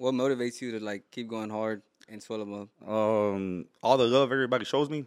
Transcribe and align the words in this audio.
what 0.00 0.14
motivates 0.14 0.60
you 0.62 0.72
to 0.72 0.82
like 0.82 1.04
keep 1.10 1.28
going 1.28 1.50
hard 1.50 1.82
and 2.08 2.22
Suelo 2.22 2.46
Mob? 2.46 2.68
Um, 2.88 3.66
all 3.82 3.98
the 3.98 4.06
love 4.06 4.32
everybody 4.32 4.64
shows 4.64 4.88
me, 4.88 5.04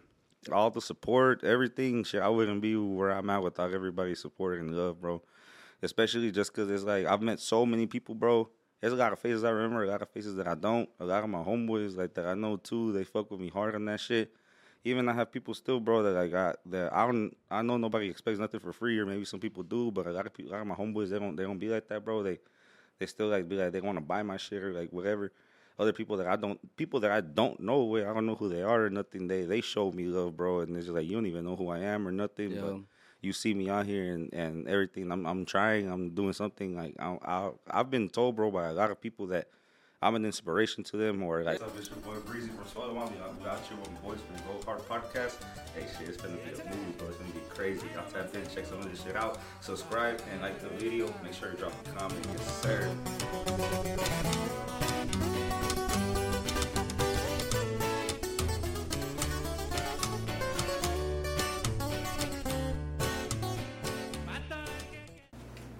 all 0.52 0.70
the 0.70 0.80
support, 0.80 1.42
everything. 1.42 2.04
Shit, 2.04 2.22
I 2.22 2.28
wouldn't 2.28 2.62
be 2.62 2.76
where 2.76 3.10
I'm 3.10 3.28
at 3.28 3.42
without 3.42 3.72
everybody 3.72 4.14
supporting 4.14 4.68
and 4.68 4.76
love, 4.76 5.00
bro. 5.00 5.20
Especially 5.82 6.30
just 6.30 6.54
because 6.54 6.70
it's 6.70 6.84
like 6.84 7.06
I've 7.06 7.22
met 7.22 7.40
so 7.40 7.66
many 7.66 7.86
people, 7.86 8.14
bro. 8.14 8.48
There's 8.80 8.92
a 8.92 8.96
lot 8.96 9.12
of 9.12 9.18
faces 9.18 9.42
I 9.42 9.50
remember, 9.50 9.82
a 9.82 9.88
lot 9.88 10.02
of 10.02 10.10
faces 10.10 10.36
that 10.36 10.46
I 10.46 10.54
don't. 10.54 10.88
A 11.00 11.04
lot 11.04 11.24
of 11.24 11.30
my 11.30 11.42
homeboys 11.42 11.96
like 11.96 12.14
that 12.14 12.26
I 12.26 12.34
know 12.34 12.56
too. 12.56 12.92
They 12.92 13.02
fuck 13.02 13.30
with 13.30 13.40
me 13.40 13.48
hard 13.48 13.74
on 13.74 13.84
that 13.86 13.98
shit. 13.98 14.32
Even 14.84 15.08
I 15.08 15.14
have 15.14 15.32
people 15.32 15.54
still, 15.54 15.80
bro, 15.80 16.02
that 16.04 16.16
I 16.16 16.28
got 16.28 16.56
that 16.66 16.92
I 16.92 17.04
don't. 17.06 17.36
I 17.50 17.62
know 17.62 17.78
nobody 17.78 18.08
expects 18.08 18.38
nothing 18.38 18.60
for 18.60 18.72
free, 18.72 18.96
or 18.98 19.06
maybe 19.06 19.24
some 19.24 19.40
people 19.40 19.64
do, 19.64 19.90
but 19.90 20.06
a 20.06 20.12
lot 20.12 20.26
of 20.26 20.34
people, 20.34 20.52
a 20.52 20.54
lot 20.54 20.60
of 20.60 20.68
my 20.68 20.74
homeboys, 20.76 21.08
they 21.08 21.18
don't. 21.18 21.34
They 21.34 21.42
don't 21.42 21.58
be 21.58 21.68
like 21.68 21.88
that, 21.88 22.04
bro. 22.04 22.22
They 22.22 22.38
they 23.04 23.10
still 23.10 23.28
like 23.28 23.48
be 23.48 23.56
like 23.56 23.72
they 23.72 23.80
want 23.80 23.98
to 23.98 24.04
buy 24.04 24.22
my 24.22 24.36
shit 24.36 24.62
or 24.62 24.72
like 24.72 24.90
whatever. 24.90 25.30
Other 25.78 25.92
people 25.92 26.16
that 26.16 26.26
I 26.26 26.36
don't 26.36 26.58
people 26.76 27.00
that 27.00 27.10
I 27.10 27.20
don't 27.20 27.60
know 27.60 27.84
where 27.84 28.10
I 28.10 28.14
don't 28.14 28.26
know 28.26 28.36
who 28.36 28.48
they 28.48 28.62
are 28.62 28.84
or 28.84 28.90
nothing. 28.90 29.28
They 29.28 29.42
they 29.42 29.60
show 29.60 29.90
me 29.92 30.04
love, 30.04 30.36
bro, 30.36 30.60
and 30.60 30.76
it's 30.76 30.86
just 30.86 30.96
like 30.96 31.06
you 31.06 31.14
don't 31.16 31.26
even 31.26 31.44
know 31.44 31.56
who 31.56 31.68
I 31.68 31.80
am 31.80 32.08
or 32.08 32.12
nothing. 32.12 32.52
Yeah. 32.52 32.60
But 32.60 32.76
you 33.20 33.32
see 33.32 33.54
me 33.54 33.68
out 33.68 33.86
here 33.86 34.14
and, 34.14 34.32
and 34.32 34.68
everything. 34.68 35.10
I'm 35.10 35.26
I'm 35.26 35.44
trying. 35.44 35.90
I'm 35.90 36.10
doing 36.10 36.32
something. 36.32 36.76
Like 36.76 36.94
I, 36.98 37.18
I 37.24 37.50
I've 37.70 37.90
been 37.90 38.08
told, 38.08 38.36
bro, 38.36 38.50
by 38.50 38.68
a 38.68 38.72
lot 38.72 38.90
of 38.90 39.00
people 39.00 39.26
that 39.28 39.48
I'm 40.04 40.16
an 40.16 40.26
inspiration 40.26 40.84
to 40.84 40.98
them 40.98 41.22
or 41.22 41.42
like. 41.44 41.62
What's 41.62 41.72
up, 41.72 41.78
it's 41.78 41.88
your 41.88 41.96
boy 42.00 42.20
Breezy 42.30 42.50
from 42.50 42.66
Suelo 42.66 42.94
Mob. 42.94 43.10
I'm 43.10 43.48
out 43.48 43.58
here 43.60 43.78
with 43.78 43.90
my 43.90 44.00
boys 44.00 44.18
from 44.20 44.36
Go 44.44 44.62
Hard 44.66 44.86
Podcast. 44.86 45.36
Hey, 45.74 45.86
shit, 45.98 46.10
it's 46.10 46.20
gonna 46.20 46.36
be 46.36 46.50
a 46.52 46.76
movie, 46.76 46.92
bro. 46.98 47.08
It's 47.08 47.16
gonna 47.16 47.30
be 47.30 47.40
crazy. 47.48 47.86
Y'all 47.94 48.04
tap 48.12 48.34
in, 48.34 48.42
check 48.54 48.66
some 48.66 48.80
of 48.80 48.90
this 48.90 49.02
shit 49.02 49.16
out. 49.16 49.40
Subscribe 49.62 50.20
and 50.30 50.42
like 50.42 50.60
the 50.60 50.68
video. 50.76 51.06
Make 51.22 51.32
sure 51.32 51.52
you 51.52 51.56
drop 51.56 51.72
a 51.86 51.90
comment. 51.92 52.26
Yes, 52.32 52.60
sir. 52.60 52.94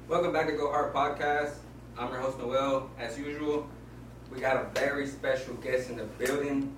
Welcome 0.08 0.32
back 0.32 0.46
to 0.46 0.52
Go 0.52 0.70
Hard 0.70 0.94
Podcast. 0.94 1.56
I'm 1.98 2.10
your 2.10 2.20
host 2.20 2.38
Noel. 2.38 2.88
As 2.98 3.18
usual, 3.18 3.68
we 4.34 4.40
got 4.40 4.56
a 4.56 4.80
very 4.80 5.06
special 5.06 5.54
guest 5.54 5.90
in 5.90 5.96
the 5.96 6.04
building. 6.04 6.74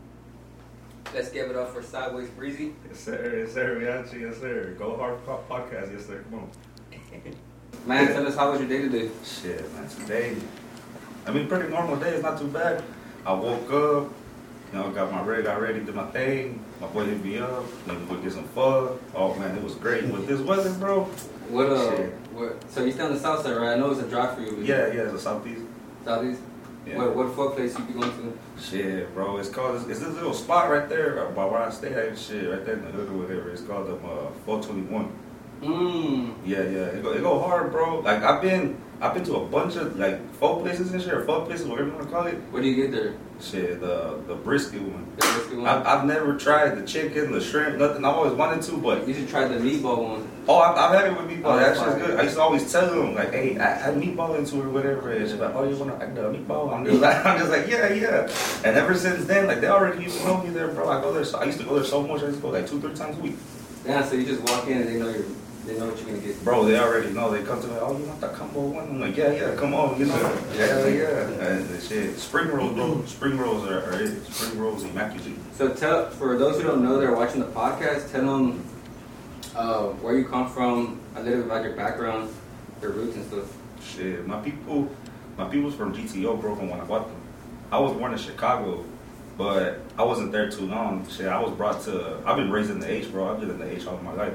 Let's 1.14 1.30
give 1.30 1.50
it 1.50 1.56
up 1.56 1.72
for 1.72 1.82
Sideways 1.82 2.28
Breezy. 2.30 2.74
Yes, 2.88 3.00
sir. 3.00 3.38
Yes, 3.38 3.54
sir. 3.54 3.76
Riachi. 3.80 4.20
Yes, 4.20 4.38
sir. 4.38 4.74
Go 4.78 4.96
Hard 4.96 5.24
Podcast. 5.24 5.92
Yes, 5.92 6.06
sir. 6.06 6.22
Come 6.30 6.40
on. 6.40 6.50
Man, 7.86 8.08
tell 8.08 8.26
us 8.26 8.36
how 8.36 8.50
was 8.50 8.60
your 8.60 8.68
day 8.68 8.82
today? 8.82 9.10
Shit, 9.24 9.72
man, 9.74 9.88
today, 9.88 10.36
I 11.24 11.30
mean, 11.30 11.46
pretty 11.46 11.68
normal 11.68 11.96
day. 11.96 12.10
It's 12.10 12.22
not 12.22 12.36
too 12.38 12.48
bad. 12.48 12.82
I 13.24 13.32
woke 13.32 13.70
up, 13.70 14.12
you 14.72 14.78
know, 14.78 14.90
got 14.90 15.12
my 15.12 15.22
ready, 15.22 15.44
got 15.44 15.60
ready, 15.60 15.80
did 15.80 15.94
my 15.94 16.06
thing. 16.10 16.64
My 16.80 16.88
boy 16.88 17.04
hit 17.04 17.22
me 17.24 17.38
up, 17.38 17.64
me 17.86 17.94
go 18.08 18.16
get 18.16 18.32
some 18.32 18.48
pho. 18.48 18.98
Oh 19.14 19.34
man, 19.36 19.56
it 19.56 19.62
was 19.62 19.74
great. 19.76 20.04
With 20.06 20.26
this 20.26 20.40
weather, 20.40 20.72
bro. 20.74 21.04
What 21.48 21.70
uh, 21.70 21.96
Shit. 21.96 22.12
what? 22.32 22.70
So 22.70 22.84
you 22.84 22.90
stay 22.90 23.02
on 23.02 23.14
the 23.14 23.20
south 23.20 23.44
side, 23.44 23.56
right? 23.56 23.74
I 23.74 23.76
know 23.76 23.92
it's 23.92 24.00
a 24.00 24.08
drive 24.08 24.34
for 24.34 24.42
you. 24.42 24.56
Yeah, 24.62 24.88
yeah, 24.88 25.02
it's 25.02 25.14
a 25.14 25.20
southeast. 25.20 25.62
Southeast. 26.04 26.40
Yeah. 26.86 26.98
What 26.98 27.16
what 27.16 27.34
fuck 27.34 27.56
place 27.56 27.76
you 27.76 27.84
be 27.84 27.94
going 27.94 28.10
to? 28.10 28.38
Shit, 28.62 29.12
bro. 29.12 29.38
It's 29.38 29.48
called. 29.48 29.76
It's, 29.76 29.86
it's 29.88 30.00
this 30.00 30.14
little 30.14 30.32
spot 30.32 30.70
right 30.70 30.88
there 30.88 31.26
by 31.34 31.44
where 31.44 31.60
I 31.62 31.70
stay 31.70 31.92
at. 31.92 32.16
Shit, 32.16 32.48
right 32.48 32.64
there 32.64 32.74
in 32.74 32.84
the 32.84 32.92
hood 32.92 33.08
or 33.08 33.14
whatever. 33.14 33.50
It's 33.50 33.62
called 33.62 33.88
um, 33.88 33.98
uh, 34.04 34.30
421. 34.44 35.10
Mmm. 35.62 36.34
Yeah, 36.44 36.58
yeah. 36.58 36.94
It 36.94 37.02
go, 37.02 37.12
it 37.12 37.22
go 37.22 37.40
hard, 37.40 37.72
bro. 37.72 38.00
Like 38.00 38.22
I've 38.22 38.40
been, 38.40 38.80
I've 39.00 39.12
been 39.14 39.24
to 39.24 39.36
a 39.36 39.44
bunch 39.44 39.76
of 39.76 39.98
like 39.98 40.18
folk 40.34 40.62
places 40.62 40.92
and 40.92 41.02
shit, 41.02 41.12
or 41.12 41.24
folk 41.24 41.46
places, 41.46 41.66
whatever 41.66 41.88
you 41.88 41.94
want 41.94 42.06
to 42.08 42.12
call 42.14 42.26
it. 42.26 42.34
What 42.50 42.62
do 42.62 42.68
you 42.68 42.76
get 42.76 42.92
there? 42.92 43.14
Shit, 43.40 43.80
the 43.80 44.18
the 44.26 44.34
brisket 44.34 44.80
one. 44.80 45.06
The 45.18 45.26
brisket 45.26 45.58
one? 45.58 45.66
I've, 45.66 45.86
I've 45.86 46.04
never 46.06 46.36
tried 46.38 46.76
the 46.78 46.86
chicken, 46.86 47.32
the 47.32 47.40
shrimp, 47.40 47.76
nothing. 47.76 48.04
I've 48.06 48.14
always 48.16 48.32
wanted 48.32 48.62
to, 48.62 48.78
but 48.78 49.06
You 49.06 49.12
should 49.12 49.28
try 49.28 49.46
the 49.46 49.56
meatball 49.58 50.02
one. 50.02 50.28
oh, 50.48 50.56
I've, 50.58 50.76
I've 50.78 50.94
had 50.98 51.12
it 51.12 51.16
with 51.20 51.28
meatball. 51.30 51.52
Oh, 51.52 51.56
that 51.58 51.74
that's 51.76 51.80
shit's 51.80 52.06
good. 52.06 52.18
I 52.18 52.22
used 52.22 52.36
to 52.36 52.40
always 52.40 52.72
tell 52.72 52.88
them 52.88 53.14
like, 53.14 53.32
"Hey, 53.32 53.58
I 53.58 53.64
add 53.64 53.94
meatball 53.96 54.38
into 54.38 54.56
it, 54.56 54.64
or 54.64 54.70
whatever." 54.70 55.12
And 55.12 55.28
she's 55.28 55.38
like, 55.38 55.54
"Oh, 55.54 55.68
you 55.68 55.76
want 55.76 55.98
to 55.98 56.06
add 56.06 56.14
the 56.14 56.22
meatball?" 56.22 56.72
I'm 56.72 56.86
just 56.86 57.00
like, 57.02 57.26
I'm 57.26 57.38
just 57.38 57.50
like, 57.50 57.68
"Yeah, 57.68 57.92
yeah." 57.92 58.28
And 58.64 58.76
ever 58.78 58.94
since 58.94 59.26
then, 59.26 59.46
like 59.46 59.60
they 59.60 59.68
already 59.68 60.02
used 60.04 60.18
to 60.20 60.26
know 60.26 60.42
me 60.42 60.48
there, 60.50 60.68
bro. 60.68 60.88
I 60.88 61.02
go 61.02 61.12
there. 61.12 61.24
So 61.24 61.36
I 61.38 61.44
used 61.44 61.58
to 61.58 61.64
go 61.64 61.74
there 61.74 61.84
so 61.84 62.02
much. 62.02 62.22
I 62.22 62.26
used 62.26 62.36
to 62.38 62.42
go 62.42 62.48
like 62.48 62.66
two, 62.66 62.80
three 62.80 62.94
times 62.94 63.18
a 63.18 63.20
week. 63.20 63.36
Yeah, 63.84 64.02
so 64.02 64.16
you 64.16 64.24
just 64.24 64.42
walk 64.50 64.66
in 64.66 64.78
and 64.78 64.88
they 64.88 64.98
know 64.98 65.10
you're, 65.10 65.26
they 65.66 65.78
know 65.78 65.86
what 65.86 65.98
you're 65.98 66.06
gonna 66.06 66.18
get. 66.18 66.44
Bro, 66.44 66.64
they 66.66 66.78
already 66.78 67.10
know. 67.10 67.30
They 67.30 67.42
come 67.42 67.60
to 67.60 67.66
me, 67.66 67.74
oh, 67.80 67.98
you 67.98 68.04
want 68.04 68.20
that 68.20 68.34
combo 68.34 68.60
one? 68.60 68.88
I'm 68.88 69.00
like, 69.00 69.16
yeah, 69.16 69.32
yeah, 69.32 69.54
come 69.56 69.74
on, 69.74 69.98
you 69.98 70.06
know. 70.06 70.42
Yeah, 70.54 70.86
yeah. 70.86 71.46
And 71.46 71.68
the 71.68 71.80
shit, 71.80 72.16
spring 72.18 72.48
rolls, 72.48 72.74
bro. 72.74 73.04
Spring 73.06 73.36
rolls 73.36 73.68
are, 73.68 73.82
are 73.92 74.00
it. 74.00 74.24
Spring 74.26 74.60
rolls, 74.60 74.84
immaculate. 74.84 75.34
So 75.54 75.70
tell 75.74 76.08
for 76.10 76.38
those 76.38 76.60
who 76.60 76.68
don't 76.68 76.84
know 76.84 76.98
that 76.98 77.06
are 77.06 77.16
watching 77.16 77.40
the 77.40 77.46
podcast, 77.46 78.12
tell 78.12 78.26
them 78.26 78.64
uh, 79.56 79.88
where 80.02 80.16
you 80.16 80.24
come 80.26 80.48
from, 80.48 81.00
a 81.16 81.22
little 81.22 81.40
bit 81.40 81.46
about 81.46 81.64
your 81.64 81.74
background, 81.74 82.32
your 82.80 82.92
roots 82.92 83.16
and 83.16 83.26
stuff. 83.26 83.52
Shit, 83.82 84.26
my 84.26 84.40
people, 84.40 84.88
my 85.36 85.48
people's 85.48 85.74
from 85.74 85.94
GTO, 85.94 86.40
bro, 86.40 86.54
from 86.54 86.68
Guanajuato. 86.68 87.10
I 87.72 87.80
was 87.80 87.92
born 87.96 88.12
in 88.12 88.18
Chicago, 88.18 88.84
but 89.36 89.80
I 89.98 90.04
wasn't 90.04 90.30
there 90.30 90.48
too 90.48 90.66
long. 90.66 91.08
Shit, 91.08 91.26
I 91.26 91.40
was 91.40 91.52
brought 91.52 91.82
to, 91.82 92.22
I've 92.24 92.36
been 92.36 92.52
raised 92.52 92.70
in 92.70 92.78
the 92.78 92.88
H, 92.88 93.10
bro. 93.10 93.32
I've 93.32 93.40
been 93.40 93.50
in 93.50 93.58
the 93.58 93.68
H 93.74 93.86
all 93.86 93.98
my 93.98 94.12
life. 94.12 94.34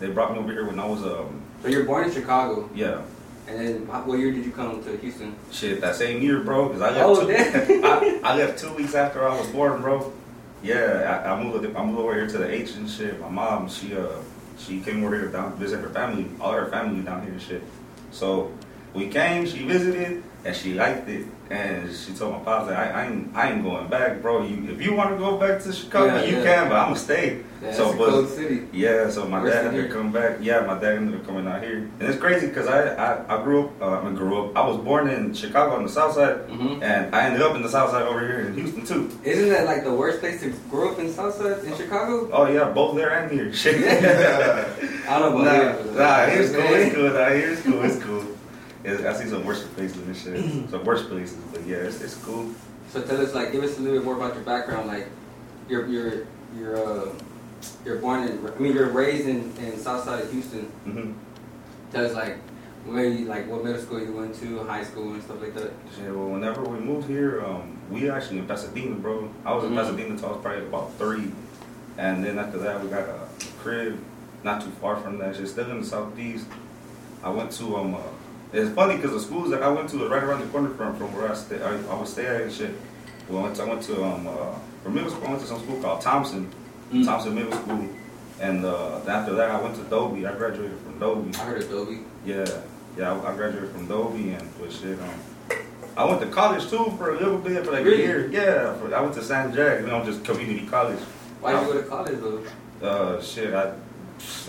They 0.00 0.10
brought 0.10 0.32
me 0.32 0.38
over 0.38 0.52
here 0.52 0.66
when 0.66 0.78
I 0.78 0.86
was, 0.86 1.02
um, 1.04 1.42
So 1.62 1.68
you're 1.68 1.84
born 1.84 2.04
in 2.04 2.12
Chicago, 2.12 2.68
yeah, 2.74 3.02
and 3.46 3.58
then 3.60 3.86
what 4.06 4.18
year 4.18 4.32
did 4.32 4.44
you 4.44 4.52
come 4.52 4.82
to 4.82 4.96
Houston? 4.96 5.34
Shit, 5.52 5.80
that 5.82 5.96
same 5.96 6.22
year, 6.22 6.40
bro, 6.40 6.68
because 6.68 6.82
I 6.82 6.90
left. 6.90 7.04
Oh, 7.04 7.20
two, 7.20 7.32
damn. 7.32 7.84
I, 8.24 8.32
I 8.32 8.36
left 8.36 8.58
two 8.58 8.72
weeks 8.72 8.94
after 8.94 9.26
I 9.28 9.38
was 9.38 9.46
born, 9.48 9.82
bro. 9.82 10.12
Yeah, 10.62 11.22
I, 11.24 11.32
I 11.32 11.42
moved. 11.42 11.64
I 11.76 11.84
moved 11.84 11.98
over 11.98 12.14
here 12.14 12.26
to 12.26 12.38
the 12.38 12.50
H 12.50 12.74
and 12.76 12.88
shit. 12.88 13.20
My 13.20 13.28
mom, 13.28 13.68
she 13.68 13.94
uh, 13.94 14.08
she 14.58 14.80
came 14.80 15.04
over 15.04 15.14
here 15.14 15.28
down 15.28 15.52
to 15.52 15.56
visit 15.58 15.80
her 15.80 15.90
family, 15.90 16.26
all 16.40 16.52
her 16.52 16.66
family 16.70 17.02
down 17.02 17.22
here 17.22 17.32
and 17.32 17.42
shit. 17.42 17.62
So 18.12 18.50
we 18.94 19.08
came, 19.08 19.46
she 19.46 19.64
visited, 19.66 20.22
and 20.44 20.54
she 20.54 20.74
liked 20.74 21.08
it. 21.08 21.26
And 21.50 21.94
she 21.94 22.12
told 22.14 22.32
my 22.32 22.38
pops 22.40 22.68
that 22.68 22.94
I, 22.94 23.02
I 23.02 23.06
ain't, 23.06 23.36
I 23.36 23.52
ain't 23.52 23.62
going 23.62 23.86
back, 23.88 24.22
bro. 24.22 24.42
You, 24.44 24.70
if 24.70 24.80
you 24.80 24.94
want 24.94 25.10
to 25.10 25.16
go 25.18 25.36
back 25.36 25.62
to 25.62 25.72
Chicago, 25.72 26.16
Yeah, 26.16 26.24
you 26.24 26.36
yeah. 26.38 26.42
can, 26.44 26.68
but 26.70 26.76
I'm 26.76 26.86
gonna 26.88 26.96
stay. 26.96 27.40
Yeah, 27.62 27.72
so, 27.74 27.96
but 27.96 28.08
cold 28.10 28.28
city. 28.30 28.66
yeah, 28.72 29.10
so 29.10 29.26
my 29.28 29.42
Worse 29.42 29.52
dad 29.52 29.62
to 29.64 29.70
here. 29.72 29.88
come 29.88 30.10
back. 30.10 30.38
Yeah, 30.40 30.60
my 30.60 30.74
dad 30.78 30.96
ended 30.96 31.20
up 31.20 31.26
coming 31.26 31.46
out 31.46 31.62
here, 31.62 31.78
and 31.98 32.02
it's 32.02 32.18
crazy 32.18 32.46
because 32.46 32.66
I, 32.66 32.94
I 32.94 33.36
I 33.38 33.42
grew 33.42 33.66
up. 33.66 33.82
Uh, 33.82 33.88
I 34.00 34.04
mean, 34.04 34.14
grew 34.14 34.42
up. 34.42 34.56
I 34.56 34.66
was 34.66 34.78
born 34.78 35.08
in 35.08 35.34
Chicago 35.34 35.76
on 35.76 35.82
the 35.84 35.88
south 35.88 36.14
side, 36.14 36.36
hmm 36.50 36.82
and 36.82 37.14
I 37.14 37.26
ended 37.26 37.42
up 37.42 37.54
in 37.56 37.62
the 37.62 37.68
south 37.68 37.90
side 37.90 38.02
over 38.02 38.20
here 38.20 38.40
in 38.48 38.54
Houston 38.54 38.84
too. 38.86 39.10
Isn't 39.22 39.50
that 39.50 39.66
like 39.66 39.84
the 39.84 39.94
worst 39.94 40.20
place 40.20 40.40
to 40.40 40.50
grow 40.70 40.92
up 40.92 40.98
in 40.98 41.06
the 41.08 41.12
Southside 41.12 41.62
in 41.64 41.76
Chicago? 41.76 42.28
Oh 42.32 42.46
yeah, 42.50 42.70
both 42.70 42.96
there 42.96 43.10
and 43.10 43.30
here. 43.30 43.52
Shit. 43.52 43.76
I 45.08 45.18
don't 45.18 45.34
know 45.36 45.44
nah, 45.44 45.50
about 45.50 45.76
here, 45.76 45.84
but- 45.84 45.94
nah, 45.94 46.22
it's 46.24 46.52
cool. 46.56 46.64
It's 46.64 46.94
cool. 46.94 47.10
Nah, 47.12 47.28
here's 47.28 47.60
cool. 47.62 47.82
It's 47.84 48.02
cool. 48.04 48.23
It's, 48.84 49.02
I 49.02 49.12
see 49.14 49.28
some 49.30 49.44
worse 49.46 49.64
places 49.68 49.96
and 50.06 50.16
shit. 50.16 50.68
Some 50.70 50.84
worse 50.84 51.06
places, 51.06 51.38
but 51.52 51.64
yeah, 51.66 51.76
it's, 51.78 52.02
it's 52.02 52.16
cool. 52.16 52.50
So 52.90 53.02
tell 53.02 53.20
us, 53.20 53.34
like, 53.34 53.50
give 53.52 53.64
us 53.64 53.78
a 53.78 53.80
little 53.80 53.98
bit 53.98 54.04
more 54.04 54.14
about 54.16 54.34
your 54.34 54.44
background. 54.44 54.86
Like, 54.88 55.08
you're 55.68 55.86
you're 55.86 56.26
you're 56.56 56.76
uh, 56.76 57.08
you're 57.84 57.96
born 57.98 58.28
in. 58.28 58.46
I 58.46 58.58
mean, 58.58 58.74
you're 58.74 58.90
raised 58.90 59.26
in 59.26 59.52
in 59.56 59.78
Southside 59.78 60.22
of 60.24 60.30
Houston. 60.32 60.64
hmm 60.84 61.12
Tell 61.92 62.04
us 62.04 62.12
like 62.14 62.36
where 62.84 63.04
you 63.06 63.24
like 63.24 63.48
what 63.48 63.64
middle 63.64 63.80
school 63.80 64.00
you 64.00 64.12
went 64.12 64.34
to, 64.40 64.58
high 64.64 64.84
school 64.84 65.14
and 65.14 65.22
stuff 65.22 65.40
like 65.40 65.54
that. 65.54 65.72
Shit, 65.96 66.14
well, 66.14 66.28
whenever 66.28 66.62
we 66.62 66.78
moved 66.78 67.08
here, 67.08 67.42
um, 67.44 67.78
we 67.90 68.10
actually 68.10 68.38
in 68.38 68.46
Pasadena, 68.46 68.94
bro. 68.96 69.30
I 69.46 69.54
was 69.54 69.64
in 69.64 69.70
Mhm. 69.70 69.76
Pasadena 69.76 70.10
until 70.10 70.28
I 70.28 70.32
was 70.32 70.42
probably 70.42 70.66
about 70.66 70.92
three, 70.98 71.32
and 71.96 72.22
then 72.22 72.38
after 72.38 72.58
that, 72.58 72.82
we 72.84 72.90
got 72.90 73.08
a 73.08 73.18
crib 73.62 73.98
not 74.42 74.60
too 74.60 74.70
far 74.82 74.96
from 74.96 75.16
that. 75.18 75.34
Shit, 75.36 75.48
still 75.48 75.70
in 75.70 75.80
the 75.80 75.86
southeast. 75.86 76.46
I 77.22 77.30
went 77.30 77.50
to 77.52 77.76
um. 77.76 77.94
Uh, 77.94 77.98
it's 78.54 78.74
funny 78.74 78.96
because 78.96 79.12
the 79.12 79.20
schools 79.20 79.50
that 79.50 79.62
I 79.62 79.68
went 79.68 79.88
to 79.90 79.96
was 79.98 80.10
right 80.10 80.22
around 80.22 80.40
the 80.40 80.46
corner 80.46 80.70
from 80.70 80.96
from 80.96 81.14
where 81.14 81.30
I 81.30 81.34
stay. 81.34 81.60
I, 81.62 81.70
I 81.90 81.94
would 81.98 82.08
stay 82.08 82.26
at 82.26 82.40
and 82.42 82.52
shit. 82.52 82.74
Well, 83.28 83.40
I 83.40 83.42
went 83.44 83.56
to, 83.56 83.62
I 83.62 83.68
went 83.68 83.82
to 83.82 84.04
um 84.04 84.26
uh, 84.26 84.54
for 84.82 84.90
middle 84.90 85.10
school. 85.10 85.26
I 85.26 85.30
went 85.30 85.40
to 85.42 85.46
some 85.48 85.60
school 85.62 85.80
called 85.80 86.00
Thompson, 86.00 86.50
Mm. 86.92 87.04
Thompson 87.06 87.34
Middle 87.34 87.52
School, 87.52 87.88
and 88.40 88.64
uh, 88.64 89.00
after 89.08 89.34
that, 89.34 89.50
I 89.50 89.60
went 89.60 89.74
to 89.76 89.82
Dobie. 89.84 90.26
I 90.26 90.32
graduated 90.34 90.78
from 90.80 90.98
Dobie. 91.00 91.34
I 91.36 91.44
heard 91.44 91.62
of 91.62 91.70
Dobie. 91.70 92.00
Yeah, 92.26 92.44
yeah, 92.96 93.12
I, 93.12 93.32
I 93.32 93.34
graduated 93.34 93.70
from 93.70 93.88
Dobie 93.88 94.30
and 94.32 94.46
with 94.60 94.72
shit. 94.78 94.98
Um, 95.00 95.58
I 95.96 96.04
went 96.04 96.20
to 96.20 96.26
college 96.28 96.68
too 96.68 96.92
for 96.98 97.14
a 97.14 97.18
little 97.18 97.38
bit, 97.38 97.64
for 97.64 97.72
like 97.72 97.84
Really? 97.84 98.02
a 98.04 98.06
year. 98.06 98.30
Yeah, 98.30 98.74
for, 98.74 98.94
I 98.94 99.00
went 99.00 99.14
to 99.14 99.22
San 99.24 99.54
Jac, 99.54 99.80
you 99.80 99.86
know, 99.86 100.04
just 100.04 100.22
community 100.24 100.66
college. 100.66 100.98
Why 101.40 101.52
did 101.52 101.66
you 101.66 101.72
go 101.72 101.80
to 101.82 101.88
college 101.88 102.18
though? 102.20 102.86
Uh, 102.86 103.22
shit, 103.22 103.54
I, 103.54 103.72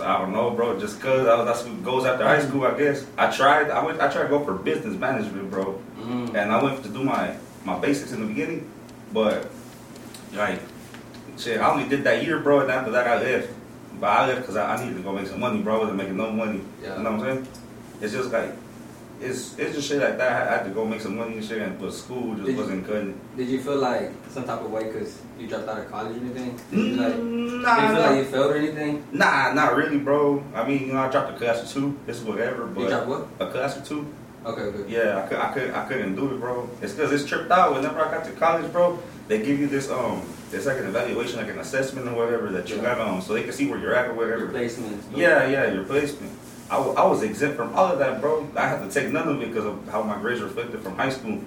I 0.02 0.18
don't 0.20 0.32
know, 0.34 0.52
bro. 0.52 0.80
Just 0.80 1.00
cause 1.02 1.28
I, 1.28 1.36
was, 1.38 1.46
that's 1.46 1.64
what 1.68 1.84
goes 1.84 2.06
after 2.06 2.24
high 2.26 2.42
school, 2.42 2.66
I 2.66 2.78
guess. 2.78 3.06
I 3.18 3.30
tried, 3.32 3.70
I 3.72 3.84
went, 3.84 4.00
I 4.02 4.12
tried 4.12 4.24
to 4.24 4.30
go 4.30 4.44
for 4.44 4.54
business 4.54 4.96
management, 4.98 5.50
bro, 5.52 5.82
Mm. 6.00 6.36
and 6.36 6.52
I 6.52 6.62
went 6.62 6.84
to 6.84 6.90
do 6.90 7.04
my 7.04 7.36
my 7.64 7.80
basics 7.80 8.12
in 8.12 8.20
the 8.22 8.28
beginning, 8.28 8.70
but 9.12 9.50
like, 10.34 10.60
shit, 11.38 11.60
I 11.60 11.72
only 11.72 11.88
did 11.90 12.04
that 12.04 12.24
year, 12.24 12.40
bro, 12.40 12.60
and 12.60 12.70
after 12.70 12.92
that 12.92 13.08
I 13.08 13.20
left. 13.20 13.50
But 14.00 14.08
I 14.08 14.28
left 14.28 14.42
because 14.42 14.56
I, 14.58 14.76
I 14.76 14.84
needed 14.84 14.98
to 14.98 15.04
go 15.04 15.14
make 15.14 15.26
some 15.28 15.40
money, 15.40 15.62
bro. 15.62 15.76
I 15.78 15.80
wasn't 15.80 15.98
making 15.98 16.18
no 16.18 16.30
money. 16.32 16.62
Yeah. 16.84 16.98
You 16.98 17.04
know 17.04 17.12
what 17.14 17.22
I'm 17.22 17.26
saying? 17.38 17.48
It's 18.02 18.14
just 18.14 18.30
like 18.32 18.52
it's 19.22 19.58
it's 19.58 19.76
just 19.76 19.88
shit 19.90 20.02
like 20.02 20.18
that. 20.18 20.48
I 20.48 20.58
had 20.58 20.64
to 20.66 20.70
go 20.72 20.86
make 20.86 21.02
some 21.02 21.16
money 21.18 21.36
and 21.38 21.44
shit, 21.46 21.62
and 21.62 21.80
but 21.80 21.94
school 21.94 22.34
just 22.36 22.46
Did 22.48 22.58
wasn't 22.58 22.86
cutting. 22.86 23.20
Did 23.38 23.48
you 23.50 23.60
feel 23.62 23.78
like 23.78 24.12
some 24.30 24.44
type 24.46 24.62
of 24.62 24.72
way 24.72 24.86
because 24.86 25.22
you 25.40 25.48
dropped 25.48 25.68
out 25.68 25.80
of 25.80 25.90
college 25.90 26.16
or 26.18 26.20
anything? 26.20 26.60
Did 26.72 26.80
you, 26.80 26.96
like, 26.96 27.14
Mm, 27.14 27.50
did 27.50 27.62
nah, 27.62 27.76
you 27.82 27.88
feel 27.88 27.94
nah, 28.04 28.10
like 28.10 28.18
you 28.18 28.26
failed 28.26 28.52
or 28.52 28.58
anything? 28.58 29.04
nah, 29.12 29.54
not 29.54 29.76
really, 29.76 29.98
bro. 29.98 30.44
I 30.54 30.68
mean, 30.68 30.88
you 30.88 30.94
know, 30.94 31.00
I 31.00 31.10
dropped 31.10 31.34
a 31.34 31.38
class 31.38 31.64
or 31.64 31.74
two. 31.74 31.98
It's 32.08 32.20
whatever, 32.22 32.70
You 32.78 32.88
dropped 32.88 33.08
what? 33.08 33.28
a 33.40 33.48
class 33.52 33.78
or 33.78 33.82
two. 33.82 34.06
Okay, 34.46 34.62
okay. 34.62 34.92
Yeah, 34.92 35.24
I 35.24 35.28
could, 35.28 35.38
I 35.40 35.54
could, 35.54 35.72
I 35.72 35.86
couldn't 35.88 36.16
do 36.16 36.36
it, 36.36 36.40
bro. 36.40 36.70
It's 36.82 36.94
because 36.94 37.12
it's 37.12 37.26
tripped 37.26 37.50
out. 37.52 37.74
Whenever 37.74 38.00
I 38.00 38.12
got 38.12 38.26
to 38.26 38.32
college, 38.34 38.72
bro, 38.72 39.00
they 39.28 39.40
give 39.40 39.60
you 39.60 39.66
this 39.68 39.90
um, 39.90 40.22
it's 40.54 40.68
like 40.68 40.78
an 40.78 40.86
evaluation, 40.86 41.38
like 41.40 41.50
an 41.50 41.58
assessment 41.60 42.08
or 42.08 42.14
whatever 42.14 42.50
that 42.50 42.70
you 42.70 42.76
Yeah. 42.76 42.84
got 42.96 43.00
on, 43.00 43.22
so 43.24 43.34
they 43.34 43.42
can 43.44 43.54
see 43.54 43.68
where 43.68 43.80
you're 43.80 43.96
at 43.96 44.08
or 44.10 44.14
whatever. 44.14 44.46
Replacements. 44.46 45.08
Yeah, 45.16 45.48
yeah, 45.48 45.72
your 45.74 45.84
placement. 45.84 46.32
I 46.70 46.78
I 46.78 47.06
was 47.06 47.22
exempt 47.24 47.58
from 47.58 47.74
all 47.76 47.86
of 47.92 48.00
that, 48.00 48.22
bro. 48.22 48.48
I 48.56 48.68
had 48.68 48.80
to 48.80 48.90
take 49.02 49.12
none 49.12 49.28
of 49.28 49.42
it 49.42 49.50
because 49.50 49.66
of 49.66 49.88
how 49.90 50.02
my 50.04 50.18
grades 50.20 50.42
reflected 50.42 50.82
from 50.82 50.96
high 50.96 51.10
school. 51.10 51.40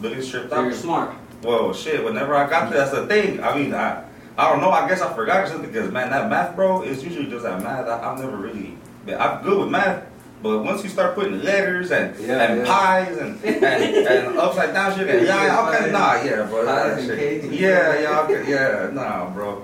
But 0.00 0.12
it's 0.12 0.28
tripped 0.28 0.50
So 0.50 0.56
out. 0.56 0.64
you're 0.64 0.72
smart. 0.74 1.14
Well, 1.42 1.72
shit. 1.72 2.04
Whenever 2.04 2.34
I 2.34 2.48
got 2.48 2.70
there, 2.70 2.80
that's 2.80 2.90
the 2.92 3.06
thing. 3.06 3.42
I 3.42 3.56
mean, 3.56 3.72
I, 3.72 4.04
I 4.36 4.50
don't 4.50 4.60
know. 4.60 4.70
I 4.70 4.86
guess 4.88 5.00
I 5.00 5.12
forgot 5.14 5.44
or 5.44 5.46
something 5.48 5.70
because 5.70 5.90
man, 5.90 6.10
that 6.10 6.28
math, 6.28 6.54
bro, 6.56 6.82
is 6.82 7.02
usually 7.02 7.26
just 7.30 7.44
that 7.44 7.62
math. 7.62 7.86
I, 7.88 8.12
I've 8.12 8.18
never 8.18 8.36
really. 8.36 8.76
Been, 9.06 9.18
I'm 9.20 9.42
good 9.42 9.58
with 9.60 9.70
math, 9.70 10.04
but 10.42 10.58
once 10.64 10.82
you 10.82 10.90
start 10.90 11.14
putting 11.14 11.42
letters 11.42 11.90
and 11.92 12.18
Yeah, 12.18 12.42
and 12.42 12.58
yeah. 12.58 12.66
pies 12.66 13.16
and, 13.16 13.42
and 13.44 13.64
and 14.06 14.38
upside 14.44 14.74
down 14.74 14.94
shit, 14.98 15.08
and 15.08 15.26
yeah, 15.26 15.46
yeah, 15.46 15.68
okay, 15.68 15.90
nah, 15.92 16.22
yeah, 16.22 16.42
bro. 16.46 16.64
That 16.66 17.00
shit- 17.02 17.44
yeah, 17.52 18.00
yeah, 18.00 18.20
okay, 18.22 18.50
yeah, 18.50 18.90
nah, 18.92 19.30
bro. 19.30 19.62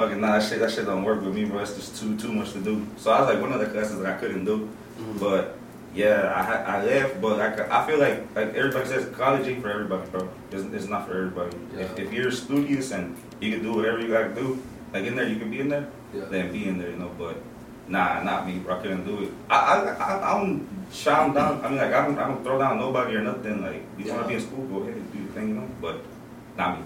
Fucking 0.00 0.18
nah, 0.18 0.38
that 0.38 0.42
shit, 0.48 0.60
that 0.60 0.70
shit 0.70 0.86
don't 0.86 1.04
work 1.04 1.20
with 1.22 1.34
me, 1.34 1.44
bro. 1.44 1.58
It's 1.60 1.74
just 1.74 2.00
too 2.00 2.16
too 2.16 2.32
much 2.32 2.52
to 2.52 2.60
do. 2.60 2.86
So 2.96 3.12
I 3.12 3.20
was 3.20 3.28
like 3.34 3.40
one 3.42 3.52
of 3.52 3.60
the 3.60 3.66
classes 3.66 3.98
that 4.00 4.06
I 4.08 4.16
couldn't 4.18 4.46
do. 4.46 4.66
Mhm. 4.98 5.20
But 5.20 5.58
yeah, 5.94 6.32
I 6.32 6.78
I 6.80 6.84
left, 6.86 7.20
but 7.20 7.36
I, 7.38 7.48
I 7.68 7.86
feel 7.86 7.98
like 8.00 8.24
like 8.34 8.54
everybody 8.54 8.88
says 8.88 9.04
college 9.14 9.46
ain't 9.46 9.60
for 9.60 9.68
everybody, 9.68 10.08
bro. 10.08 10.26
It's, 10.52 10.64
it's 10.72 10.88
not 10.88 11.06
for 11.06 11.12
everybody. 11.20 11.52
If, 11.76 11.98
Yeah. 11.98 12.04
if 12.04 12.12
you're 12.14 12.30
studious 12.32 12.92
and 12.96 13.14
you 13.44 13.52
can 13.52 13.62
do 13.62 13.74
whatever 13.76 14.00
you 14.00 14.08
gotta 14.08 14.32
do, 14.34 14.56
like 14.94 15.04
in 15.04 15.16
there 15.16 15.28
you 15.28 15.36
can 15.36 15.50
be 15.50 15.60
in 15.60 15.68
there, 15.68 15.84
Yeah. 16.16 16.24
then 16.32 16.50
be 16.50 16.64
in 16.66 16.78
there, 16.80 16.88
you 16.88 16.96
know. 16.96 17.10
But 17.18 17.36
nah, 17.86 18.22
not 18.22 18.46
me, 18.48 18.56
bro. 18.56 18.78
I 18.78 18.80
couldn't 18.80 19.04
do 19.04 19.24
it. 19.24 19.32
I 19.50 19.56
I 19.60 19.76
I, 20.00 20.08
I 20.32 20.38
don't 20.40 20.64
shout 20.90 21.34
down. 21.34 21.60
I 21.62 21.68
mean, 21.68 21.76
like 21.76 21.92
I 21.92 22.06
don't 22.06 22.16
I 22.18 22.24
don't 22.26 22.42
throw 22.42 22.56
down 22.56 22.78
nobody 22.80 23.16
or 23.16 23.20
nothing. 23.20 23.60
Like 23.60 23.84
you 24.00 24.06
Yeah. 24.06 24.16
wanna 24.16 24.28
be 24.32 24.40
in 24.40 24.40
school, 24.48 24.64
go 24.64 24.80
ahead 24.80 24.96
and 24.96 25.12
do 25.12 25.18
your 25.18 25.28
thing, 25.36 25.48
you 25.52 25.56
know. 25.60 25.68
But 25.78 26.00
not 26.56 26.78
me. 26.80 26.84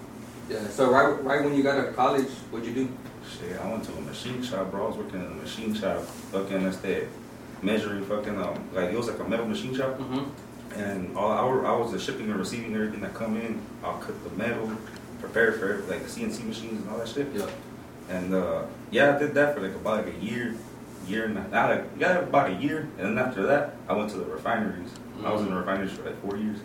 Yeah. 0.49 0.67
So 0.69 0.91
right, 0.91 1.09
right 1.23 1.41
when 1.43 1.55
you 1.55 1.63
got 1.63 1.77
to 1.81 1.91
college, 1.93 2.29
what'd 2.51 2.67
you 2.67 2.73
do? 2.85 2.85
Shit, 3.39 3.59
I 3.59 3.69
went 3.69 3.83
to 3.85 3.93
a 3.93 4.01
machine 4.01 4.41
shop, 4.43 4.71
bro. 4.71 4.85
I 4.85 4.87
was 4.87 4.97
working 4.97 5.19
in 5.19 5.25
a 5.25 5.35
machine 5.35 5.73
shop, 5.73 6.01
fucking 6.31 6.61
instead 6.61 7.07
measuring 7.61 8.05
fucking 8.05 8.39
um 8.41 8.69
like 8.73 8.91
it 8.91 8.97
was 8.97 9.07
like 9.07 9.19
a 9.19 9.23
metal 9.23 9.45
machine 9.45 9.75
shop. 9.75 9.97
Mm-hmm. 9.97 10.79
And 10.79 11.17
all 11.17 11.31
I, 11.31 11.71
I 11.71 11.75
was 11.75 11.91
the 11.91 11.99
shipping 11.99 12.29
and 12.29 12.37
receiving 12.37 12.75
everything 12.75 13.01
that 13.01 13.13
come 13.13 13.37
in. 13.37 13.61
I'll 13.83 13.97
cut 13.97 14.21
the 14.23 14.29
metal, 14.31 14.71
prepare 15.19 15.53
for 15.53 15.73
it, 15.75 15.89
like 15.89 16.03
the 16.03 16.09
CNC 16.09 16.45
machines 16.45 16.81
and 16.81 16.89
all 16.89 16.97
that 16.97 17.07
shit. 17.07 17.27
Yeah. 17.33 17.49
And 18.09 18.33
uh, 18.33 18.65
yeah, 18.91 19.15
I 19.15 19.19
did 19.19 19.33
that 19.35 19.55
for 19.55 19.61
like 19.61 19.75
about 19.75 20.05
like 20.05 20.15
a 20.15 20.19
year, 20.19 20.55
year 21.07 21.25
and 21.25 21.37
a 21.37 21.41
half. 21.41 21.69
Like 21.69 21.85
yeah, 21.97 22.19
about 22.19 22.51
a 22.51 22.53
year. 22.55 22.89
And 22.97 23.17
then 23.17 23.17
after 23.17 23.43
that, 23.43 23.75
I 23.87 23.93
went 23.93 24.09
to 24.11 24.17
the 24.17 24.25
refineries. 24.25 24.89
I 25.23 25.31
was 25.31 25.41
in 25.41 25.49
the 25.49 25.55
refineries 25.55 25.93
for 25.93 26.03
like 26.03 26.21
four 26.21 26.37
years. 26.37 26.59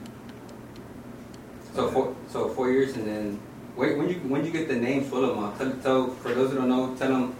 So 1.75 1.89
four, 1.89 2.17
so 2.29 2.49
four 2.49 2.71
years, 2.71 2.97
and 2.97 3.07
then 3.07 3.41
wait, 3.77 3.97
when 3.97 4.09
you 4.09 4.17
when 4.29 4.45
you 4.45 4.51
get 4.51 4.69
the 4.69 4.77
name 4.77 5.05
Suelo 5.05 5.37
Mob, 5.37 5.59
tell, 5.59 5.73
tell 5.83 6.11
for 6.17 6.35
those 6.35 6.51
who 6.51 6.59
don't 6.59 6.69
know, 6.69 6.95
tell 6.97 7.09
them 7.09 7.35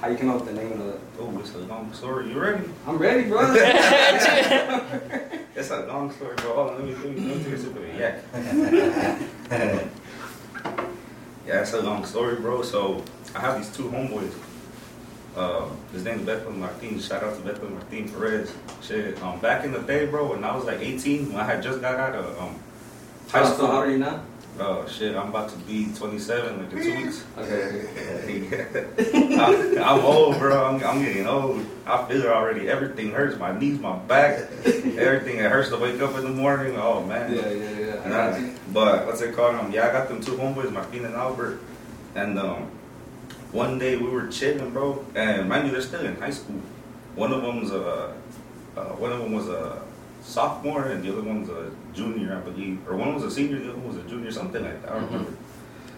how 0.00 0.08
you 0.08 0.16
came 0.16 0.30
up 0.30 0.44
with 0.44 0.54
the 0.54 0.62
name 0.62 0.72
of 0.72 0.78
the. 0.78 0.98
Oh, 1.18 1.38
it's 1.38 1.54
a 1.54 1.58
long 1.58 1.92
story. 1.92 2.30
You 2.30 2.38
ready? 2.38 2.64
I'm 2.86 2.98
ready, 2.98 3.28
bro. 3.28 3.40
It's 5.56 5.70
a 5.70 5.86
long 5.86 6.12
story, 6.12 6.36
bro. 6.36 6.54
Hold 6.54 6.68
on, 6.68 6.76
let 6.76 6.84
me, 6.84 6.94
let 6.94 7.16
me, 7.16 7.28
let 7.28 7.38
me 7.38 7.44
take 7.44 7.54
a 7.54 7.58
sip 7.58 7.74
of 7.74 7.82
it. 7.82 7.94
Yeah. 7.98 8.20
yeah, 11.46 11.62
it's 11.62 11.72
a 11.72 11.80
long 11.80 12.04
story, 12.04 12.36
bro. 12.36 12.60
So 12.60 13.02
I 13.34 13.40
have 13.40 13.56
these 13.56 13.74
two 13.74 13.84
homeboys. 13.84 14.34
Uh, 15.34 15.68
his 15.92 16.04
is 16.04 16.20
Beto 16.20 16.54
Martin. 16.54 17.00
Shout 17.00 17.24
out 17.24 17.36
to 17.36 17.40
Beto 17.40 17.70
Martin 17.70 18.06
Perez. 18.06 18.52
Shit, 18.82 19.22
um, 19.22 19.40
back 19.40 19.64
in 19.64 19.72
the 19.72 19.78
day, 19.78 20.04
bro, 20.04 20.28
when 20.28 20.44
I 20.44 20.54
was 20.54 20.66
like 20.66 20.80
18, 20.80 21.32
when 21.32 21.40
I 21.40 21.44
had 21.44 21.62
just 21.62 21.80
got 21.80 21.98
out 21.98 22.14
of 22.14 22.38
um, 22.38 22.60
high 23.28 23.42
so, 23.44 23.54
school. 23.54 23.56
so 23.56 23.66
how 23.68 23.78
old 23.78 23.86
are 23.86 23.90
you 23.90 23.98
now? 23.98 24.22
Oh 24.58 24.86
shit, 24.88 25.14
I'm 25.14 25.28
about 25.28 25.50
to 25.50 25.56
be 25.58 25.92
27 25.94 26.58
like 26.62 26.72
in 26.72 26.82
two 26.82 26.96
weeks. 27.04 27.24
Okay. 27.36 27.86
I'm, 29.36 29.78
I'm 29.82 30.04
old, 30.04 30.38
bro. 30.38 30.64
I'm, 30.64 30.82
I'm 30.82 31.02
getting 31.04 31.26
old. 31.26 31.64
I 31.86 32.04
feel 32.06 32.22
it 32.22 32.26
already. 32.26 32.68
Everything 32.68 33.10
hurts. 33.12 33.38
My 33.38 33.56
knees, 33.58 33.78
my 33.78 33.96
back, 33.98 34.38
everything. 34.64 35.36
It 35.38 35.50
hurts 35.50 35.68
to 35.70 35.76
wake 35.76 36.00
up 36.00 36.16
in 36.16 36.24
the 36.24 36.30
morning. 36.30 36.74
Oh 36.78 37.04
man. 37.04 37.34
Yeah, 37.34 37.50
yeah, 37.50 37.70
yeah. 37.78 37.86
I 37.86 37.96
And 38.04 38.10
got 38.12 38.32
I- 38.34 38.38
you. 38.38 38.54
but 38.72 39.06
what's 39.06 39.20
it 39.20 39.34
called? 39.36 39.56
Um, 39.56 39.70
yeah, 39.72 39.88
I 39.88 39.92
got 39.92 40.08
them 40.08 40.22
two 40.22 40.32
homeboys, 40.32 40.72
Martin 40.72 41.04
and 41.04 41.14
Albert. 41.14 41.60
And 42.14 42.38
um, 42.38 42.70
one 43.52 43.78
day 43.78 43.96
we 43.96 44.08
were 44.08 44.26
chilling, 44.28 44.70
bro. 44.70 45.04
And 45.14 45.48
mind 45.50 45.66
you, 45.66 45.72
they're 45.72 45.82
still 45.82 46.04
in 46.04 46.16
high 46.16 46.30
school. 46.30 46.60
One 47.14 47.32
of 47.32 47.42
them's 47.42 47.72
a, 47.72 48.14
uh, 48.76 48.84
one 48.96 49.12
of 49.12 49.18
them 49.18 49.32
was 49.32 49.48
a 49.48 49.82
sophomore, 50.22 50.84
and 50.86 51.04
the 51.04 51.12
other 51.12 51.22
one's 51.22 51.48
a 51.50 51.70
junior, 51.96 52.36
I 52.36 52.40
believe. 52.40 52.78
Or 52.88 52.96
one 52.96 53.14
was 53.14 53.24
a 53.24 53.30
senior, 53.30 53.58
the 53.58 53.70
other 53.70 53.78
one 53.78 53.88
was 53.96 54.04
a 54.04 54.08
junior, 54.08 54.30
something 54.30 54.62
like 54.62 54.82
that. 54.82 54.92
I 54.92 54.94
don't 54.94 55.04
Mhm. 55.08 55.12
remember. 55.12 55.32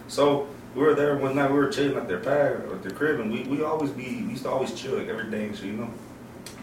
So 0.07 0.47
we 0.75 0.81
were 0.81 0.95
there 0.95 1.15
one 1.17 1.35
night. 1.35 1.51
We 1.51 1.57
were 1.57 1.69
chilling 1.69 1.97
at 1.97 2.07
their 2.07 2.19
pad, 2.19 2.63
at 2.71 2.81
their 2.83 2.91
crib, 2.91 3.19
and 3.19 3.31
we 3.31 3.43
we 3.43 3.63
always 3.63 3.91
be 3.91 4.23
we 4.25 4.31
used 4.31 4.43
to 4.43 4.49
always 4.49 4.73
chill 4.73 4.97
like 4.97 5.07
every 5.09 5.29
day 5.29 5.49
shit, 5.53 5.65
you 5.65 5.73
know. 5.73 5.89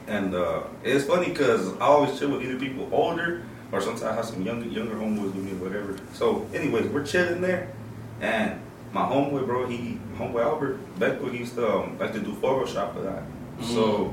And 0.09 0.35
uh, 0.35 0.61
it's 0.85 1.05
funny 1.05 1.29
because 1.29 1.75
I 1.77 1.87
always 1.94 2.19
chill 2.19 2.31
with 2.31 2.43
either 2.43 2.59
people 2.59 2.88
older 2.93 3.43
or 3.73 3.81
sometimes 3.81 4.03
I 4.05 4.15
have 4.15 4.25
some 4.25 4.43
younger 4.43 4.67
younger 4.69 4.94
homeboys 4.94 5.35
with 5.35 5.44
me 5.47 5.53
or 5.53 5.62
whatever. 5.69 5.97
So, 6.12 6.47
anyways, 6.55 6.87
we're 6.87 7.05
chilling 7.05 7.41
there, 7.41 7.73
and 8.21 8.61
my 8.93 9.03
homeboy, 9.03 9.44
bro, 9.47 9.67
he 9.67 9.99
homeboy 10.19 10.43
Albert 10.44 10.79
Beckwith, 10.99 11.32
he 11.32 11.39
used 11.41 11.56
to 11.56 11.65
um, 11.77 11.99
like 11.99 12.12
to 12.12 12.21
do 12.21 12.32
Photoshop 12.32 12.97
a 12.97 13.00
lot. 13.00 13.23
So 13.61 14.12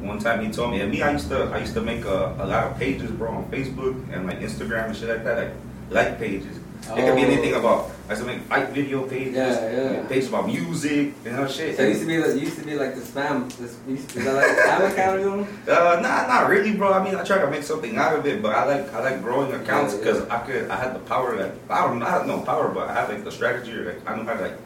one 0.00 0.18
time 0.18 0.44
he 0.44 0.50
told 0.52 0.70
me, 0.72 0.80
and 0.80 0.90
me, 0.90 1.02
I 1.02 1.12
used 1.12 1.28
to 1.30 1.44
I 1.44 1.58
used 1.58 1.74
to 1.74 1.80
make 1.80 2.04
a, 2.04 2.34
a 2.38 2.46
lot 2.46 2.64
of 2.70 2.78
pages, 2.78 3.10
bro, 3.10 3.30
on 3.32 3.44
Facebook 3.50 3.94
and 4.12 4.26
like 4.26 4.40
Instagram 4.40 4.86
and 4.86 4.96
shit 4.96 5.08
like 5.08 5.24
that, 5.24 5.36
like 5.38 5.52
like 5.90 6.18
pages. 6.18 6.56
It 6.88 7.02
could 7.04 7.16
be 7.16 7.22
Oh. 7.24 7.30
anything 7.32 7.54
about. 7.54 7.90
I 8.08 8.10
used 8.12 8.22
to 8.22 8.28
make 8.28 8.42
fight 8.42 8.68
video 8.70 9.02
pages, 9.08 9.34
Yeah, 9.34 9.70
yeah. 9.72 10.06
pages 10.06 10.28
about 10.28 10.46
music, 10.46 11.14
you 11.24 11.32
know, 11.32 11.48
shit. 11.48 11.76
So 11.76 11.82
it 11.82 11.88
used 11.88 12.02
to 12.02 12.06
be 12.06 12.18
like, 12.18 12.40
used 12.40 12.58
to 12.60 12.64
be 12.64 12.74
like 12.76 12.94
the 12.94 13.00
spam. 13.00 13.50
This, 13.58 13.76
used 13.88 14.08
to, 14.10 14.18
is 14.20 14.24
that 14.24 14.34
like 14.34 14.46
the 14.46 14.62
spam 14.62 14.90
account 14.92 15.18
or 15.18 15.22
something? 15.24 15.74
Uh, 15.74 16.00
nah, 16.00 16.26
not 16.28 16.48
really, 16.48 16.74
bro. 16.76 16.92
I 16.92 17.02
mean, 17.02 17.16
I 17.16 17.24
try 17.24 17.38
to 17.38 17.50
make 17.50 17.64
something 17.64 17.96
out 17.96 18.14
of 18.16 18.24
it, 18.26 18.40
but 18.40 18.54
I 18.54 18.64
like 18.66 18.92
I 18.94 19.00
like 19.00 19.22
growing 19.22 19.50
accounts 19.52 19.94
Yeah, 19.94 19.98
yeah. 19.98 20.04
because 20.12 20.28
I 20.28 20.38
could 20.46 20.70
I 20.70 20.76
had 20.76 20.94
the 20.94 21.00
power 21.00 21.34
like 21.36 21.52
I 21.68 21.86
don't 21.88 22.00
I 22.02 22.10
have 22.10 22.26
no 22.28 22.38
power, 22.40 22.68
but 22.68 22.88
I 22.88 22.94
have 22.94 23.08
like 23.08 23.24
the 23.24 23.32
strategy 23.32 23.72
like 23.72 24.08
I 24.08 24.14
know 24.16 24.22
how 24.24 24.34
to 24.34 24.42
like. 24.42 24.56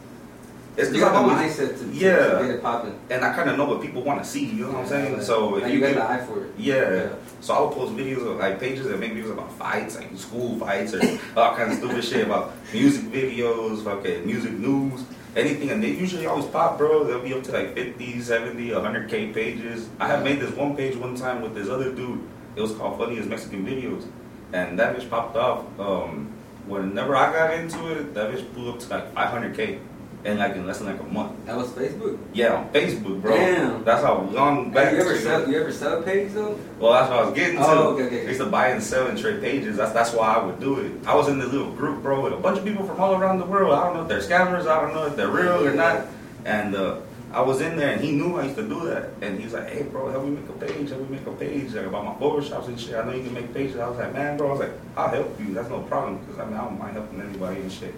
It's 0.77 0.89
You 0.89 0.95
because 0.95 1.13
got 1.13 1.27
the 1.27 1.33
always 1.35 1.57
mindset 1.57 1.79
to, 1.79 1.85
Yeah. 1.93 2.17
to 2.39 2.39
get 2.47 2.51
it 2.57 2.63
popping. 2.63 2.95
and 3.11 3.25
I 3.25 3.35
kind 3.35 3.51
of 3.51 3.57
know 3.59 3.65
what 3.67 3.83
people 3.83 4.03
want 4.03 4.23
to 4.23 4.29
see. 4.29 4.45
You 4.47 4.65
know 4.67 4.73
what 4.73 4.81
I'm 4.83 4.87
saying? 4.89 5.15
Yeah, 5.15 5.21
So 5.23 5.57
if 5.57 5.67
you 5.67 5.75
you 5.75 5.81
got 5.81 5.87
get 5.89 5.95
the 5.97 6.11
eye 6.11 6.25
for 6.25 6.45
it. 6.45 6.53
yeah. 6.57 7.09
So 7.41 7.55
I 7.55 7.61
would 7.61 7.73
post 7.73 7.93
videos 7.97 8.27
of 8.27 8.37
like 8.39 8.61
pages 8.61 8.87
that 8.87 8.99
make 9.01 9.13
videos 9.13 9.33
about 9.33 9.53
fights, 9.59 9.97
like 9.97 10.09
school 10.17 10.59
fights 10.59 10.95
or 10.95 11.01
all 11.37 11.55
kinds 11.57 11.73
of 11.73 11.79
stupid 11.79 12.05
shit 12.05 12.27
about 12.27 12.53
music 12.73 13.03
videos, 13.07 13.83
fucking 13.85 14.25
music 14.27 14.53
news, 14.53 15.03
anything. 15.37 15.71
And 15.71 15.83
they 15.83 15.91
usually 15.91 16.27
always 16.27 16.47
pop, 16.47 16.79
bro. 16.79 17.05
They'll 17.05 17.21
be 17.23 17.35
up 17.35 17.43
to 17.45 17.53
like 17.53 17.75
50, 17.75 18.21
70, 18.21 18.69
100k 18.71 19.35
pages. 19.35 19.89
I 19.99 20.07
have 20.07 20.23
made 20.23 20.39
this 20.41 20.55
one 20.55 20.77
page 20.77 20.97
one 20.97 21.15
time 21.17 21.43
with 21.43 21.55
this 21.55 21.69
other 21.69 21.93
dude. 21.93 22.21
It 22.57 22.61
was 22.63 22.73
called 22.75 22.99
Funniest 22.99 23.29
Mexican 23.29 23.67
Videos. 23.67 24.05
And 24.53 24.79
that 24.79 24.97
bitch 24.97 25.09
popped 25.11 25.37
off. 25.37 25.65
Um, 25.79 26.29
whenever 26.67 27.17
I 27.17 27.33
got 27.33 27.55
into 27.55 27.93
it, 27.93 28.15
that 28.15 28.33
bitch 28.33 28.53
blew 28.55 28.71
up 28.73 28.79
to 28.81 28.89
like 28.89 29.15
500k. 29.15 29.79
And 30.23 30.39
like 30.39 30.55
in 30.55 30.67
less 30.67 30.79
than 30.79 30.89
like 30.89 31.01
a 31.01 31.05
month. 31.05 31.47
That 31.47 31.57
was 31.57 31.71
Facebook. 31.71 32.19
Yeah, 32.35 32.57
on 32.57 32.69
Facebook, 32.71 33.23
bro. 33.23 33.35
Damn. 33.35 33.85
That's 33.85 34.03
how 34.03 34.21
long 34.21 34.71
back. 34.71 34.91
Hey, 34.91 34.97
you 34.97 35.01
ever 35.01 35.19
sell? 35.19 35.49
You 35.49 35.61
ever 35.61 35.73
sell 35.73 36.01
a 36.01 36.03
page 36.03 36.33
though? 36.33 36.59
Well, 36.79 36.93
that's 36.93 37.09
what 37.09 37.19
I 37.19 37.25
was 37.25 37.35
getting 37.35 37.57
to. 37.57 37.67
Oh, 37.67 37.95
okay, 37.95 38.05
okay. 38.05 38.21
I 38.27 38.29
used 38.29 38.41
to 38.41 38.47
buy 38.47 38.69
and 38.69 38.83
sell 38.83 39.07
and 39.07 39.19
trade 39.19 39.41
pages. 39.41 39.79
That's 39.79 39.93
that's 39.93 40.13
why 40.13 40.35
I 40.35 40.45
would 40.45 40.61
do 40.61 40.81
it. 40.81 40.93
I 41.07 41.15
was 41.15 41.29
in 41.29 41.39
this 41.39 41.51
little 41.51 41.73
group, 41.73 42.03
bro, 42.03 42.21
with 42.21 42.35
a 42.35 42.37
bunch 42.37 42.59
of 42.59 42.65
people 42.65 42.85
from 42.85 43.01
all 43.01 43.15
around 43.15 43.39
the 43.39 43.47
world. 43.47 43.73
I 43.73 43.85
don't 43.85 43.95
know 43.95 44.03
if 44.03 44.09
they're 44.09 44.21
scammers. 44.21 44.67
I 44.67 44.83
don't 44.83 44.95
know 44.95 45.07
if 45.07 45.17
they're 45.17 45.29
real 45.29 45.67
or 45.67 45.73
not. 45.73 46.07
And 46.45 46.75
uh, 46.75 47.01
I 47.33 47.41
was 47.41 47.63
in 47.63 47.77
there, 47.77 47.93
and 47.93 48.01
he 48.03 48.13
knew 48.13 48.37
I 48.37 48.45
used 48.45 48.57
to 48.57 48.69
do 48.69 48.85
that. 48.89 49.11
And 49.23 49.39
he 49.39 49.45
was 49.45 49.55
like, 49.55 49.71
"Hey, 49.71 49.85
bro, 49.85 50.11
help 50.11 50.25
me 50.25 50.33
make 50.33 50.49
a 50.51 50.53
page. 50.53 50.91
Help 50.91 51.09
me 51.09 51.17
make 51.17 51.27
a 51.27 51.33
page 51.33 51.73
like, 51.73 51.87
about 51.87 52.05
my 52.05 52.15
photoshops 52.15 52.69
and 52.69 52.79
shit. 52.79 52.95
I 52.95 53.05
know 53.07 53.13
you 53.13 53.25
can 53.25 53.33
make 53.33 53.55
pages." 53.55 53.79
I 53.79 53.89
was 53.89 53.97
like, 53.97 54.13
"Man, 54.13 54.37
bro," 54.37 54.49
I 54.49 54.51
was 54.51 54.61
like, 54.61 54.73
"I'll 54.99 55.09
help 55.09 55.41
you. 55.41 55.55
That's 55.55 55.71
no 55.71 55.81
problem." 55.81 56.19
Because 56.19 56.41
I 56.41 56.45
mean, 56.45 56.57
I 56.57 56.65
don't 56.65 56.79
mind 56.79 56.93
helping 56.93 57.23
anybody 57.23 57.63
and 57.63 57.73
shit. 57.73 57.95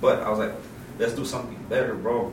But 0.00 0.22
I 0.22 0.30
was 0.30 0.38
like, 0.38 0.52
"Let's 0.98 1.14
do 1.14 1.24
something 1.24 1.58
better, 1.68 1.94
bro." 1.94 2.32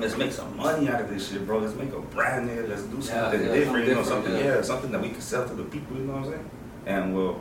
Let's 0.00 0.16
make 0.16 0.32
some 0.32 0.56
money 0.56 0.88
out 0.88 1.00
of 1.00 1.10
this 1.10 1.30
shit, 1.30 1.46
bro. 1.46 1.58
Let's 1.58 1.74
make 1.74 1.92
a 1.92 2.00
brand 2.00 2.48
new. 2.48 2.66
Let's 2.66 2.82
do 2.82 3.00
something 3.00 3.40
yeah, 3.40 3.52
different, 3.54 3.86
something 3.86 3.88
you 3.88 3.94
know, 3.94 4.02
something, 4.02 4.32
yeah. 4.32 4.44
yeah, 4.44 4.62
something 4.62 4.90
that 4.90 5.00
we 5.00 5.10
can 5.10 5.20
sell 5.20 5.46
to 5.46 5.54
the 5.54 5.62
people, 5.62 5.96
you 5.96 6.04
know 6.04 6.14
what 6.14 6.24
I'm 6.24 6.32
saying? 6.32 6.50
And 6.86 7.16
well, 7.16 7.40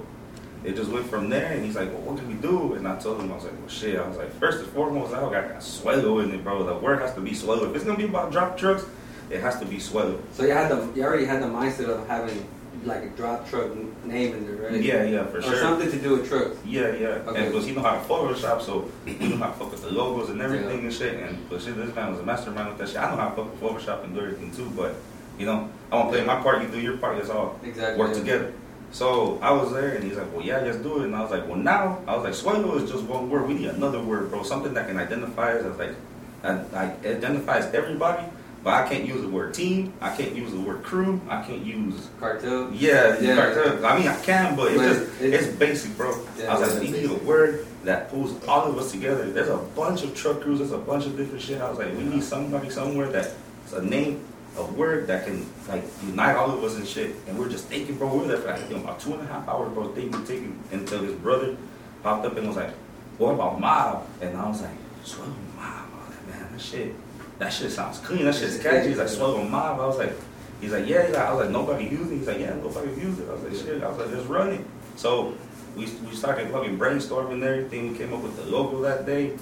it 0.63 0.75
just 0.75 0.91
went 0.91 1.07
from 1.07 1.29
there. 1.29 1.51
And 1.51 1.65
he's 1.65 1.75
like, 1.75 1.91
well, 1.91 2.01
what 2.01 2.17
can 2.17 2.27
we 2.27 2.35
do? 2.35 2.73
And 2.73 2.87
I 2.87 2.97
told 2.97 3.19
him, 3.19 3.31
I 3.31 3.35
was 3.35 3.45
like, 3.45 3.59
well, 3.59 3.67
shit. 3.67 3.99
I 3.99 4.07
was 4.07 4.17
like, 4.17 4.31
first 4.39 4.59
and 4.59 4.67
foremost, 4.69 5.13
I 5.13 5.21
got 5.21 5.31
that 5.31 5.59
Suelo 5.59 6.23
in 6.23 6.31
it, 6.31 6.43
bro. 6.43 6.63
The 6.63 6.75
word 6.75 7.01
has 7.01 7.13
to 7.15 7.21
be 7.21 7.31
Suelo. 7.31 7.69
If 7.69 7.75
it's 7.75 7.85
gonna 7.85 7.97
be 7.97 8.05
about 8.05 8.31
drop 8.31 8.57
trucks, 8.57 8.85
it 9.29 9.41
has 9.41 9.59
to 9.59 9.65
be 9.65 9.77
Suelo. 9.77 10.19
So 10.33 10.43
you 10.43 10.51
had 10.51 10.69
the 10.69 10.87
you 10.95 11.03
already 11.03 11.25
had 11.25 11.41
the 11.41 11.47
mindset 11.47 11.89
of 11.89 12.07
having 12.07 12.47
like 12.83 13.03
a 13.03 13.09
drop 13.09 13.49
truck 13.49 13.71
name 14.03 14.35
in 14.35 14.45
there, 14.45 14.71
right? 14.71 14.81
Yeah, 14.81 15.03
yeah, 15.03 15.25
for 15.25 15.37
or 15.37 15.41
sure. 15.41 15.55
something 15.57 15.89
to 15.89 15.97
do 15.99 16.17
with 16.17 16.27
trucks. 16.29 16.57
Yeah, 16.65 16.93
yeah. 16.95 17.07
Okay. 17.27 17.43
And 17.43 17.51
because 17.51 17.65
he 17.65 17.73
know 17.73 17.81
how 17.81 17.93
to 17.97 18.07
Photoshop, 18.07 18.61
so 18.61 18.89
he 19.05 19.27
know 19.27 19.37
how 19.37 19.47
to 19.47 19.53
fuck 19.53 19.71
with 19.71 19.81
the 19.81 19.91
logos 19.91 20.29
and 20.29 20.41
everything 20.41 20.79
and 20.79 20.93
shit. 20.93 21.15
And 21.15 21.49
but 21.49 21.61
shit, 21.61 21.75
this 21.75 21.93
man 21.95 22.11
was 22.11 22.19
a 22.19 22.23
mastermind 22.23 22.69
with 22.69 22.77
that 22.79 22.89
shit. 22.89 22.97
I 22.97 23.09
know 23.11 23.17
how 23.17 23.29
to 23.29 23.35
fuck 23.35 23.51
with 23.51 23.61
Photoshop 23.61 24.03
and 24.03 24.13
do 24.13 24.21
everything 24.21 24.51
too, 24.51 24.69
but 24.75 24.95
you 25.39 25.45
know, 25.45 25.69
I 25.91 25.95
want 25.95 26.11
to 26.11 26.17
play 26.17 26.25
my 26.25 26.41
part, 26.41 26.61
you 26.61 26.67
do 26.69 26.79
your 26.79 26.97
part. 26.97 27.17
Let's 27.17 27.29
all 27.29 27.59
Exactly. 27.63 27.99
work 27.99 28.13
yeah. 28.13 28.19
together. 28.19 28.53
So 28.91 29.39
I 29.41 29.51
was 29.51 29.73
there, 29.73 29.95
and 29.95 30.03
he's 30.03 30.15
like, 30.15 30.31
"Well, 30.33 30.45
yeah, 30.45 30.59
let's 30.59 30.77
do 30.77 31.01
it." 31.01 31.05
And 31.05 31.15
I 31.15 31.21
was 31.21 31.31
like, 31.31 31.47
"Well, 31.47 31.57
now," 31.57 31.99
I 32.07 32.15
was 32.15 32.23
like, 32.23 32.55
"Suelo 32.55 32.81
is 32.81 32.89
just 32.89 33.03
one 33.03 33.29
word. 33.29 33.47
We 33.47 33.55
need 33.55 33.67
another 33.67 34.01
word, 34.01 34.29
bro. 34.29 34.43
Something 34.43 34.73
that 34.75 34.87
can 34.87 34.97
identify 34.97 35.53
us 35.53 35.65
as 35.65 35.77
like, 35.77 35.95
that- 36.43 37.05
identifies 37.05 37.73
everybody." 37.73 38.23
But 38.65 38.73
I 38.73 38.89
can't 38.89 39.05
use 39.05 39.21
the 39.21 39.29
word 39.29 39.53
team. 39.53 39.93
I 40.01 40.09
can't 40.17 40.35
use 40.35 40.51
the 40.51 40.59
word 40.59 40.81
crew. 40.81 41.21
I 41.29 41.43
can't 41.43 41.63
use 41.63 42.09
Cartel. 42.19 42.71
yeah, 42.73 43.15
Yeah. 43.21 43.35
cartel. 43.35 43.85
I 43.85 43.99
mean, 43.99 44.07
I 44.07 44.15
can, 44.21 44.55
but 44.55 44.71
it's 44.71 44.77
But 44.81 44.87
just 44.87 45.21
it's- 45.21 45.43
it's, 45.45 45.55
basic, 45.55 45.95
bro. 45.95 46.17
Yeah, 46.39 46.55
I 46.55 46.59
was 46.59 46.73
like, 46.73 46.81
we 46.81 46.89
need 46.89 47.11
a 47.11 47.13
word 47.23 47.67
that 47.83 48.09
pulls 48.09 48.33
all 48.47 48.65
of 48.67 48.75
us 48.79 48.91
together. 48.91 49.29
There's 49.29 49.49
a 49.49 49.57
bunch 49.57 50.01
of 50.03 50.15
truck 50.15 50.41
crews. 50.41 50.57
There's 50.57 50.71
a 50.71 50.79
bunch 50.79 51.05
of 51.05 51.15
different 51.15 51.43
shit. 51.43 51.61
I 51.61 51.69
was 51.69 51.77
like, 51.77 51.95
we 51.95 52.05
need 52.05 52.23
somebody 52.23 52.71
somewhere 52.71 53.07
that 53.11 53.33
it's 53.65 53.73
a 53.73 53.83
name, 53.85 54.21
a 54.57 54.63
word 54.63 55.05
that 55.07 55.27
can 55.27 55.45
like 55.69 55.83
unite 56.03 56.35
all 56.35 56.49
of 56.49 56.63
us 56.63 56.75
and 56.75 56.87
shit. 56.87 57.15
And 57.27 57.37
we're 57.37 57.49
just 57.49 57.65
thinking, 57.65 57.97
bro. 57.99 58.07
We 58.11 58.21
were 58.21 58.27
there 58.29 58.37
for 58.37 58.47
like 58.47 58.67
you 58.67 58.77
know, 58.77 58.81
about 58.83 58.99
two 58.99 59.13
and 59.13 59.21
a 59.21 59.25
half 59.27 59.47
hours, 59.47 59.71
bro, 59.75 59.89
thinking, 59.89 60.23
thinking, 60.25 60.57
until 60.71 61.03
his 61.03 61.13
brother 61.13 61.55
popped 62.01 62.25
up 62.25 62.35
and 62.35 62.47
was 62.47 62.57
like, 62.57 62.71
"What 63.19 63.35
about 63.35 63.59
mob?" 63.59 64.07
And 64.21 64.35
I 64.35 64.49
was 64.49 64.61
like, 64.63 64.71
"Suelo 65.05 65.27
Mob." 65.55 65.85
I 65.93 66.09
was 66.09 66.17
man, 66.41 66.49
that 66.51 66.59
shit, 66.61 66.95
that 67.39 67.51
shit 67.51 67.71
sounds 67.71 67.99
clean. 67.99 68.25
That 68.25 68.35
shit's 68.35 68.59
catchy. 68.59 68.89
He's 68.89 68.97
like, 68.97 69.07
"Suelo 69.07 69.47
Mob." 69.49 69.79
I 69.79 69.85
was 69.85 69.97
like. 69.97 70.13
He's 70.61 70.71
like, 70.71 70.87
yeah. 70.87 71.05
He's 71.05 71.13
like, 71.13 71.25
I 71.27 71.33
was 71.33 71.41
like, 71.43 71.51
nobody 71.51 71.83
used 71.85 72.09
it. 72.11 72.15
He's 72.15 72.27
like, 72.27 72.39
yeah, 72.39 72.55
nobody 72.55 72.89
used 72.99 73.19
it. 73.19 73.27
I 73.29 73.33
was 73.33 73.43
like, 73.43 73.53
shit. 73.53 73.83
I 73.83 73.89
was 73.89 73.97
like, 73.97 74.09
just 74.09 74.27
run 74.29 74.53
it. 74.53 74.61
So 74.95 75.35
we 75.75 75.85
we 75.85 76.15
started 76.15 76.49
fucking 76.49 76.79
brainstorming 76.79 77.43
everything. 77.43 77.91
We 77.91 77.97
came 77.97 78.13
up 78.13 78.21
with 78.21 78.37
the 78.37 78.45
logo 78.45 78.81
that 78.83 79.05
day, 79.05 79.33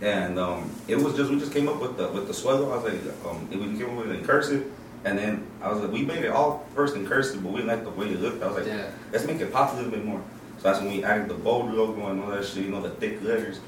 and 0.00 0.38
um, 0.38 0.70
it 0.88 0.96
was 0.96 1.14
just 1.14 1.30
we 1.30 1.38
just 1.38 1.52
came 1.52 1.68
up 1.68 1.80
with 1.80 1.98
the 1.98 2.08
with 2.08 2.26
the 2.26 2.32
Suelo. 2.32 2.72
I 2.72 2.82
was 2.82 2.84
like, 2.84 3.26
um, 3.26 3.48
we 3.50 3.78
came 3.78 3.90
up 3.90 3.96
with 4.04 4.10
it 4.12 4.18
in 4.20 4.24
cursive, 4.24 4.72
and 5.04 5.18
then 5.18 5.46
I 5.60 5.70
was 5.70 5.82
like, 5.82 5.92
we 5.92 6.02
made 6.06 6.24
it 6.24 6.30
all 6.30 6.66
first 6.74 6.96
in 6.96 7.06
cursive, 7.06 7.42
but 7.42 7.52
we 7.52 7.60
didn't 7.60 7.68
like 7.76 7.84
the 7.84 7.90
way 7.90 8.06
it 8.08 8.20
looked. 8.20 8.42
I 8.42 8.46
was 8.48 8.56
like, 8.56 8.66
Yeah. 8.66 8.90
let's 9.12 9.26
make 9.26 9.40
it 9.40 9.52
pop 9.52 9.74
a 9.74 9.76
little 9.76 9.90
bit 9.90 10.04
more. 10.04 10.22
So 10.56 10.62
that's 10.64 10.80
when 10.80 10.88
we 10.90 11.04
added 11.04 11.28
the 11.28 11.34
bold 11.34 11.72
logo 11.72 12.06
and 12.08 12.22
all 12.22 12.30
that 12.30 12.44
shit, 12.46 12.64
you 12.64 12.70
know, 12.70 12.80
the 12.80 12.90
thick 12.90 13.22
letters. 13.22 13.60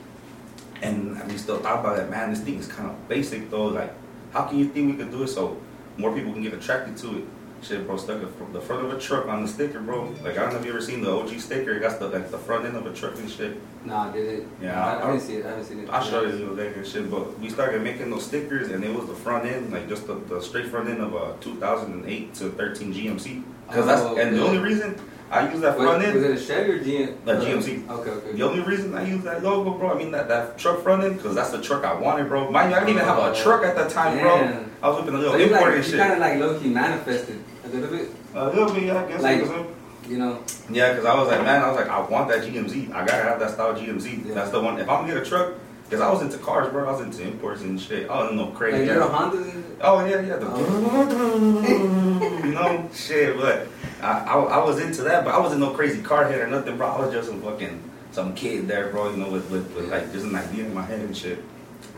And 0.82 1.22
we 1.30 1.38
still 1.38 1.58
thought 1.58 1.80
about 1.80 1.98
it, 2.00 2.10
man, 2.10 2.30
this 2.30 2.40
thing 2.40 2.56
is 2.58 2.66
kind 2.66 2.90
of 2.90 3.08
basic 3.08 3.50
though. 3.50 3.66
Like, 3.66 3.94
how 4.32 4.42
can 4.44 4.58
you 4.58 4.68
think 4.68 4.90
we 4.90 5.02
could 5.02 5.12
do 5.12 5.22
it 5.22 5.28
so 5.28 5.56
more 5.96 6.12
people 6.14 6.32
can 6.32 6.42
get 6.42 6.52
attracted 6.54 6.96
to 6.98 7.18
it? 7.18 7.24
Shit, 7.62 7.86
bro, 7.86 7.96
stuck 7.96 8.20
the 8.20 8.60
front 8.60 8.84
of 8.84 8.92
a 8.92 8.98
truck 8.98 9.26
on 9.28 9.42
the 9.42 9.48
sticker, 9.48 9.78
bro. 9.78 10.12
Like, 10.24 10.36
I 10.36 10.42
don't 10.42 10.54
know 10.54 10.58
if 10.58 10.64
you 10.64 10.72
ever 10.72 10.80
seen 10.80 11.00
the 11.00 11.12
OG 11.12 11.38
sticker. 11.38 11.70
It 11.74 11.80
got 11.80 12.00
the, 12.00 12.08
like, 12.08 12.28
the 12.32 12.38
front 12.38 12.64
end 12.66 12.74
of 12.76 12.86
a 12.86 12.92
truck 12.92 13.16
and 13.18 13.30
shit. 13.30 13.56
Nah, 13.86 14.10
did 14.10 14.40
it? 14.40 14.46
Yeah, 14.60 14.84
I, 14.84 14.94
I- 14.94 15.04
I 15.04 15.10
didn't 15.12 15.22
see 15.22 15.36
it. 15.36 15.46
I 15.46 15.50
haven't 15.50 15.64
seen 15.66 15.78
it. 15.78 15.88
I 15.88 16.02
showed 16.02 16.28
it 16.28 16.38
the 16.38 16.50
other 16.50 16.66
and 16.66 16.84
shit, 16.84 17.08
but 17.08 17.38
we 17.38 17.48
started 17.50 17.80
making 17.82 18.10
those 18.10 18.26
stickers, 18.26 18.72
and 18.72 18.82
it 18.82 18.92
was 18.92 19.06
the 19.06 19.14
front 19.14 19.46
end, 19.46 19.72
like 19.72 19.88
just 19.88 20.08
the, 20.08 20.14
the 20.14 20.40
straight 20.42 20.66
front 20.66 20.88
end 20.88 21.00
of 21.02 21.14
a 21.14 21.36
2008 21.40 22.34
to 22.34 22.50
13 22.50 22.92
GMC. 22.94 23.44
Cause 23.70 23.86
that's 23.86 24.02
Oh, 24.02 24.16
and 24.16 24.34
the 24.36 24.42
only 24.42 24.58
reason 24.58 25.00
I 25.32 25.50
use 25.50 25.62
that 25.62 25.78
Was, 25.78 25.86
front 25.86 25.98
was 25.98 26.14
end, 26.14 26.24
it 26.24 26.30
a 26.30 26.38
Chevy 26.38 26.72
or 26.72 26.78
GM? 26.78 27.26
A 27.26 27.34
GMC. 27.40 27.88
Okay, 27.88 28.10
okay. 28.10 28.32
the 28.32 28.42
only 28.42 28.62
reason 28.62 28.94
I 28.94 29.08
use 29.08 29.24
that 29.24 29.42
logo, 29.42 29.70
bro, 29.78 29.94
I 29.94 29.94
mean 29.94 30.10
that, 30.10 30.28
that 30.28 30.58
truck 30.58 30.82
front 30.82 31.04
end, 31.04 31.22
cause 31.22 31.34
that's 31.34 31.50
the 31.50 31.62
truck 31.62 31.84
I 31.84 31.94
wanted, 31.94 32.28
bro. 32.28 32.50
Mind 32.50 32.70
you, 32.70 32.76
I 32.76 32.80
didn't 32.80 32.96
even 32.96 33.04
have 33.06 33.16
a 33.16 33.30
oh. 33.30 33.42
truck 33.42 33.64
at 33.64 33.74
that 33.76 33.90
time, 33.90 34.18
bro. 34.18 34.66
I 34.82 34.88
was 34.88 34.98
whipping 34.98 35.14
a 35.14 35.22
So 35.22 35.32
little 35.32 35.38
you 35.38 35.46
import 35.46 35.74
like, 35.74 35.84
and 35.84 35.92
you 35.92 35.98
kind 35.98 36.12
of 36.12 36.18
like 36.18 36.38
low 36.38 36.60
key 36.60 36.68
manifested 36.68 37.42
a 37.64 37.68
little 37.68 37.96
bit, 37.96 38.10
A 38.34 38.46
little 38.46 38.74
bit, 38.74 38.82
yeah, 38.84 39.02
I 39.02 39.08
guess. 39.08 39.22
Like- 39.22 39.42
was 39.42 39.66
you 40.08 40.18
know. 40.18 40.42
Yeah, 40.70 40.90
because 40.90 41.06
I 41.06 41.14
was 41.14 41.28
like, 41.28 41.42
man, 41.42 41.62
I 41.62 41.68
was 41.68 41.76
like, 41.76 41.88
I 41.88 42.00
want 42.00 42.28
that 42.28 42.42
GMC. 42.42 42.92
I 42.92 43.06
gotta 43.06 43.22
have 43.22 43.38
that 43.40 43.52
style 43.52 43.74
GMC. 43.74 44.26
Yeah. 44.26 44.34
That's 44.34 44.50
the 44.50 44.60
one. 44.60 44.78
If 44.78 44.88
I'm 44.88 45.02
gonna 45.02 45.14
get 45.14 45.22
a 45.22 45.24
truck, 45.24 45.54
because 45.92 46.00
I 46.06 46.10
was 46.10 46.22
into 46.22 46.38
cars, 46.38 46.72
bro. 46.72 46.88
I 46.88 46.92
was 46.92 47.02
into 47.02 47.22
imports 47.22 47.60
and 47.60 47.78
shit. 47.78 48.08
I 48.08 48.20
don't 48.20 48.34
know, 48.34 48.46
crazy. 48.46 48.86
Like 48.86 48.96
little 48.96 49.10
Hondas. 49.10 49.52
and- 49.52 49.64
Oh 49.82 50.02
yeah, 50.06 50.20
yeah. 50.22 50.36
The, 50.36 50.46
Oh. 50.48 52.40
you 52.44 52.52
know, 52.52 52.88
shit. 52.94 53.36
But 53.36 53.68
I, 54.00 54.20
I, 54.20 54.34
I 54.42 54.64
was 54.64 54.80
into 54.80 55.02
that, 55.02 55.22
but 55.22 55.34
I 55.34 55.38
wasn't 55.38 55.60
no 55.60 55.70
crazy 55.72 56.00
car 56.00 56.24
head 56.26 56.40
or 56.40 56.46
nothing, 56.46 56.78
bro. 56.78 56.86
I 56.86 57.00
was 57.04 57.12
just 57.12 57.28
some 57.28 57.42
fucking 57.42 57.90
some 58.10 58.34
kid 58.34 58.68
there, 58.68 58.88
bro. 58.88 59.10
You 59.10 59.18
know, 59.18 59.28
with, 59.30 59.50
with, 59.50 59.70
with 59.74 59.90
like 59.90 60.10
just 60.12 60.24
an 60.24 60.34
idea 60.34 60.64
in 60.64 60.72
my 60.72 60.82
head 60.82 61.00
and 61.00 61.14
shit. 61.14 61.44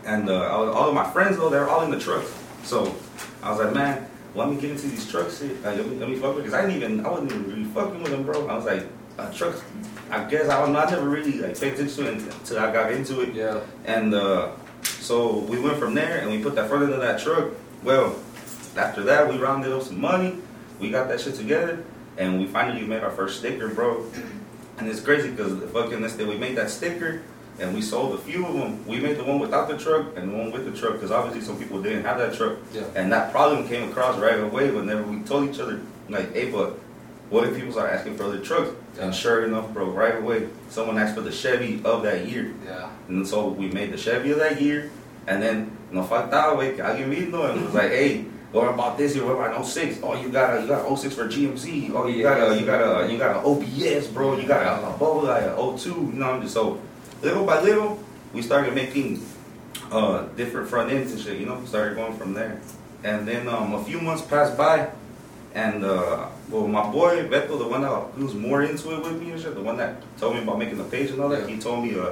And 0.05 0.29
uh, 0.29 0.41
I 0.41 0.57
was, 0.57 0.75
all 0.75 0.89
of 0.89 0.93
my 0.93 1.09
friends 1.11 1.37
though, 1.37 1.49
they're 1.49 1.69
all 1.69 1.83
in 1.85 1.91
the 1.91 1.99
trucks. 1.99 2.33
So 2.63 2.93
I 3.41 3.49
was 3.51 3.59
like, 3.63 3.73
man, 3.73 4.05
let 4.33 4.49
me 4.49 4.57
get 4.59 4.71
into 4.71 4.87
these 4.87 5.09
trucks. 5.09 5.39
Shit. 5.39 5.63
Like, 5.63 5.77
let 5.77 5.87
me 5.87 5.95
let 5.99 6.09
me 6.09 6.15
fuck 6.17 6.35
with 6.35 6.43
because 6.43 6.53
I 6.59 6.65
didn't 6.65 6.75
even 6.83 7.05
I 7.05 7.09
wasn't 7.09 7.31
even 7.31 7.49
really 7.49 7.63
fucking 7.63 8.03
with 8.03 8.11
them, 8.11 8.23
bro. 8.23 8.45
I 8.49 8.55
was 8.57 8.65
like, 8.65 8.83
uh, 9.17 9.31
trucks. 9.31 9.61
I 10.09 10.23
guess 10.25 10.49
I 10.49 10.59
don't 10.61 10.73
know. 10.73 10.79
I 10.79 10.89
never 10.89 11.09
really 11.09 11.39
like 11.39 11.59
paid 11.59 11.73
attention 11.73 12.05
to 12.05 12.11
until 12.11 12.59
I 12.59 12.71
got 12.71 12.91
into 12.91 13.21
it. 13.21 13.33
Yeah. 13.33 13.61
And 13.85 14.13
uh, 14.13 14.51
so 14.83 15.39
we 15.39 15.59
went 15.59 15.77
from 15.77 15.93
there 15.93 16.19
and 16.19 16.31
we 16.31 16.41
put 16.41 16.55
that 16.55 16.69
front 16.69 16.83
end 16.83 16.93
of 16.93 17.01
that 17.01 17.19
truck. 17.19 17.51
Well, 17.83 18.15
after 18.77 19.03
that, 19.03 19.29
we 19.29 19.37
rounded 19.37 19.71
up 19.71 19.83
some 19.83 19.99
money. 19.99 20.37
We 20.79 20.89
got 20.89 21.07
that 21.07 21.21
shit 21.21 21.35
together. 21.35 21.83
And 22.17 22.39
we 22.39 22.47
finally 22.47 22.85
made 22.85 23.03
our 23.03 23.11
first 23.11 23.39
sticker, 23.39 23.67
bro. 23.67 24.05
And 24.77 24.87
it's 24.87 24.99
crazy 24.99 25.31
because 25.31 25.59
the 25.59 25.67
fucking 25.67 26.01
this 26.01 26.15
day 26.15 26.25
we 26.25 26.37
made 26.37 26.55
that 26.57 26.69
sticker 26.69 27.21
and 27.59 27.73
we 27.73 27.81
sold 27.81 28.15
a 28.15 28.21
few 28.21 28.45
of 28.45 28.53
them. 28.53 28.85
We 28.85 28.99
made 28.99 29.17
the 29.17 29.23
one 29.23 29.39
without 29.39 29.67
the 29.67 29.77
truck 29.77 30.17
and 30.17 30.31
the 30.31 30.37
one 30.37 30.51
with 30.51 30.65
the 30.65 30.77
truck 30.77 30.93
because 30.93 31.11
obviously 31.11 31.41
some 31.41 31.57
people 31.57 31.81
didn't 31.81 32.03
have 32.03 32.17
that 32.17 32.33
truck. 32.33 32.57
Yeah. 32.73 32.83
And 32.95 33.11
that 33.11 33.31
problem 33.31 33.67
came 33.67 33.89
across 33.89 34.17
right 34.19 34.39
away 34.39 34.71
whenever 34.71 35.03
we 35.03 35.19
told 35.21 35.49
each 35.49 35.59
other, 35.59 35.81
like, 36.09 36.33
hey, 36.33 36.51
but 36.51 36.77
what 37.35 37.43
if 37.49 37.53
people 37.53 37.73
start 37.73 37.91
asking 37.91 38.15
for 38.15 38.23
other 38.23 38.39
trucks? 38.39 38.71
Yeah. 38.95 39.03
And 39.03 39.15
sure 39.15 39.43
enough, 39.43 39.73
bro, 39.73 39.91
right 39.91 40.15
away, 40.15 40.47
someone 40.69 40.97
asked 40.97 41.15
for 41.15 41.21
the 41.21 41.33
Chevy 41.33 41.81
of 41.83 42.01
that 42.03 42.29
year. 42.29 42.53
Yeah. 42.65 42.89
And 43.09 43.27
so 43.27 43.49
we 43.49 43.67
made 43.67 43.91
the 43.91 43.97
Chevy 43.97 44.31
of 44.31 44.39
that 44.39 44.61
year, 44.61 44.89
and 45.27 45.43
then 45.43 45.75
no 45.91 46.03
faltaba, 46.05 46.73
que 46.73 46.81
alguien 46.81 47.09
vino 47.09 47.43
and 47.51 47.65
was 47.65 47.73
like, 47.73 47.91
hey, 47.91 48.23
what 48.53 48.73
about 48.73 48.97
this 48.97 49.15
year? 49.15 49.25
What 49.25 49.35
about 49.35 49.57
an 49.57 49.65
06? 49.65 49.99
Oh, 50.01 50.15
you 50.15 50.29
got 50.29 50.57
a 50.57 50.61
you 50.61 50.67
got 50.67 50.89
an 50.89 50.95
06 50.95 51.13
for 51.13 51.27
GMC. 51.27 51.91
Oh, 51.93 52.07
you 52.07 52.23
got 52.23 52.39
a 52.39 52.57
you 52.57 52.65
got 52.65 52.79
a 52.79 53.11
you 53.11 53.17
got 53.17 53.35
an 53.35 53.43
OBS, 53.43 54.07
bro. 54.07 54.37
You 54.37 54.47
got 54.47 54.63
a, 54.63 54.95
a 54.95 54.97
Bola, 54.97 55.27
like 55.27 55.43
a 55.43 55.77
02. 55.77 55.89
You 55.89 56.13
know, 56.13 56.31
I'm 56.31 56.41
just 56.41 56.53
so 56.53 56.79
little 57.21 57.45
by 57.45 57.59
little, 57.59 58.01
we 58.31 58.41
started 58.43 58.73
making 58.73 59.21
uh 59.91 60.27
different 60.37 60.69
front 60.69 60.89
ends 60.89 61.11
and 61.11 61.19
shit. 61.19 61.37
You 61.37 61.47
know, 61.47 61.61
started 61.65 61.97
going 61.97 62.15
from 62.15 62.33
there, 62.33 62.61
and 63.03 63.27
then 63.27 63.49
um 63.49 63.73
a 63.73 63.83
few 63.83 63.99
months 63.99 64.21
passed 64.21 64.55
by, 64.55 64.89
and 65.53 65.83
uh 65.83 66.29
well 66.49 66.67
my 66.67 66.89
boy 66.91 67.27
Beto, 67.27 67.57
the 67.57 67.67
one 67.67 67.81
that 67.81 68.03
he 68.17 68.23
was 68.23 68.33
more 68.33 68.61
into 68.63 68.93
it 68.95 69.03
with 69.03 69.21
me 69.21 69.31
and 69.31 69.41
shit, 69.41 69.55
the 69.55 69.61
one 69.61 69.77
that 69.77 69.95
told 70.17 70.35
me 70.35 70.41
about 70.43 70.59
making 70.59 70.77
the 70.77 70.83
page 70.85 71.09
and 71.11 71.19
all 71.21 71.29
that, 71.29 71.41
Yeah. 71.41 71.55
he 71.55 71.59
told 71.61 71.83
me 71.85 71.97
uh 71.99 72.11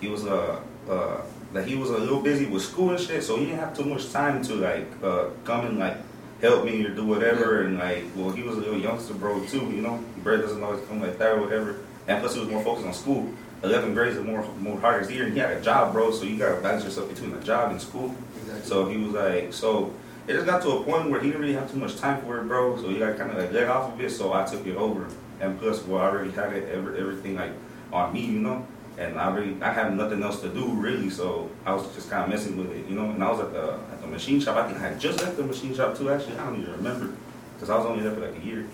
he 0.00 0.08
was 0.08 0.26
uh 0.26 0.60
uh 0.88 1.20
that 1.52 1.66
he 1.68 1.76
was 1.76 1.90
a 1.90 1.98
little 1.98 2.22
busy 2.22 2.46
with 2.46 2.62
school 2.62 2.90
and 2.90 2.98
shit, 3.00 3.22
so 3.22 3.36
he 3.36 3.44
didn't 3.46 3.60
have 3.60 3.76
too 3.76 3.84
much 3.84 4.10
time 4.10 4.42
to 4.44 4.54
like 4.54 4.86
uh 5.02 5.26
come 5.44 5.66
and 5.66 5.78
like 5.78 5.96
help 6.40 6.64
me 6.64 6.84
or 6.84 6.90
do 6.90 7.04
whatever 7.06 7.62
and 7.62 7.78
like 7.78 8.04
well 8.16 8.30
he 8.30 8.42
was 8.42 8.56
a 8.56 8.60
little 8.60 8.78
youngster 8.78 9.14
bro 9.14 9.44
too, 9.46 9.64
you 9.76 9.82
know. 9.82 10.02
Bread 10.24 10.40
doesn't 10.40 10.62
always 10.62 10.84
come 10.88 11.00
like 11.00 11.18
that 11.18 11.32
or 11.32 11.40
whatever. 11.42 11.76
And 12.08 12.20
plus 12.20 12.34
he 12.34 12.40
was 12.40 12.48
more 12.48 12.64
focused 12.64 12.86
on 12.86 12.94
school. 12.94 13.32
Eleventh 13.62 13.94
grade 13.94 14.12
is 14.16 14.20
more 14.24 14.42
more 14.58 14.80
harder 14.80 15.08
year 15.12 15.26
and 15.26 15.34
he 15.34 15.38
had 15.38 15.52
a 15.56 15.60
job, 15.60 15.92
bro, 15.92 16.10
so 16.10 16.24
you 16.24 16.36
gotta 16.36 16.60
balance 16.60 16.82
yourself 16.84 17.08
between 17.08 17.32
a 17.34 17.40
job 17.44 17.70
and 17.70 17.80
school. 17.80 18.12
Exactly. 18.40 18.68
So 18.68 18.86
he 18.88 18.96
was 18.96 19.12
like, 19.12 19.52
so 19.52 19.92
it 20.26 20.34
just 20.34 20.46
got 20.46 20.62
to 20.62 20.70
a 20.70 20.84
point 20.84 21.10
where 21.10 21.20
he 21.20 21.28
didn't 21.28 21.40
really 21.40 21.54
have 21.54 21.70
too 21.70 21.78
much 21.78 21.96
time 21.96 22.22
for 22.22 22.40
it, 22.40 22.44
bro. 22.44 22.76
So 22.76 22.88
he 22.88 22.98
got 22.98 23.16
kind 23.18 23.30
of 23.30 23.38
like 23.38 23.52
let 23.52 23.68
off 23.68 23.92
of 23.92 24.00
it. 24.00 24.10
So 24.10 24.32
I 24.32 24.44
took 24.44 24.66
it 24.66 24.76
over, 24.76 25.08
and 25.40 25.58
plus, 25.58 25.82
well, 25.84 26.00
I 26.00 26.08
already 26.08 26.30
had 26.30 26.52
it, 26.52 26.68
every, 26.68 27.00
everything 27.00 27.36
like 27.36 27.52
on 27.92 28.12
me, 28.12 28.24
you 28.24 28.40
know. 28.40 28.66
And 28.98 29.18
I 29.18 29.34
really, 29.34 29.60
I 29.62 29.72
had 29.72 29.96
nothing 29.96 30.22
else 30.22 30.40
to 30.42 30.48
do 30.48 30.68
really, 30.74 31.08
so 31.08 31.50
I 31.64 31.72
was 31.74 31.92
just 31.94 32.10
kind 32.10 32.24
of 32.24 32.28
messing 32.28 32.56
with 32.56 32.70
it, 32.70 32.86
you 32.86 32.94
know. 32.94 33.10
And 33.10 33.24
I 33.24 33.30
was 33.30 33.40
at 33.40 33.52
the 33.52 33.72
at 33.90 34.00
the 34.00 34.06
machine 34.06 34.38
shop. 34.40 34.56
I 34.56 34.66
think 34.66 34.78
I 34.78 34.88
had 34.88 35.00
just 35.00 35.20
left 35.20 35.36
the 35.36 35.44
machine 35.44 35.74
shop 35.74 35.96
too. 35.96 36.10
Actually, 36.10 36.36
I 36.36 36.46
don't 36.46 36.60
even 36.60 36.72
remember 36.72 37.14
because 37.54 37.70
I 37.70 37.76
was 37.76 37.86
only 37.86 38.02
there 38.02 38.12
for 38.12 38.20
like 38.20 38.36
a 38.36 38.44
year. 38.44 38.66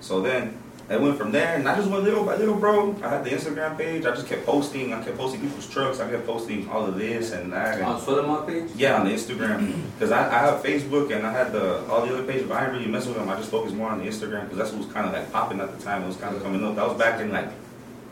So 0.00 0.20
then 0.20 0.59
I 0.90 0.96
went 0.96 1.16
from 1.16 1.30
there, 1.30 1.54
and 1.54 1.68
I 1.68 1.76
just 1.76 1.88
went 1.88 2.02
little 2.02 2.24
by 2.24 2.34
little, 2.36 2.56
bro. 2.56 2.96
I 3.04 3.08
had 3.10 3.24
the 3.24 3.30
Instagram 3.30 3.78
page. 3.78 4.04
I 4.04 4.10
just 4.10 4.26
kept 4.26 4.44
posting. 4.44 4.92
I 4.92 5.00
kept 5.04 5.16
posting 5.16 5.40
people's 5.40 5.68
trucks. 5.68 6.00
I 6.00 6.10
kept 6.10 6.26
posting 6.26 6.68
all 6.68 6.84
of 6.84 6.96
this 6.98 7.30
and 7.30 7.52
that. 7.52 7.80
On 7.80 8.00
Suelo 8.00 8.26
Mob 8.26 8.48
page. 8.48 8.70
yeah, 8.74 8.98
on 8.98 9.06
the 9.06 9.12
Instagram, 9.12 9.72
because 9.94 10.10
I, 10.10 10.26
I 10.26 10.38
have 10.46 10.62
Facebook 10.64 11.14
and 11.14 11.24
I 11.24 11.30
had 11.32 11.52
the 11.52 11.86
all 11.88 12.04
the 12.04 12.12
other 12.12 12.24
pages, 12.24 12.48
but 12.48 12.56
I 12.56 12.62
didn't 12.64 12.80
really 12.80 12.90
mess 12.90 13.06
with 13.06 13.16
them. 13.16 13.28
I 13.28 13.36
just 13.36 13.50
focused 13.52 13.76
more 13.76 13.88
on 13.90 13.98
the 14.00 14.04
Instagram 14.06 14.42
because 14.42 14.58
that's 14.58 14.72
what 14.72 14.84
was 14.84 14.92
kind 14.92 15.06
of 15.06 15.12
like 15.12 15.30
popping 15.32 15.60
at 15.60 15.70
the 15.78 15.84
time. 15.84 16.02
It 16.02 16.06
was 16.08 16.16
kind 16.16 16.34
of 16.34 16.42
coming 16.42 16.64
up. 16.64 16.74
That 16.74 16.88
was 16.88 16.98
back 16.98 17.20
in 17.20 17.30
like 17.30 17.50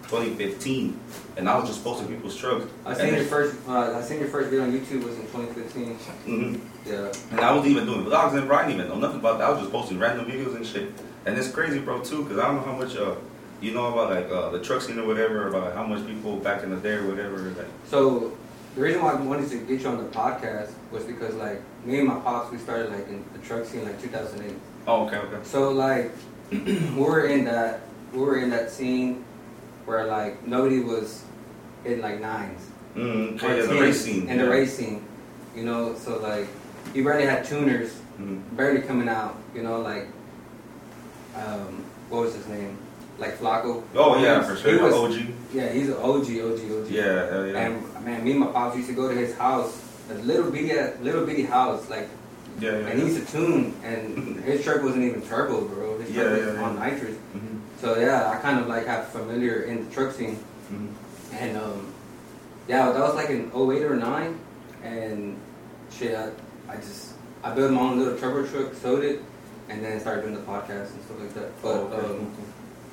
2015, 0.04 0.98
and 1.36 1.48
I 1.48 1.58
was 1.58 1.68
just 1.68 1.82
posting 1.82 2.06
people's 2.08 2.36
trucks. 2.36 2.64
I 2.86 2.94
seen 2.94 3.14
your 3.14 3.24
first. 3.24 3.56
Uh, 3.68 3.98
I 3.98 4.00
seen 4.02 4.20
your 4.20 4.28
first 4.28 4.50
video 4.50 4.64
on 4.64 4.72
YouTube 4.72 5.02
was 5.04 5.16
in 5.18 5.26
2015. 5.26 5.94
hmm 5.94 6.54
Yeah. 6.86 7.12
And 7.32 7.40
I 7.40 7.52
wasn't 7.52 7.72
even 7.72 7.86
doing 7.86 8.04
vlogs 8.06 8.34
and 8.38 8.46
bro, 8.46 8.56
I 8.58 8.66
didn't 8.66 8.80
even 8.80 8.88
know 8.88 8.98
nothing 9.00 9.18
about 9.20 9.38
that. 9.38 9.48
I 9.48 9.50
was 9.50 9.60
just 9.60 9.72
posting 9.72 9.98
random 9.98 10.26
videos 10.26 10.54
and 10.54 10.64
shit. 10.64 10.92
And 11.26 11.36
it's 11.38 11.50
crazy, 11.50 11.78
bro, 11.80 12.00
too, 12.00 12.22
because 12.22 12.38
I 12.38 12.46
don't 12.46 12.56
know 12.56 12.62
how 12.62 12.72
much 12.78 12.96
uh, 12.96 13.14
you 13.60 13.72
know 13.72 13.92
about 13.92 14.10
like 14.10 14.30
uh, 14.30 14.50
the 14.50 14.60
truck 14.62 14.80
scene 14.82 14.98
or 14.98 15.06
whatever, 15.06 15.48
about 15.48 15.74
how 15.74 15.84
much 15.84 16.06
people 16.06 16.36
back 16.36 16.62
in 16.62 16.70
the 16.70 16.76
day 16.76 16.94
or 16.94 17.06
whatever. 17.08 17.38
Like, 17.38 17.66
So 17.86 18.36
the 18.74 18.80
reason 18.82 19.02
why 19.02 19.12
I 19.12 19.14
wanted 19.16 19.50
to 19.50 19.58
get 19.58 19.80
you 19.80 19.88
on 19.88 19.98
the 19.98 20.04
podcast 20.10 20.70
was 20.92 21.04
because 21.04 21.34
like 21.34 21.60
me 21.84 21.98
and 21.98 22.08
my 22.08 22.18
pops 22.20 22.52
we 22.52 22.58
started 22.58 22.90
like 22.92 23.08
in 23.08 23.24
the 23.32 23.38
truck 23.40 23.64
scene 23.64 23.84
like 23.84 24.00
2008. 24.00 24.56
oh, 24.86 25.06
okay, 25.06 25.16
okay. 25.16 25.38
So 25.42 25.70
like 25.72 26.12
we 26.50 26.88
were 26.96 27.26
in 27.26 27.44
that 27.46 27.80
we 28.12 28.20
were 28.20 28.38
in 28.38 28.50
that 28.50 28.70
scene 28.70 29.24
where 29.84 30.06
like 30.06 30.46
nobody 30.46 30.80
was 30.80 31.24
in 31.84 32.00
like 32.00 32.20
nines 32.20 32.62
Mm, 32.96 33.40
yeah, 33.40 33.62
the 33.66 33.80
racing. 33.80 34.28
in 34.28 34.38
yeah. 34.38 34.44
the 34.44 34.50
racing, 34.50 35.04
you 35.54 35.64
know. 35.64 35.94
So 35.94 36.18
like 36.18 36.46
you 36.94 37.04
barely 37.04 37.26
had 37.26 37.44
tuners, 37.44 38.00
Mhm. 38.20 38.40
barely 38.56 38.80
coming 38.82 39.08
out, 39.08 39.36
you 39.54 39.62
know. 39.62 39.80
Like 39.80 40.08
um, 41.38 41.84
what 42.08 42.22
was 42.22 42.34
his 42.34 42.46
name? 42.48 42.76
Like 43.18 43.38
Flacco. 43.38 43.82
Oh 43.96 44.20
yeah, 44.22 44.42
for 44.42 44.54
he 44.54 44.76
was- 44.76 44.94
OG. 44.94 45.34
Yeah, 45.52 45.68
he's 45.72 45.88
an 45.88 45.94
OG, 45.96 46.28
OG, 46.40 46.60
OG. 46.70 46.90
Yeah, 46.90 47.30
hell 47.30 47.46
yeah. 47.46 47.58
And 47.66 48.04
man, 48.04 48.22
me 48.24 48.30
and 48.32 48.40
my 48.40 48.46
pops 48.46 48.76
used 48.76 48.88
to 48.88 48.94
go 48.94 49.08
to 49.08 49.14
his 49.14 49.34
house, 49.36 49.82
a 50.10 50.14
little 50.14 50.50
bitty, 50.50 50.72
little 51.02 51.24
bitty 51.26 51.42
house, 51.42 51.88
like, 51.90 52.08
yeah, 52.60 52.72
yeah. 52.72 52.86
and 52.86 53.00
he 53.00 53.06
used 53.08 53.26
to 53.26 53.32
tune, 53.32 53.74
and 53.82 54.36
his 54.44 54.62
truck 54.62 54.82
wasn't 54.82 55.04
even 55.04 55.22
turbo, 55.22 55.62
bro. 55.66 55.98
His 55.98 56.14
truck 56.14 56.26
Yeah, 56.26 56.30
was 56.32 56.46
yeah, 56.46 56.52
yeah. 56.54 56.62
on 56.62 56.78
nitrous. 56.78 57.16
Mhm. 57.36 57.58
So 57.80 57.98
yeah, 57.98 58.30
I 58.30 58.36
kind 58.36 58.60
of 58.60 58.66
like 58.68 58.86
have 58.86 59.08
familiar 59.08 59.62
in 59.62 59.88
the 59.88 59.94
truck 59.94 60.12
scene, 60.14 60.38
Mhm. 60.72 60.88
and 61.34 61.56
um, 61.56 61.92
yeah, 62.68 62.92
that 62.92 63.00
was 63.00 63.14
like 63.14 63.30
in 63.30 63.50
08 63.54 63.82
or 63.82 63.96
9, 63.96 64.38
and 64.84 65.36
shit, 65.90 66.14
I, 66.16 66.30
I 66.72 66.76
just 66.76 67.14
I 67.42 67.50
built 67.54 67.72
my 67.72 67.80
own 67.80 67.98
little 67.98 68.16
turbo 68.18 68.46
truck, 68.46 68.74
sold 68.74 69.02
it, 69.02 69.22
and 69.68 69.84
then 69.84 70.00
started 70.00 70.22
doing 70.22 70.34
the 70.34 70.40
podcast 70.42 70.92
and 70.92 71.02
stuff 71.04 71.20
like 71.20 71.34
that. 71.34 71.62
But 71.62 71.68
Oh, 71.68 71.80
okay. 71.92 72.06
um, 72.06 72.32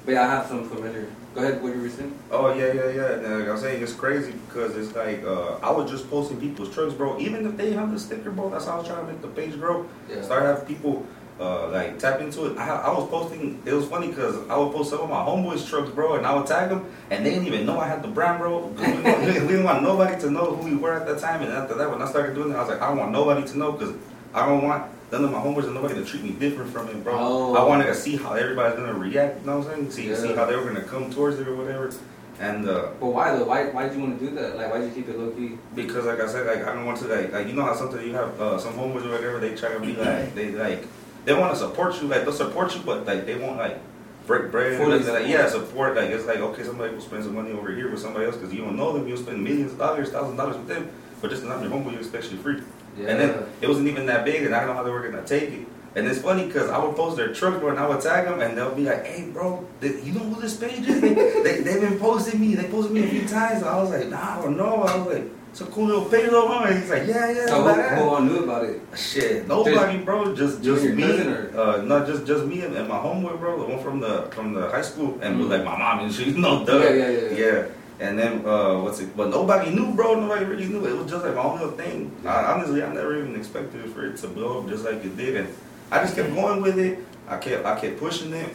but 0.06 0.12
yeah, 0.14 0.24
I 0.24 0.30
have 0.30 0.48
some 0.48 0.68
familiar. 0.70 1.08
Go 1.34 1.42
ahead, 1.42 1.62
what 1.62 1.76
you 1.76 1.82
were 1.82 1.90
saying? 1.90 2.18
Oh 2.32 2.54
yeah, 2.54 2.72
yeah, 2.74 2.90
yeah. 2.90 3.12
And 3.14 3.40
like 3.40 3.50
I 3.50 3.52
was 3.52 3.62
saying, 3.62 3.82
it's 3.84 3.94
crazy 3.94 4.34
because 4.48 4.76
it's 4.78 4.96
like 4.96 5.24
uh, 5.26 5.56
I 5.62 5.72
was 5.72 5.90
just 5.90 6.10
posting 6.10 6.40
people's 6.40 6.74
trucks, 6.74 6.94
bro. 6.94 7.20
Even 7.20 7.46
if 7.46 7.58
they 7.58 7.72
have 7.74 7.92
the 7.92 8.00
sticker, 8.00 8.32
bro, 8.32 8.50
that's 8.50 8.66
how 8.66 8.74
I 8.76 8.78
was 8.80 8.88
trying 8.88 9.06
to 9.06 9.12
make 9.12 9.22
the 9.22 9.28
page 9.30 9.60
grow. 9.60 9.86
Yeah. 10.10 10.22
Start 10.22 10.44
having 10.44 10.66
people 10.66 11.06
uh, 11.38 11.68
like 11.72 12.00
tap 12.00 12.22
into 12.22 12.46
it. 12.46 12.58
I, 12.58 12.70
I 12.70 12.90
was 12.98 13.10
posting. 13.10 13.62
It 13.66 13.74
was 13.74 13.86
funny 13.88 14.08
because 14.08 14.38
I 14.48 14.58
would 14.58 14.72
post 14.74 14.92
some 14.92 15.02
of 15.02 15.10
my 15.10 15.18
homeboys' 15.18 15.68
trucks, 15.68 15.90
bro, 15.90 16.16
and 16.16 16.26
I 16.26 16.34
would 16.36 16.46
tag 16.48 16.70
them, 16.70 16.86
and 17.10 17.26
they 17.26 17.32
didn't 17.32 17.48
even 17.48 17.66
know 17.66 17.80
I 17.80 17.88
had 17.88 18.02
the 18.02 18.08
brand, 18.08 18.40
bro. 18.40 18.68
We 18.78 18.86
didn't, 18.86 19.04
want, 19.04 19.20
we 19.22 19.26
didn't 19.34 19.64
want 19.66 19.84
nobody 19.84 20.22
to 20.22 20.30
know 20.32 20.56
who 20.56 20.70
we 20.70 20.76
were 20.78 20.94
at 20.94 21.06
that 21.08 21.20
time. 21.20 21.42
And 21.42 21.52
after 21.52 21.74
that, 21.76 21.90
when 21.92 22.02
I 22.02 22.08
started 22.08 22.36
doing 22.36 22.52
it, 22.52 22.56
I 22.56 22.60
was 22.62 22.70
like, 22.70 22.82
I 22.82 22.88
don't 22.90 22.98
want 22.98 23.12
nobody 23.12 23.46
to 23.46 23.58
know 23.58 23.74
because 23.74 23.94
I 24.34 24.46
don't 24.46 24.64
want 24.64 24.86
none 25.12 25.24
of 25.24 25.32
my 25.32 25.40
homeboys 25.40 25.66
and 25.66 25.74
nobody 25.74 25.96
to 25.96 26.06
treat 26.06 26.24
me 26.24 26.32
different 26.32 26.72
from 26.72 26.88
it, 26.90 27.04
bro. 27.04 27.14
Oh. 27.18 27.56
I 27.56 27.64
wanted 27.64 27.86
to 27.86 27.96
see 27.96 28.18
how 28.18 28.34
everybody's 28.34 28.78
gonna 28.78 28.94
react. 28.94 29.42
You 29.42 29.48
know 29.48 29.60
what 29.60 29.68
I'm 29.68 29.90
saying? 29.90 29.92
See, 29.92 30.16
see 30.16 30.34
how 30.34 30.46
they 30.46 30.56
were 30.56 30.66
gonna 30.66 30.84
come 30.84 31.12
towards 31.12 31.40
it 31.40 31.48
or 31.48 31.56
whatever. 31.56 31.92
And 32.40 32.68
uh, 32.68 32.90
But 33.00 33.08
why 33.08 33.36
though? 33.36 33.46
Why 33.46 33.66
why 33.70 33.88
did 33.88 33.96
you 33.96 34.02
want 34.02 34.20
to 34.20 34.26
do 34.26 34.36
that? 34.36 34.58
Like 34.58 34.70
why 34.70 34.80
did 34.80 34.90
you 34.90 35.04
keep 35.04 35.10
it 35.10 35.18
low 35.18 35.32
key? 35.32 35.58
because 35.74 36.06
like 36.06 36.20
I 36.20 36.28
said, 36.28 36.46
like 36.46 36.68
I 36.68 36.74
don't 36.74 36.86
want 36.86 36.98
to 37.00 37.08
like 37.08 37.32
like 37.32 37.48
you 37.48 37.54
know 37.54 37.64
how 37.64 37.74
sometimes 37.74 38.06
you 38.06 38.14
have 38.14 38.40
uh, 38.42 38.58
some 38.58 38.74
homeboys 38.74 39.06
or 39.06 39.12
whatever 39.12 39.40
they 39.40 39.56
try 39.56 39.74
to 39.74 39.80
be 39.80 39.94
like 39.94 40.36
they 40.36 40.52
like 40.52 40.86
they 41.24 41.34
want 41.34 41.54
to 41.54 41.60
support 41.60 42.02
you 42.02 42.08
like 42.08 42.24
they'll 42.24 42.34
support 42.34 42.76
you 42.76 42.82
but 42.82 43.06
like 43.06 43.26
they 43.26 43.36
won't 43.36 43.58
like 43.58 43.80
break 44.28 44.52
bread 44.52 44.74
and 44.74 44.90
nothing 44.90 45.14
like 45.14 45.28
yeah 45.28 45.48
support 45.48 45.96
like 45.96 46.10
it's 46.10 46.26
like 46.26 46.40
okay 46.40 46.64
somebody 46.64 46.94
will 46.94 47.02
spend 47.02 47.24
some 47.24 47.36
money 47.36 47.52
over 47.52 47.74
here 47.74 47.90
with 47.90 48.00
somebody 48.00 48.26
else 48.26 48.36
because 48.36 48.54
you 48.54 48.62
don't 48.62 48.76
know 48.76 48.92
them 48.92 49.08
you'll 49.08 49.18
spend 49.18 49.42
millions 49.44 49.72
of 49.72 49.78
dollars 49.78 50.10
thousand 50.10 50.36
dollars 50.36 50.58
with 50.58 50.68
them 50.68 50.90
but 51.22 51.30
just 51.30 51.44
not 51.44 51.62
your 51.62 51.72
homeboy 51.72 51.92
you 51.94 52.00
expect 52.00 52.32
you 52.32 52.38
free 52.40 52.60
and 52.98 53.20
then 53.20 53.32
it 53.62 53.68
wasn't 53.68 53.88
even 53.88 54.06
that 54.08 54.26
big 54.26 54.44
and 54.44 54.54
I 54.56 54.60
don't 54.60 54.70
know 54.70 54.76
how 54.76 54.84
they 54.84 54.92
were 54.92 55.02
gonna 55.08 55.24
take 55.26 55.50
it. 55.52 55.68
And 55.96 56.06
it's 56.08 56.20
funny 56.20 56.46
because 56.48 56.70
I 56.70 56.78
would 56.78 56.96
post 56.98 57.16
their 57.16 57.32
truck 57.34 57.62
door 57.62 57.70
and 57.70 57.80
I 57.80 57.88
would 57.88 58.02
tag 58.02 58.26
them, 58.28 58.42
and 58.42 58.58
they'll 58.58 58.76
be 58.76 58.84
like, 58.84 59.06
"Hey, 59.06 59.30
bro, 59.32 59.66
th- 59.80 60.04
you 60.04 60.12
know 60.12 60.20
who 60.28 60.42
this 60.42 60.58
page 60.58 60.86
is? 60.86 61.00
They, 61.00 61.14
they 61.46 61.62
they've 61.62 61.80
been 61.80 61.98
posting 61.98 62.42
me. 62.42 62.54
They 62.56 62.68
posted 62.68 62.92
me 62.92 63.04
a 63.04 63.08
few 63.08 63.26
times." 63.26 63.62
And 63.62 63.70
I 63.70 63.78
was 63.82 63.92
like, 63.92 64.10
"Nah, 64.10 64.40
I 64.40 64.42
don't 64.42 64.58
know." 64.58 64.84
I 64.84 64.98
was 64.98 65.08
like, 65.14 65.24
"It's 65.52 65.62
a 65.62 65.66
cool 65.68 65.86
little 65.86 66.04
page, 66.04 66.28
huh?" 66.30 66.64
And 66.68 66.80
he's 66.82 66.90
like, 66.90 67.08
"Yeah, 67.08 67.32
yeah." 67.32 67.46
so 67.48 67.64
who, 67.64 67.70
"Ah." 67.70 67.96
who 67.96 68.02
all 68.10 68.22
knew 68.28 68.44
about 68.44 68.66
it? 68.66 68.82
Shit, 68.94 69.48
nobody, 69.48 70.00
bro. 70.00 70.36
Just 70.36 70.62
just 70.62 70.84
me. 70.84 71.08
Uh, 71.56 71.78
not 71.92 72.06
just 72.06 72.26
just 72.28 72.44
me 72.46 72.60
and, 72.68 72.76
and 72.76 72.90
my 72.90 72.98
homeboy, 73.00 73.40
bro. 73.40 73.58
The 73.64 73.74
one 73.74 73.82
from 73.82 74.02
the 74.02 74.28
from 74.36 74.54
the 74.54 74.68
high 74.70 74.82
school, 74.84 75.18
and 75.22 75.40
Mhm. 75.40 75.48
like 75.50 75.64
my 75.64 75.78
mom 75.80 76.00
and 76.04 76.12
shit. 76.14 76.28
You 76.36 76.40
know, 76.44 76.66
duh. 76.66 76.76
Yeah, 76.84 76.90
yeah, 76.92 77.10
yeah, 77.10 77.30
yeah. 77.40 77.64
And 78.00 78.20
then 78.20 78.46
uh, 78.46 78.80
what's 78.82 79.00
it? 79.00 79.16
But 79.16 79.30
nobody 79.30 79.74
knew, 79.74 79.94
bro. 79.94 80.20
Nobody 80.20 80.46
really 80.46 80.66
knew. 80.66 80.86
It 80.86 80.98
was 80.98 81.10
just 81.10 81.24
like 81.24 81.36
my 81.36 81.42
own 81.42 81.60
little 81.60 81.78
thing. 81.78 82.12
I, 82.26 82.54
honestly, 82.54 82.84
I 82.84 82.94
never 82.94 83.18
even 83.18 83.36
expected 83.36 83.90
for 83.92 84.06
it 84.06 84.18
to 84.18 84.28
blow 84.28 84.62
up 84.62 84.70
just 84.70 84.84
like 84.84 85.04
it 85.06 85.16
did, 85.16 85.38
and 85.38 85.56
I 85.92 86.02
just 86.02 86.16
kept 86.16 86.34
going 86.34 86.62
with 86.62 86.78
it. 86.78 87.00
I 87.28 87.38
kept 87.38 87.66
I 87.66 87.80
kept 87.80 87.98
pushing 88.00 88.34
it, 88.34 88.54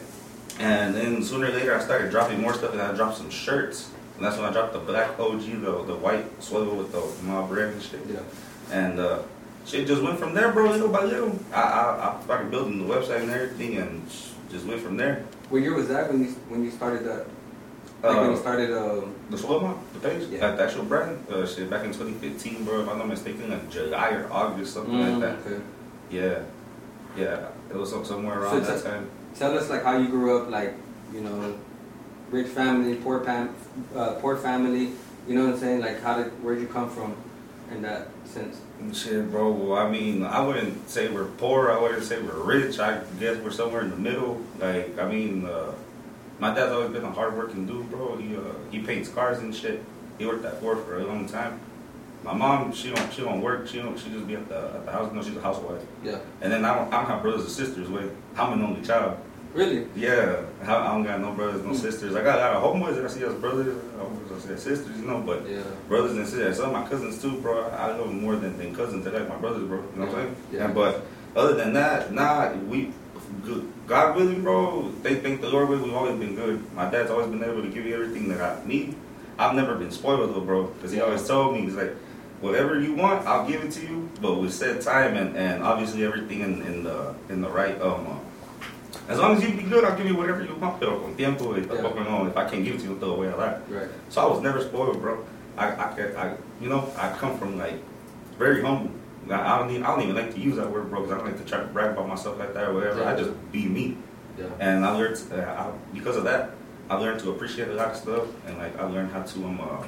and 0.59 0.95
then 0.95 1.23
sooner 1.23 1.47
or 1.47 1.51
later 1.51 1.75
I 1.75 1.79
started 1.79 2.11
dropping 2.11 2.39
more 2.39 2.53
stuff, 2.53 2.73
and 2.73 2.81
I 2.81 2.93
dropped 2.93 3.17
some 3.17 3.31
shirts, 3.31 3.89
and 4.15 4.23
that's 4.23 4.37
when 4.37 4.45
I 4.45 4.51
dropped 4.51 4.73
the 4.73 4.79
black 4.79 5.19
OG, 5.19 5.41
the 5.41 5.83
the 5.85 5.95
white 5.95 6.39
Suelo 6.39 6.77
with 6.77 6.91
the 6.91 7.01
mob 7.25 7.49
red 7.49 7.73
and 7.73 7.81
shit. 7.81 8.01
Yeah. 8.07 8.19
And 8.71 8.99
uh, 8.99 9.23
shit 9.65 9.87
just 9.87 10.03
went 10.03 10.19
from 10.19 10.35
there, 10.35 10.51
bro. 10.51 10.69
Little 10.69 10.89
by 10.89 11.03
little, 11.03 11.37
I 11.51 11.61
I, 11.61 12.17
I 12.19 12.23
started 12.23 12.51
building 12.51 12.87
the 12.87 12.93
website 12.93 13.21
and 13.21 13.31
everything, 13.31 13.77
and 13.77 14.07
just 14.51 14.67
went 14.67 14.81
from 14.81 14.97
there. 14.97 15.25
What 15.49 15.63
year 15.63 15.73
was 15.73 15.87
that 15.87 16.11
when 16.11 16.23
you 16.23 16.29
when 16.47 16.63
you 16.63 16.69
started 16.69 17.05
that? 17.05 17.25
Like 18.03 18.15
when 18.17 18.25
Uh, 18.27 18.31
you 18.31 18.37
started 18.37 18.71
um 18.75 19.13
The 19.29 19.37
Mop, 19.37 19.77
the 19.93 19.99
page, 20.09 20.23
Yeah. 20.31 20.45
uh, 20.47 20.55
the 20.55 20.63
actual 20.63 20.83
brand, 20.85 21.17
uh, 21.31 21.45
shit, 21.45 21.69
back 21.69 21.83
in 21.85 21.91
2015, 21.93 22.65
bro, 22.65 22.81
if 22.81 22.89
I'm 22.89 22.97
not 22.97 23.07
mistaken, 23.07 23.49
like 23.51 23.69
July 23.69 24.09
or 24.09 24.27
August, 24.31 24.73
something 24.73 24.93
mm, 24.95 25.19
like 25.21 25.21
that. 25.21 25.35
okay. 25.45 25.61
Yeah, 26.09 26.39
yeah, 27.15 27.47
it 27.69 27.75
was 27.77 27.89
some- 27.91 28.03
somewhere 28.05 28.39
around 28.41 28.57
it's 28.57 28.67
that 28.67 28.83
time. 28.83 29.05
Tell 29.37 29.57
us 29.57 29.69
like 29.69 29.83
how 29.83 29.97
you 29.97 30.07
grew 30.07 30.37
up, 30.37 30.49
like 30.49 30.73
you 31.13 31.21
know, 31.21 31.53
rich 32.31 32.47
family, 32.47 32.95
poor 32.95 33.19
pam, 33.19 33.49
uh, 33.95 34.13
poor 34.21 34.35
family. 34.35 34.93
You 35.27 35.35
know 35.35 35.45
what 35.45 35.53
I'm 35.55 35.59
saying? 35.59 35.81
Like 35.81 36.01
how 36.01 36.17
did 36.17 36.31
where'd 36.43 36.59
you 36.59 36.67
come 36.67 36.89
from 36.89 37.13
in 37.71 37.81
that 37.83 38.07
sense? 38.25 38.57
Shit, 38.93 39.29
bro. 39.31 39.51
Well, 39.51 39.77
I 39.77 39.87
mean, 39.89 40.23
I 40.25 40.41
wouldn't 40.41 40.89
say 40.89 41.07
we're 41.07 41.25
poor. 41.37 41.71
I 41.71 41.79
wouldn't 41.79 42.03
say 42.03 42.17
we're 42.19 42.43
rich. 42.43 42.79
I 42.79 42.99
guess 43.19 43.37
we're 43.37 43.51
somewhere 43.51 43.81
in 43.83 43.91
the 43.91 43.95
middle. 44.09 44.41
Like, 44.59 44.97
I 44.99 45.05
mean, 45.07 45.45
uh, 45.45 45.71
my 46.41 46.53
dad's 46.53 46.71
always 46.73 46.89
been 46.91 47.03
a 47.05 47.11
hardworking 47.11 47.65
dude, 47.67 47.89
bro. 47.91 48.17
He 48.17 48.35
uh, 48.35 48.41
he 48.71 48.79
paints 48.79 49.07
cars 49.09 49.39
and 49.39 49.55
shit. 49.55 49.83
He 50.17 50.25
worked 50.25 50.43
at 50.43 50.59
Ford 50.59 50.79
for 50.85 50.99
a 50.99 51.05
long 51.05 51.27
time. 51.29 51.59
My 52.23 52.33
mom, 52.33 52.73
she 52.73 52.91
don't 52.91 53.13
she 53.13 53.21
don't 53.21 53.41
work. 53.41 53.67
She 53.67 53.77
don't 53.79 53.97
she 53.97 54.09
just 54.09 54.27
be 54.27 54.35
at 54.35 54.49
the 54.49 54.57
at 54.75 54.85
the 54.85 54.91
house. 54.91 55.11
No, 55.13 55.21
she's 55.23 55.37
a 55.37 55.41
housewife. 55.41 55.81
Yeah. 56.03 56.17
And 56.41 56.51
then 56.51 56.65
I 56.65 56.75
don't 56.75 56.91
I 56.93 56.97
don't 56.97 57.05
have 57.11 57.21
brothers 57.21 57.45
or 57.45 57.49
sisters. 57.49 57.87
With 57.89 58.11
I'm 58.35 58.53
an 58.53 58.61
only 58.63 58.81
child. 58.81 59.17
Really? 59.53 59.85
Yeah, 59.95 60.43
I 60.63 60.75
I 60.75 60.87
don't 60.93 61.03
got 61.03 61.19
no 61.19 61.31
brothers, 61.33 61.61
no 61.63 61.71
Mm. 61.71 61.75
sisters. 61.75 62.15
I 62.15 62.23
got 62.23 62.39
a 62.39 62.41
lot 62.41 62.53
of 62.53 62.63
homeboys 62.63 62.95
that 62.95 63.05
I 63.05 63.07
see 63.09 63.23
as 63.23 63.33
brothers. 63.35 63.75
I 64.33 64.39
see 64.39 64.53
as 64.53 64.63
sisters, 64.63 64.97
you 64.97 65.05
know, 65.05 65.19
but 65.19 65.47
Yeah. 65.47 65.61
brothers 65.89 66.13
and 66.17 66.25
sisters. 66.25 66.57
Some 66.57 66.67
of 66.67 66.73
my 66.81 66.87
cousins 66.89 67.21
too, 67.21 67.33
bro. 67.41 67.67
I 67.69 67.87
love 67.87 68.07
them 68.07 68.21
more 68.21 68.35
than, 68.37 68.57
than 68.57 68.73
cousins. 68.73 69.03
They're 69.03 69.13
like 69.19 69.27
my 69.29 69.35
brothers, 69.35 69.67
bro. 69.67 69.77
You 69.79 69.99
know 69.99 70.05
what 70.05 70.15
I'm 70.15 70.21
saying? 70.23 70.35
Yeah. 70.53 70.65
And, 70.65 70.73
but 70.75 71.05
other 71.35 71.53
than 71.55 71.73
that, 71.73 72.13
nah, 72.13 72.53
we, 72.71 72.93
good, 73.43 73.71
God 73.87 74.15
willing, 74.15 74.41
bro. 74.41 74.91
They 75.01 75.15
thank 75.15 75.41
the 75.41 75.49
Lord 75.49 75.69
with. 75.69 75.81
We've 75.81 75.93
always 75.93 76.17
been 76.19 76.35
good. 76.35 76.73
My 76.73 76.89
dad's 76.89 77.11
always 77.11 77.27
been 77.27 77.43
able 77.43 77.61
to 77.61 77.69
give 77.69 77.85
me 77.85 77.93
everything 77.93 78.29
that 78.29 78.41
I 78.41 78.65
need. 78.65 78.95
I've 79.37 79.55
never 79.55 79.75
been 79.75 79.91
spoiled 79.91 80.33
though, 80.33 80.41
bro. 80.41 80.65
Because 80.67 80.91
he 80.91 81.01
always 81.01 81.27
told 81.27 81.55
me, 81.55 81.61
he's 81.61 81.75
like, 81.75 81.93
whatever 82.41 82.79
you 82.79 82.93
want, 82.93 83.25
I'll 83.25 83.47
give 83.47 83.63
it 83.63 83.71
to 83.73 83.81
you, 83.81 84.09
but 84.21 84.35
with 84.35 84.53
set 84.53 84.81
time 84.81 85.15
and, 85.15 85.35
and 85.37 85.63
obviously 85.63 86.03
everything 86.03 86.41
in, 86.41 86.61
in 86.63 86.83
the 86.83 87.15
in 87.29 87.41
the 87.41 87.49
right 87.49 87.79
um. 87.81 88.07
Uh, 88.07 88.17
as 89.07 89.19
long 89.19 89.35
as 89.35 89.43
you 89.43 89.53
be 89.55 89.63
good, 89.63 89.83
I'll 89.83 89.97
give 89.97 90.05
you 90.05 90.15
whatever 90.15 90.43
you 90.43 90.55
want. 90.55 90.79
Pero 90.79 90.99
con 90.99 91.15
tiempo, 91.15 91.53
y 91.53 91.61
tampoco 91.61 92.03
no. 92.05 92.27
If 92.27 92.37
I 92.37 92.49
can't 92.49 92.63
give 92.63 92.75
it 92.75 92.81
to 92.81 92.87
you, 92.89 92.99
throw 92.99 93.15
away 93.15 93.27
a 93.27 93.35
lot. 93.35 93.69
Right. 93.69 93.89
So 94.09 94.21
I 94.21 94.25
was 94.25 94.41
never 94.41 94.61
spoiled, 94.61 95.01
bro. 95.01 95.25
I, 95.57 95.67
I, 95.67 95.85
I, 96.15 96.35
you 96.61 96.69
know, 96.69 96.91
I 96.97 97.09
come 97.17 97.37
from 97.37 97.57
like 97.57 97.75
very 98.37 98.61
humble. 98.61 98.91
I 99.29 99.55
I 99.55 99.59
don't 99.59 99.69
even, 99.69 99.83
I 99.83 99.87
don't 99.87 100.01
even 100.03 100.15
like 100.15 100.33
to 100.33 100.39
use 100.39 100.55
that 100.57 100.69
word, 100.71 100.89
bro, 100.89 101.01
because 101.01 101.13
I 101.13 101.17
don't 101.17 101.27
like 101.27 101.37
to 101.43 101.49
try 101.49 101.59
to 101.59 101.65
brag 101.67 101.91
about 101.91 102.07
myself 102.07 102.39
like 102.39 102.53
that 102.53 102.67
or 102.69 102.73
whatever. 102.73 103.03
I 103.03 103.15
just 103.15 103.31
be 103.51 103.65
me, 103.65 103.97
Yeah. 104.37 104.45
and 104.59 104.85
I 104.85 104.91
learned 104.91 105.21
uh, 105.31 105.35
I, 105.35 105.71
because 105.93 106.15
of 106.17 106.23
that. 106.25 106.51
I 106.89 106.95
learned 106.95 107.21
to 107.21 107.31
appreciate 107.31 107.69
a 107.69 107.73
lot 107.73 107.89
of 107.91 107.95
stuff, 107.97 108.27
and 108.47 108.57
like 108.57 108.77
I 108.79 108.83
learned 108.83 109.11
how 109.11 109.21
to 109.23 109.45
um 109.45 109.61
uh, 109.61 109.85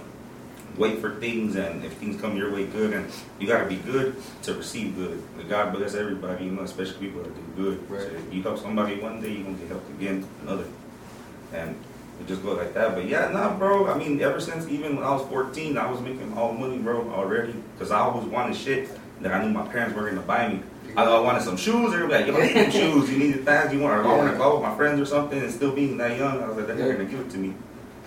wait 0.77 0.99
for 0.99 1.15
things, 1.19 1.55
and 1.55 1.83
if 1.83 1.93
things 1.93 2.19
come 2.21 2.37
your 2.37 2.51
way, 2.53 2.65
good, 2.65 2.93
and 2.93 3.11
you 3.39 3.47
gotta 3.47 3.65
be 3.67 3.75
good 3.75 4.15
to 4.43 4.53
receive 4.53 4.95
good. 4.95 5.21
God 5.49 5.73
bless 5.73 5.95
everybody, 5.95 6.45
you 6.45 6.51
know, 6.51 6.61
especially 6.63 7.07
people 7.07 7.23
that 7.23 7.35
do 7.35 7.63
good. 7.63 7.89
Right. 7.89 8.01
So 8.03 8.07
if 8.15 8.33
you 8.33 8.41
help 8.43 8.57
somebody 8.59 8.99
one 8.99 9.21
day, 9.21 9.31
you're 9.33 9.43
gonna 9.43 9.57
get 9.57 9.67
helped 9.69 9.89
again 9.91 10.25
another, 10.43 10.65
and 11.53 11.75
it 12.21 12.27
just 12.27 12.43
go 12.43 12.53
like 12.53 12.73
that. 12.75 12.93
But 12.95 13.07
yeah, 13.09 13.29
nah, 13.29 13.57
bro. 13.57 13.87
I 13.91 13.97
mean, 13.97 14.21
ever 14.21 14.39
since 14.39 14.67
even 14.67 14.95
when 14.95 15.03
I 15.03 15.11
was 15.11 15.27
14, 15.27 15.77
I 15.77 15.89
was 15.91 15.99
making 15.99 16.31
all 16.37 16.53
money, 16.53 16.77
bro, 16.77 17.09
already. 17.11 17.53
Because 17.73 17.91
I 17.91 17.99
always 17.99 18.25
wanted 18.27 18.55
shit 18.55 18.89
that 19.21 19.31
I 19.33 19.43
knew 19.43 19.49
my 19.51 19.67
parents 19.67 19.95
weren't 19.95 20.15
gonna 20.15 20.27
buy 20.27 20.47
me. 20.49 20.61
I, 20.95 21.03
I 21.03 21.19
wanted 21.19 21.41
some 21.41 21.57
shoes. 21.57 21.93
Were 21.93 22.07
like, 22.07 22.27
yo, 22.27 22.37
need 22.39 22.53
some 22.53 22.71
shoes. 22.71 23.09
You 23.09 23.17
need 23.17 23.33
the 23.35 23.43
things 23.43 23.73
you 23.73 23.79
want. 23.79 24.05
Or 24.05 24.11
I 24.11 24.17
want 24.17 24.31
to 24.31 24.37
go 24.37 24.55
with 24.55 24.63
my 24.63 24.75
friends 24.75 24.99
or 24.99 25.05
something. 25.05 25.39
And 25.41 25.51
still 25.51 25.71
being 25.73 25.97
that 25.97 26.17
young, 26.17 26.43
I 26.43 26.47
was 26.47 26.57
like, 26.57 26.67
they're 26.67 26.77
Yeah. 26.77 26.93
gonna 26.93 27.05
give 27.05 27.19
it 27.21 27.29
to 27.31 27.37
me. 27.37 27.53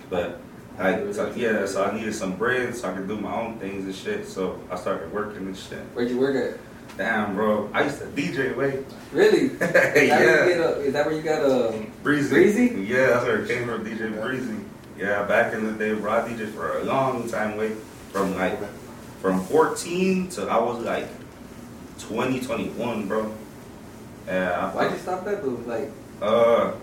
But 0.09 0.39
I, 0.79 1.11
so, 1.11 1.33
yeah, 1.35 1.65
so 1.65 1.83
I 1.83 1.93
needed 1.97 2.13
some 2.13 2.35
bread 2.37 2.75
so 2.75 2.89
I 2.89 2.93
could 2.93 3.07
do 3.07 3.17
my 3.19 3.33
own 3.33 3.57
things 3.59 3.85
and 3.85 3.95
shit. 3.95 4.27
So 4.27 4.59
I 4.71 4.75
started 4.75 5.11
working 5.11 5.47
and 5.47 5.57
shit. 5.57 5.79
Where'd 5.93 6.09
you 6.09 6.19
work 6.19 6.35
at? 6.35 6.59
Damn, 6.97 7.35
bro. 7.35 7.69
I 7.73 7.83
used 7.83 7.99
to 7.99 8.05
DJ 8.05 8.55
way. 8.55 8.83
Really? 9.11 9.39
Is 9.47 9.59
that 9.59 9.93
where 9.93 10.03
you 10.03 10.07
yeah. 10.09 10.67
a, 10.67 10.69
is 10.79 10.93
that 10.93 11.05
where 11.05 11.15
you 11.15 11.21
got 11.21 11.43
um 11.49 11.91
Breezy. 12.03 12.29
Breezy? 12.29 12.85
Yeah, 12.87 13.07
that's 13.07 13.25
where 13.25 13.41
it 13.43 13.47
came 13.47 13.67
from, 13.67 13.85
DJ 13.85 14.19
Breezy. 14.21 14.55
Yeah, 14.97 15.23
back 15.23 15.53
in 15.53 15.65
the 15.67 15.73
day, 15.73 15.93
bro, 15.93 16.11
I 16.11 16.27
DJ 16.27 16.49
for 16.51 16.79
a 16.79 16.83
long 16.83 17.29
time, 17.29 17.55
wait, 17.57 17.73
from 18.11 18.33
like, 18.35 18.57
from 19.21 19.41
14 19.45 20.29
to 20.29 20.43
I 20.47 20.57
was 20.59 20.83
like 20.83 21.07
20, 21.99 22.39
21, 22.41 23.07
bro. 23.07 23.31
Yeah, 24.27 24.71
Why'd 24.71 24.91
you 24.91 24.97
stop 24.97 25.25
that 25.25 25.41
though? 25.43 25.59
Like 25.65 25.89
I, 26.21 26.25
uh, 26.25 26.73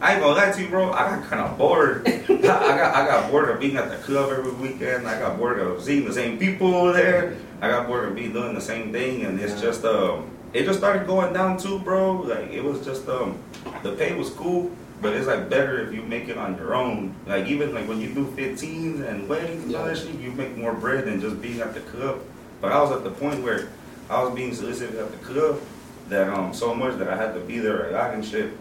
I 0.00 0.12
ain't 0.14 0.22
gonna 0.22 0.34
lie 0.36 0.50
to 0.52 0.62
you, 0.62 0.68
bro. 0.68 0.92
I 0.92 1.16
got 1.16 1.24
kind 1.28 1.42
of 1.42 1.58
bored. 1.58 2.06
I 2.28 2.36
got 2.38 2.94
I 2.94 3.06
got 3.06 3.30
bored 3.30 3.48
of 3.50 3.60
being 3.60 3.76
at 3.76 3.90
the 3.90 3.96
club 3.96 4.30
every 4.30 4.52
weekend. 4.52 5.06
I 5.06 5.18
got 5.18 5.38
bored 5.38 5.58
of 5.58 5.82
seeing 5.82 6.04
the 6.06 6.12
same 6.12 6.38
people 6.38 6.74
over 6.74 6.92
there. 6.92 7.36
I 7.60 7.68
got 7.68 7.86
bored 7.88 8.08
of 8.08 8.14
being 8.14 8.32
doing 8.32 8.54
the 8.54 8.60
same 8.60 8.92
thing, 8.92 9.24
and 9.24 9.38
it's 9.40 9.54
Yeah. 9.56 9.60
just 9.60 9.84
um, 9.84 10.30
it 10.54 10.64
just 10.64 10.78
started 10.78 11.06
going 11.06 11.32
down 11.34 11.58
too, 11.58 11.78
bro. 11.80 12.12
Like 12.22 12.50
it 12.52 12.62
was 12.64 12.84
just 12.84 13.08
um, 13.08 13.38
the 13.82 13.92
pay 13.92 14.14
was 14.14 14.30
cool, 14.30 14.70
but 15.00 15.12
it's 15.14 15.26
like 15.26 15.48
better 15.48 15.80
if 15.86 15.94
you 15.94 16.02
make 16.02 16.28
it 16.28 16.36
on 16.36 16.56
your 16.56 16.74
own. 16.74 17.14
Like 17.26 17.46
even 17.46 17.74
like 17.74 17.86
when 17.88 18.00
you 18.00 18.12
do 18.12 18.26
15s 18.36 19.06
and 19.06 19.28
weddings 19.28 19.64
and 19.64 19.76
all 19.76 19.84
that 19.84 19.96
shit, 19.98 20.14
you 20.16 20.30
make 20.32 20.56
more 20.56 20.72
bread 20.74 21.04
than 21.06 21.20
just 21.20 21.40
being 21.40 21.60
at 21.60 21.74
the 21.74 21.80
club. 21.80 22.20
But 22.60 22.72
I 22.72 22.82
was 22.82 22.90
at 22.92 23.04
the 23.04 23.10
point 23.10 23.42
where 23.42 23.68
I 24.10 24.22
was 24.22 24.34
being 24.34 24.54
solicited 24.54 24.96
at 24.98 25.10
the 25.10 25.18
club 25.18 25.60
that 26.08 26.28
um 26.32 26.52
so 26.54 26.74
much 26.74 26.98
that 26.98 27.08
I 27.08 27.16
had 27.16 27.34
to 27.34 27.40
be 27.40 27.58
there 27.58 27.90
a 27.90 27.92
lot 27.92 28.14
and 28.14 28.24
shit. 28.24 28.52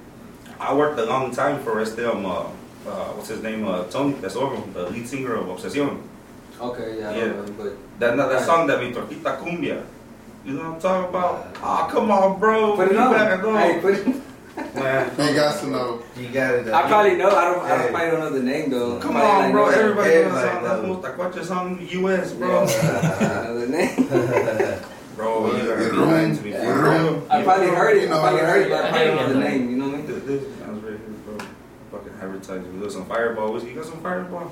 I 0.59 0.73
worked 0.73 0.99
a 0.99 1.05
long 1.05 1.31
time 1.33 1.63
for 1.63 1.79
este 1.79 1.99
um 1.99 2.25
uh, 2.25 2.43
uh 2.85 3.13
what's 3.15 3.29
his 3.29 3.41
name 3.41 3.67
uh 3.67 3.85
Tony 3.85 4.13
Tesoro, 4.21 4.61
the 4.73 4.89
lead 4.89 5.07
singer 5.07 5.35
of 5.35 5.49
Obsession. 5.49 6.03
Okay, 6.59 6.99
yeah, 6.99 7.15
Yeah. 7.15 7.27
know, 7.27 7.45
but 7.57 7.73
That 7.99 8.17
that, 8.17 8.31
Right. 8.31 8.45
song 8.45 8.67
that 8.67 8.79
we 8.79 8.91
Tortita 8.91 9.39
Cumbia. 9.39 9.83
You 10.45 10.53
know 10.53 10.71
what 10.71 10.75
I'm 10.75 10.81
talking 10.81 11.09
about? 11.09 11.57
Oh 11.63 11.87
come 11.91 12.11
on, 12.11 12.39
bro. 12.39 12.75
put 12.75 12.91
it 12.91 12.97
on. 12.97 13.41
go. 13.41 13.57
Hey, 13.57 13.79
put 13.81 13.93
it. 13.95 14.21
Man. 14.57 15.09
He 15.11 15.33
got 15.35 15.59
to 15.61 15.67
know. 15.67 16.03
You 16.17 16.27
got 16.29 16.55
it. 16.55 16.67
I 16.69 16.87
probably 16.87 17.15
know. 17.15 17.29
I 17.29 17.45
don't. 17.45 17.63
I 17.63 17.77
don't 17.77 17.89
probably 17.91 18.11
don't 18.11 18.19
know 18.19 18.29
the 18.31 18.43
name 18.43 18.69
though. 18.71 18.99
Come 18.99 19.15
on, 19.15 19.39
like 19.39 19.51
bro. 19.51 19.65
know 19.65 19.71
the- 19.71 19.77
Everybody 19.77 20.09
knows 20.09 20.15
Everybody 20.25 20.47
that 20.47 20.53
song. 20.53 20.63
knows. 20.63 21.01
That's 21.03 21.17
most 21.17 21.47
song 21.47 21.87
US, 21.89 22.33
bro. 22.33 22.63
I 22.65 23.43
know 23.45 23.59
the 23.59 23.67
name. 23.67 24.83
Bro, 25.17 25.47
you 25.47 25.63
gotta 25.63 25.71
It 25.83 25.91
remind 25.93 25.99
ruined- 26.37 26.43
me. 26.43 26.51
it 26.51 26.61
real. 26.63 27.25
I 27.31 27.41
probably 27.41 27.67
heard 27.69 27.97
it. 27.97 28.03
You 28.07 28.13
I 28.13 28.19
probably 28.19 28.39
heard 28.41 28.61
it, 28.61 28.69
but 28.69 28.85
I 28.85 28.89
probably 28.89 29.07
don't 29.07 29.15
know 29.17 29.27
the 29.33 29.39
yeah. 29.39 29.49
name. 29.49 29.69
You 29.71 29.77
know 29.77 29.85
what 29.85 29.93
I 29.95 29.97
mean? 29.97 30.05
This, 30.05 30.23
this 30.43 30.59
sounds 30.59 30.83
right 30.83 30.91
here, 30.91 30.99
bro. 31.25 31.37
Fucking 31.91 32.13
advertising. 32.21 32.75
We 32.75 32.81
got 32.83 32.91
some 32.91 33.05
fireball 33.07 33.51
whiskey. 33.51 33.69
You 33.69 33.75
got 33.77 33.85
some 33.85 33.99
fireball? 34.01 34.51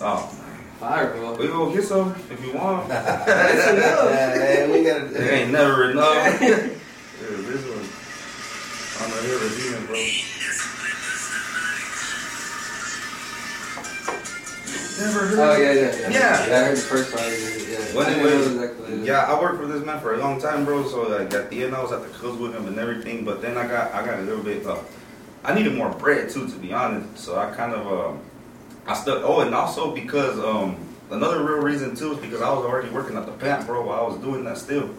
Oh, 0.00 0.30
Fireball. 0.78 1.34
we 1.36 1.46
go 1.48 1.72
get 1.74 1.82
some 1.82 2.14
if 2.30 2.44
you 2.46 2.52
want. 2.52 2.88
Hey, 2.92 4.68
we 4.70 4.84
got 4.84 5.00
It 5.02 5.32
ain't 5.32 5.50
never 5.50 5.90
enough. 5.90 6.40
yeah, 6.40 6.68
this 7.18 7.64
one. 7.66 7.81
I'm 9.02 9.10
not 9.10 9.22
here 9.22 9.38
redeeming, 9.38 9.86
bro. 9.86 9.96
Never 15.00 15.26
heard. 15.26 15.38
Oh 15.38 15.56
yeah, 15.56 15.72
yeah, 15.72 15.96
yeah. 15.96 16.10
Yeah. 16.10 16.56
I 16.60 16.64
heard 16.66 16.76
the 16.76 16.80
first 16.82 17.12
part. 17.12 17.26
Yeah. 17.26 17.96
When 17.96 18.06
I 18.06 18.10
it 18.12 18.22
was- 18.22 18.46
exactly 18.52 18.80
what 18.82 18.90
it 18.90 18.98
is. 19.00 19.06
Yeah, 19.06 19.20
I 19.24 19.40
worked 19.40 19.58
for 19.58 19.66
this 19.66 19.84
man 19.84 20.00
for 20.00 20.14
a 20.14 20.18
long 20.18 20.40
time, 20.40 20.64
bro. 20.64 20.86
So 20.86 21.02
like 21.08 21.32
at 21.34 21.50
the 21.50 21.64
end, 21.64 21.74
I 21.74 21.82
was 21.82 21.92
at 21.92 22.02
the 22.02 22.08
clubs 22.10 22.38
with 22.38 22.54
him 22.54 22.66
and 22.68 22.78
everything. 22.78 23.24
But 23.24 23.42
then 23.42 23.56
I 23.58 23.66
got 23.66 23.92
I 23.92 24.04
got 24.04 24.18
a 24.20 24.22
little 24.22 24.44
bit. 24.44 24.64
Uh, 24.66 24.78
I 25.44 25.54
needed 25.54 25.74
more 25.74 25.90
bread 25.90 26.30
too, 26.30 26.46
to 26.48 26.54
be 26.56 26.72
honest. 26.72 27.18
So 27.18 27.36
I 27.38 27.50
kind 27.50 27.72
of 27.74 27.86
um, 27.86 28.20
I 28.86 28.94
stuck. 28.94 29.22
Oh, 29.24 29.40
and 29.40 29.54
also 29.54 29.92
because 29.94 30.38
um, 30.38 30.76
another 31.10 31.42
real 31.42 31.62
reason 31.62 31.96
too 31.96 32.12
is 32.12 32.18
because 32.18 32.40
I 32.42 32.50
was 32.52 32.64
already 32.64 32.90
working 32.90 33.16
at 33.16 33.26
the 33.26 33.32
plant, 33.32 33.66
bro. 33.66 33.84
While 33.84 33.98
I 33.98 34.06
was 34.06 34.18
doing 34.18 34.44
that 34.44 34.58
still. 34.58 34.90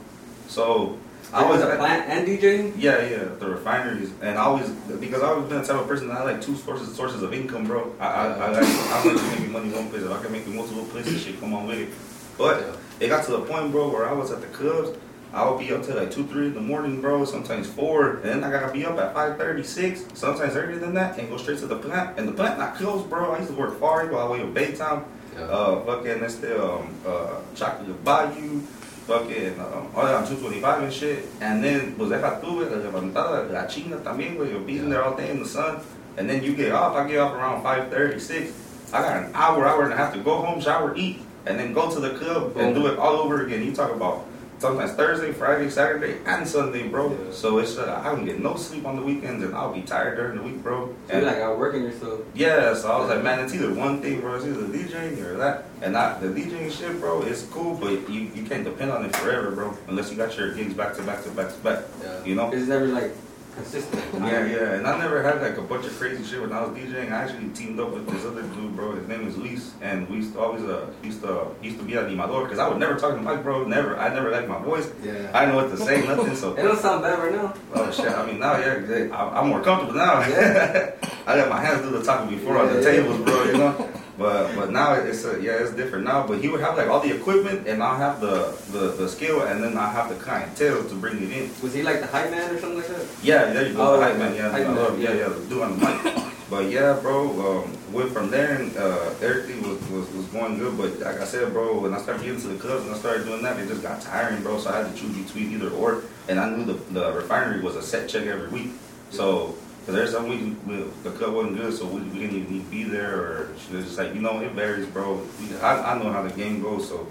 So 0.47 0.97
I 1.33 1.49
was 1.49 1.61
was 1.61 1.69
a 1.69 1.75
plant 1.77 2.09
and 2.09 2.27
DJing. 2.27 2.73
Yeah, 2.77 3.01
yeah, 3.07 3.23
the 3.39 3.49
refineries, 3.49 4.11
and 4.21 4.37
I 4.37 4.43
always 4.43 4.69
because 4.69 5.23
I 5.23 5.27
always 5.27 5.49
been 5.49 5.61
the 5.61 5.67
type 5.67 5.81
of 5.81 5.87
person 5.87 6.07
that 6.09 6.17
I 6.17 6.23
like 6.23 6.41
two 6.41 6.55
sources 6.55 6.95
sources 6.95 7.23
of 7.23 7.33
income, 7.33 7.65
bro. 7.65 7.93
I 7.99 8.05
I, 8.05 8.25
I 8.27 8.51
like 8.51 8.63
I 8.63 9.03
like 9.03 9.17
to 9.17 9.39
make 9.39 9.49
money 9.49 9.69
one 9.71 9.89
place. 9.89 10.03
If 10.03 10.11
I 10.11 10.21
can 10.21 10.31
make 10.31 10.45
it 10.45 10.49
multiple 10.53 10.85
places, 10.85 11.23
shit, 11.23 11.39
come 11.39 11.53
on 11.53 11.67
with 11.67 11.79
it. 11.79 11.89
But 12.37 12.77
it 12.99 13.07
got 13.09 13.25
to 13.25 13.31
the 13.31 13.41
point, 13.41 13.71
bro, 13.71 13.89
where 13.89 14.07
I 14.07 14.13
was 14.13 14.31
at 14.31 14.41
the 14.41 14.47
clubs. 14.47 14.97
I 15.33 15.49
would 15.49 15.57
be 15.57 15.73
up 15.73 15.83
till 15.83 15.95
like 15.97 16.11
two, 16.11 16.27
three 16.27 16.47
in 16.47 16.53
the 16.53 16.61
morning, 16.61 17.01
bro. 17.01 17.25
Sometimes 17.25 17.67
four, 17.67 18.17
and 18.17 18.23
then 18.23 18.43
I 18.43 18.51
gotta 18.51 18.71
be 18.71 18.85
up 18.85 18.99
at 18.99 19.15
five 19.15 19.37
thirty, 19.37 19.63
six. 19.63 20.05
Sometimes 20.13 20.55
earlier 20.55 20.77
than 20.77 20.93
that, 20.93 21.17
and 21.17 21.27
go 21.27 21.37
straight 21.37 21.57
to 21.59 21.65
the 21.65 21.77
plant. 21.77 22.19
And 22.19 22.27
the 22.27 22.33
plant 22.33 22.59
not 22.59 22.75
close, 22.75 23.03
bro. 23.07 23.31
I 23.31 23.39
used 23.39 23.49
to 23.49 23.57
work 23.57 23.79
far, 23.79 24.05
the 24.05 24.13
way 24.31 24.39
to 24.39 24.45
Baytown. 24.45 25.03
Yeah. 25.35 25.45
Uh, 25.45 25.83
fucking 25.85 26.19
that's 26.19 26.35
the 26.35 26.63
um, 26.63 26.93
uh, 27.07 27.39
chocolate 27.55 28.03
bayou, 28.03 28.61
fucking 29.07 29.59
um, 29.59 29.89
all 29.95 30.05
that 30.05 30.15
on 30.15 30.27
225 30.27 30.83
and 30.83 30.93
shit. 30.93 31.25
And 31.41 31.63
then 31.63 31.97
was 31.97 32.09
deja 32.09 32.39
tuve 32.41 32.69
la 32.69 32.77
levantada, 32.77 33.51
la 33.51 33.65
chinga 33.65 34.01
también, 34.03 34.37
güey. 34.37 34.51
You're 34.51 34.61
being 34.61 34.89
there 34.89 35.03
all 35.03 35.15
day 35.15 35.29
in 35.29 35.39
the 35.39 35.47
sun, 35.47 35.81
and 36.17 36.29
then 36.29 36.43
you 36.43 36.55
get 36.55 36.71
off. 36.71 36.95
I 36.95 37.07
get 37.07 37.19
off 37.19 37.33
around 37.33 37.63
5:30, 37.63 38.19
6. 38.19 38.53
I 38.93 39.01
got 39.01 39.23
an 39.23 39.31
hour, 39.33 39.67
hour 39.67 39.83
and 39.83 39.93
a 39.93 39.97
half 39.97 40.13
to 40.13 40.19
go 40.19 40.37
home, 40.37 40.61
shower, 40.61 40.93
eat, 40.95 41.19
and 41.45 41.59
then 41.59 41.73
go 41.73 41.91
to 41.91 41.99
the 41.99 42.11
club 42.11 42.55
and 42.57 42.75
do 42.75 42.87
it 42.87 42.99
all 42.99 43.15
over 43.17 43.45
again. 43.45 43.63
You 43.63 43.73
talk 43.73 43.91
about 43.91 44.25
sometimes 44.63 44.93
Thursday, 44.93 45.33
Friday, 45.33 45.69
Saturday, 45.69 46.19
and 46.25 46.47
Sunday, 46.47 46.87
bro. 46.87 47.11
Yeah. 47.11 47.31
So 47.31 47.57
it's 47.57 47.77
uh, 47.77 48.01
I 48.01 48.15
don't 48.15 48.23
get 48.23 48.39
no 48.39 48.55
sleep 48.55 48.85
on 48.85 48.95
the 48.95 49.01
weekends, 49.01 49.43
and 49.43 49.53
I'll 49.53 49.73
be 49.73 49.81
tired 49.81 50.15
during 50.15 50.37
the 50.37 50.43
week, 50.43 50.63
bro. 50.63 50.95
So 51.09 51.17
you're 51.17 51.25
like 51.25 51.37
out 51.37 51.59
working 51.59 51.83
yourself. 51.83 52.21
Yeah, 52.33 52.73
so 52.73 52.89
I 52.89 52.99
was 52.99 53.09
like, 53.09 53.23
man, 53.23 53.43
it's 53.43 53.53
either 53.53 53.73
one 53.73 54.01
thing, 54.01 54.21
bro. 54.21 54.35
It's 54.35 54.45
either 54.45 54.61
DJing 54.61 55.21
or 55.21 55.35
that. 55.35 55.65
And 55.81 55.91
not 55.91 56.21
the 56.21 56.27
DJing 56.27 56.71
shit, 56.71 56.97
bro. 57.01 57.23
It's 57.23 57.43
cool, 57.47 57.75
but 57.75 58.09
you, 58.09 58.21
you 58.33 58.43
can't 58.43 58.63
depend 58.63 58.91
on 58.91 59.03
it 59.03 59.13
forever, 59.17 59.51
bro. 59.51 59.77
Unless 59.89 60.11
you 60.11 60.17
got 60.17 60.35
your 60.37 60.53
gigs 60.55 60.73
back 60.73 60.95
to 60.95 61.03
back 61.03 61.23
to 61.23 61.29
back 61.31 61.49
to 61.53 61.59
back. 61.59 61.83
Yeah. 62.01 62.23
You 62.23 62.35
know? 62.35 62.51
It's 62.53 62.67
never 62.69 62.87
like 62.87 63.11
consistent. 63.55 64.03
Yeah, 64.15 64.45
yeah. 64.45 64.73
And 64.73 64.87
I 64.87 64.97
never 64.97 65.21
had 65.23 65.41
like 65.41 65.57
a 65.57 65.61
bunch 65.61 65.85
of 65.85 65.97
crazy 65.97 66.23
shit 66.23 66.41
when 66.41 66.51
I 66.51 66.61
was 66.61 66.77
DJing. 66.77 67.11
I 67.11 67.23
actually 67.23 67.49
teamed 67.49 67.79
up 67.79 67.91
with 67.91 68.07
this 68.09 68.25
other 68.25 68.41
dude, 68.43 68.75
bro. 68.75 68.93
His 68.95 69.07
name 69.07 69.27
is 69.27 69.37
Luis, 69.37 69.71
and 69.81 70.07
we 70.09 70.17
used 70.17 70.33
to 70.33 70.39
always 70.39 70.63
uh 70.63 70.87
used 71.03 71.21
to 71.21 71.47
used 71.61 71.77
to 71.79 71.83
be 71.83 71.95
at 71.95 72.05
Limador 72.05 72.43
because 72.43 72.59
I 72.59 72.67
would 72.67 72.79
never 72.79 72.95
talk 72.95 73.15
to 73.15 73.21
mic, 73.21 73.43
bro. 73.43 73.63
Never. 73.65 73.97
I 73.97 74.13
never 74.13 74.31
liked 74.31 74.47
my 74.47 74.59
voice. 74.59 74.89
Yeah. 75.03 75.31
I 75.33 75.45
didn't 75.45 75.55
know 75.55 75.63
what 75.63 75.71
to 75.71 75.77
say, 75.77 76.05
nothing. 76.07 76.35
So 76.35 76.53
It 76.53 76.63
don't 76.63 76.79
sound 76.79 77.01
bad 77.03 77.19
right 77.19 77.31
now. 77.33 77.53
Oh 77.73 77.91
shit! 77.91 78.07
I 78.11 78.25
mean 78.25 78.39
now, 78.39 78.57
yeah, 78.57 79.09
I- 79.11 79.39
I'm 79.39 79.47
more 79.49 79.61
comfortable 79.61 79.95
now. 79.97 80.19
Yeah. 80.27 80.91
I 81.27 81.35
let 81.35 81.49
my 81.49 81.61
hands 81.61 81.81
do 81.81 81.89
the 81.91 82.03
talking 82.03 82.29
before 82.35 82.57
on 82.57 82.67
the 82.67 82.81
Yeah, 82.81 82.89
yeah. 82.89 82.91
tables, 83.01 83.17
bro. 83.21 83.43
You 83.45 83.57
know, 83.57 83.89
but 84.17 84.55
but 84.55 84.71
now 84.71 84.93
it's 84.93 85.25
a, 85.25 85.41
yeah, 85.41 85.53
it's 85.53 85.71
different 85.73 86.05
now. 86.05 86.25
But 86.27 86.39
he 86.39 86.47
would 86.49 86.61
have 86.61 86.77
like 86.77 86.87
all 86.87 86.99
the 86.99 87.15
equipment, 87.15 87.67
and 87.67 87.81
I'll 87.81 87.97
have 87.97 88.21
the, 88.21 88.55
the 88.71 88.93
the 88.97 89.09
skill, 89.09 89.41
and 89.41 89.63
then 89.63 89.77
I 89.77 89.91
have 89.91 90.09
the 90.09 90.15
clientele 90.15 90.83
to 90.83 90.95
bring 90.95 91.21
it 91.23 91.31
in. 91.31 91.49
Was 91.61 91.73
he 91.73 91.81
like 91.83 91.99
the 91.99 92.07
hype 92.07 92.29
man 92.31 92.53
or 92.53 92.59
something 92.59 92.79
like 92.79 92.87
that? 92.87 93.05
Yeah, 93.23 93.51
there 93.53 93.67
you 93.67 93.73
go, 93.73 93.93
Oh, 93.93 93.97
the 93.99 94.05
hype 94.05 94.17
man. 94.17 94.35
Yeah, 94.35 94.51
hype 94.51 94.67
man, 94.67 94.75
love, 94.75 94.99
yeah, 94.99 95.13
yeah. 95.13 95.33
yeah, 95.49 95.63
on 95.63 95.79
the 95.79 95.85
mic. 95.85 96.23
But 96.49 96.69
yeah, 96.69 96.99
bro, 97.01 97.63
um, 97.63 97.77
went 97.91 98.11
from 98.11 98.29
there, 98.29 98.61
and 98.61 98.77
uh, 98.77 99.09
everything 99.21 99.63
was, 99.67 99.81
was 99.89 100.07
was 100.13 100.25
going 100.27 100.59
good. 100.59 100.77
But 100.77 100.99
like 100.99 101.19
I 101.19 101.25
said, 101.25 101.51
bro, 101.51 101.79
when 101.79 101.95
I 101.95 101.97
started 101.99 102.23
getting 102.23 102.41
to 102.41 102.47
the 102.49 102.59
clubs 102.59 102.85
and 102.85 102.93
I 102.93 102.97
started 102.99 103.25
doing 103.25 103.41
that, 103.41 103.57
it 103.59 103.67
just 103.67 103.81
got 103.81 104.01
tiring, 104.01 104.43
bro. 104.43 104.59
So 104.59 104.69
I 104.69 104.77
had 104.83 104.93
to 104.93 105.01
choose 105.01 105.17
between 105.17 105.51
either 105.53 105.71
or, 105.71 106.03
and 106.29 106.39
I 106.39 106.49
knew 106.51 106.65
the 106.65 106.73
the 106.93 107.11
refinery 107.13 107.61
was 107.61 107.75
a 107.75 107.81
set 107.81 108.07
check 108.09 108.27
every 108.27 108.49
week. 108.49 108.69
So. 109.09 109.55
Cause 109.85 109.95
there's 109.95 110.11
some 110.11 110.29
weeks 110.29 110.43
we, 110.65 110.77
the 111.03 111.11
club 111.11 111.33
wasn't 111.33 111.57
good, 111.57 111.73
so 111.73 111.85
we, 111.85 111.99
we 112.01 112.19
didn't 112.19 112.37
even 112.37 112.53
need 112.53 112.63
to 112.63 112.71
be 112.71 112.83
there, 112.83 113.19
or 113.19 113.49
it's 113.53 113.67
just 113.67 113.97
like 113.97 114.15
you 114.15 114.21
know 114.21 114.39
it 114.39 114.51
varies, 114.53 114.87
bro. 114.87 115.21
We, 115.41 115.57
I, 115.57 115.93
I 115.93 115.99
know 116.01 116.09
how 116.11 116.23
the 116.23 116.29
game 116.29 116.61
goes, 116.61 116.87
so 116.87 117.05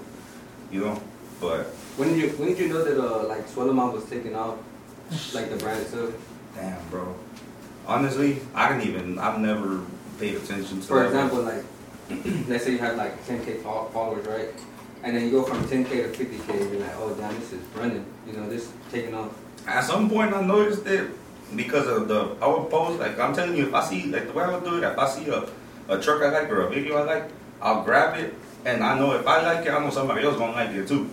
you 0.70 0.80
know. 0.80 1.00
But 1.38 1.66
When 1.98 2.08
did 2.08 2.18
you 2.18 2.28
when 2.38 2.48
did 2.50 2.58
you 2.60 2.68
know 2.68 2.82
that 2.84 2.98
uh 2.98 3.26
like 3.28 3.46
Suelo 3.48 3.74
Mob 3.74 3.92
was 3.92 4.04
taking 4.06 4.34
off, 4.34 4.56
like 5.34 5.50
the 5.50 5.56
brand 5.56 5.82
itself? 5.82 6.14
damn, 6.54 6.88
bro. 6.88 7.14
Honestly, 7.86 8.40
I 8.54 8.68
didn't 8.72 8.88
even. 8.88 9.18
I've 9.18 9.40
never 9.40 9.82
paid 10.18 10.36
attention 10.36 10.80
to. 10.80 10.86
For 10.86 11.00
that. 11.00 11.06
example, 11.08 11.42
like 11.42 11.64
let's 12.48 12.64
say 12.64 12.72
you 12.72 12.78
had 12.78 12.96
like 12.96 13.22
10k 13.26 13.62
followers, 13.62 14.26
right? 14.26 14.48
And 15.02 15.16
then 15.16 15.24
you 15.24 15.30
go 15.32 15.42
from 15.42 15.62
10k 15.64 15.88
to 15.90 16.24
50k, 16.24 16.60
and 16.60 16.70
you're 16.70 16.80
like, 16.80 16.96
oh 16.96 17.12
damn, 17.18 17.34
this 17.38 17.52
is 17.52 17.62
running. 17.74 18.06
You 18.26 18.34
know, 18.34 18.48
this 18.48 18.72
taking 18.90 19.14
off. 19.14 19.36
At 19.66 19.84
some 19.84 20.08
point, 20.08 20.32
I 20.32 20.40
noticed 20.42 20.86
it 20.86 21.10
because 21.56 21.86
of 21.86 22.08
the 22.08 22.36
I 22.40 22.46
would 22.46 22.70
post 22.70 22.98
like 23.00 23.18
I'm 23.18 23.34
telling 23.34 23.56
you, 23.56 23.66
if 23.68 23.74
I 23.74 23.84
see 23.84 24.06
like 24.06 24.26
the 24.26 24.32
way 24.32 24.44
I 24.44 24.52
would 24.54 24.64
do 24.64 24.78
it, 24.78 24.84
if 24.84 24.98
I 24.98 25.08
see 25.08 25.28
a, 25.28 25.46
a 25.88 26.00
truck 26.00 26.22
I 26.22 26.30
like 26.30 26.50
or 26.50 26.62
a 26.62 26.70
video 26.70 26.96
I 26.96 27.02
like, 27.02 27.24
I'll 27.60 27.82
grab 27.84 28.18
it, 28.18 28.34
and 28.64 28.82
I 28.82 28.98
know 28.98 29.12
if 29.12 29.26
I 29.26 29.42
like 29.42 29.66
it, 29.66 29.70
I 29.72 29.78
know 29.82 29.90
somebody 29.90 30.24
else 30.24 30.36
gonna 30.36 30.52
like 30.52 30.70
it 30.70 30.88
too. 30.88 31.08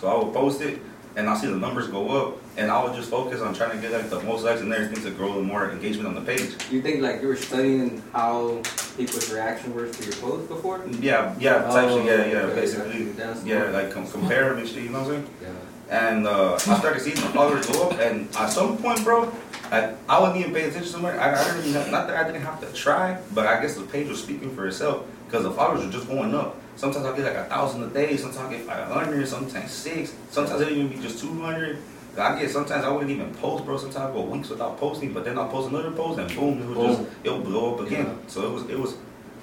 So 0.00 0.08
I 0.08 0.14
will 0.14 0.32
post 0.32 0.60
it, 0.62 0.78
and 1.16 1.28
I'll 1.28 1.36
see 1.36 1.46
the 1.46 1.56
numbers 1.56 1.88
go 1.88 2.08
up, 2.10 2.38
and 2.56 2.70
I 2.70 2.82
would 2.82 2.94
just 2.94 3.10
focus 3.10 3.40
on 3.40 3.54
trying 3.54 3.72
to 3.72 3.78
get 3.78 3.92
like 3.92 4.08
the 4.10 4.20
most 4.22 4.44
likes 4.44 4.60
and 4.60 4.72
everything 4.72 5.02
to 5.04 5.10
grow 5.10 5.34
the 5.34 5.42
more 5.42 5.70
engagement 5.70 6.08
on 6.08 6.14
the 6.14 6.20
page. 6.22 6.54
You 6.70 6.80
think 6.82 7.00
like 7.02 7.20
you 7.22 7.28
were 7.28 7.36
studying 7.36 8.02
how 8.12 8.62
people's 8.96 9.32
reaction 9.32 9.74
was 9.74 9.90
to 9.96 10.04
your 10.04 10.14
post 10.16 10.48
before? 10.48 10.84
Yeah, 11.00 11.34
yeah, 11.38 11.64
Oh, 11.66 11.74
type 11.74 11.88
shit, 11.90 12.04
yeah, 12.06 12.26
yeah, 12.26 12.38
oh, 12.40 12.46
okay, 12.48 12.60
basically. 12.60 13.12
Yeah, 13.50 13.64
like 13.70 13.90
com- 13.92 14.06
compare 14.10 14.54
and 14.54 14.66
shit. 14.68 14.82
You 14.84 14.90
know 14.90 15.00
what 15.02 15.12
I'm 15.12 15.24
saying? 15.24 15.26
Yeah. 15.42 15.48
And 15.90 16.26
uh, 16.26 16.54
I 16.54 16.78
started 16.78 17.00
seeing 17.02 17.16
the 17.16 17.22
followers 17.22 17.66
go 17.66 17.90
up, 17.90 17.98
and 17.98 18.28
at 18.36 18.46
some 18.50 18.78
point, 18.78 19.02
bro, 19.02 19.32
I, 19.72 19.92
I 20.08 20.20
wasn't 20.20 20.40
even 20.40 20.54
paying 20.54 20.70
attention 20.70 20.92
to 20.92 20.98
much. 20.98 21.16
I, 21.16 21.34
I 21.34 21.44
didn't 21.44 21.68
even 21.68 21.82
have, 21.82 21.90
not 21.90 22.06
that 22.06 22.16
I 22.16 22.24
didn't 22.30 22.42
have 22.42 22.60
to 22.60 22.72
try, 22.72 23.18
but 23.34 23.46
I 23.46 23.60
guess 23.60 23.74
the 23.74 23.82
page 23.82 24.08
was 24.08 24.22
speaking 24.22 24.54
for 24.54 24.68
itself 24.68 25.04
because 25.26 25.42
the 25.42 25.50
followers 25.50 25.84
were 25.84 25.90
just 25.90 26.06
going 26.06 26.32
up. 26.32 26.56
Sometimes 26.76 27.04
I 27.04 27.16
get 27.16 27.24
like 27.24 27.34
a 27.34 27.44
thousand 27.44 27.82
a 27.82 27.88
day, 27.88 28.16
sometimes 28.16 28.52
I 28.52 28.56
get 28.56 28.66
five 28.66 28.86
hundred, 28.86 29.26
sometimes 29.26 29.70
six, 29.72 30.14
sometimes 30.30 30.60
it 30.60 30.70
even 30.70 30.88
be 30.88 30.96
just 30.98 31.18
two 31.20 31.40
hundred. 31.40 31.78
I 32.16 32.40
get 32.40 32.50
sometimes 32.50 32.84
I 32.84 32.90
wouldn't 32.90 33.10
even 33.10 33.34
post, 33.34 33.64
bro. 33.64 33.76
Sometimes 33.76 34.10
I 34.10 34.12
go 34.12 34.22
weeks 34.22 34.48
without 34.48 34.78
posting, 34.78 35.12
but 35.12 35.24
then 35.24 35.38
I'll 35.38 35.48
post 35.48 35.70
another 35.70 35.90
post 35.90 36.18
and 36.20 36.28
boom, 36.34 36.62
it 36.62 36.66
would 36.68 36.86
just 36.86 37.02
it'll 37.24 37.40
blow 37.40 37.74
up 37.74 37.86
again. 37.86 38.06
Yeah. 38.06 38.14
So 38.28 38.46
it 38.46 38.52
was 38.52 38.70
it 38.70 38.78
was 38.78 38.96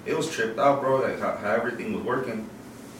it 0.05 0.15
was 0.15 0.29
tripped 0.29 0.59
out, 0.59 0.81
bro. 0.81 1.01
Like 1.01 1.19
how, 1.19 1.35
how 1.37 1.51
everything 1.51 1.93
was 1.93 2.03
working, 2.03 2.49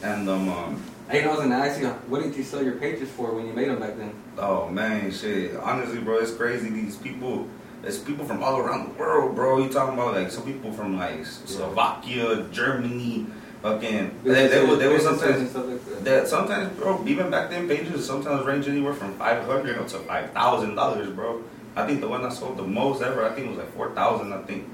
and 0.04 0.30
um, 0.30 0.50
um 0.50 0.84
Hey, 1.10 1.24
I 1.24 1.28
was 1.28 1.40
gonna 1.40 1.56
ask 1.56 1.80
you, 1.80 1.88
what 2.10 2.22
did 2.22 2.36
you 2.36 2.44
sell 2.44 2.62
your 2.62 2.76
pages 2.76 3.10
for 3.10 3.34
when 3.34 3.48
you 3.48 3.54
made 3.54 3.70
them 3.70 3.80
back 3.80 3.96
then? 3.98 4.14
Oh 4.38 4.68
man, 4.68 5.10
shit. 5.10 5.56
Honestly, 5.56 6.00
bro, 6.00 6.18
it's 6.18 6.34
crazy. 6.34 6.70
These 6.70 6.98
people, 6.98 7.48
it's 7.82 7.98
people 7.98 8.26
from 8.26 8.44
all 8.44 8.58
around 8.60 8.90
the 8.90 8.94
world, 9.00 9.34
bro. 9.34 9.60
You 9.60 9.70
talking 9.70 9.94
about 9.94 10.16
like 10.16 10.30
some 10.32 10.44
people 10.44 10.74
from 10.74 10.98
like 10.98 11.26
Slovakia, 11.26 12.44
Germany, 12.52 13.26
fucking. 13.62 14.20
They, 14.26 14.48
they, 14.48 14.76
they 14.76 14.88
was 14.90 15.04
sometimes 15.04 15.56
like 15.56 16.04
that. 16.04 16.28
sometimes, 16.28 16.78
bro. 16.78 17.02
Even 17.08 17.32
back 17.32 17.50
then, 17.52 17.70
pages 17.70 18.06
sometimes 18.06 18.46
range 18.46 18.68
anywhere 18.68 18.94
from 18.94 19.14
five 19.18 19.46
hundred 19.46 19.78
up 19.78 19.88
to 19.88 20.00
five 20.00 20.32
thousand 20.32 20.76
dollars, 20.76 21.10
bro. 21.12 21.42
I 21.78 21.88
think 21.88 22.02
the 22.02 22.10
one 22.10 22.26
I 22.26 22.30
sold 22.30 22.58
the 22.58 22.64
most 22.64 23.02
ever, 23.02 23.24
I 23.24 23.34
think 23.34 23.48
it 23.48 23.50
was 23.52 23.60
like 23.60 23.74
four 23.76 23.96
thousand. 23.96 24.34
I 24.34 24.42
think, 24.42 24.68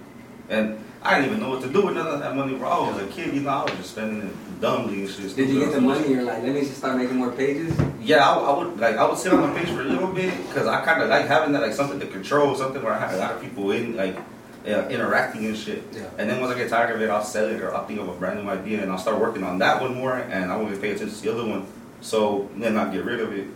and 0.49 0.83
I 1.03 1.15
didn't 1.15 1.31
even 1.31 1.41
know 1.41 1.49
what 1.49 1.61
to 1.61 1.67
do 1.67 1.85
with 1.85 1.95
none 1.95 2.07
of 2.07 2.19
that 2.21 2.33
money, 2.33 2.55
bro. 2.55 2.69
I 2.69 2.91
was 2.91 3.03
a 3.03 3.07
kid, 3.07 3.33
you 3.33 3.41
know. 3.41 3.49
I 3.49 3.63
was 3.63 3.73
just 3.73 3.91
spending 3.91 4.25
it 4.25 4.61
dumbly 4.61 5.01
and 5.01 5.09
shit. 5.09 5.35
Did 5.35 5.49
you 5.49 5.59
get 5.59 5.73
the 5.73 5.81
money? 5.81 6.07
You're 6.07 6.23
like, 6.23 6.41
let 6.43 6.53
me 6.53 6.61
just 6.61 6.77
start 6.77 6.97
making 6.97 7.17
more 7.17 7.31
pages. 7.31 7.77
Yeah, 8.01 8.25
I, 8.25 8.39
I 8.39 8.57
would 8.57 8.79
like 8.79 8.95
I 8.95 9.05
would 9.07 9.17
sit 9.17 9.33
on 9.33 9.41
the 9.41 9.59
page 9.59 9.69
for 9.69 9.81
a 9.81 9.85
little 9.85 10.13
bit 10.13 10.35
because 10.47 10.65
I 10.65 10.83
kind 10.85 11.01
of 11.01 11.09
like 11.09 11.27
having 11.27 11.51
that 11.53 11.61
like 11.61 11.73
something 11.73 11.99
to 11.99 12.07
control, 12.07 12.55
something 12.55 12.81
where 12.81 12.93
I 12.93 12.99
had 12.99 13.15
a 13.15 13.17
lot 13.17 13.31
of 13.33 13.41
people 13.41 13.71
in 13.71 13.97
like 13.97 14.17
uh, 14.65 14.87
interacting 14.87 15.45
and 15.45 15.57
shit. 15.57 15.83
Yeah. 15.91 16.09
And 16.17 16.29
then 16.29 16.39
once 16.39 16.55
I 16.55 16.57
get 16.57 16.69
tired 16.69 16.95
of 16.95 17.01
it, 17.01 17.09
I'll 17.09 17.23
sell 17.23 17.49
it 17.49 17.61
or 17.61 17.75
I'll 17.75 17.85
think 17.85 17.99
of 17.99 18.07
a 18.07 18.13
brand 18.13 18.41
new 18.41 18.49
idea 18.49 18.81
and 18.81 18.89
I'll 18.89 18.97
start 18.97 19.19
working 19.19 19.43
on 19.43 19.59
that 19.59 19.81
one 19.81 19.95
more 19.95 20.15
and 20.15 20.51
I 20.51 20.55
won't 20.55 20.69
even 20.69 20.81
pay 20.81 20.91
attention 20.91 21.15
to 21.15 21.21
the 21.21 21.33
other 21.33 21.45
one. 21.45 21.67
So 21.99 22.49
then 22.55 22.77
I'll 22.77 22.91
get 22.91 23.03
rid 23.03 23.19
of 23.19 23.33
it. 23.33 23.47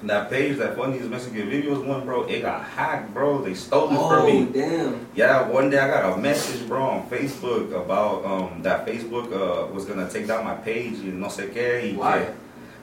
And 0.00 0.10
that 0.10 0.30
page, 0.30 0.58
that 0.58 0.76
funniest 0.76 1.08
Mexican 1.10 1.50
videos 1.50 1.84
one, 1.84 2.04
bro, 2.04 2.22
it 2.24 2.42
got 2.42 2.62
hacked, 2.62 3.12
bro. 3.12 3.42
They 3.42 3.54
stole 3.54 3.86
it 3.86 3.96
from 3.96 3.98
Oh 3.98 4.26
me. 4.26 4.46
damn! 4.52 5.06
Yeah, 5.16 5.48
one 5.48 5.70
day 5.70 5.78
I 5.78 5.88
got 5.88 6.12
a 6.16 6.16
message, 6.20 6.68
bro, 6.68 6.82
on 6.82 7.10
Facebook 7.10 7.72
about 7.74 8.24
um 8.24 8.62
that 8.62 8.86
Facebook 8.86 9.32
uh 9.32 9.66
was 9.72 9.84
gonna 9.86 10.08
take 10.08 10.28
down 10.28 10.44
my 10.44 10.54
page 10.54 11.00
and 11.00 11.20
no 11.20 11.26
sé 11.26 11.52
qué. 11.52 11.96
Why? 11.96 12.20
que- 12.20 12.34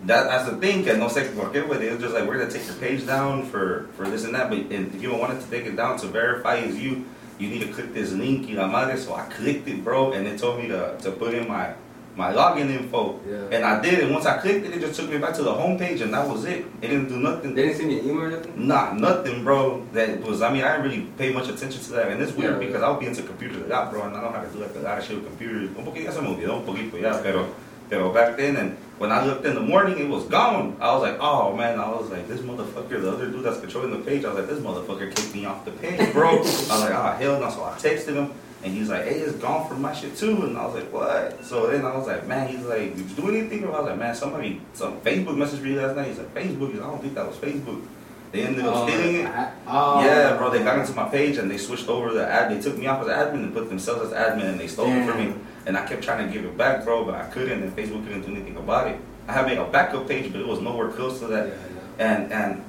That, 0.08 0.26
that's 0.28 0.50
the 0.52 0.58
thing, 0.58 0.84
que 0.84 0.94
no 0.98 1.08
sé 1.08 1.34
por 1.36 1.52
qué, 1.52 1.66
but 1.68 1.82
it 1.82 1.92
was 1.94 2.02
just 2.02 2.14
like, 2.14 2.28
we're 2.28 2.38
gonna 2.38 2.52
take 2.52 2.68
your 2.68 2.76
page 2.76 3.08
down 3.08 3.46
for, 3.46 3.88
for 3.96 4.04
this 4.10 4.26
and 4.26 4.36
that, 4.36 4.50
but 4.50 4.60
and 4.70 4.94
if 4.94 5.02
you 5.02 5.10
don't 5.10 5.20
want 5.20 5.34
it 5.34 5.42
to 5.42 5.50
take 5.50 5.66
it 5.66 5.76
down 5.78 5.98
to 6.00 6.08
verify 6.08 6.56
is 6.58 6.76
you, 6.78 7.06
you 7.40 7.48
need 7.50 7.62
to 7.62 7.72
click 7.74 7.94
this 7.94 8.12
link, 8.12 8.46
y 8.48 8.54
la 8.56 8.68
madre, 8.68 8.98
so 8.98 9.16
I 9.16 9.24
clicked 9.32 9.68
it, 9.70 9.84
bro, 9.84 10.12
and 10.12 10.28
it 10.28 10.38
told 10.38 10.60
me 10.60 10.68
to, 10.68 10.96
to 11.02 11.12
put 11.12 11.34
in 11.34 11.48
my, 11.48 11.74
my 12.16 12.32
login 12.34 12.70
info, 12.70 13.20
Yeah. 13.30 13.56
and 13.58 13.66
I 13.66 13.82
did, 13.82 14.00
it. 14.00 14.10
once 14.12 14.26
I 14.26 14.38
clicked 14.38 14.66
it, 14.66 14.74
it 14.74 14.80
just 14.80 15.00
took 15.00 15.10
me 15.10 15.18
back 15.18 15.34
to 15.36 15.44
the 15.44 15.52
home 15.54 15.78
page, 15.78 16.00
and 16.02 16.14
that 16.14 16.28
was 16.28 16.46
it. 16.46 16.66
It 16.82 16.88
didn't 16.88 17.10
do 17.10 17.18
nothing. 17.18 17.54
They 17.56 17.64
didn't 17.64 17.78
send 17.78 17.92
you 17.92 18.00
an 18.00 18.06
email 18.10 18.22
or 18.24 18.32
nothing. 18.32 18.68
Not 18.68 18.98
nothing, 18.98 19.44
bro. 19.44 19.86
That 19.94 20.22
was. 20.22 20.42
I 20.42 20.52
mean, 20.54 20.64
I 20.64 20.78
didn't 20.78 20.90
really 20.92 21.02
pay 21.18 21.34
much 21.34 21.50
attention 21.50 21.82
to 21.84 21.92
that, 21.94 22.08
and 22.10 22.22
it's 22.22 22.32
weird 22.32 22.54
Yeah. 22.54 22.68
because 22.68 22.82
I'll 22.82 23.00
be 23.00 23.06
into 23.08 23.22
computers 23.24 23.64
a 23.64 23.68
lot, 23.68 23.92
bro, 23.92 24.04
and 24.04 24.16
I 24.16 24.22
don't 24.22 24.32
know 24.32 24.40
how 24.40 24.46
to 24.46 24.50
do 24.52 24.60
like 24.60 24.76
a 24.76 24.80
lot 24.80 24.98
of 24.98 25.04
shit 25.06 25.16
with 25.18 25.26
computers. 25.28 25.70
Un 25.78 25.84
poquito, 25.86 26.12
se 26.14 26.22
me 26.22 26.28
olvidó 26.30 26.56
un 26.60 26.64
poquito, 26.66 26.98
ya, 27.02 27.20
pero, 27.22 27.48
pero 27.90 28.14
back 28.14 28.38
then, 28.38 28.56
and 28.56 28.78
when 28.98 29.12
I 29.12 29.26
looked 29.26 29.46
in 29.46 29.54
the 29.56 29.60
morning, 29.62 30.00
it 30.00 30.08
was 30.08 30.24
gone. 30.24 30.78
I 30.80 30.94
was 30.94 31.02
like, 31.02 31.18
oh 31.20 31.54
man, 31.54 31.78
I 31.82 31.90
was 31.90 32.10
like, 32.10 32.30
this 32.30 32.40
motherfucker, 32.40 33.02
the 33.02 33.12
other 33.12 33.28
dude 33.30 33.44
that's 33.44 33.60
controlling 33.60 33.92
the 33.92 33.98
page, 34.10 34.24
I 34.24 34.30
was 34.30 34.38
like, 34.40 34.48
this 34.48 34.60
motherfucker 34.64 35.14
kicked 35.14 35.36
me 35.36 35.44
off 35.46 35.66
the 35.66 35.72
page, 35.72 36.14
bro. 36.14 36.30
I 36.38 36.40
was 36.40 36.70
like, 36.70 36.94
ah, 36.94 37.14
hell 37.20 37.42
no. 37.42 37.50
So 37.50 37.66
I 37.66 37.72
texted 37.74 38.14
him. 38.16 38.32
And 38.66 38.74
he's 38.74 38.90
like, 38.90 39.04
hey, 39.06 39.20
it's 39.20 39.36
gone 39.38 39.70
from 39.70 39.82
my 39.84 39.94
shit 39.94 40.18
too. 40.18 40.42
And 40.44 40.58
I 40.58 40.66
was 40.66 40.74
like, 40.74 40.92
what? 40.92 41.46
So 41.46 41.68
then 41.70 41.86
I 41.86 41.96
was 41.96 42.08
like, 42.08 42.26
man, 42.28 42.48
he's 42.48 42.66
like, 42.66 42.96
did 42.98 43.08
you 43.12 43.16
do 43.16 43.30
anything? 43.30 43.64
I 43.64 43.70
was 43.70 43.86
like, 43.86 44.00
man, 44.00 44.16
somebody, 44.16 44.60
some 44.74 45.00
Facebook 45.02 45.36
messaged 45.38 45.62
me 45.62 45.76
last 45.76 45.96
night. 45.96 46.08
He's 46.08 46.18
like, 46.18 46.34
Facebook? 46.34 46.72
He's 46.72 46.80
like, 46.80 46.88
I 46.88 46.92
don't 46.92 47.02
think 47.02 47.14
that 47.14 47.28
was 47.28 47.38
Facebook. 47.38 47.86
They 48.32 48.42
ended 48.42 48.66
up 48.66 48.74
Oh, 48.76 48.88
stealing 48.88 49.16
it. 49.18 49.32
Oh. 49.68 50.04
Yeah, 50.04 50.36
bro, 50.38 50.50
they 50.50 50.64
got 50.64 50.80
into 50.80 50.94
my 50.94 51.08
page 51.10 51.38
and 51.38 51.50
they 51.50 51.58
switched 51.60 51.88
over 51.88 52.12
the 52.12 52.28
ad. 52.28 52.52
They 52.52 52.60
took 52.60 52.76
me 52.76 52.88
off 52.88 53.02
as 53.04 53.08
admin 53.08 53.44
and 53.44 53.54
put 53.54 53.70
themselves 53.70 54.12
as 54.12 54.18
admin 54.18 54.46
and 54.50 54.60
they 54.60 54.68
stole 54.68 54.88
it 54.92 55.06
from 55.06 55.20
me. 55.20 55.36
And 55.68 55.78
I 55.78 55.86
kept 55.86 56.02
trying 56.04 56.26
to 56.28 56.34
give 56.34 56.44
it 56.44 56.58
back, 56.58 56.84
bro, 56.84 57.06
but 57.06 57.14
I 57.14 57.26
couldn't 57.30 57.62
and 57.62 57.72
Facebook 57.78 58.04
couldn't 58.06 58.24
do 58.24 58.32
anything 58.32 58.58
about 58.58 58.88
it. 58.88 58.98
I 59.28 59.34
had 59.34 59.46
made 59.46 59.60
a 59.60 59.66
backup 59.66 60.08
page, 60.08 60.32
but 60.32 60.42
it 60.42 60.48
was 60.48 60.60
nowhere 60.60 60.90
close 60.90 61.20
to 61.20 61.26
Yeah, 61.28 61.32
that. 61.44 61.48
yeah. 61.48 62.08
And 62.14 62.32
and 62.34 62.64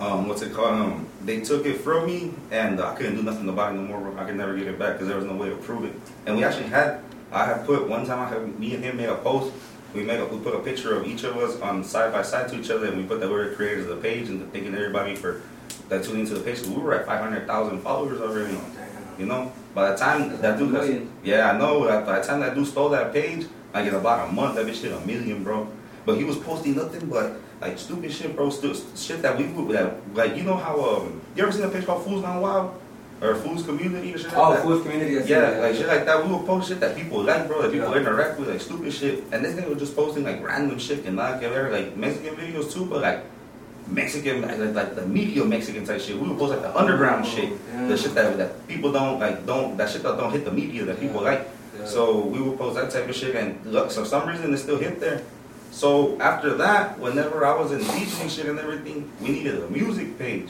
um, 0.00 0.26
what's 0.26 0.40
it 0.42 0.52
called? 0.54 0.72
Um, 0.74 1.07
they 1.28 1.40
took 1.42 1.66
it 1.66 1.78
from 1.78 2.06
me 2.06 2.32
and 2.50 2.80
I 2.80 2.94
couldn't 2.94 3.16
do 3.16 3.22
nothing 3.22 3.48
about 3.48 3.72
it 3.72 3.76
no 3.76 3.82
more. 3.82 4.18
I 4.18 4.24
could 4.24 4.36
never 4.36 4.56
get 4.56 4.66
it 4.66 4.78
back 4.78 4.94
because 4.94 5.08
there 5.08 5.16
was 5.18 5.26
no 5.26 5.34
way 5.36 5.50
to 5.50 5.56
prove 5.56 5.84
it. 5.84 5.92
And 6.24 6.36
we 6.36 6.42
actually 6.42 6.68
had, 6.68 7.02
I 7.30 7.44
had 7.44 7.66
put 7.66 7.86
one 7.86 8.06
time. 8.06 8.20
I 8.20 8.28
had 8.28 8.58
me 8.58 8.74
and 8.74 8.82
him 8.82 8.96
made 8.96 9.10
a 9.10 9.16
post. 9.16 9.52
We 9.94 10.02
made 10.02 10.20
a, 10.20 10.26
we 10.26 10.38
put 10.38 10.54
a 10.54 10.60
picture 10.60 10.96
of 10.96 11.06
each 11.06 11.24
of 11.24 11.36
us 11.36 11.60
on 11.60 11.84
side 11.84 12.12
by 12.12 12.22
side 12.22 12.48
to 12.50 12.58
each 12.58 12.70
other, 12.70 12.86
and 12.86 12.96
we 12.98 13.04
put 13.04 13.20
that 13.20 13.28
we 13.28 13.34
were 13.34 13.54
creators 13.54 13.88
of 13.88 13.96
the 13.96 14.02
page 14.02 14.28
and 14.28 14.50
thanking 14.52 14.74
everybody 14.74 15.14
for 15.14 15.40
that 15.88 16.04
tuning 16.04 16.20
into 16.20 16.34
the 16.34 16.40
page. 16.40 16.60
We 16.66 16.76
were 16.76 16.94
at 16.94 17.06
five 17.06 17.20
hundred 17.20 17.46
thousand 17.46 17.80
followers 17.80 18.20
already. 18.20 18.58
You 19.18 19.26
know, 19.26 19.50
by 19.74 19.90
the 19.90 19.96
time 19.96 20.40
that 20.42 20.58
dude, 20.58 20.72
Million. 20.72 21.10
yeah, 21.24 21.50
I 21.50 21.58
know. 21.58 21.84
By 22.04 22.20
the 22.20 22.26
time 22.26 22.40
that 22.40 22.54
dude 22.54 22.66
stole 22.66 22.90
that 22.90 23.14
page, 23.14 23.46
like 23.72 23.86
in 23.86 23.94
about 23.94 24.28
a 24.28 24.32
month, 24.32 24.56
that 24.56 24.66
bitch 24.66 24.82
hit 24.82 24.92
a 24.92 25.00
million, 25.06 25.42
bro. 25.42 25.66
But 26.04 26.18
he 26.18 26.24
was 26.24 26.36
posting 26.36 26.76
nothing 26.76 27.08
but 27.08 27.38
like 27.60 27.78
stupid 27.78 28.12
shit, 28.12 28.36
bro. 28.36 28.50
Stu- 28.50 28.74
shit 28.96 29.22
that 29.22 29.36
we 29.36 29.44
would 29.48 29.74
that 29.76 29.94
like 30.14 30.36
you 30.36 30.42
know 30.44 30.56
how 30.56 30.78
um 30.80 31.20
you 31.34 31.42
ever 31.42 31.52
seen 31.52 31.64
a 31.64 31.68
page 31.68 31.86
called 31.86 32.04
Fools 32.04 32.22
Gone 32.22 32.40
Wild 32.40 32.80
or 33.20 33.34
Fools 33.34 33.64
Community 33.64 34.14
or 34.14 34.18
shit 34.18 34.28
like 34.28 34.36
Oh, 34.38 34.52
that? 34.54 34.62
food 34.62 34.82
community. 34.84 35.18
I 35.18 35.22
see 35.22 35.30
Yeah, 35.30 35.40
that. 35.50 35.62
like 35.62 35.74
shit 35.74 35.88
like 35.88 36.04
that. 36.06 36.24
We 36.24 36.32
would 36.32 36.46
post 36.46 36.68
shit 36.68 36.78
that 36.80 36.94
people 36.96 37.22
like, 37.24 37.48
bro. 37.48 37.62
That 37.62 37.72
people 37.72 37.90
Yeah. 37.90 37.98
interact 38.00 38.38
with, 38.38 38.48
like 38.48 38.60
stupid 38.60 38.92
shit. 38.92 39.24
And 39.32 39.44
this 39.44 39.54
nigga 39.58 39.68
was 39.70 39.78
just 39.78 39.96
posting 39.96 40.22
like 40.24 40.42
random 40.44 40.78
shit 40.78 41.04
and 41.04 41.16
like 41.16 41.42
ever 41.42 41.70
like 41.70 41.96
Mexican 41.96 42.36
videos 42.36 42.72
too, 42.72 42.84
but 42.86 43.02
like 43.02 43.24
Mexican 43.88 44.42
like, 44.42 44.58
like, 44.74 44.94
the 44.94 45.06
media 45.06 45.44
Mexican 45.44 45.84
type 45.84 46.00
shit. 46.00 46.16
We 46.20 46.28
would 46.28 46.38
post 46.38 46.52
like 46.52 46.62
the 46.62 46.76
underground 46.78 47.24
Oh, 47.24 47.28
shit, 47.28 47.50
yeah. 47.72 47.88
the 47.88 47.96
shit 47.96 48.14
that 48.14 48.36
that 48.38 48.68
people 48.68 48.92
don't 48.92 49.18
like, 49.18 49.46
don't 49.46 49.76
that 49.78 49.88
shit 49.90 50.02
that 50.04 50.16
don't 50.16 50.30
hit 50.30 50.44
the 50.44 50.52
media 50.52 50.84
that 50.84 51.00
people 51.00 51.22
Yeah. 51.22 51.30
like. 51.34 51.48
Yeah. 51.78 51.86
So 51.86 52.20
we 52.20 52.40
would 52.40 52.58
post 52.58 52.76
that 52.76 52.90
type 52.90 53.08
of 53.08 53.14
shit, 53.16 53.34
and 53.34 53.58
look, 53.64 53.90
so 53.90 54.02
for 54.02 54.08
some 54.08 54.28
reason 54.28 54.52
it 54.52 54.58
still 54.58 54.78
hit 54.78 55.00
there. 55.00 55.22
So 55.70 56.20
after 56.20 56.54
that, 56.56 56.98
whenever 56.98 57.44
I 57.46 57.54
was 57.54 57.72
in 57.72 57.80
teaching 57.80 58.28
shit 58.28 58.46
and 58.46 58.58
everything, 58.58 59.10
we 59.20 59.28
needed 59.30 59.62
a 59.62 59.68
music 59.68 60.18
page. 60.18 60.48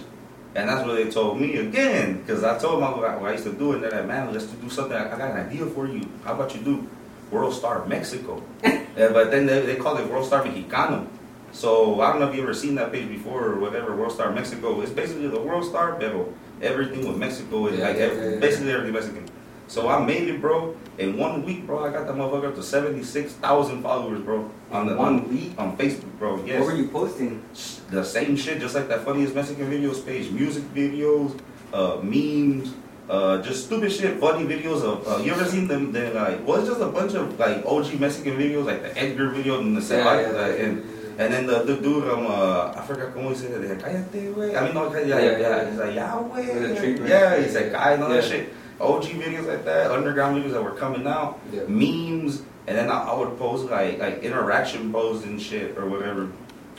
And 0.54 0.68
that's 0.68 0.87
what 0.87 0.94
they 0.94 1.11
told 1.11 1.40
me 1.40 1.57
again, 1.59 2.20
because 2.20 2.42
I 2.42 2.59
told 2.59 2.83
them 2.83 2.98
what 2.98 3.04
I 3.11 3.33
used 3.33 3.44
to 3.44 3.52
do, 3.52 3.72
and 3.72 3.83
they're 3.83 3.90
like, 3.90 4.07
man, 4.07 4.33
let's 4.33 4.46
do 4.46 4.70
something. 4.70 4.96
I 4.96 5.09
got 5.09 5.20
an 5.20 5.46
idea 5.46 5.66
for 5.66 5.87
you. 5.87 6.09
How 6.24 6.33
about 6.35 6.54
you 6.54 6.62
do 6.62 6.88
World 7.31 7.54
Star 7.54 7.85
Mexico? 7.87 8.42
Yeah, 8.98 9.11
but 9.12 9.31
then 9.31 9.46
they, 9.46 9.61
they 9.64 9.76
call 9.76 9.96
it 9.98 10.09
World 10.11 10.26
Star 10.26 10.42
Mexicano. 10.42 11.07
So 11.52 12.00
I 12.00 12.11
don't 12.11 12.18
know 12.18 12.28
if 12.31 12.35
you 12.35 12.42
ever 12.42 12.52
seen 12.52 12.74
that 12.76 12.90
page 12.90 13.09
before 13.09 13.44
or 13.44 13.61
whatever, 13.61 13.94
World 13.94 14.11
Star 14.11 14.33
Mexico. 14.33 14.81
It's 14.81 14.90
basically 14.90 15.28
the 15.28 15.38
World 15.38 15.64
Star, 15.64 15.92
but 16.00 16.12
everything 16.61 17.07
with 17.07 17.16
Mexico 17.16 17.68
is 17.68 17.78
Yeah, 17.78 17.87
like 17.87 17.96
yeah, 17.96 18.02
every- 18.07 18.40
basically 18.40 18.72
everything 18.72 18.94
Mexican. 18.94 19.28
So 19.68 19.88
I 19.88 20.04
made 20.04 20.28
it, 20.28 20.40
bro. 20.40 20.74
In 20.96 21.16
one 21.18 21.44
week, 21.44 21.66
bro, 21.66 21.85
I 21.85 21.92
got 21.92 22.07
that 22.07 22.16
motherfucker 22.16 22.48
up 22.48 22.54
to 22.57 22.62
seventy 22.62 23.02
six 23.02 23.33
thousand 23.35 23.83
followers, 23.83 24.20
bro. 24.22 24.50
On 24.72 24.87
the 24.87 24.96
One 24.96 25.20
on, 25.20 25.28
week? 25.28 25.52
on 25.59 25.76
Facebook, 25.76 26.11
bro. 26.18 26.42
Yes. 26.44 26.61
What 26.61 26.72
were 26.72 26.76
you 26.76 26.88
posting? 26.88 27.42
The 27.90 28.02
same 28.02 28.35
shit, 28.37 28.61
just 28.61 28.74
like 28.74 28.88
that 28.88 29.04
funniest 29.04 29.35
Mexican 29.35 29.70
videos 29.70 30.04
page. 30.04 30.31
Music 30.31 30.64
videos, 30.74 31.38
uh, 31.72 32.00
memes, 32.02 32.74
uh, 33.11 33.42
just 33.42 33.66
stupid 33.66 33.92
shit, 33.92 34.18
funny 34.18 34.46
videos 34.46 34.83
of. 34.83 35.07
Uh, 35.07 35.22
you 35.22 35.33
ever 35.33 35.44
seen 35.44 35.68
them? 35.68 35.92
They're 35.92 36.14
like, 36.14 36.46
well, 36.46 36.59
it's 36.59 36.68
just 36.68 36.81
a 36.81 36.88
bunch 36.88 37.12
of 37.14 37.38
like 37.38 37.64
OG 37.66 38.00
Mexican 38.00 38.38
videos, 38.38 38.64
like 38.64 38.83
the 38.83 38.98
Edgar 38.98 39.28
video 39.28 39.61
and 39.61 39.76
the 39.76 39.83
Yeah, 39.94 40.04
like, 40.04 40.26
yeah, 40.26 40.33
like, 40.33 40.59
yeah, 40.59 40.64
and 40.64 40.83
and 41.18 41.35
then 41.35 41.46
the, 41.46 41.62
the 41.64 41.76
dude, 41.76 42.09
um, 42.09 42.26
uh, 42.26 42.72
I 42.74 42.81
forgot 42.87 43.12
cómo 43.12 43.31
he 43.31 43.35
said 43.37 43.50
it. 43.50 43.68
Like, 43.68 43.81
Cállate, 43.83 44.35
güey. 44.35 44.57
I 44.57 44.64
mean, 44.64 44.72
no, 44.74 44.94
yeah, 44.94 45.18
yeah, 45.18 45.38
Yeah. 45.38 45.68
He's 45.70 45.78
like, 45.78 45.94
yeah, 45.94 46.12
güey. 46.14 47.09
Yeah, 47.09 47.37
he 47.42 47.48
said, 47.50 47.72
"Cállate," 47.72 47.94
and 47.94 48.02
all 48.04 48.09
that 48.11 48.24
shit. 48.24 48.48
OG 48.81 49.05
videos 49.05 49.47
like 49.47 49.64
that, 49.64 49.91
underground 49.91 50.43
videos 50.43 50.53
that 50.53 50.62
were 50.62 50.73
coming 50.73 51.07
out, 51.07 51.38
Yeah. 51.53 51.62
memes, 51.67 52.43
and 52.67 52.77
then 52.79 52.91
I, 52.91 53.09
I 53.11 53.14
would 53.19 53.37
post 53.38 53.67
like 53.71 53.99
like 53.99 54.23
interaction 54.23 54.93
posts 54.93 55.25
and 55.25 55.41
shit 55.41 55.77
or 55.77 55.87
whatever, 55.87 56.29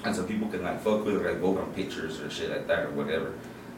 and 0.06 0.16
so 0.16 0.24
people 0.24 0.48
can 0.48 0.64
like 0.64 0.82
fuck 0.82 1.04
with 1.06 1.16
it, 1.16 1.26
like 1.26 1.40
vote 1.40 1.60
on 1.60 1.72
pictures 1.74 2.20
or 2.22 2.30
shit 2.30 2.50
like 2.50 2.68
that 2.68 2.86
or 2.86 2.90
whatever, 2.92 3.34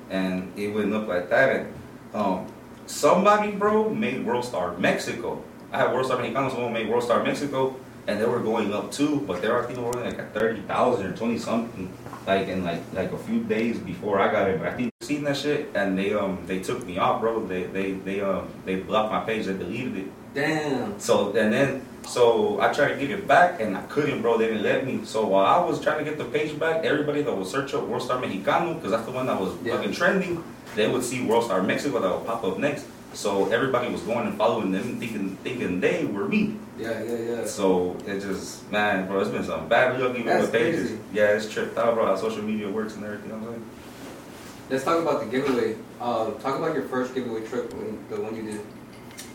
and 0.10 0.52
it 0.58 0.68
went 0.74 0.92
look 0.92 1.08
like 1.08 1.30
that. 1.30 1.56
And 1.56 1.74
um, 2.14 2.48
somebody, 2.86 3.52
bro, 3.52 3.90
made 3.90 4.26
World 4.26 4.46
Star 4.46 4.78
Mexico. 4.78 5.42
I 5.72 5.78
had 5.80 5.94
World 5.94 6.06
Star 6.06 6.18
Mexicano, 6.20 6.52
someone 6.52 6.74
made 6.74 6.90
World 6.90 7.04
Star 7.04 7.24
Mexico, 7.24 7.76
and 8.08 8.20
they 8.20 8.26
were 8.26 8.40
going 8.40 8.74
up 8.74 8.92
too, 8.92 9.24
but 9.28 9.42
there 9.42 9.54
are 9.54 9.64
people 9.68 9.86
only 9.86 10.04
like 10.04 10.20
at 10.20 10.34
thirty 10.34 10.62
thousand 10.62 11.06
or 11.08 11.16
twenty 11.16 11.38
something, 11.38 11.92
like 12.28 12.48
in 12.48 12.64
like 12.64 12.82
like 12.94 13.12
a 13.12 13.18
few 13.18 13.44
days 13.44 13.78
before 13.78 14.20
I 14.20 14.32
got 14.32 14.50
it. 14.50 14.60
But 14.60 14.70
I 14.70 14.74
think 14.74 14.92
seen 15.02 15.24
that 15.26 15.38
shit, 15.38 15.70
and 15.76 15.98
they 15.98 16.14
um 16.14 16.44
they 16.48 16.60
took 16.60 16.86
me 16.86 16.98
off, 16.98 17.22
bro. 17.22 17.46
They 17.46 17.64
they 17.64 17.92
they 17.94 18.22
um 18.22 18.48
they 18.66 18.76
blocked 18.78 19.12
my 19.12 19.22
page, 19.22 19.46
they 19.46 19.54
deleted 19.54 19.98
it. 19.98 20.08
Damn. 20.34 21.00
So 21.00 21.36
and 21.36 21.52
then 21.54 21.82
so 22.08 22.60
I 22.60 22.72
tried 22.74 22.90
to 22.94 22.96
get 22.98 23.12
it 23.12 23.28
back 23.28 23.60
and 23.62 23.78
I 23.78 23.82
couldn't, 23.84 24.22
bro. 24.22 24.38
They 24.38 24.48
didn't 24.48 24.64
let 24.64 24.86
me. 24.86 25.02
So 25.06 25.28
while 25.28 25.46
I 25.46 25.64
was 25.64 25.80
trying 25.82 26.04
to 26.04 26.10
get 26.10 26.18
the 26.18 26.26
page 26.26 26.58
back, 26.58 26.84
everybody 26.84 27.22
that 27.22 27.36
would 27.36 27.48
search 27.48 27.74
up 27.74 27.84
World 27.88 28.02
Star 28.04 28.22
Mexicano 28.22 28.76
because 28.76 28.92
that's 28.92 29.06
the 29.06 29.12
one 29.12 29.28
that 29.28 29.40
was 29.40 29.54
Yeah. 29.64 29.76
fucking 29.76 29.92
trending, 29.94 30.44
they 30.76 30.88
would 30.88 31.04
see 31.04 31.24
World 31.24 31.44
Star 31.44 31.62
Mexico 31.62 32.00
that 32.00 32.10
would 32.12 32.26
pop 32.26 32.44
up 32.44 32.58
next. 32.58 32.86
So 33.14 33.52
everybody 33.52 33.92
was 33.92 34.02
going 34.02 34.28
and 34.28 34.38
following 34.38 34.72
them, 34.72 35.00
thinking 35.00 35.36
thinking 35.38 35.80
they 35.80 36.06
were 36.06 36.28
me. 36.28 36.58
Yeah, 36.78 37.04
yeah, 37.04 37.18
yeah. 37.18 37.46
So 37.46 37.98
it 38.08 38.22
just 38.22 38.70
man, 38.72 39.08
bro, 39.08 39.20
it's 39.20 39.30
been 39.30 39.44
some 39.44 39.68
bad 39.68 40.00
luck 40.00 40.18
even 40.18 40.40
with 40.40 40.52
pages. 40.52 40.90
crazy. 40.90 41.04
Yeah, 41.14 41.36
it's 41.36 41.52
tripped 41.52 41.78
out, 41.78 41.96
bro. 41.96 42.06
How 42.06 42.16
social 42.16 42.42
media 42.44 42.70
works 42.70 42.96
and 42.96 43.04
everything. 43.04 43.32
I'm 43.32 43.44
saying. 43.44 43.66
Let's 44.70 44.86
talk 44.86 45.02
about 45.02 45.20
the 45.20 45.26
giveaway. 45.26 45.76
Uh, 46.00 46.32
talk 46.36 46.58
about 46.58 46.74
your 46.74 46.88
first 46.88 47.14
giveaway 47.14 47.46
trip, 47.46 47.74
when, 47.74 48.00
the 48.10 48.22
one 48.22 48.34
you 48.34 48.44
did. 48.44 48.62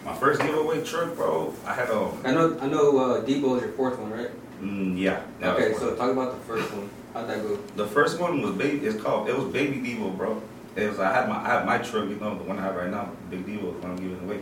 My 0.03 0.15
first 0.15 0.41
giveaway 0.41 0.83
trip, 0.83 1.15
bro. 1.15 1.53
I 1.67 1.75
had 1.75 1.91
a 1.91 2.11
I 2.25 2.33
know, 2.33 2.59
I 2.59 2.67
know. 2.67 2.99
Uh, 2.99 3.21
Deebow 3.21 3.57
is 3.57 3.63
your 3.63 3.73
fourth 3.73 3.99
one, 3.99 4.11
right? 4.11 4.31
mm, 4.63 4.99
yeah. 4.99 5.23
okay, 5.43 5.75
so 5.75 5.95
talk 5.95 6.11
about 6.11 6.39
the 6.39 6.45
first 6.47 6.73
one. 6.73 6.89
How'd 7.13 7.29
that 7.29 7.43
go? 7.43 7.57
The 7.77 7.87
first 7.87 8.19
one 8.19 8.41
was 8.41 8.53
baby. 8.53 8.87
It's 8.87 9.01
called. 9.01 9.29
It 9.29 9.37
was 9.37 9.53
Baby 9.53 9.77
Deebow, 9.77 10.17
bro. 10.17 10.41
It 10.77 10.89
was 10.89 10.99
I 11.01 11.13
had 11.13 11.29
my 11.29 11.37
I 11.37 11.49
had 11.49 11.67
my 11.67 11.79
truck, 11.79 12.09
you 12.09 12.17
know, 12.17 12.37
the 12.37 12.45
one 12.45 12.59
I 12.59 12.63
have 12.63 12.77
right 12.77 12.91
now, 12.91 13.11
Big 13.31 13.47
deal, 13.47 13.73
one 13.73 13.91
I'm 13.91 13.97
giving 13.97 14.23
away. 14.25 14.41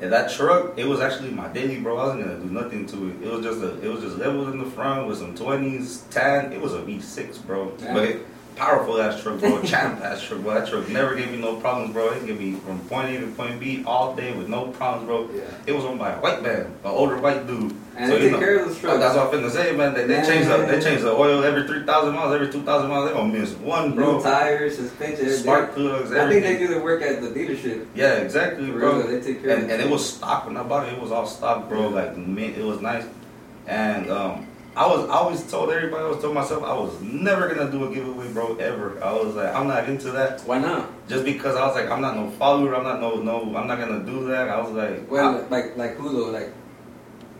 And 0.00 0.12
that 0.12 0.30
truck, 0.30 0.78
it 0.78 0.86
was 0.86 1.00
actually 1.00 1.30
my 1.30 1.48
daily, 1.48 1.80
bro. 1.80 1.96
I 1.96 2.06
wasn't 2.06 2.24
gonna 2.24 2.38
do 2.38 2.50
nothing 2.50 2.86
to 2.86 3.10
it. 3.10 3.22
It 3.22 3.32
was 3.32 3.44
just 3.44 3.60
a, 3.60 3.80
it 3.84 3.88
was 3.88 4.00
just 4.00 4.16
levels 4.16 4.48
in 4.52 4.58
the 4.58 4.70
front 4.70 5.08
with 5.08 5.18
some 5.18 5.34
twenties, 5.34 6.04
tan. 6.10 6.52
It 6.52 6.60
was 6.60 6.72
a 6.72 6.78
V6, 6.78 7.44
bro. 7.44 7.72
Yeah. 7.78 7.94
But 7.94 8.04
it, 8.04 8.26
powerful 8.58 9.00
ass 9.00 9.22
truck, 9.22 9.38
bro. 9.40 9.62
Champ 9.64 10.00
ass 10.02 10.22
truck, 10.22 10.40
bro. 10.42 10.54
That 10.54 10.68
truck 10.68 10.88
never 10.88 11.14
gave 11.14 11.30
me 11.30 11.38
no 11.38 11.56
problems, 11.56 11.92
bro. 11.92 12.10
It 12.10 12.26
gave 12.26 12.38
me 12.38 12.52
from 12.54 12.80
point 12.80 13.08
A 13.14 13.20
to 13.20 13.26
point 13.28 13.60
B 13.60 13.82
all 13.86 14.14
day 14.14 14.32
with 14.36 14.48
no 14.48 14.68
problems, 14.68 15.06
bro. 15.06 15.30
Yeah. 15.32 15.42
It 15.66 15.72
was 15.72 15.84
owned 15.84 15.98
by 15.98 16.10
a 16.12 16.20
white 16.20 16.42
man, 16.42 16.62
an 16.66 16.72
older 16.84 17.16
white 17.18 17.46
dude. 17.46 17.74
And 17.96 18.10
So, 18.12 18.16
they 18.18 18.24
take 18.24 18.32
know- 18.32 18.38
care 18.38 18.58
of 18.60 18.68
those 18.68 18.76
Oh, 18.78 18.80
trucks. 18.80 18.98
that's 19.00 19.16
what 19.16 19.34
I'm 19.34 19.40
finna 19.42 19.50
say, 19.50 19.72
man. 19.76 19.94
They, 19.94 20.06
they 20.06 20.22
change 20.26 20.46
the 20.46 20.56
they 20.58 20.80
change 20.80 21.00
the 21.02 21.12
oil 21.12 21.42
every 21.42 21.66
three 21.66 21.84
thousand 21.84 22.14
miles, 22.14 22.34
every 22.34 22.50
two 22.52 22.62
thousand 22.62 22.90
miles. 22.90 23.08
They 23.08 23.14
don't 23.16 23.32
miss 23.32 23.52
one, 23.54 23.94
bro. 23.94 24.16
New 24.18 24.22
tires, 24.22 24.76
suspension, 24.76 25.28
Spark 25.30 25.70
everything. 25.70 25.88
plugs, 25.90 26.12
I 26.12 26.28
think 26.28 26.42
they 26.44 26.58
do 26.58 26.68
the 26.74 26.80
work 26.80 27.02
at 27.02 27.20
the 27.22 27.28
dealership. 27.28 27.86
Yeah, 27.94 28.14
exactly, 28.16 28.70
bro. 28.70 29.02
they 29.02 29.20
take 29.20 29.42
care 29.42 29.52
of 29.56 29.62
and, 29.62 29.70
it. 29.70 29.74
and 29.74 29.82
it 29.82 29.90
was 29.90 30.08
stock 30.14 30.46
when 30.46 30.56
I 30.56 30.62
bought 30.62 30.86
it. 30.88 30.92
It 30.94 31.00
was 31.00 31.10
all 31.12 31.26
stock, 31.26 31.68
bro. 31.68 31.88
Like 31.88 32.16
mint, 32.16 32.56
it 32.56 32.64
was 32.64 32.80
nice. 32.80 33.04
And 33.66 34.10
um, 34.10 34.46
I 34.78 34.86
was 34.86 35.10
I 35.10 35.14
always 35.14 35.42
told 35.50 35.70
everybody. 35.70 36.04
I 36.04 36.06
was 36.06 36.22
told 36.22 36.34
myself 36.34 36.62
I 36.62 36.72
was 36.72 37.02
never 37.02 37.52
gonna 37.52 37.68
do 37.68 37.90
a 37.90 37.92
giveaway, 37.92 38.28
bro. 38.32 38.54
Ever. 38.58 39.02
I 39.02 39.12
was 39.12 39.34
like, 39.34 39.52
I'm 39.52 39.66
not 39.66 39.88
into 39.88 40.12
that. 40.12 40.40
Why 40.42 40.58
not? 40.58 40.88
Just 41.08 41.24
because 41.24 41.56
I 41.56 41.66
was 41.66 41.74
like, 41.74 41.90
I'm 41.90 42.00
not 42.00 42.14
no 42.14 42.30
follower. 42.30 42.76
I'm 42.76 42.84
not 42.84 43.00
no 43.00 43.16
no. 43.20 43.56
I'm 43.56 43.66
not 43.66 43.80
gonna 43.80 44.04
do 44.04 44.28
that. 44.28 44.48
I 44.48 44.60
was 44.60 44.70
like, 44.70 45.10
Well, 45.10 45.44
like 45.50 45.76
like 45.76 45.96
who 45.96 46.12
though? 46.12 46.30
Like 46.30 46.52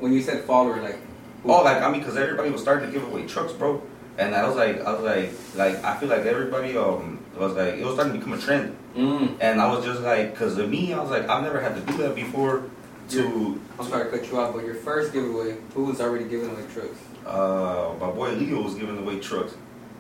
when 0.01 0.13
you 0.13 0.21
said 0.21 0.43
follower, 0.47 0.83
like 0.83 0.99
who? 1.45 1.53
Oh, 1.53 1.63
like 1.63 1.81
I 1.81 1.89
mean, 1.93 2.01
because 2.01 2.17
everybody 2.17 2.51
was 2.51 2.61
starting 2.61 2.89
to 2.89 2.93
give 2.93 3.07
away 3.07 3.25
trucks, 3.29 3.53
bro. 3.53 3.81
And 4.19 4.35
I 4.35 4.45
was 4.45 4.57
like, 4.57 4.81
I 4.81 4.93
was 4.93 5.03
like, 5.03 5.31
like 5.55 5.85
I 5.85 5.97
feel 5.97 6.09
like 6.09 6.27
everybody 6.27 6.77
um 6.77 7.21
was 7.37 7.55
like, 7.55 7.75
it 7.75 7.85
was 7.85 7.95
starting 7.95 8.15
to 8.15 8.19
become 8.19 8.33
a 8.37 8.43
trend. 8.43 8.77
Mm. 8.97 9.37
And 9.41 9.61
I 9.61 9.73
was 9.73 9.85
just 9.85 10.01
like, 10.01 10.33
because 10.33 10.59
of 10.59 10.69
me, 10.69 10.93
I 10.93 11.01
was 11.01 11.11
like, 11.11 11.29
I've 11.29 11.45
never 11.45 11.61
had 11.61 11.77
to 11.77 11.93
do 11.93 11.99
that 11.99 12.17
before. 12.17 12.65
To 13.11 13.59
I'm 13.79 13.89
sorry 13.89 14.11
to 14.11 14.19
cut 14.19 14.31
you 14.31 14.39
off, 14.39 14.53
but 14.55 14.67
your 14.67 14.75
first 14.75 15.15
giveaway, 15.15 15.57
who 15.73 15.85
was 15.85 15.99
already 15.99 16.25
giving 16.29 16.51
away 16.51 16.65
trucks? 16.75 16.99
Uh, 17.29 17.95
my 18.01 18.11
boy 18.11 18.33
Leo 18.33 18.63
was 18.63 18.75
giving 18.75 18.99
away 18.99 19.21
trucks, 19.21 19.55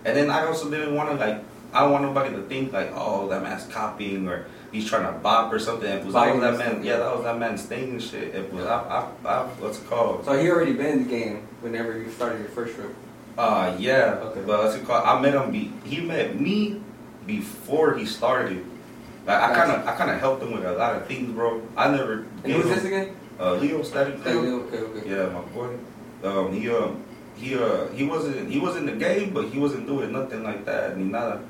and 0.04 0.16
then 0.16 0.30
I 0.30 0.46
also 0.46 0.70
didn't 0.70 0.94
want 0.94 1.10
to 1.10 1.16
like, 1.16 1.42
I 1.72 1.80
don't 1.82 1.92
want 1.92 2.04
nobody 2.04 2.34
to 2.34 2.42
think 2.42 2.72
like, 2.72 2.90
oh, 2.94 3.28
that 3.28 3.42
man's 3.42 3.64
copying 3.66 4.26
or 4.28 4.46
he's 4.72 4.88
trying 4.88 5.12
to 5.12 5.18
bop 5.20 5.52
or 5.52 5.58
something. 5.58 5.88
It 5.88 6.04
was 6.04 6.14
that 6.14 6.32
was 6.34 6.40
that 6.42 6.58
man, 6.58 6.82
yeah, 6.84 6.96
that 6.98 7.14
was 7.14 7.24
that 7.24 7.38
man's 7.38 7.64
thing 7.64 7.90
and 7.90 8.02
shit. 8.02 8.34
It 8.34 8.52
was, 8.52 8.64
I, 8.66 8.78
I, 9.24 9.28
I, 9.28 9.42
what's 9.60 9.78
it 9.78 9.86
called? 9.88 10.24
So 10.24 10.40
he 10.40 10.50
already 10.50 10.72
been 10.72 10.86
in 10.86 11.04
the 11.04 11.10
game 11.10 11.48
whenever 11.60 11.98
you 11.98 12.10
started 12.10 12.40
your 12.40 12.48
first 12.48 12.74
truck. 12.74 12.90
Uh, 13.36 13.76
yeah. 13.78 14.18
Okay. 14.20 14.40
But 14.46 14.64
what's 14.64 14.74
it 14.74 14.84
called? 14.84 15.04
I 15.06 15.20
met 15.20 15.34
him. 15.34 15.50
Be, 15.52 15.70
he 15.84 16.00
met 16.00 16.40
me 16.40 16.80
before 17.26 17.94
he 17.94 18.04
started. 18.04 18.64
Like 19.26 19.42
I 19.42 19.54
kind 19.54 19.70
of, 19.70 19.86
I 19.86 19.94
kind 19.94 20.10
of 20.10 20.18
helped 20.18 20.42
him 20.42 20.52
with 20.52 20.64
a 20.64 20.72
lot 20.72 20.96
of 20.96 21.06
things, 21.06 21.30
bro. 21.32 21.62
I 21.76 21.88
never. 21.94 22.24
And 22.42 22.52
who's 22.52 22.64
this 22.64 22.84
again? 22.84 23.14
Uh, 23.38 23.54
Leo 23.54 23.82
Static 23.82 24.18
Okay, 24.20 24.34
Leo. 24.34 24.60
okay, 24.62 24.78
okay. 24.78 25.08
Yeah, 25.08 25.28
my 25.28 25.40
boy. 25.42 25.76
Um, 26.24 26.52
he 26.52 26.68
um, 26.70 27.04
he 27.38 27.54
uh, 27.54 27.88
he 27.88 28.04
wasn't 28.04 28.50
he 28.50 28.58
was 28.58 28.76
in 28.76 28.86
the 28.86 28.92
game, 28.92 29.32
but 29.32 29.48
he 29.48 29.58
wasn't 29.58 29.86
doing 29.86 30.12
nothing 30.12 30.42
like 30.42 30.64
that, 30.64 30.96
ni 30.96 31.04
nada. 31.04 31.40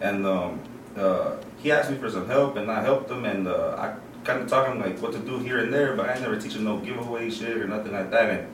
And 0.00 0.26
um, 0.26 0.60
uh, 0.96 1.36
he 1.58 1.72
asked 1.72 1.90
me 1.90 1.98
for 1.98 2.10
some 2.10 2.26
help, 2.26 2.56
and 2.56 2.70
I 2.70 2.82
helped 2.82 3.10
him, 3.10 3.24
and 3.24 3.46
uh, 3.46 3.76
I 3.78 3.94
kind 4.24 4.40
of 4.42 4.48
taught 4.48 4.68
him 4.70 4.80
like 4.80 5.00
what 5.00 5.12
to 5.12 5.18
do 5.18 5.38
here 5.38 5.58
and 5.58 5.72
there, 5.72 5.96
but 5.96 6.08
I 6.08 6.18
never 6.18 6.40
teach 6.40 6.54
him 6.54 6.64
no 6.64 6.78
giveaway 6.78 7.30
shit 7.30 7.56
or 7.56 7.66
nothing 7.66 7.92
like 7.92 8.10
that. 8.10 8.30
And 8.30 8.48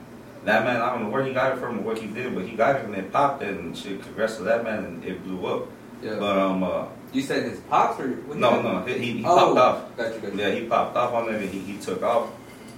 that 0.45 0.63
man, 0.63 0.81
I 0.81 0.89
don't 0.91 1.03
know 1.03 1.09
where 1.09 1.23
he 1.23 1.33
got 1.33 1.53
it 1.55 1.59
from 1.59 1.79
or 1.79 1.81
what 1.81 1.99
he 1.99 2.07
did, 2.07 2.33
but 2.33 2.45
he 2.45 2.55
got 2.55 2.75
it 2.75 2.85
and 2.85 2.95
it 2.95 3.11
popped, 3.11 3.43
and 3.43 3.77
shit. 3.77 4.01
Congrats 4.01 4.37
to 4.37 4.43
that 4.43 4.63
man, 4.63 4.85
and 4.85 5.05
it 5.05 5.23
blew 5.23 5.45
up. 5.45 5.67
Yeah. 6.01 6.15
But 6.17 6.37
um, 6.37 6.63
uh, 6.63 6.85
you 7.11 7.21
said 7.21 7.43
his 7.43 7.59
pops 7.61 7.99
or 7.99 8.07
what 8.07 8.37
no, 8.37 8.61
no, 8.61 8.85
he, 8.85 8.93
he, 8.93 9.11
he 9.19 9.25
oh, 9.25 9.35
popped 9.35 9.57
off. 9.57 9.97
Got 9.97 10.15
you, 10.15 10.21
got 10.21 10.33
you. 10.33 10.39
Yeah, 10.39 10.51
he 10.51 10.65
popped 10.65 10.95
off 10.95 11.13
on 11.13 11.33
it 11.33 11.41
and 11.41 11.49
he, 11.49 11.59
he 11.59 11.77
took 11.77 12.03
off. 12.03 12.31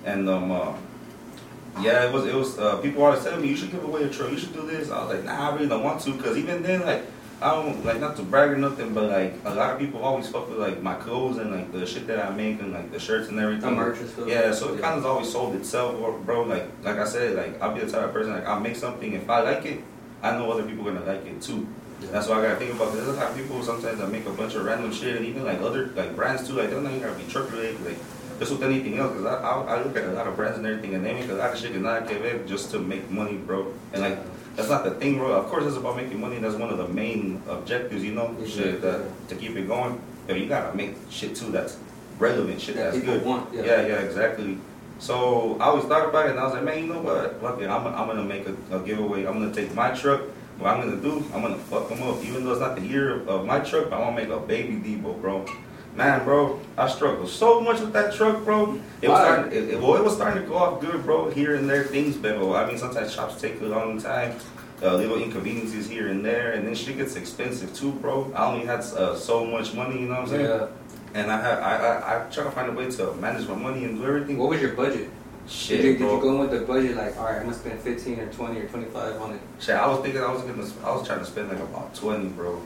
And 0.06 0.28
um 0.30 0.52
uh, 0.52 0.74
yeah, 1.80 2.06
it 2.06 2.14
was 2.14 2.26
it 2.26 2.36
was 2.36 2.60
uh, 2.60 2.78
people 2.78 3.04
always 3.04 3.24
telling 3.24 3.42
me 3.42 3.48
you 3.50 3.56
should 3.56 3.72
give 3.72 3.84
away 3.84 4.04
a 4.04 4.10
truck, 4.10 4.32
you 4.32 4.38
should 4.38 4.54
do 4.54 4.68
this. 4.68 4.92
I 4.92 5.04
was 5.04 5.16
like, 5.16 5.26
nah, 5.26 5.52
I 5.52 5.56
really 5.56 5.70
don't 5.70 5.84
want 5.84 6.02
to, 6.02 6.14
cause 6.18 6.38
even 6.38 6.64
then 6.64 6.86
like 6.86 7.04
I 7.42 7.56
don't 7.56 7.84
like 7.84 8.00
not 8.00 8.16
to 8.18 8.24
brag 8.24 8.52
or 8.52 8.58
nothing, 8.58 8.94
but 8.94 9.10
like 9.10 9.34
a 9.46 9.56
lot 9.56 9.74
of 9.74 9.80
people 9.80 10.04
always 10.04 10.28
fuck 10.28 10.48
with 10.48 10.60
like 10.60 10.84
my 10.84 10.94
clothes 10.94 11.38
and 11.38 11.52
like 11.52 11.72
the 11.72 11.88
shit 11.88 12.06
that 12.06 12.24
I 12.24 12.30
make 12.30 12.62
and 12.62 12.72
like 12.72 12.92
the 12.92 13.00
shirts 13.00 13.30
and 13.30 13.40
everything. 13.40 13.62
The 13.62 13.76
merch 13.76 13.98
stuff. 13.98 14.28
Yeah, 14.28 14.52
so 14.52 14.76
it 14.76 14.82
kind 14.82 15.00
of 15.00 15.06
always 15.08 15.32
sold 15.32 15.56
itself, 15.56 15.96
bro. 16.24 16.44
Like 16.44 16.68
like 16.84 16.98
I 16.98 17.06
said, 17.06 17.36
like 17.36 17.60
I'll 17.60 17.74
be 17.74 17.82
the 17.82 17.92
type 17.92 18.04
of 18.04 18.14
person 18.14 18.34
like 18.34 18.46
I'll 18.46 18.60
make 18.60 18.76
something 18.76 19.14
if 19.14 19.28
I 19.28 19.42
like 19.42 19.66
it, 19.66 19.84
I 20.22 20.38
know 20.38 20.52
other 20.52 20.64
people 20.64 20.84
gonna 20.84 21.04
like 21.04 21.26
it 21.26 21.42
too. 21.42 21.68
That's 22.12 22.28
why 22.28 22.40
I 22.40 22.42
gotta 22.44 22.58
think 22.58 22.74
about 22.76 22.94
this. 22.94 23.06
There's 23.06 23.18
a 23.18 23.20
lot 23.20 23.32
of 23.32 23.38
people 23.38 23.64
sometimes 23.64 23.98
that 23.98 24.12
make 24.12 24.26
a 24.28 24.32
bunch 24.32 24.54
of 24.54 24.64
random 24.66 24.92
shit, 24.94 25.16
and 25.16 25.26
even 25.26 25.44
like 25.44 25.62
other 25.62 25.88
like 25.96 26.16
brands 26.16 26.48
too. 26.48 26.54
Like 26.54 26.70
they 26.70 26.76
don't 26.76 26.86
even 26.86 27.02
gotta 27.02 27.18
be 27.18 27.26
truck 27.26 27.52
related. 27.52 27.84
Like 27.84 27.98
just 28.42 28.52
with 28.54 28.64
anything 28.64 28.98
else, 28.98 29.12
because 29.12 29.28
I, 29.28 29.36
I 29.36 29.76
I 29.76 29.84
look 29.84 29.96
at 29.96 30.04
a 30.04 30.14
lot 30.14 30.26
of 30.26 30.36
brands 30.36 30.58
and 30.58 30.66
everything, 30.66 30.96
and 30.96 31.06
they 31.06 31.14
make 31.14 31.30
a 31.30 31.34
lot 31.34 31.54
of 31.54 31.60
shit 31.60 31.74
and 31.74 31.84
not 31.84 32.10
give 32.10 32.26
it 32.26 32.48
just 32.48 32.72
to 32.72 32.80
make 32.80 33.08
money, 33.12 33.38
bro. 33.38 33.72
And 33.94 34.02
like 34.02 34.18
that's 34.56 34.68
not 34.68 34.84
the 34.84 34.92
thing, 34.92 35.20
bro. 35.20 35.32
Of 35.32 35.46
course, 35.46 35.64
it's 35.66 35.78
about 35.78 35.96
making 35.96 36.20
money. 36.20 36.40
That's 36.40 36.56
one 36.56 36.72
of 36.72 36.80
the 36.80 36.88
main 36.88 37.44
objectives, 37.48 38.04
you 38.04 38.14
know, 38.14 38.36
shit 38.48 38.82
that 38.82 39.00
to 39.30 39.36
keep 39.36 39.56
it 39.56 39.68
going. 39.68 40.02
But 40.26 40.40
you 40.40 40.48
gotta 40.48 40.76
make 40.76 40.96
shit 41.12 41.36
too 41.36 41.52
that's 41.52 41.78
relevant, 42.18 42.60
shit 42.60 42.78
That 42.78 42.94
that's 42.94 43.06
good. 43.06 43.24
want, 43.24 43.54
yeah. 43.54 43.62
yeah, 43.62 43.88
yeah, 43.88 44.00
exactly. 44.00 44.58
So 44.98 45.58
I 45.60 45.66
always 45.66 45.86
thought 45.86 46.10
about 46.10 46.26
it, 46.26 46.32
and 46.32 46.40
I 46.40 46.44
was 46.46 46.54
like, 46.54 46.64
man, 46.64 46.80
you 46.80 46.94
know 46.94 47.02
what? 47.02 47.40
Fuck 47.42 47.62
it, 47.62 47.70
I'm, 47.70 47.86
I'm 47.86 48.08
gonna 48.08 48.24
make 48.24 48.48
a, 48.48 48.56
a 48.76 48.80
giveaway. 48.80 49.26
I'm 49.26 49.34
gonna 49.40 49.54
take 49.54 49.72
my 49.76 49.92
truck. 49.92 50.22
What 50.58 50.74
I'm 50.74 50.82
gonna 50.82 51.00
do, 51.02 51.24
I'm 51.32 51.44
gonna 51.44 51.60
fuck 51.60 51.90
them 51.90 52.02
up. 52.02 52.24
Even 52.24 52.44
though 52.44 52.54
it's 52.54 52.60
not 52.60 52.76
the 52.76 52.82
year 52.82 53.22
of, 53.22 53.30
of 53.30 53.46
my 53.46 53.60
truck, 53.60 53.92
but 53.92 53.98
I'm 53.98 54.16
gonna 54.16 54.16
make 54.16 54.30
a 54.30 54.40
baby 54.40 54.78
Deebow, 54.78 55.22
bro. 55.22 55.46
Man, 55.96 56.24
bro, 56.24 56.60
I 56.78 56.88
struggled 56.88 57.30
so 57.30 57.60
much 57.60 57.82
with 57.82 57.92
that 57.94 58.14
truck, 58.14 58.46
bro. 58.46 58.80
It 59.02 59.10
was 59.10 59.20
starting, 59.20 59.70
it, 59.70 59.80
well, 59.82 59.96
it 59.96 60.04
was 60.04 60.16
starting 60.16 60.42
to 60.42 60.48
go 60.48 60.56
off 60.56 60.80
good, 60.80 61.04
bro. 61.04 61.30
Here 61.30 61.56
and 61.56 61.70
there, 61.70 61.84
things, 61.84 62.16
but 62.16 62.38
I 62.38 62.66
mean, 62.66 62.78
sometimes 62.78 63.14
shops 63.14 63.42
take 63.42 63.60
a 63.62 63.66
long 63.66 64.02
time. 64.02 64.38
Uh, 64.82 64.96
little 64.96 65.22
inconveniences 65.22 65.88
here 65.88 66.08
and 66.08 66.26
there, 66.26 66.54
and 66.54 66.66
then 66.66 66.74
shit 66.74 66.98
gets 66.98 67.16
expensive 67.16 67.72
too, 67.76 67.92
bro. 67.92 68.32
I 68.36 68.46
only 68.46 68.66
had 68.66 68.80
uh, 68.80 69.16
so 69.16 69.46
much 69.46 69.76
money, 69.76 70.00
you 70.02 70.08
know 70.08 70.14
what 70.16 70.22
I'm 70.22 70.28
saying? 70.28 70.46
Yeah. 70.46 70.68
And 71.14 71.32
I 71.32 71.40
had, 71.40 71.60
I, 71.60 71.76
I, 71.76 72.28
I 72.28 72.30
try 72.32 72.46
to 72.46 72.52
find 72.52 72.70
a 72.70 72.72
way 72.72 72.90
to 72.90 73.14
manage 73.16 73.48
my 73.48 73.54
money 73.54 73.84
and 73.84 73.98
do 73.98 74.06
everything. 74.08 74.40
What 74.40 74.50
was 74.50 74.60
your 74.60 74.74
budget? 74.74 75.10
Shit, 75.48 75.82
did, 75.82 75.86
you, 75.86 75.92
did 75.94 76.00
bro. 76.00 76.16
you 76.16 76.22
go 76.22 76.30
in 76.30 76.40
with 76.40 76.52
the 76.52 76.66
budget 76.66 76.96
like, 76.96 77.16
all 77.18 77.26
right, 77.26 77.38
I'm 77.38 77.44
gonna 77.44 77.54
spend 77.54 77.80
15 77.82 78.20
or 78.22 78.34
20 78.34 78.60
or 78.60 78.68
25 78.70 79.22
on 79.22 79.34
it? 79.34 79.42
Shit, 79.60 79.76
I 79.76 79.86
was 79.86 80.00
thinking 80.02 80.22
I 80.22 80.32
was 80.32 80.42
gonna, 80.42 80.68
I 80.84 80.96
was 80.96 81.06
trying 81.06 81.20
to 81.20 81.26
spend 81.26 81.50
like 81.50 81.60
about 81.60 81.94
twenty, 81.94 82.30
bro. 82.30 82.60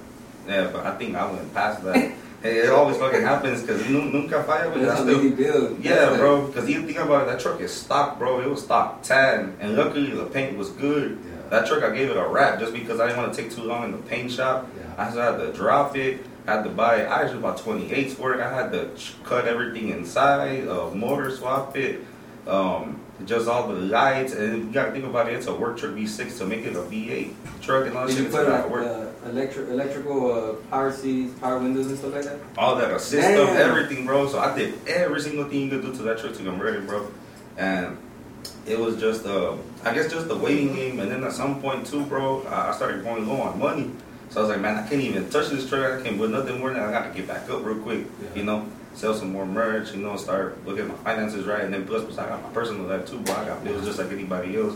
Yeah, 0.47 0.69
but 0.71 0.85
I 0.85 0.95
think 0.95 1.15
I 1.15 1.29
went 1.29 1.53
past 1.53 1.83
that. 1.83 2.13
hey, 2.45 2.57
it 2.59 2.69
always 2.69 2.97
fucking 2.97 3.21
happens 3.21 3.61
because 3.61 3.87
nunca 3.89 4.43
falla, 4.43 4.69
but 4.69 4.77
I 4.81 4.85
That's 4.85 4.99
how 4.99 5.03
still. 5.05 5.19
they 5.21 5.29
build. 5.29 5.83
Yeah, 5.83 5.95
That's 5.95 6.17
bro. 6.17 6.47
Because 6.47 6.69
you 6.69 6.83
think 6.85 6.99
about 6.99 7.23
it, 7.23 7.31
that 7.31 7.39
truck 7.39 7.59
is 7.59 7.73
stock, 7.73 8.19
bro. 8.19 8.39
It 8.41 8.49
was 8.49 8.63
stock 8.63 9.01
tan, 9.01 9.55
and 9.59 9.75
luckily 9.75 10.11
the 10.11 10.25
paint 10.25 10.57
was 10.57 10.69
good. 10.69 11.17
Yeah. 11.25 11.49
That 11.49 11.67
truck 11.67 11.83
I 11.83 11.95
gave 11.95 12.09
it 12.09 12.17
a 12.17 12.27
wrap 12.27 12.59
just 12.59 12.73
because 12.73 12.99
I 12.99 13.07
didn't 13.07 13.21
want 13.21 13.33
to 13.33 13.41
take 13.41 13.51
too 13.51 13.63
long 13.63 13.85
in 13.85 13.91
the 13.91 13.97
paint 13.97 14.31
shop. 14.31 14.67
Yeah. 14.77 14.93
I 14.97 15.05
just 15.05 15.17
had 15.17 15.37
to 15.37 15.53
drop 15.53 15.95
it. 15.97 16.21
Had 16.45 16.63
to 16.63 16.69
buy. 16.69 17.03
I 17.05 17.23
actually 17.23 17.39
bought 17.41 17.57
28s 17.57 18.11
for 18.11 18.33
it. 18.35 18.39
I 18.39 18.53
had 18.53 18.71
to 18.71 18.91
cut 19.23 19.47
everything 19.47 19.89
inside, 19.89 20.67
uh, 20.67 20.91
motor 20.91 21.31
swap 21.35 21.75
it, 21.75 22.01
um, 22.45 23.01
just 23.25 23.47
all 23.47 23.67
the 23.67 23.75
lights. 23.75 24.33
And 24.33 24.67
you 24.67 24.71
gotta 24.71 24.91
think 24.91 25.05
about 25.05 25.27
it. 25.29 25.33
It's 25.35 25.47
a 25.47 25.53
work 25.55 25.77
truck 25.77 25.93
V6 25.93 26.37
to 26.39 26.45
make 26.45 26.65
it 26.65 26.75
a 26.75 26.79
V8 26.81 27.33
truck 27.61 27.87
and 27.87 27.97
all 27.97 28.07
that 28.07 28.13
shit. 28.13 28.25
It's 28.25 28.35
put 28.35 28.45
gotta 28.45 28.63
like 28.63 28.69
work. 28.69 28.85
uh, 28.85 29.29
electric, 29.29 29.69
electrical 29.69 30.31
uh, 30.31 30.53
power 30.69 30.91
seats, 30.91 31.33
power 31.39 31.59
windows 31.59 31.87
and 31.87 31.97
stuff 31.97 32.13
like 32.13 32.25
that? 32.25 32.39
all 32.57 32.75
that 32.75 32.91
assist 32.91 33.27
stuff, 33.27 33.49
Damn. 33.49 33.69
everything, 33.69 34.05
bro. 34.05 34.27
So 34.27 34.39
I 34.39 34.55
did 34.55 34.85
every 34.87 35.21
single 35.21 35.45
thing 35.45 35.61
you 35.61 35.69
could 35.69 35.81
do 35.81 35.95
to 35.95 36.03
that 36.03 36.19
truck 36.19 36.33
to 36.35 36.43
convert 36.43 36.75
it, 36.75 36.85
bro. 36.87 37.09
And 37.57 37.97
it 38.67 38.77
was 38.79 38.97
just, 38.97 39.25
uh, 39.25 39.55
I 39.83 39.93
guess, 39.93 40.11
just 40.11 40.27
the 40.27 40.35
waiting 40.35 40.75
game. 40.75 40.99
And 40.99 41.09
then 41.09 41.23
at 41.23 41.31
some 41.33 41.61
point 41.61 41.87
too, 41.87 42.05
bro, 42.05 42.45
I 42.47 42.73
started 42.73 43.03
going 43.03 43.27
low 43.27 43.41
on 43.41 43.57
money. 43.57 43.91
So 44.29 44.39
I 44.39 44.43
was 44.43 44.51
like, 44.51 44.59
man, 44.61 44.75
I 44.75 44.87
can't 44.87 45.01
even 45.01 45.29
touch 45.29 45.49
this 45.49 45.69
truck. 45.69 45.99
I 45.99 46.03
can't 46.03 46.17
put 46.17 46.29
nothing 46.31 46.59
more 46.59 46.73
than 46.73 46.81
I 46.83 46.91
got 46.91 47.07
to 47.07 47.13
get 47.17 47.27
back 47.27 47.49
up 47.49 47.63
real 47.63 47.77
quick. 47.77 48.05
Yeah. 48.21 48.39
You 48.39 48.43
know, 48.43 48.67
sell 48.95 49.13
some 49.13 49.31
more 49.31 49.45
merch. 49.45 49.93
You 49.93 50.01
know, 50.01 50.15
start 50.17 50.65
looking 50.65 50.85
at 50.85 50.89
my 50.89 50.95
finances 50.95 51.45
right. 51.45 51.63
And 51.63 51.73
then 51.73 51.85
plus, 51.85 52.03
plus 52.03 52.17
I 52.17 52.27
got 52.27 52.41
my 52.41 52.49
personal 52.49 52.85
life 52.85 53.05
too, 53.05 53.19
bro. 53.19 53.35
I 53.35 53.45
got 53.45 53.63
bills 53.63 53.85
just 53.85 53.99
like 53.99 54.11
anybody 54.11 54.57
else. 54.57 54.75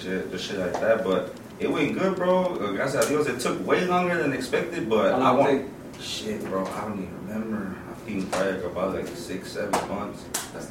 Shit, 0.00 0.30
just 0.30 0.44
shit 0.44 0.58
like 0.58 0.72
that. 0.74 1.04
But 1.04 1.34
it 1.58 1.70
went 1.70 1.98
good, 1.98 2.16
bro. 2.16 2.54
Uh, 2.54 2.72
gracias 2.72 3.06
a 3.06 3.08
Dios, 3.08 3.26
it 3.26 3.40
took 3.40 3.66
way 3.66 3.84
longer 3.86 4.22
than 4.22 4.32
expected, 4.32 4.88
but 4.88 5.14
I 5.14 5.32
want. 5.32 5.50
take? 5.50 5.66
Shit, 6.00 6.44
bro, 6.44 6.66
I 6.66 6.82
don't 6.82 7.02
even 7.02 7.26
remember. 7.26 7.74
I 7.90 7.94
think 8.04 8.30
probably 8.30 8.52
like 8.52 8.64
about 8.64 8.94
like 8.94 9.08
six, 9.08 9.52
seven 9.52 9.72
months. 9.88 10.24
That's, 10.52 10.70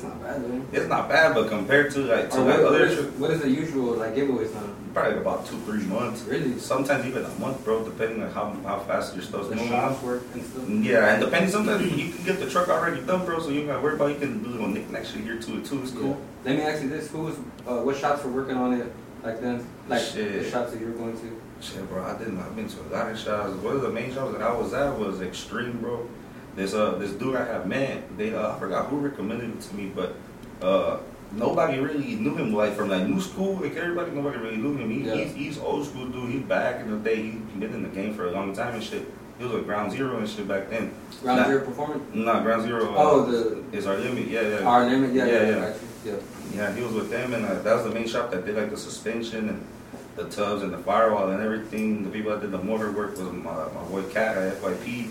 that's 0.00 0.14
not 0.14 0.22
bad, 0.22 0.42
though. 0.44 0.62
It's 0.72 0.88
not 0.88 1.08
bad, 1.08 1.34
but 1.34 1.48
compared 1.48 1.92
to 1.92 2.00
like 2.00 2.30
to 2.30 2.40
like 2.40 2.46
what, 2.46 2.62
what, 2.64 2.74
other 2.74 2.84
is, 2.84 3.10
what 3.18 3.30
is 3.30 3.40
the 3.40 3.50
usual 3.50 3.94
like 3.94 4.14
giveaways 4.14 4.54
now? 4.54 4.62
probably 4.92 5.18
about 5.18 5.46
two, 5.46 5.56
three 5.60 5.84
months. 5.84 6.22
Really? 6.22 6.58
Sometimes 6.58 7.06
even 7.06 7.24
a 7.24 7.28
month, 7.38 7.64
bro, 7.64 7.84
depending 7.84 8.22
on 8.22 8.30
how 8.30 8.50
how 8.64 8.80
fast 8.80 9.14
your 9.14 9.22
stuff's 9.22 9.48
The 9.48 9.54
moving. 9.56 9.70
shops 9.70 10.02
work 10.02 10.22
and 10.34 10.44
stuff. 10.44 10.68
Yeah, 10.68 11.14
and 11.14 11.24
depending 11.24 11.50
sometimes 11.50 11.82
you 11.92 12.12
can 12.12 12.24
get 12.24 12.40
the 12.40 12.50
truck 12.50 12.68
already 12.68 13.00
done, 13.02 13.24
bro, 13.24 13.40
so 13.40 13.50
you 13.50 13.60
don't 13.60 13.68
gotta 13.68 13.82
worry 13.82 13.94
about 13.94 14.10
it. 14.10 14.14
you 14.14 14.20
can 14.20 14.42
do 14.42 14.50
little 14.50 14.68
knickknacks 14.68 15.10
shit 15.12 15.22
here 15.22 15.38
to 15.38 15.58
it 15.58 15.64
too. 15.64 15.82
It's 15.82 15.92
cool. 15.92 16.20
Let 16.44 16.56
me 16.56 16.62
ask 16.62 16.82
you 16.82 16.88
this: 16.88 17.10
Who's 17.10 17.36
uh, 17.66 17.82
what 17.82 17.96
shops 17.96 18.24
were 18.24 18.30
working 18.30 18.56
on 18.56 18.72
it 18.80 18.92
Like 19.22 19.40
then, 19.40 19.66
like 19.88 20.02
Shit. 20.02 20.42
the 20.44 20.50
shops 20.50 20.72
that 20.72 20.80
you 20.80 20.86
were 20.86 20.92
going 20.92 21.18
to. 21.20 21.40
Shit, 21.60 21.86
bro, 21.90 22.02
I 22.02 22.16
didn't. 22.18 22.38
I've 22.40 22.56
been 22.56 22.68
to 22.68 22.80
a 22.80 22.88
lot 22.90 23.10
of 23.10 23.18
shops. 23.18 23.52
One 23.62 23.76
of 23.76 23.82
the 23.82 23.90
main 23.90 24.12
shops 24.14 24.32
that 24.32 24.42
I 24.42 24.52
was 24.52 24.72
at 24.72 24.98
was 24.98 25.20
Extreme, 25.20 25.80
bro. 25.80 26.08
This 26.56 26.74
uh, 26.74 26.96
this 26.98 27.12
dude 27.12 27.36
I 27.36 27.44
have 27.44 27.66
met, 27.66 28.16
they 28.18 28.34
uh, 28.34 28.54
I 28.54 28.58
forgot 28.58 28.86
who 28.88 28.98
recommended 28.98 29.50
it 29.50 29.60
to 29.62 29.74
me, 29.76 29.90
but 29.94 30.14
uh, 30.60 30.98
nobody 31.32 31.78
really 31.78 32.16
knew 32.16 32.34
him 32.34 32.52
like 32.52 32.74
from 32.74 32.88
like 32.88 33.06
new 33.06 33.20
school. 33.20 33.54
Like 33.54 33.76
everybody, 33.76 34.10
nobody 34.10 34.38
really 34.38 34.56
knew 34.56 34.76
him. 34.76 34.90
He, 34.90 35.06
Yeah. 35.06 35.14
he's, 35.14 35.34
he's 35.34 35.58
old 35.58 35.86
school 35.86 36.06
dude. 36.06 36.30
He's 36.30 36.42
back 36.42 36.80
in 36.80 36.90
the 36.90 36.98
day. 36.98 37.16
He's 37.22 37.34
been 37.58 37.72
in 37.72 37.82
the 37.82 37.88
game 37.88 38.14
for 38.14 38.26
a 38.26 38.32
long 38.32 38.52
time 38.54 38.74
and 38.74 38.82
shit. 38.82 39.06
He 39.38 39.44
was 39.44 39.54
with 39.54 39.64
Ground 39.64 39.90
Zero 39.92 40.18
and 40.18 40.28
shit 40.28 40.46
back 40.46 40.68
then. 40.68 40.92
Round 41.22 41.40
Nah. 41.40 41.46
Zero 41.46 41.64
Performance. 41.64 42.02
Not 42.14 42.42
Ground 42.42 42.62
Zero. 42.64 42.92
Uh, 42.92 42.98
Oh, 42.98 43.24
the 43.30 43.62
is 43.76 43.86
our 43.86 43.96
limit. 43.96 44.26
Yeah, 44.28 44.42
yeah. 44.42 44.58
our 44.66 44.84
name. 44.90 45.14
Yeah, 45.14 45.24
yeah, 45.24 45.32
Yeah, 45.32 45.40
yeah. 45.42 45.48
yeah. 45.48 45.60
got 45.70 45.76
you. 46.04 46.12
yeah. 46.12 46.16
Yeah, 46.52 46.74
he 46.74 46.82
was 46.82 46.92
with 46.92 47.10
them, 47.10 47.32
and 47.32 47.46
uh, 47.46 47.54
that 47.62 47.74
was 47.76 47.84
the 47.84 47.90
main 47.92 48.08
shop 48.08 48.32
that 48.32 48.44
did 48.44 48.56
like 48.56 48.70
the 48.70 48.76
suspension 48.76 49.48
and 49.50 49.64
the 50.16 50.24
tubs 50.24 50.62
and 50.64 50.72
the 50.72 50.78
firewall 50.78 51.30
and 51.30 51.40
everything. 51.40 52.02
The 52.02 52.10
people 52.10 52.32
that 52.32 52.40
did 52.42 52.50
the 52.50 52.58
motor 52.58 52.90
work 52.90 53.12
was 53.12 53.20
my, 53.32 53.54
my 53.72 53.84
boy 53.88 54.02
Cat 54.10 54.36
at 54.36 54.60
FYP. 54.60 55.10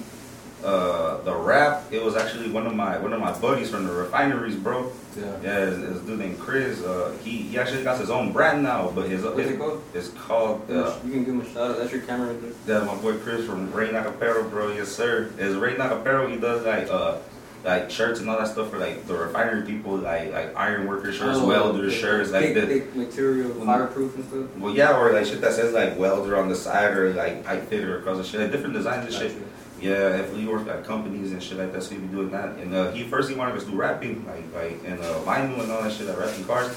Uh, 0.64 1.22
the 1.24 1.34
wrap, 1.34 1.84
it 1.92 2.04
was 2.04 2.18
actually 2.18 2.50
one 2.52 2.68
of 2.68 2.76
my 2.76 2.98
one 2.98 3.14
of 3.14 3.20
my 3.22 3.32
buddies 3.40 3.70
from 3.70 3.86
the 3.88 3.94
refineries, 3.94 4.56
bro. 4.56 4.92
Yeah. 5.18 5.24
Yeah, 5.42 5.58
it's, 5.70 5.78
it's 5.78 6.02
a 6.02 6.06
dude 6.06 6.20
named 6.20 6.38
Chris. 6.40 6.84
Uh, 6.84 7.16
he 7.24 7.38
he 7.44 7.58
actually 7.58 7.84
got 7.84 7.98
his 7.98 8.10
own 8.10 8.34
brand 8.34 8.62
now, 8.64 8.92
but 8.94 9.08
his 9.10 9.24
What's 9.24 9.40
it 9.40 9.58
called? 9.58 9.82
It's 9.94 10.10
called. 10.10 10.70
Uh, 10.70 10.96
you 11.06 11.12
can 11.12 11.24
give 11.24 11.34
him 11.36 11.42
a 11.42 11.46
shout 11.46 11.72
out. 11.72 11.78
That's 11.78 11.92
your 11.94 12.02
camera 12.02 12.34
right 12.34 12.42
there. 12.66 12.82
yeah, 12.82 12.86
my 12.86 12.96
boy 12.96 13.18
Chris 13.20 13.46
from 13.46 13.72
Rain 13.72 13.96
Apparel, 13.96 14.50
bro. 14.50 14.74
Yes, 14.74 14.90
sir. 14.90 15.32
Is 15.38 15.56
Rain 15.56 15.80
Apparel? 15.80 16.28
He 16.28 16.36
does 16.38 16.66
like 16.66 16.90
uh 16.90 17.18
like 17.64 17.90
shirts 17.92 18.20
and 18.22 18.30
all 18.30 18.38
that 18.38 18.48
stuff 18.48 18.70
for 18.70 18.78
like 18.80 19.06
the 19.08 19.14
refinery 19.16 19.66
people, 19.66 19.96
like 19.96 20.34
like 20.34 20.54
iron 20.58 20.88
worker 20.88 21.12
shirts, 21.14 21.40
Oh, 21.42 21.48
welders 21.48 21.94
yeah. 21.94 22.00
shirts, 22.02 22.32
like 22.32 22.54
the. 22.54 22.84
material, 22.96 23.50
Mm. 23.52 23.66
fireproof 23.66 24.16
and 24.16 24.26
stuff. 24.26 24.58
Well, 24.58 24.74
yeah, 24.76 24.98
or 24.98 25.12
like 25.14 25.26
shit 25.26 25.40
that 25.42 25.54
says 25.54 25.74
like 25.74 25.98
welder 25.98 26.36
on 26.38 26.50
the 26.50 26.56
side 26.56 26.92
or 26.98 27.14
like 27.14 27.46
pipe 27.46 27.70
fitter 27.70 27.98
across 28.00 28.18
the 28.18 28.24
shit, 28.26 28.42
like 28.42 28.52
different 28.52 28.74
designs 28.76 29.06
and 29.06 29.14
shit. 29.14 29.38
Yeah, 29.82 30.18
if 30.18 30.34
we 30.34 30.46
work 30.46 30.68
at 30.68 30.84
companies 30.84 31.32
and 31.32 31.42
shit 31.42 31.58
like 31.58 31.72
that, 31.74 31.84
so 31.84 31.92
he 31.92 31.98
be 32.00 32.08
doing 32.08 32.32
that. 32.32 32.50
And 32.58 32.74
uh, 32.76 32.92
he 32.92 33.04
first 33.04 33.30
he 33.30 33.36
wanted 33.36 33.56
us 33.56 33.64
to 33.64 33.72
do 33.72 33.78
wrapping, 33.78 34.26
like 34.26 34.44
like 34.54 34.80
and 34.86 35.00
uh, 35.00 35.20
vinyl 35.22 35.62
and 35.62 35.72
all 35.72 35.82
that 35.84 35.92
shit, 35.94 36.08
like 36.08 36.20
wrapping 36.20 36.44
cars. 36.46 36.70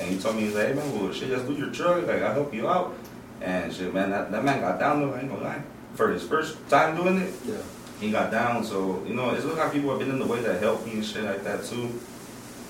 And 0.00 0.08
he 0.10 0.18
told 0.18 0.36
me 0.36 0.42
he's 0.42 0.54
like, 0.54 0.68
hey 0.68 0.72
man, 0.74 0.98
well 1.02 1.12
shit, 1.12 1.28
just 1.28 1.46
do 1.46 1.54
your 1.54 1.70
truck, 1.70 2.06
like 2.06 2.22
I'll 2.22 2.32
help 2.34 2.54
you 2.54 2.68
out. 2.68 2.94
And 3.42 3.72
shit, 3.72 3.92
man, 3.92 4.10
that, 4.10 4.30
that 4.30 4.44
man 4.44 4.60
got 4.60 4.78
down 4.80 5.00
though. 5.00 5.12
I 5.14 5.20
ain't 5.20 5.28
gonna 5.30 5.42
lie. 5.44 5.62
For 5.94 6.10
his 6.10 6.22
first 6.22 6.56
time 6.68 6.96
doing 6.96 7.18
it, 7.18 7.32
Yeah. 7.46 7.56
he 8.00 8.10
got 8.10 8.30
down. 8.30 8.64
So 8.64 9.02
you 9.06 9.14
know, 9.14 9.30
it's 9.34 9.44
a 9.44 9.48
lot 9.48 9.66
of 9.66 9.72
people 9.72 9.90
have 9.90 9.98
been 9.98 10.10
in 10.10 10.18
the 10.18 10.26
way 10.26 10.40
that 10.40 10.60
help 10.62 10.84
me 10.86 10.92
and 10.92 11.04
shit 11.04 11.24
like 11.24 11.44
that 11.44 11.64
too. 11.64 11.90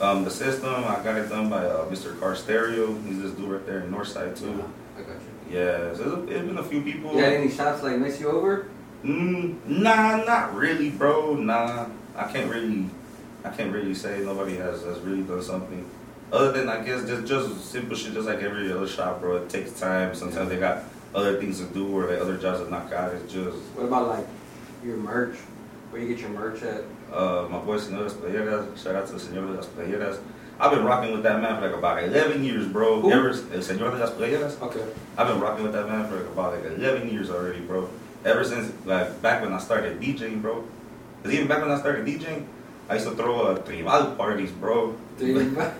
Um, 0.01 0.24
the 0.24 0.30
system, 0.30 0.74
I 0.74 1.01
got 1.03 1.16
it 1.16 1.28
done 1.28 1.49
by 1.49 1.64
uh, 1.64 1.89
Mr. 1.89 2.18
Car 2.20 2.34
Stereo. 2.37 2.93
He's 3.07 3.22
this 3.22 3.30
dude 3.32 3.49
right 3.51 3.64
there 3.66 3.80
in 3.80 3.91
Northside 3.91 4.39
too. 4.39 4.62
I 4.99 5.03
got 5.03 5.11
you. 5.11 5.59
Yeah, 5.59 5.95
so 5.95 6.26
it's 6.28 6.45
been 6.45 6.59
a 6.59 6.62
few 6.64 6.82
people. 6.82 7.12
You 7.14 7.18
had 7.22 7.32
any 7.34 7.49
shots 7.51 7.82
like 7.84 7.99
mess 7.99 8.20
you 8.20 8.28
over? 8.28 8.66
Mm, 9.07 9.67
nah, 9.67 10.17
not 10.25 10.55
really, 10.55 10.91
bro. 10.91 11.35
Nah, 11.35 11.87
I 12.17 12.25
can't 12.33 12.51
really, 12.51 12.87
I 13.45 13.51
can't 13.51 13.73
really 13.73 13.95
say 13.95 14.21
nobody 14.21 14.57
has 14.57 14.83
has 14.83 14.99
really 15.01 15.23
done 15.23 15.43
something. 15.43 15.89
Other 16.33 16.51
than 16.51 16.69
I 16.69 16.83
guess 16.85 17.07
just 17.07 17.27
just 17.27 17.71
simple 17.71 17.97
shit, 17.97 18.15
just 18.15 18.27
like 18.27 18.43
every 18.43 18.73
other 18.73 18.89
shop, 18.89 19.21
bro. 19.21 19.37
It 19.37 19.49
takes 19.49 19.79
time. 19.79 20.15
Sometimes 20.15 20.49
they 20.49 20.59
got 20.59 20.83
other 21.15 21.39
things 21.41 21.61
to 21.61 21.67
do 21.67 21.87
or 21.97 22.07
like 22.11 22.21
other 22.21 22.37
jobs 22.37 22.61
to 22.65 22.69
knock 22.71 22.93
out. 22.93 23.15
It's 23.15 23.33
just 23.33 23.57
What 23.77 23.87
about 23.87 24.09
like 24.09 24.27
your 24.85 24.97
merch? 24.97 25.37
Where 25.91 26.03
you 26.03 26.09
get 26.09 26.19
your 26.19 26.31
merch 26.31 26.63
at? 26.65 26.83
uh, 27.13 27.47
my 27.49 27.59
boy 27.61 27.79
Senor 27.79 28.03
Las 28.03 28.15
Playeras. 28.15 28.77
Shout 28.83 28.97
out 28.97 29.07
to 29.07 29.19
Senor 29.21 29.47
de 29.47 29.53
las 29.53 29.67
Playeras. 29.67 30.19
I've 30.59 30.73
been 30.73 30.85
rocking 30.85 31.13
with 31.13 31.23
that 31.23 31.41
man 31.41 31.61
for 31.61 31.69
like 31.69 31.77
about 31.79 32.03
11 32.03 32.43
years, 32.43 32.67
bro. 32.67 33.01
Who? 33.01 33.13
Ever 33.13 33.33
Senor 33.63 33.93
de 33.93 33.99
las 33.99 34.11
Playeras. 34.11 34.61
Okay. 34.61 34.85
I've 35.17 35.29
been 35.29 35.39
rocking 35.39 35.63
with 35.63 35.75
that 35.75 35.87
man 35.87 36.09
for 36.09 36.17
like 36.17 36.27
about 36.33 36.55
like 36.55 36.65
11 36.65 37.09
years 37.09 37.31
already, 37.31 37.61
bro. 37.61 37.89
Ever 38.27 38.43
since 38.43 38.72
like 38.85 39.22
back 39.22 39.41
when 39.41 39.53
I 39.53 39.59
started 39.59 40.01
DJing, 40.01 40.43
bro. 40.43 40.64
Cause 41.22 41.33
even 41.33 41.47
back 41.47 41.62
when 41.62 41.70
I 41.70 41.79
started 41.79 42.05
DJing, 42.05 42.45
I 42.89 42.95
used 42.95 43.07
to 43.07 43.14
throw 43.14 43.47
uh, 43.47 43.59
tribal 43.59 44.16
parties, 44.16 44.51
bro. 44.51 44.97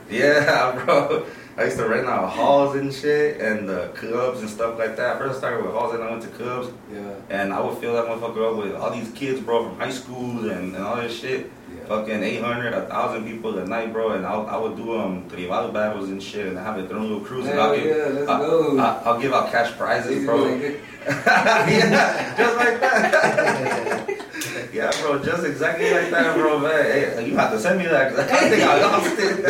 Yeah, 0.09 0.84
bro. 0.84 1.26
I 1.57 1.64
used 1.64 1.76
to 1.78 1.88
rent 1.88 2.07
out 2.07 2.30
halls 2.30 2.76
and 2.76 2.92
shit 2.92 3.40
and 3.40 3.68
uh, 3.68 3.88
clubs 3.88 4.40
and 4.42 4.49
stuff 4.49 4.78
like 4.78 4.97
that. 4.97 5.18
First 5.18 5.36
I 5.36 5.38
started 5.38 5.64
with 5.64 5.74
halls 5.74 5.94
and 5.94 6.05
I 6.05 6.11
went 6.11 6.22
to 6.22 6.28
clubs 6.28 6.68
yeah. 6.92 7.14
and 7.30 7.53
I 7.53 7.61
would 7.61 7.78
fill 7.78 7.94
that 7.94 8.07
motherfucker 8.07 8.53
up 8.53 8.57
with 8.62 8.76
all 8.76 8.92
these 8.92 9.11
kids, 9.12 9.40
bro, 9.40 9.64
from 9.64 9.78
high 9.78 9.90
school 9.90 10.49
and, 10.51 10.76
and 10.76 10.84
all 10.84 10.97
this 10.97 11.18
shit. 11.18 11.51
Yeah. 11.89 11.97
Fucking 11.97 12.22
800, 12.22 12.72
1,000 12.74 13.24
people 13.26 13.59
at 13.59 13.68
night, 13.68 13.93
bro. 13.93 14.12
And 14.12 14.26
I, 14.26 14.34
I 14.34 14.57
would 14.57 14.76
do 14.76 14.99
um 14.99 15.28
tribal 15.28 15.70
battles 15.72 16.09
and 16.09 16.22
shit 16.22 16.47
and 16.47 16.59
have 16.59 16.78
it 16.78 16.89
thrown 16.89 17.03
little 17.03 17.20
cruise 17.20 17.47
and 17.47 17.59
I'll 17.61 17.76
give, 17.76 18.14
let's 18.14 18.28
I- 18.28 18.39
go. 18.41 18.78
I, 18.78 19.03
I'll 19.05 19.20
give 19.20 19.32
out 19.32 19.51
cash 19.51 19.72
prizes, 19.76 20.16
These 20.18 20.26
bro. 20.26 20.37
like 20.45 20.80
yeah, 21.07 22.34
just 22.37 22.57
like 22.57 22.80
that. 22.80 24.70
yeah, 24.72 24.91
bro, 25.01 25.22
just 25.22 25.45
exactly 25.45 25.91
like 25.93 26.11
that, 26.11 26.34
bro, 26.37 26.59
man. 26.59 26.82
Hey, 26.84 27.26
you 27.28 27.37
have 27.37 27.53
to 27.53 27.59
send 27.61 27.78
me 27.78 27.87
that 27.87 28.11
because 28.11 28.28
I 28.30 28.49
think 28.49 28.62
I 28.64 28.80
lost 28.82 29.14
it. 29.18 29.45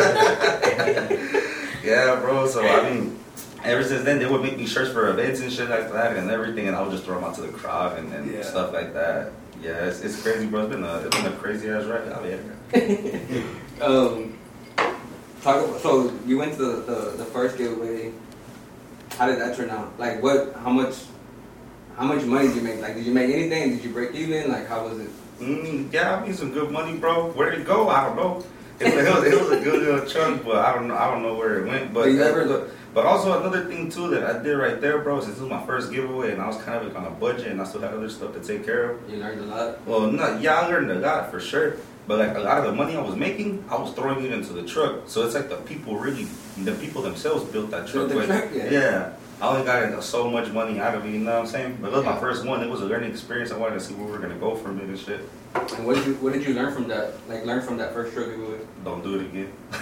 yeah, 1.83 2.15
bro. 2.19 2.45
So 2.47 2.61
I 2.65 2.87
mean, 2.91 3.17
ever 3.63 3.83
since 3.83 4.03
then, 4.05 4.19
they 4.19 4.27
would 4.27 4.41
make 4.43 4.55
me 4.57 4.67
shirts 4.67 4.91
for 4.91 5.09
events 5.09 5.39
and 5.41 5.51
shit 5.51 5.67
like 5.69 5.91
that 5.93 6.15
and 6.15 6.29
everything, 6.29 6.67
and 6.67 6.75
I 6.75 6.81
would 6.83 6.91
just 6.91 7.05
throw 7.05 7.15
them 7.15 7.23
out 7.23 7.33
to 7.35 7.41
the 7.41 7.47
crowd 7.49 7.97
and, 7.97 8.13
and 8.13 8.31
Yeah. 8.31 8.43
stuff 8.43 8.71
like 8.71 8.93
that. 8.93 9.31
Yeah, 9.61 9.85
it's, 9.85 10.01
it's 10.01 10.21
crazy, 10.21 10.45
bro. 10.47 10.61
It's 10.63 10.71
been 10.75 10.83
a 10.83 10.97
it's 10.99 11.15
been 11.15 11.25
a 11.31 11.35
crazy 11.35 11.69
ass 11.69 11.85
ride. 11.85 12.23
Mean, 12.23 13.43
Um, 13.81 14.37
talk 15.41 15.63
about, 15.63 15.81
so 15.81 16.11
you 16.25 16.37
went 16.39 16.55
to 16.57 16.65
the, 16.65 16.75
the, 16.81 16.99
the 17.17 17.25
first 17.25 17.57
giveaway. 17.57 18.11
How 19.11 19.27
did 19.27 19.39
that 19.39 19.55
turn 19.55 19.69
out? 19.69 19.97
Like 19.99 20.21
what? 20.21 20.55
How 20.63 20.71
much? 20.71 20.95
How 21.95 22.05
much 22.05 22.23
money 22.25 22.47
did 22.47 22.57
you 22.57 22.61
make? 22.61 22.81
Like, 22.81 22.95
did 22.95 23.05
you 23.05 23.13
make 23.13 23.33
anything? 23.33 23.75
Did 23.75 23.83
you 23.83 23.91
break 23.91 24.13
even? 24.13 24.51
Like, 24.51 24.67
how 24.67 24.87
was 24.87 24.99
it? 24.99 25.09
Mm, 25.39 25.91
yeah, 25.91 26.15
I 26.15 26.25
made 26.25 26.35
some 26.35 26.51
good 26.51 26.71
money, 26.71 26.97
bro. 26.97 27.31
Where 27.31 27.51
did 27.51 27.61
it 27.61 27.67
go? 27.67 27.89
I 27.89 28.05
don't 28.05 28.15
know. 28.15 28.43
It 28.79 28.93
was, 28.93 29.05
it 29.05 29.13
was, 29.13 29.23
it 29.25 29.41
was 29.41 29.51
a 29.51 29.63
good 29.63 29.81
little 29.83 30.05
chunk, 30.05 30.43
but 30.43 30.57
I 30.57 30.73
don't 30.73 30.87
know. 30.87 30.95
I 30.95 31.09
don't 31.09 31.23
know 31.23 31.33
where 31.35 31.59
it 31.59 31.67
went. 31.67 31.93
But 31.93 32.05
Did 32.05 32.15
you 32.15 32.23
ever 32.23 32.45
but, 32.45 32.69
but 32.97 33.05
also 33.05 33.39
another 33.39 33.65
thing 33.65 33.91
too 33.91 34.09
that 34.09 34.23
I 34.23 34.41
did 34.41 34.53
right 34.53 34.81
there, 34.81 34.97
bro. 34.97 35.19
Since 35.19 35.33
this 35.33 35.41
was 35.41 35.51
my 35.51 35.63
first 35.67 35.91
giveaway, 35.91 36.31
and 36.31 36.41
I 36.41 36.47
was 36.47 36.57
kind 36.63 36.83
of 36.83 36.87
like 36.87 36.95
on 36.99 37.05
a 37.05 37.11
budget, 37.11 37.45
and 37.45 37.61
I 37.61 37.63
still 37.63 37.81
had 37.81 37.93
other 37.93 38.09
stuff 38.09 38.33
to 38.33 38.39
take 38.39 38.65
care 38.65 38.89
of. 38.89 39.07
You 39.07 39.17
learned 39.17 39.39
a 39.39 39.43
lot. 39.43 39.85
Well, 39.85 40.11
not 40.11 40.41
yeah, 40.41 40.61
I 40.61 40.65
learned 40.65 40.89
a 40.89 40.95
lot 40.95 41.29
for 41.29 41.39
sure. 41.39 41.77
But 42.07 42.17
like 42.17 42.35
a 42.35 42.39
lot 42.39 42.57
of 42.57 42.63
the 42.63 42.71
money 42.71 42.95
I 42.95 43.01
was 43.01 43.15
making, 43.15 43.63
I 43.69 43.77
was 43.77 43.93
throwing 43.93 44.25
it 44.25 44.31
into 44.31 44.51
the 44.51 44.63
truck. 44.63 45.01
So 45.05 45.23
it's 45.27 45.35
like 45.35 45.47
the 45.47 45.57
people 45.57 45.95
really, 45.95 46.25
the 46.57 46.71
people 46.71 47.03
themselves 47.03 47.43
built 47.43 47.69
that 47.69 47.87
truck. 47.87 48.09
Built 48.09 48.21
the 48.21 48.25
truck, 48.25 48.49
yeah. 48.51 48.71
yeah. 48.71 49.13
I 49.39 49.49
only 49.49 49.63
got 49.63 50.03
so 50.03 50.31
much 50.31 50.49
money 50.51 50.79
out 50.79 50.95
of 50.95 51.05
it. 51.05 51.11
You 51.11 51.19
know 51.19 51.33
what 51.33 51.41
I'm 51.41 51.45
saying? 51.45 51.77
But 51.79 51.93
it 51.93 51.97
was 51.97 52.05
my 52.05 52.19
first 52.19 52.47
one. 52.47 52.63
It 52.63 52.69
was 52.69 52.81
a 52.81 52.85
learning 52.85 53.11
experience. 53.11 53.51
I 53.51 53.57
wanted 53.57 53.75
to 53.75 53.81
see 53.81 53.93
where 53.93 54.05
we 54.05 54.11
were 54.13 54.17
gonna 54.17 54.39
go 54.39 54.55
from 54.55 54.79
it 54.79 54.85
and 54.85 54.97
shit. 54.97 55.21
And 55.75 55.85
what 55.85 55.95
did 55.95 56.05
you 56.07 56.13
What 56.15 56.33
did 56.33 56.45
you 56.47 56.53
learn 56.53 56.73
from 56.73 56.87
that? 56.87 57.13
Like, 57.27 57.45
learn 57.45 57.61
from 57.61 57.77
that 57.77 57.93
first 57.93 58.13
truck 58.13 58.27
giveaway. 58.29 58.59
Don't 58.83 59.03
do 59.03 59.19
it 59.19 59.25
again. 59.27 59.51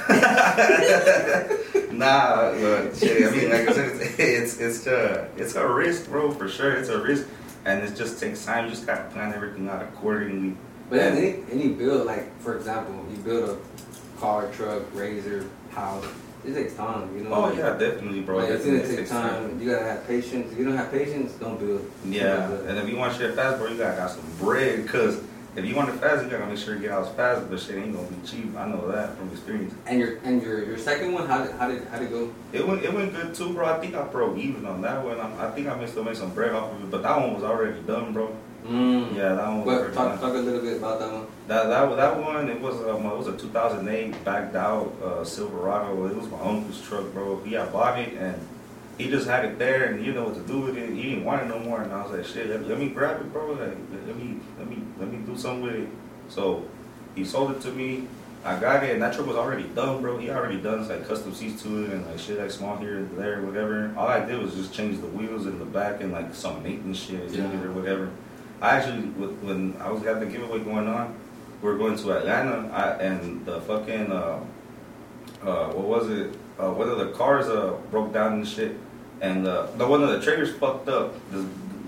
nah, 1.98 2.52
but 2.52 2.96
shit, 2.98 3.28
I 3.28 3.32
mean, 3.36 3.50
like 3.50 3.70
I 3.70 3.74
said, 3.74 4.02
it's 4.02 4.20
it's 4.20 4.60
it's 4.60 4.88
a 4.88 5.28
it's 5.38 5.56
a 5.56 5.68
risk, 5.68 6.10
bro, 6.10 6.32
for 6.32 6.48
sure. 6.48 6.74
It's 6.74 6.90
a 6.90 7.02
risk, 7.02 7.28
and 7.66 7.84
it 7.84 7.96
just 7.96 8.20
takes 8.20 8.46
time. 8.46 8.66
You 8.66 8.72
just 8.72 8.86
gotta 8.86 9.04
plan 9.12 9.34
everything 9.34 9.70
out 9.70 9.82
accordingly. 9.82 10.56
But 10.90 11.00
And- 11.00 11.18
any 11.18 11.44
any 11.52 11.70
build, 11.70 12.06
like 12.06 12.40
for 12.42 12.56
example, 12.58 12.94
you 13.12 13.18
build 13.18 13.50
a 13.50 14.20
car, 14.20 14.50
truck, 14.52 14.84
razor, 14.94 15.46
house. 15.72 16.06
It 16.46 16.54
takes 16.54 16.76
time, 16.76 17.10
you 17.18 17.24
know. 17.24 17.34
Oh 17.34 17.52
yeah, 17.52 17.76
definitely, 17.76 18.22
bro. 18.22 18.38
Like, 18.38 18.50
it's 18.50 18.66
gonna 18.66 18.86
take 18.86 18.98
takes 18.98 19.10
time. 19.10 19.60
You 19.60 19.72
gotta 19.72 19.86
have 19.86 20.08
patience. 20.08 20.52
If 20.52 20.60
you 20.60 20.66
don't 20.66 20.78
have 20.78 20.92
patience, 20.92 21.32
don't 21.34 21.60
build. 21.60 21.90
Yeah, 22.06 22.36
Don't 22.36 22.50
build. 22.50 22.66
and 22.68 22.78
if 22.78 22.88
you 22.88 22.98
want 22.98 23.16
shit 23.18 23.34
fast, 23.34 23.58
bro, 23.60 23.70
you 23.70 23.78
gotta 23.80 23.98
got 23.98 24.12
some 24.12 24.22
bread. 24.40 24.88
Cause 24.88 25.20
if 25.56 25.66
you 25.66 25.76
want 25.76 25.90
it 25.90 25.94
fast, 25.94 26.24
you 26.24 26.30
gotta 26.30 26.46
make 26.46 26.58
sure 26.58 26.76
you 26.76 26.82
get 26.82 26.92
out 26.92 27.16
fast. 27.16 27.50
But 27.50 27.60
shit 27.60 27.78
ain't 27.78 27.94
gonna 27.96 28.08
be 28.08 28.28
cheap. 28.28 28.56
I 28.58 28.68
know 28.68 28.90
that 28.92 29.18
from 29.18 29.30
experience. 29.32 29.74
And 29.86 30.00
your 30.00 30.18
and 30.24 30.42
your 30.42 30.64
your 30.66 30.78
second 30.78 31.14
one, 31.14 31.28
how 31.28 31.44
did 31.44 31.56
how 31.56 31.68
did 31.70 31.88
how 31.88 31.98
did 32.00 32.08
it 32.08 32.12
go? 32.12 32.32
It 32.54 32.68
went 32.68 32.84
it 32.84 32.94
went 32.94 33.14
good 33.14 33.34
too, 33.34 33.54
bro. 33.54 33.66
I 33.66 33.80
think 33.80 33.96
I 33.96 34.04
broke 34.04 34.38
even 34.38 34.66
on 34.66 34.82
that 34.82 35.04
one. 35.04 35.20
I, 35.20 35.48
I 35.48 35.52
think 35.52 35.68
I 35.68 35.76
may 35.76 35.88
still 35.88 36.04
make 36.04 36.16
some 36.16 36.34
bread 36.34 36.52
off 36.54 36.72
of 36.74 36.84
it, 36.84 36.92
but 36.92 37.04
that 37.04 37.20
one 37.20 37.34
was 37.34 37.44
already 37.44 37.80
done, 37.82 38.14
bro. 38.14 38.36
Mm. 38.66 39.16
Yeah, 39.16 39.36
that 39.36 39.48
one 39.48 39.64
was 39.64 39.78
But 39.80 39.94
talk 39.94 40.10
done. 40.10 40.20
talk 40.20 40.34
a 40.34 40.38
little 40.40 40.62
bit 40.62 40.78
about 40.78 41.00
that 41.00 41.12
one. 41.14 41.28
That 41.48 41.68
that 41.70 41.96
that 41.96 42.20
one 42.20 42.50
it 42.50 42.60
was 42.60 42.76
um, 42.82 43.06
it 43.06 43.16
was 43.18 43.28
a 43.28 43.38
2008 43.38 44.24
backed 44.26 44.56
out 44.56 44.92
uh, 45.04 45.24
Silverado. 45.24 46.08
It 46.08 46.16
was 46.16 46.28
my 46.30 46.40
uncle's 46.40 46.82
truck, 46.82 47.14
bro. 47.14 47.40
He 47.46 47.54
had 47.54 47.72
bought 47.72 48.00
it 48.00 48.14
and 48.14 48.36
he 48.98 49.10
just 49.10 49.28
had 49.28 49.46
it 49.46 49.60
there 49.60 49.84
and 49.86 50.00
he 50.00 50.06
didn't 50.06 50.16
know 50.24 50.30
what 50.30 50.36
to 50.36 50.52
do 50.52 50.62
with 50.62 50.78
it. 50.78 50.90
He 50.90 51.04
didn't 51.12 51.26
want 51.26 51.44
it 51.44 51.48
no 51.48 51.60
more. 51.60 51.82
And 51.82 51.92
I 51.92 52.02
was 52.02 52.12
like, 52.14 52.26
shit, 52.26 52.50
let, 52.50 52.68
let 52.68 52.80
me 52.80 52.90
grab 52.90 53.22
it, 53.22 53.32
bro. 53.32 53.52
Like, 53.52 53.78
let 54.08 54.16
me 54.18 54.40
let 54.58 54.68
me 54.68 54.78
let 55.00 55.12
me 55.12 55.18
do 55.26 55.38
something 55.38 55.62
with 55.64 55.76
it. 55.76 55.90
So 56.30 56.64
he 57.16 57.24
sold 57.26 57.52
it 57.52 57.62
to 57.62 57.72
me. 57.72 58.08
I 58.44 58.60
got 58.60 58.84
it 58.84 58.92
and 58.92 59.02
that 59.02 59.14
truck 59.16 59.26
was 59.28 59.36
already 59.38 59.64
done, 59.64 60.02
bro. 60.02 60.18
He 60.20 60.30
already 60.30 60.62
done 60.62 60.88
like 60.88 61.08
custom 61.08 61.34
seats 61.34 61.64
to 61.64 61.84
it 61.86 61.90
and 61.92 62.06
like 62.06 62.20
shit 62.20 62.40
like 62.40 62.52
small 62.52 62.78
here 62.78 62.98
and 62.98 63.18
there, 63.18 63.42
whatever. 63.42 63.92
All 63.98 64.08
I 64.08 64.24
did 64.24 64.40
was 64.40 64.54
just 64.54 64.72
change 64.74 65.00
the 65.02 65.08
wheels 65.08 65.48
in 65.48 65.58
the 65.58 65.66
back 65.66 66.02
and 66.02 66.12
like 66.12 66.34
some 66.36 66.62
maintenance 66.62 67.00
shit 67.00 67.32
Yeah. 67.32 67.52
or 67.64 67.72
whatever. 67.72 68.10
I 68.62 68.78
actually, 68.78 69.02
when 69.42 69.76
I 69.82 69.90
was 69.92 70.02
got 70.04 70.20
the 70.20 70.26
giveaway 70.28 70.60
going 70.60 70.88
on, 70.88 71.16
we 71.62 71.70
are 71.72 71.78
going 71.78 71.98
to 71.98 72.12
Atlanta, 72.18 72.70
I, 72.72 73.02
and 73.04 73.44
the 73.46 73.60
fucking, 73.62 74.12
uh, 74.12 74.40
uh, 75.44 75.68
what 75.70 75.86
was 75.88 76.10
it? 76.10 76.34
Uh, 76.60 76.70
one 76.72 76.88
of 76.88 76.98
the 77.00 77.12
cars 77.14 77.48
uh, 77.48 77.76
broke 77.92 78.14
down 78.14 78.34
and 78.34 78.48
shit. 78.48 78.78
and 79.22 79.48
uh, 79.48 79.68
the 79.78 79.88
one 79.88 80.04
of 80.04 80.10
the 80.10 80.22
trailers 80.22 80.54
fucked 80.56 80.88
up. 80.88 81.14
This 81.32 81.46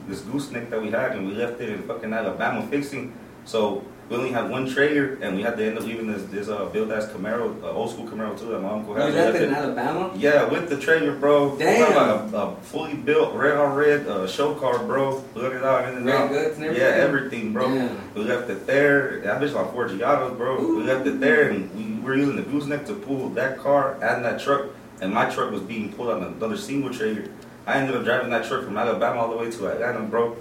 this 0.08 0.22
gooseneck 0.22 0.70
that 0.70 0.82
we 0.82 0.90
had, 0.92 1.12
and 1.14 1.28
we 1.28 1.34
left 1.34 1.60
it 1.62 1.70
in 1.70 1.84
fucking 1.84 2.14
Alabama 2.14 2.66
fixing. 2.68 3.14
So 3.46 3.84
we 4.10 4.16
only 4.18 4.32
had 4.32 4.50
one 4.50 4.70
trailer, 4.70 5.18
and 5.22 5.36
we 5.36 5.42
had 5.44 5.58
to 5.58 5.66
end 5.66 5.78
up 5.78 5.84
leaving 5.86 6.08
this 6.12 6.24
this 6.24 6.48
uh, 6.50 6.66
built 6.66 6.92
ass 6.92 7.08
Camaro, 7.08 7.62
uh, 7.64 7.72
old 7.72 7.92
school 7.92 8.06
Camaro 8.08 8.38
too 8.40 8.48
that 8.52 8.60
my 8.62 8.70
uncle 8.72 8.94
had. 8.96 9.08
We 9.08 9.12
left 9.20 9.36
it 9.36 9.42
in 9.44 9.54
Alabama? 9.54 10.12
yeah, 10.16 10.46
with 10.46 10.70
the 10.70 10.78
trailer, 10.78 11.14
bro. 11.16 11.58
Damn. 11.58 11.96
Like 11.96 12.34
a, 12.34 12.38
a 12.38 12.56
fully 12.62 12.94
built 12.96 13.34
red 13.36 13.58
on 13.58 13.76
red 13.76 14.08
uh, 14.08 14.28
show 14.28 14.54
car, 14.56 14.80
bro. 14.80 15.24
Look 15.36 15.54
it 15.54 15.64
out 15.64 15.90
in 15.90 15.98
and 15.98 16.10
out. 16.10 16.30
goods 16.30 16.58
and 16.58 16.76
Yeah, 16.76 16.84
everything? 17.08 17.54
bro. 17.54 17.68
Damn. 17.74 18.14
We 18.14 18.24
left 18.24 18.50
it 18.50 18.66
there. 18.68 19.20
That 19.22 19.42
bitch 19.42 19.56
on 19.56 19.72
four 19.74 19.88
Giados, 19.90 20.38
bro. 20.38 20.60
We 20.78 20.84
left 20.84 21.06
it 21.08 21.20
there, 21.20 21.50
and 21.50 21.74
we 21.76 22.02
were 22.02 22.16
using 22.16 22.36
the 22.38 22.44
gooseneck 22.44 22.86
to 22.88 22.94
pull 22.96 23.30
that 23.30 23.60
car 23.60 23.94
and 24.02 24.24
that 24.26 24.40
truck. 24.42 24.68
And 25.00 25.14
my 25.14 25.30
truck 25.30 25.52
was 25.52 25.62
being 25.62 25.94
pulled 25.94 26.10
on 26.10 26.24
another 26.24 26.58
single 26.58 26.92
trailer. 26.94 27.26
I 27.68 27.76
ended 27.80 27.96
up 27.98 28.04
driving 28.06 28.30
that 28.32 28.46
truck 28.48 28.64
from 28.64 28.78
Alabama 28.78 29.20
all 29.22 29.30
the 29.30 29.38
way 29.38 29.52
to 29.52 29.68
Atlanta, 29.68 30.00
bro. 30.00 30.36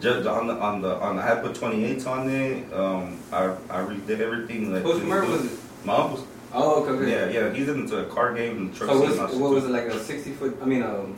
Just 0.00 0.26
on 0.26 0.46
the 0.46 0.54
on 0.54 0.80
the 0.80 0.94
on 0.96 1.16
the, 1.16 1.22
I 1.22 1.26
had 1.26 1.42
put 1.42 1.52
28s 1.54 2.06
on 2.06 2.30
it. 2.30 2.72
Um, 2.72 3.18
I 3.32 3.46
I 3.68 3.82
redid 3.82 4.20
everything. 4.20 4.72
Like 4.72 4.82
Whose 4.84 5.02
Camaro 5.02 5.28
was 5.28 5.44
it? 5.52 5.58
My 5.84 5.94
uncle's. 5.96 6.24
Oh, 6.54 6.82
okay, 6.82 6.90
okay. 6.92 7.10
Yeah, 7.10 7.48
yeah. 7.48 7.52
He's 7.52 7.68
into 7.68 7.98
a 7.98 8.04
car 8.06 8.32
game 8.34 8.56
and 8.56 8.74
truck 8.74 8.90
So 8.90 9.00
was, 9.00 9.18
what 9.18 9.30
shit, 9.30 9.40
was 9.40 9.64
too. 9.64 9.68
it, 9.68 9.72
like 9.72 9.84
a 9.86 10.00
60 10.02 10.32
foot, 10.32 10.58
I 10.60 10.64
mean, 10.64 10.82
um, 10.82 11.16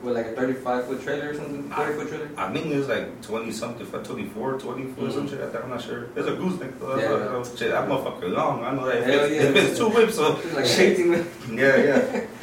what, 0.00 0.14
like 0.14 0.26
a 0.28 0.32
35 0.32 0.86
foot 0.86 1.02
trailer 1.02 1.28
or 1.30 1.34
something? 1.34 1.68
30 1.68 1.92
foot 1.98 2.08
trailer? 2.08 2.28
I 2.38 2.52
think 2.54 2.66
it 2.66 2.76
was 2.78 2.88
like 2.88 3.20
20 3.22 3.50
something, 3.52 3.86
24, 3.86 4.58
20 4.58 4.86
foot, 4.92 5.12
some 5.12 5.26
Mhm. 5.26 5.30
shit 5.30 5.40
like 5.42 5.52
that. 5.52 5.62
I'm 5.62 5.68
not 5.70 5.82
sure. 5.82 6.06
There's 6.14 6.26
a 6.28 6.36
gooseneck 6.36 6.78
though. 6.80 6.96
Yeah. 6.96 7.02
Yeah. 7.10 7.38
You 7.38 7.44
shit, 7.56 7.70
that 7.70 7.86
motherfucker 7.88 8.32
long. 8.32 8.64
I 8.64 8.72
know 8.74 8.86
that. 8.86 9.02
Hell 9.02 9.24
it's, 9.24 9.34
yeah. 9.56 9.62
it's 9.62 9.78
two 9.78 9.88
whips, 9.90 10.14
so 10.14 10.38
like 10.54 10.64
shit. 10.66 10.98
Yeah, 11.52 11.76
yeah. 11.76 12.20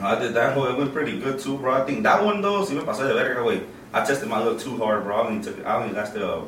I 0.00 0.18
did 0.18 0.34
that 0.34 0.54
whole. 0.54 0.66
It 0.66 0.76
went 0.76 0.92
pretty 0.92 1.18
good 1.18 1.38
too, 1.38 1.56
bro. 1.58 1.74
I 1.74 1.84
think 1.84 2.02
that 2.02 2.22
one 2.24 2.42
though. 2.42 2.64
See, 2.64 2.76
if 2.76 2.88
I 2.88 2.92
said 2.92 3.10
it 3.10 3.14
better, 3.16 3.42
wait. 3.44 3.62
I 3.92 4.04
tested 4.04 4.28
my 4.28 4.38
luck 4.42 4.58
too 4.60 4.76
hard, 4.76 5.04
bro. 5.04 5.16
I 5.16 5.26
only 5.26 5.42
took. 5.42 5.64
I 5.64 5.82
only 5.82 5.94
lasted. 5.94 6.22
Uh, 6.22 6.42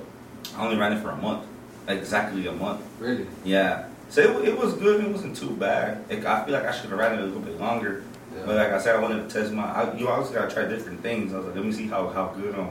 I 0.56 0.64
only 0.64 0.76
ran 0.76 0.92
it 0.92 1.00
for 1.02 1.10
a 1.10 1.16
month, 1.16 1.46
exactly 1.86 2.46
a 2.46 2.52
month. 2.52 2.82
Really? 2.98 3.26
Yeah. 3.44 3.86
So 4.10 4.20
it, 4.22 4.48
it 4.48 4.58
was 4.58 4.74
good. 4.74 5.04
It 5.04 5.10
wasn't 5.10 5.36
too 5.36 5.50
bad. 5.50 6.08
Like, 6.10 6.24
I 6.24 6.44
feel 6.44 6.54
like 6.54 6.64
I 6.64 6.72
should 6.72 6.90
have 6.90 6.98
ran 6.98 7.14
it 7.18 7.20
a 7.20 7.24
little 7.24 7.40
bit 7.40 7.58
longer. 7.60 8.04
Yeah. 8.34 8.42
But 8.46 8.56
like 8.56 8.72
I 8.72 8.78
said, 8.78 8.96
I 8.96 9.00
wanted 9.00 9.28
to 9.28 9.34
test 9.34 9.52
my. 9.52 9.64
I, 9.64 9.94
you 9.96 10.08
always 10.08 10.30
gotta 10.30 10.52
try 10.52 10.66
different 10.66 11.00
things. 11.00 11.32
I 11.32 11.38
was 11.38 11.46
like, 11.46 11.56
let 11.56 11.64
me 11.64 11.72
see 11.72 11.86
how 11.86 12.08
how 12.08 12.28
good 12.28 12.54
um 12.54 12.70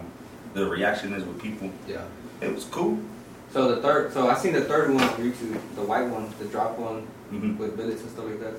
the 0.54 0.66
reaction 0.68 1.14
is 1.14 1.24
with 1.24 1.42
people. 1.42 1.72
Yeah. 1.88 2.04
It 2.42 2.54
was 2.54 2.66
cool. 2.66 3.00
So 3.52 3.74
the 3.76 3.82
third, 3.82 4.12
so 4.14 4.28
I 4.30 4.36
seen 4.38 4.54
the 4.54 4.62
third 4.62 4.94
one 4.94 5.04
on 5.04 5.10
YouTube, 5.16 5.58
the 5.76 5.82
white 5.82 6.08
one, 6.08 6.30
the 6.38 6.46
drop 6.46 6.78
one 6.78 7.02
hmm 7.30 7.58
with 7.58 7.78
billets 7.78 8.02
and 8.02 8.12
stuff 8.12 8.26
like 8.26 8.40
that. 8.40 8.56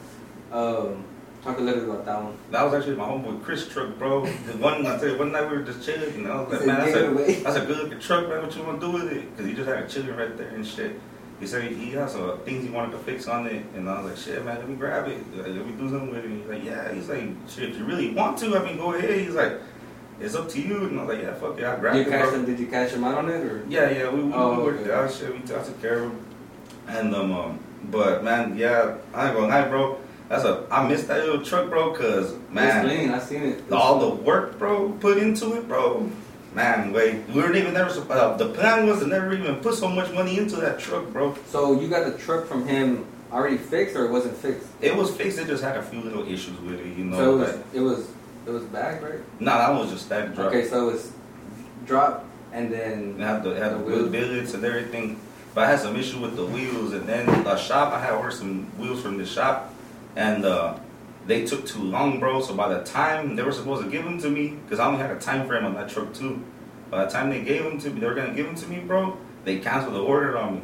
Um, 0.57 1.05
talk 1.43 1.59
a 1.59 1.61
little 1.61 1.81
bit 1.81 1.89
about 1.91 2.05
that 2.05 2.23
one. 2.23 2.39
That 2.51 2.63
was 2.65 2.75
actually 2.75 2.97
my 2.97 3.05
homeboy 3.05 3.43
Chris 3.43 3.69
truck, 3.69 3.97
bro. 3.99 4.25
The 4.27 4.57
one 4.59 4.87
I 4.87 5.01
you, 5.03 5.19
one 5.19 5.33
night 5.33 5.51
we 5.51 5.59
were 5.59 5.63
just 5.63 5.85
chilling, 5.85 6.15
and 6.15 6.29
I 6.29 6.41
was 6.41 6.53
like, 6.53 6.67
man, 6.67 6.93
said, 6.93 6.95
that's 6.95 6.95
"Give 6.95 7.19
it 7.19 7.39
a 7.41 7.43
that's 7.45 7.57
a 7.57 7.67
good 7.67 7.79
looking 7.79 8.01
truck, 8.01 8.29
man. 8.29 8.43
What 8.43 8.57
you 8.57 8.63
want 8.63 8.81
to 8.81 8.87
do 8.87 8.93
with 8.93 9.13
it? 9.13 9.31
Because 9.31 9.47
he 9.47 9.55
just 9.55 9.69
had 9.69 9.79
it 9.79 9.89
chilling 9.89 10.17
right 10.17 10.37
there 10.37 10.49
and 10.49 10.67
shit. 10.67 11.01
He 11.41 11.47
said 11.47 11.71
he, 11.71 11.91
had 11.91 12.11
some 12.11 12.37
things 12.41 12.65
he 12.65 12.71
wanted 12.71 12.93
to 12.93 12.99
fix 12.99 13.29
on 13.29 13.47
it, 13.47 13.65
and 13.77 13.89
I 13.89 14.03
was 14.03 14.11
like, 14.11 14.19
shit, 14.19 14.45
man, 14.45 14.59
let 14.59 14.69
me 14.69 14.75
grab 14.75 15.07
it. 15.07 15.19
Like, 15.37 15.47
let 15.47 15.67
me 15.67 15.73
do 15.73 15.89
something 15.89 16.11
with 16.11 16.25
it. 16.25 16.31
He's 16.31 16.47
like, 16.47 16.65
yeah. 16.65 16.93
He's 16.93 17.09
like, 17.09 17.29
shit, 17.49 17.71
if 17.71 17.79
you 17.79 17.85
really 17.85 18.11
want 18.11 18.39
to, 18.39 18.57
I 18.57 18.65
mean, 18.65 18.77
go 18.77 18.93
ahead. 18.93 19.21
He's 19.21 19.35
like, 19.35 19.53
it's 20.21 20.35
up 20.35 20.49
to 20.49 20.61
you. 20.61 20.87
And 20.87 20.99
I 20.99 21.05
was 21.05 21.15
like, 21.15 21.25
yeah, 21.25 21.35
fuck 21.35 21.57
it, 21.57 21.65
I 21.65 21.77
grabbed 21.77 21.97
you 21.97 22.03
it. 22.03 22.09
cash 22.09 22.23
bro. 22.23 22.31
them? 22.33 22.45
Did 22.45 22.59
you 22.59 22.67
cash 22.67 22.91
him 22.91 23.05
out 23.05 23.19
on 23.19 23.31
it 23.31 23.45
or? 23.45 23.65
Yeah, 23.69 23.89
yeah, 23.89 24.11
we, 24.11 24.25
we, 24.25 24.33
Oh, 24.35 24.57
we 24.59 24.65
worked 24.65 24.81
okay. 24.81 24.93
out, 24.93 25.13
shit. 25.13 25.31
We 25.31 25.39
I 25.39 25.63
took 25.63 25.81
care 25.81 26.03
of 26.03 26.11
him. 26.11 26.25
And 26.89 27.15
um, 27.15 27.33
um, 27.33 27.59
but 27.85 28.25
man, 28.25 28.57
yeah, 28.57 28.97
I 29.15 29.29
ain't 29.29 29.37
gonna 29.37 29.47
lie, 29.47 29.69
bro. 29.69 30.01
That's 30.29 30.45
a 30.45 30.67
I 30.71 30.87
missed 30.87 31.09
that 31.09 31.25
little 31.25 31.45
truck, 31.45 31.69
bro, 31.71 31.93
cause 31.95 32.35
man, 32.51 32.87
it's 32.87 32.95
clean. 32.95 33.11
I 33.11 33.19
seen 33.19 33.43
it. 33.43 33.73
all 33.73 33.99
the 33.99 34.15
work, 34.23 34.59
bro, 34.59 34.93
put 34.93 35.19
into 35.19 35.57
it, 35.57 35.67
bro. 35.67 36.11
Man, 36.55 36.93
wait, 36.93 37.27
we 37.29 37.35
weren't 37.35 37.57
even 37.57 37.75
never. 37.75 37.91
Uh, 38.11 38.37
the 38.37 38.49
plan 38.51 38.87
was 38.87 39.01
to 39.01 39.07
never 39.07 39.33
even 39.35 39.57
put 39.57 39.75
so 39.75 39.89
much 39.89 40.13
money 40.13 40.39
into 40.39 40.57
that 40.57 40.79
truck, 40.79 41.07
bro. 41.13 41.35
So 41.49 41.79
you 41.81 41.89
got 41.89 42.11
the 42.11 42.19
truck 42.19 42.47
from 42.47 42.67
him 42.67 43.07
already 43.31 43.59
fixed 43.59 43.95
or 43.97 44.07
it 44.07 44.11
wasn't 44.11 44.37
fixed? 44.37 44.67
It 44.81 44.97
was 44.97 45.15
fixed. 45.15 45.39
It 45.39 45.47
just 45.47 45.63
had 45.63 45.77
a 45.77 45.83
few 45.83 46.01
little 46.01 46.27
issues 46.27 46.59
with 46.61 46.81
it, 46.81 46.97
you 46.97 47.05
know. 47.05 47.17
so 47.19 47.35
it 47.35 47.39
was, 47.39 47.55
like, 47.55 47.65
it 47.75 47.81
was 47.81 48.11
it 48.47 48.51
was 48.51 48.65
back, 48.65 49.03
right? 49.03 49.21
nah, 49.41 49.59
that 49.59 49.71
one 49.71 49.81
was 49.81 49.91
just 49.91 50.07
static 50.07 50.35
drop. 50.35 50.49
Okay, 50.49 50.67
so 50.67 50.89
it's 50.89 51.13
drop 51.87 52.25
and 52.53 52.73
then 52.73 53.19
had 53.19 53.43
the, 53.43 53.51
it 53.51 53.63
had 53.63 53.73
The 53.73 53.79
the 53.79 53.85
wheel 53.85 54.09
billets 54.09 54.55
and 54.55 54.65
everything. 54.65 55.21
But 55.55 55.65
I 55.65 55.71
had 55.71 55.81
some 55.81 55.97
issue 55.97 56.21
with 56.21 56.37
the 56.37 56.45
wheels, 56.47 56.93
and 56.93 57.07
then 57.07 57.27
the 57.45 57.57
shop 57.57 57.93
I 57.93 58.01
had 58.01 58.15
ordered 58.15 58.33
some 58.33 58.65
wheels 58.79 59.03
from 59.03 59.19
the 59.19 59.27
shop, 59.27 59.75
and 60.19 60.45
uh, 60.45 60.77
they 61.27 61.47
took 61.47 61.65
too 61.65 61.83
long, 61.83 62.19
bro. 62.19 62.43
So 62.43 62.55
by 62.55 62.69
the 62.75 62.83
time 62.83 63.37
they 63.37 63.43
were 63.43 63.53
supposed 63.53 63.85
to 63.85 63.91
give 63.91 64.05
them 64.05 64.21
to 64.21 64.29
me, 64.29 64.49
because 64.49 64.81
I 64.81 64.87
only 64.87 64.99
had 64.99 65.11
a 65.11 65.19
time 65.19 65.47
frame 65.47 65.65
on 65.65 65.75
that 65.75 65.89
truck 65.89 66.13
too. 66.13 66.45
By 66.91 67.05
the 67.05 67.11
time 67.11 67.31
they 67.31 67.43
gave 67.43 67.63
them 67.63 67.79
to 67.79 67.91
me, 67.91 68.01
they 68.01 68.07
were 68.07 68.15
gonna 68.15 68.35
give 68.35 68.47
them 68.47 68.57
to 68.57 68.67
me, 68.67 68.81
bro. 68.81 69.17
They 69.45 69.61
canceled 69.61 69.95
the 69.95 70.03
order 70.03 70.37
on 70.37 70.57
me, 70.57 70.63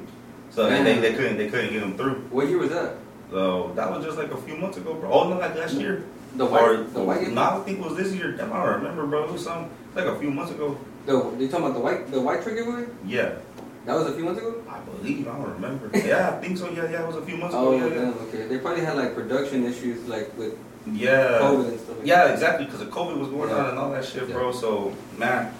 so 0.50 0.68
they, 0.68 0.82
they, 0.82 0.98
they 0.98 1.14
couldn't 1.14 1.38
they 1.38 1.48
couldn't 1.48 1.72
get 1.72 1.80
them 1.80 1.96
through. 1.96 2.16
what 2.30 2.48
year 2.48 2.58
was 2.58 2.70
that? 2.70 2.96
So 3.30 3.72
that 3.76 3.90
was 3.90 4.04
just 4.04 4.18
like 4.18 4.32
a 4.32 4.36
few 4.36 4.56
months 4.56 4.76
ago, 4.76 4.94
bro. 4.94 5.10
Oh 5.10 5.28
no, 5.28 5.38
like 5.38 5.54
last 5.54 5.74
year. 5.74 6.04
The 6.36 6.44
white, 6.44 6.62
or, 6.62 6.82
the 6.82 7.02
white, 7.02 7.30
no, 7.30 7.42
I 7.42 7.60
think 7.60 7.78
it 7.78 7.84
was 7.84 7.96
this 7.96 8.12
year. 8.12 8.32
Damn, 8.32 8.52
I 8.52 8.66
don't 8.66 8.82
remember, 8.82 9.06
bro. 9.06 9.24
It 9.24 9.30
was 9.30 9.44
some 9.44 9.70
like 9.94 10.06
a 10.06 10.18
few 10.18 10.32
months 10.32 10.50
ago. 10.50 10.76
the 11.06 11.12
you 11.38 11.46
talking 11.46 11.66
about 11.66 11.74
the 11.74 11.80
white, 11.80 12.10
the 12.10 12.20
white 12.20 12.42
truck 12.42 12.56
giveaway? 12.56 12.86
Yeah, 13.06 13.36
That 13.86 13.94
was 13.96 14.06
a 14.06 14.12
few 14.14 14.24
months 14.24 14.40
ago. 14.40 14.62
I 14.68 14.80
believe. 14.80 15.28
I 15.28 15.32
don't 15.36 15.50
remember. 15.54 15.90
yeah, 15.98 16.30
I 16.30 16.40
think 16.40 16.56
so. 16.56 16.70
Yeah, 16.70 16.90
yeah, 16.90 17.02
it 17.02 17.06
was 17.06 17.16
a 17.16 17.22
few 17.22 17.36
months 17.36 17.54
Oh, 17.56 17.72
ago. 17.72 17.86
Yeah, 17.86 17.94
yeah. 17.94 18.00
damn, 18.02 18.14
okay. 18.28 18.46
They 18.46 18.58
probably 18.58 18.84
had 18.84 18.96
like 18.96 19.14
production 19.14 19.64
issues, 19.64 20.06
like 20.08 20.36
with 20.38 20.54
Yeah. 20.86 21.38
COVID 21.40 21.68
and 21.68 21.80
stuff. 21.80 21.98
Like 21.98 22.06
Yeah, 22.06 22.24
that. 22.24 22.34
exactly, 22.34 22.64
because 22.64 22.80
the 22.80 22.86
COVID 22.86 23.18
was 23.18 23.28
going 23.28 23.50
Yeah. 23.50 23.56
on 23.56 23.70
and 23.70 23.78
all 23.78 23.90
that 23.90 24.04
shit, 24.04 24.28
Yeah. 24.28 24.34
bro. 24.34 24.52
So, 24.52 24.92
man, 25.18 25.52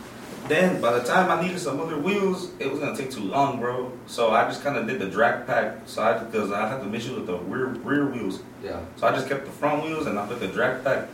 then 0.49 0.81
by 0.81 0.93
the 0.99 1.05
time 1.05 1.31
I 1.31 1.43
needed 1.43 1.59
some 1.61 1.79
other 1.81 1.99
wheels, 1.99 2.51
it 2.59 2.71
was 2.71 2.81
gonna 2.81 2.97
take 2.97 3.11
too 3.11 3.25
long, 3.25 3.61
bro. 3.61 3.93
So 4.07 4.31
I 4.31 4.45
just 4.45 4.63
kind 4.65 4.77
of 4.79 4.87
did 4.87 5.01
the 5.01 5.07
drag 5.07 5.47
pack, 5.47 5.81
side 5.87 6.31
because 6.31 6.51
I 6.51 6.67
had 6.69 6.83
the 6.83 6.95
issue 6.97 7.15
with 7.17 7.27
the 7.27 7.37
rear 7.39 7.67
rear 7.85 8.07
wheels, 8.07 8.41
Yeah. 8.63 8.81
so 8.97 9.07
I 9.07 9.13
just 9.13 9.29
kept 9.29 9.45
the 9.45 9.53
front 9.53 9.83
wheels 9.85 10.07
and 10.07 10.19
I 10.19 10.27
put 10.27 10.41
the 10.41 10.49
drag 10.49 10.83
pack. 10.83 11.09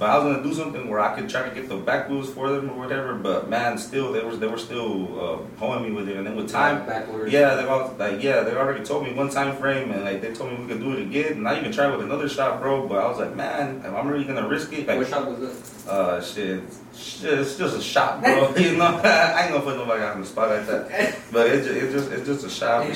But 0.00 0.08
I 0.08 0.16
was 0.16 0.32
gonna 0.32 0.42
do 0.42 0.54
something 0.54 0.88
where 0.88 0.98
I 0.98 1.14
could 1.14 1.28
try 1.28 1.46
to 1.46 1.54
get 1.54 1.68
the 1.68 1.76
back 1.76 2.08
wheels 2.08 2.32
for 2.32 2.50
them 2.50 2.70
or 2.70 2.78
whatever. 2.78 3.12
But 3.16 3.50
man, 3.50 3.76
still 3.76 4.12
they 4.12 4.24
were 4.24 4.34
they 4.34 4.46
were 4.46 4.56
still 4.56 4.96
uh, 5.20 5.36
hoeing 5.58 5.84
me 5.84 5.90
with 5.90 6.08
it, 6.08 6.16
and 6.16 6.26
then 6.26 6.36
with 6.36 6.48
time. 6.50 6.86
backwards. 6.86 7.30
Yeah, 7.30 7.54
they 7.56 7.64
all 7.64 7.94
like 7.98 8.22
yeah, 8.22 8.40
they 8.40 8.52
already 8.56 8.82
told 8.82 9.04
me 9.04 9.12
one 9.12 9.28
time 9.28 9.54
frame, 9.58 9.90
and 9.90 10.02
like 10.02 10.22
they 10.22 10.32
told 10.32 10.52
me 10.52 10.56
we 10.56 10.68
could 10.68 10.80
do 10.80 10.94
it 10.94 11.02
again. 11.02 11.32
And 11.34 11.46
I 11.46 11.60
even 11.60 11.70
tried 11.70 11.90
with 11.90 12.00
another 12.00 12.30
shop, 12.30 12.62
bro. 12.62 12.88
But 12.88 13.04
I 13.04 13.08
was 13.08 13.18
like, 13.18 13.36
man, 13.36 13.84
I'm 13.84 14.08
really 14.08 14.24
gonna 14.24 14.48
risk 14.48 14.72
it, 14.72 14.88
like 14.88 14.96
What 14.96 15.08
shop 15.08 15.28
was 15.28 15.84
that? 15.84 15.92
uh, 15.92 16.22
shit, 16.22 16.62
shit, 16.96 17.38
it's 17.38 17.58
just 17.58 17.76
a 17.76 17.82
shop, 17.82 18.22
bro. 18.22 18.54
you 18.56 18.78
know, 18.78 18.86
I 19.04 19.42
ain't 19.42 19.52
gonna 19.52 19.64
put 19.64 19.76
nobody 19.76 20.02
on 20.02 20.22
the 20.22 20.26
spot 20.26 20.48
like 20.48 20.66
that. 20.66 21.18
But 21.30 21.46
it 21.46 21.62
just, 21.64 21.76
it 21.76 21.92
just, 21.92 22.10
it's 22.10 22.26
just 22.26 22.44
a 22.46 22.50
shop. 22.50 22.86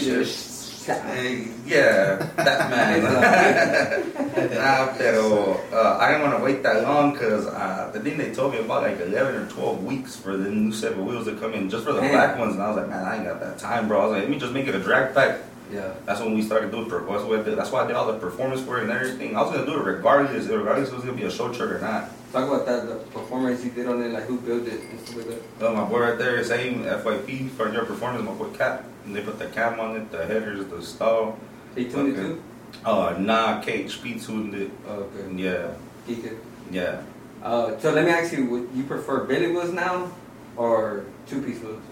Hey, 0.85 1.49
yeah, 1.64 2.16
that 2.37 2.68
man. 2.68 3.01
nah, 4.55 4.93
pero 4.99 5.57
uh, 5.72 5.97
I 5.99 6.12
didn't 6.12 6.28
want 6.28 6.37
to 6.39 6.45
wait 6.45 6.62
that 6.62 6.82
long 6.82 7.12
because 7.12 7.47
uh, 7.47 7.91
the 7.93 8.01
thing 8.01 8.18
they 8.18 8.32
told 8.35 8.53
me 8.53 8.59
about 8.59 8.82
like 8.82 9.01
11 9.01 9.35
or 9.35 9.47
12 9.49 9.85
weeks 9.85 10.16
for 10.16 10.37
the 10.37 10.51
new 10.51 10.72
set 10.72 10.93
of 10.93 10.99
wheels 10.99 11.24
to 11.24 11.37
come 11.37 11.55
in 11.55 11.70
just 11.70 11.85
for 11.85 11.93
the 11.95 12.01
Damn. 12.03 12.11
black 12.12 12.39
ones. 12.39 12.55
And 12.55 12.62
I 12.62 12.68
was 12.68 12.76
like, 12.76 12.89
man, 12.91 13.03
I 13.05 13.16
ain't 13.16 13.24
got 13.24 13.41
that 13.41 13.59
time, 13.59 13.89
bro. 13.89 14.01
I 14.01 14.05
was 14.05 14.12
like, 14.12 14.22
let 14.22 14.30
me 14.30 14.39
just 14.39 14.53
make 14.53 14.66
it 14.66 14.74
a 14.74 14.80
drag 14.80 15.14
pack. 15.14 15.41
Yeah. 15.72 15.95
That's 16.05 16.20
when 16.20 16.35
we 16.35 16.43
started 16.43 16.70
doing. 16.70 16.91
per- 16.91 17.01
That's, 17.01 17.24
what 17.24 17.41
I 17.41 17.43
did, 17.43 17.57
that's 17.57 17.72
why 17.72 17.85
I 17.85 17.87
did 17.87 17.97
all 17.97 18.07
the 18.12 18.18
performance 18.18 18.61
for 18.61 18.76
it 18.78 18.82
and 18.82 18.93
everything. 18.93 19.37
I 19.37 19.43
was 19.43 19.53
gonna 19.53 19.64
do 19.64 19.80
it 19.80 19.85
regardless, 19.85 20.47
regardless 20.47 20.89
if 20.89 20.93
it 20.93 20.97
was 20.97 21.05
gonna 21.07 21.16
be 21.16 21.24
a 21.24 21.30
show 21.30 21.51
truck 21.53 21.70
or 21.70 21.78
not. 21.80 22.11
Talk 22.35 22.49
about 22.49 22.66
that, 22.66 22.89
the 22.89 22.97
performance 23.16 23.62
he 23.62 23.70
did 23.70 23.87
on 23.87 24.03
it, 24.03 24.11
like 24.11 24.24
who 24.24 24.41
built 24.41 24.66
it 24.66 24.80
and 24.91 24.99
stuff 24.99 25.18
like 25.18 25.41
that. 25.59 25.68
Uh, 25.68 25.72
my 25.72 25.85
boy 25.85 26.01
right 26.01 26.18
there, 26.18 26.43
same 26.43 26.82
FYP 26.82 27.49
for 27.51 27.72
your 27.72 27.85
performance. 27.85 28.24
My 28.24 28.32
boy 28.32 28.51
Cap. 28.51 28.85
And 29.07 29.14
they 29.14 29.20
put 29.20 29.39
the 29.39 29.47
cam 29.47 29.78
on 29.78 29.95
it, 29.95 30.11
the 30.11 30.26
headers, 30.26 30.66
the 30.66 30.82
stall. 30.82 31.39
He 31.76 31.85
tuned 31.89 32.14
it 32.14 32.16
too? 32.16 32.43
Uh, 32.85 33.14
nah, 33.20 33.62
KHP 33.62 34.26
tuned 34.26 34.53
it. 34.57 34.72
Oh, 34.89 35.07
okay. 35.07 35.32
Yeah, 35.37 35.74
He 36.09 36.24
yeah. 36.72 37.03
Uh, 37.41 37.78
so 37.78 37.93
let 37.93 38.05
me 38.05 38.11
ask 38.11 38.32
you, 38.32 38.47
would 38.47 38.68
you 38.74 38.82
prefer 38.82 39.24
billet 39.24 39.51
wheels 39.51 39.72
now 39.72 40.11
or 40.57 41.05
two 41.28 41.41
piece 41.41 41.61
wheels? 41.61 41.82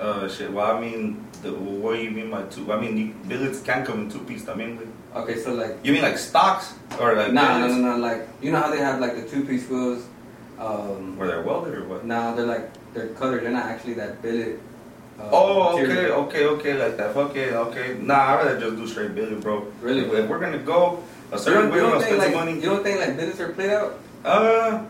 Uh, 0.00 0.26
shit. 0.26 0.50
Well, 0.50 0.74
I 0.74 0.80
mean, 0.80 1.26
the, 1.42 1.52
what 1.52 1.96
do 1.96 2.02
you 2.02 2.12
mean 2.12 2.30
by 2.30 2.44
two? 2.44 2.72
I 2.72 2.80
mean, 2.80 3.14
billets 3.28 3.60
can 3.60 3.84
come 3.84 4.00
in 4.00 4.10
two 4.10 4.20
piece. 4.20 4.48
I 4.48 4.54
mean, 4.54 4.91
Okay, 5.14 5.36
so 5.38 5.52
like, 5.54 5.76
you 5.84 5.92
mean 5.92 6.02
like 6.02 6.16
stocks 6.16 6.72
or 6.98 7.14
like 7.14 7.32
no, 7.32 7.58
no, 7.58 7.68
no, 7.68 7.76
no, 7.76 7.96
like, 7.98 8.26
you 8.40 8.50
know 8.50 8.58
how 8.60 8.70
they 8.70 8.78
have 8.78 8.98
like 9.00 9.14
the 9.16 9.28
two 9.28 9.44
piece 9.44 9.68
wheels? 9.68 10.06
Um, 10.58 11.16
Were 11.18 11.26
they 11.26 11.42
welded 11.42 11.74
or 11.74 11.84
what? 11.84 12.04
no, 12.04 12.34
they're 12.34 12.46
like, 12.46 12.70
they're 12.94 13.08
colored, 13.08 13.42
they're 13.42 13.50
not 13.50 13.66
actually 13.66 13.94
that 13.94 14.22
billet. 14.22 14.58
Uh, 15.20 15.28
Oh, 15.30 15.74
okay, 15.74 15.86
material. 15.86 16.12
okay, 16.24 16.46
okay, 16.46 16.74
like 16.82 16.96
that. 16.96 17.12
Fucking 17.14 17.50
okay. 17.54 17.96
Nah, 18.00 18.14
I'd 18.14 18.34
rather 18.46 18.58
just 18.60 18.76
do 18.76 18.86
straight 18.86 19.14
billet, 19.14 19.40
bro. 19.42 19.66
Really? 19.82 20.00
If 20.00 20.28
we're 20.28 20.40
gonna 20.40 20.58
go 20.58 21.02
a 21.30 21.38
certain 21.38 21.70
way, 21.70 21.82
we're 21.82 21.90
gonna 21.90 22.00
spend 22.02 22.18
like, 22.18 22.28
some 22.32 22.34
money. 22.46 22.54
you 22.54 22.62
don't 22.62 22.82
think 22.82 22.98
like 22.98 23.16
billets 23.16 23.38
are 23.40 23.50
played 23.52 23.70
out? 23.70 23.98
Uh, 24.24 24.82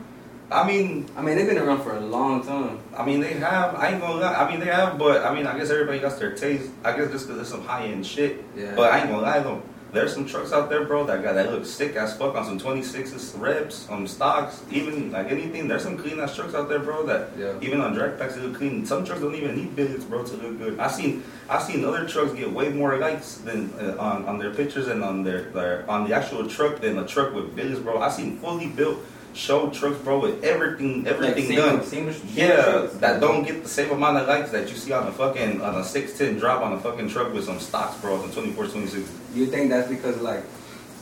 I 0.53 0.67
mean, 0.67 1.09
I 1.17 1.23
mean, 1.23 1.37
they've 1.37 1.47
been 1.47 1.59
around 1.59 1.83
for 1.83 1.97
a 1.97 2.01
long 2.01 2.45
time. 2.45 2.79
I 2.97 3.05
mean, 3.05 3.21
they 3.21 3.33
have. 3.35 3.75
I 3.75 3.89
ain't 3.89 4.01
gonna 4.01 4.21
lie. 4.21 4.35
I 4.35 4.49
mean, 4.49 4.61
they 4.61 4.67
have, 4.67 4.97
but 4.99 5.25
I 5.25 5.35
mean, 5.35 5.47
I 5.47 5.59
guess 5.59 5.71
everybody 5.71 5.99
got 5.99 6.17
their 6.21 6.37
taste. 6.37 6.71
I 6.85 6.93
guess 6.97 7.11
just 7.11 7.27
'cause 7.27 7.37
there's 7.37 7.49
some 7.49 7.65
high 7.65 7.87
end 7.87 8.07
shit. 8.07 8.45
Yeah. 8.57 8.75
But 8.77 8.93
I 8.93 9.01
ain't 9.01 9.09
gonna 9.11 9.23
lie 9.23 9.41
though. 9.41 9.61
There's 9.93 10.13
some 10.15 10.27
trucks 10.27 10.53
out 10.53 10.71
there, 10.71 10.85
bro, 10.85 11.05
that 11.05 11.23
got 11.23 11.35
that 11.35 11.53
look 11.53 11.67
sick 11.67 11.97
as 11.97 12.17
fuck 12.17 12.35
on 12.35 12.45
some 12.47 12.59
26s 12.59 13.39
reps, 13.39 13.89
on 13.91 14.07
stocks, 14.09 14.63
even 14.71 15.13
like 15.13 15.31
anything. 15.31 15.69
There's 15.69 15.83
some 15.83 15.99
clean 15.99 16.19
ass 16.19 16.35
trucks 16.35 16.55
out 16.55 16.69
there, 16.69 16.79
bro, 16.79 17.05
that 17.07 17.31
Yeah. 17.39 17.53
even 17.61 17.81
on 17.81 17.93
drag 17.95 18.19
packs 18.19 18.35
they 18.35 18.41
look 18.41 18.57
clean. 18.57 18.87
Some 18.87 19.05
trucks 19.05 19.21
don't 19.21 19.35
even 19.35 19.55
need 19.55 19.77
billets, 19.77 20.05
bro, 20.05 20.25
to 20.25 20.33
look 20.37 20.59
good. 20.59 20.79
I 20.81 20.89
seen 20.89 21.23
I 21.49 21.61
seen 21.63 21.85
other 21.85 22.07
trucks 22.09 22.33
get 22.33 22.51
way 22.51 22.71
more 22.71 22.97
likes 22.97 23.35
than 23.45 23.71
uh, 23.79 23.97
on 23.99 24.25
on 24.25 24.39
their 24.39 24.55
pictures 24.55 24.89
and 24.89 25.05
on 25.05 25.23
their, 25.25 25.43
their 25.51 25.85
on 25.91 26.09
the 26.09 26.15
actual 26.15 26.49
truck 26.49 26.81
than 26.81 26.99
a 26.99 27.07
truck 27.07 27.35
with 27.35 27.55
billets, 27.55 27.79
bro. 27.81 27.99
I 28.01 28.09
seen 28.09 28.39
fully 28.39 28.69
built 28.69 28.99
show 29.35 29.71
trucks, 29.71 29.99
bro, 29.99 30.19
with 30.21 30.43
everything 30.45 31.07
everything 31.07 31.49
like 31.49 31.57
done. 31.57 31.83
Seamless, 31.85 32.17
seamless 32.21 32.35
Yeah, 32.35 32.63
trucks. 32.63 32.95
that 32.99 33.21
don't 33.21 33.45
get 33.45 33.63
the 33.63 33.69
same 33.69 33.91
amount 33.91 34.19
of 34.19 34.29
likes 34.29 34.51
that 34.51 34.69
you 34.69 34.77
see 34.77 34.93
on 34.93 35.07
a 35.07 35.13
fucking 35.13 35.61
on 35.63 35.75
a 35.77 35.85
six 35.85 36.17
ten 36.19 36.39
drop 36.39 36.63
on 36.63 36.73
a 36.75 36.79
fucking 36.81 37.09
truck 37.09 37.33
with 37.33 37.45
some 37.45 37.59
stocks, 37.61 37.97
bro, 38.01 38.21
on 38.23 38.31
24, 38.31 38.67
26. 38.67 39.11
You 39.35 39.47
think 39.47 39.71
that's 39.71 39.89
because 39.89 40.21
like 40.21 40.43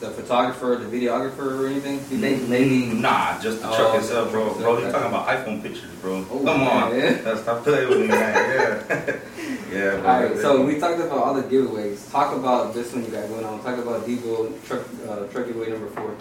the 0.00 0.08
photographer, 0.10 0.76
the 0.82 0.86
videographer, 0.96 1.60
or 1.60 1.66
anything? 1.66 1.96
You 2.10 2.18
think 2.18 2.48
maybe? 2.48 2.86
Nah, 2.86 3.38
just 3.38 3.60
the 3.60 3.68
Oh, 3.68 3.76
truck 3.76 3.92
the 3.92 3.98
itself, 3.98 4.30
bro. 4.30 4.44
truck 4.44 4.56
Bro, 4.58 4.76
itself, 4.76 4.80
you're 4.82 4.92
talking 4.92 5.08
about 5.08 5.26
iPhone 5.28 5.62
pictures, 5.62 5.90
bro. 6.00 6.24
Oh, 6.30 6.38
Come 6.42 6.62
on, 6.62 6.96
man. 6.98 7.22
Let's 7.24 7.42
stop 7.42 7.62
playing 7.64 7.88
with 7.90 8.00
me, 8.00 8.06
man. 8.08 8.34
Yeah, 8.34 8.96
yeah. 9.70 10.00
Bro. 10.00 10.08
All 10.10 10.22
right, 10.22 10.36
so 10.38 10.64
we 10.64 10.78
talked 10.78 11.00
about 11.00 11.18
all 11.18 11.34
the 11.34 11.42
giveaways. 11.42 12.10
Talk 12.10 12.34
about 12.34 12.72
this 12.72 12.92
one 12.94 13.04
you 13.04 13.10
got 13.10 13.28
going 13.28 13.44
on. 13.44 13.62
Talk 13.62 13.76
about 13.78 14.06
Deebow 14.06 14.66
truck 14.66 14.86
uh, 15.06 15.26
truck 15.26 15.46
giveaway 15.46 15.68
number 15.68 15.88
four. 15.88 16.16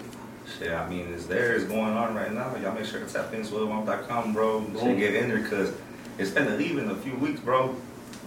Shit, 0.60 0.72
I 0.72 0.86
mean, 0.90 1.10
it's 1.14 1.24
there, 1.24 1.54
it's 1.54 1.64
going 1.64 1.96
on 1.96 2.14
right 2.14 2.30
now. 2.30 2.54
Y'all 2.56 2.74
make 2.74 2.84
sure 2.84 3.00
to 3.00 3.10
tap 3.10 3.32
in 3.32 3.40
suelomob.com, 3.40 4.34
bro. 4.34 4.60
Boom. 4.60 4.98
Get 4.98 5.14
in 5.14 5.30
there 5.30 5.38
because 5.38 5.72
it's 6.18 6.30
finna 6.30 6.58
leave 6.58 6.76
in 6.76 6.90
a 6.90 6.96
few 6.96 7.14
weeks, 7.14 7.40
bro. 7.40 7.74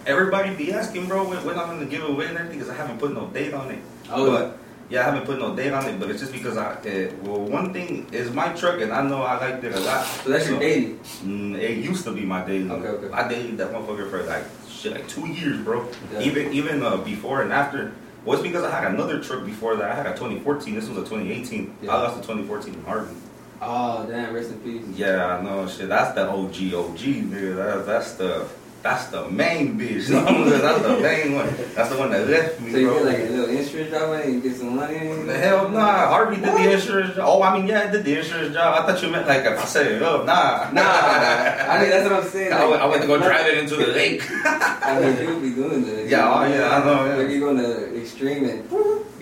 Everybody 0.04 0.52
be 0.56 0.72
asking, 0.72 1.06
bro, 1.06 1.28
when, 1.28 1.44
when 1.44 1.56
I'm 1.56 1.68
gonna 1.68 1.86
give 1.86 2.02
away 2.02 2.26
and 2.26 2.36
everything 2.36 2.58
because 2.58 2.74
I 2.74 2.76
haven't 2.76 2.98
put 2.98 3.14
no 3.14 3.28
date 3.28 3.54
on 3.54 3.70
it. 3.70 3.78
Oh. 4.10 4.26
but 4.26 4.58
yeah, 4.90 5.02
I 5.02 5.04
haven't 5.04 5.26
put 5.26 5.38
no 5.38 5.54
date 5.54 5.72
on 5.72 5.86
it, 5.86 6.00
but 6.00 6.10
it's 6.10 6.18
just 6.18 6.32
because 6.32 6.56
I, 6.56 6.72
uh, 6.72 7.12
well, 7.22 7.40
one 7.40 7.72
thing 7.72 8.08
is 8.10 8.32
my 8.32 8.52
truck 8.54 8.80
and 8.80 8.92
I 8.92 9.02
know 9.02 9.22
I 9.22 9.38
liked 9.38 9.62
it 9.62 9.72
a 9.72 9.78
lot. 9.78 10.04
So 10.04 10.30
that's 10.30 10.48
your 10.48 10.58
daily. 10.58 10.94
Mm, 11.22 11.56
it 11.56 11.78
used 11.78 12.02
to 12.04 12.10
be 12.10 12.22
my 12.22 12.44
daily. 12.44 12.68
Okay, 12.68 12.88
okay. 12.88 13.14
I 13.14 13.28
dated 13.28 13.58
that 13.58 13.70
motherfucker 13.70 14.10
for 14.10 14.24
like 14.24 14.42
shit, 14.68 14.90
like 14.90 15.06
two 15.06 15.28
years, 15.28 15.60
bro. 15.60 15.88
Yeah. 16.12 16.20
Even 16.20 16.52
even 16.52 16.82
uh, 16.82 16.96
before 16.96 17.42
and 17.42 17.52
after. 17.52 17.92
Was 18.24 18.40
because 18.40 18.64
I 18.64 18.70
had 18.70 18.92
another 18.94 19.22
truck 19.22 19.44
before 19.44 19.76
that. 19.76 19.90
I 19.90 19.94
had 19.94 20.06
a 20.06 20.12
2014. 20.12 20.74
This 20.74 20.88
was 20.88 20.96
a 20.96 21.02
2018. 21.02 21.76
Yeah. 21.82 21.90
I 21.90 22.02
lost 22.02 22.18
a 22.18 22.22
2014 22.22 22.74
in 22.74 22.82
Harvey. 22.84 23.14
Oh 23.60 24.06
damn! 24.06 24.34
Rest 24.34 24.50
in 24.50 24.60
peace. 24.60 24.84
Yeah, 24.96 25.38
I 25.38 25.42
know. 25.42 25.66
Shit, 25.66 25.88
that's 25.88 26.14
the 26.14 26.28
OG 26.28 26.74
OG, 26.74 26.98
dude. 26.98 27.56
That, 27.56 27.86
that's 27.86 28.12
the 28.14 28.46
that's 28.84 29.06
the 29.06 29.26
main 29.30 29.78
bitch. 29.80 30.06
that's 30.12 30.82
the 30.82 31.00
main 31.00 31.34
one. 31.34 31.48
That's 31.74 31.88
the 31.88 31.96
one 31.98 32.10
that 32.12 32.28
left 32.28 32.60
me, 32.60 32.70
So 32.70 32.76
you 32.76 32.88
bro. 32.88 32.96
get 32.98 33.04
like 33.06 33.18
a 33.18 33.32
little 33.32 33.48
insurance 33.56 33.90
job 33.90 34.20
it, 34.20 34.28
you 34.28 34.40
get 34.42 34.56
some 34.56 34.76
money. 34.76 34.98
The 35.24 35.38
hell 35.38 35.70
nah, 35.70 36.08
Harvey 36.12 36.36
did 36.36 36.44
the 36.54 36.72
insurance 36.74 37.16
job. 37.16 37.24
Oh, 37.26 37.42
I 37.42 37.56
mean, 37.56 37.66
yeah, 37.66 37.88
I 37.88 37.90
did 37.90 38.04
the 38.04 38.18
insurance 38.18 38.52
job. 38.54 38.76
I 38.78 38.86
thought 38.86 39.02
you 39.02 39.08
meant 39.08 39.26
like 39.26 39.44
if 39.46 39.58
I 39.58 39.64
set 39.64 39.86
it 39.86 40.02
up. 40.02 40.26
Nah, 40.26 40.70
Nah, 40.70 40.82
I 40.82 41.80
mean 41.80 41.88
that's 41.90 42.04
what 42.10 42.22
I'm 42.22 42.28
saying. 42.28 42.52
I 42.60 42.66
went, 42.66 42.82
I 42.82 42.86
went 42.86 43.00
to 43.02 43.08
go 43.08 43.16
drive 43.18 43.46
it 43.46 43.56
into 43.58 43.76
the 43.76 43.86
lake. 43.86 44.22
I 44.44 45.00
mean, 45.00 45.16
you 45.18 45.34
would 45.34 45.42
be 45.42 45.54
doing 45.54 45.82
that. 45.86 46.06
Yeah, 46.06 46.28
oh, 46.30 46.44
yeah, 46.44 46.76
I 46.76 46.84
know, 46.84 47.06
yeah. 47.06 47.14
Like 47.16 47.30
you 47.30 47.40
go 47.40 47.56
to 47.56 47.98
extreme 48.00 48.44
and 48.44 48.70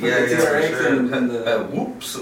Yeah, 0.03 0.27
the 0.27 0.29
yeah, 0.29 0.37
for 0.41 0.63
sure. 0.83 0.97
and, 0.99 1.15
and 1.15 1.31
the, 1.31 1.61
Uh, 1.61 1.63
whoops. 1.71 2.19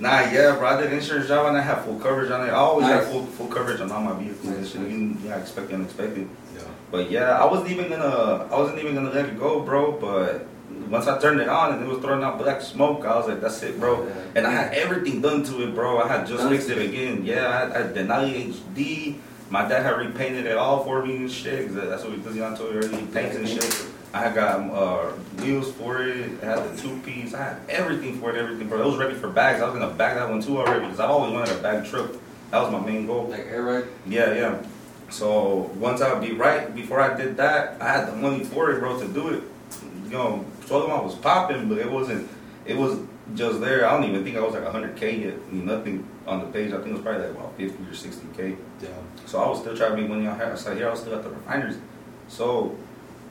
Nah, 0.00 0.20
yeah, 0.30 0.56
bro. 0.56 0.66
I 0.66 0.80
did 0.80 0.92
insurance 0.92 1.28
job 1.28 1.46
and 1.46 1.56
I 1.56 1.60
have 1.60 1.84
full 1.84 1.98
coverage 2.00 2.30
on 2.30 2.46
it. 2.46 2.50
I 2.50 2.54
always 2.56 2.86
Nice. 2.86 3.04
have 3.04 3.12
full 3.12 3.26
full 3.26 3.46
coverage 3.48 3.80
on 3.80 3.90
all 3.92 4.00
my 4.02 4.12
vehicles 4.20 4.46
and 4.46 4.58
Nice, 4.60 4.70
shit. 4.72 4.80
nice. 4.80 4.90
Even 4.90 5.18
yeah, 5.24 5.38
expect 5.38 5.68
the 5.68 5.74
unexpected. 5.74 6.28
Yeah. 6.56 6.62
But 6.90 7.10
yeah, 7.10 7.38
I 7.38 7.44
wasn't 7.44 7.70
even 7.70 7.88
gonna 7.90 8.48
I 8.50 8.58
wasn't 8.58 8.78
even 8.80 8.94
gonna 8.94 9.10
let 9.10 9.26
it 9.26 9.38
go, 9.38 9.60
bro. 9.60 9.92
But 9.92 10.46
once 10.88 11.06
I 11.06 11.18
turned 11.20 11.40
it 11.40 11.48
on 11.48 11.74
and 11.74 11.82
it 11.82 11.88
was 11.88 11.98
throwing 12.02 12.22
out 12.24 12.38
black 12.38 12.60
smoke, 12.62 13.04
I 13.04 13.16
was 13.16 13.28
like, 13.28 13.40
that's 13.40 13.62
it, 13.62 13.78
bro. 13.78 14.06
Yeah. 14.06 14.12
And 14.36 14.46
I 14.46 14.50
had 14.50 14.74
everything 14.74 15.20
done 15.20 15.44
to 15.44 15.62
it, 15.62 15.74
bro. 15.74 16.00
I 16.00 16.08
had 16.08 16.26
just 16.26 16.40
Done 16.42 16.50
fixed 16.52 16.70
it 16.70 16.78
again. 16.78 17.24
Yeah, 17.24 17.48
I 17.48 17.58
had, 17.60 17.72
I 17.72 17.78
had 17.86 17.94
Denali 17.94 18.52
HD. 18.52 19.16
My 19.50 19.66
dad 19.68 19.82
had 19.82 19.96
repainted 19.98 20.46
it 20.46 20.56
all 20.56 20.84
for 20.84 21.04
me 21.04 21.16
and 21.16 21.30
shit. 21.30 21.74
that's 21.74 22.04
what 22.04 22.12
we 22.12 22.18
did. 22.18 22.40
I 22.42 22.56
told 22.56 22.72
you 22.72 22.78
earlier. 22.80 22.96
He 23.00 23.06
paints 23.06 23.34
and 23.36 23.48
shit. 23.48 23.86
I 24.12 24.20
had 24.20 24.34
got 24.34 24.60
uh, 24.70 25.12
wheels 25.40 25.70
for 25.72 26.02
it. 26.02 26.42
I 26.42 26.46
had 26.46 26.76
the 26.76 26.82
two 26.82 26.98
piece. 27.00 27.32
I 27.32 27.44
had 27.44 27.60
everything 27.68 28.18
for 28.20 28.30
it. 28.30 28.36
Everything, 28.36 28.68
bro. 28.68 28.82
It 28.82 28.86
was 28.86 28.96
ready 28.96 29.14
for 29.14 29.28
bags. 29.28 29.62
I 29.62 29.66
was 29.66 29.78
gonna 29.78 29.94
bag 29.94 30.16
that 30.16 30.28
one 30.28 30.42
too 30.42 30.58
already 30.58 30.80
because 30.80 30.98
I 30.98 31.06
always 31.06 31.32
wanted 31.32 31.56
a 31.56 31.62
bag 31.62 31.86
truck. 31.86 32.10
That 32.50 32.62
was 32.62 32.72
my 32.72 32.80
main 32.80 33.06
goal. 33.06 33.28
like 33.28 33.46
air 33.46 33.62
ride. 33.62 33.84
Yeah, 34.06 34.34
yeah. 34.34 34.62
So 35.10 35.70
once 35.76 36.00
I 36.00 36.18
be 36.18 36.32
right 36.32 36.74
before 36.74 37.00
I 37.00 37.16
did 37.16 37.36
that, 37.36 37.80
I 37.80 37.88
had 37.88 38.08
the 38.08 38.16
money 38.16 38.44
for 38.44 38.72
it, 38.72 38.80
bro, 38.80 38.98
to 38.98 39.06
do 39.06 39.28
it. 39.28 39.42
You 40.04 40.10
know, 40.10 40.44
Suelo 40.62 40.88
Mob 40.88 41.04
was 41.04 41.14
popping, 41.14 41.68
but 41.68 41.78
it 41.78 41.90
wasn't. 41.90 42.28
It 42.64 42.76
was 42.76 42.98
just 43.36 43.60
there. 43.60 43.86
I 43.86 43.92
don't 43.92 44.08
even 44.08 44.24
think 44.24 44.36
I 44.36 44.40
was 44.40 44.54
like 44.54 44.64
100k 44.64 45.24
yet. 45.24 45.34
I 45.34 45.52
mean, 45.52 45.66
nothing 45.66 46.08
on 46.26 46.40
the 46.40 46.46
page. 46.46 46.72
I 46.72 46.76
think 46.76 46.88
it 46.88 46.92
was 46.94 47.02
probably 47.02 47.26
like 47.26 47.36
about 47.36 47.56
50 47.56 47.84
or 47.84 47.92
60k. 47.92 48.56
Yeah. 48.82 48.88
So 49.26 49.40
I 49.40 49.48
was 49.48 49.60
still 49.60 49.76
trying 49.76 49.92
to 49.92 49.96
make 49.98 50.08
money 50.08 50.26
on 50.26 50.36
here. 50.36 50.56
So 50.56 50.74
here 50.74 50.88
I 50.88 50.90
was 50.90 51.00
still 51.00 51.14
at 51.14 51.22
the 51.22 51.30
refineries. 51.30 51.78
So 52.28 52.76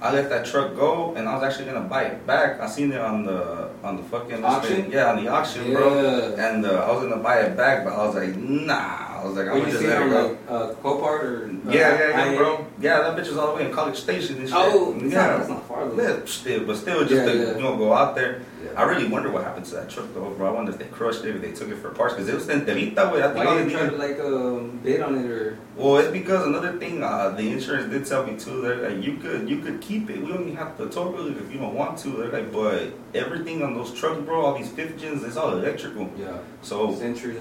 I 0.01 0.13
let 0.13 0.29
that 0.29 0.45
truck 0.45 0.75
go, 0.75 1.13
and 1.15 1.27
I 1.27 1.35
was 1.35 1.43
actually 1.43 1.65
gonna 1.65 1.87
buy 1.87 2.03
it 2.03 2.25
back. 2.25 2.59
I 2.61 2.67
seen 2.67 2.91
it 2.91 3.01
on 3.01 3.25
the 3.25 3.69
on 3.83 3.97
the 3.97 4.03
fucking 4.03 4.43
Auction? 4.43 4.89
Yeah, 4.91 5.11
on 5.11 5.23
the 5.23 5.29
auction, 5.29 5.73
bro. 5.73 6.35
And 6.37 6.65
uh, 6.65 6.85
I 6.87 6.91
was 6.91 7.03
gonna 7.03 7.21
buy 7.21 7.39
it 7.39 7.57
back, 7.57 7.83
but 7.83 7.93
I 7.93 8.05
was 8.05 8.15
like, 8.15 8.35
nah. 8.35 9.07
I 9.19 9.25
was 9.25 9.35
like, 9.35 9.47
I'm 9.49 9.59
gonna 9.59 9.71
just 9.71 9.83
let 9.83 10.01
it 10.01 10.09
go. 10.09 10.27
like 10.29 10.37
uh, 10.47 10.73
Copart 10.81 11.23
or? 11.23 11.45
uh, 11.67 11.71
Yeah, 11.71 11.99
yeah, 11.99 12.31
yeah, 12.31 12.37
bro. 12.37 12.65
Yeah, 12.79 13.01
that 13.01 13.17
bitch 13.17 13.27
is 13.27 13.35
all 13.37 13.47
the 13.47 13.55
way 13.55 13.65
in 13.67 13.73
College 13.73 13.97
Station 13.97 14.37
and 14.37 14.47
shit. 14.47 14.57
Oh, 14.57 14.95
yeah. 15.03 15.43
That's 15.87 15.95
not 15.95 15.99
far 15.99 16.13
though. 16.13 16.19
Yeah, 16.19 16.25
still, 16.25 16.65
but 16.65 16.77
still, 16.77 17.01
just 17.01 17.13
Yeah, 17.13 17.25
to 17.25 17.37
yeah. 17.37 17.55
you 17.55 17.61
know 17.61 17.77
go 17.77 17.93
out 17.93 18.15
there. 18.15 18.41
I 18.75 18.83
really 18.83 19.07
wonder 19.07 19.31
what 19.31 19.43
happened 19.43 19.65
to 19.67 19.75
that 19.75 19.89
truck 19.89 20.13
though, 20.13 20.29
bro. 20.31 20.47
I 20.47 20.51
wonder 20.51 20.71
if 20.71 20.77
they 20.77 20.85
crushed 20.85 21.25
it, 21.25 21.35
if 21.35 21.41
they 21.41 21.51
took 21.51 21.69
it 21.69 21.77
for 21.77 21.89
parts, 21.89 22.13
because 22.13 22.29
it 22.29 22.35
was 22.35 22.49
in 22.49 22.61
Terita, 22.61 23.11
way. 23.11 23.23
I 23.23 23.27
think 23.33 23.35
Why 23.37 23.45
all 23.45 23.59
you 23.59 23.65
they 23.65 23.71
trying 23.71 23.89
to 23.89 23.95
like 23.97 24.19
um, 24.19 24.79
bid 24.83 25.01
on 25.01 25.17
it 25.17 25.29
or? 25.29 25.57
well, 25.75 25.97
it's 25.97 26.11
because 26.11 26.45
another 26.45 26.77
thing, 26.77 27.03
uh, 27.03 27.29
the 27.29 27.49
insurance 27.51 27.91
did 27.91 28.05
tell 28.05 28.25
me 28.25 28.37
too. 28.37 28.61
They're 28.61 28.89
like, 28.89 29.03
you 29.03 29.17
could, 29.17 29.49
you 29.49 29.59
could 29.59 29.81
keep 29.81 30.09
it. 30.09 30.21
We 30.21 30.31
only 30.33 30.51
have 30.53 30.77
to 30.77 30.89
total 30.89 31.27
it 31.27 31.37
if 31.37 31.51
you 31.51 31.59
don't 31.59 31.73
want 31.73 31.97
to. 31.99 32.09
They're 32.09 32.31
like, 32.31 32.51
but 32.51 32.93
everything 33.13 33.63
on 33.63 33.73
those 33.75 33.93
trucks, 33.93 34.21
bro, 34.21 34.41
all 34.45 34.57
these 34.57 34.69
fifth 34.69 34.99
gens, 34.99 35.23
it's 35.23 35.37
all 35.37 35.53
electrical. 35.53 36.09
Yeah. 36.17 36.37
So 36.61 36.91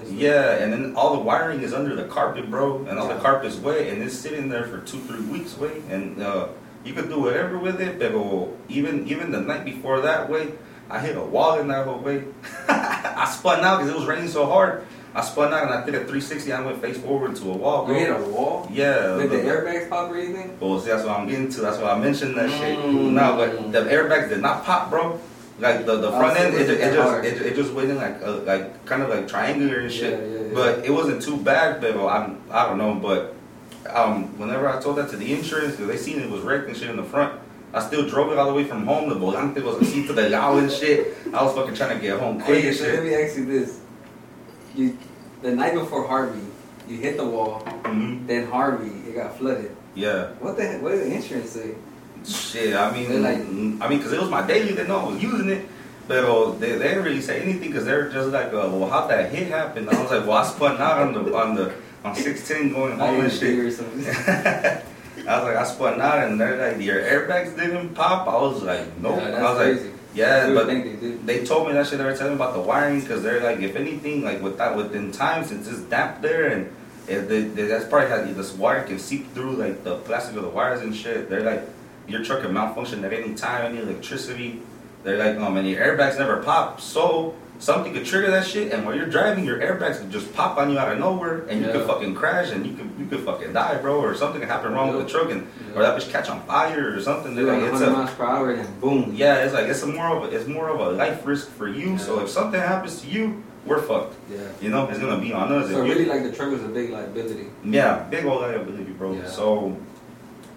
yeah, 0.07 0.55
and 0.55 0.71
then 0.71 0.95
all 0.95 1.15
the 1.15 1.21
wiring 1.21 1.61
is 1.61 1.73
under 1.73 1.95
the 1.95 2.05
carpet, 2.05 2.49
bro, 2.49 2.85
and 2.85 2.97
all 2.97 3.07
the 3.07 3.19
carpet's 3.19 3.57
wet, 3.57 3.87
and 3.87 4.01
it's 4.01 4.15
sitting 4.15 4.49
there 4.49 4.63
for 4.65 4.79
two, 4.79 4.99
three 5.01 5.21
weeks, 5.21 5.57
way, 5.57 5.81
and 5.89 6.21
uh, 6.21 6.47
you 6.85 6.93
could 6.93 7.09
do 7.09 7.19
whatever 7.19 7.57
with 7.57 7.79
it, 7.81 7.99
but 7.99 8.13
even 8.69 9.07
even 9.07 9.31
the 9.31 9.41
night 9.41 9.65
before 9.65 10.01
that, 10.01 10.29
way, 10.29 10.53
I 10.89 10.99
hit 10.99 11.17
a 11.17 11.21
wall 11.23 11.59
in 11.59 11.67
that 11.67 11.85
whole 11.85 11.99
way. 11.99 12.23
I 12.69 13.25
spun 13.25 13.61
out 13.63 13.77
because 13.79 13.91
it 13.93 13.97
was 13.97 14.05
raining 14.07 14.29
so 14.29 14.45
hard. 14.45 14.85
I 15.13 15.21
spun 15.21 15.51
out 15.53 15.63
and 15.63 15.73
I 15.73 15.83
did 15.85 15.95
a 15.95 15.99
360. 15.99 16.53
I 16.53 16.61
went 16.61 16.81
face 16.81 16.97
forward 16.99 17.31
into 17.31 17.49
a 17.49 17.57
wall, 17.57 17.87
You 17.87 17.95
hit 17.95 18.09
a 18.11 18.23
wall? 18.23 18.67
Yeah. 18.71 19.17
Did 19.17 19.31
the 19.31 19.37
the- 19.37 19.43
airbags 19.43 19.89
pop 19.89 20.11
or 20.11 20.17
anything? 20.17 20.57
well, 20.59 20.79
see, 20.79 20.89
that's 20.91 21.03
what 21.03 21.19
I'm 21.19 21.27
getting 21.27 21.49
to. 21.49 21.61
That's 21.61 21.79
why 21.79 21.91
I 21.91 21.99
mentioned 21.99 22.37
that 22.37 22.49
shit. 22.51 22.77
Mm. 22.77 23.11
No, 23.13 23.35
but 23.35 23.71
the 23.71 23.89
airbags 23.89 24.29
did 24.29 24.41
not 24.41 24.63
pop, 24.65 24.89
bro. 24.91 25.19
Like 25.59 25.85
the, 25.85 25.97
the 25.97 26.07
Oh, 26.09 26.17
front 26.19 26.39
end, 26.39 26.53
it 26.55 26.69
it, 26.69 26.79
it, 26.79 26.93
just 26.93 27.25
it, 27.25 27.41
it 27.47 27.55
just 27.55 27.73
went 27.73 27.89
in 27.89 27.97
like 27.97 28.21
uh, 28.23 28.37
like 28.43 28.85
kind 28.85 29.01
of 29.01 29.09
like 29.09 29.27
triangular 29.27 29.79
and 29.79 29.91
shit. 29.91 30.13
Yeah, 30.17 30.25
yeah, 30.25 30.41
yeah. 30.47 30.53
But 30.53 30.85
it 30.85 30.91
wasn't 30.91 31.21
too 31.21 31.35
bad. 31.35 31.81
But 31.81 31.97
I'm 32.07 32.41
I 32.49 32.65
don't 32.67 32.77
know. 32.77 32.93
But 32.95 33.35
um, 33.93 34.37
whenever 34.37 34.67
I 34.69 34.79
told 34.81 34.97
that 34.97 35.09
to 35.11 35.17
the 35.17 35.33
insurance, 35.33 35.75
'cause 35.75 35.87
they 35.87 35.97
seen 35.97 36.19
it 36.19 36.29
was 36.29 36.41
wrecked 36.41 36.67
and 36.67 36.75
shit 36.77 36.89
in 36.89 36.97
the 36.97 37.03
front. 37.03 37.33
I 37.73 37.81
still 37.85 38.07
drove 38.07 38.31
it 38.31 38.37
all 38.39 38.47
the 38.47 38.53
way 38.53 38.63
from 38.63 38.85
home. 38.85 39.09
The 39.09 39.15
volante 39.15 39.61
was 39.63 39.75
así 39.75 40.05
to 40.07 40.13
the 40.13 40.29
lado 40.29 40.57
and 40.57 40.71
shit. 40.71 41.15
I 41.33 41.43
was 41.43 41.53
fucking 41.53 41.75
trying 41.75 41.95
to 41.97 42.01
get 42.01 42.19
home 42.19 42.41
quick 42.41 42.61
Hey, 42.63 42.67
and 42.69 42.77
so 42.77 42.85
let 42.85 43.03
me 43.03 43.13
ask 43.13 43.37
you 43.37 43.45
this: 43.45 43.79
You, 44.75 44.97
the 45.43 45.51
night 45.51 45.73
before 45.75 46.07
Harvey, 46.07 46.39
you 46.87 46.97
hit 46.97 47.17
the 47.17 47.25
wall. 47.25 47.59
hmm 47.85 48.25
Then 48.25 48.47
Harvey, 48.47 48.91
it 49.07 49.15
got 49.15 49.37
flooded. 49.37 49.75
Yeah. 49.93 50.29
What 50.39 50.57
the 50.57 50.65
heck? 50.65 50.81
What 50.81 50.91
did 50.93 51.01
the 51.11 51.13
insurance 51.15 51.51
say? 51.51 51.75
Shit, 52.25 52.75
I 52.75 52.91
mean, 52.91 53.21
like- 53.23 53.37
I 53.37 53.87
mean, 53.89 53.97
because 53.99 54.13
it 54.13 54.19
was 54.19 54.29
my 54.29 54.45
daily, 54.45 54.73
they 54.73 54.85
know 54.87 54.99
I 54.99 55.09
was 55.13 55.21
using 55.21 55.49
it. 55.49 55.65
But 56.07 56.23
uh, 56.25 56.51
they, 56.57 56.71
they 56.71 56.87
didn't 56.89 57.03
really 57.03 57.21
say 57.21 57.39
anything 57.41 57.67
because 57.69 57.85
they're 57.85 58.09
just 58.09 58.29
like, 58.29 58.47
uh, 58.47 58.67
well, 58.73 58.89
how'd 58.89 59.11
that 59.11 59.31
hit 59.31 59.47
happen? 59.47 59.87
I 59.89 60.01
was 60.01 60.09
like, 60.09 60.25
well, 60.25 60.37
I 60.37 60.43
spun 60.43 60.81
out 60.81 60.97
on 60.99 61.13
the 61.13 61.35
on 61.37 61.53
the 61.55 61.71
on 62.03 62.15
16 62.15 62.73
going 62.73 62.97
home 62.97 63.01
and 63.01 63.21
didn't 63.21 63.31
shit. 63.31 63.39
figure 63.41 63.71
something. 63.71 64.05
I 65.27 65.37
was 65.37 65.43
like, 65.43 65.55
I 65.57 65.63
spun 65.65 66.01
out, 66.01 66.27
and 66.27 66.39
they're 66.39 66.71
like, 66.71 66.81
your 66.81 67.01
airbags 67.01 67.55
didn't 67.55 67.93
pop. 67.93 68.27
I 68.27 68.35
was 68.41 68.63
like, 68.63 68.97
nope. 68.99 69.21
Yeah, 69.21 69.45
I 69.45 69.53
was 69.53 69.77
like, 69.83 69.93
yeah, 70.13 70.53
but 70.53 70.67
they 70.67 70.81
they 71.25 71.45
told 71.45 71.67
me 71.67 71.73
that 71.73 71.87
shit. 71.87 71.97
They 71.99 72.05
were 72.05 72.15
telling 72.15 72.33
me 72.33 72.35
about 72.35 72.53
the 72.53 72.61
wiring 72.61 73.01
because 73.01 73.21
they're 73.21 73.41
like, 73.43 73.59
if 73.59 73.75
anything, 73.75 74.23
like 74.23 74.41
with 74.41 74.57
that 74.57 74.75
within 74.75 75.11
time, 75.11 75.43
since 75.45 75.67
it's 75.67 75.81
damp 75.81 76.21
there, 76.21 76.47
and 76.47 76.73
if 77.07 77.27
they, 77.27 77.41
they, 77.41 77.63
that's 77.67 77.85
probably 77.85 78.09
how 78.09 78.23
this 78.23 78.53
wire 78.53 78.83
can 78.83 78.97
seep 78.97 79.33
through 79.33 79.53
like 79.53 79.83
the 79.83 79.97
plastic 79.97 80.35
of 80.35 80.43
the 80.43 80.49
wires 80.49 80.81
and 80.81 80.95
shit. 80.95 81.29
They're 81.29 81.41
like, 81.43 81.63
your 82.07 82.23
truck 82.23 82.41
can 82.41 82.53
malfunction 82.53 83.03
at 83.05 83.13
any 83.13 83.35
time, 83.35 83.65
any 83.65 83.81
electricity. 83.83 84.61
They're 85.03 85.17
like, 85.17 85.39
um, 85.39 85.57
and 85.57 85.67
your 85.69 85.81
airbags 85.85 86.17
never 86.17 86.41
pop, 86.43 86.81
so 86.81 87.35
something 87.59 87.93
could 87.93 88.05
trigger 88.05 88.31
that 88.31 88.45
shit, 88.45 88.71
and 88.73 88.85
while 88.85 88.95
you're 88.95 89.05
driving, 89.05 89.43
your 89.45 89.59
airbags 89.59 89.99
could 89.99 90.09
just 90.11 90.33
pop 90.33 90.57
on 90.57 90.69
you 90.71 90.79
out 90.79 90.91
of 90.91 90.97
nowhere, 90.99 91.43
and 91.49 91.59
you 91.61 91.67
Yeah. 91.67 91.73
could 91.73 91.85
fucking 91.85 92.15
crash, 92.15 92.51
and 92.51 92.65
you 92.65 92.73
could 92.73 92.89
you 92.97 93.05
could 93.05 93.19
fucking 93.21 93.53
die, 93.53 93.75
bro, 93.81 93.99
or 93.99 94.15
something 94.15 94.39
could 94.41 94.49
happen 94.49 94.73
wrong 94.73 94.93
with 94.95 95.05
the 95.05 95.11
truck, 95.11 95.29
and 95.31 95.45
or 95.75 95.81
that 95.83 95.97
bitch 95.97 96.09
catch 96.09 96.29
on 96.29 96.41
fire 96.41 96.93
or 96.95 96.99
something. 97.01 97.35
They're 97.35 97.45
like, 97.45 97.61
like 97.61 97.71
it's 97.73 97.81
100 97.81 97.93
a 97.93 97.97
miles 97.97 98.11
per 98.15 98.25
hour 98.25 98.51
and 98.51 98.81
boom. 98.81 99.11
yeah, 99.15 99.35
it's 99.43 99.53
like 99.53 99.67
it's 99.67 99.83
a 99.83 99.87
more 99.87 100.07
of 100.17 100.23
a, 100.23 100.35
it's 100.35 100.47
more 100.47 100.69
of 100.69 100.79
a 100.79 100.89
life 100.91 101.25
risk 101.25 101.49
for 101.51 101.67
you. 101.67 101.97
So 101.97 102.19
if 102.21 102.29
something 102.29 102.59
happens 102.59 103.01
to 103.01 103.07
you, 103.07 103.43
we're 103.65 103.81
fucked. 103.81 104.15
Yeah. 104.31 104.39
You 104.61 104.69
know, 104.69 104.87
it's 104.89 104.99
gonna 104.99 105.19
be 105.19 105.33
on 105.33 105.51
us. 105.51 105.69
So 105.69 105.81
really, 105.81 106.05
like 106.05 106.23
the 106.23 106.31
truck 106.31 106.51
was 106.51 106.63
a 106.63 106.67
big 106.69 106.89
liability. 106.91 107.47
yeah, 107.63 108.03
big 108.09 108.25
old 108.25 108.41
liability, 108.41 108.91
bro. 108.93 109.17
So, 109.27 109.77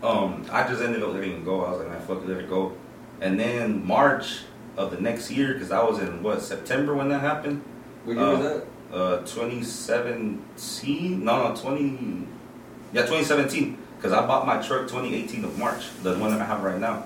um, 0.03 0.45
I 0.51 0.67
just 0.69 0.83
ended 0.83 1.03
up 1.03 1.13
letting 1.13 1.33
it 1.33 1.45
go. 1.45 1.65
I 1.65 1.71
was 1.71 1.79
like, 1.81 1.89
man, 1.91 2.01
fuck 2.03 2.19
it, 2.19 2.29
let 2.29 2.39
it 2.39 2.49
go. 2.49 2.73
And 3.21 3.39
then 3.39 3.87
March 3.87 4.41
of 4.77 4.91
the 4.91 5.01
next 5.01 5.31
year, 5.31 5.53
because 5.55 5.71
I 5.71 5.83
was 5.83 5.99
in 5.99 6.23
what 6.23 6.41
September 6.43 6.95
when 6.95 7.09
that 7.11 7.21
happened. 7.21 7.63
What 8.05 8.17
year 8.17 8.25
Uh, 8.25 8.31
was 8.33 8.41
that? 8.41 8.65
Uh, 8.93 9.17
2017. 9.27 11.25
No, 11.25 11.49
no, 11.49 11.57
20. 11.57 12.27
Yeah, 12.93 13.03
2017. 13.03 13.79
Because 13.97 14.13
I 14.13 14.27
bought 14.27 14.47
my 14.47 14.61
truck 14.61 14.83
2018 14.89 15.45
of 15.45 15.59
March, 15.59 15.85
the 16.03 16.15
one 16.19 16.31
that 16.33 16.41
I 16.41 16.45
have 16.45 16.63
right 16.63 16.79
now. 16.79 17.05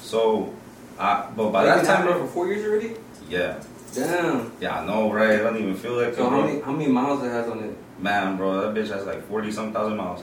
So, 0.00 0.54
I 0.98 1.26
but 1.36 1.50
by 1.50 1.64
that 1.64 1.84
time, 1.84 2.06
for 2.06 2.26
four 2.26 2.46
years 2.46 2.64
already. 2.64 2.94
yeah, 3.28 3.58
Damn. 3.92 4.52
yeah, 4.60 4.80
I 4.80 4.86
know, 4.86 5.12
right? 5.12 5.32
I 5.32 5.38
don't 5.38 5.56
even 5.56 5.74
feel 5.74 5.94
like 6.00 6.14
So 6.14 6.30
how 6.30 6.40
many 6.42 6.60
how 6.60 6.70
many 6.72 6.86
miles 6.90 7.22
it 7.24 7.30
has 7.30 7.48
on 7.48 7.58
it? 7.64 7.76
Man, 7.98 8.36
bro, 8.36 8.60
that 8.60 8.74
bitch 8.80 8.88
has 8.94 9.04
like 9.04 9.26
forty 9.28 9.50
some 9.50 9.72
thousand 9.72 9.96
miles. 9.96 10.22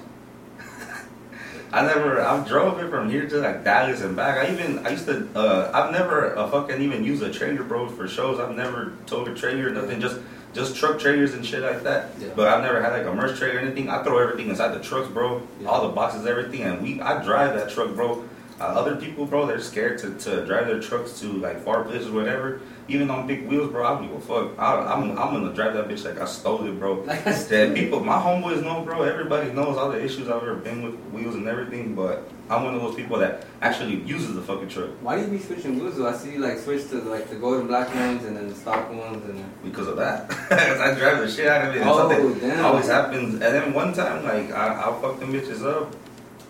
I 1.74 1.82
never, 1.82 2.21
I've 2.21 2.47
drove 2.47 2.78
it 2.80 2.89
from 2.91 3.09
here 3.09 3.28
to 3.28 3.38
like 3.38 3.63
Dallas 3.63 4.01
and 4.01 4.15
back. 4.15 4.38
I 4.38 4.53
even, 4.53 4.86
I 4.86 4.91
used 4.91 5.07
to, 5.07 5.28
uh, 5.36 5.71
I've 5.74 5.91
never 5.91 6.38
uh, 6.38 6.47
fucking 6.47 6.80
even 6.80 7.03
used 7.03 7.24
a 7.24 7.34
trailer, 7.34 7.63
bro, 7.63 7.89
for 7.89 8.07
shows. 8.07 8.39
I've 8.39 8.55
never 8.55 8.93
towed 9.07 9.28
a 9.28 9.34
trailer, 9.34 9.69
or 9.69 9.71
nothing, 9.71 9.99
just, 9.99 10.21
just 10.53 10.76
truck 10.76 10.99
trailers 10.99 11.34
and 11.34 11.43
shit 11.43 11.63
like 11.63 11.82
that. 11.82 12.11
Yeah. 12.19 12.28
But 12.36 12.47
I've 12.47 12.63
never 12.63 12.80
had 12.80 12.93
like 12.93 13.07
a 13.07 13.13
merch 13.13 13.39
trailer 13.39 13.55
or 13.55 13.59
anything. 13.59 13.89
I 13.89 14.03
throw 14.03 14.19
everything 14.19 14.49
inside 14.49 14.76
the 14.76 14.84
trucks, 14.84 15.09
bro. 15.09 15.41
Yeah. 15.59 15.67
All 15.67 15.88
the 15.88 15.93
boxes, 15.95 16.28
everything, 16.28 16.61
and 16.61 16.80
we, 16.84 17.01
I 17.01 17.24
drive 17.24 17.55
that 17.55 17.71
truck, 17.71 17.95
bro. 17.95 18.24
Uh, 18.59 18.65
other 18.65 18.95
people, 18.95 19.26
bro, 19.26 19.47
they're 19.47 19.59
scared 19.59 19.97
to, 19.97 20.13
to 20.19 20.45
drive 20.45 20.67
their 20.67 20.80
trucks 20.80 21.19
to 21.21 21.26
like 21.26 21.59
far 21.65 21.84
places, 21.86 22.11
whatever. 22.11 22.61
Even 22.88 23.10
on 23.10 23.26
big 23.28 23.48
wheels, 23.48 23.72
bro, 23.72 23.86
I 23.86 23.90
don't 23.98 24.08
give 24.08 24.18
a 24.18 24.20
fuck. 24.20 24.60
I, 24.60 24.94
I'm, 24.94 25.12
I'm 25.12 25.34
gonna 25.34 25.54
drive 25.54 25.74
that 25.76 25.88
bitch 25.88 26.04
like 26.04 26.20
I 26.20 26.26
stole 26.26 26.66
it, 26.68 26.78
bro. 26.80 26.96
Like 27.02 27.22
I 27.28 27.32
That 27.32 27.36
said, 27.48 27.76
people, 27.76 28.02
my 28.04 28.18
homeboys 28.22 28.62
know, 28.62 28.82
bro. 28.84 29.04
Everybody 29.04 29.52
knows 29.52 29.78
all 29.78 29.90
the 29.90 30.04
issues 30.04 30.28
I've 30.28 30.42
ever 30.42 30.56
been 30.56 30.84
with 30.84 30.96
wheels 31.14 31.36
and 31.36 31.48
everything. 31.48 31.96
But 31.96 32.30
I'm 32.50 32.64
one 32.64 32.76
of 32.76 32.82
those 32.82 32.96
people 32.96 33.18
that 33.20 33.46
actually 33.62 33.96
uses 34.04 34.36
the 34.36 34.42
fucking 34.42 34.68
truck 34.68 34.90
Why 35.02 35.16
do 35.16 35.22
you 35.22 35.28
be 35.30 35.40
switching 35.40 35.80
wheels 35.80 35.98
though? 35.98 36.08
I 36.08 36.14
see 36.14 36.34
you 36.34 36.40
like 36.40 36.58
switch 36.58 36.90
to 36.90 36.98
like 36.98 37.30
the 37.30 37.36
golden 37.36 37.68
black 37.68 37.88
ones 37.96 38.26
and 38.26 38.36
then 38.36 38.50
the 38.50 38.56
stock 38.56 38.92
ones 38.92 39.24
and 39.24 39.44
because 39.64 39.88
of 39.88 39.96
that. 39.98 40.30
I 40.52 40.94
drive 41.00 41.20
the 41.20 41.30
shit 41.32 41.48
out 41.48 41.70
of 41.70 41.76
it. 41.76 41.82
Oh, 41.86 42.34
damn. 42.36 42.66
always 42.66 42.88
happens. 42.88 43.34
And 43.36 43.42
then 43.42 43.74
one 43.74 43.94
time, 43.94 44.24
like 44.26 44.52
I, 44.52 44.82
I'll 44.82 45.00
fuck 45.00 45.20
them 45.20 45.32
bitches 45.32 45.64
up, 45.66 45.96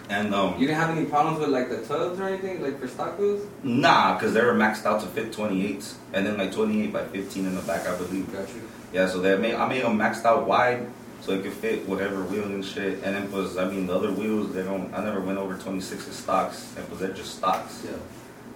and 0.10 0.34
um, 0.36 0.54
You 0.60 0.68
didn't 0.68 0.80
have 0.80 0.95
any 0.95 1.06
problems 1.06 1.39
with 1.39 1.49
like 1.49 1.70
the 1.70 1.78
tubs 1.86 2.20
or 2.20 2.24
anything 2.28 2.62
like 2.62 2.80
for 2.80 2.88
stock 2.88 3.18
wheels? 3.18 3.45
nah, 3.64 4.14
because 4.16 4.34
they 4.34 4.43
were 4.43 4.54
maxed 4.54 4.86
out 4.86 5.01
to 5.01 5.08
fit 5.08 5.32
28s, 5.32 5.95
and 6.14 6.26
then 6.26 6.38
like 6.38 6.51
28 6.51 6.91
by 6.91 7.06
15 7.06 7.45
in 7.45 7.56
the 7.56 7.62
back, 7.62 7.88
I 7.88 7.95
believe. 7.97 8.32
Got 8.32 8.49
you. 8.49 8.62
Yeah, 8.91 9.08
so 9.08 9.20
they 9.22 9.38
made 9.38 9.56
I 9.56 9.68
made 9.68 9.84
them 9.84 9.97
maxed 9.97 10.26
out 10.26 10.45
wide 10.45 10.86
so 11.22 11.32
it 11.32 11.41
could 11.41 11.54
fit 11.54 11.88
whatever 11.88 12.22
wheel 12.24 12.43
and 12.43 12.64
shit. 12.64 12.95
And 13.04 13.16
then 13.16 13.32
was 13.32 13.58
I 13.58 13.70
mean 13.70 13.88
the 13.88 13.95
other 13.95 14.12
wheels 14.12 14.54
they 14.54 14.62
don't 14.64 14.93
I 14.93 15.04
never 15.04 15.20
went 15.22 15.38
over 15.39 15.56
26 15.56 16.04
stocks 16.16 16.74
and 16.78 16.88
was 16.89 16.99
they're 16.99 17.14
just 17.14 17.36
stocks. 17.38 17.82
Yeah. 17.86 17.97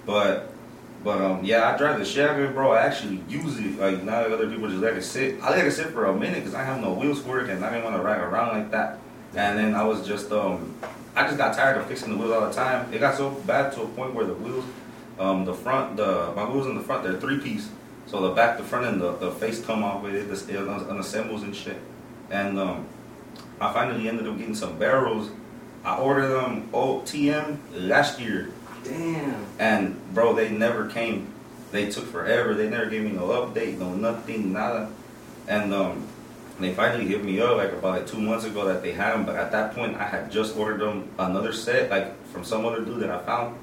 But 0.06 0.52
but 1.04 1.22
um 1.22 1.43
yeah 1.43 1.74
I 1.74 1.78
drive 1.78 1.98
the 1.98 2.06
shit 2.06 2.30
out 2.30 2.38
of 2.39 2.43
it, 2.50 2.54
bro. 2.54 2.72
I 2.74 2.82
actually 2.82 3.24
use 3.30 3.58
it 3.58 3.80
like 3.80 4.04
not 4.04 4.24
like 4.24 4.34
other 4.34 4.50
people 4.50 4.68
just 4.68 4.82
let 4.82 4.95
it 4.98 5.04
sit. 5.04 5.41
I 5.41 5.52
let 5.52 5.66
it 5.66 5.72
sit 5.72 5.88
for 5.88 6.06
a 6.06 6.14
minute 6.14 6.39
because 6.39 6.54
I 6.56 6.64
have 6.64 6.82
no 6.82 6.93
wheels 6.93 7.22
for 7.22 7.39
it 7.39 7.50
and 7.50 7.64
I 7.64 7.70
didn't 7.72 7.86
want 7.86 7.95
to 7.95 8.02
ride 8.04 8.20
around 8.20 8.50
like 8.60 8.72
that. 8.72 9.00
And 9.36 9.58
then 9.58 9.74
I 9.76 9.84
was 9.84 10.06
just 10.06 10.32
um 10.32 10.76
I 11.18 11.24
just 11.26 11.38
got 11.38 11.55
tired 11.55 11.78
of 11.78 11.88
fixing 11.88 12.11
the 12.11 12.18
wheels 12.18 12.32
all 12.32 12.47
the 12.47 12.53
time. 12.53 12.93
It 12.93 12.99
got 12.99 13.15
so 13.15 13.32
bad 13.32 13.74
to 13.74 13.82
a 13.82 13.88
point 13.88 14.13
where 14.13 14.26
the 14.26 14.34
wheels 14.36 14.65
um 15.20 15.45
the 15.45 15.53
front 15.53 15.97
the 15.97 16.32
my 16.36 16.47
wheels 16.49 16.68
in 16.68 16.76
the 16.76 16.84
front 16.84 17.03
they're 17.03 17.20
three 17.20 17.39
piece. 17.39 17.70
So 18.07 18.22
the 18.22 18.34
back, 18.34 18.57
the 18.57 18.63
front, 18.63 18.86
and 18.86 19.01
the, 19.01 19.18
the 19.18 19.32
face 19.32 19.63
come 19.65 19.84
off 19.84 20.01
with 20.01 20.15
it. 20.15 20.30
This 20.30 20.47
it 20.47 20.55
unassembles 20.55 21.43
and 21.43 21.53
shit. 21.53 21.78
And 22.32 22.57
um, 22.57 22.88
I 23.59 23.74
finally 23.74 24.07
ended 24.07 24.28
up 24.28 24.38
getting 24.38 24.55
some 24.55 24.80
barrels. 24.80 25.30
I 25.84 25.97
ordered 25.97 26.30
them 26.30 26.70
OTM 26.72 27.57
last 27.74 28.20
year, 28.20 28.49
Damn. 28.84 29.45
and 29.59 30.13
bro, 30.13 30.34
they 30.34 30.49
never 30.49 30.89
came. 30.89 31.34
They 31.72 31.89
took 31.89 32.05
forever. 32.05 32.53
They 32.53 32.70
never 32.70 32.86
gave 32.86 33.03
me 33.03 33.11
no 33.11 33.28
update, 33.28 33.78
no 33.78 33.93
nothing, 33.93 34.53
nada. 34.53 34.89
And 35.47 35.74
um, 35.74 36.07
they 36.60 36.74
finally 36.74 37.05
hit 37.05 37.24
me 37.24 37.39
up 37.39 37.58
like 37.58 37.72
about 37.72 37.99
like 37.99 38.08
two 38.08 38.20
months 38.20 38.45
ago 38.45 38.66
that 38.66 38.82
they 38.82 38.91
had 38.91 39.14
them. 39.14 39.26
But 39.26 39.36
at 39.36 39.51
that 39.51 39.76
point, 39.76 39.95
I 39.97 40.05
had 40.05 40.32
just 40.32 40.58
ordered 40.58 40.82
them 40.82 41.10
another 41.20 41.53
set, 41.53 41.89
like 41.89 42.26
from 42.28 42.43
some 42.43 42.66
other 42.66 42.84
dude 42.84 42.99
that 43.01 43.10
I 43.10 43.20
found 43.20 43.58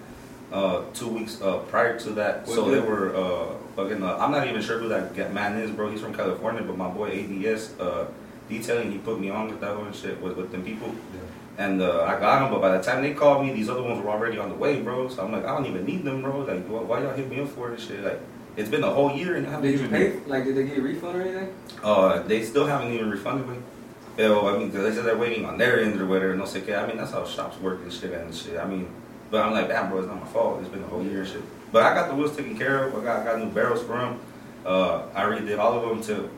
uh, 0.52 0.84
two 0.94 1.08
weeks 1.08 1.40
uh, 1.42 1.58
prior 1.58 1.98
to 2.00 2.10
that. 2.10 2.46
What 2.46 2.54
so 2.54 2.70
they 2.70 2.80
were 2.80 3.14
uh, 3.16 3.46
fucking. 3.74 4.02
Uh, 4.02 4.16
I'm 4.18 4.30
not 4.30 4.46
even 4.46 4.62
sure 4.62 4.78
who 4.78 4.88
that 4.88 5.34
man 5.34 5.58
is, 5.58 5.70
bro. 5.70 5.90
He's 5.90 6.00
from 6.00 6.14
California, 6.14 6.62
but 6.62 6.76
my 6.76 6.88
boy 6.88 7.10
ADS 7.10 7.78
uh, 7.80 8.06
detailing, 8.48 8.92
he 8.92 8.98
put 8.98 9.20
me 9.20 9.30
on 9.30 9.48
with 9.48 9.60
that 9.60 9.76
one 9.76 9.92
shit 9.92 10.20
with, 10.20 10.36
with 10.36 10.52
them 10.52 10.64
people. 10.64 10.94
And 11.56 11.82
uh, 11.82 12.02
I 12.02 12.18
got 12.18 12.40
them, 12.40 12.50
but 12.50 12.60
by 12.60 12.76
the 12.76 12.82
time 12.82 13.02
they 13.02 13.14
called 13.14 13.46
me, 13.46 13.52
these 13.52 13.68
other 13.68 13.82
ones 13.82 14.04
were 14.04 14.10
already 14.10 14.38
on 14.38 14.48
the 14.48 14.56
way, 14.56 14.80
bro. 14.80 15.08
So 15.08 15.24
I'm 15.24 15.30
like, 15.30 15.44
I 15.44 15.54
don't 15.56 15.66
even 15.66 15.84
need 15.84 16.02
them, 16.02 16.20
bro. 16.20 16.40
Like, 16.40 16.66
why, 16.66 16.80
why 16.80 17.02
y'all 17.02 17.14
hit 17.14 17.28
me 17.28 17.40
up 17.40 17.48
for 17.48 17.70
this 17.70 17.86
shit? 17.86 18.02
Like, 18.02 18.20
it's 18.56 18.68
been 18.68 18.84
a 18.84 18.90
whole 18.90 19.12
year 19.12 19.36
and 19.36 19.46
I 19.46 19.50
haven't 19.50 19.70
Did 19.70 19.80
you 19.80 19.86
even. 19.86 19.90
pay? 20.22 20.26
Like, 20.26 20.44
did 20.44 20.56
they 20.56 20.64
get 20.64 20.78
a 20.78 20.82
refund 20.82 21.16
or 21.16 21.22
anything? 21.22 21.54
Uh, 21.82 22.22
they 22.22 22.42
still 22.44 22.66
haven't 22.66 22.92
even 22.92 23.10
refunded 23.10 23.48
me. 23.48 23.56
Yeah, 24.16 24.28
well, 24.30 24.48
I 24.48 24.58
mean, 24.58 24.70
'cause 24.70 24.82
they 24.82 24.92
said 24.94 25.04
they're 25.04 25.16
waiting 25.16 25.44
on 25.44 25.58
their 25.58 25.80
end 25.80 26.00
or 26.00 26.06
whatever. 26.06 26.34
No 26.36 26.44
sé 26.44 26.60
qué. 26.62 26.80
I 26.80 26.86
mean, 26.86 26.96
that's 26.96 27.10
how 27.12 27.24
shops 27.24 27.58
work 27.60 27.80
and 27.82 27.92
shit 27.92 28.12
and 28.12 28.32
shit. 28.34 28.58
I 28.58 28.64
mean, 28.64 28.86
but 29.30 29.42
I'm 29.44 29.52
like, 29.52 29.66
damn, 29.68 29.90
bro, 29.90 29.98
it's 29.98 30.06
not 30.08 30.20
my 30.20 30.26
fault. 30.28 30.60
It's 30.60 30.68
been 30.68 30.84
a 30.84 30.86
whole 30.86 31.02
year 31.02 31.20
and 31.20 31.28
shit. 31.28 31.42
But 31.72 31.82
I 31.82 31.94
got 31.94 32.08
the 32.08 32.14
wheels 32.14 32.36
taken 32.36 32.56
care 32.56 32.84
of. 32.84 32.94
I 32.96 33.02
got, 33.04 33.20
I 33.22 33.24
got 33.24 33.38
new 33.40 33.50
barrels 33.50 33.82
for 33.82 33.98
them. 33.98 34.20
Uh, 34.64 35.02
I 35.14 35.24
redid 35.24 35.58
all 35.58 35.72
of 35.76 35.88
them 35.88 36.00
to 36.16 36.28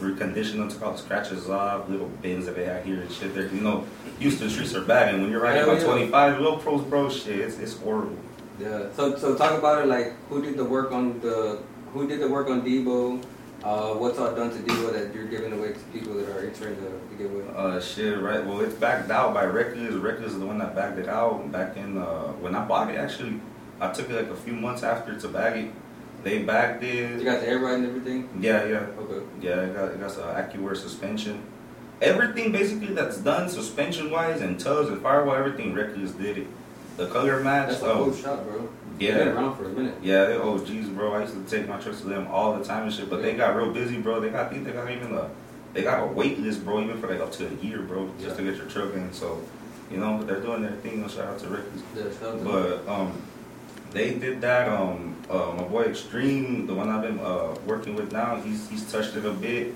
re- 0.00 0.10
recondition 0.10 0.54
them, 0.56 0.68
took 0.68 0.82
all 0.82 0.92
the 0.92 0.98
scratches 0.98 1.48
off, 1.48 1.88
little 1.88 2.08
bins 2.20 2.46
that 2.46 2.56
they 2.56 2.64
had 2.64 2.84
here 2.84 3.00
and 3.00 3.10
shit. 3.12 3.32
There, 3.32 3.46
you 3.46 3.60
know, 3.60 3.84
Houston 4.18 4.50
streets 4.50 4.74
are 4.74 4.82
bad, 4.82 5.14
and 5.14 5.22
when 5.22 5.30
you're 5.30 5.40
riding 5.40 5.62
about 5.62 5.78
yeah. 5.78 5.84
25 5.84 6.40
Lil 6.40 6.56
Pros, 6.58 6.82
bro, 6.82 7.08
shit, 7.08 7.38
it's, 7.38 7.58
it's 7.58 7.76
horrible. 7.78 8.16
Yeah. 8.60 8.92
So 8.94 9.16
so 9.16 9.34
talk 9.36 9.58
about 9.58 9.82
it. 9.82 9.86
Like, 9.86 10.12
who 10.28 10.42
did 10.42 10.56
the 10.56 10.64
work 10.64 10.92
on 10.92 11.20
the? 11.20 11.62
Who 11.92 12.06
did 12.06 12.20
the 12.20 12.28
work 12.28 12.48
on 12.48 12.62
Deebow? 12.62 13.22
Uh, 13.62 13.92
what's 13.94 14.18
all 14.18 14.34
done 14.34 14.50
to 14.50 14.58
Deebow 14.58 14.92
that 14.92 15.14
you're 15.14 15.26
giving 15.26 15.52
away 15.52 15.72
to 15.72 15.78
people 15.92 16.14
that 16.14 16.28
are 16.30 16.46
entering 16.46 16.76
the, 16.76 16.90
the 17.10 17.16
giveaway? 17.22 17.44
Uh, 17.54 17.80
shit, 17.80 18.18
right. 18.20 18.44
Well, 18.44 18.60
it's 18.60 18.74
backed 18.74 19.10
out 19.10 19.34
by 19.34 19.44
Records. 19.44 19.94
Records 19.96 20.32
is 20.32 20.38
the 20.38 20.46
one 20.46 20.58
that 20.58 20.74
backed 20.74 20.98
it 20.98 21.08
out 21.08 21.50
back 21.52 21.76
in 21.76 21.98
uh, 21.98 22.28
when 22.40 22.54
I 22.54 22.64
bought 22.64 22.90
it. 22.90 22.96
Actually, 22.96 23.40
I 23.80 23.90
took 23.92 24.08
it 24.08 24.14
like 24.16 24.30
a 24.30 24.36
few 24.36 24.54
months 24.54 24.82
after 24.82 25.18
to 25.18 25.28
bag 25.28 25.64
it. 25.64 25.72
They 26.22 26.42
backed 26.42 26.84
it. 26.84 27.18
You 27.18 27.24
got 27.24 27.40
the 27.40 27.48
air 27.48 27.58
ride 27.58 27.74
and 27.80 27.86
everything. 27.86 28.28
Yeah, 28.40 28.64
yeah, 28.64 28.86
Okay. 28.98 29.26
yeah. 29.40 29.60
It 29.62 29.74
got 29.74 29.88
it 29.90 30.00
got 30.00 30.10
some 30.10 30.24
AccuAir 30.24 30.76
suspension. 30.76 31.42
Everything 32.00 32.52
basically 32.52 32.94
that's 32.94 33.18
done 33.18 33.48
suspension 33.48 34.10
wise 34.10 34.40
and 34.40 34.58
tubs 34.60 34.88
and 34.88 35.02
firewall, 35.02 35.34
everything 35.34 35.74
Records 35.74 36.12
did 36.12 36.38
it. 36.38 36.46
The 37.00 37.06
color 37.06 37.40
match. 37.40 37.70
That's 37.70 37.82
a 37.82 37.94
whole 37.94 38.12
shot, 38.12 38.46
bro. 38.46 38.68
yeah. 38.98 39.16
Been 39.16 39.28
around 39.28 39.56
for 39.56 39.64
a 39.64 39.68
minute. 39.70 39.94
Yeah, 40.02 40.26
they 40.26 40.36
OGs, 40.36 40.88
bro. 40.90 41.14
I 41.14 41.22
used 41.22 41.32
to 41.32 41.42
take 41.56 41.66
my 41.66 41.80
trips 41.80 42.02
to 42.02 42.08
them 42.08 42.26
all 42.26 42.58
the 42.58 42.62
time 42.62 42.82
and 42.82 42.92
shit, 42.92 43.08
but 43.08 43.22
they 43.22 43.32
got 43.32 43.56
real 43.56 43.72
busy, 43.72 43.96
bro. 43.96 44.20
They 44.20 44.28
got, 44.28 44.44
I 44.44 44.48
think 44.50 44.66
they 44.66 44.72
got 44.72 44.90
even 44.90 45.14
a, 45.14 45.30
they 45.72 45.82
got 45.82 46.02
a 46.02 46.06
wait 46.08 46.38
list, 46.40 46.62
bro, 46.62 46.82
even 46.82 47.00
for 47.00 47.08
like 47.08 47.20
up 47.20 47.32
to 47.32 47.46
a 47.46 47.54
year, 47.64 47.80
bro, 47.80 48.10
just 48.20 48.36
to 48.36 48.42
get 48.42 48.56
your 48.56 48.66
truck 48.66 48.92
in. 48.92 49.10
So, 49.14 49.42
you 49.90 49.96
know, 49.96 50.22
they're 50.24 50.42
doing 50.42 50.60
their 50.60 50.72
thing. 50.72 51.08
Shout 51.08 51.26
out 51.26 51.38
to 51.38 51.48
Ricky's. 51.48 51.82
Yeah, 51.96 52.02
shout 52.02 52.34
out 52.34 52.38
to 52.38 52.44
them. 52.44 52.82
But 52.84 52.86
um, 52.86 53.22
they 53.92 54.18
did 54.18 54.42
that. 54.42 54.68
Um, 54.68 55.16
uh, 55.30 55.54
my 55.56 55.64
boy 55.64 55.84
Extreme, 55.84 56.66
the 56.66 56.74
one 56.74 56.90
I've 56.90 57.00
been 57.02 57.18
uh 57.20 57.54
working 57.64 57.94
with 57.94 58.12
now, 58.12 58.38
he's 58.42 58.68
he's 58.68 58.92
touched 58.92 59.16
it 59.16 59.24
a 59.24 59.32
bit. 59.32 59.74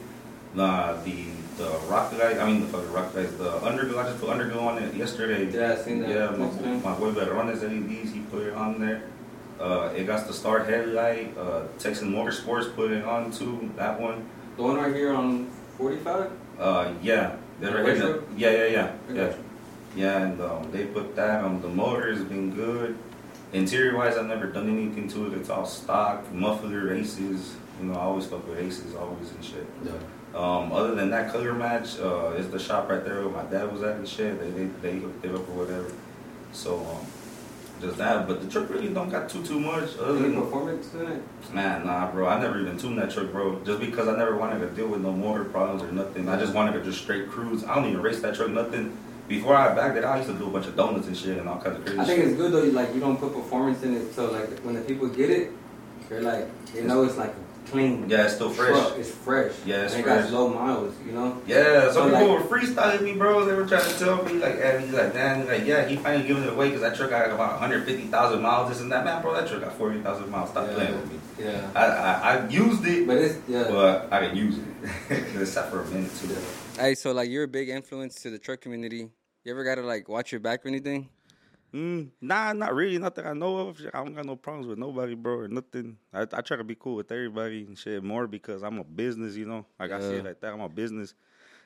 Nah, 0.55 1.01
the 1.05 1.25
the 1.57 1.71
rock 1.89 2.13
light, 2.13 2.39
I 2.39 2.47
mean 2.47 2.61
the 2.61 2.67
fucking 2.67 2.93
rock 2.93 3.15
lights, 3.15 3.33
the 3.35 3.51
underglow. 3.61 3.99
I 3.99 4.09
just 4.09 4.21
put 4.21 4.31
underglow 4.31 4.63
on 4.63 4.83
it 4.83 4.95
yesterday. 4.95 5.51
Yeah, 5.51 5.73
I 5.73 5.77
seen 5.77 6.01
that. 6.01 6.11
Yeah, 6.11 6.31
my, 6.31 6.47
my 6.93 6.99
boy 6.99 7.13
Verones 7.13 7.63
LEDs, 7.63 8.13
he 8.13 8.21
put 8.31 8.43
it 8.43 8.55
on 8.55 8.81
there. 8.81 9.05
Uh, 9.61 9.93
it 9.97 10.05
got 10.07 10.27
the 10.27 10.33
star 10.33 10.65
headlight. 10.65 11.37
Uh, 11.39 11.63
Texan 11.79 12.11
Motorsports 12.13 12.75
put 12.75 12.91
it 12.91 13.05
on 13.05 13.31
too. 13.31 13.71
That 13.77 14.01
one. 14.01 14.29
The 14.57 14.63
one 14.63 14.77
right 14.77 14.95
here 14.95 15.13
on 15.15 15.51
45. 15.79 16.31
Uh, 16.59 16.93
yeah, 17.03 17.37
they're 17.61 17.71
The 17.71 17.77
right 17.85 17.99
the, 17.99 18.05
retro? 18.07 18.25
yeah, 18.37 18.51
yeah, 18.51 18.67
yeah, 18.67 18.93
yeah, 19.13 19.33
yeah. 19.97 20.23
And 20.23 20.41
um, 20.41 20.71
they 20.73 20.87
put 20.87 21.15
that 21.17 21.45
on. 21.45 21.63
The 21.63 21.69
motor 21.69 22.13
has 22.13 22.25
been 22.25 22.53
good. 22.55 22.99
Interior 23.53 23.97
wise, 23.97 24.17
I've 24.17 24.27
never 24.27 24.47
done 24.47 24.69
anything 24.69 25.07
to 25.11 25.27
it. 25.27 25.35
It's 25.39 25.51
all 25.51 25.67
stock, 25.67 26.33
muffler, 26.33 26.93
aces. 26.93 27.55
You 27.81 27.87
know, 27.87 27.95
I 27.95 28.03
always 28.03 28.27
fuck 28.27 28.47
with 28.49 28.59
aces, 28.59 28.95
always 28.97 29.31
and 29.31 29.45
shit. 29.45 29.67
Yeah. 29.85 29.93
Um, 30.35 30.73
other 30.73 30.95
than 30.97 31.11
that 31.11 31.31
color 31.33 31.55
match, 31.55 31.99
uh, 32.01 32.33
is 32.37 32.51
the 32.51 32.59
shop 32.59 32.91
right 32.91 33.05
there 33.05 33.21
where 33.23 33.45
my 33.45 33.49
dad 33.51 33.73
was 33.73 33.83
at 33.83 33.97
and 33.97 34.09
shit. 34.09 34.41
They 34.41 34.51
they 34.51 34.65
they 34.83 34.99
hooked 34.99 35.25
it 35.25 35.35
up 35.35 35.49
or 35.51 35.65
whatever. 35.65 35.93
So 36.53 36.79
um, 36.81 37.07
just 37.81 37.99
that. 37.99 38.27
But 38.27 38.41
the 38.41 38.49
truck 38.49 38.69
really 38.69 38.89
don't 38.89 39.11
got 39.11 39.29
too 39.29 39.45
too 39.45 39.61
much. 39.61 39.97
Other 39.99 40.15
than 40.15 40.35
performance 40.35 40.93
in 40.95 41.07
it? 41.07 41.23
man, 41.53 41.87
nah, 41.87 42.11
bro. 42.11 42.27
I 42.27 42.41
never 42.41 42.61
even 42.61 42.77
tuned 42.77 42.99
that 42.99 43.13
truck, 43.13 43.31
bro. 43.31 43.61
Just 43.65 43.79
because 43.79 44.09
I 44.09 44.17
never 44.17 44.37
wanted 44.37 44.59
to 44.61 44.71
deal 44.71 44.89
with 44.89 45.03
no 45.03 45.13
motor 45.13 45.45
problems 45.45 45.83
or 45.83 45.93
nothing. 45.93 46.29
I 46.29 46.37
just 46.39 46.53
wanted 46.53 46.73
to 46.73 46.83
just 46.83 47.01
straight 47.03 47.29
cruise. 47.29 47.65
I 47.65 47.77
don't 47.77 47.87
even 47.87 48.03
race 48.03 48.21
that 48.21 48.35
truck, 48.35 48.51
nothing. 48.51 48.97
Before 49.29 49.55
I 49.55 49.75
backed 49.75 49.97
it, 49.97 50.05
I 50.05 50.19
used 50.19 50.29
to 50.29 50.37
do 50.37 50.49
a 50.49 50.51
bunch 50.51 50.67
of 50.67 50.77
donuts 50.77 51.07
and 51.07 51.17
shit 51.17 51.39
and 51.39 51.49
all 51.49 51.59
kinds 51.59 51.79
of 51.79 51.85
crazy 51.85 51.99
I 51.99 52.05
think 52.05 52.21
shit. 52.21 52.29
it's 52.29 52.37
good 52.37 52.53
though. 52.53 52.65
Like 52.79 52.93
you 52.93 53.01
don't 53.01 53.19
put 53.19 53.33
performance 53.33 53.83
in 53.83 53.95
it, 53.95 54.13
so 54.13 54.31
like 54.33 54.61
when 54.61 54.75
the 54.75 54.83
people 54.83 55.09
get 55.09 55.31
it, 55.31 55.53
they're 56.09 56.21
like 56.23 56.49
they 56.73 56.83
know 56.83 57.05
it's 57.05 57.17
like 57.17 57.35
clean. 57.71 58.09
Yeah, 58.09 58.25
it's 58.25 58.35
still 58.35 58.51
fresh. 58.51 58.71
truck. 58.71 58.99
It's 58.99 59.11
fresh. 59.11 59.53
Yeah, 59.65 59.85
it's 59.85 59.95
and 59.95 60.01
it 60.01 60.05
fresh. 60.05 60.25
got 60.25 60.33
low 60.33 60.49
miles. 60.49 60.95
You 61.05 61.13
know. 61.13 61.43
Yeah, 61.47 61.91
some 61.93 62.11
So, 62.11 62.11
people 62.11 62.35
like- 62.35 62.51
were 62.51 62.59
freestyling 62.59 63.03
me, 63.03 63.13
bro. 63.15 63.45
They 63.45 63.55
were 63.55 63.67
trying 63.67 63.91
to 63.91 63.99
tell 63.99 64.23
me, 64.25 64.35
like, 64.35 64.61
hey, 64.61 64.83
he's 64.85 64.93
like, 64.95 65.13
damn, 65.13 65.41
he's 65.41 65.49
like, 65.49 65.65
yeah, 65.67 65.87
he 65.87 65.97
finally 65.97 66.27
giving 66.27 66.45
it 66.45 66.53
away 66.53 66.69
because 66.69 66.83
that 66.83 66.97
truck 66.97 67.11
got 67.11 67.31
about 67.31 67.53
150,000 67.61 68.41
miles, 68.43 68.69
this 68.71 68.81
and 68.81 68.91
that. 68.93 69.05
Man, 69.05 69.23
bro, 69.23 69.35
that 69.35 69.49
truck 69.49 69.63
got 69.63 69.73
40,000 69.75 70.31
miles. 70.31 70.51
Stop 70.51 70.69
yeah. 70.69 70.75
playing 70.75 71.01
with 71.01 71.13
me. 71.13 71.19
Yeah. 71.39 71.71
I, 71.75 71.85
I, 71.87 72.37
I 72.37 72.49
used 72.49 72.87
it, 72.87 73.07
But 73.07 73.19
it's 73.19 73.37
yeah. 73.49 73.67
but 73.69 74.09
I 74.13 74.21
didn't 74.21 74.37
use 74.37 74.59
it. 74.59 74.65
it 75.11 75.47
sat 75.47 75.71
for 75.71 75.81
a 75.83 75.87
minute, 75.87 76.11
too. 76.21 76.29
Hey, 76.81 76.95
so 76.95 77.13
like 77.13 77.29
you're 77.29 77.45
a 77.45 77.49
big 77.49 77.69
influence 77.69 78.23
to 78.23 78.31
the 78.31 78.39
truck 78.39 78.61
community. 78.61 79.11
You 79.45 79.53
ever 79.53 79.65
got 79.65 79.75
to 79.77 79.83
like 79.83 80.09
watch 80.09 80.33
your 80.33 80.41
back 80.41 80.65
or 80.65 80.69
anything? 80.69 81.09
Mm, 81.75 82.11
nah, 82.21 82.53
not 82.53 82.73
really. 82.75 82.99
Not 82.99 83.17
that 83.17 83.27
I 83.27 83.33
know 83.33 83.69
of. 83.69 83.81
I 83.93 84.05
don't 84.05 84.15
got 84.15 84.25
no 84.25 84.37
problems 84.37 84.69
with 84.69 84.79
nobody, 84.79 85.15
bro, 85.15 85.39
or 85.41 85.49
nothing. 85.49 85.97
I, 86.13 86.23
I 86.23 86.41
try 86.41 86.57
to 86.57 86.63
be 86.65 86.77
cool 86.77 86.95
with 86.95 87.11
everybody 87.11 87.65
and 87.65 87.77
shit 87.77 88.03
more 88.05 88.29
because 88.29 88.63
I'm 88.63 88.79
a 88.79 88.85
business, 88.85 89.35
you 89.35 89.47
know. 89.47 89.67
Like 89.81 89.91
I 89.91 89.99
say 90.01 90.17
it 90.19 90.25
like 90.25 90.41
that. 90.41 90.53
I'm 90.53 90.61
a 90.61 90.69
business. 90.69 91.15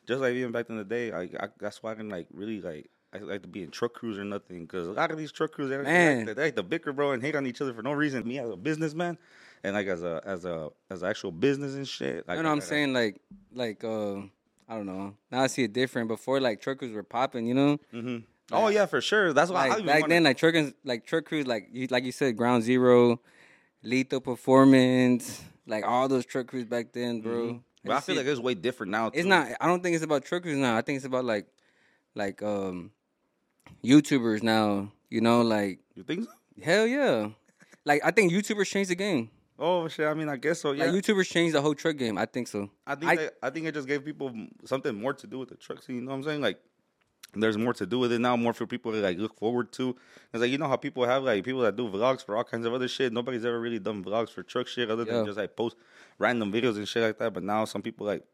Just 0.07 0.23
like 0.23 0.33
even 0.35 0.51
back 0.51 0.71
in 0.71 0.79
the 0.79 0.85
day, 0.85 1.13
like 1.13 1.35
I, 1.39 1.49
that's 1.61 1.83
why 1.83 1.93
I 1.93 1.95
can 1.97 2.09
like 2.09 2.27
really 2.33 2.63
like 2.63 2.89
I 3.13 3.19
like 3.19 3.43
to 3.43 3.49
be 3.49 3.63
in 3.63 3.71
truck 3.71 3.93
crews 3.93 4.19
or 4.19 4.25
nothing 4.25 4.63
because 4.63 4.89
a 4.89 4.93
lot 4.93 5.11
of 5.11 5.19
these 5.19 5.31
truck 5.31 5.53
crews 5.53 5.69
they 5.69 5.77
like, 5.77 5.87
they 5.87 6.25
like, 6.25 6.37
they 6.37 6.43
like 6.45 6.57
to 6.57 6.63
bicker, 6.63 6.93
bro, 6.95 7.13
and 7.13 7.23
hate 7.23 7.37
on 7.37 7.47
each 7.47 7.61
other 7.61 7.75
for 7.75 7.83
no 7.83 7.93
reason. 7.93 8.27
Me 8.27 8.39
as 8.39 8.49
a 8.49 8.57
businessman 8.57 9.19
and 9.63 9.75
like 9.75 9.87
as 9.89 10.03
a 10.03 10.23
as 10.25 10.47
a 10.47 10.71
as 10.89 11.03
an 11.03 11.11
actual 11.11 11.33
business 11.33 11.75
and 11.75 11.87
shit. 11.87 12.27
Like, 12.27 12.39
you 12.39 12.43
know 12.45 12.49
what 12.49 12.53
I'm 12.55 12.59
I- 12.61 12.65
saying? 12.65 12.93
Like, 12.95 13.21
like 13.53 13.85
uh, 13.85 14.17
I 14.67 14.77
don't 14.77 14.87
know. 14.87 15.15
Now 15.31 15.43
I 15.43 15.47
see 15.49 15.65
it 15.65 15.75
different. 15.75 16.09
Before, 16.09 16.41
like 16.41 16.63
truckers 16.63 16.93
were 16.93 17.03
popping. 17.03 17.47
You 17.47 17.55
know, 17.55 17.79
Mhm. 17.93 18.25
Oh 18.51 18.69
yeah, 18.69 18.87
for 18.87 19.01
sure. 19.01 19.33
That's 19.33 19.51
why 19.51 19.69
like 19.69 19.85
back 19.87 20.01
wanna- 20.03 20.15
then, 20.15 20.25
like 20.25 20.37
truckers, 20.39 20.73
like 20.85 21.07
truck 21.07 21.25
crews, 21.27 21.47
like 21.47 21.69
you, 21.73 21.87
like 21.91 22.05
you 22.05 22.13
said, 22.13 22.37
Ground 22.37 22.63
Zero, 22.63 23.21
Lethal 23.83 24.21
Performance, 24.21 25.43
like 25.67 25.85
all 25.87 26.09
those 26.09 26.25
truck 26.25 26.47
crews 26.47 26.65
back 26.65 26.93
then, 26.93 27.21
bro. 27.21 27.33
Mm-hmm. 27.47 27.59
But 27.85 27.93
I 27.97 28.01
feel 28.01 28.17
like 28.17 28.27
it's 28.27 28.41
way 28.41 28.55
different 28.55 28.91
now. 28.93 29.11
it's 29.15 29.27
not. 29.27 29.49
I 29.61 29.67
don't 29.67 29.83
think 29.83 29.95
it's 29.95 30.05
about 30.05 30.25
truckers 30.25 30.57
now. 30.57 30.77
I 30.77 30.83
think 30.83 30.97
it's 30.97 31.05
about 31.07 31.25
like, 31.25 31.47
like 32.15 32.43
um, 32.43 32.91
YouTubers 33.85 34.43
now. 34.43 34.93
You 35.11 35.21
know, 35.21 35.43
like 35.43 35.81
You 35.95 36.03
think 36.03 36.25
so? 36.25 36.31
hell 36.63 36.87
yeah. 36.87 37.29
Like 37.85 38.03
I 38.05 38.11
think 38.11 38.33
YouTubers 38.33 38.67
changed 38.67 38.91
the 38.91 38.95
game. 38.95 39.31
Oh 39.59 39.89
shit! 39.89 40.07
I 40.07 40.15
mean, 40.15 40.29
I 40.29 40.37
guess 40.37 40.61
so. 40.61 40.73
Yeah. 40.73 40.85
Like 40.87 40.95
YouTubers 41.03 41.29
changed 41.31 41.55
the 41.55 41.61
whole 41.63 41.75
truck 41.75 41.97
game. 41.97 42.17
I 42.19 42.27
think 42.27 42.47
so. 42.49 42.71
I 42.87 42.95
think 42.95 43.11
I- 43.11 43.17
that, 43.17 43.35
I 43.43 43.51
think 43.51 43.67
it 43.67 43.75
just 43.75 43.89
gave 43.89 44.05
people 44.05 44.33
something 44.65 44.95
more 44.95 45.13
to 45.15 45.27
do 45.27 45.39
with 45.39 45.49
the 45.49 45.57
truck 45.57 45.83
scene. 45.83 45.97
You 45.97 46.03
know 46.03 46.11
what 46.11 46.17
I'm 46.19 46.23
saying? 46.25 46.41
Like, 46.43 46.61
there's 47.35 47.59
more 47.59 47.75
to 47.75 47.87
do 47.87 47.99
with 47.99 48.13
it 48.13 48.19
now, 48.21 48.37
more 48.37 48.53
for 48.53 48.67
people 48.67 48.93
to 48.93 48.99
like 48.99 49.19
look 49.19 49.39
forward 49.39 49.71
to. 49.73 49.97
It's 50.33 50.41
like 50.41 50.51
you 50.51 50.59
know 50.59 50.69
how 50.69 50.77
people 50.77 51.05
have 51.05 51.23
like 51.25 51.45
people 51.45 51.61
that 51.63 51.77
do 51.77 51.89
vlogs 51.89 52.25
for 52.25 52.37
all 52.37 52.45
kinds 52.45 52.67
of 52.67 52.73
other 52.75 52.89
shit. 52.89 53.13
Nobody's 53.13 53.45
ever 53.45 53.61
really 53.61 53.79
done 53.79 54.03
vlogs 54.03 54.31
for 54.31 54.43
truck 54.43 54.67
shit 54.67 54.91
other 54.91 55.05
than 55.05 55.15
Yeah. 55.17 55.25
just 55.25 55.39
like 55.39 55.55
post 55.57 55.77
random 56.19 56.53
videos 56.53 56.77
and 56.77 56.89
shit 56.89 57.03
like 57.03 57.19
that. 57.19 57.35
But 57.35 57.43
now 57.45 57.65
some 57.67 57.83
people 57.83 58.07
like 58.07 58.25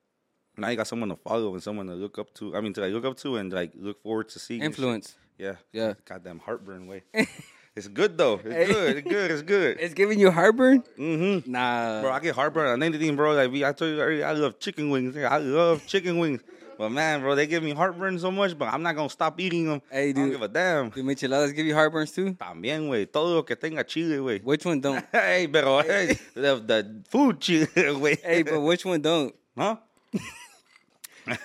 now 0.57 0.68
you 0.68 0.76
got 0.76 0.86
someone 0.86 1.09
to 1.09 1.16
follow 1.16 1.53
and 1.55 1.62
someone 1.62 1.86
to 1.88 1.95
look 1.95 2.18
up 2.18 2.32
to. 2.34 2.57
I 2.57 2.61
mean, 2.61 2.72
to 2.74 2.80
like 2.82 2.92
look 2.92 3.05
up 3.05 3.16
to 3.18 3.36
and 3.36 3.53
like 3.53 3.72
look 3.74 4.01
forward 4.03 4.28
to 4.30 4.38
see. 4.38 4.61
Influence. 4.61 5.16
Yeah, 5.38 5.57
Yeah. 5.72 5.95
Goddamn 6.05 6.38
heartburn 6.38 6.86
way. 6.86 7.03
it's 7.74 7.88
good 7.88 8.16
though. 8.16 8.40
It's 8.45 8.72
good. 8.72 8.97
It's 8.99 9.09
good. 9.09 9.30
It's 9.32 9.42
good. 9.42 9.76
It's 9.80 9.95
giving 9.95 10.20
you 10.20 10.30
heartburn. 10.30 10.84
mm-hmm. 10.97 11.51
Nah, 11.51 12.03
Bro, 12.03 12.12
I 12.12 12.20
get 12.20 12.36
heartburn 12.36 12.68
on 12.68 12.82
anything, 12.84 13.16
bro. 13.16 13.34
Like 13.34 13.51
we, 13.51 13.64
I 13.64 13.72
told 13.72 13.90
you 13.97 14.01
earlier, 14.01 14.24
I 14.24 14.32
love 14.32 14.61
chicken 14.61 14.90
wings. 14.90 15.16
I 15.16 15.38
love 15.38 15.84
chicken 15.88 16.18
wings. 16.18 16.40
But 16.77 16.91
man, 16.91 17.20
bro, 17.20 17.35
they 17.35 17.47
give 17.47 17.62
me 17.62 17.70
heartburn 17.72 18.18
so 18.18 18.31
much, 18.31 18.59
but 18.59 18.66
I'm 18.72 18.83
not 18.83 18.97
gonna 18.97 19.09
stop 19.09 19.41
eating 19.41 19.66
them. 19.68 19.83
Hey, 19.91 20.09
I 20.09 20.12
don't 20.12 20.25
dude. 20.25 20.33
give 20.33 20.43
a 20.43 20.49
damn. 20.49 20.91
Do 20.91 21.03
micheladas 21.03 21.55
give 21.55 21.66
you 21.66 21.75
heartburns 21.75 22.14
too? 22.14 22.33
También, 22.35 22.89
güey. 22.89 23.07
Todo 23.11 23.35
lo 23.37 23.43
que 23.43 23.55
tenga 23.57 23.85
chile, 23.87 24.16
güey. 24.18 24.43
Which 24.43 24.64
one 24.64 24.81
don't? 24.81 25.05
Hey, 25.12 25.47
pero 25.47 25.83
hey, 25.83 26.18
the, 26.35 26.57
the 26.66 27.03
food 27.09 27.41
chile, 27.41 27.66
güey. 27.77 28.20
hey, 28.22 28.43
but 28.43 28.61
which 28.61 28.85
one 28.85 29.01
don't? 29.01 29.35
huh? 29.57 29.77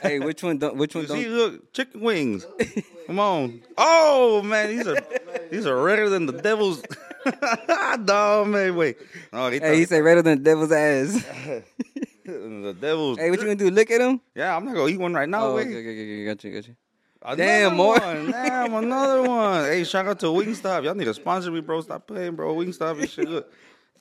Hey, 0.01 0.19
which 0.19 0.43
one 0.43 0.57
don't? 0.57 0.75
Which 0.75 0.93
one 0.93 1.03
You 1.03 1.07
don't? 1.07 1.17
See, 1.19 1.27
look, 1.29 1.71
chicken 1.73 2.01
wings. 2.01 2.45
Come 3.07 3.17
on. 3.19 3.61
Oh 3.77 4.41
man, 4.41 4.67
these 4.75 4.85
are 4.85 4.97
these 5.49 5.65
are 5.65 5.81
redder 5.81 6.09
than 6.09 6.25
the 6.25 6.33
devil's. 6.33 6.81
no 7.99 8.43
man, 8.45 8.75
wait. 8.75 8.97
No, 9.31 9.49
he 9.49 9.59
Hey, 9.59 9.77
he 9.77 9.85
said 9.85 10.03
redder 10.03 10.21
than 10.21 10.39
the 10.39 10.43
devil's 10.43 10.71
ass. 10.73 11.23
the 12.63 12.73
devil's. 12.79 13.17
hey, 13.17 13.29
what 13.29 13.39
you 13.39 13.45
gonna 13.45 13.55
do? 13.55 13.69
Look 13.69 13.91
at 13.91 14.01
him? 14.01 14.21
Yeah, 14.35 14.55
I'm 14.55 14.65
not 14.65 14.75
gonna 14.75 14.87
eat 14.89 14.99
one 14.99 15.13
right 15.13 15.27
now. 15.27 15.47
Oh, 15.47 15.55
wait. 15.55 15.67
okay, 15.67 15.77
okay, 15.77 15.89
okay, 15.91 16.03
okay, 16.03 16.25
got 16.25 16.43
you, 16.43 16.53
got 16.53 16.67
you. 16.67 16.75
Another 17.21 17.43
Damn, 17.43 17.75
more. 17.75 17.99
One. 17.99 18.31
Damn, 18.31 18.73
another 18.75 19.23
one. 19.23 19.65
Hey, 19.65 19.83
shout 19.83 20.07
out 20.07 20.19
to 20.21 20.27
Wingstop. 20.27 20.85
Y'all 20.85 20.95
need 20.95 21.05
to 21.05 21.13
sponsor 21.13 21.51
me, 21.51 21.59
bro. 21.59 21.81
Stop 21.81 22.07
playing, 22.07 22.35
bro. 22.35 22.55
Wingstop 22.55 22.99
and 22.99 23.09
shit. 23.09 23.27
Look. 23.27 23.51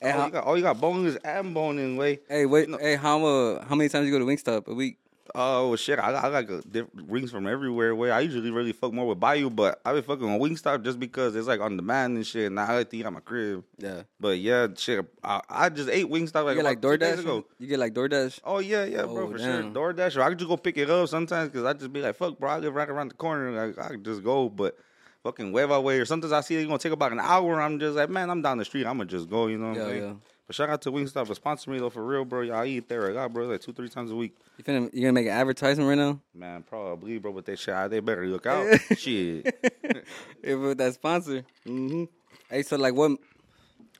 Hey, 0.01 0.13
oh, 0.13 0.17
how- 0.17 0.25
you 0.25 0.31
got, 0.31 0.47
oh, 0.47 0.55
you 0.55 0.61
got 0.63 0.79
boneless 0.79 1.17
and 1.25 1.53
bone-in, 1.53 1.97
way. 1.97 2.19
Hey, 2.29 2.45
wait. 2.45 2.69
No. 2.69 2.77
Hey, 2.77 2.95
how 2.95 3.25
uh, 3.25 3.65
how 3.65 3.75
many 3.75 3.89
times 3.89 4.07
you 4.07 4.13
go 4.13 4.19
to 4.19 4.25
Wingstop 4.25 4.67
a 4.67 4.73
week? 4.73 4.97
Oh, 5.35 5.75
shit. 5.75 5.99
I 5.99 6.11
got, 6.11 6.25
I 6.25 6.29
got 6.31 6.47
good 6.47 6.71
diff- 6.71 6.87
rings 7.07 7.31
from 7.31 7.47
everywhere. 7.47 7.93
Where 7.95 8.13
I 8.13 8.21
usually 8.21 8.51
really 8.51 8.71
fuck 8.73 8.93
more 8.93 9.07
with 9.07 9.19
Bayou, 9.19 9.49
but 9.49 9.79
I 9.85 9.93
been 9.93 10.03
fucking 10.03 10.23
on 10.29 10.39
Wingstop 10.39 10.83
just 10.83 10.99
because 10.99 11.35
it's 11.35 11.47
like 11.47 11.59
on 11.61 11.75
demand 11.77 12.17
and 12.17 12.25
shit. 12.25 12.47
And 12.47 12.59
I 12.59 12.75
like 12.75 12.89
to 12.89 12.97
eat 12.97 13.05
at 13.05 13.13
my 13.13 13.19
crib. 13.19 13.63
Yeah. 13.77 14.03
But 14.19 14.39
yeah, 14.39 14.67
shit. 14.75 15.05
I, 15.23 15.41
I 15.49 15.69
just 15.69 15.89
ate 15.89 16.05
Wingstop 16.07 16.45
like, 16.45 16.57
You 16.57 16.63
get 16.63 16.65
like 16.65 16.77
about 16.79 16.91
two 16.91 16.97
days 16.97 17.15
DoorDash. 17.17 17.19
ago. 17.19 17.45
You 17.59 17.67
get 17.67 17.79
like 17.79 17.93
DoorDash. 17.93 18.39
Oh 18.43 18.59
yeah, 18.59 18.85
yeah, 18.85 19.03
bro, 19.03 19.27
Oh, 19.27 19.31
for 19.31 19.37
damn. 19.37 19.73
sure. 19.73 19.93
DoorDash, 19.93 20.17
or 20.17 20.21
I 20.23 20.29
could 20.29 20.39
just 20.39 20.49
go 20.49 20.57
pick 20.57 20.77
it 20.77 20.89
up 20.89 21.07
sometimes 21.09 21.49
because 21.49 21.65
I 21.65 21.73
just 21.73 21.91
be 21.93 22.01
like, 22.01 22.15
"Fuck, 22.15 22.39
bro, 22.39 22.49
I 22.49 22.57
live 22.59 22.73
right 22.75 22.89
around 22.89 23.11
the 23.11 23.15
corner. 23.15 23.51
Like, 23.67 23.77
I 23.77 23.89
could 23.89 24.03
just 24.05 24.23
go." 24.23 24.49
But 24.49 24.77
fucking 25.23 25.51
Hueva 25.51 25.83
way, 25.83 25.99
or 25.99 26.05
sometimes 26.05 26.31
I 26.33 26.41
see 26.41 26.55
it's 26.55 26.65
gonna 26.65 26.79
take 26.79 26.93
about 26.93 27.11
an 27.11 27.19
hour. 27.19 27.61
I'm 27.61 27.79
just 27.79 27.95
like, 27.97 28.09
man, 28.09 28.29
I'm 28.29 28.41
down 28.41 28.57
the 28.57 28.65
street. 28.65 28.85
I'm 28.85 28.97
gonna 28.97 29.09
just 29.09 29.29
go. 29.29 29.47
You 29.47 29.57
know 29.57 29.69
what 29.69 29.77
Yeah, 29.77 29.85
saying? 29.87 30.03
yeah. 30.03 30.13
But 30.49 30.55
shout 30.55 30.71
out 30.71 30.81
to 30.81 30.91
Wingstop 30.91 31.27
for 31.27 31.35
sponsoring 31.35 31.73
me 31.73 31.77
though, 31.77 31.91
for 31.91 32.03
real, 32.03 32.25
bro. 32.25 32.41
Y'all 32.41 32.65
eat 32.65 32.89
there 32.89 33.11
I 33.11 33.13
lot, 33.13 33.31
bro. 33.31 33.45
Like 33.45 33.61
two, 33.61 33.71
three 33.71 33.87
times 33.87 34.09
a 34.09 34.15
week. 34.15 34.35
You 34.57 34.63
finna 34.63 34.91
you 34.91 35.01
gonna 35.01 35.13
make 35.13 35.27
an 35.27 35.31
advertisement 35.33 35.87
right 35.87 35.95
now? 35.95 36.19
Man, 36.33 36.63
probably, 36.63 37.19
bro. 37.19 37.33
But 37.33 37.45
they 37.45 37.55
shit, 37.55 37.91
they 37.91 37.99
better 37.99 38.25
look 38.25 38.47
out. 38.47 38.65
shit. 38.97 39.45
If 40.41 40.57
with 40.57 40.79
that 40.79 40.95
sponsor. 40.95 41.45
Mm-hmm. 41.67 42.05
Hey, 42.49 42.63
so 42.63 42.77
like 42.77 42.95
what? 42.95 43.19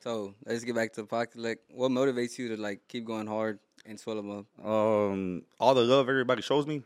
So 0.00 0.34
let's 0.44 0.64
get 0.64 0.74
back 0.74 0.92
to 0.94 1.02
the 1.02 1.06
podcast. 1.06 1.36
Like, 1.36 1.60
what 1.70 1.92
motivates 1.92 2.36
you 2.36 2.48
to 2.48 2.60
like 2.60 2.80
keep 2.88 3.04
going 3.04 3.28
hard 3.28 3.60
and 3.86 4.00
swell 4.00 4.18
up? 4.18 4.66
Um, 4.66 5.44
all 5.60 5.74
the 5.74 5.82
love 5.82 6.08
everybody 6.08 6.42
shows 6.42 6.66
me, 6.66 6.82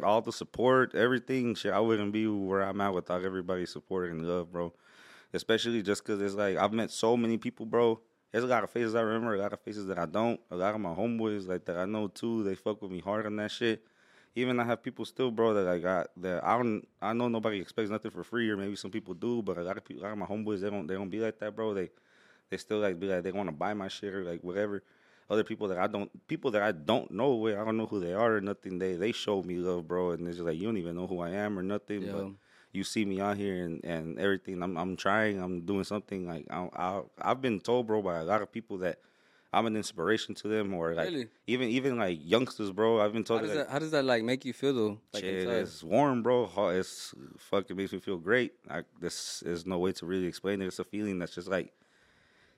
all 0.00 0.20
the 0.20 0.30
support, 0.30 0.94
everything. 0.94 1.56
Shit, 1.56 1.72
I 1.72 1.80
wouldn't 1.80 2.12
be 2.12 2.28
where 2.28 2.62
I'm 2.62 2.80
at 2.80 2.94
without 2.94 3.24
everybody's 3.24 3.72
support 3.72 4.12
and 4.12 4.24
love, 4.24 4.52
bro. 4.52 4.72
Especially 5.34 5.82
just 5.82 6.04
because 6.04 6.22
it's 6.22 6.36
like 6.36 6.56
I've 6.56 6.72
met 6.72 6.92
so 6.92 7.16
many 7.16 7.36
people, 7.36 7.66
bro. 7.66 7.98
There's 8.32 8.44
a 8.44 8.48
lot 8.48 8.64
of 8.64 8.70
faces 8.70 8.94
I 8.94 9.00
remember, 9.00 9.34
a 9.34 9.38
lot 9.38 9.52
of 9.52 9.60
faces 9.60 9.86
that 9.86 9.98
I 9.98 10.06
don't. 10.06 10.38
A 10.50 10.56
lot 10.56 10.74
of 10.74 10.80
my 10.80 10.94
homeboys, 10.94 11.48
like 11.48 11.64
that 11.66 11.76
I 11.76 11.86
know 11.86 12.08
too, 12.08 12.42
they 12.44 12.54
fuck 12.54 12.82
with 12.82 12.90
me 12.90 13.00
hard 13.00 13.26
on 13.26 13.36
that 13.36 13.50
shit. 13.50 13.84
Even 14.34 14.60
I 14.60 14.64
have 14.64 14.82
people 14.82 15.04
still, 15.04 15.30
bro, 15.30 15.54
that 15.54 15.66
I 15.66 15.78
got 15.78 16.08
that 16.18 16.44
I 16.44 16.56
don't. 16.58 16.86
I 17.00 17.12
know 17.12 17.28
nobody 17.28 17.58
expects 17.60 17.90
nothing 17.90 18.10
for 18.10 18.22
free, 18.22 18.48
or 18.50 18.56
maybe 18.56 18.76
some 18.76 18.90
people 18.90 19.14
do, 19.14 19.42
but 19.42 19.58
a 19.58 19.62
lot 19.62 19.76
of 19.78 19.84
people, 19.84 20.02
a 20.02 20.04
lot 20.04 20.12
of 20.12 20.18
my 20.18 20.26
homeboys, 20.26 20.60
they 20.60 20.70
don't, 20.70 20.86
they 20.86 20.94
don't 20.94 21.08
be 21.08 21.20
like 21.20 21.38
that, 21.40 21.56
bro. 21.56 21.74
They, 21.74 21.90
they 22.50 22.58
still 22.58 22.78
like 22.78 23.00
be 23.00 23.06
like 23.06 23.22
they 23.22 23.32
want 23.32 23.48
to 23.48 23.54
buy 23.54 23.74
my 23.74 23.88
shit 23.88 24.14
or 24.14 24.24
like 24.24 24.42
whatever 24.42 24.82
other 25.30 25.44
people 25.44 25.68
that 25.68 25.78
I 25.78 25.86
don't 25.86 26.10
people 26.28 26.50
that 26.52 26.62
I 26.62 26.72
don't 26.72 27.10
know 27.10 27.34
where 27.34 27.60
I 27.60 27.64
don't 27.64 27.76
know 27.76 27.86
who 27.86 28.00
they 28.00 28.12
are 28.12 28.36
or 28.36 28.40
nothing. 28.40 28.78
They 28.78 28.94
they 28.94 29.12
show 29.12 29.42
me 29.42 29.56
love, 29.56 29.86
bro, 29.86 30.12
and 30.12 30.26
it's 30.26 30.36
just 30.36 30.46
like 30.46 30.58
you 30.58 30.64
don't 30.66 30.78
even 30.78 30.96
know 30.96 31.06
who 31.06 31.20
I 31.20 31.30
am 31.30 31.58
or 31.58 31.62
nothing. 31.62 32.02
Yeah. 32.02 32.12
But 32.12 32.30
you 32.78 32.84
see 32.84 33.04
me 33.04 33.20
out 33.20 33.36
here 33.36 33.64
and, 33.66 33.84
and 33.84 34.18
everything. 34.18 34.62
I'm 34.62 34.76
I'm 34.78 34.96
trying. 34.96 35.42
I'm 35.42 35.56
doing 35.70 35.84
something. 35.84 36.26
Like 36.32 36.46
I, 36.50 36.68
I 36.86 37.02
I've 37.20 37.42
been 37.42 37.60
told, 37.60 37.86
bro, 37.88 38.00
by 38.00 38.18
a 38.18 38.24
lot 38.24 38.40
of 38.40 38.50
people 38.52 38.78
that 38.78 38.98
I'm 39.52 39.66
an 39.66 39.76
inspiration 39.76 40.34
to 40.36 40.48
them, 40.48 40.72
or 40.74 40.94
like 40.94 41.06
Really? 41.10 41.28
even 41.46 41.68
even 41.68 41.98
like 41.98 42.18
youngsters, 42.22 42.70
bro. 42.70 43.00
I've 43.00 43.12
been 43.12 43.22
How 43.22 43.34
told 43.34 43.40
does 43.42 43.50
that. 43.50 43.66
that 43.66 43.72
How 43.72 43.78
does 43.78 43.90
that 43.90 44.04
like 44.04 44.22
make 44.22 44.44
you 44.44 44.52
feel 44.52 44.72
though? 44.74 44.98
Like 45.12 45.24
Shit, 45.24 45.42
inside? 45.44 45.62
it's 45.62 45.82
warm, 45.82 46.22
bro. 46.22 46.48
It's 46.70 47.14
fucking 47.50 47.76
makes 47.76 47.92
me 47.92 47.98
feel 47.98 48.18
great. 48.18 48.52
Like 48.68 48.86
this 49.00 49.42
is 49.42 49.66
no 49.66 49.78
way 49.78 49.92
to 49.92 50.06
really 50.06 50.26
explain 50.26 50.62
it. 50.62 50.66
It's 50.66 50.78
a 50.78 50.84
feeling 50.84 51.18
that's 51.18 51.34
just 51.34 51.48
like 51.48 51.72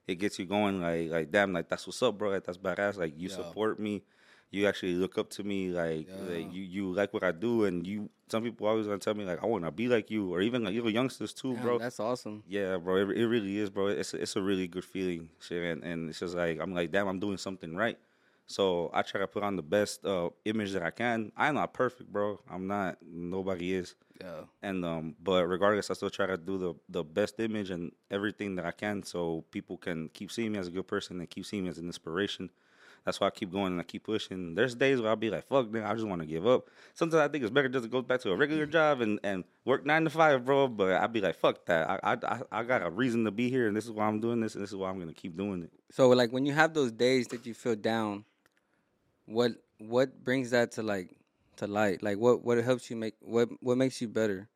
it 0.07 0.17
gets 0.17 0.39
you 0.39 0.45
going. 0.45 0.81
Like, 0.83 1.11
like 1.11 1.31
damn, 1.31 1.53
like 1.53 1.69
that's 1.69 1.87
what's 1.87 2.03
up, 2.03 2.19
bro. 2.19 2.31
Like 2.31 2.45
that's 2.45 2.59
badass. 2.59 2.97
Like 2.97 3.15
you 3.17 3.29
Yeah. 3.29 3.37
support 3.37 3.79
me. 3.81 4.03
You 4.51 4.67
actually 4.67 4.95
look 4.95 5.17
up 5.17 5.31
to 5.31 5.45
me. 5.45 5.69
Like, 5.71 6.09
Yeah. 6.09 6.35
like 6.35 6.53
you, 6.53 6.63
you 6.63 6.93
like 6.93 7.13
what 7.15 7.23
I 7.23 7.33
do, 7.33 7.65
and 7.65 7.87
you. 7.87 8.11
Some 8.29 8.45
people 8.45 8.67
always 8.69 8.87
gonna 8.87 8.99
tell 8.99 9.15
me 9.15 9.25
like 9.25 9.43
I 9.43 9.47
want 9.47 9.65
to 9.65 9.71
be 9.73 9.89
like 9.89 10.11
you, 10.11 10.33
or 10.33 10.41
even 10.41 10.63
like 10.65 10.75
little 10.75 10.91
youngsters 10.91 11.33
too, 11.33 11.57
bro. 11.57 11.79
That's 11.79 11.99
awesome. 11.99 12.43
Yeah, 12.47 12.77
bro, 12.79 12.97
it, 12.97 13.17
it 13.17 13.27
really 13.27 13.59
is, 13.59 13.71
bro. 13.71 13.89
It's 13.89 14.15
a, 14.15 14.23
it's 14.23 14.37
a 14.37 14.43
really 14.43 14.69
good 14.69 14.85
feeling, 14.85 15.31
shit, 15.41 15.63
and, 15.63 15.83
and 15.83 16.09
it's 16.11 16.21
just 16.21 16.35
like 16.37 16.61
I'm 16.61 16.73
like, 16.75 16.91
damn, 16.93 17.09
I'm 17.09 17.19
doing 17.19 17.39
something 17.39 17.75
right. 17.75 17.99
So 18.47 18.91
I 18.93 19.03
try 19.03 19.21
to 19.21 19.29
put 19.29 19.45
on 19.45 19.55
the 19.55 19.63
best 19.63 20.05
uh, 20.05 20.31
image 20.45 20.73
that 20.73 20.83
I 20.83 20.91
can. 20.91 21.31
I'm 21.37 21.55
not 21.55 21.73
perfect, 21.73 22.13
bro. 22.13 22.41
I'm 22.51 22.67
not. 22.67 22.99
Nobody 23.01 23.75
is. 23.75 23.95
Yeah. 24.21 24.43
And 24.63 24.85
um, 24.85 25.15
but 25.23 25.47
regardless, 25.47 25.91
I 25.91 25.95
still 25.95 26.11
try 26.11 26.27
to 26.27 26.37
do 26.37 26.59
the 26.59 26.75
the 26.89 27.05
best 27.05 27.39
image 27.41 27.71
and 27.71 27.93
everything 28.11 28.57
that 28.57 28.67
I 28.67 28.73
can, 28.73 29.03
so 29.05 29.45
people 29.51 29.77
can 29.77 30.09
keep 30.09 30.31
seeing 30.33 30.53
me 30.53 30.59
as 30.59 30.67
a 30.67 30.71
good 30.73 30.89
person 30.89 31.21
and 31.21 31.31
keep 31.31 31.47
seeing 31.47 31.63
me 31.65 31.71
as 31.71 31.79
an 31.79 31.87
inspiration. 31.87 32.51
That's 33.05 33.21
why 33.21 33.29
I 33.29 33.31
keep 33.31 33.51
going 33.51 33.73
and 33.73 33.81
I 33.81 33.85
keep 33.85 34.05
pushing. 34.05 34.55
There's 34.55 34.75
days 34.75 35.01
where 35.01 35.11
I'll 35.11 35.17
be 35.17 35.31
like, 35.31 35.47
"Fuck, 35.47 35.71
man, 35.71 35.85
I 35.85 35.95
just 35.95 36.07
want 36.07 36.21
to 36.21 36.27
give 36.27 36.47
up." 36.47 36.69
Sometimes 36.95 37.21
I 37.21 37.29
think 37.29 37.45
it's 37.45 37.53
better 37.53 37.69
just 37.69 37.85
to 37.85 37.89
go 37.89 38.03
back 38.03 38.21
to 38.23 38.31
a 38.31 38.37
regular 38.37 38.65
mm-hmm. 38.65 38.73
job 38.73 39.01
and, 39.01 39.19
and 39.23 39.45
work 39.65 39.87
nine 39.87 40.05
to 40.05 40.11
five, 40.11 40.45
bro. 40.45 40.69
But 40.69 40.93
I'll 40.93 41.09
be 41.09 41.21
like, 41.21 41.37
"Fuck 41.37 41.65
that! 41.67 41.89
I, 41.89 42.13
I 42.13 42.17
I 42.23 42.41
I 42.53 42.63
got 42.63 42.83
a 42.83 42.91
reason 42.91 43.25
to 43.25 43.31
be 43.31 43.49
here, 43.51 43.69
and 43.69 43.77
this 43.77 43.87
is 43.87 43.91
why 43.91 44.07
I'm 44.07 44.21
doing 44.21 44.41
this, 44.41 44.55
and 44.55 44.63
this 44.63 44.71
is 44.71 44.77
why 44.77 44.91
I'm 44.91 44.99
gonna 44.99 45.15
keep 45.15 45.37
doing 45.37 45.63
it." 45.63 45.71
So 45.91 46.09
like 46.11 46.31
when 46.31 46.45
you 46.47 46.53
have 46.53 46.75
those 46.75 46.93
days 46.93 47.29
that 47.29 47.47
you 47.47 47.55
feel 47.55 47.77
down, 47.77 48.25
what 49.27 49.53
what 49.79 50.23
brings 50.23 50.51
that 50.51 50.73
to 50.73 50.83
like 50.83 51.17
to 51.57 51.67
light? 51.67 52.03
Like 52.03 52.19
what 52.19 52.45
what 52.45 52.63
helps 52.63 52.91
you 52.91 52.97
make 52.97 53.15
what 53.21 53.49
what 53.61 53.79
makes 53.79 54.01
you 54.01 54.09
better? 54.09 54.49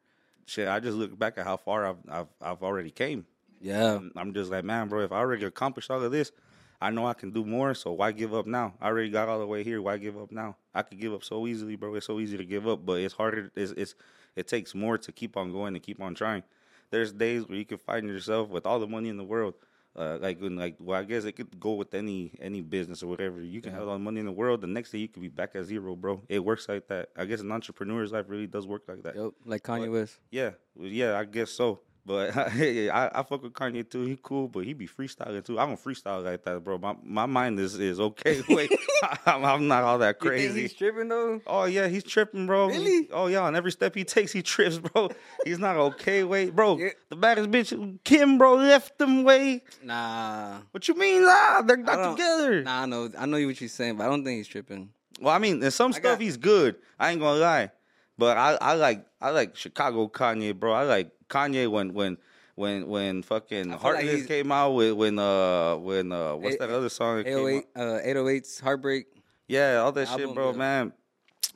Shit, 0.46 0.68
I 0.68 0.80
just 0.80 0.96
look 0.96 1.18
back 1.18 1.38
at 1.38 1.46
how 1.46 1.56
far 1.56 1.86
I've 1.86 1.96
I've, 2.08 2.28
I've 2.42 2.62
already 2.62 2.90
came. 2.90 3.26
Yeah. 3.64 3.98
I'm 4.14 4.34
just 4.34 4.50
like, 4.50 4.62
man, 4.62 4.88
bro, 4.88 5.00
if 5.00 5.10
I 5.10 5.16
already 5.16 5.46
accomplished 5.46 5.90
all 5.90 6.02
of 6.02 6.12
this, 6.12 6.32
I 6.80 6.90
know 6.90 7.06
I 7.06 7.14
can 7.14 7.30
do 7.30 7.44
more. 7.44 7.74
So 7.74 7.92
why 7.92 8.12
give 8.12 8.34
up 8.34 8.46
now? 8.46 8.74
I 8.80 8.88
already 8.88 9.10
got 9.10 9.28
all 9.28 9.38
the 9.38 9.46
way 9.46 9.62
here. 9.62 9.80
Why 9.80 9.96
give 9.96 10.18
up 10.18 10.32
now? 10.32 10.56
I 10.74 10.82
could 10.82 11.00
give 11.00 11.12
up 11.12 11.24
so 11.24 11.46
easily, 11.46 11.76
bro. 11.76 11.94
It's 11.94 12.06
so 12.06 12.20
easy 12.20 12.36
to 12.36 12.44
give 12.44 12.66
up, 12.66 12.84
but 12.84 13.00
it's 13.00 13.14
harder. 13.14 13.50
It's, 13.54 13.72
it's 13.72 13.94
it 14.36 14.48
takes 14.48 14.74
more 14.74 14.98
to 14.98 15.12
keep 15.12 15.36
on 15.36 15.52
going 15.52 15.74
and 15.74 15.82
keep 15.82 16.00
on 16.00 16.14
trying. 16.14 16.42
There's 16.90 17.12
days 17.12 17.48
where 17.48 17.58
you 17.58 17.64
can 17.64 17.78
find 17.78 18.06
yourself 18.06 18.48
with 18.48 18.66
all 18.66 18.78
the 18.78 18.86
money 18.86 19.08
in 19.08 19.16
the 19.16 19.24
world. 19.24 19.54
Uh, 19.96 20.18
like 20.20 20.40
when 20.40 20.56
like 20.56 20.74
well, 20.80 20.98
I 20.98 21.04
guess 21.04 21.24
it 21.24 21.32
could 21.32 21.60
go 21.60 21.74
with 21.74 21.94
any 21.94 22.32
any 22.40 22.60
business 22.62 23.02
or 23.02 23.06
whatever. 23.06 23.40
You 23.40 23.60
can 23.60 23.72
have 23.72 23.86
all 23.86 23.92
the 23.92 24.00
money 24.00 24.18
in 24.18 24.26
the 24.26 24.32
world. 24.32 24.60
The 24.60 24.66
next 24.66 24.90
day 24.90 24.98
you 24.98 25.08
could 25.08 25.22
be 25.22 25.28
back 25.28 25.54
at 25.54 25.64
zero, 25.66 25.94
bro. 25.94 26.20
It 26.28 26.44
works 26.44 26.68
like 26.68 26.88
that. 26.88 27.10
I 27.16 27.24
guess 27.26 27.40
an 27.40 27.52
entrepreneur's 27.52 28.10
life 28.10 28.24
really 28.28 28.48
does 28.48 28.66
work 28.66 28.82
like 28.88 29.04
that. 29.04 29.14
Yep. 29.14 29.30
Like 29.46 29.62
Kanye 29.62 29.92
West. 29.92 30.18
Yeah, 30.32 30.50
yeah, 30.76 31.16
I 31.16 31.24
guess 31.24 31.52
so. 31.52 31.78
But 32.06 32.36
I, 32.36 33.10
I 33.14 33.22
fuck 33.22 33.42
with 33.42 33.54
Kanye 33.54 33.88
too. 33.88 34.02
He 34.02 34.18
cool, 34.22 34.46
but 34.48 34.64
he 34.64 34.74
be 34.74 34.86
freestyling 34.86 35.42
too. 35.44 35.58
I 35.58 35.64
don't 35.64 35.82
freestyle 35.82 36.22
like 36.22 36.42
that, 36.44 36.62
bro. 36.62 36.76
My 36.76 36.94
my 37.02 37.24
mind 37.26 37.58
is 37.58 37.78
is 37.80 37.98
okay. 37.98 38.42
Wait, 38.48 38.70
I'm, 39.26 39.42
I'm 39.44 39.68
not 39.68 39.84
all 39.84 39.96
that 39.98 40.16
You 40.22 40.30
think 40.30 40.42
crazy. 40.52 40.60
he's 40.62 40.74
tripping 40.74 41.08
though? 41.08 41.40
Oh 41.46 41.64
yeah, 41.64 41.88
he's 41.88 42.04
tripping, 42.04 42.46
bro. 42.46 42.66
Really? 42.68 43.08
Oh 43.10 43.28
yeah, 43.28 43.40
on 43.40 43.56
every 43.56 43.72
step 43.72 43.94
he 43.94 44.04
takes, 44.04 44.32
he 44.32 44.42
trips, 44.42 44.76
bro. 44.78 45.08
He's 45.46 45.58
not 45.58 45.76
okay. 45.76 46.24
Wait, 46.24 46.54
bro. 46.54 46.76
Yeah. 46.76 46.90
The 47.08 47.16
baddest 47.16 47.50
bitch, 47.50 47.98
Kim, 48.04 48.36
bro, 48.36 48.56
left 48.56 49.00
him. 49.00 49.24
Way. 49.24 49.62
Nah. 49.82 50.58
What 50.72 50.86
you 50.88 50.94
mean? 50.94 51.22
Nah, 51.22 51.62
they're 51.62 51.76
not 51.78 52.10
together. 52.16 52.62
Nah, 52.62 52.82
I 52.82 52.86
know 52.86 53.10
I 53.18 53.24
know 53.24 53.46
what 53.46 53.58
you're 53.60 53.68
saying, 53.68 53.96
but 53.96 54.04
I 54.04 54.08
don't 54.08 54.24
think 54.24 54.36
he's 54.38 54.48
tripping. 54.48 54.90
Well, 55.20 55.32
I 55.34 55.38
mean, 55.38 55.62
in 55.62 55.70
some 55.70 55.88
I 55.88 55.92
stuff 55.92 56.02
got- 56.02 56.20
he's 56.20 56.36
good. 56.36 56.76
I 56.98 57.12
ain't 57.12 57.20
gonna 57.20 57.38
lie, 57.40 57.70
but 58.18 58.36
I, 58.36 58.56
I 58.60 58.74
like 58.74 59.04
I 59.20 59.30
like 59.30 59.56
Chicago 59.56 60.08
Kanye, 60.08 60.54
bro. 60.58 60.72
I 60.72 60.84
like 60.84 61.10
Kanye 61.28 61.68
when 61.70 61.94
when 61.94 62.16
when 62.54 62.86
when 62.88 63.22
fucking 63.22 63.64
feel 63.64 63.72
like 63.72 63.80
Heartless 63.80 64.26
came 64.26 64.52
out 64.52 64.70
with 64.72 64.92
when 64.92 65.18
uh 65.18 65.76
when 65.76 66.12
uh 66.12 66.36
what's 66.36 66.54
Eight- 66.54 66.60
that 66.60 66.70
other 66.70 66.88
song? 66.88 67.18
that 67.18 67.24
came 67.24 67.38
808 67.38 67.66
out? 67.76 67.88
uh 67.88 68.00
808's 68.22 68.60
Heartbreak. 68.60 69.06
Yeah, 69.48 69.76
all 69.78 69.92
that 69.92 70.08
shit, 70.08 70.32
bro, 70.34 70.52
yeah. 70.52 70.56
man. 70.56 70.92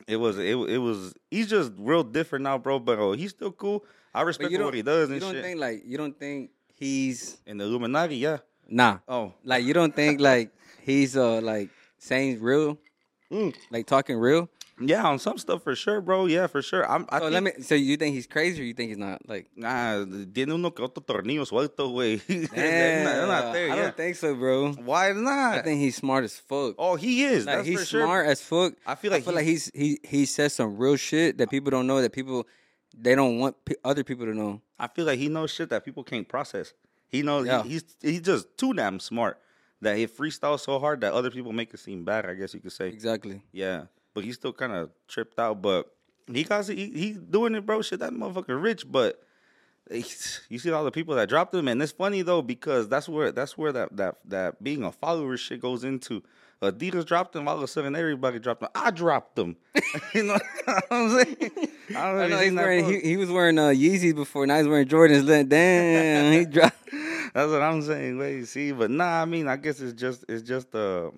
It 0.07 0.17
was 0.17 0.39
it 0.39 0.57
it 0.57 0.79
was 0.79 1.15
he's 1.31 1.49
just 1.49 1.73
real 1.79 2.03
different 2.03 2.43
now, 2.43 2.59
bro. 2.59 2.79
But 2.79 2.99
oh, 2.99 3.13
he's 3.13 3.31
still 3.31 3.53
cool. 3.53 3.85
I 4.15 4.23
respect 4.23 4.53
what 4.53 4.75
he 4.75 4.83
does 4.83 5.11
you 5.11 5.21
don't 5.21 5.35
shit. 5.35 5.45
think 5.45 5.61
like 5.61 5.83
you 5.85 5.97
don't 5.99 6.19
think 6.19 6.51
he's 6.75 7.39
In 7.47 7.59
the 7.59 7.65
Illuminati, 7.65 8.17
yeah. 8.17 8.39
nah. 8.69 8.99
Oh, 9.07 9.33
Like 9.45 9.65
you 9.65 9.75
don't 9.75 9.95
think 9.95 10.21
like 10.21 10.51
he's 10.83 11.17
uh 11.17 11.41
like 11.41 11.71
saying 11.99 12.41
real? 12.41 12.79
Mm. 13.31 13.55
Like 13.71 13.87
talking 13.87 14.17
real? 14.17 14.49
Yeah, 14.81 15.07
on 15.07 15.19
some 15.19 15.39
stuff 15.39 15.63
for 15.63 15.75
sure, 15.75 16.01
bro. 16.01 16.27
Yeah, 16.27 16.47
for 16.47 16.63
sure. 16.63 16.89
I'm. 16.89 17.07
I 17.09 17.19
So 17.19 17.25
think, 17.31 17.33
let 17.35 17.43
me 17.45 17.63
so 17.63 17.75
you 17.75 17.97
think 17.97 18.15
he's 18.15 18.27
crazy 18.27 18.63
or 18.63 18.65
you 18.65 18.75
think 18.75 18.89
he's 18.91 18.99
not? 18.99 19.29
Like 19.29 19.49
Nah, 19.57 20.05
tiene 20.33 20.51
uno 20.53 20.71
que 20.71 20.85
otro 20.85 21.03
tornillo 21.03 21.45
suelto, 21.49 21.91
güey. 21.93 22.21
they're, 22.55 23.05
not, 23.05 23.29
not 23.29 23.53
there 23.53 23.71
I 23.73 23.77
yet. 23.77 23.83
don't 23.83 23.97
think 23.97 24.17
so, 24.17 24.35
bro. 24.35 24.73
Why 24.73 25.13
not? 25.13 25.59
I 25.59 25.63
think 25.63 25.81
he's 25.81 25.97
smart 25.97 26.25
as 26.25 26.37
fuck. 26.39 26.75
Oh, 26.79 26.97
he 26.97 27.25
is. 27.25 27.47
like 27.47 27.57
That's 27.57 27.69
he's 27.69 27.81
for 27.81 27.87
sure. 27.87 28.05
smart 28.05 28.27
as 28.27 28.41
fuck. 28.43 28.75
I 28.87 28.95
feel 28.95 29.11
like 29.11 29.23
I 29.23 29.25
feel 29.25 29.35
like 29.35 29.45
he's 29.47 29.71
he 29.75 29.99
he 30.05 30.25
says 30.27 30.55
some 30.55 30.77
real 30.77 30.97
shit 30.97 31.39
that 31.39 31.51
people 31.51 31.71
don't 31.71 31.87
know 31.87 32.01
that 32.03 32.13
people 32.13 32.47
they 32.97 33.15
don't 33.15 33.39
want 33.39 33.57
p- 33.65 33.77
other 33.85 34.05
people 34.05 34.27
to 34.27 34.35
know. 34.35 34.61
I 34.79 34.87
feel 34.89 35.05
like 35.07 35.19
he 35.19 35.29
knows 35.29 35.51
shit 35.53 35.71
that 35.71 35.85
people 35.85 36.05
can't 36.05 36.29
process. 36.29 36.73
He 37.09 37.23
knows 37.23 37.47
Yeah. 37.47 37.63
he, 37.63 37.71
he's 37.71 37.85
he's 38.01 38.21
just 38.23 38.57
too 38.57 38.73
damn 38.75 39.01
smart 39.01 39.39
that 39.81 39.97
he 39.97 40.07
freestyles 40.07 40.61
so 40.61 40.79
hard 40.79 41.01
that 41.03 41.13
other 41.13 41.31
people 41.31 41.53
make 41.53 41.73
it 41.73 41.79
seem 41.81 42.05
bad. 42.05 42.27
I 42.27 42.35
guess 42.35 42.53
you 42.55 42.61
could 42.61 42.73
say. 42.73 42.89
Exactly. 42.89 43.43
Yeah, 43.53 43.85
but 44.19 44.25
he's 44.25 44.35
still 44.35 44.53
kind 44.53 44.73
of 44.73 44.91
tripped 45.07 45.39
out. 45.39 45.63
But 45.63 45.89
he 46.27 46.43
got 46.43 46.67
he, 46.67 46.91
he's 46.91 47.19
doing 47.19 47.55
it, 47.55 47.65
bro. 47.65 47.83
Shit, 47.83 48.01
that 48.01 48.13
motherfucker 48.13 48.61
rich, 48.61 48.85
but. 48.91 49.23
You 50.51 50.59
see 50.59 50.71
all 50.71 50.85
the 50.85 50.91
people 50.91 51.15
that 51.15 51.31
dropped 51.31 51.55
him, 51.55 51.67
and 51.67 51.83
it's 51.83 51.93
funny 51.93 52.21
though 52.21 52.43
because 52.43 52.89
that's 52.89 53.09
where 53.09 53.33
that's 53.33 53.57
where 53.57 53.73
that 53.73 53.97
that 53.97 54.17
that 54.27 54.63
being 54.63 54.85
a 54.85 54.93
follower 54.93 55.37
shit 55.39 55.63
goes 55.63 55.83
into. 55.83 56.23
Adidas 56.61 57.07
dropped 57.07 57.37
him, 57.37 57.47
all 57.47 57.57
of 57.57 57.63
a 57.63 57.69
sudden 57.69 57.95
everybody 57.95 58.39
dropped 58.39 58.63
him. 58.63 58.69
I 58.75 58.91
dropped 58.91 59.39
him. 59.39 59.57
you 60.15 60.25
know 60.25 60.39
what 60.65 60.85
I'm 60.91 61.11
saying? 61.11 61.51
I 61.91 61.93
don't 61.93 62.17
know. 62.17 62.23
I 62.23 62.29
know 62.29 62.39
he's 62.41 62.53
wearing, 62.53 62.85
he, 62.85 63.01
he 63.01 63.17
was 63.17 63.31
wearing 63.31 63.59
uh, 63.59 63.69
Yeezys 63.69 64.15
before. 64.15 64.47
Now 64.47 64.59
he's 64.59 64.67
wearing 64.67 64.89
Jordans. 64.89 65.49
Damn 65.49 66.33
he 66.33 66.45
dropped. 66.51 66.77
That's 67.33 67.51
what 67.51 67.63
I'm 67.63 67.81
saying. 67.83 68.19
Wait, 68.19 68.47
see, 68.49 68.73
but 68.73 68.91
nah, 68.91 69.23
I 69.23 69.25
mean, 69.25 69.47
I 69.47 69.57
guess 69.57 69.81
it's 69.81 69.93
just, 69.93 70.25
it's 70.29 70.43
just, 70.43 70.75
uh, 70.75 71.11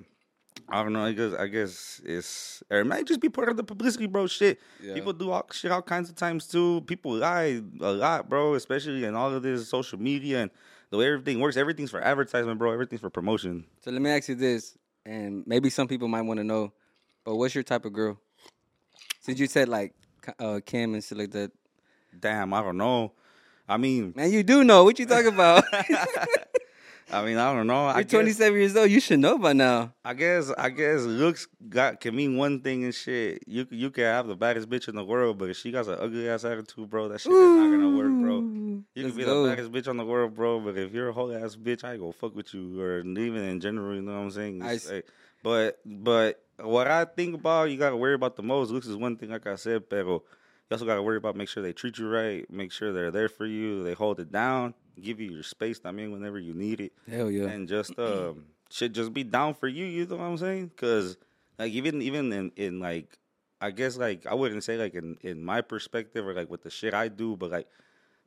I 0.70 0.82
don't 0.82 0.92
know. 0.92 1.04
I 1.04 1.12
guess, 1.12 1.32
I 1.34 1.46
guess 1.48 2.00
it's, 2.04 2.62
or 2.70 2.78
it 2.80 2.84
might 2.86 3.06
just 3.06 3.20
be 3.20 3.28
part 3.28 3.48
of 3.48 3.56
the 3.56 3.64
publicity, 3.64 4.06
bro. 4.06 4.26
Shit, 4.26 4.60
Yeah. 4.82 4.94
people 4.94 5.12
do 5.12 5.30
all 5.30 5.46
shit 5.52 5.70
all 5.70 5.82
kinds 5.82 6.08
of 6.10 6.16
times 6.16 6.46
too. 6.46 6.82
People 6.82 7.14
lie 7.16 7.60
a 7.80 7.92
lot, 7.92 8.28
bro. 8.28 8.54
Especially 8.54 9.04
in 9.04 9.14
all 9.14 9.32
of 9.34 9.42
this 9.42 9.68
social 9.68 9.98
media 9.98 10.42
and 10.42 10.50
the 10.90 10.96
way 10.98 11.06
everything 11.06 11.40
works. 11.40 11.56
Everything's 11.56 11.90
for 11.90 12.00
advertisement, 12.00 12.58
bro. 12.58 12.72
Everything's 12.72 13.00
for 13.00 13.10
promotion. 13.10 13.64
So 13.82 13.90
let 13.90 14.00
me 14.00 14.10
ask 14.10 14.28
you 14.28 14.34
this, 14.34 14.76
and 15.04 15.44
maybe 15.46 15.70
some 15.70 15.88
people 15.88 16.08
might 16.08 16.22
want 16.22 16.38
to 16.38 16.44
know, 16.44 16.72
but 17.24 17.36
what's 17.36 17.54
your 17.54 17.64
type 17.64 17.84
of 17.84 17.92
girl? 17.92 18.18
Since 19.20 19.38
you 19.38 19.46
said 19.46 19.68
like 19.68 19.94
uh, 20.38 20.60
Kim 20.64 20.94
and 20.94 21.02
shit 21.04 21.18
like 21.18 21.30
that, 21.32 21.52
Damn, 22.18 22.52
I 22.54 22.62
don't 22.62 22.76
know. 22.76 23.12
I 23.68 23.76
mean, 23.76 24.12
man, 24.16 24.32
you 24.32 24.42
do 24.42 24.64
know 24.64 24.82
what 24.82 24.98
you 24.98 25.06
talking 25.06 25.28
about. 25.32 25.62
I 27.12 27.24
mean, 27.24 27.36
I 27.38 27.52
don't 27.52 27.66
know. 27.66 27.86
I 27.86 27.94
You're 27.96 28.04
guess, 28.04 28.12
27 28.12 28.58
years 28.58 28.76
old. 28.76 28.90
You 28.90 29.00
should 29.00 29.18
know 29.20 29.36
by 29.38 29.52
now. 29.52 29.92
I 30.04 30.14
guess, 30.14 30.50
I 30.56 30.70
guess 30.70 31.02
looks 31.02 31.48
got 31.68 32.00
can 32.00 32.14
mean 32.14 32.36
one 32.36 32.60
thing 32.60 32.84
and 32.84 32.94
shit. 32.94 33.42
You 33.46 33.66
you 33.70 33.90
can 33.90 34.04
have 34.04 34.26
the 34.28 34.36
baddest 34.36 34.68
bitch 34.68 34.88
in 34.88 34.94
the 34.94 35.04
world, 35.04 35.38
but 35.38 35.50
if 35.50 35.56
she 35.56 35.72
got 35.72 35.86
an 35.88 35.96
ugly 36.00 36.28
ass 36.28 36.44
attitude, 36.44 36.88
bro, 36.88 37.08
that 37.08 37.20
shit 37.20 37.32
is 37.32 37.38
not 37.56 37.70
gonna 37.70 37.96
work, 37.96 38.12
bro. 38.22 38.36
You 38.94 39.08
can 39.08 39.16
be 39.16 39.24
go. 39.24 39.42
the 39.44 39.50
baddest 39.50 39.72
bitch 39.72 39.88
on 39.88 39.96
the 39.96 40.04
world, 40.04 40.34
bro, 40.34 40.60
but 40.60 40.76
if 40.76 40.92
you're 40.92 41.08
a 41.08 41.12
whole 41.12 41.32
ass 41.34 41.56
bitch, 41.56 41.82
I 41.84 41.92
ain't 41.92 42.00
gonna 42.00 42.12
fuck 42.12 42.34
with 42.34 42.54
you, 42.54 42.80
or 42.80 43.00
even 43.00 43.36
in 43.44 43.60
general, 43.60 43.94
you 43.94 44.02
know 44.02 44.12
what 44.12 44.20
I'm 44.20 44.30
saying? 44.30 44.62
I 44.62 44.78
like- 44.90 45.06
but 45.42 45.80
but 45.84 46.42
what 46.58 46.86
I 46.86 47.04
think 47.06 47.34
about, 47.34 47.70
you 47.70 47.76
gotta 47.76 47.96
worry 47.96 48.14
about 48.14 48.36
the 48.36 48.42
most. 48.42 48.70
Looks 48.70 48.86
is 48.86 48.96
one 48.96 49.16
thing, 49.16 49.30
like 49.30 49.46
I 49.46 49.56
said, 49.56 49.88
pero 49.90 50.12
you 50.12 50.22
also 50.74 50.84
gotta 50.86 51.02
worry 51.02 51.16
about 51.16 51.34
make 51.34 51.48
sure 51.48 51.62
they 51.62 51.72
treat 51.72 51.98
you 51.98 52.08
right, 52.08 52.48
make 52.50 52.70
sure 52.72 52.92
they're 52.92 53.10
there 53.10 53.28
for 53.28 53.46
you, 53.46 53.82
they 53.82 53.94
hold 53.94 54.20
it 54.20 54.30
down, 54.30 54.74
give 55.00 55.20
you 55.20 55.30
your 55.30 55.42
space. 55.42 55.80
I 55.84 55.92
mean, 55.92 56.12
whenever 56.12 56.38
you 56.38 56.54
need 56.54 56.80
it 56.80 56.92
Hell 57.08 57.30
yeah. 57.30 57.48
and 57.48 57.68
just 57.68 57.98
um 57.98 58.44
should 58.70 58.94
just 58.94 59.12
be 59.12 59.24
down 59.24 59.54
for 59.54 59.68
you. 59.68 59.84
You 59.84 60.06
know 60.06 60.16
what 60.16 60.24
I'm 60.24 60.38
saying? 60.38 60.68
Because 60.68 61.16
like 61.58 61.72
even 61.72 62.00
even 62.02 62.32
in 62.32 62.52
in 62.56 62.80
like 62.80 63.18
I 63.60 63.70
guess 63.70 63.96
like 63.96 64.26
I 64.26 64.34
wouldn't 64.34 64.64
say 64.64 64.76
like 64.76 64.94
in 64.94 65.16
in 65.22 65.44
my 65.44 65.60
perspective 65.60 66.26
or 66.26 66.34
like 66.34 66.50
with 66.50 66.62
the 66.62 66.70
shit 66.70 66.94
I 66.94 67.08
do, 67.08 67.36
but 67.36 67.50
like 67.50 67.66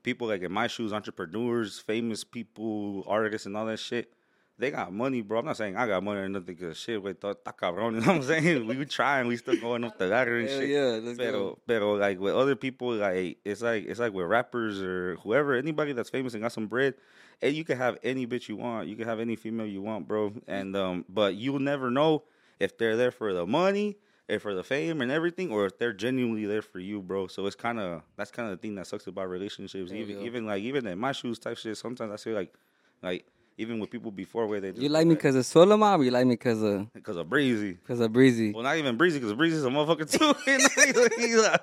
people 0.03 0.27
like 0.27 0.41
in 0.43 0.51
my 0.51 0.67
shoes, 0.67 0.93
entrepreneurs, 0.93 1.79
famous 1.79 2.23
people, 2.23 3.03
artists, 3.07 3.47
and 3.47 3.57
all 3.57 3.65
that 3.65 3.79
shit. 3.79 4.13
They 4.59 4.69
got 4.69 4.93
money, 4.93 5.21
bro. 5.21 5.39
I'm 5.39 5.45
not 5.45 5.57
saying 5.57 5.75
I 5.75 5.87
got 5.87 6.03
money 6.03 6.19
or 6.19 6.29
nothing, 6.29 6.55
cause 6.55 6.77
shit, 6.77 7.01
we 7.01 7.13
thought 7.13 7.43
cabrón. 7.43 7.93
You 7.95 8.01
know 8.01 8.07
what 8.07 8.15
I'm 8.17 8.23
saying? 8.23 8.67
we 8.67 8.77
were 8.77 8.85
trying, 8.85 9.27
we 9.27 9.35
still 9.37 9.59
going 9.59 9.83
up 9.83 9.97
the 9.97 10.05
ladder 10.07 10.37
and 10.39 10.47
Hell 10.47 10.59
shit. 10.59 10.69
yeah. 10.69 10.99
Let's 11.01 11.17
Pero, 11.17 11.31
go. 11.39 11.59
pero 11.65 11.93
like 11.95 12.19
with 12.19 12.35
other 12.35 12.55
people, 12.55 12.89
like 12.93 13.39
it's 13.43 13.61
like 13.61 13.85
it's 13.85 13.99
like 13.99 14.13
with 14.13 14.27
rappers 14.27 14.79
or 14.81 15.15
whoever, 15.23 15.55
anybody 15.55 15.91
that's 15.93 16.11
famous 16.11 16.33
and 16.35 16.43
got 16.43 16.51
some 16.51 16.67
bread, 16.67 16.93
and 17.41 17.55
you 17.55 17.63
can 17.63 17.77
have 17.77 17.97
any 18.03 18.27
bitch 18.27 18.47
you 18.47 18.55
want, 18.55 18.87
you 18.87 18.95
can 18.95 19.07
have 19.07 19.19
any 19.19 19.35
female 19.35 19.65
you 19.65 19.81
want, 19.81 20.07
bro. 20.07 20.31
And 20.47 20.75
um, 20.75 21.03
but 21.09 21.33
you'll 21.35 21.59
never 21.59 21.89
know 21.89 22.23
if 22.59 22.77
they're 22.77 22.95
there 22.95 23.11
for 23.11 23.33
the 23.33 23.47
money, 23.47 23.97
if 24.29 24.43
for 24.43 24.53
the 24.53 24.63
fame 24.63 25.01
and 25.01 25.11
everything, 25.11 25.51
or 25.51 25.65
if 25.65 25.79
they're 25.79 25.93
genuinely 25.93 26.45
there 26.45 26.61
for 26.61 26.77
you, 26.79 27.01
bro. 27.01 27.25
So 27.25 27.47
it's 27.47 27.55
kind 27.55 27.79
of 27.79 28.03
that's 28.17 28.29
kind 28.29 28.51
of 28.51 28.55
the 28.57 28.61
thing 28.61 28.75
that 28.75 28.85
sucks 28.85 29.07
about 29.07 29.29
relationships. 29.29 29.91
Even 29.91 30.21
even 30.21 30.45
like 30.45 30.61
even 30.61 30.85
in 30.85 30.99
my 30.99 31.11
shoes 31.11 31.39
type 31.39 31.57
shit, 31.57 31.75
sometimes 31.75 32.11
I 32.13 32.17
say 32.17 32.33
like 32.33 32.53
like 33.01 33.25
even 33.57 33.79
with 33.79 33.89
people 33.89 34.11
before 34.11 34.47
where 34.47 34.59
they 34.59 34.71
just 34.71 34.81
You 34.81 34.89
like 34.89 35.07
me 35.07 35.15
because 35.15 35.35
of 35.35 35.45
Suelo 35.45 35.77
Mob 35.77 36.01
or 36.01 36.03
you 36.03 36.11
like 36.11 36.25
me 36.25 36.33
because 36.33 36.61
of 36.61 36.91
because 36.93 37.17
of 37.17 37.29
breezy. 37.29 37.73
because 37.73 37.99
of 37.99 38.11
Breezy? 38.11 38.51
Well, 38.51 38.63
not 38.63 38.77
even 38.77 38.97
Breezy, 38.97 39.19
because 39.19 39.33
Breezy's 39.33 39.63
a 39.63 39.69
motherfucker 39.69 40.09
too. 40.09 40.33
you, 40.47 40.57
know, 40.57 41.57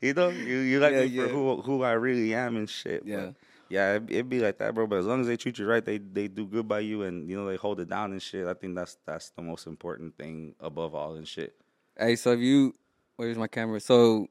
you, 0.00 0.14
know, 0.14 0.28
you 0.28 0.56
you, 0.58 0.80
like 0.80 0.92
Yeah, 0.92 1.04
me 1.04 1.16
for 1.16 1.28
who 1.28 1.62
who 1.62 1.82
I 1.82 1.92
really 1.92 2.34
am 2.34 2.56
and 2.56 2.68
shit. 2.68 3.02
Yeah. 3.04 3.16
But 3.16 3.34
yeah, 3.70 3.94
it, 3.94 4.02
it 4.10 4.28
be 4.28 4.40
like 4.40 4.58
that, 4.58 4.74
bro. 4.74 4.86
But 4.86 4.98
as 4.98 5.06
long 5.06 5.20
as 5.20 5.28
they 5.28 5.36
treat 5.36 5.58
you 5.58 5.66
right, 5.66 5.84
they 5.84 5.98
they 5.98 6.26
do 6.28 6.44
good 6.44 6.66
by 6.66 6.80
you, 6.80 7.02
and 7.02 7.30
you 7.30 7.36
know 7.36 7.46
they 7.46 7.56
hold 7.56 7.80
it 7.80 7.88
down 7.88 8.12
and 8.12 8.20
shit. 8.20 8.46
I 8.46 8.54
think 8.54 8.74
that's 8.74 8.98
that's 9.06 9.30
the 9.30 9.42
most 9.42 9.66
important 9.66 10.16
thing 10.16 10.54
above 10.60 10.94
all 10.94 11.14
and 11.14 11.26
shit. 11.26 11.54
Hey, 11.96 12.16
so 12.16 12.32
if 12.32 12.40
you 12.40 12.74
where's 13.16 13.38
my 13.38 13.46
camera? 13.46 13.80
So 13.80 14.26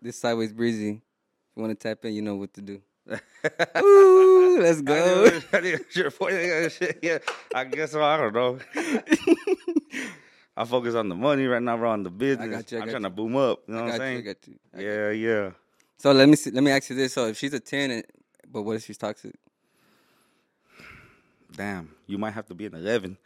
this 0.00 0.18
sideways 0.18 0.52
Breezy. 0.52 0.90
If 0.90 1.56
you 1.56 1.62
want 1.62 1.78
to 1.78 1.88
tap 1.88 2.04
in, 2.04 2.14
you 2.14 2.22
know 2.22 2.36
what 2.36 2.54
to 2.54 2.62
do. 2.62 2.80
Ooh, 3.82 4.58
let's 4.60 4.78
I 4.80 4.82
go. 4.82 5.24
didn't- 5.30 5.44
I 5.54 5.60
didn't- 5.60 5.96
your 5.96 6.10
point, 6.10 6.34
oh, 6.34 6.68
yeah, 7.02 7.18
I 7.54 7.64
guess 7.64 7.92
so. 7.92 8.02
I 8.02 8.16
don't 8.16 8.34
know. 8.34 8.58
I 10.56 10.64
focus 10.64 10.94
on 10.94 11.08
the 11.08 11.14
money 11.14 11.46
right 11.46 11.62
now, 11.62 11.76
bro, 11.76 11.90
on 11.90 12.02
the 12.02 12.10
business. 12.10 12.48
got 12.50 12.72
you, 12.72 12.78
I 12.78 12.80
I'm 12.82 12.86
got 12.88 12.90
trying 12.92 13.02
you. 13.04 13.08
to 13.08 13.14
boom 13.14 13.36
up. 13.36 13.60
You 13.68 13.74
know 13.74 13.80
I 13.80 13.82
what 13.84 13.94
I'm 13.94 14.00
I 14.00 14.04
saying? 14.04 14.24
you. 14.26 14.34
I. 14.76 14.80
Yeah, 14.80 15.10
yeah. 15.10 15.50
So 15.98 16.12
let 16.12 16.28
me 16.28 16.36
see, 16.36 16.50
let 16.50 16.62
me 16.64 16.70
ask 16.70 16.90
you 16.90 16.96
this: 16.96 17.12
So 17.12 17.26
if 17.28 17.38
she's 17.38 17.54
a 17.54 17.60
ten, 17.60 18.02
but 18.50 18.62
what 18.62 18.76
if 18.76 18.84
she's 18.84 18.98
toxic? 18.98 19.34
Damn, 21.56 21.90
you 22.06 22.18
might 22.18 22.32
have 22.32 22.46
to 22.46 22.54
be 22.54 22.66
an 22.66 22.74
11. 22.74 23.16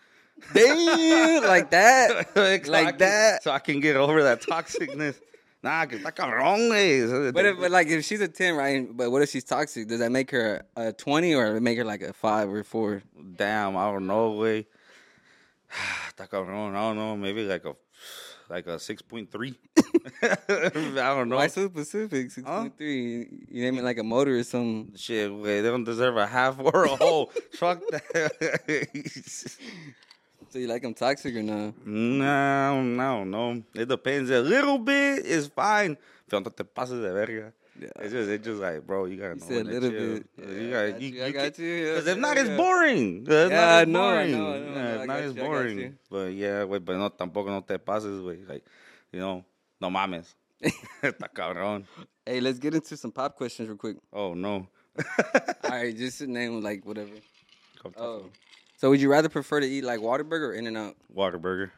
Damn, 0.54 1.42
like 1.44 1.70
that, 1.70 2.28
So 2.34 2.42
I 2.42 2.60
like 2.66 2.88
can- 2.90 2.98
that. 2.98 3.42
So 3.42 3.50
I 3.50 3.58
can 3.58 3.80
get 3.80 3.96
over 3.96 4.22
that 4.24 4.42
toxicness. 4.42 5.18
Nah, 5.62 5.86
que 5.86 5.98
está 5.98 6.12
cabrón, 6.12 6.68
güey. 6.68 7.32
But 7.32 7.44
if, 7.44 7.58
but 7.58 7.70
like 7.70 7.88
if 7.88 8.04
she's 8.04 8.20
a 8.20 8.28
ten, 8.28 8.56
right? 8.56 8.86
But 8.90 9.10
what 9.10 9.22
if 9.22 9.30
she's 9.30 9.44
toxic? 9.44 9.88
Does 9.88 10.00
that 10.00 10.10
make 10.10 10.30
her 10.30 10.64
a, 10.76 10.88
a 10.88 10.92
twenty 10.92 11.34
or 11.34 11.60
make 11.60 11.78
her 11.78 11.84
like 11.84 12.02
a 12.02 12.12
five 12.12 12.48
or 12.48 12.64
four? 12.64 13.02
Damn, 13.36 13.76
I 13.76 13.90
don't 13.90 14.06
know, 14.06 14.32
güey. 14.32 14.66
Está 16.08 16.28
cabrón. 16.28 16.74
I 16.74 16.80
don't 16.80 16.96
know. 16.96 17.16
Maybe 17.16 17.44
like 17.46 17.64
a 17.64 17.74
like 18.52 18.66
a 18.66 18.76
6.3. 18.76 19.54
I 21.00 21.14
don't 21.14 21.28
know. 21.30 21.36
Why 21.36 21.46
so 21.46 21.66
specific? 21.68 22.30
Six 22.30 22.46
point 22.46 22.76
three. 22.76 23.46
You 23.48 23.62
name 23.62 23.78
it 23.78 23.84
like 23.84 23.98
a 23.98 24.02
motor 24.02 24.36
or 24.36 24.42
something. 24.42 24.92
Shit, 24.94 25.30
güey, 25.30 25.62
they 25.62 25.70
don't 25.70 25.84
deserve 25.84 26.18
a 26.18 26.26
half 26.26 26.60
or 26.60 26.84
a 26.84 26.96
whole. 26.96 27.26
Fuck 27.52 27.80
that. 27.90 28.88
So 30.50 30.58
you 30.58 30.66
like 30.66 30.82
them 30.82 30.94
toxic 30.94 31.34
or 31.36 31.42
not? 31.42 31.74
no, 31.86 32.82
no, 32.82 33.24
no. 33.24 33.62
It 33.74 33.88
depends. 33.88 34.30
A 34.30 34.40
little 34.40 34.78
bit 34.78 35.24
is 35.24 35.48
fine. 35.48 35.96
Pero 36.28 36.40
no 36.40 36.50
te 36.50 36.64
pases 36.64 37.00
de 37.00 37.12
verga. 37.12 37.52
Yeah. 37.78 37.88
It's 38.00 38.12
just, 38.12 38.28
it's 38.30 38.44
just 38.44 38.60
like, 38.60 38.86
bro, 38.86 39.06
you 39.06 39.16
gotta 39.16 39.34
You 39.34 39.40
know 39.40 39.46
said 39.46 39.66
a 39.66 39.70
little 39.70 39.90
bit. 39.90 40.26
You 40.36 40.68
Yeah, 40.68 40.78
I 40.78 40.90
gotta, 40.90 40.92
got 40.92 41.00
you, 41.00 41.08
you, 41.08 41.24
I 41.24 41.30
got 41.30 41.58
you. 41.58 41.84
Because 41.84 42.06
if 42.06 42.18
not, 42.18 42.36
it's 42.38 42.50
boring. 42.50 43.26
Yeah, 43.28 43.48
not, 43.48 43.52
I 43.52 43.84
know, 43.84 44.08
I 44.08 44.14
boring. 44.14 44.32
know, 44.32 44.54
Yeah, 44.54 45.00
if 45.00 45.06
not, 45.06 45.20
it's 45.20 45.36
you, 45.36 45.42
boring. 45.42 45.98
But 46.10 46.26
yeah, 46.34 46.64
güey, 46.64 46.84
pero 46.84 46.98
no, 46.98 47.10
tampoco 47.10 47.46
no 47.46 47.60
te 47.62 47.78
pases, 47.78 48.20
güey. 48.20 48.46
Like, 48.48 48.64
you 49.10 49.20
know, 49.20 49.44
no 49.80 49.90
mames. 49.90 50.34
Está 51.02 51.28
cabrón. 51.34 51.84
Hey, 52.24 52.40
let's 52.40 52.58
get 52.58 52.74
into 52.74 52.96
some 52.96 53.10
pop 53.10 53.36
questions 53.36 53.68
real 53.68 53.78
quick. 53.78 53.96
Oh, 54.12 54.34
no. 54.34 54.68
All 55.64 55.70
right, 55.70 55.96
just 55.96 56.20
name 56.20 56.62
like 56.62 56.84
whatever. 56.84 57.10
Oh. 57.96 58.26
So 58.82 58.90
would 58.90 59.00
you 59.00 59.08
rather 59.08 59.28
prefer 59.28 59.60
to 59.60 59.66
eat 59.66 59.84
like 59.84 60.00
Whataburger 60.00 60.48
or 60.48 60.52
In 60.54 60.66
and 60.66 60.76
Out? 60.76 60.96
Whataburger. 61.16 61.70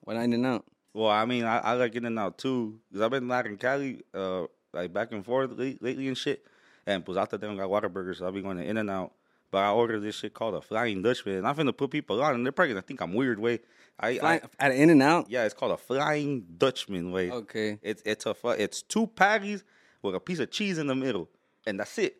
Why 0.00 0.14
not 0.14 0.24
In 0.24 0.32
and 0.32 0.44
Out? 0.44 0.64
Well, 0.92 1.08
I 1.08 1.24
mean, 1.24 1.44
I, 1.44 1.58
I 1.58 1.72
like 1.74 1.94
In 1.94 2.04
and 2.04 2.18
Out 2.18 2.36
too. 2.36 2.80
Because 2.90 3.02
I've 3.02 3.12
been 3.12 3.28
like 3.28 3.46
in 3.46 3.56
Cali, 3.56 4.02
uh, 4.12 4.46
like 4.72 4.92
back 4.92 5.12
and 5.12 5.24
forth 5.24 5.52
late, 5.52 5.80
lately 5.80 6.08
and 6.08 6.18
shit. 6.18 6.44
And 6.84 7.04
pues 7.04 7.16
after 7.16 7.36
them 7.38 7.56
got 7.56 7.68
Whataburger, 7.68 8.16
so 8.16 8.24
I'll 8.24 8.32
be 8.32 8.42
going 8.42 8.56
to 8.56 8.64
In 8.64 8.76
and 8.76 8.90
Out. 8.90 9.12
But 9.52 9.58
I 9.58 9.70
ordered 9.70 10.00
this 10.00 10.16
shit 10.16 10.34
called 10.34 10.56
a 10.56 10.60
Flying 10.60 11.00
Dutchman. 11.00 11.36
And 11.36 11.46
I'm 11.46 11.54
finna 11.54 11.76
put 11.76 11.92
people 11.92 12.20
on, 12.20 12.34
and 12.34 12.44
they're 12.44 12.50
probably 12.50 12.74
gonna 12.74 12.82
think 12.82 13.00
I'm 13.00 13.14
weird, 13.14 13.38
way. 13.38 13.60
I, 14.00 14.18
Fly, 14.18 14.40
I 14.58 14.66
at 14.66 14.72
In 14.72 14.90
and 14.90 15.00
Out. 15.00 15.30
yeah, 15.30 15.44
it's 15.44 15.54
called 15.54 15.70
a 15.70 15.76
Flying 15.76 16.44
Dutchman, 16.58 17.12
way. 17.12 17.30
Okay. 17.30 17.78
It's 17.82 18.02
it's 18.04 18.26
a 18.26 18.34
it's 18.58 18.82
two 18.82 19.06
patties 19.06 19.62
with 20.02 20.16
a 20.16 20.20
piece 20.20 20.40
of 20.40 20.50
cheese 20.50 20.78
in 20.78 20.88
the 20.88 20.96
middle, 20.96 21.28
and 21.68 21.78
that's 21.78 21.96
it. 21.98 22.16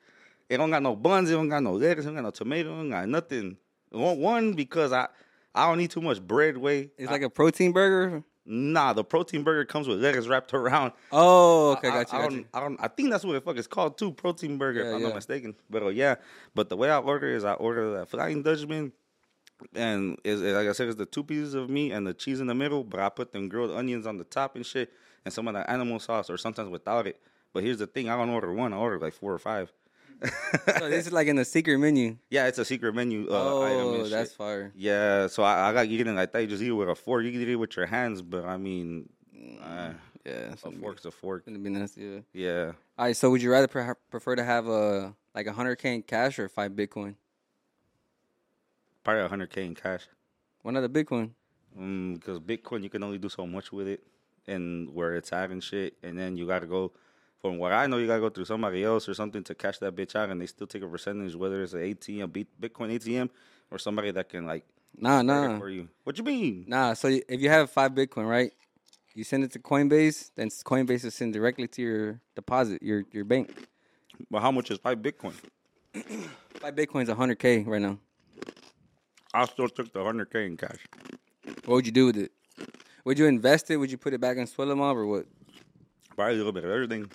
It 0.49 0.59
don't 0.59 0.71
got 0.71 0.83
no 0.85 0.95
buns, 0.95 1.29
it 1.29 1.33
don't 1.33 1.49
got 1.49 1.65
no 1.65 1.73
lettuce, 1.73 2.05
it 2.05 2.07
don't 2.07 2.15
got 2.15 2.23
no 2.23 2.31
tomato, 2.31 2.73
it 2.73 2.77
don't 2.77 2.91
got 2.91 3.09
nothing. 3.09 3.57
One, 3.95 4.19
one 4.19 4.53
because 4.53 4.93
I 4.93 5.09
I 5.55 5.69
don't 5.69 5.79
need 5.79 5.91
too 5.91 6.01
much 6.03 6.21
bread. 6.21 6.57
Way 6.57 6.91
It's 6.99 7.11
like 7.11 7.23
a 7.23 7.31
protein 7.31 7.73
burger. 7.73 8.23
nah, 8.45 8.93
the 8.93 9.05
protein 9.05 9.43
burger 9.43 9.65
comes 9.65 9.87
with 9.89 10.03
lettuce 10.03 10.27
wrapped 10.27 10.53
around. 10.61 10.93
Oh, 11.13 11.73
okay, 11.73 11.89
I, 11.89 12.03
got 12.05 12.13
you, 12.13 12.19
I, 12.19 12.23
got 12.23 12.29
don't, 12.31 12.39
you. 12.39 12.47
I 12.55 12.61
don't. 12.61 12.81
I 12.83 12.89
think 12.89 13.11
that's 13.11 13.25
what 13.25 13.33
the 13.33 13.41
fuck 13.41 13.57
it's 13.57 13.67
called 13.67 13.97
too. 13.97 14.13
Protein 14.13 14.59
burger, 14.59 14.81
Yeah, 14.83 14.89
if 14.91 14.95
I'm 14.97 15.01
yeah. 15.01 15.07
not 15.09 15.15
mistaken. 15.15 15.55
But 15.71 15.83
uh, 15.85 15.89
yeah, 15.89 16.17
but 16.55 16.69
the 16.69 16.77
way 16.77 16.91
I 16.91 16.99
order 16.99 17.29
is 17.29 17.45
I 17.45 17.53
order 17.55 17.99
the 18.01 18.07
Flying 18.07 18.43
Dutchman, 18.43 18.93
and 19.75 20.19
is 20.25 20.43
like 20.43 20.69
I 20.69 20.73
said, 20.73 20.89
it's 20.89 20.97
the 20.99 21.07
two 21.07 21.25
pieces 21.25 21.55
of 21.55 21.71
meat 21.71 21.93
and 21.93 22.07
the 22.07 22.15
cheese 22.15 22.41
in 22.41 22.47
the 22.47 22.55
middle. 22.55 22.85
But 22.85 23.01
I 23.01 23.09
put 23.09 23.33
them 23.33 23.49
grilled 23.49 23.71
onions 23.71 24.07
on 24.07 24.19
the 24.19 24.25
top 24.25 24.57
and 24.57 24.67
shit, 24.67 24.93
and 25.25 25.33
some 25.33 25.49
of 25.49 25.55
that 25.55 25.71
animal 25.71 25.99
sauce, 26.01 26.29
or 26.29 26.37
sometimes 26.37 26.69
without 26.69 27.07
it. 27.07 27.21
But 27.53 27.63
here's 27.63 27.79
the 27.79 27.87
thing: 27.87 28.09
I 28.11 28.17
don't 28.17 28.31
order 28.31 28.53
one. 28.53 28.73
I 28.73 28.77
order 28.77 28.99
like 28.99 29.15
four 29.15 29.33
or 29.33 29.39
five. 29.39 29.73
So 30.79 30.89
this 30.89 31.07
is 31.07 31.13
like 31.13 31.27
in 31.29 31.37
the 31.37 31.45
secret 31.45 31.79
menu. 31.79 32.17
yeah, 32.31 32.47
it's 32.47 32.59
a 32.59 32.65
secret 32.65 32.95
menu. 32.95 33.29
Uh, 33.29 33.35
oh, 33.35 34.09
that's 34.09 34.31
shit. 34.31 34.37
fire. 34.37 34.73
Yeah, 34.75 35.27
so 35.27 35.43
I, 35.43 35.69
I 35.71 35.73
got 35.73 35.87
eating 35.87 36.15
like 36.15 36.33
that. 36.33 36.41
You 36.41 36.47
just 36.47 36.63
eat 36.63 36.69
it 36.69 36.73
with 36.73 36.89
a 36.89 36.95
fork. 36.95 37.25
You 37.25 37.33
can 37.33 37.41
eat 37.43 37.49
it 37.49 37.57
with 37.57 37.77
your 37.77 37.87
hands, 37.87 38.23
but 38.23 38.45
I 38.45 38.57
mean, 38.57 39.09
uh, 39.63 39.91
Yeah, 40.25 40.55
a 40.63 40.71
be, 40.71 40.77
fork's 40.77 41.05
a 41.05 41.11
fork. 41.11 41.45
gonna 41.47 41.59
be 41.59 41.71
nasty. 41.71 42.03
Yeah. 42.03 42.19
Yeah. 42.33 42.73
All 42.99 43.07
right, 43.07 43.17
so 43.17 43.31
would 43.31 43.43
you 43.43 43.51
rather 43.51 43.69
pre- 43.69 43.85
prefer 44.11 44.37
to 44.37 44.45
have 44.45 44.67
a 44.69 45.15
like 45.35 45.47
a 45.47 45.53
hundred 45.53 45.77
k 45.77 45.95
in 45.95 46.03
cash 46.03 46.39
or 46.39 46.49
five 46.49 46.73
Bitcoin? 46.73 47.17
Probably 49.03 49.23
a 49.23 49.29
100K 49.29 49.67
in 49.67 49.75
cash. 49.75 50.07
Why 50.63 50.73
not 50.73 50.81
the 50.81 50.89
Bitcoin? 50.89 51.31
Because 51.75 52.41
Bitcoin, 52.41 52.83
you 52.83 52.89
can 52.89 53.03
only 53.03 53.19
do 53.19 53.29
so 53.29 53.47
much 53.47 53.71
with 53.71 53.87
it 53.87 54.03
and 54.47 54.89
where 54.95 55.15
it's 55.17 55.31
at 55.33 55.51
and 55.51 55.63
shit. 55.63 55.97
And 56.03 56.19
then 56.19 56.39
you 56.39 56.47
got 56.47 56.61
to 56.61 56.67
go, 56.67 56.93
from 57.45 57.59
what 57.59 57.73
I 57.73 57.87
know, 57.87 57.99
you 57.99 58.07
got 58.07 58.15
to 58.15 58.21
go 58.23 58.31
through 58.31 58.47
somebody 58.47 58.83
else 58.83 59.07
or 59.07 59.13
something 59.13 59.45
to 59.45 59.55
cash 59.55 59.77
that 59.81 59.95
bitch 59.95 60.17
out. 60.17 60.31
And 60.31 60.41
they 60.41 60.47
still 60.47 60.67
take 60.67 60.83
a 60.83 60.87
percentage, 60.89 61.37
whether 61.37 61.63
it's 61.63 61.75
an 61.75 61.81
ATM, 61.81 62.33
Bit- 62.33 62.59
Bitcoin 62.59 62.91
ATM, 62.91 63.29
or 63.71 63.79
somebody 63.79 64.11
that 64.13 64.31
can, 64.31 64.47
like, 64.47 64.65
Nah, 64.97 65.21
nah, 65.21 65.59
for 65.59 65.69
you. 65.69 65.91
What 66.05 66.17
you 66.17 66.25
mean? 66.25 66.65
nah. 66.67 66.95
So 66.95 67.09
if 67.09 67.43
you 67.43 67.51
have 67.51 67.69
five 67.69 67.93
Bitcoin, 67.93 68.27
right? 68.27 68.51
You 69.15 69.25
send 69.25 69.45
it 69.45 69.53
to 69.53 69.59
Coinbase, 69.59 70.31
then 70.37 70.49
Coinbase 70.49 71.05
will 71.05 71.11
send 71.11 71.35
directly 71.35 71.69
to 71.69 71.83
your 71.83 72.21
deposit, 72.35 72.83
your 72.83 73.05
your 73.13 73.25
bank. 73.25 73.67
But 74.31 74.41
how 74.41 74.51
much 74.51 74.71
is 74.71 74.79
five 74.79 74.99
Bitcoin? 74.99 75.35
Five 76.61 76.77
Bitcoin's 76.77 77.09
a 77.11 77.15
hundred 77.15 77.39
k 77.39 77.63
right 77.65 77.83
now. 77.83 77.99
I 79.35 79.45
still 79.45 79.69
took 79.69 79.93
the 79.93 79.99
100K 79.99 80.47
in 80.47 80.57
cash. 80.57 80.79
What 81.67 81.75
would 81.75 81.87
you 81.87 81.93
do 81.93 82.07
with 82.07 82.17
it? 82.17 82.33
Would 83.05 83.19
you 83.19 83.27
invest 83.27 83.71
it? 83.71 83.77
Would 83.77 83.91
you 83.91 83.99
put 83.99 84.15
it 84.15 84.21
back 84.21 84.39
in 84.39 84.47
Suelo 84.47 84.77
Mob 84.77 84.97
or 84.97 85.07
what? 85.07 85.27
Probably 86.17 86.35
a 86.35 86.37
little 86.39 86.53
bit 86.53 86.65
of 86.65 86.71
everything. 86.71 87.11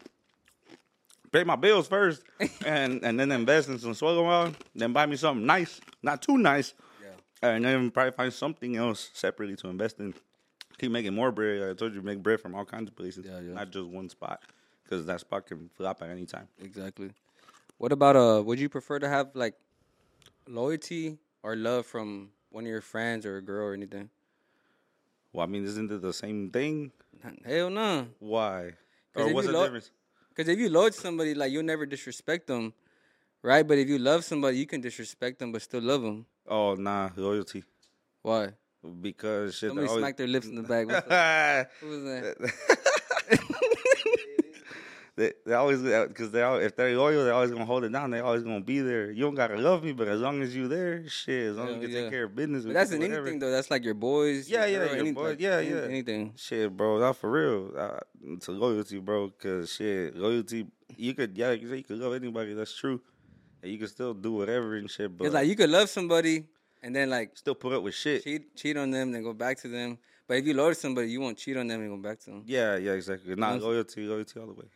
Pay 1.31 1.43
my 1.43 1.55
bills 1.55 1.87
first, 1.87 2.23
and 2.65 3.03
and 3.03 3.19
then 3.19 3.31
invest 3.31 3.69
in 3.69 3.77
some 3.79 3.93
Suelo 3.93 4.23
Mob. 4.23 4.55
Then 4.75 4.93
buy 4.93 5.05
me 5.05 5.15
something 5.15 5.45
nice, 5.45 5.79
not 6.01 6.21
too 6.21 6.37
nice. 6.37 6.73
Yeah. 7.03 7.49
And 7.49 7.63
then 7.65 7.91
probably 7.91 8.11
find 8.11 8.33
something 8.33 8.75
else 8.75 9.09
separately 9.13 9.55
to 9.57 9.67
invest 9.69 9.99
in. 9.99 10.13
Keep 10.79 10.91
making 10.91 11.13
more 11.13 11.31
bread. 11.31 11.69
I 11.69 11.73
told 11.73 11.93
you, 11.93 12.01
make 12.01 12.23
bread 12.23 12.39
from 12.39 12.55
all 12.55 12.63
kinds 12.65 12.89
of 12.89 12.95
places, 12.95 13.25
Yeah, 13.25 13.39
yeah. 13.41 13.53
not 13.53 13.69
just 13.69 13.85
one 13.87 14.07
spot, 14.09 14.41
because 14.83 15.05
that 15.07 15.19
spot 15.19 15.45
can 15.45 15.69
flop 15.75 16.01
at 16.01 16.09
any 16.09 16.25
time. 16.25 16.47
Exactly. 16.63 17.11
What 17.77 17.91
about 17.91 18.15
uh? 18.15 18.41
Would 18.43 18.59
you 18.59 18.69
prefer 18.69 18.97
to 18.99 19.07
have 19.09 19.29
like 19.35 19.53
loyalty 20.47 21.17
or 21.43 21.55
love 21.55 21.85
from 21.85 22.29
one 22.49 22.63
of 22.63 22.69
your 22.69 22.81
friends 22.81 23.25
or 23.25 23.37
a 23.37 23.41
girl 23.41 23.67
or 23.67 23.73
anything? 23.73 24.09
Well, 25.31 25.43
I 25.43 25.47
mean, 25.49 25.63
isn't 25.65 25.91
it 25.91 26.01
the 26.01 26.13
same 26.13 26.49
thing? 26.49 26.91
Hell 27.45 27.69
no. 27.69 28.07
Why? 28.19 28.71
Or 29.15 29.31
what's 29.33 29.47
the 29.47 29.53
lo- 29.53 29.63
difference? 29.63 29.91
Because 30.29 30.47
if 30.47 30.57
you 30.59 30.69
loyal 30.69 30.89
to 30.91 30.97
somebody, 30.97 31.33
like 31.33 31.51
you'll 31.51 31.63
never 31.63 31.85
disrespect 31.85 32.47
them, 32.47 32.73
right? 33.41 33.67
But 33.67 33.77
if 33.77 33.87
you 33.89 33.99
love 33.99 34.23
somebody, 34.23 34.57
you 34.57 34.65
can 34.65 34.81
disrespect 34.81 35.39
them 35.39 35.51
but 35.51 35.61
still 35.61 35.81
love 35.81 36.01
them. 36.01 36.25
Oh, 36.47 36.75
nah, 36.75 37.09
loyalty. 37.15 37.63
Why? 38.21 38.53
Because 39.01 39.55
shit. 39.55 39.69
Somebody 39.69 39.87
always- 39.87 40.01
smacked 40.01 40.17
their 40.17 40.27
lips 40.27 40.47
in 40.47 40.55
the 40.55 40.63
back. 40.63 40.87
Who 41.81 41.87
was 41.89 42.03
that? 42.03 43.75
They, 45.19 45.33
they 45.45 45.53
always 45.53 45.81
because 45.81 46.31
they 46.31 46.41
al- 46.41 46.61
if 46.61 46.77
they're 46.77 46.95
loyal, 46.95 47.25
they're 47.25 47.33
always 47.33 47.51
gonna 47.51 47.65
hold 47.65 47.83
it 47.83 47.91
down. 47.91 48.09
They're 48.09 48.23
always 48.23 48.41
gonna 48.41 48.61
be 48.61 48.79
there. 48.79 49.11
You 49.11 49.23
don't 49.23 49.35
gotta 49.35 49.57
love 49.57 49.83
me, 49.83 49.91
but 49.91 50.07
as 50.07 50.21
long 50.21 50.41
as 50.41 50.55
you 50.55 50.69
there, 50.69 51.05
shit, 51.09 51.47
as 51.47 51.57
long 51.57 51.67
as 51.67 51.75
you 51.75 51.81
can 51.81 51.89
yeah. 51.89 52.01
take 52.03 52.11
care 52.11 52.23
of 52.23 52.35
business. 52.37 52.63
But 52.63 52.73
that's 52.73 52.91
whatever. 52.91 53.15
anything 53.15 53.39
though. 53.39 53.51
That's 53.51 53.69
like 53.69 53.83
your 53.83 53.95
boys. 53.95 54.49
Yeah, 54.49 54.65
yeah, 54.65 54.77
girl, 54.77 54.87
your 54.87 54.97
any- 54.99 55.11
boy- 55.11 55.29
like, 55.31 55.41
yeah, 55.41 55.59
yeah. 55.59 55.81
Anything. 55.81 56.31
Shit, 56.37 56.75
bro, 56.75 56.99
not 56.99 57.17
for 57.17 57.29
real. 57.29 57.73
Uh, 57.77 57.99
it's 58.29 58.47
loyalty, 58.47 58.99
bro. 58.99 59.29
Cause 59.31 59.73
shit, 59.73 60.15
loyalty. 60.15 60.67
You 60.95 61.13
could, 61.13 61.37
yeah, 61.37 61.51
you 61.51 61.83
could 61.83 61.97
love 61.97 62.13
anybody. 62.13 62.53
That's 62.53 62.73
true. 62.73 63.01
And 63.61 63.69
you 63.73 63.77
can 63.77 63.89
still 63.89 64.13
do 64.13 64.31
whatever 64.31 64.77
and 64.77 64.89
shit, 64.89 65.17
but 65.17 65.25
It's 65.25 65.33
like 65.33 65.47
you 65.47 65.57
could 65.57 65.69
love 65.69 65.89
somebody 65.89 66.45
and 66.81 66.95
then 66.95 67.09
like 67.09 67.35
still 67.35 67.55
put 67.55 67.73
up 67.73 67.83
with 67.83 67.93
shit. 67.93 68.23
cheat 68.23 68.55
cheat 68.55 68.77
on 68.77 68.89
them, 68.89 69.11
then 69.11 69.21
go 69.23 69.33
back 69.33 69.57
to 69.63 69.67
them. 69.67 69.97
But 70.29 70.37
if 70.37 70.45
you 70.45 70.53
love 70.53 70.77
somebody, 70.77 71.11
you 71.11 71.19
won't 71.19 71.37
cheat 71.37 71.57
on 71.57 71.67
them 71.67 71.81
and 71.81 71.89
go 71.89 71.97
back 71.97 72.19
to 72.19 72.29
them. 72.29 72.43
Yeah, 72.45 72.77
yeah, 72.77 72.93
exactly. 72.93 73.35
Not 73.35 73.61
loyalty, 73.61 74.05
loyalty 74.05 74.39
all 74.39 74.47
the 74.47 74.53
way. 74.53 74.69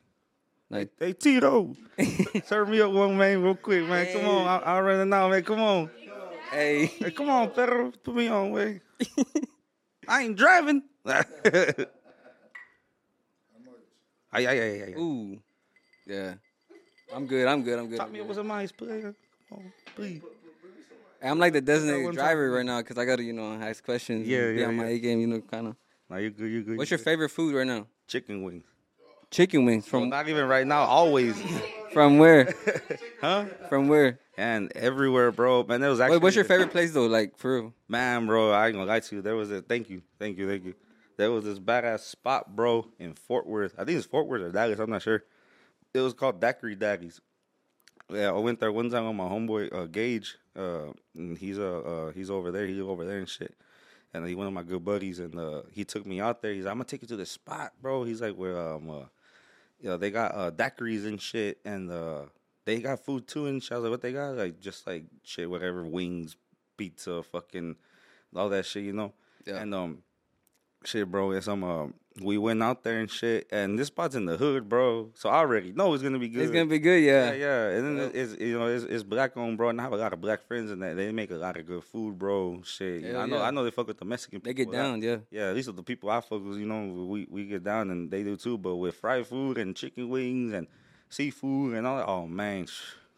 Like 0.73 0.89
Hey 0.97 1.13
Tito, 1.13 1.75
serve 2.45 2.67
me 2.67 2.81
up 2.81 2.91
one 2.91 3.15
man 3.15 3.43
real 3.43 3.53
quick, 3.53 3.87
man. 3.87 4.11
Come 4.11 4.25
on, 4.25 4.47
I, 4.47 4.57
I'll 4.65 4.81
run 4.81 5.01
it 5.01 5.05
now, 5.05 5.29
man. 5.29 5.43
Come 5.43 5.61
on. 5.61 5.91
hey, 6.49 6.87
Hey, 6.87 7.11
come 7.11 7.29
on, 7.29 7.51
Pedro. 7.51 7.91
Put 8.03 8.15
me 8.15 8.27
on, 8.27 8.49
way. 8.49 8.81
I 10.07 10.23
ain't 10.23 10.35
driving. 10.35 10.81
ay, 11.05 11.21
ay, 14.33 14.47
ay, 14.47 14.83
ay. 14.87 14.93
ooh, 14.97 15.39
yeah. 16.07 16.33
I'm 17.13 17.27
good. 17.27 17.47
I'm 17.47 17.61
good. 17.61 17.77
I'm 17.77 17.87
good. 17.87 17.99
Top 17.99 18.07
I'm, 18.07 18.13
me 18.13 18.17
good. 18.17 18.23
up 18.23 18.29
with 18.29 18.37
some 18.37 18.49
ice, 18.49 18.71
player. 18.71 19.13
Come 19.49 19.59
on, 19.59 19.73
please. 19.95 20.21
I'm 21.21 21.37
like 21.37 21.53
the 21.53 21.61
designated 21.61 22.15
driver 22.15 22.49
right 22.49 22.65
now 22.65 22.79
because 22.79 22.97
I 22.97 23.05
gotta, 23.05 23.21
you 23.21 23.33
know, 23.33 23.53
ask 23.53 23.85
questions. 23.85 24.27
Yeah, 24.27 24.39
and 24.39 24.55
be 24.55 24.61
yeah, 24.61 24.71
my. 24.71 24.85
A 24.85 24.97
game. 24.97 25.19
You 25.19 25.27
know, 25.27 25.41
kind 25.41 25.67
of. 25.67 25.75
Nah, 26.09 26.17
you 26.17 26.31
good, 26.31 26.49
you 26.49 26.63
good. 26.63 26.77
What's 26.79 26.89
you 26.89 26.97
your 26.97 27.03
favorite 27.03 27.29
food 27.29 27.53
right 27.53 27.67
now? 27.67 27.85
chicken 28.07 28.41
wings? 28.43 28.65
Chicken 29.33 29.65
wings 29.65 29.91
Well, 29.91 30.03
from 30.03 30.09
not 30.09 30.29
even 30.29 30.47
right 30.47 30.65
now. 30.65 30.83
Always, 30.83 31.35
from 31.93 32.19
where? 32.19 32.53
huh? 33.21 33.45
From 33.67 33.87
where? 33.87 34.19
And 34.37 34.71
everywhere, 34.75 35.31
bro. 35.31 35.63
Man, 35.63 35.81
that 35.81 35.87
was 35.87 35.99
actually. 35.99 36.17
Wait, 36.17 36.23
what's 36.23 36.35
your 36.35 36.45
favorite 36.45 36.69
place 36.69 36.93
though? 36.93 37.07
Like 37.07 37.37
for 37.37 37.55
real? 37.55 37.73
Man, 37.87 38.27
bro, 38.27 38.51
I 38.51 38.67
ain't 38.67 38.75
gonna 38.75 38.85
lie 38.85 38.99
to 38.99 39.15
you. 39.15 39.21
There 39.23 39.35
was 39.35 39.49
a 39.49 39.63
thank 39.63 39.89
you, 39.89 40.03
thank 40.19 40.37
you, 40.37 40.47
thank 40.47 40.63
you. 40.65 40.75
There 41.17 41.31
was 41.31 41.45
this 41.45 41.57
badass 41.57 42.01
spot, 42.01 42.55
bro, 42.55 42.87
in 42.99 43.15
Fort 43.15 43.47
Worth. 43.47 43.73
I 43.77 43.85
think 43.85 43.97
it's 43.97 44.05
Fort 44.05 44.27
Worth 44.27 44.41
or 44.41 44.51
Dallas. 44.51 44.79
I'm 44.79 44.91
not 44.91 45.01
sure. 45.01 45.23
It 45.95 45.99
was 45.99 46.13
called 46.13 46.39
Daiquiri 46.39 46.75
Daddies. 46.75 47.19
Yeah, 48.11 48.29
I 48.29 48.37
went 48.37 48.59
there 48.59 48.71
one 48.71 48.91
time 48.91 49.07
with 49.07 49.15
my 49.15 49.25
homeboy 49.25 49.73
uh, 49.73 49.85
Gage. 49.85 50.37
Uh, 50.55 50.91
and 51.15 51.35
he's 51.37 51.57
uh, 51.57 51.79
uh 51.79 52.11
he's 52.11 52.29
over 52.29 52.51
there. 52.51 52.67
He's 52.67 52.79
over 52.79 53.03
there 53.03 53.17
and 53.17 53.29
shit. 53.29 53.55
And 54.13 54.27
he 54.27 54.35
one 54.35 54.45
of 54.45 54.53
my 54.53 54.61
good 54.61 54.85
buddies, 54.85 55.17
and 55.17 55.39
uh, 55.39 55.63
he 55.71 55.83
took 55.85 56.05
me 56.05 56.21
out 56.21 56.43
there. 56.43 56.53
He's 56.53 56.65
like, 56.65 56.71
I'm 56.71 56.77
gonna 56.77 56.85
take 56.85 57.01
you 57.01 57.07
to 57.07 57.15
this 57.15 57.31
spot, 57.31 57.73
bro. 57.81 58.03
He's 58.03 58.21
like, 58.21 58.35
where 58.35 58.59
um, 58.59 58.89
uh, 58.89 59.05
you 59.83 59.89
know, 59.89 59.97
they 59.97 60.09
got 60.09 60.33
uh 60.33 60.49
daiquiris 60.49 61.05
and 61.05 61.21
shit, 61.21 61.59
and 61.65 61.91
uh, 61.91 62.21
they 62.65 62.79
got 62.79 63.03
food 63.03 63.27
too. 63.27 63.47
And 63.47 63.61
shit. 63.61 63.73
I 63.73 63.75
was 63.75 63.83
like, 63.83 63.91
what 63.91 64.01
they 64.01 64.13
got? 64.13 64.37
Like 64.37 64.61
just 64.61 64.87
like 64.87 65.03
shit, 65.23 65.49
whatever, 65.49 65.83
wings, 65.83 66.37
pizza, 66.77 67.21
fucking 67.21 67.75
all 68.33 68.49
that 68.49 68.65
shit, 68.65 68.85
you 68.85 68.93
know. 68.93 69.13
Yeah. 69.45 69.57
And 69.57 69.75
um, 69.75 69.97
shit, 70.85 71.11
bro. 71.11 71.31
It's 71.31 71.45
some 71.45 71.65
um, 71.65 71.89
uh, 71.89 71.93
we 72.21 72.37
went 72.37 72.61
out 72.61 72.83
there 72.83 72.99
and 72.99 73.09
shit, 73.09 73.47
and 73.51 73.77
this 73.77 73.87
spot's 73.87 74.15
in 74.15 74.25
the 74.25 74.37
hood, 74.37 74.69
bro. 74.69 75.09
So 75.15 75.29
I 75.29 75.37
already 75.37 75.71
know 75.71 75.93
it's 75.93 76.03
gonna 76.03 76.19
be 76.19 76.29
good. 76.29 76.43
It's 76.43 76.51
gonna 76.51 76.65
be 76.65 76.79
good, 76.79 77.03
Yeah, 77.03 77.31
yeah. 77.31 77.33
yeah, 77.33 77.69
and 77.69 77.99
then 77.99 78.11
it's 78.13 78.39
you 78.39 78.59
know 78.59 78.67
it's, 78.67 78.83
it's 78.83 79.03
black 79.03 79.35
owned, 79.35 79.57
bro, 79.57 79.69
and 79.69 79.79
I 79.79 79.83
have 79.83 79.93
a 79.93 79.97
lot 79.97 80.13
of 80.13 80.21
black 80.21 80.45
friends, 80.45 80.69
and 80.71 80.81
they, 80.81 80.93
they 80.93 81.11
make 81.11 81.31
a 81.31 81.35
lot 81.35 81.57
of 81.57 81.65
good 81.65 81.83
food, 81.83 82.19
bro. 82.19 82.61
Shit, 82.63 83.03
Hell 83.03 83.21
I 83.21 83.25
know 83.25 83.37
yeah. 83.37 83.43
I 83.43 83.51
know 83.51 83.63
they 83.63 83.71
fuck 83.71 83.87
with 83.87 83.97
the 83.97 84.05
Mexican. 84.05 84.41
They 84.43 84.53
people 84.53 84.73
get 84.73 84.79
a 84.79 84.83
lot. 84.83 84.89
down, 84.89 85.01
yeah. 85.01 85.17
Yeah, 85.31 85.49
at 85.49 85.55
least 85.55 85.67
with 85.67 85.77
the 85.77 85.83
people 85.83 86.09
I 86.09 86.21
fuck 86.21 86.45
with, 86.45 86.57
you 86.57 86.67
know, 86.67 87.05
we 87.05 87.27
we 87.29 87.45
get 87.45 87.63
down 87.63 87.89
and 87.89 88.11
they 88.11 88.23
do 88.23 88.35
too. 88.35 88.57
But 88.57 88.75
with 88.75 88.95
fried 88.95 89.25
food 89.25 89.57
and 89.57 89.75
chicken 89.75 90.09
wings 90.09 90.53
and 90.53 90.67
seafood 91.09 91.75
and 91.75 91.87
all 91.87 91.97
that, 91.97 92.07
oh 92.07 92.27
man, 92.27 92.67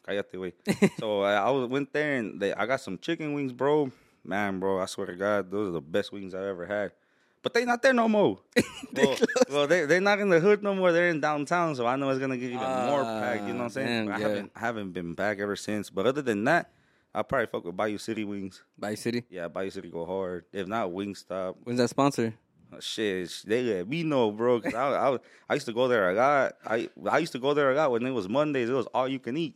cállate, 0.08 0.40
way. 0.40 0.54
so 1.00 1.22
I, 1.22 1.34
I 1.34 1.50
was 1.50 1.70
went 1.70 1.92
there 1.92 2.16
and 2.18 2.40
they, 2.40 2.54
I 2.54 2.66
got 2.66 2.80
some 2.80 2.98
chicken 2.98 3.34
wings, 3.34 3.52
bro. 3.52 3.92
Man, 4.24 4.60
bro, 4.60 4.80
I 4.82 4.86
swear 4.86 5.08
to 5.08 5.16
God, 5.16 5.52
those 5.52 5.68
are 5.70 5.74
the 5.74 5.82
best 5.82 6.12
wings 6.12 6.34
I've 6.34 6.44
ever 6.44 6.66
had. 6.66 6.92
But 7.46 7.54
they 7.54 7.64
not 7.64 7.84
there 7.84 7.94
no 7.94 8.10
more. 8.10 8.40
well, 8.96 9.18
well, 9.52 9.68
they 9.68 9.86
they're 9.86 10.02
not 10.02 10.18
in 10.18 10.30
the 10.30 10.40
hood 10.40 10.64
no 10.64 10.74
more. 10.74 10.92
They're 10.92 11.10
in 11.10 11.22
downtown, 11.22 11.76
so 11.76 11.86
I 11.86 11.96
know 11.96 12.10
it's 12.10 12.18
gonna 12.18 12.38
get 12.38 12.50
even 12.50 12.58
more 12.58 13.04
packed. 13.04 13.44
You 13.44 13.54
know 13.54 13.60
what 13.60 13.64
I'm 13.66 13.70
saying? 13.70 14.08
But 14.08 14.16
I 14.16 14.18
yeah. 14.18 14.28
haven't 14.28 14.52
I 14.56 14.60
haven't 14.62 14.92
been 14.94 15.14
back 15.14 15.38
ever 15.38 15.56
since. 15.56 15.92
But 15.92 16.08
other 16.08 16.24
than 16.24 16.44
that, 16.46 16.72
I 17.14 17.22
probably 17.22 17.46
fuck 17.46 17.64
with 17.64 17.78
Bayou 17.78 18.00
City 18.00 18.24
wings. 18.24 18.64
Bay 18.80 18.96
City. 18.96 19.26
Yeah, 19.30 19.48
Bayou 19.48 19.70
City 19.70 19.92
go 19.92 20.08
hard. 20.08 20.46
If 20.52 20.66
not, 20.66 20.90
Wingstop. 20.90 21.58
When's 21.64 21.78
that 21.78 21.92
sponsor? 21.92 22.34
Uh, 22.74 22.80
Shit, 22.80 23.44
they 23.46 23.62
let 23.62 23.88
me 23.88 24.02
know, 24.02 24.32
bro. 24.32 24.60
Cause 24.60 24.74
I, 24.74 25.12
I, 25.12 25.18
I 25.48 25.54
used 25.54 25.68
to 25.68 25.74
go 25.74 25.88
there 25.88 26.10
a 26.10 26.14
lot. 26.16 26.54
I, 26.66 26.90
I 27.08 27.20
used 27.20 27.34
to 27.34 27.40
go 27.40 27.54
there 27.54 27.72
a 27.72 27.76
lot 27.76 27.92
when 27.92 28.08
it 28.08 28.12
was 28.12 28.28
Mondays. 28.28 28.70
It 28.70 28.74
was 28.74 28.88
all 28.88 29.08
you 29.08 29.20
can 29.20 29.38
eat. 29.38 29.54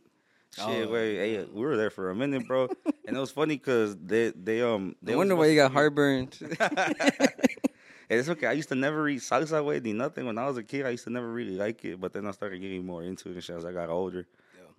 Shit, 0.54 0.86
Oh, 0.86 0.92
wait, 0.92 1.16
hey, 1.16 1.44
we 1.52 1.60
were 1.60 1.76
there 1.76 1.90
for 1.90 2.10
a 2.10 2.14
minute, 2.14 2.46
bro, 2.46 2.68
and 3.06 3.16
it 3.16 3.20
was 3.20 3.30
funny 3.30 3.56
because 3.56 3.96
they, 3.96 4.30
they, 4.30 4.62
um, 4.62 4.96
they 5.00 5.12
I 5.12 5.16
wonder 5.16 5.36
why 5.36 5.46
you 5.46 5.54
got 5.54 5.70
supposed 5.70 5.96
to 5.96 6.48
heartburn. 6.58 7.30
And 8.10 8.18
it's 8.18 8.28
okay. 8.28 8.46
I 8.48 8.52
used 8.52 8.68
to 8.70 8.74
never 8.74 9.08
eat 9.08 9.20
salsa 9.20 9.64
way, 9.64 9.78
ni 9.78 9.92
nothing. 9.92 10.26
When 10.26 10.36
I 10.36 10.46
was 10.46 10.56
a 10.56 10.64
kid, 10.64 10.84
I 10.84 10.90
used 10.90 11.04
to 11.04 11.10
never 11.10 11.30
really 11.30 11.56
like 11.56 11.84
it, 11.84 12.00
but 12.00 12.12
then 12.12 12.26
I 12.26 12.32
started 12.32 12.58
getting 12.60 12.84
more 12.84 13.04
into 13.04 13.28
it 13.30 13.34
and 13.34 13.44
shit 13.44 13.56
as 13.56 13.64
I 13.64 13.70
got 13.72 13.88
older. 13.88 14.26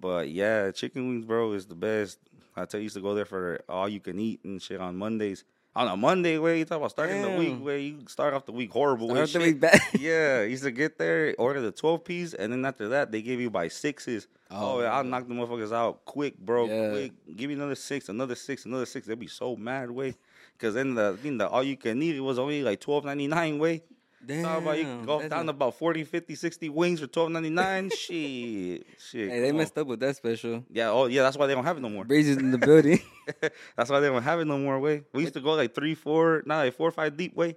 But 0.02 0.30
yeah, 0.30 0.72
chicken 0.72 1.08
wings, 1.08 1.26
bro, 1.26 1.54
is 1.54 1.66
the 1.66 1.76
best. 1.76 2.20
I 2.56 2.66
tell 2.66 2.80
you, 2.80 2.84
used 2.84 2.96
to 2.96 3.02
go 3.02 3.16
there 3.16 3.24
for 3.26 3.62
all 3.70 3.88
you 3.88 4.02
can 4.02 4.20
eat 4.20 4.42
and 4.44 4.62
shit 4.62 4.82
on 4.82 4.98
Mondays. 4.98 5.46
On 5.74 5.88
a 5.88 5.96
Monday, 5.96 6.38
way 6.38 6.60
you 6.60 6.66
talk 6.66 6.80
about 6.80 6.92
starting 6.92 7.22
the 7.22 7.30
week, 7.30 7.50
Damn. 7.50 7.64
where 7.64 7.78
you 7.78 8.00
start 8.08 8.34
off 8.34 8.46
the 8.46 8.52
week 8.52 8.72
horrible. 8.74 9.10
Start 9.12 9.32
the 9.32 9.40
week 9.40 9.62
bad. 9.62 9.80
yeah, 9.98 10.42
used 10.42 10.64
to 10.64 10.72
get 10.72 10.98
there, 10.98 11.34
order 11.38 11.62
the 11.62 11.72
twelve 11.72 12.04
piece, 12.04 12.34
and 12.34 12.52
then 12.52 12.66
after 12.66 12.90
that, 12.90 13.14
they 13.14 13.22
give 13.22 13.40
you 13.40 13.50
by 13.50 13.70
sixes. 13.70 14.28
Oh, 14.50 14.80
Oh, 14.80 14.82
yeah, 14.82 14.92
I'll 14.94 15.06
knock 15.06 15.30
the 15.30 15.34
motherfuckers 15.34 15.72
out 15.72 16.04
quick, 16.04 16.38
bro. 16.38 16.66
Yeah. 16.66 16.90
Quick, 16.90 17.12
give 17.38 17.48
me 17.48 17.54
another 17.54 17.76
six, 17.76 18.10
another 18.10 18.36
six, 18.36 18.66
another 18.66 18.86
six. 18.86 19.08
They'd 19.08 19.18
be 19.18 19.28
so 19.28 19.56
mad, 19.56 19.90
way. 19.90 20.16
Because 20.62 20.76
then 20.76 20.94
the, 20.94 21.10
I 21.10 21.16
think 21.16 21.40
the 21.40 21.50
all 21.50 21.64
you 21.64 21.76
can 21.76 22.00
eat 22.04 22.16
it 22.16 22.20
was 22.20 22.38
only 22.38 22.62
like 22.62 22.80
twelve 22.80 23.04
ninety 23.04 23.26
nine, 23.26 23.58
way. 23.58 23.82
Damn. 24.24 24.44
Talk 24.44 24.62
about 24.62 24.78
you 24.78 25.02
go 25.04 25.28
down 25.28 25.48
a- 25.48 25.50
about 25.50 25.74
40, 25.74 26.04
50, 26.04 26.36
60 26.36 26.70
wings 26.70 27.00
for 27.00 27.08
twelve 27.08 27.32
ninety 27.32 27.50
nine. 27.50 27.90
shit, 27.98 28.86
shit. 29.00 29.30
Hey, 29.32 29.40
they 29.42 29.52
messed 29.52 29.76
up 29.80 29.88
with 29.88 30.00
that 30.02 30.16
special. 30.16 30.64
Yeah, 30.70 30.92
oh 30.92 31.08
yeah, 31.08 31.24
that's 31.24 31.36
why 31.36 31.48
they 31.48 31.56
don't 31.56 31.64
have 31.64 31.78
it 31.78 31.80
no 31.80 31.90
more. 31.90 32.06
Breezy's 32.06 32.38
in 32.38 32.52
the 32.52 32.60
building. 32.60 33.00
that's 33.76 33.90
why 33.90 34.00
they 34.00 34.10
don't 34.10 34.22
have 34.22 34.40
it 34.40 34.46
no 34.46 34.60
more. 34.60 34.80
Way 34.80 35.04
we 35.14 35.24
used 35.24 35.34
to 35.34 35.42
go 35.42 35.54
like 35.54 35.74
three, 35.74 35.96
four, 35.96 36.44
nah, 36.46 36.58
like 36.60 36.76
four 36.76 36.90
or 36.90 36.92
five 36.92 37.18
deep. 37.18 37.36
Way, 37.36 37.56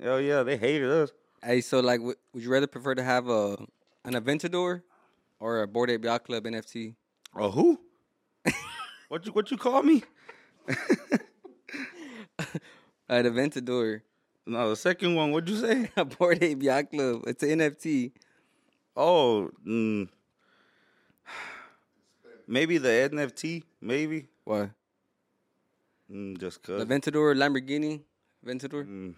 hell 0.00 0.20
yeah, 0.20 0.44
they 0.44 0.56
hated 0.56 0.88
us. 0.88 1.10
hey, 1.42 1.60
so 1.60 1.80
like, 1.80 1.98
w- 1.98 2.14
would 2.32 2.44
you 2.44 2.50
rather 2.50 2.68
prefer 2.68 2.94
to 2.94 3.02
have 3.02 3.28
a 3.28 3.56
an 4.04 4.14
Aventador 4.14 4.82
or 5.40 5.62
a 5.62 5.66
Bored 5.66 5.90
Ape 5.90 6.04
Yacht 6.04 6.22
Club 6.22 6.44
NFT? 6.44 6.94
Oh 7.34 7.50
who? 7.50 7.80
what 9.08 9.26
you 9.26 9.32
what 9.32 9.50
you 9.50 9.56
call 9.56 9.82
me? 9.82 10.04
An 13.08 13.24
Aventador, 13.24 14.02
No, 14.46 14.70
the 14.70 14.76
second 14.76 15.14
one. 15.14 15.32
What'd 15.32 15.48
you 15.48 15.56
say? 15.56 15.90
a 15.96 16.04
Bored 16.04 16.42
Ape 16.42 16.62
Yacht 16.62 16.90
Club. 16.90 17.22
It's 17.26 17.42
an 17.42 17.58
NFT. 17.60 18.12
Oh, 18.96 19.50
mm, 19.66 20.08
maybe 22.46 22.78
the 22.78 22.88
NFT. 22.88 23.62
Maybe 23.80 24.26
why? 24.44 24.70
mm, 26.10 26.38
just 26.38 26.62
cause 26.62 26.78
The 26.78 26.86
cause. 26.86 27.12
Aventador, 27.12 27.34
Lamborghini, 27.36 28.00
Aventador. 28.44 28.86
Mm. 28.86 29.14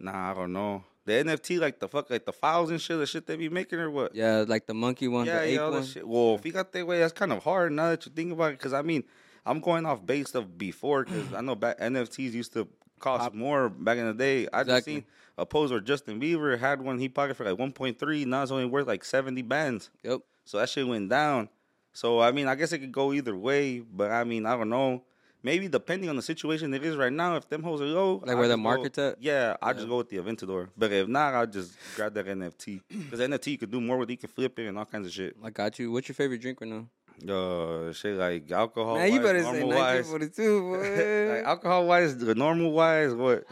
Nah, 0.00 0.30
I 0.30 0.34
don't 0.34 0.52
know. 0.52 0.84
The 1.04 1.14
NFT, 1.14 1.58
like 1.58 1.78
the 1.80 1.88
fuck, 1.88 2.10
like 2.10 2.26
the 2.26 2.32
files 2.32 2.70
and 2.70 2.80
shit, 2.80 2.98
the 2.98 3.06
shit 3.06 3.26
they 3.26 3.36
be 3.36 3.48
making 3.48 3.78
or 3.78 3.90
what? 3.90 4.14
Yeah, 4.14 4.44
like 4.46 4.66
the 4.66 4.74
monkey 4.74 5.08
one, 5.08 5.26
yeah, 5.26 5.36
the 5.40 5.42
ape 5.46 5.54
yeah, 5.54 5.60
all 5.62 5.70
one. 5.72 5.84
shit. 5.84 6.06
Well, 6.06 6.34
if 6.34 6.44
you 6.44 6.52
got 6.52 6.70
that 6.72 6.86
way, 6.86 6.98
that's 6.98 7.14
kind 7.14 7.32
of 7.32 7.42
hard 7.42 7.72
now 7.72 7.90
that 7.90 8.04
you 8.04 8.12
think 8.14 8.30
about 8.32 8.52
it. 8.52 8.58
Because 8.58 8.74
I 8.74 8.82
mean, 8.82 9.04
I'm 9.48 9.60
going 9.60 9.86
off 9.86 10.04
based 10.04 10.34
of 10.34 10.58
before 10.58 11.04
because 11.04 11.32
I 11.32 11.40
know 11.40 11.54
back 11.54 11.78
NFTs 11.80 12.32
used 12.32 12.52
to 12.52 12.68
cost 13.00 13.32
more 13.34 13.68
back 13.68 13.96
in 13.98 14.06
the 14.06 14.14
day. 14.14 14.46
I 14.52 14.58
just 14.64 14.68
Exactly. 14.70 14.94
seen 14.94 15.04
a 15.38 15.46
post 15.46 15.70
where 15.70 15.80
Justin 15.80 16.20
Bieber 16.20 16.58
had 16.58 16.82
one 16.82 16.98
he 16.98 17.08
pocketed 17.08 17.36
for 17.36 17.44
like 17.44 17.56
1.3. 17.58 18.26
Now 18.26 18.42
it's 18.42 18.50
only 18.52 18.66
worth 18.66 18.86
like 18.86 19.04
70 19.04 19.42
bands. 19.42 19.90
Yep. 20.02 20.20
So 20.44 20.58
that 20.58 20.68
shit 20.68 20.86
went 20.86 21.08
down. 21.08 21.48
So 21.92 22.20
I 22.20 22.32
mean, 22.32 22.46
I 22.46 22.54
guess 22.54 22.72
it 22.72 22.78
could 22.80 22.92
go 22.92 23.12
either 23.12 23.36
way, 23.36 23.80
but 23.80 24.10
I 24.10 24.24
mean, 24.24 24.46
I 24.46 24.56
don't 24.56 24.68
know. 24.68 25.04
Maybe 25.40 25.68
depending 25.68 26.10
on 26.10 26.16
the 26.16 26.22
situation 26.22 26.74
it 26.74 26.84
is 26.84 26.96
right 26.96 27.12
now, 27.12 27.36
if 27.36 27.48
them 27.48 27.62
hoes 27.62 27.80
are 27.80 27.84
low, 27.86 28.16
Like 28.26 28.36
where 28.36 28.48
the 28.48 28.54
just 28.54 28.60
market's 28.62 28.98
at? 28.98 29.22
Yeah, 29.22 29.56
I'll 29.62 29.72
just 29.72 29.88
go 29.88 29.98
with 29.98 30.08
the 30.08 30.16
Aventador. 30.16 30.68
But 30.76 30.92
if 30.92 31.06
not, 31.06 31.32
I'll 31.34 31.46
just 31.46 31.74
grab 31.94 32.12
that 32.14 32.26
NFT 32.26 32.80
because 32.88 33.20
NFT 33.20 33.52
you 33.52 33.58
could 33.58 33.70
do 33.70 33.80
more 33.80 33.96
with. 33.98 34.10
it. 34.10 34.14
You 34.14 34.18
can 34.18 34.28
flip 34.30 34.58
it 34.58 34.66
and 34.66 34.76
all 34.76 34.84
kinds 34.84 35.06
of 35.06 35.12
shit. 35.12 35.36
I 35.42 35.50
got 35.50 35.78
you. 35.78 35.92
What's 35.92 36.08
your 36.08 36.16
favorite 36.16 36.40
drink 36.40 36.60
right 36.60 36.68
now? 36.68 36.88
Uh, 37.26 37.92
shit 37.92 38.16
like 38.16 38.50
alcohol. 38.52 38.96
Man, 38.96 39.12
you 39.12 39.20
better 39.20 39.42
say 39.42 39.60
normal 39.60 39.68
wise. 39.78 40.08
1942, 40.08 40.60
boy. 40.60 41.34
like 41.34 41.44
alcohol 41.44 41.86
wise, 41.86 42.16
the 42.16 42.34
normal 42.34 42.70
wise, 42.72 43.14
what? 43.14 43.44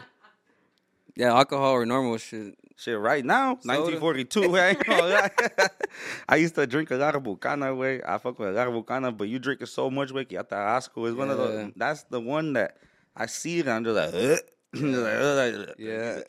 yeah, 1.15 1.33
alcohol 1.33 1.71
or 1.73 1.85
normal 1.85 2.17
shit. 2.17 2.57
Shit, 2.79 2.97
right 2.99 3.25
now, 3.25 3.57
Soda. 3.61 3.79
1942. 3.99 4.55
I 4.55 4.67
ain't 4.67 4.85
gonna 4.85 5.01
lie. 5.07 5.31
I 6.29 6.35
used 6.35 6.53
to 6.55 6.67
drink 6.67 6.91
a 6.91 6.95
lot 6.95 7.15
of 7.15 7.23
Bucana, 7.23 7.75
way. 7.75 8.01
I 8.03 8.19
fuck 8.19 8.37
with 8.37 8.49
a 8.49 8.51
lot 8.51 8.67
of 8.67 8.73
Bucana, 8.75 9.11
but 9.11 9.27
you 9.27 9.39
drink 9.39 9.61
it 9.63 9.67
so 9.67 9.89
much, 9.89 10.11
way. 10.11 10.25
que 10.25 10.37
Hasta 10.37 10.55
asco 10.55 11.07
is 11.07 11.15
one 11.15 11.31
of 11.31 11.39
Yeah. 11.39 11.45
the. 11.45 11.73
That's 11.75 12.03
the 12.03 12.21
one 12.21 12.53
that 12.53 12.77
I 13.15 13.25
see 13.25 13.59
it 13.59 13.67
and 13.67 13.71
I'm 13.71 13.83
just 13.83 13.95
like, 13.95 14.13
"Ugh." 14.13 14.39
Like, 14.79 15.75
Yeah. 15.79 16.19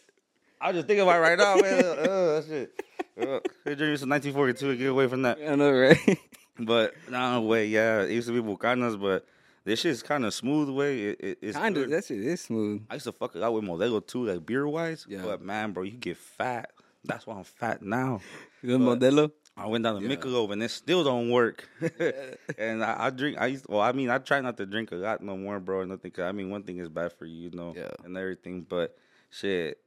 I 0.60 0.72
just 0.72 0.86
think 0.86 1.00
about 1.00 1.16
it 1.16 1.20
right 1.20 1.38
now, 1.38 1.56
man. 1.56 1.84
Uh, 1.84 2.40
that 2.40 2.44
shit. 2.48 2.84
Uh, 3.20 3.40
drink 3.74 3.98
some 3.98 4.08
1942 4.08 4.70
to 4.72 4.76
get 4.76 4.88
away 4.90 5.06
from 5.06 5.22
that. 5.22 5.38
I 5.46 5.54
know, 5.54 5.70
right? 5.70 6.18
But 6.58 6.94
no 7.10 7.40
way, 7.42 7.66
yeah. 7.66 8.02
It 8.02 8.10
used 8.12 8.28
to 8.28 8.34
be 8.34 8.46
Bucanas, 8.46 9.00
but 9.00 9.26
this 9.64 9.80
shit's 9.80 10.02
kind 10.02 10.24
of 10.24 10.34
smooth 10.34 10.68
way. 10.70 11.02
It, 11.08 11.20
it, 11.20 11.38
it's 11.42 11.56
kind 11.56 11.76
of. 11.76 11.90
That 11.90 12.04
shit 12.04 12.18
is 12.18 12.40
smooth. 12.40 12.82
I 12.90 12.94
used 12.94 13.04
to 13.04 13.12
fuck 13.12 13.36
it 13.36 13.42
out 13.42 13.52
with 13.52 13.64
Modelo 13.64 14.04
too, 14.04 14.24
like 14.24 14.44
beer 14.44 14.66
wise. 14.66 15.06
Yeah. 15.08 15.22
But 15.22 15.42
man, 15.42 15.72
bro, 15.72 15.84
you 15.84 15.92
get 15.92 16.16
fat. 16.16 16.70
That's 17.04 17.26
why 17.26 17.36
I'm 17.36 17.44
fat 17.44 17.82
now. 17.82 18.20
You 18.62 18.76
know 18.76 18.96
Modelo? 18.96 19.30
I 19.56 19.66
went 19.66 19.84
down 19.84 20.00
to 20.00 20.08
Michelob 20.08 20.52
and 20.52 20.62
it 20.62 20.70
still 20.70 21.02
don't 21.02 21.30
work. 21.30 21.68
and 22.58 22.84
I, 22.84 23.06
I 23.06 23.10
drink. 23.10 23.38
I 23.38 23.46
used. 23.46 23.66
Well, 23.68 23.80
I 23.80 23.92
mean, 23.92 24.08
I 24.08 24.18
try 24.18 24.40
not 24.40 24.56
to 24.58 24.66
drink 24.66 24.92
a 24.92 24.96
lot 24.96 25.22
no 25.22 25.36
more, 25.36 25.58
bro. 25.58 25.84
Nothing. 25.84 26.12
I 26.18 26.32
mean, 26.32 26.50
one 26.50 26.62
thing 26.62 26.78
is 26.78 26.88
bad 26.88 27.12
for 27.12 27.24
you, 27.24 27.48
you 27.48 27.50
know, 27.50 27.74
Yeah. 27.76 27.90
and 28.04 28.16
everything. 28.16 28.62
But 28.68 28.96
shit, 29.30 29.78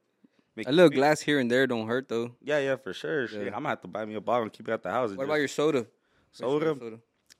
make 0.55 0.67
A 0.67 0.71
little 0.71 0.89
glass 0.89 1.21
here 1.21 1.39
and 1.39 1.49
there 1.49 1.67
don't 1.67 1.87
hurt 1.87 2.09
though. 2.09 2.31
Yeah, 2.41 2.59
yeah, 2.59 2.75
for 2.75 2.93
sure. 2.93 3.27
Shit, 3.27 3.47
I'm 3.47 3.53
gonna 3.53 3.69
have 3.69 3.81
to 3.81 3.87
buy 3.87 4.05
me 4.05 4.15
a 4.15 4.21
bottle 4.21 4.43
and 4.43 4.53
keep 4.53 4.67
it 4.67 4.71
at 4.71 4.83
the 4.83 4.91
house. 4.91 5.11
What 5.11 5.23
about 5.23 5.35
your 5.35 5.47
soda? 5.47 5.85
Soda? 6.31 6.75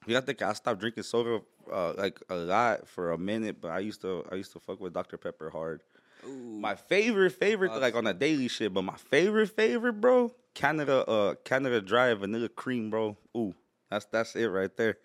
You 0.08 0.14
got 0.14 0.22
to 0.22 0.26
think 0.26 0.42
I 0.42 0.54
stopped 0.54 0.80
drinking 0.80 1.04
soda 1.04 1.42
uh, 1.72 1.94
like 1.94 2.20
a 2.30 2.36
lot 2.36 2.88
for 2.88 3.12
a 3.12 3.18
minute, 3.18 3.62
but 3.62 3.72
I 3.72 3.80
used 3.80 4.02
to 4.02 4.26
I 4.32 4.36
used 4.36 4.52
to 4.54 4.60
fuck 4.60 4.80
with 4.80 4.94
Dr 4.94 5.18
Pepper 5.18 5.50
hard. 5.50 5.82
Ooh. 6.26 6.60
My 6.60 6.76
favorite 6.76 7.32
favorite 7.32 7.72
like 7.80 7.96
on 7.96 8.08
a 8.08 8.14
daily 8.14 8.48
shit, 8.48 8.74
but 8.74 8.84
my 8.84 8.96
favorite 8.96 9.50
favorite 9.56 9.94
bro, 10.02 10.34
Canada 10.54 11.08
uh 11.08 11.36
Canada 11.44 11.82
Dry 11.82 12.14
vanilla 12.14 12.50
cream, 12.50 12.90
bro. 12.90 13.18
Ooh, 13.36 13.54
that's 13.90 14.06
that's 14.06 14.36
it 14.36 14.48
right 14.48 14.76
there. 14.76 14.98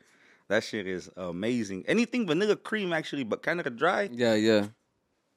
That 0.49 0.63
shit 0.65 0.87
is 0.87 1.11
amazing. 1.17 1.85
Anything 1.89 2.27
vanilla 2.27 2.57
cream 2.57 2.93
actually, 2.93 3.25
but 3.25 3.43
Canada 3.43 3.71
Dry, 3.71 4.09
Yeah, 4.13 4.35
yeah. 4.35 4.69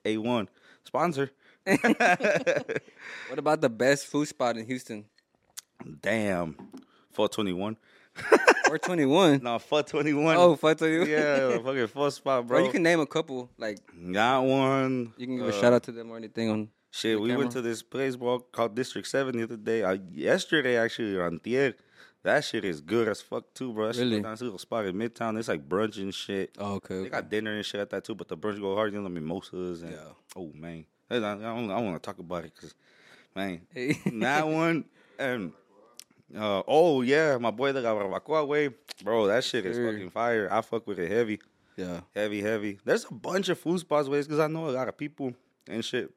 a 0.06 0.18
one 0.18 0.48
sponsor. 0.86 1.32
What 1.66 3.38
about 3.38 3.62
the 3.62 3.70
best 3.70 4.08
food 4.08 4.28
spot 4.28 4.58
in 4.58 4.66
Houston? 4.66 5.06
Damn. 6.02 6.56
421. 8.16 9.40
421. 9.40 9.44
No, 9.44 9.60
421. 9.60 10.36
Oh, 10.38 10.56
421. 10.56 11.10
yeah, 11.10 11.58
fucking 11.64 11.88
fourth 11.88 12.14
spot, 12.14 12.48
bro. 12.48 12.58
Bro, 12.60 12.66
you 12.68 12.72
can 12.72 12.84
name 12.84 13.00
a 13.00 13.06
couple. 13.06 13.50
Like 13.58 13.80
Got 14.12 14.42
one. 14.44 15.14
you 15.18 15.26
can 15.28 15.38
give 15.38 15.46
Uh, 15.46 15.50
a 15.50 15.54
shout 15.54 15.74
out 15.74 15.84
to 15.84 15.92
them 15.92 16.12
or 16.12 16.18
anything 16.18 16.50
on. 16.50 16.70
Shit, 16.92 17.20
we 17.22 17.36
went 17.36 17.52
to 17.52 17.62
this 17.62 17.84
place, 17.84 18.16
bro, 18.16 18.40
called 18.40 18.76
District 18.76 19.08
7 19.08 19.38
the 19.38 19.44
other 19.44 19.58
day. 19.58 19.84
Uh, 19.84 19.98
yesterday, 20.12 20.78
actually, 20.78 21.20
on 21.20 21.40
Tier. 21.40 21.76
That 22.24 22.44
shit 22.44 22.66
is 22.66 22.82
good 22.82 23.08
as 23.08 23.22
fuck, 23.22 23.54
too, 23.54 23.72
bro. 23.72 23.88
That 23.88 23.96
shit 23.96 24.04
Really? 24.06 24.22
to 24.22 24.28
a 24.28 24.34
little 24.34 24.58
spot 24.58 24.86
in 24.86 24.96
Midtown. 24.96 25.38
It's 25.40 25.48
like 25.48 25.70
brunch 25.70 25.98
and 25.98 26.14
shit. 26.14 26.56
Oh, 26.58 26.74
okay. 26.76 26.96
They 26.96 27.00
okay. 27.02 27.10
got 27.10 27.30
dinner 27.30 27.56
and 27.56 27.64
shit 27.66 27.80
at 27.80 27.92
that, 27.92 28.04
too, 28.04 28.16
but 28.16 28.28
the 28.28 28.36
brunch 28.36 28.60
go 28.60 28.76
hard. 28.76 28.92
You 28.92 28.98
know, 28.98 29.04
the 29.06 29.10
mimosas. 29.12 29.84
And, 29.84 29.92
Yeah. 29.94 30.00
Oh, 30.36 30.52
man. 30.54 30.86
I, 31.10 31.16
I, 31.18 31.20
don't- 31.20 31.72
I 31.72 31.80
want 31.80 31.96
to 31.96 32.06
talk 32.06 32.20
about 32.20 32.44
it 32.44 32.54
because, 32.56 32.74
man, 33.36 33.62
Hey. 33.74 33.94
that 34.20 34.48
one. 34.48 34.86
And, 35.18 35.54
uh, 36.38 36.64
oh, 36.68 37.02
yeah, 37.02 37.38
my 37.38 37.52
boy, 37.52 37.72
the 37.72 37.82
Barbacoa 37.82 38.48
way. 38.48 38.70
Bro, 39.04 39.28
that 39.28 39.44
shit 39.44 39.66
is 39.66 39.76
Sure. 39.78 39.92
fucking 39.92 40.10
fire. 40.10 40.48
I 40.52 40.62
fuck 40.62 40.86
with 40.88 41.00
it 41.00 41.10
heavy. 41.12 41.40
yeah. 41.78 42.02
Heavy, 42.14 42.42
heavy. 42.42 42.78
There's 42.84 43.06
a 43.10 43.14
bunch 43.14 43.50
of 43.50 43.58
food 43.60 43.80
spots 43.80 44.08
ways 44.10 44.28
because 44.28 44.40
I 44.40 44.48
know 44.48 44.68
a 44.70 44.72
lot 44.72 44.88
of 44.90 44.98
people 44.98 45.34
and 45.68 45.84
shit. 45.84 46.12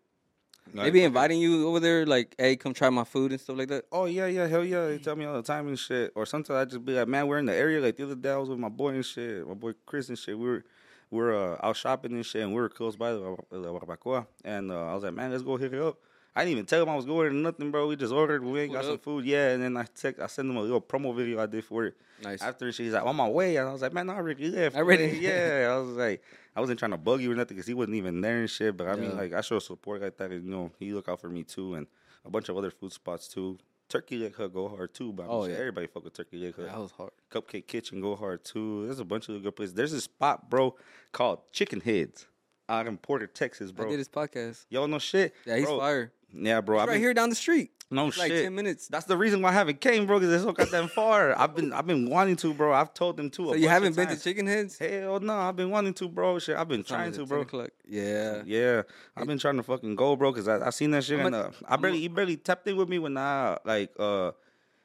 They 0.75 0.79
Like, 0.81 0.93
be 0.93 1.03
inviting 1.05 1.41
you 1.41 1.67
over 1.69 1.81
there, 1.81 2.07
like, 2.07 2.35
hey, 2.39 2.55
come 2.57 2.73
try 2.73 2.89
my 2.89 3.05
food 3.05 3.33
and 3.33 3.41
stuff 3.41 3.57
like 3.59 3.69
that. 3.69 3.85
Oh 3.91 4.05
yeah, 4.07 4.27
yeah, 4.27 4.47
hell 4.47 4.65
yeah. 4.65 4.87
They 4.87 4.99
tell 4.99 5.17
me 5.17 5.25
all 5.25 5.35
the 5.35 5.43
time 5.43 5.67
and 5.69 5.79
shit. 5.79 6.13
Or 6.15 6.25
sometimes 6.25 6.57
I 6.57 6.65
just 6.67 6.85
be 6.85 6.93
like, 6.93 7.09
man, 7.09 7.27
we're 7.27 7.39
in 7.39 7.47
the 7.47 7.55
area. 7.55 7.81
Like 7.81 7.97
the 7.97 8.05
other 8.05 8.15
day, 8.15 8.31
I 8.31 8.37
was 8.37 8.49
with 8.49 8.59
my 8.61 8.69
boy 8.69 8.91
and 8.91 9.05
shit, 9.05 9.47
my 9.47 9.55
boy 9.55 9.73
Chris 9.87 10.09
and 10.09 10.17
shit. 10.19 10.39
We 10.39 10.47
were 10.47 10.65
we 11.11 11.19
were 11.19 11.35
uh, 11.35 11.67
out 11.67 11.77
shopping 11.77 12.13
and 12.13 12.25
shit, 12.25 12.43
and 12.43 12.55
we 12.55 12.61
were 12.61 12.69
close 12.69 12.95
by 12.97 13.11
the 13.13 13.37
the 13.51 13.59
Barbacoa. 13.73 14.27
And 14.45 14.71
uh, 14.71 14.87
I 14.87 14.95
was 14.95 15.03
like, 15.03 15.15
man, 15.15 15.31
let's 15.33 15.43
go 15.43 15.57
hit 15.57 15.75
it 15.75 15.81
up. 15.83 15.99
I 16.35 16.41
didn't 16.45 16.53
even 16.53 16.65
tell 16.67 16.83
him 16.83 16.89
I 16.89 16.97
was 16.97 17.05
going 17.05 17.27
or 17.27 17.31
nothing, 17.31 17.71
bro. 17.71 17.87
We 17.89 17.97
just 17.97 18.13
ordered. 18.13 18.43
We 18.43 18.61
ain't 18.61 18.73
got 18.73 18.85
some 18.85 18.99
food, 18.99 19.25
yeah. 19.27 19.51
And 19.51 19.63
then 19.63 19.77
I 19.77 19.85
text, 19.95 20.21
I 20.21 20.27
sent 20.29 20.49
him 20.49 20.57
a 20.57 20.63
little 20.63 20.81
promo 20.81 21.15
video 21.15 21.41
I 21.41 21.47
did 21.47 21.65
for 21.65 21.85
it. 21.85 21.95
Nice. 22.25 22.41
After 22.41 22.73
she's 22.73 22.93
like, 22.95 23.03
oh, 23.03 23.09
on 23.09 23.17
my 23.17 23.29
way, 23.29 23.57
and 23.57 23.69
I 23.69 23.73
was 23.73 23.83
like, 23.83 23.93
man, 23.93 24.09
I 24.09 24.15
already 24.17 24.49
left. 24.49 24.75
I 24.75 24.79
already- 24.79 25.09
man." 25.13 25.19
yeah. 25.21 25.69
I 25.71 25.77
was 25.79 25.91
like, 25.97 26.23
I 26.57 26.61
wasn't 26.61 26.79
trying 26.79 26.93
to 26.93 26.97
bug 26.97 27.21
you 27.21 27.33
or 27.33 27.35
nothing 27.35 27.57
because 27.57 27.67
he 27.69 27.75
wasn't 27.75 27.97
even 27.97 28.21
there 28.23 28.39
and 28.41 28.49
shit. 28.49 28.77
But 28.77 28.89
I 28.89 28.97
mean, 28.97 29.11
Yeah. 29.11 29.17
like, 29.17 29.33
I 29.35 29.41
show 29.43 29.59
support 29.59 30.01
like 30.01 30.17
that, 30.17 30.31
and 30.31 30.45
you 30.45 30.51
know, 30.51 30.71
he 30.79 30.93
look 30.95 31.09
out 31.09 31.21
for 31.21 31.29
me 31.29 31.43
too, 31.43 31.75
and 31.75 31.87
a 32.25 32.31
bunch 32.31 32.49
of 32.49 32.57
other 32.57 32.71
food 32.71 32.93
spots 32.93 33.29
too. 33.29 33.59
Turkey 33.91 34.17
Leg 34.17 34.35
Hut 34.37 34.55
go 34.55 34.69
hard 34.69 34.95
too, 34.95 35.13
but 35.13 35.27
Oh, 35.29 35.45
yeah. 35.45 35.57
everybody 35.57 35.87
fuck 35.87 36.05
with 36.05 36.15
Turkey 36.15 36.39
Leg 36.39 36.57
Hut. 36.57 36.65
that 36.65 36.79
was 36.79 36.93
hard. 36.93 37.11
Cupcake 37.31 37.67
Kitchen 37.67 38.01
go 38.01 38.17
hard 38.17 38.43
too. 38.43 38.87
There's 38.87 39.01
a 39.01 39.05
bunch 39.05 39.29
of 39.29 39.43
good 39.43 39.55
places. 39.55 39.75
There's 39.75 39.93
a 39.93 40.01
spot, 40.01 40.49
bro, 40.49 40.75
called 41.13 41.41
Chicken 41.53 41.81
Heads 41.81 42.27
out 42.71 42.87
in 42.87 42.97
Porter, 42.97 43.27
Texas, 43.27 43.71
bro. 43.71 43.87
I 43.87 43.91
did 43.91 43.99
his 43.99 44.09
podcast. 44.09 44.65
Y'all 44.71 44.89
know 44.89 44.99
shit. 44.99 45.35
Yeah, 45.45 45.57
he's 45.57 45.67
bro, 45.67 45.79
fire. 45.79 46.13
Yeah, 46.35 46.61
bro. 46.61 46.77
He's 46.77 46.83
I've 46.83 46.89
right 46.89 46.95
been- 46.95 47.03
here 47.03 47.15
down 47.15 47.29
the 47.31 47.35
street. 47.35 47.71
No 47.91 48.07
It's 48.07 48.17
shit. 48.17 48.31
like 48.31 48.43
10 48.45 48.55
minutes. 48.55 48.89
That's 48.89 49.05
the 49.05 49.19
reason 49.19 49.43
why 49.43 49.51
I 49.51 49.53
haven't 49.53 49.83
came, 49.83 50.07
bro, 50.07 50.19
because 50.19 50.33
it's 50.35 50.45
so 50.45 50.53
goddamn 50.53 50.89
far. 50.89 51.39
I've 51.39 51.55
been 51.55 51.75
I've 51.75 51.87
been 51.87 52.09
wanting 52.09 52.37
to, 52.37 52.55
bro. 52.55 52.73
I've 52.73 52.95
told 52.95 53.19
them 53.19 53.29
to. 53.33 53.51
a 53.51 53.53
So 53.53 53.55
you 53.57 53.69
haven't 53.69 53.95
been 53.97 54.09
to. 54.09 54.19
Chicken 54.19 54.47
Heads? 54.47 54.79
Hell 54.79 55.21
no, 55.21 55.35
I've 55.35 55.57
been 55.57 55.69
wanting 55.69 55.93
to, 55.95 56.09
bro. 56.09 56.39
Shit, 56.39 56.57
I've 56.57 56.69
been 56.69 56.85
trying 56.85 57.13
to, 57.13 57.27
bro. 57.27 57.45
Yeah. 57.87 58.43
Yeah, 58.47 58.83
I've 59.15 59.27
been 59.27 59.37
trying 59.39 59.59
to 59.59 59.63
fucking 59.63 59.95
go, 59.97 60.17
bro, 60.17 60.33
because 60.33 60.49
I, 60.49 60.67
I 60.67 60.71
seen 60.71 60.91
that 60.93 61.05
shit 61.05 61.21
and 61.21 61.35
a- 61.35 61.49
uh, 61.49 61.53
I 61.69 61.77
barely, 61.77 62.01
he 62.01 62.09
barely 62.09 62.39
tapped 62.39 62.67
in 62.67 62.77
with 62.79 62.89
me 62.89 62.99
when 62.99 63.19
I 63.19 63.59
like 63.67 63.91
uh 63.99 64.33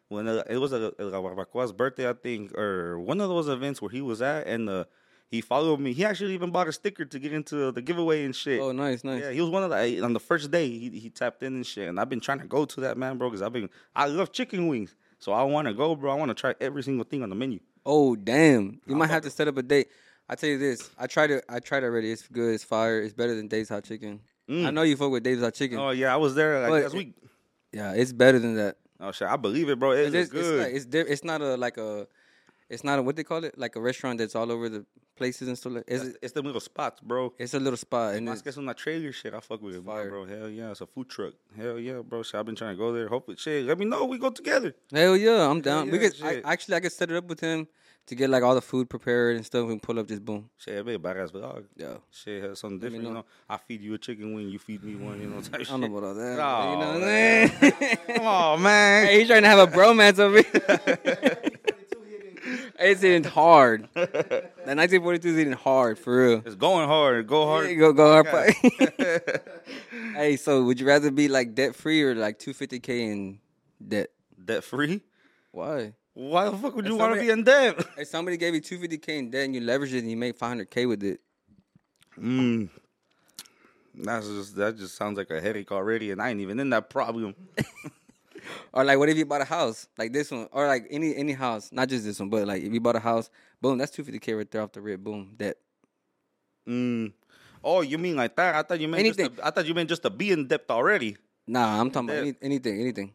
when 0.09 0.27
uh, 0.27 0.43
it 0.49 0.57
was 0.57 0.73
a, 0.73 0.87
a 0.99 1.11
Barbacoa's 1.21 1.71
birthday, 1.71 2.09
I 2.09 2.13
think, 2.13 2.57
or 2.57 2.99
one 2.99 3.21
of 3.21 3.29
those 3.29 3.47
events 3.47 3.81
where 3.81 3.89
he 3.91 4.01
was 4.01 4.21
at, 4.21 4.47
and 4.47 4.67
uh, 4.69 4.83
he 5.29 5.41
followed 5.41 5.79
me. 5.79 5.93
He 5.93 6.05
actually 6.05 6.33
even 6.33 6.51
bought 6.51 6.67
a 6.67 6.71
sticker 6.71 7.05
to 7.05 7.19
get 7.19 7.33
into 7.33 7.71
the 7.71 7.81
giveaway 7.81 8.23
and 8.23 8.35
shit. 8.35 8.61
Oh, 8.61 8.71
nice, 8.71 9.03
nice. 9.03 9.21
Yeah, 9.21 9.31
he 9.31 9.41
was 9.41 9.49
one 9.49 9.63
of 9.63 9.69
the 9.69 10.01
on 10.01 10.13
the 10.13 10.19
first 10.19 10.51
day 10.51 10.69
he 10.69 10.89
he 10.89 11.09
tapped 11.09 11.43
in 11.43 11.55
and 11.55 11.65
shit, 11.65 11.89
and 11.89 11.99
I've 11.99 12.09
been 12.09 12.19
trying 12.19 12.39
to 12.39 12.47
go 12.47 12.65
to 12.65 12.81
that 12.81 12.97
man, 12.97 13.17
bro, 13.17 13.29
because 13.29 13.41
I've 13.41 13.53
been 13.53 13.69
I 13.95 14.05
love 14.07 14.31
chicken 14.31 14.67
wings, 14.67 14.95
so 15.19 15.33
I 15.33 15.43
want 15.43 15.67
to 15.67 15.73
go, 15.73 15.95
bro. 15.95 16.11
I 16.11 16.15
want 16.15 16.29
to 16.29 16.35
try 16.35 16.55
every 16.61 16.83
single 16.83 17.05
thing 17.05 17.23
on 17.23 17.29
the 17.29 17.35
menu. 17.35 17.59
Oh 17.85 18.15
damn! 18.15 18.79
You 18.87 18.95
might 18.95 19.09
have 19.09 19.23
to 19.23 19.29
set 19.29 19.47
up 19.47 19.57
a 19.57 19.63
date. 19.63 19.89
I 20.29 20.35
tell 20.35 20.49
you 20.49 20.57
this, 20.57 20.89
I 20.97 21.07
tried 21.07 21.31
it. 21.31 21.45
I 21.47 21.59
tried 21.59 21.83
it 21.83 21.87
already. 21.87 22.11
It's 22.11 22.27
good. 22.27 22.53
It's 22.53 22.63
fire. 22.63 23.01
It's 23.01 23.13
better 23.13 23.35
than 23.35 23.47
Dave's 23.47 23.69
Hot 23.69 23.83
Chicken. 23.83 24.19
Mm. 24.49 24.65
I 24.65 24.71
know 24.71 24.81
you 24.83 24.95
fuck 24.95 25.11
with 25.11 25.23
Dave's 25.23 25.41
Hot 25.41 25.53
Chicken. 25.53 25.77
Oh 25.77 25.91
yeah, 25.91 26.13
I 26.13 26.17
was 26.17 26.35
there 26.35 26.61
like 26.69 26.83
last 26.83 26.95
week. 26.95 27.15
Yeah, 27.73 27.93
it's 27.93 28.13
better 28.13 28.39
than 28.39 28.55
that. 28.55 28.77
Oh 28.99 29.11
shit, 29.11 29.27
I 29.27 29.35
believe 29.35 29.69
it, 29.69 29.77
bro. 29.77 29.91
It's, 29.91 30.13
It's, 30.13 30.15
it's, 30.15 30.31
good. 30.31 30.59
like, 30.59 30.73
it's, 30.73 30.87
it's 30.91 31.23
not 31.23 31.41
a 31.41 31.55
like 31.55 31.77
a, 31.77 32.07
it's 32.69 32.83
not 32.83 32.99
a 32.99 33.01
what 33.01 33.15
they 33.15 33.23
call 33.23 33.43
it 33.43 33.57
like 33.57 33.75
a 33.75 33.81
restaurant 33.81 34.19
that's 34.19 34.35
all 34.35 34.51
over 34.51 34.69
the 34.69 34.85
places 35.15 35.47
and 35.47 35.57
stuff. 35.57 35.73
Like, 35.73 35.83
it's, 35.87 36.03
it's, 36.03 36.17
it's 36.21 36.33
the 36.33 36.41
little 36.41 36.61
spots, 36.61 37.01
bro. 37.01 37.33
it's 37.37 37.53
a 37.53 37.59
little 37.59 37.77
spot 37.77 38.15
and 38.15 38.29
it's, 38.29 38.41
que 38.41 38.49
es 38.49 38.57
una 38.57 38.73
trailer 38.73 39.11
shit. 39.11 39.33
I 39.33 39.39
fuck 39.39 39.61
with 39.61 39.75
it, 39.75 39.83
fire. 39.85 40.09
bro. 40.09 40.25
Hell 40.25 40.49
yeah, 40.49 40.71
it's 40.71 40.81
a 40.81 40.87
food 40.87 41.09
truck. 41.09 41.33
Hell 41.55 41.79
yeah, 41.79 42.01
bro. 42.01 42.23
Shit, 42.23 42.35
I've 42.35 42.45
been 42.45 42.55
trying 42.55 42.75
to 42.75 42.77
go 42.77 42.91
there. 42.93 43.07
Hopefully, 43.07 43.37
shit. 43.37 43.65
Let 43.65 43.79
me 43.79 43.85
know. 43.85 44.05
We 44.05 44.17
go 44.17 44.29
together. 44.29 44.75
hell 44.91 45.17
yeah, 45.17 45.49
I'm 45.49 45.61
down. 45.61 45.89
we 45.89 45.99
yeah, 45.99 46.09
could 46.09 46.23
I, 46.23 46.41
actually 46.53 46.75
I 46.75 46.79
could 46.81 46.91
set 46.91 47.11
it 47.11 47.17
up 47.17 47.25
with 47.25 47.39
him 47.39 47.67
to 48.07 48.15
get 48.15 48.29
like 48.29 48.41
all 48.41 48.55
the 48.55 48.61
food 48.61 48.89
prepared 48.89 49.35
and 49.35 49.45
stuff 49.45 49.69
and 49.69 49.81
pull 49.81 49.99
up 49.99 50.07
just 50.07 50.23
boom. 50.23 50.49
Shit, 50.57 50.85
be 50.85 50.93
a 50.93 50.99
badass 50.99 51.31
vlog. 51.31 51.65
Yeah. 51.75 51.95
Shit, 52.09 52.43
has 52.43 52.59
something 52.59 52.79
different. 52.79 53.03
You 53.03 53.09
know. 53.09 53.15
know, 53.15 53.25
I 53.49 53.57
feed 53.57 53.81
you 53.81 53.93
a 53.95 53.97
chicken 53.97 54.33
wing, 54.33 54.47
you 54.49 54.59
feed 54.59 54.83
me 54.83 54.95
one. 54.95 55.19
You 55.21 55.27
know, 55.27 55.41
type 55.41 55.55
I 55.55 55.57
shit. 55.59 55.67
don't 55.67 55.81
know 55.81 55.97
about 55.97 56.03
all 56.03 56.13
that. 56.15 56.39
Oh, 56.39 56.71
you 56.71 56.77
know 56.79 56.87
what 56.87 56.95
I'm 56.95 57.69
saying? 57.71 57.97
Come 58.15 58.25
on, 58.25 58.61
man. 58.61 59.07
Hey, 59.07 59.19
he's 59.19 59.27
trying 59.27 59.43
to 59.43 59.49
have 59.49 59.59
a 59.59 59.71
bromance 59.71 60.19
over 60.19 60.41
here. 60.41 61.51
it's 62.79 63.01
hitting 63.01 63.23
hard. 63.23 63.87
The 63.93 64.51
1942 64.65 65.29
is 65.29 65.35
hitting 65.35 65.53
hard 65.53 65.99
for 65.99 66.27
real. 66.27 66.43
It's 66.45 66.55
going 66.55 66.87
hard. 66.87 67.27
Go 67.27 67.45
hard. 67.45 67.69
You 67.69 67.77
go, 67.77 67.93
go 67.93 68.23
hard. 68.23 68.53
Yeah. 68.63 69.17
hey, 70.15 70.35
so 70.37 70.63
would 70.63 70.79
you 70.79 70.87
rather 70.87 71.11
be 71.11 71.27
like 71.27 71.55
debt 71.55 71.75
free 71.75 72.01
or 72.03 72.15
like 72.15 72.39
250k 72.39 72.89
in 72.89 73.39
debt? 73.85 74.09
Debt 74.43 74.63
free. 74.63 75.01
Why? 75.51 75.93
Why 76.13 76.49
the 76.49 76.57
fuck 76.57 76.75
would 76.75 76.85
you 76.85 76.95
want 76.95 77.15
to 77.15 77.21
be 77.21 77.29
in 77.29 77.43
debt? 77.43 77.75
If 77.97 78.07
somebody 78.07 78.37
gave 78.37 78.55
you 78.55 78.61
250k 78.61 79.09
in 79.09 79.29
debt 79.29 79.45
and 79.45 79.55
you 79.55 79.61
leverage 79.61 79.93
it 79.93 79.99
and 79.99 80.09
you 80.09 80.17
make 80.17 80.37
500k 80.37 80.87
with 80.87 81.03
it, 81.03 81.19
Mm. 82.19 82.69
That's 83.95 84.27
just 84.27 84.55
that 84.55 84.77
just 84.77 84.95
sounds 84.95 85.17
like 85.17 85.29
a 85.31 85.41
headache 85.41 85.71
already, 85.71 86.11
and 86.11 86.21
I 86.21 86.29
ain't 86.29 86.41
even 86.41 86.59
in 86.59 86.69
that 86.71 86.89
problem. 86.89 87.35
Or 88.73 88.83
like 88.83 88.97
what 88.97 89.09
if 89.09 89.17
you 89.17 89.25
bought 89.25 89.41
a 89.41 89.45
house 89.45 89.87
like 89.97 90.13
this 90.13 90.31
one, 90.31 90.47
or 90.51 90.67
like 90.67 90.87
any 90.89 91.15
any 91.15 91.33
house, 91.33 91.71
not 91.71 91.89
just 91.89 92.03
this 92.05 92.19
one, 92.19 92.29
but 92.29 92.47
like 92.47 92.63
if 92.63 92.73
you 92.73 92.79
bought 92.81 92.95
a 92.95 92.99
house, 92.99 93.29
boom, 93.61 93.77
that's 93.77 93.95
250k 93.95 94.37
right 94.37 94.49
there 94.51 94.61
off 94.61 94.71
the 94.71 94.81
rip, 94.81 94.99
boom, 95.01 95.33
debt. 95.37 95.57
Mm. 96.67 97.13
Oh, 97.63 97.81
you 97.81 97.97
mean 97.97 98.15
like 98.15 98.35
that? 98.35 98.55
I 98.55 98.61
thought 98.63 98.79
you 98.79 98.87
meant 98.87 98.99
Anything. 98.99 99.35
to, 99.35 99.45
I 99.47 99.51
thought 99.51 99.65
you 99.65 99.73
meant 99.73 99.89
just 99.89 100.03
to 100.03 100.09
be 100.09 100.31
in 100.31 100.47
debt 100.47 100.65
already. 100.69 101.17
Nah, 101.47 101.79
I'm 101.79 101.89
talking 101.91 102.09
about 102.09 102.19
any, 102.21 102.35
anything, 102.41 102.81
anything. 102.81 103.13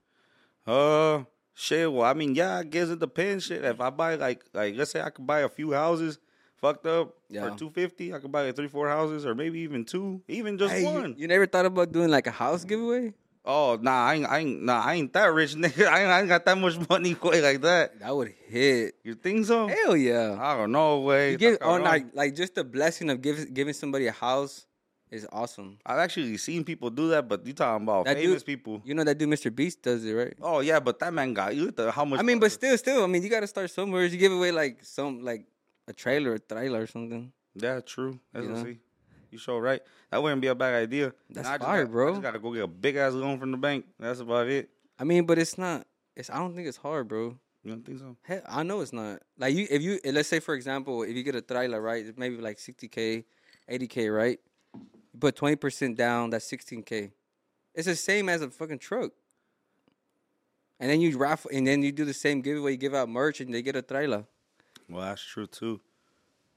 Uh, 0.67 1.25
shit. 1.55 1.91
Well, 1.93 2.05
I 2.05 2.15
mean, 2.15 2.35
yeah, 2.35 2.59
I 2.59 2.63
guess 2.65 2.89
it 2.89 2.99
depends. 2.99 3.45
Shit, 3.45 3.65
if 3.65 3.81
I 3.81 3.91
buy 3.91 4.15
like 4.17 4.43
like 4.53 4.75
let's 4.77 4.91
say 4.91 5.01
I 5.03 5.11
could 5.11 5.27
buy 5.27 5.41
a 5.41 5.49
few 5.49 5.73
houses, 5.73 6.19
fucked 6.57 6.87
up 6.87 7.15
Yeah. 7.29 7.51
for 7.51 7.59
two 7.59 7.71
fifty, 7.71 8.13
I 8.15 8.19
could 8.19 8.33
buy 8.33 8.47
like 8.47 8.57
three, 8.57 8.69
four 8.69 8.89
houses, 8.89 9.27
or 9.27 9.35
maybe 9.35 9.61
even 9.61 9.85
two, 9.85 10.23
even 10.29 10.57
just 10.59 10.73
Hey, 10.75 10.81
you, 10.83 10.89
one. 10.91 11.15
you 11.19 11.29
never 11.29 11.47
thought 11.47 11.67
about 11.67 11.93
doing 11.93 12.11
like 12.11 12.27
a 12.27 12.31
house 12.33 12.65
giveaway? 12.65 13.13
Oh, 13.45 13.77
nah, 13.81 14.07
I 14.07 14.15
ain't, 14.15 14.27
I 14.27 14.39
ain't, 14.39 14.63
nah, 14.63 14.83
I 14.85 14.95
ain't 14.95 15.13
that 15.15 15.25
rich, 15.33 15.55
nigga. 15.57 15.87
I 15.89 16.03
ain't, 16.03 16.11
I 16.11 16.21
ain't 16.21 16.29
got 16.29 16.45
that 16.45 16.57
much 16.57 16.79
money 16.89 17.15
quite 17.27 17.43
like 17.43 17.61
that. 17.63 17.99
That 17.99 18.15
would 18.15 18.33
hit. 18.47 18.95
You 19.03 19.15
think 19.15 19.47
so? 19.47 19.67
Hell 19.67 19.97
yeah. 19.97 20.39
I 20.41 20.57
don't 20.57 20.71
know, 20.71 21.01
way. 21.01 21.33
You 21.33 21.39
give, 21.39 21.59
or 21.61 21.81
like, 21.81 22.05
oh, 22.07 22.11
like 22.15 22.35
just 22.37 22.55
the 22.55 22.63
blessing 22.63 23.11
of 23.11 23.21
giving 23.21 23.53
giving 23.53 23.75
somebody 23.75 24.07
a 24.07 24.13
house 24.13 24.67
is 25.11 25.27
awesome. 25.33 25.79
I've 25.85 25.99
actually 25.99 26.37
seen 26.39 26.63
people 26.65 26.89
do 26.89 27.09
that, 27.09 27.29
but 27.29 27.45
you 27.45 27.53
talking 27.53 27.83
about 27.83 28.05
That 28.07 28.17
famous 28.17 28.43
dude- 28.43 28.47
people. 28.47 28.81
You 28.85 28.95
know 28.95 29.03
that 29.05 29.19
dude, 29.19 29.29
Mr. 29.29 29.55
Beast, 29.55 29.83
does 29.83 30.05
it 30.05 30.13
right. 30.13 30.35
Oh 30.41 30.61
yeah, 30.61 30.79
but 30.79 31.01
that 31.01 31.13
man 31.13 31.35
got 31.35 31.55
you. 31.57 31.69
at 31.77 31.91
How 31.95 32.05
much? 32.05 32.21
I 32.21 32.23
mean, 32.23 32.39
but 32.39 32.53
still, 32.53 32.79
still, 32.79 33.03
I 33.03 33.07
mean, 33.09 33.23
you 33.25 33.29
got 33.29 33.41
to 33.41 33.47
start 33.49 33.71
somewhere. 33.71 34.05
You 34.05 34.17
give 34.19 34.33
away 34.33 34.53
like 34.53 34.85
some 34.85 35.21
like 35.23 35.47
a 35.89 35.93
trailer, 35.93 36.35
a 36.35 36.39
trailer 36.39 36.83
or 36.83 36.87
something. 36.87 37.33
yeah, 37.55 37.81
true. 37.81 38.21
That's 38.33 38.47
You 38.47 38.53
know? 38.53 38.75
You 39.33 39.39
sure 39.39 39.61
right. 39.61 39.81
That 40.11 40.23
wouldn't 40.23 40.43
be 40.43 40.49
a 40.49 40.55
bad 40.55 40.75
idea. 40.75 41.13
That's 41.31 41.49
I 41.49 41.57
fire, 41.59 41.85
got- 41.85 41.91
I 41.91 41.93
bro. 41.93 42.11
just 42.11 42.23
gotta 42.23 42.39
go 42.39 42.53
get 42.53 42.63
a 42.65 42.67
big 42.69 42.97
ass 42.97 43.15
loan 43.15 43.39
from 43.41 43.51
the 43.51 43.57
bank. 43.57 43.87
That's 43.99 44.21
about 44.21 44.47
it. 44.49 44.69
I 44.99 45.05
mean, 45.05 45.25
but 45.25 45.39
it's 45.39 45.57
not. 45.59 45.87
It's 46.15 46.29
I 46.31 46.37
don't 46.37 46.55
think 46.55 46.69
it's 46.69 46.77
hard, 46.77 47.09
bro. 47.09 47.39
You 47.65 47.71
don't 47.73 47.85
think 47.85 47.99
so? 47.99 48.17
Hell, 48.23 48.43
I 48.47 48.63
know 48.63 48.81
it's 48.83 48.93
not. 48.93 49.21
Like 49.39 49.55
you, 49.55 49.67
if 49.71 49.81
you 49.81 49.99
let's 50.05 50.29
say 50.29 50.39
for 50.41 50.55
example, 50.55 51.03
if 51.03 51.17
you 51.17 51.23
get 51.23 51.35
a 51.35 51.41
trailer, 51.41 51.81
right, 51.81 52.05
it's 52.05 52.19
maybe 52.19 52.37
like 52.37 52.59
sixty 52.59 52.89
k, 52.89 53.25
eighty 53.69 53.87
k, 53.87 54.09
right? 54.11 54.39
You 54.75 55.19
put 55.19 55.35
twenty 55.35 55.57
percent 55.57 55.97
down, 55.97 56.29
that's 56.31 56.45
sixteen 56.45 56.83
k. 56.83 57.13
It's 57.75 57.87
the 57.87 57.97
same 57.97 58.29
as 58.29 58.43
a 58.43 58.51
fucking 58.51 58.81
truck. 58.81 59.13
And 60.79 60.91
then 60.91 61.01
you 61.01 61.17
raffle, 61.17 61.51
and 61.55 61.67
then 61.67 61.83
you 61.83 61.93
do 61.93 62.05
the 62.05 62.13
same 62.13 62.43
giveaway. 62.43 62.73
You 62.73 62.77
give 62.77 62.95
out 62.95 63.09
merch, 63.09 63.41
and 63.41 63.55
they 63.55 63.63
get 63.63 63.77
a 63.77 63.83
trailer. 63.83 64.25
Well, 64.91 65.03
that's 65.03 65.23
true 65.25 65.47
too. 65.47 65.81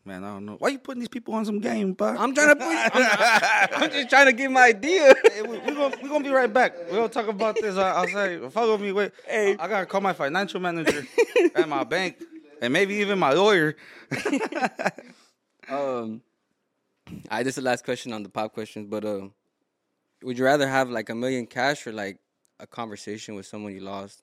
Man, 0.07 0.23
I 0.23 0.33
don't 0.33 0.45
know. 0.45 0.55
Why 0.59 0.69
you 0.69 0.77
putting 0.77 0.99
these 0.99 1.09
people 1.09 1.33
on 1.33 1.45
some 1.45 1.59
game, 1.59 1.93
but 1.93 2.19
I'm 2.19 2.35
trying 2.35 2.49
to 2.49 2.55
put. 2.55 2.67
I'm, 2.67 3.69
I'm 3.83 3.91
just 3.91 4.07
trying 4.07 4.27
to 4.27 4.33
give 4.33 4.51
my 4.51 4.67
idea. 4.67 5.15
Hey, 5.33 5.41
we, 5.41 5.57
we're 5.57 5.73
gonna 5.73 5.95
we 6.01 6.07
gonna 6.07 6.23
be 6.23 6.29
right 6.29 6.51
back. 6.51 6.75
We're 6.89 6.97
gonna 6.97 7.09
talk 7.09 7.27
about 7.27 7.55
this 7.55 7.75
uh, 7.75 7.81
outside. 7.81 8.51
Follow 8.53 8.77
me. 8.77 8.91
Wait, 8.91 9.13
Hey. 9.27 9.55
I, 9.57 9.65
I 9.65 9.67
gotta 9.67 9.87
call 9.87 10.01
my 10.01 10.13
financial 10.13 10.59
manager 10.59 11.07
at 11.55 11.67
my 11.67 11.83
bank, 11.83 12.21
and 12.61 12.71
maybe 12.71 12.95
even 12.95 13.19
my 13.19 13.33
lawyer. 13.33 13.75
Um, 15.67 16.21
I 17.27 17.41
this 17.41 17.57
is 17.57 17.63
the 17.63 17.67
last 17.67 17.83
question 17.83 18.13
on 18.13 18.21
the 18.21 18.29
pop 18.29 18.53
questions, 18.53 18.85
but 18.87 19.03
um, 19.03 19.33
would 20.21 20.37
you 20.37 20.45
rather 20.45 20.67
have 20.67 20.91
like 20.91 21.09
a 21.09 21.15
million 21.15 21.47
cash 21.47 21.87
or 21.87 21.91
like 21.91 22.19
a 22.59 22.67
conversation 22.67 23.33
with 23.33 23.47
someone 23.47 23.73
you 23.73 23.81
lost? 23.81 24.21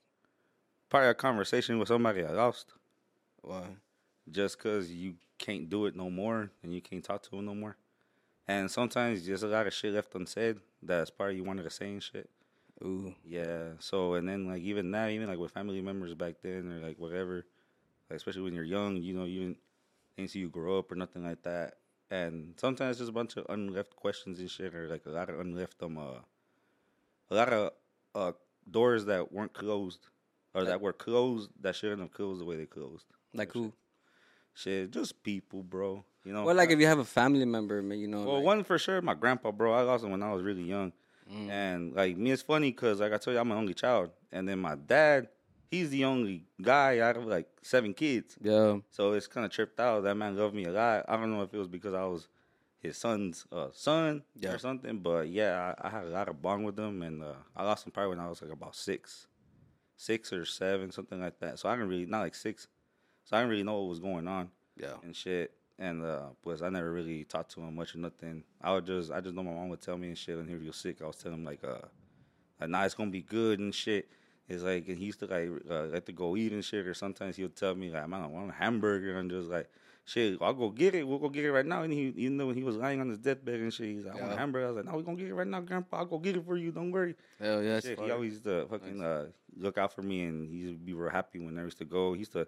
probably 0.89 1.09
a 1.09 1.15
conversation 1.15 1.81
with 1.81 1.89
somebody 1.89 2.23
I 2.23 2.31
lost. 2.31 2.75
Why? 3.41 3.65
just 4.31 4.59
because 4.59 4.93
you 4.93 5.15
can't 5.43 5.69
do 5.69 5.87
it 5.87 5.97
no 5.97 6.09
more 6.09 6.51
and 6.63 6.73
you 6.73 6.81
can't 6.81 7.05
talk 7.05 7.23
to 7.25 7.37
him 7.37 7.45
no 7.45 7.55
more. 7.55 7.77
And 8.49 8.71
sometimes 8.71 9.27
there's 9.27 9.43
a 9.43 9.49
lot 9.49 9.67
of 9.67 9.75
shit 9.75 9.95
left 9.95 10.15
unsaid 10.15 10.59
that's 10.83 11.11
part 11.11 11.31
of 11.31 11.37
you 11.37 11.45
wanted 11.45 11.65
to 11.65 11.71
say 11.71 11.89
and 11.89 12.03
shit. 12.03 12.31
Ooh. 12.83 13.15
Yeah. 13.25 13.75
So 13.79 14.15
and 14.15 14.29
then 14.29 14.47
like 14.47 14.63
even 14.63 14.91
now, 14.91 15.09
even 15.09 15.29
like 15.29 15.39
with 15.39 15.53
family 15.53 15.81
members 15.81 16.15
back 16.15 16.37
then 16.43 16.73
or 16.73 16.87
like 16.87 16.99
whatever, 16.99 17.45
like 18.09 18.17
especially 18.17 18.43
when 18.43 18.55
you're 18.55 18.65
young, 18.65 18.97
you 18.97 19.15
know, 19.15 19.25
you 19.25 19.57
didn't 20.17 20.31
see 20.31 20.41
you 20.41 20.49
grow 20.49 20.79
up 20.79 20.91
or 20.91 20.97
nothing 20.97 21.25
like 21.25 21.43
that. 21.43 21.75
And 22.11 22.55
sometimes 22.57 22.99
there's 22.99 23.09
a 23.09 23.13
bunch 23.13 23.37
of 23.37 23.47
unleft 23.47 23.97
questions 23.97 24.39
and 24.39 24.51
shit, 24.51 24.75
or 24.75 24.89
like 24.89 25.07
a 25.07 25.11
lot 25.11 25.31
of 25.31 25.37
unleft 25.37 25.83
um 25.83 25.97
uh, 25.99 26.21
a 27.31 27.35
lot 27.35 27.53
of 27.53 27.73
uh 28.15 28.33
doors 28.71 29.07
that 29.07 29.33
weren't 29.33 29.55
closed 29.55 30.09
or 30.55 30.65
that 30.65 30.81
were 30.81 30.93
closed 30.93 31.51
that 31.61 31.75
shouldn't 31.75 32.03
have 32.03 32.13
closed 32.13 32.41
the 32.41 32.45
way 32.45 32.57
they 32.57 32.67
closed. 32.67 33.07
Like 33.33 33.53
who? 33.53 33.73
Shit, 34.55 34.91
just 34.91 35.23
people, 35.23 35.63
bro. 35.63 36.05
You 36.25 36.33
know. 36.33 36.45
Well, 36.45 36.55
like 36.55 36.71
if 36.71 36.79
you 36.79 36.87
have 36.87 36.99
a 36.99 37.05
family 37.05 37.45
member, 37.45 37.81
you 37.95 38.07
know. 38.07 38.25
Well, 38.25 38.35
like- 38.37 38.45
one 38.45 38.65
for 38.65 38.79
sure, 38.79 39.01
my 39.03 39.15
grandpa, 39.15 39.51
bro. 39.51 39.73
I 39.73 39.83
lost 39.83 40.05
him 40.05 40.11
when 40.11 40.23
I 40.23 40.33
was 40.33 40.43
really 40.43 40.63
young, 40.63 40.93
Mm. 41.31 41.49
and 41.51 41.95
like 41.95 42.17
me, 42.17 42.31
it's 42.33 42.43
funny 42.43 42.71
because 42.71 43.01
like 43.01 43.13
I 43.13 43.17
told 43.17 43.35
you, 43.35 43.41
I'm 43.41 43.51
an 43.51 43.59
only 43.59 43.75
child, 43.75 44.11
and 44.31 44.49
then 44.49 44.59
my 44.59 44.75
dad, 44.75 45.29
he's 45.71 45.91
the 45.91 46.05
only 46.05 46.45
guy 46.61 46.99
out 46.99 47.17
of 47.17 47.25
like 47.27 47.49
seven 47.63 47.95
kids. 47.95 48.37
Yeah. 48.41 48.79
So 48.91 49.13
it's 49.13 49.27
kind 49.27 49.45
of 49.47 49.51
tripped 49.53 49.81
out. 49.81 50.03
That 50.05 50.17
man 50.17 50.37
loved 50.37 50.55
me 50.55 50.65
a 50.67 50.73
lot. 50.73 51.05
I 51.09 51.17
don't 51.17 51.31
know 51.33 51.43
if 51.43 51.53
it 51.55 51.59
was 51.59 51.69
because 51.69 51.95
I 51.95 52.05
was 52.05 52.29
his 52.81 52.97
son's 52.99 53.47
uh, 53.53 53.69
son 53.73 54.23
Yeah. 54.35 54.53
or 54.53 54.59
something, 54.59 54.99
but 54.99 55.29
yeah, 55.29 55.75
I, 55.81 55.87
I 55.87 55.91
had 55.91 56.05
a 56.05 56.11
lot 56.11 56.29
of 56.29 56.43
bond 56.43 56.65
with 56.65 56.79
him, 56.79 57.03
and 57.03 57.23
uh, 57.23 57.35
I 57.57 57.65
lost 57.65 57.87
him 57.87 57.93
probably 57.93 58.11
when 58.17 58.21
I 58.25 58.29
was 58.29 58.43
like 58.43 58.51
about 58.53 58.75
six, 58.77 59.27
six 59.97 60.33
or 60.33 60.45
seven, 60.45 60.91
something 60.91 61.21
like 61.21 61.39
that. 61.41 61.59
So 61.59 61.69
I 61.69 61.75
didn't 61.75 61.89
really 61.89 62.07
not 62.07 62.21
like 62.21 62.35
six, 62.35 62.67
so 63.25 63.37
I 63.37 63.41
didn't 63.41 63.51
really 63.51 63.63
know 63.63 63.81
what 63.81 63.89
was 63.89 64.01
going 64.01 64.27
on 64.29 64.51
Yeah. 64.77 64.95
and 65.03 65.15
shit. 65.15 65.53
And 65.79 66.05
uh, 66.05 66.27
plus, 66.43 66.63
I 66.63 66.69
never 66.69 66.93
really 66.93 67.25
talked 67.25 67.53
to 67.55 67.61
him 67.61 67.75
much 67.75 67.95
or 67.95 67.99
nothing. 67.99 68.45
I 68.61 68.73
would 68.73 68.87
just, 68.87 69.11
I 69.11 69.21
just 69.21 69.35
know 69.35 69.43
my 69.43 69.53
mom 69.53 69.69
would 69.71 69.81
tell 69.81 69.97
me 69.99 70.09
and 70.09 70.19
shit. 70.19 70.37
And 70.39 70.49
he 70.49 70.55
was 70.55 70.77
sick. 70.77 71.03
I 71.03 71.07
was 71.07 71.17
telling 71.17 71.39
him 71.39 71.45
like, 71.45 71.65
uh, 71.65 71.79
like, 72.61 72.71
nah, 72.71 72.85
it's 72.85 72.95
gonna 72.95 73.11
be 73.11 73.23
good 73.23 73.59
and 73.59 73.75
shit. 73.75 74.09
It's 74.49 74.63
like, 74.63 74.87
and 74.89 74.99
he 74.99 75.07
used 75.07 75.19
to 75.21 75.27
like, 75.27 75.49
uh, 75.71 75.85
like 75.87 76.05
to 76.07 76.13
go 76.13 76.37
eat 76.37 76.53
and 76.53 76.65
shit. 76.65 76.87
Or 76.87 76.95
sometimes 76.95 77.37
he 77.37 77.43
would 77.43 77.57
tell 77.57 77.75
me 77.75 77.91
like, 77.91 78.07
man, 78.09 78.23
I 78.23 78.27
want 78.27 78.51
a 78.51 78.53
hamburger, 78.53 79.19
and 79.19 79.31
just 79.31 79.49
like, 79.49 79.69
shit, 80.05 80.39
I'll 80.41 80.53
go 80.53 80.69
get 80.69 80.95
it. 80.95 81.09
We'll 81.09 81.19
go 81.19 81.31
get 81.31 81.45
it 81.45 81.53
right 81.53 81.67
now. 81.67 81.83
And 81.83 81.93
he, 81.93 82.13
even 82.17 82.37
though 82.37 82.51
he 82.53 82.63
was 82.63 82.77
lying 82.77 83.01
on 83.01 83.09
his 83.09 83.19
deathbed 83.19 83.55
and 83.61 83.73
shit, 83.73 83.87
he's 83.87 84.05
like, 84.05 84.17
I 84.17 84.21
want 84.21 84.35
a 84.35 84.37
hamburger. 84.37 84.67
I 84.67 84.69
was 84.69 84.77
like, 84.77 84.85
no, 84.85 84.93
we're 84.97 85.03
gonna 85.03 85.17
get 85.17 85.29
it 85.29 85.35
right 85.35 85.47
now, 85.47 85.61
Grandpa. 85.63 85.97
I'll 85.97 86.05
go 86.05 86.19
get 86.19 86.37
it 86.37 86.45
for 86.45 86.57
you. 86.57 86.71
Don't 86.71 86.93
worry. 86.93 87.17
Hell 87.41 87.63
yeah. 87.63 87.81
Shit, 87.81 87.99
he 87.99 88.11
always 88.11 88.33
used 88.33 88.45
to 88.45 88.67
fucking 88.69 89.03
uh, 89.03 89.27
look 89.57 89.79
out 89.79 89.93
for 89.93 90.03
me, 90.03 90.25
and 90.25 90.49
he 90.49 90.59
used 90.59 90.75
to 90.75 90.79
be 90.85 90.93
real 90.93 91.11
happy 91.11 91.39
when 91.41 91.59
I 91.59 91.63
used 91.65 91.79
to 91.79 91.85
go. 91.85 92.13
He 92.13 92.21
used 92.21 92.33
to 92.33 92.47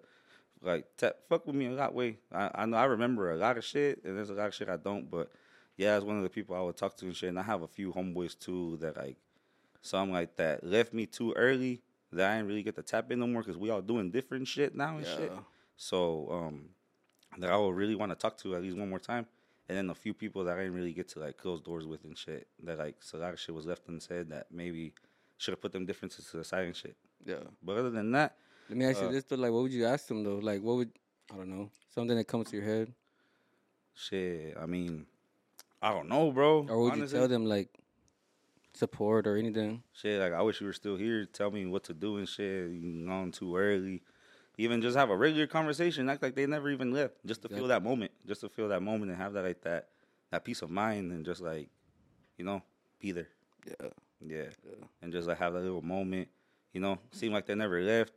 like 0.65 0.97
ta 0.97 1.11
fuck 1.29 1.47
with 1.47 1.55
me 1.55 1.67
a 1.67 1.71
lot. 1.71 1.95
Way 1.95 2.19
I, 2.33 2.51
I 2.55 2.67
know 2.67 2.77
I 2.77 2.85
remember 2.85 3.33
a 3.33 3.37
lot 3.37 3.59
of 3.59 3.65
shit, 3.65 4.03
and 4.05 4.17
there's 4.17 4.31
a 4.31 4.35
lot 4.35 4.49
of 4.49 4.55
shit 4.55 4.69
I 4.69 4.77
don't. 4.77 5.11
But 5.11 5.31
yeah, 5.77 5.97
it's 5.97 6.05
one 6.05 6.17
of 6.17 6.23
the 6.23 6.31
people 6.31 6.57
I 6.57 6.61
would 6.61 6.77
talk 6.77 6.97
to 6.99 7.07
and 7.07 7.17
shit. 7.17 7.29
And 7.29 7.39
I 7.39 7.43
have 7.43 7.63
a 7.63 7.69
few 7.69 7.93
homeboys 7.93 8.39
too 8.39 8.79
that 8.81 8.97
like 8.97 9.17
some 9.83 10.11
like 10.11 10.37
that 10.37 10.65
left 10.65 10.93
me 10.93 11.07
too 11.07 11.33
early 11.35 11.83
that 12.13 12.31
I 12.31 12.37
didn't 12.37 12.49
really 12.49 12.63
get 12.63 12.77
to 12.77 12.83
tap 12.83 13.11
in 13.11 13.19
no 13.19 13.27
more 13.27 13.43
because 13.43 13.59
we 13.59 13.71
all 13.71 13.83
doing 13.83 14.11
different 14.11 14.49
shit 14.49 14.75
now 14.75 14.97
and 14.97 15.07
shit. 15.07 15.33
So 15.77 16.29
um, 16.31 16.69
that 17.39 17.51
I 17.51 17.57
would 17.57 17.75
really 17.75 17.95
want 17.95 18.13
to 18.13 18.17
talk 18.17 18.37
to 18.39 18.55
at 18.55 18.63
least 18.63 18.77
one 18.77 18.89
more 18.89 18.99
time. 18.99 19.27
And 19.69 19.79
then 19.79 19.91
a 19.91 19.95
few 19.95 20.13
people 20.13 20.45
that 20.45 20.57
I 20.57 20.63
didn't 20.63 20.75
really 20.75 20.93
get 20.93 21.09
to 21.11 21.21
like 21.21 21.39
close 21.39 21.61
doors 21.61 21.87
with 21.87 22.05
and 22.05 22.17
shit. 22.17 22.47
That 22.63 22.79
like 22.79 22.97
so 23.01 23.19
a 23.19 23.21
lot 23.21 23.33
of 23.33 23.41
shit 23.41 23.55
was 23.55 23.67
left 23.67 23.89
unsaid 23.89 24.29
that 24.31 24.47
maybe 24.51 24.93
should 25.39 25.53
have 25.53 25.61
put 25.61 25.73
them 25.73 25.87
differences 25.87 26.31
to 26.31 26.37
the 26.37 26.45
side 26.45 26.67
and 26.67 26.77
shit. 26.77 26.97
Yeah. 27.25 27.37
But 27.63 27.79
other 27.79 27.91
than 27.91 28.13
that, 28.13 28.37
Let 28.69 28.79
me 28.79 28.85
ask 28.87 29.01
you 29.01 29.09
Uh, 29.09 29.13
this 29.13 29.25
though. 29.25 29.37
Like, 29.37 29.53
what 29.53 29.63
would 29.63 29.73
you 29.73 29.87
ask 29.87 30.07
them 30.07 30.25
though? 30.25 30.37
Like, 30.37 30.63
what 30.63 30.77
would 30.77 30.91
I 31.33 31.37
don't 31.37 31.49
know 31.51 31.71
something 31.95 32.17
that 32.17 32.25
comes 32.27 32.51
to 32.51 32.57
your 32.57 32.65
head, 32.65 32.93
shit. 33.95 34.57
I 34.61 34.67
mean, 34.67 35.07
I 35.81 35.91
don't 35.93 36.09
know, 36.09 36.31
bro. 36.33 36.67
or 36.69 36.83
would 36.83 36.93
Honestly, 36.93 37.17
you 37.17 37.23
tell 37.23 37.29
them 37.29 37.47
like 37.47 37.69
support 38.75 39.27
or 39.27 39.37
anything? 39.37 39.83
Shit, 39.93 40.21
like 40.21 40.33
I 40.33 40.43
wish 40.43 40.61
you 40.61 40.67
were 40.67 40.73
still 40.73 40.97
here. 40.97 41.25
Tell 41.27 41.51
me 41.51 41.67
what 41.67 41.85
to 41.85 41.95
do 41.95 42.17
and 42.19 42.29
shit. 42.29 42.71
You 42.71 43.07
gone 43.07 43.33
too 43.33 43.57
early. 43.57 44.03
Even 44.57 44.81
just 44.81 44.97
have 44.97 45.11
a 45.11 45.17
regular 45.17 45.47
conversation. 45.47 46.09
Act 46.09 46.23
like 46.23 46.35
they 46.35 46.47
never 46.47 46.71
even 46.71 46.93
left. 46.93 47.15
Just 47.27 47.43
to 47.43 47.49
feel 47.49 47.67
that 47.69 47.83
moment. 47.83 48.13
Just 48.27 48.41
to 48.43 48.49
feel 48.49 48.69
that 48.69 48.83
moment 48.83 49.11
and 49.11 49.21
have 49.21 49.33
that 49.33 49.45
like 49.45 49.63
that 49.63 49.89
that 50.31 50.45
peace 50.45 50.63
of 50.63 50.71
mind 50.71 51.11
and 51.11 51.25
just 51.25 51.41
like, 51.41 51.69
you 52.39 52.45
know, 52.45 52.63
be 53.01 53.13
there. 53.13 53.29
Yeah. 53.67 53.89
Yeah. 54.27 54.75
And 55.03 55.13
just 55.13 55.27
like 55.27 55.39
have 55.39 55.55
that 55.55 55.61
little 55.61 55.83
moment. 55.83 56.29
You 56.73 56.81
know, 56.81 56.99
seem 57.13 57.33
like 57.33 57.47
they 57.47 57.55
never 57.55 57.81
left. 57.83 58.13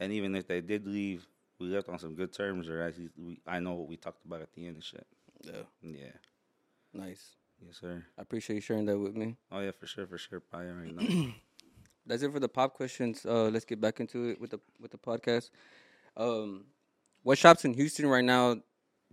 And 0.00 0.12
even 0.12 0.34
if 0.34 0.48
they 0.48 0.60
did 0.60 0.86
leave, 0.86 1.26
we 1.58 1.66
left 1.68 1.88
on 1.88 1.98
some 1.98 2.14
good 2.14 2.32
terms 2.32 2.68
or 2.68 2.80
at 2.82 2.98
least 2.98 3.12
we 3.16 3.40
I 3.46 3.60
know 3.60 3.74
what 3.74 3.88
we 3.88 3.96
talked 3.96 4.24
about 4.24 4.40
at 4.40 4.52
the 4.54 4.66
end 4.66 4.76
and 4.76 4.84
shit. 4.84 5.06
Yeah. 5.44 5.62
Yeah. 5.82 6.12
Nice. 6.92 7.36
Yes, 7.64 7.76
sir. 7.80 8.02
I 8.18 8.22
appreciate 8.22 8.56
you 8.56 8.62
sharing 8.62 8.86
that 8.86 8.98
with 8.98 9.14
me. 9.14 9.36
Oh 9.52 9.60
yeah, 9.60 9.72
for 9.78 9.86
sure, 9.86 10.06
for 10.06 10.18
sure. 10.18 10.42
I 10.52 10.64
already 10.64 10.92
know. 10.92 11.32
That's 12.06 12.22
it 12.22 12.32
for 12.32 12.40
the 12.40 12.48
pop 12.48 12.74
questions. 12.74 13.24
Uh, 13.26 13.44
let's 13.44 13.66
get 13.66 13.80
back 13.80 14.00
into 14.00 14.30
it 14.30 14.40
with 14.40 14.50
the 14.50 14.60
with 14.80 14.90
the 14.90 14.98
podcast. 14.98 15.50
Um, 16.16 16.64
what 17.22 17.36
shops 17.36 17.64
in 17.64 17.74
Houston 17.74 18.06
right 18.06 18.24
now 18.24 18.56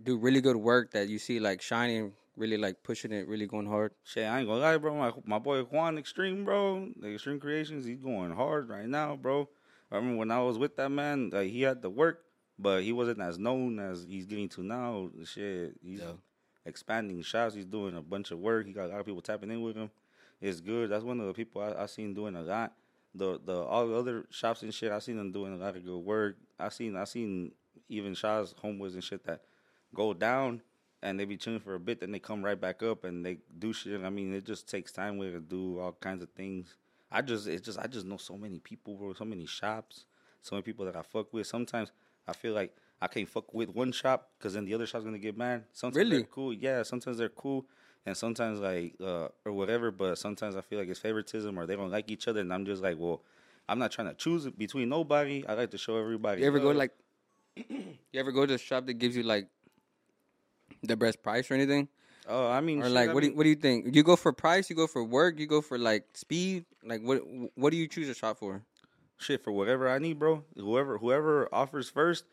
do 0.02 0.16
really 0.16 0.40
good 0.40 0.56
work 0.56 0.92
that 0.92 1.08
you 1.08 1.18
see 1.18 1.38
like 1.38 1.60
shining, 1.60 2.12
really 2.36 2.56
like 2.56 2.82
pushing 2.82 3.12
it, 3.12 3.28
really 3.28 3.46
going 3.46 3.66
hard? 3.66 3.92
Shit, 4.04 4.26
I 4.26 4.38
ain't 4.38 4.48
gonna 4.48 4.60
lie, 4.60 4.76
bro. 4.78 4.94
My, 4.96 5.12
my 5.26 5.38
boy 5.38 5.60
Juan 5.62 5.98
Extreme, 5.98 6.44
bro, 6.44 6.88
the 6.98 7.14
Extreme 7.14 7.40
Creations, 7.40 7.84
he's 7.84 8.00
going 8.00 8.32
hard 8.32 8.68
right 8.70 8.88
now, 8.88 9.16
bro. 9.16 9.48
I 9.90 9.96
remember 9.96 10.18
when 10.18 10.30
I 10.30 10.40
was 10.42 10.58
with 10.58 10.76
that 10.76 10.90
man, 10.90 11.30
like 11.32 11.50
he 11.50 11.62
had 11.62 11.82
to 11.82 11.90
work, 11.90 12.24
but 12.58 12.82
he 12.82 12.92
wasn't 12.92 13.20
as 13.20 13.38
known 13.38 13.78
as 13.78 14.04
he's 14.08 14.26
getting 14.26 14.48
to 14.50 14.62
now. 14.62 15.10
Shit, 15.24 15.76
he's 15.82 16.00
Yeah. 16.00 16.12
expanding 16.66 17.22
shops. 17.22 17.54
He's 17.54 17.64
doing 17.64 17.96
a 17.96 18.02
bunch 18.02 18.30
of 18.30 18.38
work. 18.38 18.66
He 18.66 18.72
got 18.72 18.86
a 18.86 18.88
lot 18.88 19.00
of 19.00 19.06
people 19.06 19.22
tapping 19.22 19.50
in 19.50 19.62
with 19.62 19.76
him. 19.76 19.90
It's 20.40 20.60
good. 20.60 20.90
That's 20.90 21.04
one 21.04 21.20
of 21.20 21.26
the 21.26 21.34
people 21.34 21.62
I, 21.62 21.82
I 21.82 21.86
seen 21.86 22.14
doing 22.14 22.36
a 22.36 22.42
lot. 22.42 22.74
The 23.14 23.40
the 23.42 23.62
all 23.62 23.86
the 23.88 23.94
other 23.96 24.26
shops 24.30 24.62
and 24.62 24.72
shit, 24.72 24.92
I 24.92 24.98
seen 24.98 25.16
them 25.16 25.32
doing 25.32 25.52
a 25.54 25.56
lot 25.56 25.76
of 25.76 25.84
good 25.84 25.98
work. 25.98 26.36
I 26.58 26.68
seen 26.68 26.94
I 26.94 27.04
seen 27.04 27.52
even 27.88 28.14
shops, 28.14 28.54
homeboys 28.62 28.92
and 28.94 29.02
shit 29.02 29.24
that 29.24 29.42
go 29.94 30.12
down 30.12 30.60
and 31.02 31.18
they 31.18 31.24
be 31.24 31.36
chilling 31.38 31.60
for 31.60 31.74
a 31.74 31.80
bit, 31.80 32.00
then 32.00 32.10
they 32.12 32.18
come 32.18 32.44
right 32.44 32.60
back 32.60 32.82
up 32.82 33.04
and 33.04 33.24
they 33.24 33.38
do 33.58 33.72
shit. 33.72 34.02
I 34.04 34.10
mean, 34.10 34.34
it 34.34 34.44
just 34.44 34.68
takes 34.68 34.92
time 34.92 35.16
with 35.16 35.32
to 35.32 35.40
do 35.40 35.78
all 35.80 35.92
kinds 35.92 36.22
of 36.22 36.28
things. 36.30 36.74
I 37.10 37.22
just 37.22 37.46
it's 37.46 37.62
just 37.64 37.78
I 37.78 37.86
just 37.86 38.06
know 38.06 38.16
so 38.16 38.36
many 38.36 38.58
people, 38.58 38.94
bro, 38.94 39.12
so 39.14 39.24
many 39.24 39.46
shops, 39.46 40.04
so 40.42 40.56
many 40.56 40.62
people 40.62 40.84
that 40.86 40.96
I 40.96 41.02
fuck 41.02 41.32
with. 41.32 41.46
Sometimes 41.46 41.90
I 42.26 42.32
feel 42.32 42.54
like 42.54 42.76
I 43.00 43.06
can't 43.06 43.28
fuck 43.28 43.54
with 43.54 43.70
one 43.70 43.92
shop 43.92 44.30
because 44.38 44.54
then 44.54 44.64
the 44.64 44.74
other 44.74 44.86
shop's 44.86 45.04
gonna 45.04 45.18
get 45.18 45.36
mad. 45.36 45.64
Sometimes 45.72 45.96
Really? 45.96 46.16
they're 46.18 46.26
cool, 46.26 46.52
yeah. 46.52 46.82
Sometimes 46.82 47.16
they're 47.18 47.28
cool, 47.28 47.64
and 48.04 48.16
sometimes 48.16 48.60
like 48.60 48.94
uh, 49.00 49.28
or 49.44 49.52
whatever. 49.52 49.90
But 49.90 50.18
sometimes 50.18 50.56
I 50.56 50.60
feel 50.60 50.78
like 50.78 50.88
it's 50.88 51.00
favoritism 51.00 51.58
or 51.58 51.66
they 51.66 51.76
don't 51.76 51.90
like 51.90 52.10
each 52.10 52.28
other, 52.28 52.40
and 52.40 52.52
I'm 52.52 52.66
just 52.66 52.82
like, 52.82 52.96
well, 52.98 53.22
I'm 53.68 53.78
not 53.78 53.90
trying 53.92 54.08
to 54.08 54.14
choose 54.14 54.46
between 54.50 54.88
nobody. 54.88 55.44
I 55.46 55.54
like 55.54 55.70
to 55.70 55.78
show 55.78 55.96
everybody. 55.96 56.42
You 56.42 56.46
ever 56.48 56.58
go 56.58 56.70
like, 56.70 56.92
you 57.56 57.96
ever 58.14 58.32
go 58.32 58.44
to 58.46 58.54
a 58.54 58.58
shop 58.58 58.86
that 58.86 58.94
gives 58.94 59.16
you 59.16 59.22
like 59.22 59.48
the 60.82 60.96
best 60.96 61.22
price 61.22 61.50
or 61.50 61.54
anything? 61.54 61.88
Oh, 62.30 62.50
I 62.50 62.60
mean, 62.60 62.82
Or 62.82 62.90
like, 62.90 63.14
what 63.14 63.22
do 63.22 63.28
you, 63.28 63.34
what 63.34 63.44
do 63.44 63.48
you 63.48 63.56
think? 63.56 63.94
You 63.96 64.02
go 64.02 64.14
for 64.14 64.32
price? 64.32 64.68
You 64.68 64.76
go 64.76 64.86
for 64.86 65.02
work? 65.02 65.38
You 65.38 65.46
go 65.46 65.62
for 65.62 65.78
like 65.78 66.04
speed? 66.12 66.66
Like, 66.84 67.00
what 67.02 67.22
what 67.54 67.70
do 67.70 67.76
you 67.76 67.88
choose 67.88 68.08
a 68.08 68.14
shop 68.14 68.38
for? 68.38 68.62
shit 69.18 69.42
for 69.42 69.52
whatever 69.52 69.88
I 69.88 69.98
need, 69.98 70.18
bro. 70.18 70.44
Whoever 70.56 70.98
whoever 70.98 71.48
offers 71.52 71.90
first. 71.90 72.24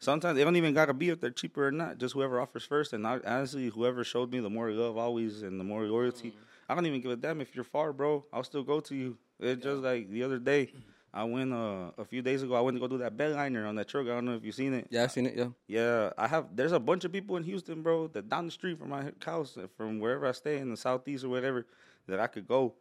Sometimes 0.00 0.36
they 0.36 0.44
don't 0.44 0.56
even 0.56 0.74
gotta 0.74 0.94
be 0.94 1.08
if 1.10 1.20
they're 1.20 1.30
cheaper 1.30 1.66
or 1.66 1.72
not. 1.72 1.98
Just 1.98 2.14
whoever 2.14 2.40
offers 2.40 2.64
first. 2.64 2.92
And 2.92 3.06
I, 3.06 3.18
honestly, 3.26 3.68
whoever 3.68 4.04
showed 4.04 4.30
me 4.30 4.38
the 4.38 4.50
more 4.50 4.70
love 4.70 4.96
always 4.96 5.42
and 5.42 5.58
the 5.58 5.64
more 5.64 5.82
loyalty. 5.82 6.30
Mm. 6.30 6.34
I 6.68 6.74
don't 6.74 6.86
even 6.86 7.00
give 7.00 7.10
a 7.10 7.16
damn 7.16 7.40
if 7.40 7.54
you're 7.54 7.64
far, 7.64 7.92
bro. 7.92 8.24
I'll 8.32 8.44
still 8.44 8.62
go 8.62 8.78
to 8.80 8.94
you. 8.94 9.18
It's 9.40 9.62
just 9.62 9.82
like 9.82 10.10
the 10.10 10.22
other 10.22 10.38
day. 10.38 10.72
I 11.18 11.24
went 11.24 11.52
uh, 11.52 11.90
a 11.98 12.04
few 12.04 12.22
days 12.22 12.44
ago. 12.44 12.54
I 12.54 12.60
went 12.60 12.76
to 12.76 12.80
go 12.80 12.86
do 12.86 12.98
that 12.98 13.16
bed 13.16 13.32
liner 13.34 13.66
on 13.66 13.74
that 13.74 13.88
truck. 13.88 14.06
I 14.06 14.10
don't 14.10 14.24
know 14.24 14.36
if 14.36 14.44
you've 14.44 14.54
seen 14.54 14.72
it. 14.72 14.86
Yeah, 14.88 15.02
I've 15.02 15.10
seen 15.10 15.26
it. 15.26 15.34
Yeah, 15.36 15.48
Yeah, 15.66 16.10
I 16.16 16.28
have. 16.28 16.54
There's 16.54 16.70
a 16.70 16.78
bunch 16.78 17.04
of 17.04 17.10
people 17.10 17.36
in 17.36 17.42
Houston, 17.42 17.82
bro, 17.82 18.06
that 18.08 18.28
down 18.28 18.46
the 18.46 18.52
street 18.52 18.78
from 18.78 18.90
my 18.90 19.10
house, 19.24 19.56
uh, 19.56 19.66
from 19.76 19.98
wherever 19.98 20.26
I 20.28 20.32
stay 20.32 20.58
in 20.58 20.70
the 20.70 20.76
southeast 20.76 21.24
or 21.24 21.28
whatever, 21.28 21.66
that 22.06 22.20
I 22.20 22.28
could 22.28 22.46
go, 22.46 22.74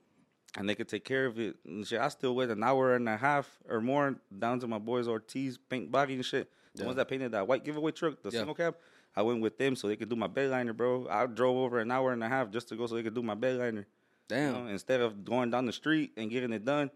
and 0.55 0.69
they 0.69 0.75
could 0.75 0.87
take 0.87 1.03
care 1.03 1.25
of 1.25 1.39
it. 1.39 1.55
And 1.65 1.85
shit, 1.87 1.99
I 1.99 2.09
still 2.09 2.35
wait 2.35 2.51
an 2.51 2.63
hour 2.63 2.93
and 2.93 3.09
a 3.09 3.17
half 3.17 3.49
or 3.67 3.81
more 3.81 4.17
down 4.37 4.59
to 4.59 4.67
my 4.67 4.77
boys 4.77 5.07
Ortiz 5.07 5.57
paint 5.57 5.91
body 5.91 6.13
and 6.13 6.23
shit. 6.23 6.47
The 6.75 6.85
ones 6.85 6.97
that 6.97 7.07
painted 7.07 7.31
that 7.31 7.47
white 7.47 7.65
giveaway 7.65 7.91
truck, 7.91 8.21
the 8.21 8.29
Yeah. 8.29 8.39
single 8.41 8.53
cab. 8.53 8.75
I 9.15 9.23
went 9.23 9.41
with 9.41 9.57
them 9.57 9.75
so 9.75 9.87
they 9.87 9.95
could 9.95 10.09
do 10.09 10.15
my 10.15 10.27
bed 10.27 10.51
liner, 10.51 10.73
bro. 10.73 11.07
I 11.09 11.25
drove 11.25 11.57
over 11.57 11.79
an 11.79 11.89
hour 11.89 12.13
and 12.13 12.23
a 12.23 12.29
half 12.29 12.51
just 12.51 12.69
to 12.69 12.75
go 12.75 12.85
so 12.85 12.93
they 12.93 13.01
could 13.01 13.15
do 13.15 13.23
my 13.23 13.33
bed 13.33 13.57
liner. 13.57 13.79
You 14.29 14.35
damn. 14.35 14.53
know, 14.53 14.67
instead 14.67 15.01
of 15.01 15.25
going 15.25 15.49
down 15.49 15.65
the 15.65 15.73
street 15.73 16.11
and 16.17 16.29
getting 16.29 16.53
it 16.53 16.63
done. 16.63 16.91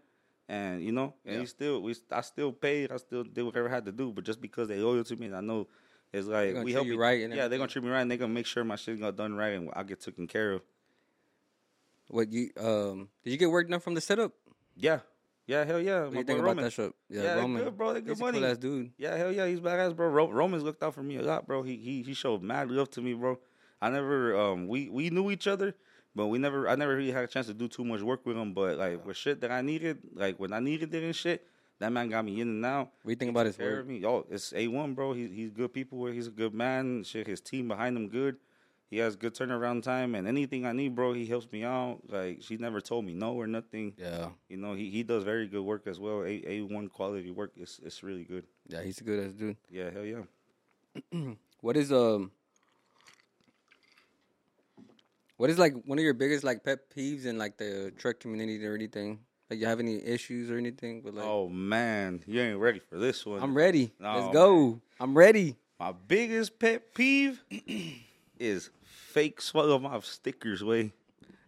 And 0.48 0.82
you 0.82 0.92
know, 0.92 1.14
and 1.24 1.34
Yeah. 1.34 1.40
we 1.40 1.46
still 1.46 1.80
we 1.82 1.94
I 2.10 2.20
still 2.20 2.52
paid, 2.52 2.92
I 2.92 2.96
still 2.96 3.24
did 3.24 3.42
whatever 3.42 3.68
I 3.68 3.72
had 3.74 3.84
to 3.86 3.92
do, 3.92 4.12
but 4.12 4.24
just 4.24 4.40
because 4.40 4.68
they 4.68 4.78
loyal 4.78 5.04
to 5.04 5.16
me, 5.16 5.26
and 5.26 5.36
I 5.36 5.40
know 5.40 5.68
it's 6.12 6.26
like 6.26 6.54
we 6.62 6.72
help 6.72 6.86
you 6.86 6.98
right 6.98 7.22
and 7.22 7.32
yeah, 7.34 7.48
they're 7.48 7.58
gonna 7.58 7.68
treat 7.70 7.84
me 7.84 7.90
right, 7.90 8.00
and 8.00 8.10
they're 8.10 8.18
gonna 8.18 8.32
make 8.34 8.46
sure 8.46 8.64
my 8.64 8.76
shit 8.76 9.00
got 9.00 9.16
done 9.16 9.34
right, 9.34 9.54
and 9.54 9.70
I 9.74 9.82
get 9.82 10.00
taken 10.00 10.26
care 10.26 10.52
of. 10.52 10.62
What 12.08 12.30
you 12.32 12.50
um? 12.58 13.08
Did 13.24 13.30
you 13.30 13.36
get 13.38 13.50
work 13.50 13.68
done 13.70 13.80
from 13.80 13.94
the 13.94 14.00
setup? 14.00 14.32
Yeah, 14.76 15.00
Yeah, 15.46 15.64
hell 15.64 15.80
yeah. 15.80 16.02
What 16.02 16.12
my 16.12 16.18
you 16.20 16.24
think 16.24 16.40
about 16.40 16.56
that 16.56 16.72
show? 16.72 16.92
Yeah, 17.08 17.22
they're 17.22 17.36
Roman. 17.36 17.64
good, 17.64 17.76
bro. 17.76 17.92
They 17.94 18.00
good 18.00 18.10
He's 18.10 18.20
money. 18.20 18.38
cool 18.40 18.46
ass 18.48 18.58
dude. 18.58 18.90
Yeah, 18.98 19.16
hell 19.16 19.32
yeah, 19.32 19.46
he's 19.46 19.60
badass, 19.60 19.94
bro. 19.94 20.08
Ro- 20.08 20.30
Roman's 20.30 20.62
looked 20.62 20.82
out 20.82 20.94
for 20.94 21.02
me 21.02 21.16
a 21.16 21.22
lot, 21.22 21.46
bro. 21.46 21.62
He 21.62 21.76
he 21.76 22.02
he 22.02 22.14
showed 22.14 22.42
mad 22.42 22.70
love 22.70 22.90
to 22.90 23.00
me, 23.00 23.14
bro. 23.14 23.38
I 23.80 23.90
never 23.90 24.38
um 24.38 24.68
we 24.68 24.88
we 24.88 25.10
knew 25.10 25.30
each 25.30 25.46
other, 25.46 25.74
but 26.14 26.26
we 26.28 26.38
never 26.38 26.68
I 26.68 26.76
never 26.76 26.96
really 26.96 27.12
had 27.12 27.24
a 27.24 27.28
chance 27.28 27.46
to 27.46 27.54
do 27.54 27.68
too 27.68 27.84
much 27.84 28.00
work 28.02 28.24
with 28.26 28.36
him. 28.36 28.52
But 28.54 28.78
like 28.78 29.04
with 29.06 29.16
shit 29.16 29.40
that 29.40 29.50
I 29.50 29.60
needed, 29.62 29.98
like 30.14 30.38
when 30.38 30.52
I 30.52 30.60
needed 30.60 30.94
it 30.94 31.02
and 31.02 31.14
shit, 31.16 31.46
that 31.78 31.90
man 31.92 32.08
got 32.08 32.24
me 32.24 32.40
in 32.40 32.48
and 32.48 32.64
out. 32.64 32.90
What 33.02 33.06
do 33.06 33.10
you 33.10 33.16
think 33.16 33.30
about 33.30 33.46
his 33.46 33.58
work? 33.58 33.86
me. 33.86 34.04
Oh, 34.04 34.26
it's 34.30 34.52
a 34.54 34.68
one, 34.68 34.94
bro. 34.94 35.12
He, 35.14 35.28
he's 35.28 35.50
good 35.50 35.72
people. 35.72 36.06
He's 36.06 36.28
a 36.28 36.30
good 36.30 36.54
man. 36.54 37.02
Shit, 37.04 37.26
his 37.26 37.40
team 37.40 37.68
behind 37.68 37.96
him 37.96 38.08
good. 38.08 38.36
He 38.90 38.98
has 38.98 39.16
good 39.16 39.34
turnaround 39.34 39.82
time, 39.82 40.14
and 40.14 40.28
anything 40.28 40.66
I 40.66 40.72
need, 40.72 40.94
bro, 40.94 41.14
he 41.14 41.24
helps 41.24 41.50
me 41.50 41.64
out. 41.64 42.00
Like 42.08 42.42
she 42.42 42.58
never 42.58 42.78
told 42.82 43.06
me 43.06 43.14
no 43.14 43.32
or 43.32 43.46
nothing. 43.46 43.94
Yeah, 43.96 44.28
You 44.50 44.58
know, 44.58 44.74
he, 44.74 44.90
he 44.90 45.02
does 45.02 45.24
very 45.24 45.46
good 45.48 45.62
work 45.62 45.86
as 45.86 45.98
well. 45.98 46.22
A 46.24 46.42
a 46.46 46.60
one 46.60 46.88
quality 46.88 47.30
work. 47.30 47.52
It's 47.56 47.80
it's 47.82 48.02
really 48.02 48.24
good. 48.24 48.44
yeah, 48.68 48.82
he's 48.82 49.00
a 49.00 49.04
good 49.04 49.24
ass 49.24 49.32
dude. 49.32 49.56
Yeah, 49.70 49.88
hell 49.90 50.04
yeah. 50.04 50.24
What 51.62 51.76
is 51.76 51.90
um? 51.90 52.32
What 55.42 55.50
is 55.50 55.58
like 55.58 55.74
one 55.86 55.98
of 55.98 56.04
your 56.04 56.14
biggest 56.14 56.44
like 56.44 56.62
pet 56.62 56.88
peeves 56.96 57.26
in 57.26 57.36
like 57.36 57.56
the 57.56 57.92
truck 57.98 58.20
community 58.20 58.64
or 58.64 58.76
anything? 58.76 59.18
Like 59.50 59.58
you 59.58 59.66
have 59.66 59.80
any 59.80 59.96
issues 60.00 60.52
or 60.52 60.56
anything? 60.56 61.02
But 61.02 61.14
like, 61.16 61.24
oh 61.26 61.48
man, 61.48 62.22
you 62.28 62.40
ain't 62.40 62.60
ready 62.60 62.78
for 62.78 62.96
this 62.96 63.26
one. 63.26 63.42
I'm 63.42 63.52
ready. 63.56 63.90
Oh, 64.00 64.20
Let's 64.20 64.32
go. 64.32 64.80
I'm 65.00 65.18
ready. 65.18 65.56
My 65.80 65.90
biggest 66.06 66.60
pet 66.60 66.94
peeve 66.94 67.42
is 68.38 68.70
fake 68.84 69.40
Suelo 69.40 69.82
Mob 69.82 70.04
stickers. 70.04 70.62
Way. 70.62 70.92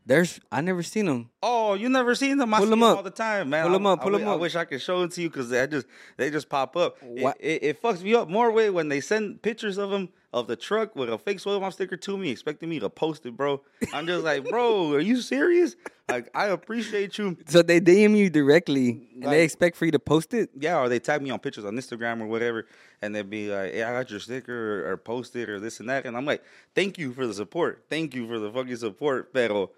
There's 0.04 0.40
I 0.50 0.60
never 0.60 0.82
seen 0.82 1.06
them. 1.06 1.30
Oh, 1.40 1.74
you 1.74 1.88
never 1.88 2.16
seen 2.16 2.36
them? 2.36 2.52
I 2.52 2.58
Pull 2.58 2.66
see 2.66 2.72
'em 2.72 2.80
them 2.80 2.88
up. 2.90 2.96
all 2.96 3.02
the 3.04 3.10
time, 3.10 3.50
man. 3.50 3.62
Pull 3.66 3.74
I- 3.74 3.76
'em 3.76 3.86
up, 3.86 4.00
I 4.00 4.02
pull 4.02 4.16
'em 4.16 4.26
I 4.26 4.32
up. 4.32 4.40
wish 4.40 4.56
I 4.56 4.64
could 4.64 4.82
show 4.82 5.04
it 5.04 5.12
to 5.12 5.22
you 5.22 5.30
because 5.30 5.50
they 5.50 5.64
just 5.68 5.86
they 6.16 6.30
just 6.30 6.48
pop 6.48 6.76
up. 6.76 6.98
It, 7.00 7.36
it, 7.38 7.62
it 7.62 7.80
fucks 7.82 8.02
me 8.02 8.16
up 8.16 8.28
more 8.28 8.50
way 8.50 8.70
when 8.70 8.88
they 8.88 9.00
send 9.00 9.40
pictures 9.40 9.78
of 9.78 9.90
them 9.90 10.08
of 10.34 10.48
the 10.48 10.56
truck 10.56 10.96
with 10.96 11.08
a 11.08 11.16
fake 11.16 11.38
Suelo 11.38 11.60
Mob 11.60 11.72
sticker 11.72 11.96
to 11.96 12.18
me, 12.18 12.28
expecting 12.30 12.68
me 12.68 12.80
to 12.80 12.90
post 12.90 13.24
it, 13.24 13.36
bro. 13.36 13.62
I'm 13.92 14.04
just 14.06 14.24
like, 14.24 14.44
bro, 14.50 14.92
are 14.92 15.00
you 15.00 15.20
serious? 15.20 15.76
Like, 16.08 16.28
I 16.34 16.46
appreciate 16.48 17.16
you. 17.18 17.36
So 17.46 17.62
they 17.62 17.80
DM 17.80 18.16
you 18.16 18.28
directly 18.28 19.08
and 19.14 19.22
Like- 19.24 19.30
they 19.30 19.44
expect 19.44 19.76
for 19.76 19.84
you 19.86 19.92
to 19.92 19.98
post 20.00 20.34
it. 20.34 20.50
Yeah, 20.58 20.80
or 20.80 20.88
they 20.88 20.98
tag 20.98 21.22
me 21.22 21.30
on 21.30 21.38
pictures 21.38 21.64
on 21.64 21.74
Instagram 21.76 22.20
or 22.20 22.26
whatever, 22.26 22.66
and 23.00 23.14
they'd 23.14 23.30
be 23.30 23.48
like, 23.48 23.74
"Yeah, 23.74 23.90
I 23.90 23.92
got 23.92 24.10
your 24.10 24.18
sticker 24.20 24.84
or, 24.86 24.92
or 24.92 24.96
post 24.96 25.36
it 25.36 25.48
or 25.48 25.60
this 25.60 25.78
and 25.78 25.88
that," 25.88 26.04
and 26.04 26.16
I'm 26.16 26.26
like, 26.26 26.42
"Thank 26.74 26.98
you 26.98 27.12
for 27.12 27.26
the 27.28 27.32
support. 27.32 27.84
Thank 27.88 28.14
you 28.14 28.26
for 28.26 28.40
the 28.40 28.50
fucking 28.50 28.76
support, 28.76 29.32
pero 29.32 29.70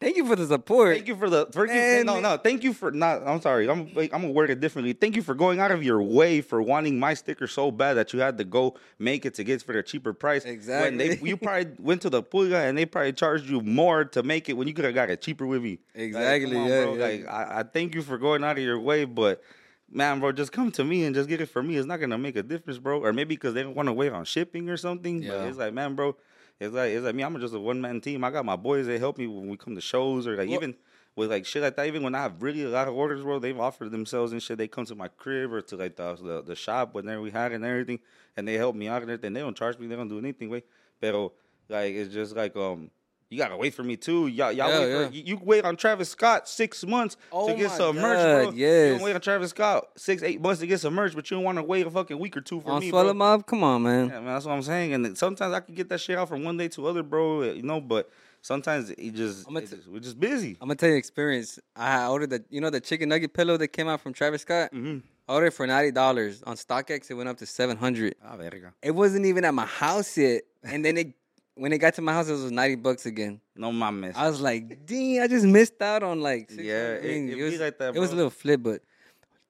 Thank 0.00 0.16
you 0.16 0.26
for 0.26 0.36
the 0.36 0.46
support. 0.46 0.94
thank 0.94 1.08
you 1.08 1.16
for 1.16 1.28
the 1.28 1.46
thank 1.46 1.72
you, 1.72 2.04
no 2.04 2.20
no 2.20 2.36
thank 2.36 2.62
you 2.62 2.72
for 2.72 2.92
not. 2.92 3.26
I'm 3.26 3.40
sorry. 3.40 3.68
I'm 3.68 3.92
like, 3.94 4.14
I'm 4.14 4.20
gonna 4.20 4.32
word 4.32 4.50
it 4.50 4.60
differently. 4.60 4.92
Thank 4.92 5.16
you 5.16 5.22
for 5.22 5.34
going 5.34 5.58
out 5.58 5.72
of 5.72 5.82
your 5.82 6.00
way 6.00 6.40
for 6.40 6.62
wanting 6.62 7.00
my 7.00 7.14
sticker 7.14 7.48
so 7.48 7.70
bad 7.72 7.94
that 7.94 8.12
you 8.12 8.20
had 8.20 8.38
to 8.38 8.44
go 8.44 8.76
make 8.98 9.26
it 9.26 9.34
to 9.34 9.44
get 9.44 9.60
it 9.60 9.62
for 9.64 9.76
a 9.76 9.82
cheaper 9.82 10.12
price. 10.12 10.44
Exactly. 10.44 10.96
When 10.96 10.98
they 10.98 11.18
you 11.28 11.36
probably 11.36 11.72
went 11.80 12.02
to 12.02 12.10
the 12.10 12.22
pulga 12.22 12.68
and 12.68 12.78
they 12.78 12.86
probably 12.86 13.12
charged 13.12 13.50
you 13.50 13.60
more 13.60 14.04
to 14.04 14.22
make 14.22 14.48
it 14.48 14.52
when 14.52 14.68
you 14.68 14.74
could 14.74 14.84
have 14.84 14.94
got 14.94 15.10
it 15.10 15.20
cheaper 15.20 15.46
with 15.46 15.62
me. 15.62 15.80
Exactly, 15.94 16.52
come 16.52 16.62
on, 16.62 16.68
yeah, 16.68 16.84
bro. 16.84 16.94
yeah. 16.94 17.04
Like 17.04 17.26
I, 17.28 17.58
I 17.60 17.62
thank 17.64 17.94
you 17.94 18.02
for 18.02 18.18
going 18.18 18.44
out 18.44 18.56
of 18.56 18.62
your 18.62 18.78
way, 18.78 19.04
but 19.04 19.42
man, 19.90 20.20
bro, 20.20 20.30
just 20.30 20.52
come 20.52 20.70
to 20.72 20.84
me 20.84 21.04
and 21.04 21.14
just 21.14 21.28
get 21.28 21.40
it 21.40 21.46
for 21.46 21.62
me. 21.62 21.76
It's 21.76 21.86
not 21.86 21.98
gonna 21.98 22.18
make 22.18 22.36
a 22.36 22.42
difference, 22.42 22.78
bro. 22.78 23.00
Or 23.00 23.12
maybe 23.12 23.34
because 23.34 23.54
they 23.54 23.64
don't 23.64 23.74
want 23.74 23.88
to 23.88 23.92
wait 23.92 24.12
on 24.12 24.24
shipping 24.24 24.70
or 24.70 24.76
something. 24.76 25.22
Yeah. 25.22 25.30
But 25.30 25.48
it's 25.48 25.58
like, 25.58 25.74
man, 25.74 25.94
bro, 25.96 26.14
it's 26.60 26.74
like 26.74 26.90
it's 26.92 27.04
like 27.04 27.14
me. 27.14 27.22
I'm 27.22 27.38
just 27.40 27.54
a 27.54 27.60
one 27.60 27.80
man 27.80 28.00
team. 28.00 28.24
I 28.24 28.30
got 28.30 28.44
my 28.44 28.56
boys. 28.56 28.86
that 28.86 28.98
help 28.98 29.18
me 29.18 29.26
when 29.26 29.48
we 29.48 29.56
come 29.56 29.74
to 29.74 29.80
shows 29.80 30.26
or 30.26 30.36
like 30.36 30.48
Well- 30.48 30.56
even 30.56 30.74
with 31.16 31.30
like 31.30 31.46
shit 31.46 31.62
like 31.62 31.76
that. 31.76 31.86
Even 31.86 32.02
when 32.02 32.14
I 32.14 32.22
have 32.22 32.42
really 32.42 32.62
a 32.62 32.68
lot 32.68 32.88
of 32.88 32.94
orders, 32.94 33.22
bro, 33.22 33.38
they've 33.38 33.58
offered 33.58 33.90
themselves 33.90 34.32
and 34.32 34.42
shit. 34.42 34.58
They 34.58 34.68
come 34.68 34.84
to 34.86 34.94
my 34.94 35.08
crib 35.08 35.52
or 35.52 35.60
to 35.62 35.76
like 35.76 35.96
the 35.96 36.14
the, 36.16 36.42
the 36.42 36.54
shop 36.56 36.94
whenever 36.94 37.20
we 37.20 37.30
had 37.30 37.52
and 37.52 37.64
everything, 37.64 38.00
and 38.36 38.46
they 38.46 38.54
help 38.54 38.76
me 38.76 38.88
out 38.88 39.02
and 39.02 39.10
everything. 39.10 39.32
They 39.32 39.40
don't 39.40 39.56
charge 39.56 39.78
me. 39.78 39.86
They 39.86 39.96
don't 39.96 40.08
do 40.08 40.18
anything, 40.18 40.48
way. 40.48 40.62
Pero 41.00 41.32
like 41.68 41.94
it's 41.94 42.12
just 42.12 42.34
like 42.36 42.56
um. 42.56 42.90
You 43.30 43.36
gotta 43.36 43.56
wait 43.58 43.74
for 43.74 43.82
me 43.82 43.96
too. 43.96 44.28
Y'all, 44.28 44.50
y'all 44.52 44.70
Yeah, 44.70 44.78
wait 44.80 44.90
yeah. 44.90 45.06
For, 45.08 45.14
you, 45.14 45.22
you 45.24 45.40
wait 45.42 45.64
on 45.64 45.76
Travis 45.76 46.08
Scott 46.08 46.48
six 46.48 46.84
months 46.86 47.16
Oh 47.30 47.48
to 47.48 47.54
get 47.54 47.70
some 47.70 47.96
merch, 47.96 48.16
God, 48.16 48.42
bro. 48.44 48.50
You 48.52 48.66
yes. 48.66 48.92
don't 48.92 49.04
wait 49.04 49.14
on 49.14 49.20
Travis 49.20 49.50
Scott 49.50 49.88
six, 49.96 50.22
eight 50.22 50.40
months 50.40 50.60
to 50.60 50.66
get 50.66 50.80
some 50.80 50.94
merch, 50.94 51.14
but 51.14 51.30
you 51.30 51.36
don't 51.36 51.44
want 51.44 51.58
to 51.58 51.62
wait 51.62 51.86
a 51.86 51.90
fucking 51.90 52.18
week 52.18 52.36
or 52.36 52.40
two 52.40 52.60
for 52.60 52.70
On 52.70 52.80
me, 52.80 52.90
bro. 52.90 53.12
Mob, 53.12 53.46
come 53.46 53.62
on, 53.62 53.82
man. 53.82 54.08
Yeah, 54.08 54.20
man, 54.20 54.26
that's 54.26 54.46
what 54.46 54.52
I'm 54.52 54.62
saying. 54.62 54.94
And 54.94 55.18
sometimes 55.18 55.52
I 55.52 55.60
can 55.60 55.74
get 55.74 55.90
that 55.90 56.00
shit 56.00 56.16
out 56.16 56.28
from 56.28 56.42
one 56.42 56.56
day 56.56 56.68
to 56.68 56.86
other, 56.86 57.02
bro. 57.02 57.42
You 57.42 57.62
know, 57.62 57.82
but 57.82 58.10
sometimes 58.40 58.90
it 58.90 59.14
just, 59.14 59.46
I'ma 59.46 59.60
it 59.60 59.68
just 59.70 59.88
we're 59.88 60.00
just 60.00 60.18
busy. 60.18 60.56
I'm 60.60 60.68
gonna 60.68 60.76
tell 60.76 60.88
you 60.88 60.96
experience. 60.96 61.58
I 61.76 62.06
ordered 62.06 62.30
the 62.30 62.44
you 62.48 62.62
know 62.62 62.70
the 62.70 62.80
chicken 62.80 63.10
nugget 63.10 63.34
pillow 63.34 63.58
that 63.58 63.68
came 63.68 63.88
out 63.88 64.00
from 64.00 64.14
Travis 64.14 64.42
Scott. 64.42 64.72
Mhm. 64.72 65.02
I 65.28 65.34
ordered 65.34 65.48
it 65.48 65.54
for 65.54 65.66
ninety 65.66 65.90
dollars 65.90 66.42
on 66.44 66.56
StockX. 66.56 67.10
It 67.10 67.14
went 67.14 67.28
up 67.28 67.36
to 67.38 67.46
seven 67.46 67.76
hundred. 67.76 68.14
Ah, 68.24 68.36
verga. 68.36 68.72
It 68.82 68.92
wasn't 68.92 69.26
even 69.26 69.44
at 69.44 69.52
my 69.52 69.66
house 69.66 70.16
yet, 70.16 70.44
and 70.62 70.82
then 70.82 70.96
it 70.96 71.12
when 71.58 71.72
it 71.72 71.78
got 71.78 71.94
to 71.94 72.02
my 72.02 72.12
house, 72.12 72.28
it 72.28 72.32
was 72.32 72.50
ninety 72.50 72.76
bucks 72.76 73.06
again. 73.06 73.40
No 73.56 73.70
mames. 73.70 74.14
I 74.16 74.28
was 74.28 74.40
like, 74.40 74.86
"Dang, 74.86 75.20
I 75.20 75.26
just 75.26 75.44
missed 75.44 75.80
out 75.82 76.02
on 76.02 76.20
like." 76.20 76.50
600." 76.50 76.64
Yeah, 76.64 76.88
it- 76.94 77.30
it 77.30 77.34
be 77.36 77.42
was 77.42 77.60
like 77.60 77.78
that, 77.78 77.94
It 77.96 77.98
was 77.98 78.12
a 78.12 78.16
little 78.16 78.30
flip, 78.30 78.62
but 78.62 78.82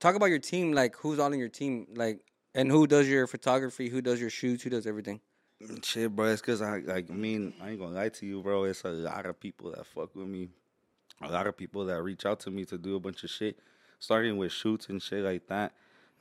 talk 0.00 0.14
about 0.14 0.26
your 0.26 0.38
team. 0.38 0.72
Like, 0.72 0.96
who's 0.96 1.18
all 1.18 1.32
in 1.32 1.38
your 1.38 1.48
team? 1.48 1.86
Like, 1.94 2.20
and 2.54 2.70
who 2.70 2.86
does 2.86 3.08
your 3.08 3.26
photography? 3.26 3.88
Who 3.88 4.00
does 4.00 4.20
your 4.20 4.30
shoots? 4.30 4.62
Who 4.64 4.70
does 4.70 4.86
everything? 4.86 5.20
Shit, 5.82 6.14
bro. 6.14 6.26
It's 6.26 6.40
cause 6.42 6.62
I 6.62 6.78
like. 6.78 7.10
I 7.10 7.14
mean, 7.14 7.52
I 7.60 7.70
ain't 7.70 7.80
gonna 7.80 7.94
lie 7.94 8.08
to 8.10 8.26
you, 8.26 8.42
bro. 8.42 8.64
It's 8.64 8.84
a 8.84 8.90
lot 8.90 9.26
of 9.26 9.38
people 9.40 9.72
that 9.72 9.84
fuck 9.86 10.14
with 10.14 10.26
me. 10.28 10.48
A 11.20 11.30
lot 11.30 11.46
of 11.48 11.56
people 11.56 11.84
that 11.86 12.00
reach 12.02 12.24
out 12.26 12.38
to 12.40 12.50
me 12.50 12.64
to 12.66 12.78
do 12.78 12.94
a 12.94 13.00
bunch 13.00 13.24
of 13.24 13.30
shit, 13.30 13.58
starting 13.98 14.36
with 14.36 14.52
shoots 14.52 14.88
and 14.88 15.02
shit 15.02 15.24
like 15.24 15.46
that. 15.48 15.72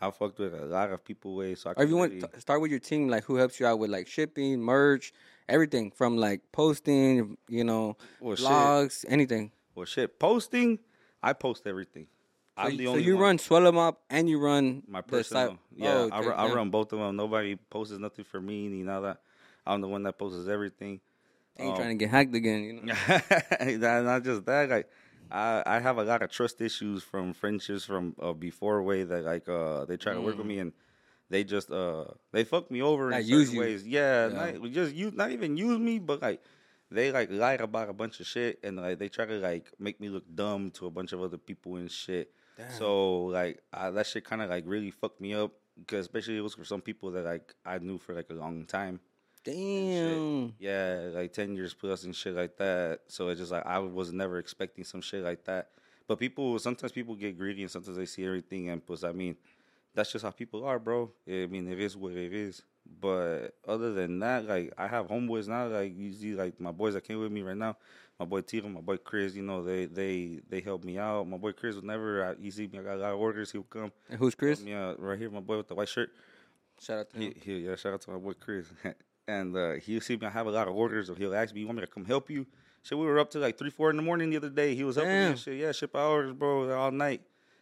I 0.02 0.10
fucked 0.12 0.40
with 0.40 0.54
a 0.56 0.66
lot 0.66 0.92
of 0.92 1.04
people 1.04 1.36
with. 1.36 1.60
So 1.60 1.70
I 1.70 1.74
Or 1.74 1.84
if 1.84 1.90
you 1.90 1.98
want, 1.98 2.42
start 2.42 2.62
with 2.62 2.72
your 2.72 2.80
team. 2.80 3.08
Like, 3.08 3.24
who 3.26 3.36
helps 3.36 3.60
you 3.60 3.68
out 3.68 3.78
with 3.80 3.92
like 3.92 4.08
shipping, 4.08 4.60
merch, 4.60 5.14
everything 5.50 5.92
from 5.92 6.18
like 6.18 6.42
posting, 6.52 7.38
you 7.48 7.64
know, 7.64 7.98
Well, 8.20 8.36
shit. 8.36 8.46
vlogs, 8.46 9.06
anything. 9.08 9.52
well, 9.76 9.86
shit. 9.86 10.20
Posting, 10.20 10.80
I 11.22 11.34
post 11.34 11.66
everything. 11.68 12.08
So, 12.58 12.64
I'm 12.64 12.72
you- 12.72 12.78
the 12.78 12.86
so 12.86 12.92
only 12.92 13.04
you 13.04 13.14
one. 13.16 13.22
run 13.24 13.38
Suelo 13.38 13.74
Mob 13.74 13.98
and 14.10 14.28
you 14.28 14.40
run 14.40 14.84
My 14.88 15.02
personal. 15.02 15.60
Yeah, 15.76 15.90
Oh, 15.90 16.10
I, 16.12 16.18
okay, 16.20 16.28
run, 16.30 16.40
I 16.40 16.48
yeah. 16.48 16.54
run 16.54 16.70
both 16.72 16.92
of 16.94 17.00
them. 17.00 17.16
Nobody 17.16 17.56
posts 17.56 17.98
nothing 17.98 18.26
for 18.26 18.42
me, 18.42 18.68
ni 18.68 18.84
that 18.84 19.22
I'm 19.66 19.82
the 19.82 19.88
one 19.88 20.04
that 20.04 20.18
posts 20.18 20.48
everything. 20.48 21.00
Ain't 21.60 21.70
Um, 21.72 21.76
trying 21.76 21.98
to 21.98 22.04
get 22.06 22.10
hacked 22.12 22.34
again, 22.36 22.64
you 22.64 22.74
know. 22.74 22.94
not, 24.04 24.24
just 24.24 24.46
that, 24.46 24.70
like 24.70 24.90
I, 25.32 25.64
I 25.66 25.80
have 25.80 25.98
a 25.98 26.04
lot 26.04 26.22
of 26.22 26.32
trust 26.32 26.62
issues 26.62 27.04
from 27.04 27.34
friendships 27.34 27.84
from 27.84 28.16
uh, 28.22 28.34
before 28.34 28.82
way 28.84 29.04
that 29.04 29.24
like 29.26 29.50
uh 29.50 29.86
they 29.86 29.98
try 29.98 30.14
to 30.14 30.22
work 30.22 30.38
with 30.38 30.46
me 30.48 30.60
and 30.60 30.72
they 31.30 31.44
just 31.44 31.72
uh 31.72 32.06
they 32.32 32.44
fucked 32.44 32.72
me 32.72 32.82
over 32.82 33.12
in 33.12 33.26
use 33.26 33.54
you. 33.54 33.60
ways. 33.60 33.86
Yeah, 33.88 34.28
Yeah. 34.28 34.52
Not, 34.60 34.72
just 34.72 34.94
you 34.96 35.12
not 35.12 35.32
even 35.32 35.58
use 35.58 35.78
me, 35.80 36.00
but 36.00 36.22
like 36.22 36.42
they 36.90 37.12
like 37.12 37.30
lied 37.32 37.62
about 37.62 37.90
a 37.90 37.94
bunch 37.94 38.20
of 38.20 38.28
shit 38.28 38.60
and 38.64 38.78
like 38.78 38.98
they 39.00 39.10
try 39.10 39.26
to 39.26 39.38
like 39.40 39.72
make 39.80 40.00
me 40.00 40.10
look 40.10 40.24
dumb 40.34 40.72
to 40.72 40.86
a 40.86 40.92
bunch 40.92 41.12
of 41.12 41.22
other 41.22 41.38
people 41.38 41.76
and 41.76 41.92
shit. 41.92 42.32
So 42.70 43.26
like 43.26 43.62
I, 43.74 43.90
that 43.92 44.08
shit 44.08 44.24
kind 44.26 44.42
of 44.42 44.50
like 44.50 44.64
really 44.66 44.92
fucked 44.92 45.22
me 45.22 45.34
up 45.34 45.52
because 45.78 46.06
especially 46.06 46.38
it 46.38 46.42
was 46.42 46.56
for 46.56 46.66
some 46.66 46.82
people 46.82 47.12
that 47.12 47.26
like 47.26 47.54
I 47.66 47.78
knew 47.80 47.98
for 47.98 48.14
like 48.14 48.30
a 48.30 48.34
long 48.34 48.66
time. 48.66 49.00
Damn. 49.44 50.54
Yeah, 50.60 51.10
like 51.14 51.34
ten 51.34 51.56
years 51.56 51.74
plus 51.74 52.04
and 52.04 52.16
shit 52.16 52.36
like 52.36 52.58
that. 52.58 53.02
So 53.08 53.30
it's 53.30 53.40
just 53.40 53.52
like 53.52 53.66
I 53.66 53.80
was 53.80 54.12
never 54.12 54.40
expecting 54.40 54.84
some 54.84 55.02
shit 55.02 55.24
like 55.24 55.44
that. 55.46 55.70
But 56.08 56.20
people 56.20 56.58
sometimes 56.60 56.94
people 56.94 57.16
get 57.16 57.38
greedy 57.38 57.62
and 57.62 57.72
sometimes 57.72 57.98
they 57.98 58.06
see 58.06 58.26
everything 58.26 58.70
and 58.70 58.86
plus 58.86 59.04
I 59.04 59.12
mean, 59.12 59.36
that's 59.98 60.12
just 60.14 60.24
how 60.24 60.32
people 60.32 60.64
are, 60.64 60.80
bro. 60.80 61.12
I 61.28 61.48
mean 61.48 61.68
it 61.70 61.80
is 61.80 61.98
what 61.98 62.14
it 62.14 62.34
is. 62.34 62.62
But 63.02 63.50
other 63.68 63.92
than 63.94 64.20
that, 64.20 64.46
like 64.48 64.72
I 64.78 64.88
have 64.88 65.08
homeboys 65.08 65.48
now, 65.50 65.68
like 65.68 65.94
you 65.98 66.14
see 66.14 66.34
like 66.36 66.58
my 66.62 66.72
boys 66.72 66.94
that 66.94 67.04
came 67.04 67.20
with 67.20 67.32
me 67.34 67.42
right 67.42 67.58
now, 67.58 67.76
my 68.18 68.26
boy 68.26 68.42
Tito, 68.42 68.70
my 68.70 68.80
boy 68.80 68.96
Chris, 68.98 69.36
you 69.36 69.44
know, 69.44 69.62
they 69.64 69.86
they 69.88 70.40
they 70.48 70.62
help 70.62 70.86
me 70.86 70.98
out. 70.98 71.28
My 71.28 71.36
boy 71.38 71.52
Chris 71.52 71.76
would 71.76 71.84
never 71.84 72.24
uh, 72.24 72.36
he 72.40 72.50
see 72.50 72.68
me, 72.68 72.80
I 72.80 72.84
got 72.84 72.96
a 72.96 73.02
lot 73.02 73.12
of 73.14 73.20
orders, 73.20 73.52
he'll 73.52 73.64
come. 73.64 73.92
And 74.10 74.18
who's 74.18 74.36
Chris? 74.36 74.62
Yeah, 74.62 74.94
right 74.98 75.20
here, 75.20 75.30
my 75.30 75.42
boy 75.42 75.58
with 75.58 75.68
the 75.68 75.76
white 75.76 75.90
shirt. 75.90 76.12
Shout 76.80 77.00
out 77.00 77.10
to 77.10 77.18
He, 77.20 77.26
him. 77.26 77.34
he, 77.44 77.58
yeah, 77.66 77.76
shout 77.76 77.94
out 77.94 78.02
to 78.02 78.12
my 78.12 78.18
boy 78.20 78.34
Chris. 78.40 78.68
and 79.28 79.58
uh, 79.58 79.74
he'll 79.74 80.00
see 80.00 80.16
me. 80.16 80.26
I 80.28 80.30
have 80.30 80.48
a 80.48 80.52
lot 80.52 80.68
of 80.70 80.76
orders, 80.76 81.10
or 81.10 81.16
he'll 81.16 81.36
ask 81.36 81.54
me, 81.54 81.60
"You 81.62 81.68
want 81.68 81.78
me 81.80 81.86
to 81.86 81.92
come 81.92 82.06
help 82.06 82.30
you?" 82.30 82.46
Shit, 82.84 82.98
we 82.98 83.06
were 83.06 83.20
up 83.20 83.32
to 83.32 83.40
like 83.40 83.58
three, 83.58 83.70
four 83.72 83.90
in 83.90 83.98
the 83.98 84.04
morning 84.04 84.30
the 84.30 84.38
other 84.38 84.50
day. 84.50 84.74
He 84.76 84.86
was 84.86 84.96
helping 84.96 85.12
me. 85.12 85.20
Damn. 85.20 85.32
And 85.32 85.40
shit, 85.40 85.58
yeah, 85.58 85.72
ship 85.74 85.94
orders, 85.94 86.32
bro, 86.34 86.72
all 86.72 86.92
night 86.92 87.22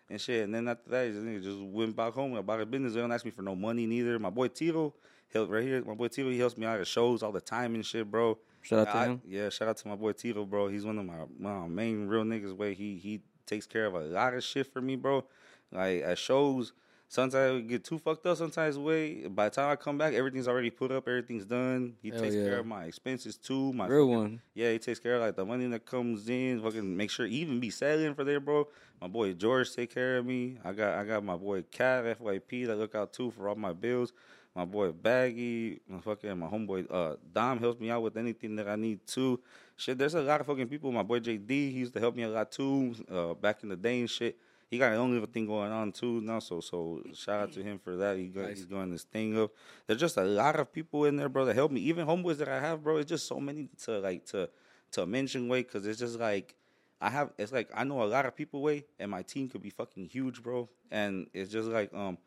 and 0.09 0.19
shit. 0.19 0.43
And 0.43 0.53
then 0.53 0.67
after 0.67 0.89
that, 0.89 1.07
he 1.07 1.11
just, 1.13 1.25
nigga 1.25 1.43
just 1.43 1.61
went 1.61 1.95
back 1.95 2.13
home 2.13 2.35
about 2.35 2.59
his 2.59 2.67
business. 2.67 2.93
They 2.93 3.01
don't 3.01 3.11
ask 3.11 3.25
me 3.25 3.31
for 3.31 3.41
no 3.41 3.55
money 3.55 3.85
neither. 3.85 4.17
My 4.19 4.29
boy 4.29 4.47
Tito 4.49 4.93
help 5.33 5.49
right 5.49 5.63
here. 5.63 5.83
My 5.83 5.93
boy 5.93 6.07
Tito, 6.07 6.29
he 6.29 6.39
helps 6.39 6.57
me 6.57 6.65
out 6.65 6.79
at 6.79 6.87
shows 6.87 7.23
all 7.23 7.31
the 7.31 7.41
time 7.41 7.75
and 7.75 7.85
shit, 7.85 8.09
bro. 8.09 8.37
Shout 8.61 8.87
out 8.87 8.91
to 8.93 8.97
I- 8.97 9.05
him. 9.05 9.21
Yeah, 9.27 9.49
shout 9.49 9.67
out 9.67 9.77
to 9.77 9.87
my 9.87 9.95
boy 9.95 10.13
Tito, 10.13 10.45
bro. 10.45 10.67
He's 10.67 10.85
one 10.85 10.97
of 10.97 11.05
my, 11.05 11.15
my 11.39 11.67
main 11.67 12.07
real 12.07 12.23
niggas. 12.23 12.55
Way 12.55 12.73
he 12.73 12.97
he 12.97 13.21
takes 13.45 13.65
care 13.67 13.85
of 13.85 13.93
a 13.95 13.99
lot 13.99 14.33
of 14.33 14.43
shit 14.43 14.71
for 14.71 14.81
me, 14.81 14.95
bro. 14.95 15.23
Like 15.71 16.01
at 16.03 16.17
shows, 16.17 16.73
Sometimes 17.07 17.35
I 17.35 17.59
get 17.61 17.83
too 17.83 17.99
fucked 17.99 18.25
up. 18.25 18.35
Sometimes 18.37 18.77
way. 18.77 19.27
By 19.27 19.45
the 19.49 19.55
time 19.55 19.69
I 19.71 19.75
come 19.75 19.97
back, 19.97 20.13
everything's 20.13 20.47
already 20.47 20.69
put 20.71 20.91
up. 20.91 21.07
Everything's 21.07 21.45
done. 21.45 21.95
He 22.01 22.09
Hell 22.09 22.19
takes 22.19 22.33
care 22.35 22.59
of 22.59 22.65
my 22.65 22.85
expenses 22.85 23.37
too. 23.37 23.71
My 23.73 23.87
Real 23.87 24.05
fucking- 24.07 24.17
one. 24.17 24.41
Yeah, 24.53 24.71
he 24.71 24.79
takes 24.79 24.99
care 24.99 25.15
of 25.15 25.21
like 25.21 25.35
the 25.35 25.45
money 25.45 25.67
that 25.67 25.85
comes 25.85 26.27
in. 26.29 26.61
Fucking 26.61 26.97
make 26.97 27.11
sure 27.11 27.25
even 27.27 27.59
be 27.59 27.69
selling 27.69 28.15
for 28.15 28.23
there, 28.23 28.39
bro. 28.39 28.67
My 28.99 29.07
boy 29.07 29.33
George 29.33 29.71
take 29.73 29.93
care 29.93 30.17
of 30.17 30.25
me. 30.25 30.57
I 30.63 30.73
got 30.73 30.97
I 30.97 31.03
got 31.05 31.23
my 31.23 31.35
boy 31.37 31.61
Cat 31.71 32.05
FYP 32.19 32.65
that 32.67 32.75
look 32.77 32.95
out 32.95 33.13
too 33.13 33.31
for 33.31 33.47
all 33.49 33.55
my 33.55 33.73
bills. 33.73 34.11
My 34.55 34.65
boy 34.65 34.91
Baggy, 34.91 35.81
my 35.87 35.99
fucking 35.99 36.39
my 36.39 36.47
homeboy 36.47 36.87
uh 36.89 37.17
Dom 37.33 37.59
helps 37.59 37.79
me 37.79 37.91
out 37.91 38.01
with 38.01 38.17
anything 38.17 38.55
that 38.55 38.67
I 38.67 38.75
need 38.77 39.05
too. 39.05 39.39
Shit, 39.75 39.97
there's 39.97 40.15
a 40.15 40.21
lot 40.21 40.39
of 40.41 40.47
fucking 40.47 40.67
people. 40.69 40.91
My 40.91 41.03
boy 41.03 41.19
JD, 41.19 41.49
he 41.49 41.79
used 41.79 41.93
to 41.93 41.99
help 41.99 42.15
me 42.15 42.23
a 42.23 42.29
lot 42.29 42.51
too. 42.51 42.95
Uh, 43.11 43.33
back 43.35 43.61
in 43.63 43.69
the 43.69 43.75
day 43.75 43.99
and 43.99 44.09
shit. 44.09 44.37
He 44.69 44.79
got 44.79 44.91
his 44.91 44.99
own 44.99 45.11
little 45.11 45.27
thing 45.27 45.45
going 45.45 45.71
on 45.71 45.91
too 45.91 46.21
now. 46.21 46.39
So 46.39 46.59
so 46.59 47.01
shout 47.13 47.39
out 47.41 47.51
to 47.53 47.63
him 47.63 47.77
for 47.79 47.95
that. 47.97 48.17
He 48.17 48.27
got, 48.27 48.45
Nice. 48.45 48.57
he's 48.57 48.65
going 48.65 48.89
this 48.91 49.03
thing 49.03 49.39
up. 49.39 49.51
There's 49.87 49.99
just 49.99 50.17
a 50.17 50.23
lot 50.23 50.59
of 50.59 50.71
people 50.73 51.05
in 51.05 51.15
there, 51.17 51.29
bro, 51.29 51.45
that 51.45 51.55
help 51.55 51.71
me. 51.71 51.81
Even 51.81 52.05
homeboys 52.07 52.37
that 52.37 52.49
I 52.49 52.59
have, 52.59 52.83
bro. 52.83 52.97
It's 52.97 53.09
just 53.09 53.27
so 53.27 53.39
many 53.39 53.69
to 53.83 53.99
like 53.99 54.25
to 54.27 54.49
to 54.91 55.05
mention 55.05 55.47
way 55.47 55.61
because 55.61 55.85
it's 55.85 55.99
just 55.99 56.19
like 56.19 56.55
I 56.99 57.09
have. 57.09 57.31
It's 57.37 57.51
like 57.51 57.69
I 57.75 57.83
know 57.83 58.01
a 58.03 58.05
lot 58.05 58.25
of 58.25 58.35
people 58.35 58.61
way, 58.61 58.85
and 58.99 59.11
my 59.11 59.21
team 59.21 59.49
could 59.49 59.61
be 59.61 59.69
fucking 59.69 60.05
huge, 60.09 60.41
bro. 60.41 60.67
And 60.89 61.27
it's 61.33 61.51
just 61.51 61.67
like 61.69 61.93
um, 61.93 62.17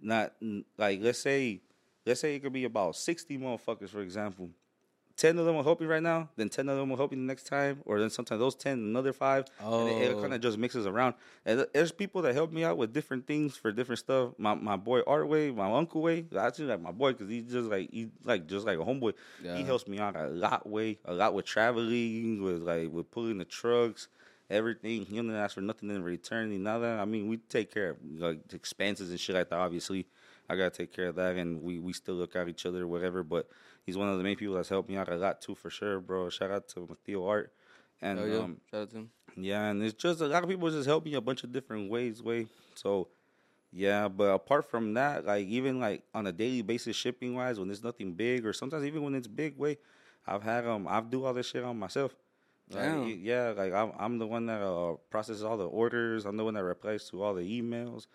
not 0.00 0.34
like 0.76 1.00
let's 1.00 1.18
say 1.18 1.60
let's 2.06 2.20
say 2.20 2.34
it 2.34 2.40
could 2.40 2.52
be 2.52 2.64
about 2.64 2.96
sixty 2.96 3.38
motherfuckers, 3.38 3.88
for 3.88 4.00
example. 4.02 4.50
Ten 5.20 5.38
of 5.38 5.44
them 5.44 5.54
will 5.54 5.62
help 5.62 5.82
you 5.82 5.86
right 5.86 6.02
now, 6.02 6.30
then 6.36 6.48
ten 6.48 6.66
of 6.70 6.78
them 6.78 6.88
will 6.88 6.96
help 6.96 7.12
you 7.12 7.18
the 7.18 7.22
next 7.24 7.42
time, 7.46 7.82
or 7.84 8.00
then 8.00 8.08
sometimes 8.08 8.38
those 8.38 8.54
ten, 8.54 8.78
another 8.78 9.12
five, 9.12 9.44
and 9.60 9.90
it, 9.90 10.02
it 10.12 10.14
Oh. 10.16 10.20
kind 10.22 10.32
of 10.32 10.40
just 10.40 10.56
mixes 10.56 10.86
around. 10.86 11.12
And 11.44 11.66
there's 11.74 11.92
people 11.92 12.22
that 12.22 12.32
help 12.32 12.50
me 12.50 12.64
out 12.64 12.78
with 12.78 12.94
different 12.94 13.26
things 13.26 13.54
for 13.54 13.70
different 13.70 13.98
stuff. 13.98 14.30
My 14.38 14.54
my 14.54 14.76
boy 14.76 15.02
Artway, 15.02 15.54
my 15.54 15.70
uncle 15.70 16.00
Way, 16.00 16.24
actually 16.38 16.68
like 16.68 16.80
my 16.80 16.90
boy 16.90 17.12
because 17.12 17.28
he's 17.28 17.52
just 17.52 17.68
like 17.68 17.90
he 17.92 18.08
like 18.24 18.46
just 18.46 18.64
like 18.64 18.78
a 18.78 18.82
homeboy. 18.82 19.12
Yeah. 19.44 19.56
He 19.58 19.62
helps 19.62 19.86
me 19.86 19.98
out 19.98 20.16
a 20.16 20.28
lot 20.28 20.66
way, 20.66 20.98
a 21.04 21.12
lot 21.12 21.34
with 21.34 21.44
traveling, 21.44 22.42
with 22.42 22.62
like 22.62 22.90
with 22.90 23.10
pulling 23.10 23.36
the 23.36 23.44
trucks, 23.44 24.08
everything. 24.48 25.04
He 25.04 25.16
don't 25.16 25.30
ask 25.34 25.54
for 25.54 25.60
nothing 25.60 25.90
in 25.90 26.02
return. 26.02 26.48
None 26.62 26.76
of 26.76 26.80
that. 26.80 26.98
I 26.98 27.04
mean, 27.04 27.28
we 27.28 27.36
take 27.36 27.70
care 27.74 27.90
of 27.90 27.96
like 28.16 28.40
expenses 28.54 29.10
and 29.10 29.20
shit 29.20 29.36
like 29.36 29.50
that. 29.50 29.58
Obviously, 29.58 30.06
I 30.48 30.56
gotta 30.56 30.70
take 30.70 30.94
care 30.94 31.08
of 31.08 31.16
that, 31.16 31.36
and 31.36 31.62
we 31.62 31.78
we 31.78 31.92
still 31.92 32.14
look 32.14 32.36
out 32.36 32.48
each 32.48 32.64
other, 32.64 32.86
whatever. 32.86 33.22
But 33.22 33.48
he's 33.84 33.96
one 33.96 34.08
of 34.08 34.18
the 34.18 34.24
main 34.24 34.36
people 34.36 34.54
that's 34.54 34.68
helped 34.68 34.88
me 34.88 34.96
out 34.96 35.08
a 35.08 35.16
lot 35.16 35.40
too, 35.40 35.54
for 35.54 35.70
sure, 35.70 36.00
bro. 36.00 36.28
Shout 36.30 36.50
out 36.50 36.68
to 36.68 36.96
Theo 37.04 37.26
Art. 37.26 37.52
And 38.02 38.18
Oh 38.20 38.24
yeah. 38.24 38.38
um, 38.38 38.60
Shout 38.70 38.82
out 38.82 38.90
to 38.90 38.96
him. 38.96 39.10
yeah, 39.36 39.66
and 39.70 39.82
it's 39.82 39.94
just 39.94 40.20
a 40.20 40.26
lot 40.26 40.42
of 40.42 40.48
people 40.48 40.70
just 40.70 40.86
help 40.86 41.04
me 41.04 41.14
a 41.14 41.20
bunch 41.20 41.44
of 41.44 41.52
different 41.52 41.90
ways, 41.90 42.22
way. 42.22 42.46
So, 42.74 43.08
yeah, 43.72 44.08
but 44.08 44.24
apart 44.34 44.70
from 44.70 44.94
that, 44.94 45.24
like 45.26 45.46
even 45.46 45.78
like 45.80 46.02
on 46.14 46.26
a 46.26 46.32
daily 46.32 46.62
basis, 46.62 46.96
shipping 46.96 47.34
wise, 47.34 47.58
when 47.58 47.68
there's 47.68 47.84
nothing 47.84 48.12
big, 48.14 48.44
or 48.46 48.52
sometimes 48.52 48.84
even 48.84 49.02
when 49.02 49.14
it's 49.14 49.28
big, 49.28 49.56
way, 49.58 49.78
I've 50.26 50.42
had 50.42 50.66
um, 50.66 50.86
I've 50.88 51.10
do 51.10 51.24
all 51.24 51.34
this 51.34 51.46
shit 51.48 51.62
on 51.64 51.78
myself. 51.78 52.14
Like, 52.72 52.82
Damn. 52.82 53.20
yeah, 53.22 53.52
like 53.56 53.72
I'm 53.72 53.92
I'm 53.98 54.18
the 54.18 54.26
one 54.26 54.46
that 54.46 54.62
uh, 54.62 54.94
processes 55.10 55.42
all 55.42 55.56
the 55.56 55.66
orders. 55.66 56.24
I'm 56.24 56.36
the 56.36 56.44
one 56.44 56.54
that 56.54 56.62
replies 56.64 57.08
to 57.10 57.22
all 57.22 57.34
the 57.34 57.42
emails. 57.42 58.06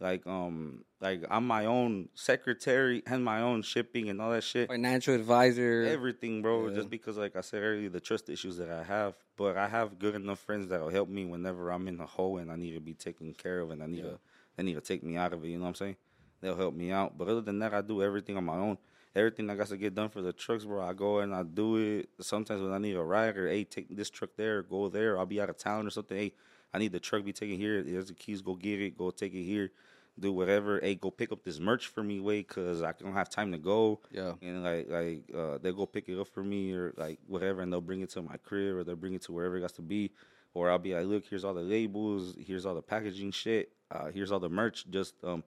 Like 0.00 0.26
um, 0.26 0.84
like 1.00 1.24
I'm 1.30 1.46
my 1.46 1.66
own 1.66 2.08
secretary 2.14 3.02
and 3.06 3.24
my 3.24 3.40
own 3.40 3.62
shipping 3.62 4.08
and 4.08 4.20
all 4.20 4.30
that 4.32 4.42
shit 4.42 4.68
Financial 4.68 5.14
advisor. 5.14 5.84
everything, 5.88 6.42
bro. 6.42 6.68
Yeah. 6.68 6.74
Just 6.74 6.90
because, 6.90 7.16
like 7.16 7.36
I 7.36 7.40
said 7.40 7.62
earlier, 7.62 7.88
the 7.88 8.00
trust 8.00 8.28
issues 8.28 8.56
that 8.56 8.68
I 8.68 8.82
have, 8.82 9.14
but 9.36 9.56
I 9.56 9.68
have 9.68 9.98
good 10.00 10.16
enough 10.16 10.40
friends 10.40 10.66
that'll 10.68 10.88
help 10.90 11.08
me 11.08 11.24
whenever 11.24 11.70
I'm 11.70 11.86
in 11.86 12.00
a 12.00 12.06
hole 12.06 12.38
and 12.38 12.50
I 12.50 12.56
need 12.56 12.72
to 12.74 12.80
be 12.80 12.94
taken 12.94 13.32
care 13.32 13.60
of, 13.60 13.70
and 13.70 13.82
I 13.82 13.86
need 13.86 13.98
Yeah. 14.04 14.10
to 14.12 14.18
they 14.56 14.62
need 14.64 14.74
to 14.74 14.80
take 14.80 15.02
me 15.02 15.16
out 15.16 15.32
of 15.32 15.44
it. 15.44 15.48
You 15.48 15.56
know 15.58 15.62
what 15.62 15.68
I'm 15.70 15.74
saying? 15.76 15.96
They'll 16.40 16.56
help 16.56 16.74
me 16.74 16.90
out. 16.90 17.16
But 17.16 17.28
other 17.28 17.40
than 17.40 17.60
that, 17.60 17.72
I 17.72 17.80
do 17.80 18.02
everything 18.02 18.36
on 18.36 18.44
my 18.44 18.56
own. 18.56 18.76
Everything 19.14 19.48
I 19.50 19.54
got 19.54 19.68
to 19.68 19.76
get 19.76 19.94
done 19.94 20.08
for 20.08 20.20
the 20.20 20.32
trucks, 20.32 20.64
bro. 20.64 20.82
I 20.82 20.92
go 20.94 21.20
and 21.20 21.34
I 21.34 21.42
do 21.42 21.76
it. 21.76 22.08
Sometimes 22.20 22.60
when 22.60 22.72
I 22.72 22.78
need 22.78 22.96
a 22.96 23.02
ride 23.02 23.36
or 23.38 23.46
hey, 23.48 23.64
take 23.64 23.94
this 23.96 24.10
truck 24.10 24.30
there, 24.36 24.62
go 24.62 24.88
there. 24.88 25.18
I'll 25.18 25.26
be 25.26 25.40
out 25.40 25.48
of 25.50 25.56
town 25.58 25.86
or 25.86 25.90
something. 25.90 26.16
Hey, 26.18 26.32
I 26.74 26.78
need 26.78 26.92
the 26.92 27.00
truck 27.00 27.24
be 27.24 27.32
taken 27.32 27.56
here. 27.56 27.82
Here's 27.82 28.08
the 28.08 28.14
keys. 28.14 28.40
Go 28.40 28.54
get 28.54 28.80
it. 28.80 28.96
Go 28.96 29.10
take 29.10 29.34
it 29.34 29.44
here. 29.44 29.70
Do 30.18 30.32
whatever. 30.32 30.78
Hey, 30.80 30.94
go 30.94 31.10
pick 31.10 31.32
up 31.32 31.42
this 31.42 31.58
merch 31.58 31.86
for 31.86 32.02
me, 32.02 32.20
way, 32.20 32.42
cause 32.42 32.82
I 32.82 32.92
don't 32.92 33.14
have 33.14 33.30
time 33.30 33.50
to 33.52 33.58
go 33.58 34.00
Yeah. 34.10 34.34
and 34.42 34.62
like 34.62 34.88
like 34.90 35.22
uh, 35.34 35.56
they'll 35.58 35.72
go 35.72 35.86
pick 35.86 36.08
it 36.08 36.18
up 36.20 36.28
for 36.28 36.44
me 36.44 36.72
or 36.72 36.92
like 36.98 37.18
whatever, 37.26 37.62
and 37.62 37.72
they'll 37.72 37.80
bring 37.80 38.02
it 38.02 38.10
to 38.10 38.22
my 38.22 38.36
crib 38.36 38.76
or 38.76 38.84
they'll 38.84 38.94
bring 38.96 39.14
it 39.14 39.22
to 39.22 39.32
wherever 39.32 39.56
it 39.56 39.62
has 39.62 39.72
to 39.72 39.82
be, 39.82 40.10
or 40.52 40.70
I'll 40.70 40.78
be 40.78 40.94
like, 40.94 41.06
look, 41.06 41.24
here's 41.30 41.44
all 41.44 41.54
the 41.54 41.62
labels, 41.62 42.36
here's 42.38 42.66
all 42.66 42.74
the 42.74 42.82
packaging 42.82 43.30
shit, 43.30 43.72
uh, 43.90 44.10
here's 44.10 44.30
all 44.30 44.40
the 44.40 44.50
merch, 44.50 44.84
just 44.90 45.14
um 45.24 45.42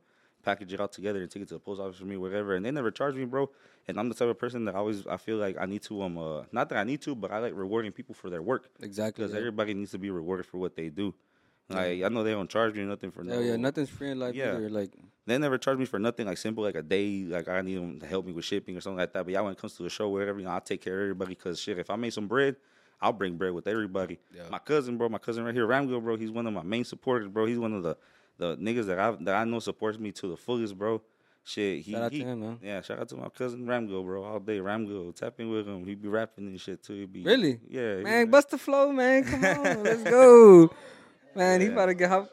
package 0.45 0.72
it 0.73 0.80
all 0.80 0.88
together 0.88 1.22
and 1.22 1.30
take 1.30 1.43
it 1.43 1.47
to 1.49 1.55
the 1.55 1.59
post 1.59 1.81
office 1.81 1.97
for 1.97 2.05
me, 2.05 2.15
whatever, 2.17 2.55
and 2.55 2.63
they 2.65 2.72
never 2.72 2.91
charge 2.91 3.15
me, 3.15 3.26
bro. 3.26 3.49
And 3.88 3.99
I'm 3.99 4.07
the 4.09 4.15
type 4.15 4.30
of 4.30 4.39
person 4.39 4.65
that 4.65 4.76
always 4.76 5.05
I 5.07 5.17
feel 5.17 5.38
like 5.38 5.57
I 5.59 5.65
need 5.65 5.81
to 5.84 6.01
um 6.03 6.17
uh 6.17 6.43
not 6.51 6.69
that 6.69 6.77
I 6.77 6.84
need 6.84 7.01
to, 7.01 7.15
but 7.15 7.31
I 7.31 7.39
like 7.39 7.53
rewarding 7.55 7.91
people 7.91 8.15
for 8.15 8.30
their 8.30 8.41
work 8.41 8.69
Exactly. 8.81 9.23
because 9.23 9.34
Yeah. 9.34 9.39
everybody 9.39 9.73
needs 9.73 9.91
to 9.91 9.97
be 9.99 10.09
rewarded 10.11 10.45
for 10.45 10.57
what 10.59 10.76
they 10.76 10.89
do. 10.89 11.13
Like 11.67 12.03
I 12.03 12.09
know 12.09 12.23
they 12.23 12.31
don't 12.31 12.49
charge 12.49 12.76
me 12.76 12.84
nothing 12.84 13.09
for 13.11 13.23
Hell 13.23 13.35
no 13.38 13.41
yeah, 13.41 13.55
nothing's 13.55 13.89
free 13.89 14.11
in 14.11 14.19
life 14.19 14.35
Yeah. 14.35 14.55
either. 14.55 14.69
Like 14.69 14.91
they 15.26 15.38
never 15.39 15.57
charge 15.57 15.80
me 15.80 15.85
for 15.85 15.97
nothing 15.99 16.27
like 16.27 16.38
simple 16.38 16.63
like 16.63 16.76
a 16.76 16.84
day 16.84 17.23
like 17.27 17.47
I 17.47 17.61
need 17.61 17.77
them 17.77 17.99
to 17.99 18.05
help 18.05 18.26
me 18.27 18.31
with 18.34 18.45
shipping 18.45 18.77
or 18.77 18.81
something 18.81 18.99
like 18.99 19.13
that. 19.13 19.23
But 19.26 19.34
yeah, 19.34 19.41
when 19.41 19.51
it 19.53 19.57
comes 19.57 19.76
to 19.77 19.84
the 19.84 19.89
show, 19.89 20.07
whatever, 20.09 20.38
you 20.39 20.45
know, 20.45 20.51
I'll 20.51 20.61
take 20.61 20.81
care 20.81 20.95
of 20.99 21.01
everybody 21.01 21.34
because 21.34 21.59
shit, 21.59 21.80
if 21.80 21.89
I 21.89 21.95
make 21.95 22.13
some 22.13 22.27
bread, 22.27 22.55
I'll 23.01 23.13
bring 23.13 23.35
bread 23.35 23.53
with 23.53 23.67
everybody. 23.67 24.19
Yeah. 24.34 24.43
My 24.51 24.59
cousin, 24.59 24.97
bro, 24.97 25.09
my 25.09 25.17
cousin 25.17 25.43
right 25.43 25.53
here, 25.53 25.67
Ramgo, 25.67 26.01
bro, 26.01 26.15
he's 26.17 26.31
one 26.31 26.45
of 26.47 26.53
my 26.53 26.63
main 26.63 26.85
supporters, 26.85 27.27
bro. 27.27 27.45
He's 27.45 27.57
one 27.59 27.73
of 27.73 27.84
the 27.84 27.97
the 28.38 28.57
niggas 28.57 28.86
that 28.88 28.99
I 28.99 29.12
that 29.22 29.36
I 29.36 29.44
know 29.45 29.60
supports 29.60 29.98
me 29.98 30.12
to 30.14 30.28
the 30.30 30.38
fullest, 30.38 30.78
bro. 30.78 31.02
Shit, 31.48 31.84
he, 31.84 31.91
Shout 31.91 32.02
out 32.02 32.12
to 32.12 32.18
he- 32.18 32.24
him, 32.24 32.40
man. 32.40 32.60
Yeah, 32.64 32.82
shout 32.82 32.99
out 32.99 33.07
to 33.10 33.16
my 33.18 33.30
cousin 33.30 33.66
Ramgo, 33.68 34.03
bro. 34.03 34.24
All 34.24 34.40
day, 34.40 34.57
Ramgo, 34.57 35.14
tapping 35.16 35.49
with 35.52 35.68
him. 35.68 35.86
He 35.86 35.94
be 35.94 36.07
rapping 36.07 36.48
and 36.48 36.60
shit 36.60 36.82
too. 36.82 36.94
He 36.95 37.06
be 37.06 37.22
Really? 37.24 37.60
yeah, 37.70 37.98
he- 37.98 38.03
man, 38.03 38.30
bust 38.32 38.49
the 38.49 38.57
flow, 38.57 38.91
man. 38.91 39.24
Come 39.24 39.44
on, 39.68 39.84
let's 39.84 40.02
go. 40.03 40.72
Man, 41.36 41.62
he 41.62 41.68
about 41.68 41.86
to 41.88 41.94
get 41.94 42.10
hop. 42.10 42.32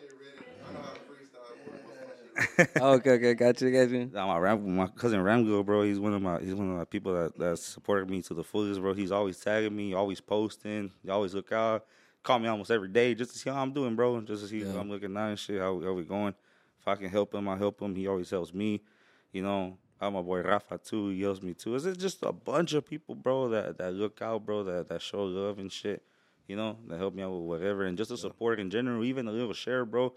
okay, 2.58 3.10
okay, 3.10 3.34
got 3.34 3.60
you, 3.60 3.70
got 3.70 3.90
you. 3.90 4.10
Nah, 4.12 4.26
my 4.26 4.38
Ram, 4.38 4.76
my 4.76 4.86
cousin 4.86 5.20
Ramgo, 5.20 5.64
bro. 5.64 5.82
He's 5.82 6.00
one 6.00 6.14
of 6.14 6.22
my 6.22 6.40
he's 6.40 6.54
one 6.54 6.70
of 6.70 6.76
my 6.78 6.84
people 6.86 7.12
that 7.12 7.36
that 7.38 7.58
supported 7.58 8.08
me 8.08 8.22
to 8.22 8.34
the 8.34 8.42
fullest, 8.42 8.80
bro. 8.80 8.94
He's 8.94 9.12
always 9.12 9.38
tagging 9.38 9.76
me, 9.76 9.92
always 9.92 10.20
posting. 10.20 10.90
He 11.02 11.10
always 11.10 11.34
look 11.34 11.52
out, 11.52 11.84
call 12.22 12.38
me 12.38 12.48
almost 12.48 12.70
every 12.70 12.88
day 12.88 13.14
just 13.14 13.32
to 13.32 13.38
see 13.38 13.50
how 13.50 13.62
I'm 13.62 13.72
doing, 13.72 13.96
bro. 13.96 14.20
Just 14.22 14.42
to 14.42 14.48
see 14.48 14.60
Yeah. 14.60 14.72
how 14.72 14.78
I'm 14.80 14.90
looking 14.90 15.12
now 15.12 15.28
and 15.28 15.38
shit. 15.38 15.60
How, 15.60 15.80
how 15.80 15.92
we 15.92 16.04
going? 16.04 16.34
If 16.80 16.88
I 16.88 16.96
can 16.96 17.08
help 17.10 17.34
him, 17.34 17.48
I 17.48 17.56
help 17.56 17.80
him. 17.80 17.94
He 17.94 18.06
always 18.06 18.30
helps 18.30 18.52
me. 18.52 18.82
You 19.32 19.42
know, 19.42 19.78
I 20.00 20.04
have 20.06 20.12
my 20.12 20.22
boy 20.22 20.42
Rafa 20.42 20.78
too. 20.78 21.08
He 21.10 21.22
helps 21.22 21.42
me 21.42 21.54
too. 21.54 21.74
It's 21.76 21.84
just 21.96 22.22
a 22.22 22.32
bunch 22.32 22.72
of 22.74 22.84
people, 22.86 23.14
bro, 23.14 23.48
that 23.50 23.78
that 23.78 23.92
look 23.94 24.20
out, 24.20 24.44
bro, 24.44 24.64
that 24.64 24.88
that 24.88 25.00
show 25.02 25.24
love 25.24 25.58
and 25.58 25.70
shit. 25.70 26.02
You 26.48 26.56
know, 26.56 26.76
that 26.88 26.98
help 26.98 27.14
me 27.14 27.22
out 27.22 27.30
with 27.30 27.42
whatever, 27.60 27.84
and 27.84 27.96
just 27.96 28.10
the 28.10 28.18
support 28.18 28.58
in 28.58 28.68
general, 28.68 29.04
even 29.04 29.28
a 29.28 29.32
little 29.32 29.52
share, 29.54 29.84
bro. 29.84 30.12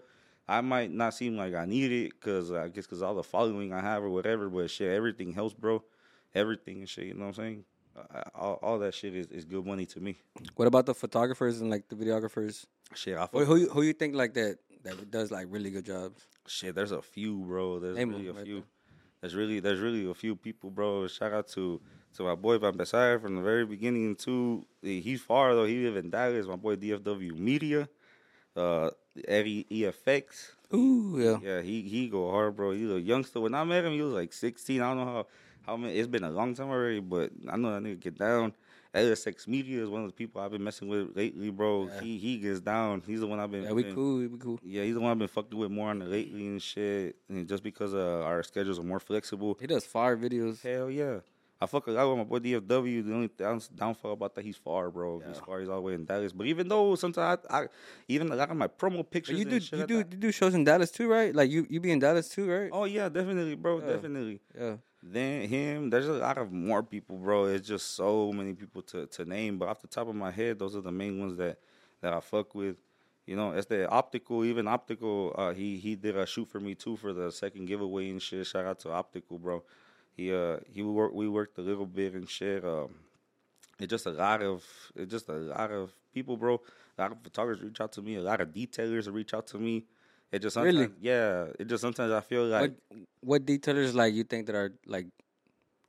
I 0.48 0.60
might 0.60 0.92
not 0.92 1.14
seem 1.14 1.36
like 1.36 1.54
I 1.54 1.64
need 1.64 1.90
it 1.92 2.10
because 2.20 2.50
I 2.52 2.68
guess 2.68 2.84
because 2.86 3.00
all 3.02 3.14
the 3.14 3.22
following 3.22 3.72
I 3.72 3.80
have 3.80 4.02
or 4.02 4.10
whatever, 4.10 4.48
but 4.48 4.68
shit, 4.70 4.90
everything 4.92 5.32
helps, 5.32 5.54
bro. 5.54 5.82
Everything 6.34 6.80
and 6.80 6.88
shit, 6.88 7.06
you 7.06 7.14
know 7.14 7.20
what 7.26 7.38
I'm 7.38 7.44
saying? 7.44 7.64
All, 8.34 8.58
all 8.62 8.78
that 8.80 8.94
shit 8.94 9.14
is, 9.14 9.26
is 9.28 9.44
good 9.44 9.64
money 9.66 9.86
to 9.86 10.00
me. 10.00 10.16
What 10.56 10.68
about 10.68 10.86
the 10.86 10.94
photographers 10.94 11.60
and 11.60 11.70
like 11.70 11.88
the 11.88 11.96
videographers? 11.96 12.64
Shit, 12.94 13.16
I 13.16 13.26
Who, 13.32 13.44
who, 13.44 13.56
you- 13.56 13.68
who 13.70 13.82
you 13.82 13.92
think 13.92 14.14
like 14.14 14.34
that 14.34 14.58
that 14.84 15.10
does 15.10 15.30
like 15.30 15.46
really 15.50 15.70
good 15.70 15.84
jobs? 15.86 16.26
shit. 16.46 16.74
There's 16.74 16.92
a 16.92 17.02
few, 17.02 17.38
bro. 17.40 17.80
There's 17.80 17.96
Name 17.96 18.10
really 18.10 18.28
a 18.28 18.32
right 18.32 18.44
few. 18.44 18.54
there. 18.56 18.64
There's 19.20 19.34
really 19.34 19.60
there's 19.60 19.80
really 19.80 20.08
a 20.08 20.14
few 20.14 20.36
people, 20.36 20.70
bro. 20.70 21.06
Shout 21.08 21.32
out 21.32 21.48
to 21.48 21.80
to 22.16 22.22
my 22.22 22.34
boy 22.34 22.58
Van 22.58 22.76
Besar 22.76 23.18
from 23.18 23.34
the 23.36 23.42
very 23.42 23.66
beginning 23.66 24.14
too. 24.14 24.64
He's 24.82 25.20
far 25.22 25.54
though. 25.54 25.64
He 25.64 25.82
live 25.84 25.96
in 25.96 26.10
Dallas. 26.10 26.46
My 26.46 26.56
boy 26.56 26.76
DFW 26.76 27.36
Media, 27.36 27.88
uh, 28.54 28.90
Eddie 29.26 29.66
EFX. 29.70 30.52
Ooh, 30.74 31.16
yeah. 31.18 31.38
Yeah, 31.42 31.62
he 31.62 31.82
he 31.82 32.08
go 32.08 32.30
hard, 32.30 32.54
bro. 32.56 32.70
He's 32.72 32.90
a 32.90 33.00
youngster. 33.00 33.40
When 33.40 33.54
I 33.54 33.64
met 33.64 33.84
him, 33.84 33.92
he 33.92 34.02
was 34.02 34.12
like 34.12 34.32
16. 34.32 34.80
I 34.80 34.88
don't 34.88 34.98
know 34.98 35.04
how 35.06 35.26
how 35.66 35.76
many. 35.76 35.94
It's 35.98 36.08
been 36.08 36.24
a 36.24 36.30
long 36.30 36.54
time 36.54 36.68
already, 36.70 37.00
but 37.00 37.30
I 37.50 37.56
know 37.56 37.72
that 37.72 37.82
nigga 37.82 38.00
get 38.00 38.18
down. 38.18 38.54
LSX 38.94 39.46
Media 39.46 39.82
is 39.82 39.90
one 39.90 40.02
of 40.02 40.08
the 40.08 40.14
people 40.14 40.40
I've 40.40 40.52
been 40.52 40.64
messing 40.64 40.88
with 40.88 41.14
lately, 41.14 41.50
bro. 41.50 41.86
Yeah. 41.86 42.00
He 42.00 42.16
he 42.18 42.38
gets 42.38 42.60
down. 42.60 43.02
He's 43.06 43.20
the 43.20 43.26
one 43.26 43.38
I've 43.38 43.50
been. 43.50 43.64
Yeah, 43.64 43.72
we 43.72 43.82
been- 43.82 43.94
cool, 43.94 44.18
we 44.18 44.38
cool. 44.38 44.58
Yeah, 44.62 44.84
he's 44.84 44.94
the 44.94 45.00
one 45.00 45.10
I've 45.10 45.18
been 45.18 45.28
fucking 45.28 45.58
with 45.58 45.70
more 45.70 45.90
on 45.90 45.98
the 45.98 46.06
lately 46.06 46.46
and 46.46 46.62
shit. 46.62 47.16
And 47.28 47.46
just 47.46 47.62
because 47.62 47.92
uh, 47.94 48.22
our 48.24 48.42
schedules 48.42 48.78
are 48.78 48.82
more 48.84 49.00
flexible. 49.00 49.58
He 49.60 49.66
does 49.66 49.84
fire 49.84 50.16
videos. 50.16 50.62
Hell 50.62 50.90
yeah. 50.90 51.18
I 51.60 51.64
fuck 51.64 51.86
a 51.86 51.90
lot 51.90 52.06
with 52.08 52.18
my 52.18 52.24
boy 52.24 52.38
DFW. 52.38 53.06
The 53.06 53.14
only 53.14 53.28
down, 53.28 53.60
downfall 53.74 54.12
about 54.12 54.34
that, 54.34 54.44
he's 54.44 54.58
far, 54.58 54.90
bro. 54.90 55.22
He's 55.26 55.38
far. 55.38 55.60
He's 55.60 55.70
all 55.70 55.76
the 55.76 55.80
way 55.82 55.94
in 55.94 56.04
Dallas. 56.04 56.32
But 56.32 56.46
even 56.46 56.68
though 56.68 56.94
sometimes 56.96 57.40
I, 57.48 57.62
I 57.62 57.66
even 58.08 58.30
a 58.30 58.36
lot 58.36 58.50
of 58.50 58.56
my 58.58 58.68
promo 58.68 58.98
But 58.98 59.10
pictures, 59.10 59.38
you 59.38 59.46
and 59.48 59.50
do 59.50 59.76
you 59.76 59.78
like 59.78 59.88
do 59.88 59.94
you 59.96 60.04
do 60.04 60.32
shows 60.32 60.54
in 60.54 60.64
Dallas 60.64 60.90
too, 60.90 61.08
right? 61.08 61.34
Like 61.34 61.50
you 61.50 61.66
you 61.70 61.80
be 61.80 61.92
in 61.92 61.98
Dallas 61.98 62.28
too, 62.28 62.46
right? 62.50 62.68
Oh 62.72 62.84
yeah, 62.84 63.08
definitely, 63.08 63.54
bro. 63.54 63.80
Yeah. 63.80 63.86
Definitely. 63.86 64.40
Yeah. 64.58 64.76
Then 65.08 65.48
him, 65.48 65.90
there's 65.90 66.08
a 66.08 66.14
lot 66.14 66.36
of 66.38 66.50
more 66.52 66.82
people, 66.82 67.16
bro. 67.16 67.44
It's 67.44 67.68
just 67.68 67.94
so 67.94 68.32
many 68.32 68.54
people 68.54 68.82
to, 68.82 69.06
to 69.06 69.24
name. 69.24 69.56
But 69.56 69.68
off 69.68 69.80
the 69.80 69.86
top 69.86 70.08
of 70.08 70.16
my 70.16 70.30
head, 70.30 70.58
those 70.58 70.74
are 70.74 70.80
the 70.80 70.90
main 70.90 71.20
ones 71.20 71.36
that, 71.36 71.58
that 72.00 72.12
I 72.12 72.20
fuck 72.20 72.54
with. 72.54 72.76
You 73.26 73.36
know, 73.36 73.52
it's 73.52 73.66
the 73.66 73.88
optical, 73.88 74.44
even 74.44 74.68
optical. 74.68 75.34
Uh, 75.36 75.52
he 75.52 75.76
he 75.78 75.96
did 75.96 76.16
a 76.16 76.26
shoot 76.26 76.46
for 76.48 76.60
me 76.60 76.76
too 76.76 76.96
for 76.96 77.12
the 77.12 77.32
second 77.32 77.66
giveaway 77.66 78.10
and 78.10 78.22
shit. 78.22 78.46
Shout 78.46 78.64
out 78.64 78.78
to 78.80 78.92
optical, 78.92 79.38
bro. 79.38 79.64
He 80.16 80.32
uh 80.32 80.58
he 80.72 80.82
worked 80.82 81.14
we 81.14 81.28
worked 81.28 81.58
a 81.58 81.62
little 81.62 81.86
bit 81.86 82.14
and 82.14 82.28
shit. 82.28 82.64
Um, 82.64 82.94
it's 83.80 83.90
just 83.90 84.06
a 84.06 84.10
lot 84.10 84.42
of 84.42 84.64
it's 84.94 85.10
just 85.10 85.28
a 85.28 85.32
lot 85.32 85.72
of 85.72 85.90
people, 86.14 86.36
bro. 86.36 86.60
A 86.96 87.02
lot 87.02 87.12
of 87.12 87.18
photographers 87.22 87.64
reach 87.64 87.80
out 87.80 87.92
to 87.92 88.02
me. 88.02 88.14
A 88.14 88.22
lot 88.22 88.40
of 88.40 88.48
detailers 88.48 89.12
reach 89.12 89.34
out 89.34 89.48
to 89.48 89.58
me. 89.58 89.84
It 90.32 90.40
just 90.42 90.54
sometimes, 90.54 90.76
Really? 90.76 90.90
yeah. 91.00 91.46
It 91.58 91.66
just 91.68 91.80
sometimes 91.80 92.12
I 92.12 92.20
feel 92.20 92.44
like 92.46 92.72
what 92.90 93.00
what 93.20 93.46
detailers 93.46 93.94
like 93.94 94.14
you 94.14 94.24
think 94.24 94.46
that 94.46 94.54
are 94.56 94.72
like 94.86 95.06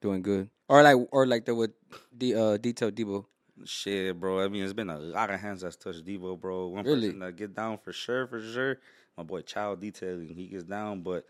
doing 0.02 0.22
good, 0.22 0.50
or 0.70 0.84
like 0.84 0.98
or 1.12 1.26
like 1.26 1.46
that 1.46 1.56
with 1.56 1.72
the 2.16 2.36
uh, 2.36 2.58
detail 2.58 2.92
Deebow? 2.92 3.26
Shit, 3.66 4.20
bro. 4.20 4.40
I 4.44 4.48
mean, 4.48 4.64
it's 4.64 4.74
been 4.74 4.90
a 4.92 5.00
lot 5.00 5.32
of 5.32 5.40
hands 5.40 5.62
that's 5.62 5.76
touched 5.76 6.06
Deebow, 6.06 6.40
bro. 6.40 6.68
One 6.68 6.86
Really? 6.86 7.08
person 7.10 7.20
that 7.20 7.36
get 7.36 7.56
down 7.56 7.80
for 7.80 7.92
sure, 7.92 8.28
for 8.28 8.40
sure. 8.40 8.78
My 9.18 9.24
boy 9.24 9.42
Child 9.42 9.82
Detailing, 9.82 10.30
he 10.30 10.46
gets 10.46 10.64
down, 10.64 11.02
but 11.02 11.26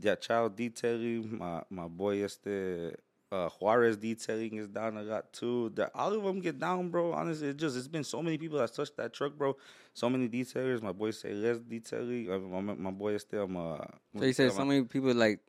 yeah, 0.00 0.16
Child 0.16 0.56
Detailing, 0.56 1.38
my 1.38 1.62
my 1.70 1.86
boy 1.86 2.24
este 2.24 2.96
uh, 3.32 3.48
Juarez 3.48 3.96
Detailing 3.96 4.58
is 4.58 4.68
down 4.68 4.96
a 4.98 5.02
lot 5.02 5.32
too. 5.32 5.72
The, 5.74 5.90
all 5.94 6.12
of 6.12 6.22
them 6.22 6.40
get 6.40 6.58
down, 6.58 6.90
bro. 6.90 7.12
Honestly, 7.12 7.48
it 7.48 7.56
just 7.56 7.76
it's 7.76 7.88
been 7.88 8.04
so 8.04 8.22
many 8.22 8.36
people 8.36 8.58
that 8.58 8.72
touched 8.74 8.96
that 8.98 9.14
truck, 9.14 9.36
bro. 9.36 9.56
So 9.94 10.10
many 10.10 10.28
detailers. 10.28 10.82
My 10.82 10.92
boy 10.92 11.12
say 11.12 11.32
Les 11.32 11.58
Detailing. 11.58 12.30
Uh, 12.30 12.38
my, 12.38 12.74
my 12.74 12.90
boy 12.90 13.14
is 13.14 13.22
still 13.22 13.48
my. 13.48 13.78
So 14.18 14.24
you 14.24 14.32
said 14.34 14.52
so 14.52 14.64
many 14.64 14.82
people 14.84 15.14
like 15.14 15.40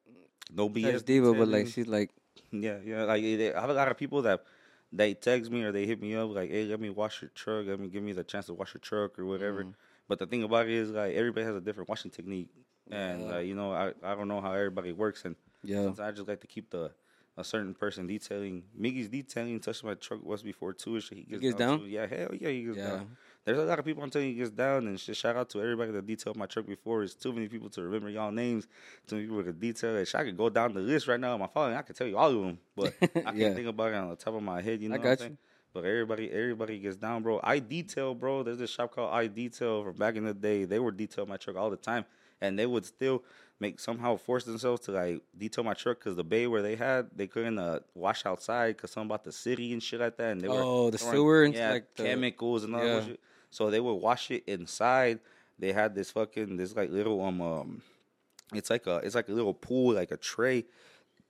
no 0.51 0.69
BS 0.69 1.03
Deebow, 1.03 1.37
but 1.37 1.49
like 1.49 1.67
she's 1.67 1.87
like 1.87 2.11
Yeah, 2.51 2.77
yeah. 2.85 3.03
Like 3.03 3.21
they, 3.21 3.53
I 3.53 3.59
have 3.59 3.69
a 3.69 3.73
lot 3.73 3.89
of 3.89 3.97
people 3.97 4.21
that 4.21 4.43
they 4.93 5.13
text 5.13 5.51
me 5.51 5.63
or 5.63 5.71
they 5.71 5.85
hit 5.85 6.01
me 6.01 6.15
up 6.15 6.29
like, 6.29 6.51
"Hey, 6.51 6.65
let 6.65 6.79
me 6.79 6.89
wash 6.89 7.21
your 7.21 7.31
truck. 7.35 7.65
Let 7.67 7.79
me 7.79 7.89
give 7.89 8.03
me 8.03 8.13
the 8.13 8.23
chance 8.23 8.45
to 8.45 8.53
wash 8.53 8.73
your 8.73 8.79
truck 8.81 9.19
or 9.19 9.25
whatever." 9.25 9.65
But 10.07 10.19
the 10.19 10.25
thing 10.27 10.43
about 10.43 10.67
it 10.67 10.73
is 10.73 10.91
like 10.91 11.15
everybody 11.15 11.45
has 11.45 11.55
a 11.55 11.61
different 11.61 11.89
washing 11.89 12.11
technique, 12.11 12.49
and 12.89 13.21
Yeah. 13.21 13.35
uh, 13.35 13.39
you 13.39 13.55
know 13.55 13.73
I, 13.73 13.93
I 14.03 14.15
don't 14.15 14.27
know 14.29 14.39
how 14.39 14.53
everybody 14.53 14.93
works, 14.93 15.25
and 15.25 15.35
yeah. 15.63 15.83
sometimes 15.83 15.99
I 15.99 16.11
just 16.11 16.27
like 16.27 16.41
to 16.41 16.47
keep 16.47 16.69
the 16.69 16.91
a 17.37 17.43
certain 17.43 17.73
person 17.73 18.05
detailing. 18.07 18.63
Miggy's 18.79 19.09
detailing 19.09 19.59
touched 19.59 19.83
my 19.83 19.95
truck 19.95 20.23
once 20.23 20.41
before 20.43 20.73
too. 20.73 20.95
and 20.95 21.03
shit, 21.03 21.17
He 21.17 21.23
gets, 21.23 21.41
gets 21.41 21.55
down? 21.55 21.79
too. 21.79 21.85
Yeah, 21.87 22.05
hell 22.05 22.29
yeah, 22.33 22.49
he 22.49 22.63
gets 22.63 22.77
Yeah. 22.77 22.83
down. 22.89 23.17
There's 23.45 23.57
a 23.57 23.63
lot 23.63 23.77
of 23.79 23.83
people 23.83 24.01
I'm 24.03 24.09
telling 24.09 24.29
you 24.29 24.33
he 24.35 24.39
gets 24.39 24.51
down, 24.51 24.87
and 24.87 24.97
shit, 24.99 25.17
shout 25.17 25.35
out 25.35 25.49
to 25.49 25.61
everybody 25.61 25.91
that 25.91 26.05
detailed 26.05 26.37
my 26.37 26.45
truck 26.45 26.65
before. 26.65 27.03
It's 27.03 27.13
too 27.15 27.33
many 27.33 27.47
people 27.49 27.69
to 27.71 27.81
remember 27.81 28.09
y'all 28.09 28.31
names. 28.31 28.67
Too 29.07 29.15
many 29.17 29.27
people 29.27 29.43
to 29.43 29.51
detail 29.51 29.95
it. 29.97 30.15
I 30.15 30.23
could 30.23 30.37
go 30.37 30.49
down 30.49 30.73
the 30.73 30.79
list 30.79 31.07
right 31.07 31.19
now 31.19 31.33
on 31.33 31.39
my 31.39 31.47
phone. 31.47 31.73
I 31.73 31.81
could 31.81 31.95
tell 31.97 32.07
you 32.07 32.17
all 32.17 32.29
of 32.29 32.41
them, 32.41 32.59
but 32.75 32.93
I 33.01 33.07
can't 33.21 33.35
Yeah. 33.35 33.53
think 33.53 33.67
about 33.67 33.91
it 33.91 33.95
on 33.95 34.09
the 34.09 34.15
top 34.15 34.35
of 34.35 34.43
my 34.43 34.61
head. 34.61 34.81
You 34.81 34.89
know 34.89 34.95
I 34.95 34.97
what 34.99 35.05
I'm 35.05 35.11
you. 35.11 35.17
saying? 35.17 35.37
But 35.73 35.85
everybody, 35.85 36.31
everybody 36.31 36.77
gets 36.77 36.97
down, 36.97 37.23
bro. 37.23 37.39
I 37.43 37.57
detail, 37.57 38.13
bro. 38.13 38.43
There's 38.43 38.59
this 38.59 38.69
shop 38.69 38.93
called 38.93 39.11
I 39.11 39.25
Detail 39.25 39.83
from 39.83 39.95
back 39.95 40.15
in 40.15 40.23
the 40.23 40.33
day. 40.33 40.65
They 40.65 40.77
were 40.77 40.91
detail 40.91 41.25
my 41.25 41.35
truck 41.37 41.55
all 41.57 41.71
the 41.71 41.77
time, 41.77 42.05
and 42.41 42.57
they 42.59 42.67
would 42.67 42.85
still 42.85 43.23
make 43.59 43.79
somehow 43.79 44.17
force 44.17 44.43
themselves 44.43 44.81
to 44.81 44.91
like 44.91 45.21
detail 45.37 45.63
my 45.63 45.73
truck 45.73 45.99
because 45.99 46.15
the 46.15 46.23
bay 46.23 46.47
where 46.47 46.61
they 46.61 46.75
had 46.75 47.07
they 47.15 47.27
couldn't 47.27 47.57
uh, 47.59 47.79
wash 47.95 48.25
outside 48.25 48.75
because 48.75 48.91
something 48.91 49.07
about 49.09 49.23
the 49.23 49.31
city 49.31 49.71
and 49.73 49.81
shit 49.81 49.99
like 49.99 50.17
that. 50.17 50.31
And 50.33 50.41
they 50.41 50.47
Oh, 50.47 50.85
were 50.85 50.91
the 50.91 50.97
throwing- 50.97 51.13
sewer 51.15 51.43
and 51.43 51.53
yeah, 51.53 51.71
like 51.71 51.95
the- 51.95 52.03
chemicals 52.03 52.63
and 52.63 52.75
all 52.75 52.85
yeah. 52.85 52.95
that 52.95 53.05
shit. 53.05 53.19
So 53.51 53.69
they 53.69 53.79
would 53.79 53.93
wash 53.95 54.31
it 54.31 54.43
inside. 54.47 55.19
They 55.59 55.71
had 55.71 55.93
this 55.95 56.11
fucking 56.11 56.57
this 56.57 56.75
like 56.75 56.89
little 56.89 57.23
um 57.23 57.41
um, 57.41 57.81
it's 58.53 58.69
like 58.69 58.85
a 58.87 58.97
it's 58.97 59.15
like 59.15 59.29
a 59.29 59.33
little 59.33 59.53
pool 59.53 59.93
like 59.93 60.11
a 60.11 60.17
tray 60.17 60.65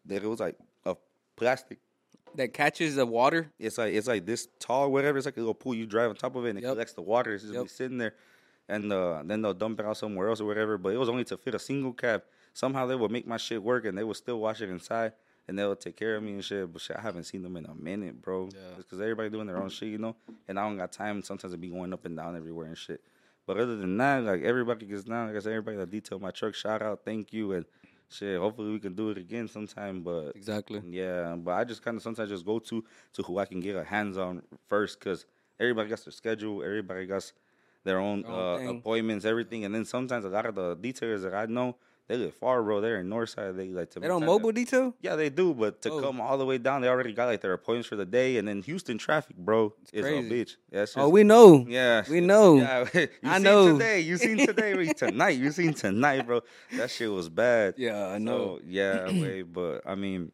that 0.05 0.23
it 0.23 0.27
was 0.27 0.39
like 0.39 0.57
a 0.85 0.95
plastic 1.35 1.79
that 2.35 2.51
catches 2.53 2.95
the 2.95 3.05
water. 3.05 3.51
it's 3.59 3.77
like 3.77 3.93
it's 3.93 4.07
like 4.07 4.25
this 4.25 4.47
tall, 4.59 4.91
whatever. 4.91 5.17
It's 5.19 5.25
like 5.27 5.37
a 5.37 5.39
little 5.39 5.53
pool. 5.53 5.75
You 5.75 5.85
drive 5.85 6.09
on 6.09 6.15
top 6.15 6.35
of 6.35 6.45
it, 6.45 6.49
and 6.51 6.59
it 6.59 6.63
Yep. 6.63 6.71
collects 6.73 6.93
the 6.93 7.01
water. 7.01 7.33
It's 7.35 7.43
just 7.43 7.53
Yep. 7.53 7.63
be 7.63 7.69
sitting 7.69 7.97
there, 7.99 8.15
and 8.69 8.91
uh, 8.91 9.21
then 9.25 9.41
they'll 9.41 9.53
dump 9.53 9.79
it 9.79 9.85
out 9.85 9.97
somewhere 9.97 10.29
else 10.29 10.41
or 10.41 10.45
whatever. 10.45 10.77
But 10.77 10.93
it 10.93 10.97
was 10.97 11.09
only 11.09 11.23
to 11.25 11.37
fit 11.37 11.55
a 11.55 11.59
single 11.59 11.93
cab. 11.93 12.23
Somehow 12.53 12.85
they 12.85 12.95
would 12.95 13.11
make 13.11 13.27
my 13.27 13.37
shit 13.37 13.61
work, 13.61 13.85
and 13.85 13.97
they 13.97 14.03
would 14.03 14.17
still 14.17 14.39
wash 14.39 14.61
it 14.61 14.69
inside, 14.69 15.13
and 15.47 15.57
they 15.57 15.65
would 15.65 15.79
take 15.79 15.97
care 15.97 16.15
of 16.15 16.23
me 16.23 16.33
and 16.33 16.43
shit. 16.45 16.71
But 16.71 16.81
shit, 16.81 16.97
I 16.97 17.01
haven't 17.01 17.23
seen 17.25 17.41
them 17.43 17.57
in 17.57 17.65
a 17.65 17.73
minute, 17.75 18.21
bro. 18.21 18.49
Yeah. 18.53 18.77
because 18.77 19.01
everybody 19.01 19.29
doing 19.29 19.47
their 19.47 19.57
own 19.61 19.69
shit, 19.69 19.89
you 19.89 19.97
know. 19.97 20.15
And 20.47 20.59
I 20.59 20.63
don't 20.67 20.77
got 20.77 20.91
time. 20.91 21.23
Sometimes 21.23 21.53
to 21.53 21.57
be 21.57 21.69
going 21.69 21.93
up 21.93 22.05
and 22.05 22.15
down 22.15 22.35
everywhere 22.37 22.67
and 22.67 22.77
shit. 22.77 23.01
But 23.45 23.57
other 23.57 23.75
than 23.75 23.97
that, 23.97 24.23
like 24.23 24.41
everybody 24.43 24.85
gets 24.85 25.03
down. 25.03 25.27
Like 25.27 25.35
I 25.35 25.39
said, 25.39 25.51
everybody 25.53 25.77
that 25.77 25.89
detailed 25.89 26.21
my 26.21 26.31
truck, 26.31 26.55
shout 26.55 26.81
out, 26.81 27.01
thank 27.03 27.33
you, 27.33 27.51
and 27.53 27.65
shit. 28.07 28.39
Hopefully 28.39 28.71
we 28.71 28.79
can 28.79 28.93
do 28.93 29.09
it 29.09 29.17
again 29.17 29.47
sometime. 29.49 30.01
But 30.01 30.31
Exactly. 30.35 30.81
yeah, 30.87 31.35
but 31.35 31.51
I 31.51 31.63
just 31.65 31.81
kind 31.83 31.97
of 31.97 32.03
sometimes 32.03 32.29
just 32.29 32.45
go 32.45 32.59
to 32.59 32.83
to 33.13 33.23
who 33.23 33.39
I 33.39 33.45
can 33.45 33.59
get 33.59 33.75
a 33.75 33.83
hands 33.83 34.17
on 34.17 34.43
first 34.69 34.99
because 34.99 35.25
everybody 35.59 35.89
got 35.89 36.05
their 36.05 36.11
schedule, 36.13 36.63
everybody 36.63 37.05
got 37.05 37.29
their 37.83 37.99
own, 37.99 38.25
own 38.25 38.67
uh, 38.67 38.71
appointments, 38.71 39.25
everything, 39.25 39.65
and 39.65 39.73
then 39.73 39.85
sometimes 39.85 40.25
a 40.25 40.29
lot 40.29 40.45
of 40.45 40.55
the 40.55 40.75
detailers 40.77 41.21
that 41.23 41.33
I 41.33 41.45
know 41.45 41.75
they 42.07 42.17
live 42.17 42.33
far, 42.35 42.61
bro. 42.61 42.81
They're 42.81 42.99
in 42.99 43.09
Northside. 43.09 43.55
They 43.55 43.69
like 43.69 43.89
to 43.91 44.01
They 44.01 44.09
don't 44.09 44.25
mobile 44.25 44.51
detail. 44.51 44.93
Yeah, 45.01 45.15
they 45.15 45.29
do, 45.29 45.53
but 45.53 45.81
to 45.83 45.91
Oh. 45.93 46.01
come 46.01 46.19
all 46.19 46.37
the 46.37 46.45
way 46.45 46.57
down, 46.57 46.81
they 46.81 46.89
already 46.89 47.13
got 47.13 47.27
like 47.27 47.39
their 47.39 47.53
appointments 47.53 47.87
for 47.87 47.95
the 47.95 48.05
day, 48.05 48.35
and 48.37 48.45
then 48.45 48.61
Houston 48.63 48.97
traffic, 48.97 49.37
bro, 49.37 49.73
is 49.93 50.01
crazy. 50.01 50.27
a 50.27 50.29
bitch. 50.45 50.55
Yeah, 50.69 50.81
it's 50.81 50.97
Oh, 50.97 51.07
we 51.07 51.23
know. 51.23 51.65
yeah, 51.67 52.03
we 52.09 52.19
know. 52.19 52.55
Yeah, 52.57 52.85
you 52.93 53.07
I 53.23 53.35
seen 53.35 53.43
know. 53.43 53.71
today. 53.73 53.99
You 54.01 54.17
seen 54.17 54.37
today. 54.45 54.85
tonight. 54.97 55.37
You 55.39 55.51
seen 55.51 55.73
tonight, 55.73 56.25
bro. 56.27 56.41
That 56.75 56.91
shit 56.91 57.09
was 57.09 57.29
bad. 57.29 57.75
Yeah, 57.77 58.07
I 58.07 58.17
know. 58.17 58.57
So, 58.57 58.61
yeah, 58.67 59.05
wait, 59.21 59.43
but 59.43 59.81
I 59.85 59.95
mean, 59.95 60.33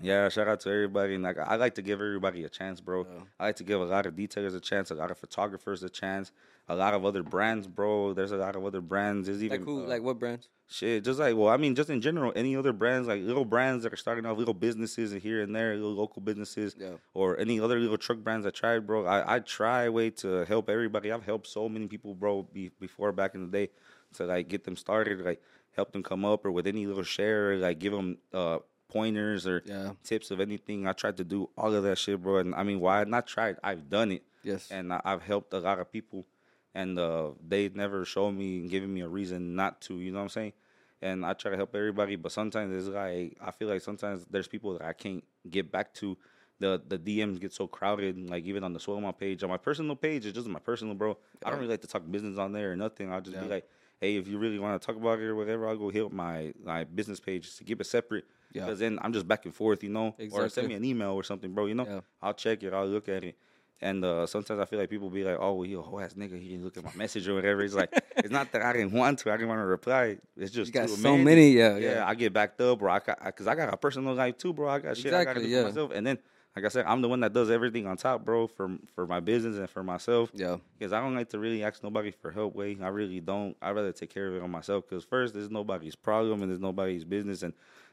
yeah. 0.00 0.28
Shout 0.28 0.46
out 0.46 0.60
to 0.60 0.68
everybody. 0.70 1.14
And 1.14 1.24
like, 1.24 1.36
I 1.38 1.56
like 1.56 1.74
to 1.74 1.82
give 1.82 2.00
everybody 2.00 2.44
a 2.44 2.48
chance, 2.48 2.80
bro. 2.80 3.02
Yeah. 3.12 3.24
I 3.40 3.46
like 3.46 3.56
to 3.56 3.64
give 3.64 3.80
a 3.80 3.84
lot 3.84 4.06
of 4.06 4.14
detailers 4.14 4.54
a 4.54 4.60
chance, 4.60 4.92
a 4.92 4.94
lot 4.94 5.10
of 5.10 5.18
photographers 5.18 5.82
a 5.82 5.90
chance, 5.90 6.30
a 6.72 6.76
lot 6.76 6.94
of 6.94 7.04
other 7.04 7.22
brands, 7.22 7.66
bro. 7.66 8.12
There's 8.14 8.32
a 8.32 8.36
lot 8.36 8.56
of 8.56 8.64
other 8.64 8.80
brands. 8.80 9.26
There's 9.26 9.42
even 9.42 9.60
Like 9.60 9.66
who? 9.68 9.84
uh, 9.84 9.88
like 9.88 10.02
what 10.02 10.18
brands? 10.18 10.48
Shit, 10.68 11.04
just 11.04 11.18
like 11.20 11.36
well, 11.36 11.48
I 11.48 11.58
mean, 11.58 11.74
just 11.74 11.90
in 11.90 12.00
general, 12.00 12.32
any 12.34 12.56
other 12.56 12.72
brands, 12.72 13.06
like 13.06 13.22
little 13.22 13.44
brands 13.44 13.82
that 13.84 13.92
are 13.92 13.96
starting 13.96 14.24
off, 14.24 14.38
little 14.38 14.54
businesses 14.54 15.12
here 15.22 15.42
and 15.42 15.54
there, 15.54 15.74
little 15.74 15.94
local 15.94 16.22
businesses, 16.22 16.74
Yeah. 16.78 16.92
or 17.12 17.38
any 17.38 17.60
other 17.60 17.78
little 17.78 17.98
truck 17.98 18.18
brands 18.18 18.46
I 18.46 18.50
tried, 18.50 18.86
bro. 18.86 19.04
I, 19.06 19.36
I 19.36 19.38
try 19.40 19.88
way 19.90 20.10
to 20.22 20.44
help 20.46 20.70
everybody. 20.70 21.12
I've 21.12 21.24
helped 21.24 21.46
so 21.46 21.68
many 21.68 21.86
people, 21.88 22.14
bro, 22.14 22.42
be, 22.44 22.70
before 22.80 23.12
back 23.12 23.34
in 23.34 23.42
the 23.42 23.52
day, 23.58 23.68
to 24.14 24.24
like 24.24 24.48
get 24.48 24.64
them 24.64 24.76
started, 24.76 25.20
like 25.20 25.42
help 25.76 25.92
them 25.92 26.02
come 26.02 26.24
up, 26.24 26.44
or 26.46 26.50
with 26.50 26.66
any 26.66 26.86
little 26.86 27.02
share, 27.02 27.56
like 27.56 27.78
give 27.78 27.92
them 27.92 28.16
uh 28.32 28.58
pointers 28.88 29.46
or 29.46 29.62
Yeah. 29.66 29.92
tips 30.04 30.30
of 30.30 30.38
anything. 30.40 30.86
I 30.86 30.92
tried 30.92 31.16
to 31.18 31.24
do 31.24 31.48
all 31.56 31.74
of 31.74 31.82
that 31.84 31.96
shit, 31.98 32.22
bro. 32.22 32.38
And 32.38 32.54
I 32.54 32.62
mean, 32.62 32.78
why 32.80 33.04
not 33.04 33.26
tried? 33.26 33.56
I've 33.64 33.88
done 33.88 34.12
it 34.12 34.22
Yes. 34.42 34.70
and 34.70 34.92
I- 34.92 35.00
I've 35.04 35.22
helped 35.22 35.52
a 35.54 35.60
lot 35.60 35.78
of 35.80 35.90
people, 35.90 36.26
and 36.74 36.98
uh, 36.98 37.30
they 37.46 37.68
never 37.68 38.04
show 38.04 38.30
me 38.30 38.58
and 38.60 38.70
given 38.70 38.92
me 38.92 39.00
a 39.02 39.08
reason 39.08 39.54
not 39.54 39.80
to. 39.82 39.94
You 39.98 40.12
know 40.12 40.18
what 40.18 40.24
I'm 40.24 40.28
saying? 40.30 40.52
And 41.00 41.26
I 41.26 41.32
try 41.32 41.50
to 41.50 41.56
help 41.56 41.74
everybody, 41.74 42.16
but 42.16 42.30
sometimes 42.32 42.74
it's 42.74 42.94
like 42.94 43.36
I 43.40 43.50
feel 43.50 43.68
like 43.68 43.82
sometimes 43.82 44.24
there's 44.30 44.46
people 44.48 44.72
that 44.78 44.82
I 44.86 44.92
can't 44.92 45.24
get 45.50 45.70
back 45.72 45.92
to. 45.94 46.16
The 46.60 46.80
the 46.86 46.96
DMs 46.96 47.40
get 47.40 47.52
so 47.52 47.66
crowded, 47.66 48.30
like 48.30 48.44
even 48.44 48.62
on 48.62 48.72
the 48.72 48.78
Suelo 48.78 49.02
Mob 49.02 49.18
page, 49.18 49.42
on 49.42 49.50
my 49.50 49.56
personal 49.56 49.96
page, 49.96 50.26
it's 50.26 50.34
just 50.36 50.46
my 50.46 50.60
personal, 50.60 50.94
bro. 50.94 51.18
I 51.44 51.50
don't 51.50 51.58
really 51.58 51.70
like 51.72 51.80
to 51.80 51.88
talk 51.88 52.02
business 52.08 52.38
on 52.38 52.52
there 52.52 52.70
or 52.72 52.76
nothing. 52.76 53.12
I'll 53.12 53.20
just 53.20 53.38
be 53.40 53.46
like, 53.46 53.68
hey, 54.00 54.14
if 54.16 54.28
you 54.28 54.38
really 54.38 54.60
want 54.60 54.80
to 54.80 54.86
talk 54.86 54.94
about 54.94 55.18
it 55.18 55.24
or 55.24 55.34
whatever, 55.34 55.66
I'll 55.68 55.76
go 55.76 55.90
hit 55.90 56.12
my 56.12 56.52
my 56.62 56.84
business 56.84 57.18
page 57.18 57.56
to 57.56 57.64
keep 57.64 57.80
it 57.80 57.84
separate. 57.84 58.26
Yeah. 58.52 58.66
Because 58.66 58.78
then 58.78 59.00
I'm 59.02 59.12
just 59.12 59.26
back 59.26 59.44
and 59.44 59.52
forth, 59.52 59.82
you 59.82 59.88
know, 59.90 60.14
Exactly. 60.18 60.46
or 60.46 60.48
send 60.50 60.68
me 60.68 60.74
an 60.74 60.84
email 60.84 61.12
or 61.12 61.24
something, 61.24 61.52
bro. 61.52 61.66
You 61.66 61.74
know, 61.74 61.84
Yeah. 61.86 62.00
I'll 62.22 62.34
check 62.34 62.62
it, 62.62 62.72
I'll 62.72 62.86
look 62.86 63.08
at 63.08 63.24
it. 63.24 63.36
And 63.82 64.04
uh, 64.04 64.26
sometimes 64.26 64.60
I 64.60 64.64
feel 64.64 64.78
like 64.78 64.88
people 64.88 65.10
be 65.10 65.24
like, 65.24 65.36
"Oh, 65.40 65.54
well, 65.54 65.62
he 65.68 65.74
a 65.74 65.82
whole 65.82 66.00
ass 66.00 66.14
nigga. 66.14 66.40
He 66.40 66.48
didn't 66.50 66.64
look 66.64 66.76
at 66.76 66.84
my 66.84 66.92
message 66.94 67.26
or 67.28 67.34
whatever." 67.34 67.62
It's 67.62 67.74
like 67.74 67.90
it's 68.16 68.30
not 68.30 68.52
that 68.52 68.62
I 68.62 68.72
didn't 68.72 68.92
want 68.92 69.18
to. 69.20 69.30
I 69.32 69.36
didn't 69.36 69.48
want 69.48 69.60
to 69.60 69.66
reply. 69.66 70.18
It's 70.36 70.52
just 70.52 70.68
You 70.68 70.72
got 70.80 70.88
too 70.88 70.94
so 70.96 71.12
many. 71.12 71.24
many, 71.24 71.50
yeah, 71.50 71.76
yeah. 71.76 71.90
yeah. 71.96 72.06
I 72.06 72.14
get 72.14 72.32
backed 72.32 72.60
up, 72.60 72.80
or 72.80 72.88
I 72.88 73.00
because 73.00 73.46
I 73.48 73.54
got 73.56 73.74
a 73.74 73.76
personal 73.76 74.14
life 74.14 74.38
too, 74.38 74.52
bro. 74.52 74.68
I 74.68 74.78
got 74.78 74.96
shit 74.96 75.12
I 75.12 75.24
got 75.24 75.34
to 75.34 75.40
Exactly, 75.40 75.44
do 75.46 75.48
yeah. 75.50 75.60
for 75.62 75.68
myself. 75.68 75.90
And 75.94 76.06
then, 76.06 76.18
like 76.54 76.64
I 76.64 76.68
said, 76.68 76.84
I'm 76.86 77.02
the 77.02 77.08
one 77.08 77.20
that 77.20 77.32
does 77.32 77.50
everything 77.50 77.86
on 77.88 77.96
top, 77.96 78.24
bro, 78.24 78.46
for 78.46 78.70
for 78.94 79.04
my 79.06 79.18
business 79.18 79.56
and 79.56 79.68
for 79.68 79.82
myself. 79.82 80.30
Yeah. 80.32 80.58
Because 80.78 80.92
I 80.92 81.00
don't 81.00 81.16
like 81.16 81.30
to 81.30 81.40
really 81.40 81.64
ask 81.64 81.82
nobody 81.82 82.12
for 82.12 82.30
help. 82.30 82.54
Way 82.54 82.76
I 82.80 82.88
really 82.88 83.18
don't. 83.20 83.56
I 83.60 83.70
rather 83.72 83.90
take 83.92 84.10
care 84.14 84.28
of 84.28 84.34
it 84.36 84.42
on 84.42 84.50
myself. 84.52 84.84
Because 84.88 85.02
first, 85.04 85.34
there's 85.34 85.50
nobody's 85.50 85.96
problem 85.96 86.40
and 86.42 86.50
there's 86.52 86.60
nobody's 86.60 87.04
business, 87.04 87.42
and 87.42 87.52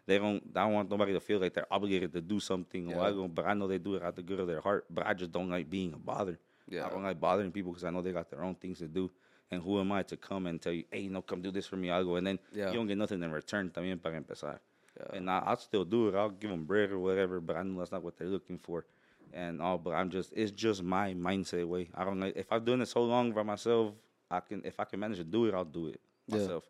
they 0.09 0.17
don't. 0.17 0.41
I 0.55 0.63
don't 0.65 0.73
want 0.73 0.89
nobody 0.89 1.13
to 1.13 1.19
feel 1.19 1.39
like 1.39 1.53
they're 1.53 1.71
obligated 1.71 2.11
to 2.13 2.21
do 2.21 2.39
something. 2.39 2.91
Or 2.91 2.99
I 3.01 3.09
Yeah. 3.09 3.13
go, 3.13 3.27
but 3.27 3.45
I 3.45 3.53
know 3.53 3.67
they 3.67 3.77
do 3.77 3.95
it 3.95 4.03
out 4.03 4.15
the 4.15 4.23
good 4.23 4.39
of 4.39 4.47
their 4.47 4.59
heart. 4.61 4.85
But 4.89 5.05
I 5.05 5.13
just 5.13 5.31
don't 5.31 5.49
like 5.49 5.69
being 5.69 5.93
a 5.93 5.97
bother. 5.97 6.39
Yeah. 6.67 6.85
I 6.85 6.89
don't 6.89 7.03
like 7.03 7.19
bothering 7.19 7.51
people 7.51 7.71
because 7.71 7.83
I 7.83 7.91
know 7.91 8.01
they 8.01 8.11
got 8.11 8.29
their 8.29 8.43
own 8.43 8.55
things 8.55 8.79
to 8.79 8.87
do. 8.87 9.09
And 9.51 9.61
who 9.63 9.79
am 9.79 9.91
I 9.91 10.03
to 10.03 10.17
come 10.17 10.45
and 10.47 10.61
tell 10.61 10.73
you, 10.73 10.83
hey, 10.91 11.07
no, 11.07 11.21
come 11.21 11.41
do 11.41 11.51
this 11.51 11.65
for 11.65 11.75
me? 11.77 11.89
I'll 11.89 12.03
go, 12.03 12.15
and 12.17 12.25
then 12.27 12.39
Yeah. 12.51 12.67
you 12.69 12.73
don't 12.77 12.87
get 12.87 12.97
nothing 12.97 13.21
in 13.23 13.31
return. 13.31 13.69
También 13.71 14.01
para 14.01 14.15
empezar. 14.15 14.59
Yeah. 14.99 15.15
And 15.17 15.29
I, 15.29 15.39
I'll 15.45 15.57
still 15.57 15.85
do 15.85 16.09
it. 16.09 16.15
I'll 16.15 16.29
give 16.29 16.49
them 16.51 16.65
bread 16.65 16.91
or 16.91 16.99
whatever, 16.99 17.39
but 17.39 17.55
I 17.55 17.63
know 17.63 17.79
that's 17.79 17.91
not 17.91 18.03
what 18.03 18.17
they're 18.17 18.27
looking 18.27 18.57
for. 18.57 18.85
And 19.33 19.61
all, 19.61 19.77
but 19.77 19.91
I'm 19.91 20.09
just, 20.09 20.33
it's 20.35 20.51
just 20.51 20.81
my 20.83 21.13
mindset 21.13 21.65
way. 21.67 21.89
I 21.95 22.03
don't 22.03 22.19
like, 22.19 22.35
if 22.35 22.51
I've 22.51 22.65
done 22.65 22.81
it 22.81 22.87
so 22.87 23.03
long 23.03 23.31
by 23.31 23.43
myself, 23.43 23.93
I 24.29 24.39
can, 24.39 24.61
if 24.65 24.79
I 24.79 24.85
can 24.85 24.99
manage 24.99 25.17
to 25.17 25.23
do 25.23 25.45
it, 25.45 25.53
I'll 25.53 25.65
do 25.65 25.87
it 25.87 25.99
Yeah. 26.27 26.37
myself. 26.37 26.63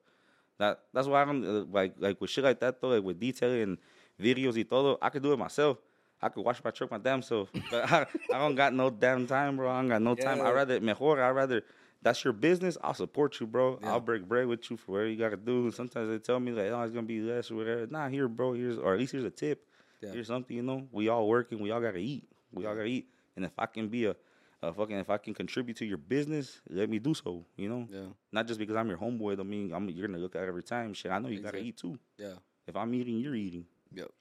That, 0.60 0.81
that's 0.94 1.07
why 1.07 1.22
I 1.23 1.26
don't, 1.26 1.44
uh, 1.45 1.65
like, 1.72 1.95
like 1.98 2.22
with 2.22 2.30
shit 2.30 2.44
like 2.44 2.60
that 2.60 2.80
though, 2.81 2.90
like 2.90 3.03
with 3.03 3.19
detailing 3.19 3.61
and 3.64 3.77
videos 4.22 4.56
y 4.56 4.64
todo, 4.64 4.98
I 5.02 5.10
could 5.10 5.23
do 5.23 5.34
it 5.34 5.40
myself. 5.40 5.77
I 6.22 6.27
could 6.30 6.44
wash 6.44 6.61
my 6.64 6.72
truck 6.72 6.91
my 6.91 6.98
damn 6.98 7.22
self. 7.22 7.49
But 7.72 7.91
I, 7.91 8.06
I 8.34 8.40
don't 8.40 8.56
got 8.56 8.73
no 8.73 8.90
damn 8.90 9.26
time, 9.26 9.56
bro. 9.56 9.72
I 9.72 9.80
don't 9.80 9.90
got 9.90 10.02
no 10.02 10.15
time. 10.15 10.41
I 10.41 10.52
rather, 10.52 10.80
mejor, 10.81 11.23
I 11.23 11.30
rather 11.30 11.64
that's 12.02 12.23
your 12.23 12.34
business. 12.34 12.77
I'll 12.81 12.94
support 12.94 13.40
you, 13.40 13.48
bro. 13.48 13.80
Yeah. 13.81 13.91
I'll 13.91 13.99
break 13.99 14.27
bread 14.27 14.48
with 14.48 14.69
you 14.69 14.77
for 14.77 14.94
whatever 14.94 15.10
you 15.10 15.18
gotta 15.18 15.38
do. 15.38 15.72
Sometimes 15.72 16.10
they 16.10 16.18
tell 16.19 16.40
me 16.40 16.52
like, 16.52 16.72
oh, 16.72 16.81
it's 16.81 16.94
gonna 16.94 17.07
be 17.07 17.22
less 17.22 17.52
or 17.52 17.56
whatever. 17.56 17.88
Nah, 17.88 18.07
here, 18.07 18.27
bro. 18.27 18.53
Here's 18.53 18.77
or 18.77 18.94
at 18.94 18.99
least 18.99 19.11
here's 19.11 19.26
a 19.26 19.30
tip. 19.30 19.65
Yeah. 20.02 20.11
Here's 20.14 20.27
something, 20.27 20.56
you 20.56 20.64
know. 20.64 20.88
We 20.91 21.10
all 21.10 21.27
working. 21.27 21.60
We 21.60 21.72
all 21.72 21.81
gotta 21.81 21.99
eat. 21.99 22.30
We 22.53 22.65
all 22.65 22.73
gotta 22.73 22.88
eat. 22.88 23.10
And 23.36 23.45
if 23.45 23.52
I 23.57 23.65
can 23.65 23.90
be 23.90 24.06
a, 24.06 24.15
a 24.61 24.73
fucking, 24.73 24.98
if 24.98 25.10
I 25.10 25.18
can 25.18 25.34
contribute 25.34 25.77
to 25.77 25.86
your 25.86 25.98
business, 25.98 26.60
let 26.69 26.90
me 26.90 26.99
do 26.99 27.14
so. 27.14 27.45
You 27.56 27.69
know. 27.69 27.88
Yeah. 27.91 28.10
Not 28.31 28.48
just 28.48 28.60
because 28.60 28.76
I'm 28.76 28.90
your 28.90 28.98
homeboy. 28.98 29.38
Don't 29.38 29.49
mean 29.49 29.72
I'm. 29.73 29.90
You're 29.90 30.07
gonna 30.07 30.19
look 30.19 30.36
at 30.36 30.44
every 30.44 30.64
time. 30.64 30.94
Shit. 30.94 31.11
I 31.11 31.19
know 31.19 31.30
you 31.30 31.41
gotta 31.41 31.60
eat 31.60 31.77
too. 31.77 31.98
Yeah. 32.18 32.34
If 32.68 32.76
I'm 32.76 32.94
eating, 32.94 33.19
you're 33.19 33.36
eating. 33.36 33.65
Yep. 33.94 34.11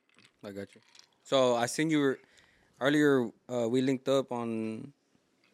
I 0.45 0.51
got 0.51 0.75
you. 0.75 0.81
So 1.23 1.57
I 1.57 1.67
seen 1.67 1.91
you 1.91 1.99
were 1.99 2.19
earlier. 2.81 3.31
Uh, 3.53 3.69
we 3.69 3.83
linked 3.83 4.09
up 4.09 4.33
on 4.33 4.93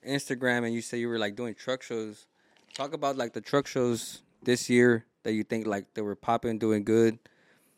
Instagram, 0.06 0.64
and 0.64 0.74
you 0.74 0.82
said 0.82 0.98
you 1.00 1.08
were 1.08 1.18
like 1.18 1.34
doing 1.34 1.54
truck 1.54 1.82
shows. 1.82 2.26
Talk 2.74 2.92
about 2.92 3.16
like 3.16 3.32
the 3.32 3.40
truck 3.40 3.66
shows 3.66 4.22
this 4.42 4.68
year 4.68 5.06
that 5.22 5.32
you 5.32 5.44
think 5.44 5.66
like 5.66 5.94
they 5.94 6.02
were 6.02 6.16
popping, 6.16 6.58
doing 6.58 6.84
good, 6.84 7.18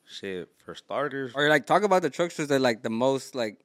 Shit. 0.06 0.48
For 0.64 0.74
starters, 0.74 1.32
or 1.34 1.48
like 1.48 1.66
talk 1.66 1.82
about 1.82 2.02
the 2.02 2.10
truck 2.10 2.30
shows 2.30 2.48
that 2.48 2.60
like 2.60 2.82
the 2.82 2.90
most 2.90 3.34
like, 3.34 3.58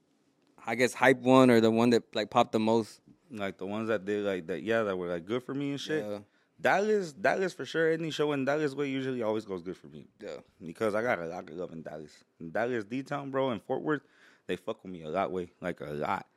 I 0.66 0.76
guess 0.76 0.94
hype 0.94 1.20
one 1.22 1.50
or 1.50 1.62
the 1.62 1.72
one 1.72 1.92
that 1.92 2.04
like 2.14 2.30
popped 2.30 2.52
the 2.52 2.60
most. 2.60 3.00
Like 3.32 3.58
the 3.58 3.66
ones 3.66 3.88
that 3.90 4.06
did 4.06 4.26
like 4.26 4.48
that. 4.48 4.64
Yeah, 4.64 4.84
that 4.84 4.98
were 4.98 5.08
like 5.08 5.26
good 5.26 5.44
for 5.44 5.53
me 5.53 5.72
and 5.72 5.80
shit. 5.80 6.03
Yeah. 6.06 6.20
Dallas, 6.60 7.12
Dallas 7.14 7.53
for 7.53 7.66
sure. 7.66 7.91
Any 7.91 8.12
show 8.12 8.32
in 8.34 8.45
Dallas 8.45 8.76
way 8.76 8.88
usually 8.88 9.24
always 9.24 9.45
goes 9.45 9.64
good 9.64 9.76
for 9.78 9.88
me 9.88 10.06
Yeah. 10.22 10.38
because 10.64 10.94
I 10.94 11.02
got 11.02 11.20
a 11.20 11.26
lot 11.26 11.49
of 11.49 11.56
love 11.56 11.72
in 11.74 11.82
Dallas. 11.82 12.12
In 12.40 12.52
Dallas, 12.52 12.84
D 12.84 13.02
Town, 13.02 13.32
bro, 13.32 13.49
and 13.49 13.62
Fort 13.64 13.82
Worth, 13.82 14.03
they 14.45 14.56
fuck 14.58 14.84
with 14.84 14.91
me 14.91 15.02
a 15.03 15.10
lot. 15.10 15.32
Way 15.32 15.49
like 15.60 15.82
a 15.82 15.86
lot. 15.86 16.28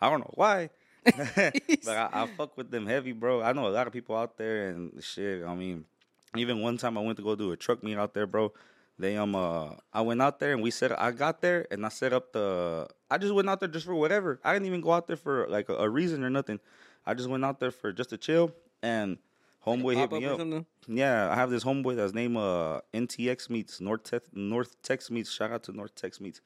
I 0.00 0.10
don't 0.10 0.20
know 0.20 0.32
why, 0.34 0.70
but 1.04 1.88
I, 1.88 2.08
I 2.12 2.26
fuck 2.36 2.56
with 2.56 2.70
them 2.70 2.86
heavy, 2.86 3.12
bro. 3.12 3.42
I 3.42 3.52
know 3.52 3.66
a 3.66 3.70
lot 3.70 3.86
of 3.86 3.92
people 3.92 4.16
out 4.16 4.36
there 4.38 4.70
and 4.70 5.02
shit. 5.02 5.44
I 5.44 5.54
mean, 5.54 5.84
even 6.36 6.60
one 6.62 6.78
time 6.78 6.96
I 6.98 7.00
went 7.02 7.16
to 7.18 7.22
go 7.22 7.34
do 7.36 7.52
a 7.52 7.56
truck 7.56 7.82
meet 7.82 7.96
out 7.98 8.14
there, 8.14 8.26
bro. 8.26 8.52
They 8.98 9.16
um 9.16 9.34
uh 9.34 9.70
I 9.92 10.02
went 10.02 10.22
out 10.22 10.38
there 10.38 10.52
and 10.52 10.62
we 10.62 10.70
set 10.70 10.98
I 11.00 11.10
got 11.10 11.40
there 11.40 11.66
and 11.70 11.84
I 11.84 11.88
set 11.88 12.12
up 12.12 12.32
the 12.32 12.88
I 13.10 13.18
just 13.18 13.34
went 13.34 13.48
out 13.48 13.60
there 13.60 13.68
just 13.68 13.86
for 13.86 13.94
whatever. 13.94 14.40
I 14.44 14.52
didn't 14.52 14.66
even 14.66 14.80
go 14.80 14.92
out 14.92 15.06
there 15.06 15.16
for 15.16 15.46
like 15.48 15.68
a, 15.68 15.74
a 15.74 15.88
reason 15.88 16.22
or 16.22 16.30
nothing. 16.30 16.60
I 17.04 17.14
just 17.14 17.28
went 17.28 17.44
out 17.44 17.58
there 17.58 17.72
for 17.72 17.92
just 17.92 18.10
to 18.10 18.18
chill 18.18 18.52
and 18.82 19.18
homeboy 19.66 19.96
hit 19.96 20.12
me 20.12 20.24
up. 20.26 20.64
Yeah, 20.86 21.30
I 21.30 21.34
have 21.34 21.50
this 21.50 21.64
homeboy 21.64 21.96
that's 21.96 22.14
named 22.14 22.36
uh 22.36 22.82
NTX 22.92 23.50
Meets 23.50 23.80
North 23.80 24.04
Tex 24.04 24.28
North 24.32 24.80
Tex 24.82 25.10
Meets. 25.10 25.30
Shout 25.30 25.50
out 25.50 25.64
to 25.64 25.72
North 25.72 25.94
Tex 25.94 26.20
Meets. 26.20 26.40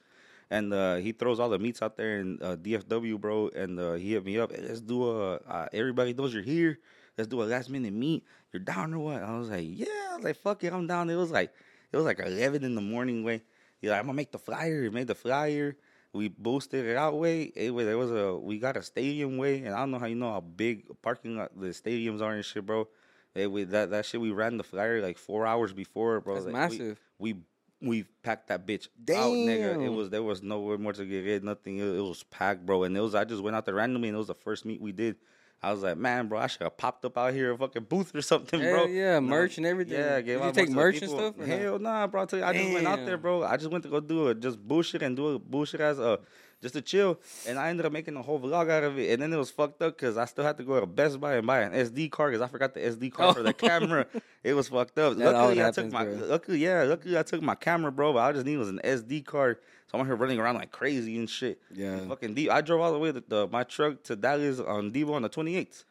And 0.50 0.72
uh, 0.72 0.96
he 0.96 1.12
throws 1.12 1.40
all 1.40 1.50
the 1.50 1.58
meets 1.58 1.82
out 1.82 1.98
there 1.98 2.20
in 2.20 2.38
uh, 2.40 2.56
DFW, 2.56 3.20
bro. 3.20 3.50
And 3.54 3.78
uh, 3.78 3.92
he 3.94 4.12
hit 4.12 4.24
me 4.24 4.38
up. 4.38 4.50
Hey, 4.50 4.62
let's 4.66 4.80
do 4.80 5.06
a. 5.06 5.34
Uh, 5.34 5.68
everybody 5.74 6.14
knows 6.14 6.32
you're 6.32 6.42
here. 6.42 6.78
Let's 7.18 7.28
do 7.28 7.42
a 7.42 7.44
last 7.44 7.68
minute 7.68 7.92
meet. 7.92 8.24
You're 8.52 8.60
down 8.60 8.94
or 8.94 9.00
what? 9.00 9.22
I 9.22 9.36
was 9.36 9.50
like, 9.50 9.66
yeah. 9.66 9.86
I 10.12 10.16
was 10.16 10.24
like, 10.24 10.36
fuck 10.36 10.64
it, 10.64 10.72
I'm 10.72 10.86
down. 10.86 11.10
It 11.10 11.16
was 11.16 11.30
like, 11.30 11.52
it 11.92 11.96
was 11.96 12.06
like 12.06 12.20
11 12.20 12.64
in 12.64 12.74
the 12.74 12.80
morning. 12.80 13.24
Way, 13.24 13.42
he's 13.80 13.90
like, 13.90 13.98
I'm 13.98 14.06
gonna 14.06 14.16
make 14.16 14.32
the 14.32 14.38
flyer. 14.38 14.82
He 14.84 14.90
made 14.90 15.06
the 15.06 15.14
flyer. 15.14 15.76
We 16.12 16.28
boosted 16.28 16.86
it 16.86 16.96
out. 16.96 17.18
Way, 17.18 17.52
was 17.70 17.86
there 17.86 17.98
was 17.98 18.10
a. 18.10 18.36
We 18.36 18.58
got 18.58 18.76
a 18.76 18.82
stadium 18.82 19.36
way, 19.36 19.62
and 19.62 19.74
I 19.74 19.78
don't 19.80 19.90
know 19.90 19.98
how 19.98 20.06
you 20.06 20.14
know 20.14 20.32
how 20.32 20.40
big 20.40 20.86
parking 21.02 21.36
lot 21.36 21.52
the 21.58 21.68
stadiums 21.68 22.22
are 22.22 22.32
and 22.32 22.44
shit, 22.44 22.64
bro. 22.64 22.88
Hey, 23.34 23.46
we, 23.46 23.64
that 23.64 23.90
that 23.90 24.06
shit 24.06 24.20
we 24.20 24.30
ran 24.30 24.56
the 24.56 24.64
flyer 24.64 25.02
like 25.02 25.18
four 25.18 25.46
hours 25.46 25.72
before, 25.72 26.20
bro. 26.20 26.34
That's 26.34 26.46
Like, 26.46 26.54
massive. 26.54 26.98
We, 27.18 27.36
we 27.80 28.04
packed 28.22 28.48
that 28.48 28.66
bitch 28.66 28.88
out, 29.16 29.32
nigga. 29.32 29.84
It 29.84 29.88
was 29.90 30.10
there 30.10 30.22
was 30.22 30.42
nowhere 30.42 30.78
more 30.78 30.92
to 30.94 31.04
get 31.04 31.26
in, 31.26 31.44
nothing. 31.44 31.78
It, 31.78 31.84
it 31.96 32.00
was 32.00 32.22
packed, 32.24 32.64
bro. 32.64 32.84
And 32.84 32.96
it 32.96 33.00
was 33.00 33.14
I 33.14 33.24
just 33.24 33.42
went 33.42 33.54
out 33.54 33.66
there 33.66 33.74
randomly, 33.74 34.08
and 34.08 34.16
it 34.16 34.18
was 34.18 34.28
the 34.28 34.34
first 34.34 34.64
meet 34.64 34.80
we 34.80 34.92
did. 34.92 35.16
I 35.60 35.72
was 35.72 35.82
like, 35.82 35.96
man, 35.96 36.28
bro, 36.28 36.38
I 36.38 36.46
should 36.46 36.62
have 36.62 36.76
popped 36.76 37.04
up 37.04 37.18
out 37.18 37.34
here 37.34 37.50
a 37.50 37.58
fucking 37.58 37.84
booth 37.84 38.14
or 38.14 38.22
something, 38.22 38.60
bro. 38.60 38.76
Hell 38.76 38.88
yeah, 38.88 39.14
No, 39.14 39.22
merch 39.22 39.58
and 39.58 39.66
everything. 39.66 39.98
Yeah, 39.98 40.20
gave 40.20 40.40
Did 40.40 40.46
you 40.46 40.52
take 40.52 40.70
most 40.70 40.70
of 40.70 40.74
the 40.74 40.76
merch 40.76 41.02
and 41.02 41.10
stuff? 41.10 41.46
Hell 41.46 41.78
nah, 41.80 42.06
bro. 42.06 42.22
I 42.22 42.36
you, 42.36 42.44
I 42.44 42.52
just 42.52 42.72
went 42.74 42.86
out 42.86 43.04
there, 43.04 43.18
bro. 43.18 43.42
I 43.42 43.56
just 43.56 43.70
went 43.70 43.82
to 43.84 43.90
go 43.90 43.98
do 43.98 44.28
it, 44.28 44.40
just 44.40 44.58
bullshit 44.60 45.02
and 45.02 45.16
do 45.16 45.28
a 45.28 45.38
bullshit 45.38 45.80
as 45.80 45.98
a 45.98 46.20
just 46.60 46.74
to 46.74 46.82
chill. 46.82 47.18
And 47.46 47.58
I 47.58 47.68
ended 47.68 47.86
up 47.86 47.92
making 47.92 48.16
a 48.16 48.22
whole 48.22 48.40
vlog 48.40 48.70
out 48.70 48.84
of 48.84 48.98
it. 48.98 49.12
And 49.12 49.22
then 49.22 49.32
it 49.32 49.36
was 49.36 49.50
fucked 49.50 49.82
up 49.82 49.96
because 49.96 50.16
I 50.16 50.24
still 50.24 50.44
had 50.44 50.56
to 50.58 50.64
go 50.64 50.78
to 50.80 50.86
Best 50.86 51.20
Buy 51.20 51.36
and 51.36 51.46
buy 51.46 51.60
an 51.60 51.72
SD 51.72 52.10
card 52.10 52.32
because 52.32 52.42
I 52.42 52.50
forgot 52.50 52.74
the 52.74 52.80
SD 52.80 53.12
card 53.12 53.36
for 53.36 53.42
the 53.42 53.50
oh. 53.50 53.52
camera. 53.68 54.06
It 54.42 54.54
was 54.54 54.68
fucked 54.68 54.98
up. 54.98 55.16
That 55.16 55.32
luckily, 55.32 55.60
I 55.60 55.64
always 55.64 55.74
took 55.74 55.92
my 55.92 55.98
happens, 56.00 56.18
bro. 56.20 56.28
luckily, 56.28 56.58
yeah, 56.58 56.82
luckily 56.82 57.18
I 57.18 57.22
took 57.22 57.42
my 57.42 57.54
camera, 57.54 57.92
bro. 57.92 58.12
But 58.12 58.20
I 58.20 58.32
just 58.32 58.46
needed 58.46 58.58
was 58.58 58.68
an 58.68 58.80
SD 58.82 59.24
card. 59.24 59.58
So 59.90 59.98
I'm 59.98 60.04
here 60.04 60.16
running 60.16 60.38
around 60.38 60.56
like 60.56 60.70
crazy 60.70 61.16
and 61.16 61.28
shit. 61.28 61.60
Yeah. 61.72 62.06
fucking 62.06 62.34
deep. 62.34 62.50
I 62.50 62.60
drove 62.60 62.80
all 62.80 62.92
the 62.92 62.98
way 62.98 63.12
to 63.12 63.22
the, 63.26 63.48
my 63.48 63.64
truck 63.64 64.02
to 64.04 64.16
Dallas 64.16 64.60
on 64.60 64.92
Deebow 64.92 65.14
on 65.14 65.22
the 65.22 65.30
28th. 65.30 65.84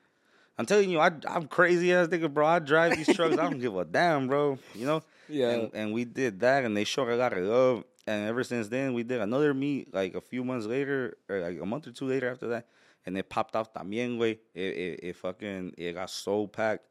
I'm 0.59 0.65
telling 0.65 0.89
you, 0.89 0.99
I, 0.99 1.11
I'm 1.27 1.47
crazy 1.47 1.93
ass 1.93 2.07
nigga, 2.07 2.31
bro. 2.31 2.45
I 2.45 2.59
drive 2.59 2.95
these 2.95 3.15
trucks. 3.15 3.37
I 3.37 3.43
don't 3.43 3.59
give 3.59 3.75
a 3.75 3.85
damn, 3.85 4.27
bro. 4.27 4.57
You 4.73 4.85
know. 4.85 5.03
Yeah. 5.29 5.49
And, 5.49 5.71
and 5.73 5.93
we 5.93 6.05
did 6.05 6.39
that, 6.39 6.63
and 6.63 6.77
they 6.77 6.85
showed 6.85 7.09
a 7.09 7.17
lot 7.17 7.33
of 7.33 7.43
love. 7.43 7.83
And 8.07 8.27
ever 8.27 8.43
since 8.43 8.69
then, 8.69 8.93
we 8.93 9.03
did 9.03 9.19
another 9.19 9.53
meet 9.53 9.93
like 9.93 10.15
a 10.15 10.21
few 10.21 10.43
months 10.43 10.65
later, 10.65 11.17
or 11.29 11.41
like 11.41 11.59
a 11.61 11.65
month 11.65 11.87
or 11.87 11.91
two 11.91 12.05
later 12.05 12.31
after 12.31 12.47
that, 12.47 12.67
and 13.05 13.17
it 13.17 13.29
popped 13.29 13.55
off 13.55 13.73
también, 13.73 14.17
way. 14.17 14.39
It, 14.55 14.61
it, 14.61 14.99
it 15.03 15.15
fucking 15.17 15.73
it 15.77 15.93
got 15.93 16.09
so 16.09 16.47
packed, 16.47 16.87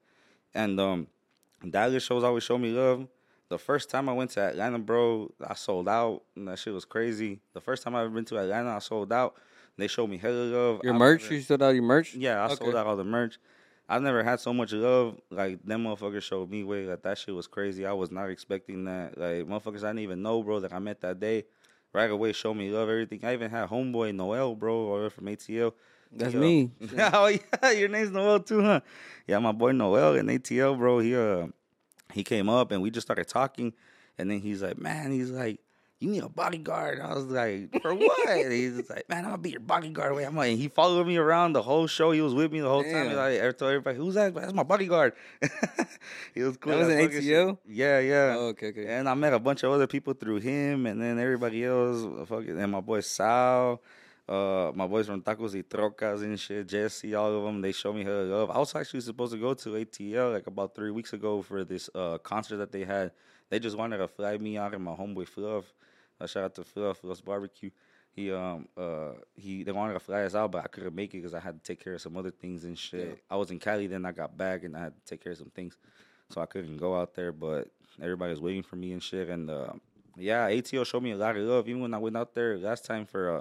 and 0.55 0.79
um, 0.79 1.07
Dallas 1.69 2.03
shows 2.05 2.23
always 2.23 2.43
show 2.45 2.59
me 2.59 2.71
love. 2.71 3.09
The 3.49 3.59
first 3.59 3.89
time 3.91 4.09
I 4.09 4.13
went 4.13 4.31
to 4.33 4.41
Atlanta, 4.41 4.79
bro, 4.79 5.33
I 5.47 5.55
sold 5.55 5.89
out, 5.89 6.23
and 6.37 6.49
that 6.49 6.59
shit 6.59 6.75
was 6.75 6.85
crazy. 6.85 7.41
The 7.55 7.61
first 7.61 7.83
time 7.83 7.95
I 7.95 8.03
ever 8.03 8.11
been 8.11 8.25
to 8.27 8.39
Atlanta, 8.39 8.71
I 8.77 8.81
sold 8.81 9.13
out. 9.13 9.37
They 9.79 9.87
showed 9.89 10.11
me 10.11 10.19
hella 10.19 10.35
love. 10.35 10.81
Your 10.83 10.95
I've 10.95 10.99
merch? 10.99 11.31
You 11.31 11.41
sold 11.41 11.63
out 11.63 11.75
your 11.75 11.83
merch? 11.83 12.15
yeah, 12.15 12.43
I 12.43 12.47
Okay. 12.47 12.57
sold 12.57 12.75
out 12.77 12.87
all 12.87 12.97
the 12.97 13.05
merch. 13.05 13.39
I've 13.89 14.03
never 14.03 14.25
had 14.25 14.41
so 14.41 14.53
much 14.53 14.73
love. 14.73 15.19
Like 15.31 15.63
them 15.65 15.85
motherfuckers 15.85 16.23
showed 16.23 16.51
me 16.51 16.65
way. 16.65 16.87
Like 16.87 17.03
that 17.03 17.19
shit 17.19 17.35
was 17.35 17.47
crazy. 17.47 17.87
I 17.87 17.93
was 17.93 18.11
not 18.11 18.31
expecting 18.31 18.85
that. 18.85 19.17
Like 19.17 19.47
motherfuckers 19.47 19.85
I 19.85 19.89
didn't 19.89 20.01
even 20.01 20.23
know, 20.23 20.43
bro, 20.43 20.61
that 20.61 20.73
I 20.73 20.79
met 20.79 21.01
that 21.03 21.21
day. 21.21 21.45
Right 21.93 22.11
away, 22.11 22.33
showed 22.33 22.55
me 22.55 22.71
love, 22.71 22.91
everything. 22.91 23.21
I 23.25 23.33
even 23.33 23.51
had 23.51 23.71
homeboy 23.71 24.15
Noel, 24.15 24.55
bro, 24.55 24.93
over 24.93 25.09
from 25.09 25.27
ATL. 25.27 25.73
That's 26.13 26.35
me. 26.35 26.71
oh 26.99 27.27
yeah, 27.29 27.71
your 27.71 27.89
name's 27.89 28.11
Noel 28.11 28.41
too, 28.41 28.63
huh? 28.63 28.81
Yeah, 29.27 29.39
my 29.39 29.53
boy 29.53 29.73
Noel 29.73 30.17
in 30.17 30.27
ATL, 30.27 30.77
bro. 30.77 30.99
He 30.99 31.15
uh 31.17 31.47
he 32.13 32.25
came 32.25 32.49
up 32.49 32.71
and 32.71 32.83
we 32.83 32.91
just 32.91 33.07
started 33.07 33.29
talking, 33.29 33.73
and 34.19 34.31
then 34.31 34.41
he's 34.41 34.63
like, 34.63 34.79
man, 34.79 35.11
he's 35.13 35.31
like, 35.31 35.61
you 35.99 36.11
need 36.11 36.23
a 36.23 36.29
bodyguard. 36.29 37.01
I 37.01 37.15
was 37.15 37.25
like, 37.25 37.71
for 37.83 37.95
what? 37.95 38.29
And 38.29 38.53
he's 38.53 38.89
like, 38.91 39.09
man, 39.09 39.25
I'm 39.25 39.31
gonna 39.31 39.39
be 39.39 39.51
your 39.51 39.61
bodyguard. 39.61 40.15
Wait, 40.15 40.25
I'm 40.25 40.37
like, 40.37 40.51
and 40.51 40.59
he 40.59 40.69
followed 40.69 41.07
me 41.07 41.17
around 41.17 41.55
the 41.55 41.63
whole 41.63 41.87
show. 41.87 42.11
He 42.11 42.21
was 42.21 42.35
with 42.35 42.53
me 42.53 42.61
the 42.61 42.69
whole 42.69 42.83
time. 42.83 42.93
Damn. 42.93 43.07
He's 43.09 43.17
like, 43.17 43.43
I 43.43 43.53
told 43.53 43.71
everybody, 43.71 43.97
who's 43.97 44.15
that? 44.15 44.35
That's 44.35 44.53
my 44.53 44.63
bodyguard. 44.63 45.15
he 46.35 46.43
was 46.43 46.57
cool. 46.59 46.73
That 46.73 46.79
was 46.81 46.89
as 46.89 46.95
in 46.95 47.01
fuck 47.01 47.15
and 47.15 47.25
ATL? 47.25 47.49
shit. 47.49 47.59
Yeah, 47.69 47.99
yeah. 48.01 48.35
Oh, 48.37 48.47
okay, 48.49 48.69
okay. 48.69 48.87
And 48.87 49.09
I 49.09 49.15
met 49.15 49.33
a 49.33 49.39
bunch 49.39 49.63
of 49.63 49.73
other 49.73 49.87
people 49.87 50.13
through 50.13 50.41
him, 50.41 50.87
and 50.87 51.01
then 51.01 51.19
everybody 51.19 51.65
else, 51.65 52.29
fucking, 52.29 52.61
and 52.61 52.73
my 52.73 52.81
boy 52.81 53.01
Sal, 53.01 53.81
uh, 54.29 54.73
my 54.75 54.87
boys 54.87 55.07
from 55.07 55.23
Tacos 55.23 55.55
y 55.55 55.63
Trocas 55.63 56.23
and 56.23 56.39
shit, 56.39 56.67
Jesse, 56.67 57.15
all 57.15 57.33
of 57.33 57.45
them, 57.45 57.61
they 57.61 57.73
showed 57.73 57.95
me 57.95 58.05
her 58.05 58.25
love. 58.25 58.51
I 58.51 58.59
was 58.59 58.75
actually 58.75 59.01
supposed 59.01 59.33
to 59.33 59.39
go 59.39 59.55
to 59.55 59.69
ATL 59.71 60.33
like 60.33 60.47
about 60.47 60.75
three 60.75 60.91
weeks 60.91 61.13
ago 61.13 61.43
for 61.43 61.65
this 61.65 61.89
uh 61.95 62.19
concert 62.19 62.59
that 62.59 62.73
they 62.73 62.85
had. 62.85 63.13
They 63.49 63.59
just 63.59 63.77
wanted 63.77 63.99
to 63.99 64.09
fly 64.09 64.37
me 64.39 64.57
out 64.57 64.75
and 64.75 64.83
my 64.85 64.93
homeboy 64.95 65.29
Fluff. 65.29 65.65
Uh, 66.21 66.27
shout 66.27 66.45
out 66.45 66.55
to 66.57 66.65
Fluff, 66.65 66.99
Fluff's 66.99 67.21
Barbecue. 67.21 67.71
He 68.13 68.33
um 68.33 68.67
uh 68.79 69.13
he 69.35 69.63
they 69.63 69.73
wanted 69.73 69.93
to 69.93 70.01
fly 70.01 70.23
us 70.23 70.35
out, 70.35 70.51
but 70.51 70.65
I 70.65 70.69
couldn't 70.69 70.95
make 70.95 71.13
it 71.13 71.19
because 71.19 71.35
I 71.35 71.41
had 71.41 71.63
to 71.63 71.67
take 71.67 71.85
care 71.85 71.95
of 71.95 72.01
some 72.01 72.17
other 72.17 72.31
things 72.31 72.65
and 72.65 72.79
shit. 72.79 73.09
Yeah. 73.09 73.15
I 73.31 73.37
was 73.37 73.51
in 73.51 73.59
Cali, 73.59 73.87
then 73.89 74.07
I 74.07 74.13
got 74.13 74.37
back 74.37 74.65
and 74.65 74.75
I 74.75 74.85
had 74.85 74.95
to 74.95 75.05
take 75.05 75.23
care 75.23 75.33
of 75.33 75.39
some 75.39 75.51
things, 75.51 75.77
so 76.31 76.41
I 76.41 76.47
couldn't 76.47 76.79
go 76.79 76.99
out 76.99 77.15
there. 77.15 77.31
But 77.31 77.69
everybody 78.01 78.31
was 78.31 78.41
waiting 78.41 78.63
for 78.63 78.77
me 78.77 78.93
and 78.93 79.03
shit. 79.03 79.29
And 79.29 79.51
uh, 79.51 79.75
yeah, 80.17 80.49
ATL 80.49 80.87
showed 80.87 81.03
me 81.03 81.11
a 81.11 81.17
lot 81.17 81.37
of 81.37 81.43
love. 81.43 81.69
Even 81.69 81.83
when 81.83 81.93
I 81.93 81.99
went 81.99 82.17
out 82.17 82.35
there 82.35 82.57
last 82.57 82.87
time 82.87 83.05
for 83.05 83.37
uh 83.37 83.41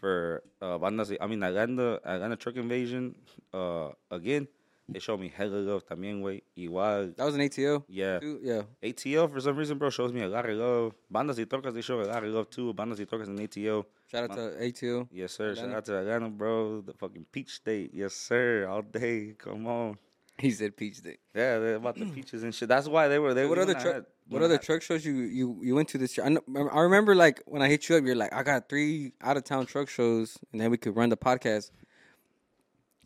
for 0.00 0.42
uh 0.60 0.78
bandas, 0.78 1.16
I 1.20 1.28
mean 1.28 1.42
Atlanta 1.44 2.00
Atlanta 2.04 2.34
truck 2.34 2.56
invasion 2.56 3.14
uh 3.54 3.90
again, 4.10 4.48
they 4.92 4.98
showed 5.00 5.20
me 5.20 5.32
hella 5.34 5.56
love 5.56 5.84
también, 5.86 6.20
way. 6.22 6.42
Igual, 6.56 7.16
That 7.16 7.24
was 7.24 7.34
an 7.34 7.40
ATL? 7.40 7.84
yeah. 7.88 8.18
too? 8.18 8.38
Yeah. 8.42 8.62
ATL 8.82 9.32
for 9.32 9.40
some 9.40 9.56
reason, 9.56 9.78
bro, 9.78 9.90
shows 9.90 10.12
me 10.12 10.22
a 10.22 10.28
lot 10.28 10.48
of 10.48 10.56
love. 10.56 10.94
Bandas 11.12 11.38
y 11.38 11.44
Trocas, 11.44 11.74
they 11.74 11.80
show 11.82 12.00
a 12.00 12.04
lot 12.04 12.22
of 12.24 12.30
love 12.32 12.50
too. 12.50 12.72
Bandas 12.74 12.98
y 12.98 13.04
Trocas 13.04 13.28
and 13.28 13.38
ATL. 13.38 13.84
Shout 14.10 14.30
out 14.30 14.36
to 14.36 14.56
ATL. 14.60 15.08
Yes, 15.10 15.32
sir. 15.32 15.54
Shout 15.54 15.70
out 15.70 15.84
to 15.86 15.98
Atlanta, 15.98 16.28
bro. 16.28 16.82
The 16.82 16.92
fucking 16.92 17.26
peach 17.32 17.54
state. 17.54 17.90
Yes, 17.94 18.14
sir. 18.14 18.66
All 18.68 18.82
day. 18.82 19.34
Come 19.38 19.66
on. 19.66 19.98
He 20.38 20.50
said 20.50 20.76
Peach 20.76 21.00
Day. 21.02 21.18
Yeah, 21.34 21.58
they're 21.58 21.74
about 21.76 21.96
the 21.96 22.06
peaches 22.06 22.42
and 22.42 22.54
shit. 22.54 22.68
That's 22.68 22.88
why 22.88 23.06
they 23.06 23.18
were. 23.18 23.34
They 23.34 23.46
what 23.46 23.58
other 23.58 23.74
truck? 23.74 24.06
What 24.28 24.42
other 24.42 24.56
truck 24.58 24.80
shows 24.82 25.04
you 25.04 25.12
you 25.14 25.60
you 25.62 25.74
went 25.74 25.88
to 25.90 25.98
this 25.98 26.16
year? 26.16 26.26
I, 26.26 26.30
know, 26.30 26.40
I 26.72 26.80
remember 26.80 27.14
like 27.14 27.42
when 27.46 27.60
I 27.62 27.68
hit 27.68 27.88
you 27.88 27.96
up, 27.96 28.04
you're 28.04 28.16
like, 28.16 28.32
I 28.32 28.42
got 28.42 28.68
three 28.68 29.12
out 29.20 29.36
of 29.36 29.44
town 29.44 29.66
truck 29.66 29.88
shows, 29.88 30.38
and 30.50 30.60
then 30.60 30.70
we 30.70 30.78
could 30.78 30.96
run 30.96 31.10
the 31.10 31.18
podcast. 31.18 31.70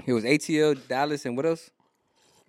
It 0.07 0.13
was 0.13 0.25
ATL, 0.25 0.79
Dallas, 0.89 1.27
and 1.27 1.37
what 1.37 1.47
else? 1.47 1.71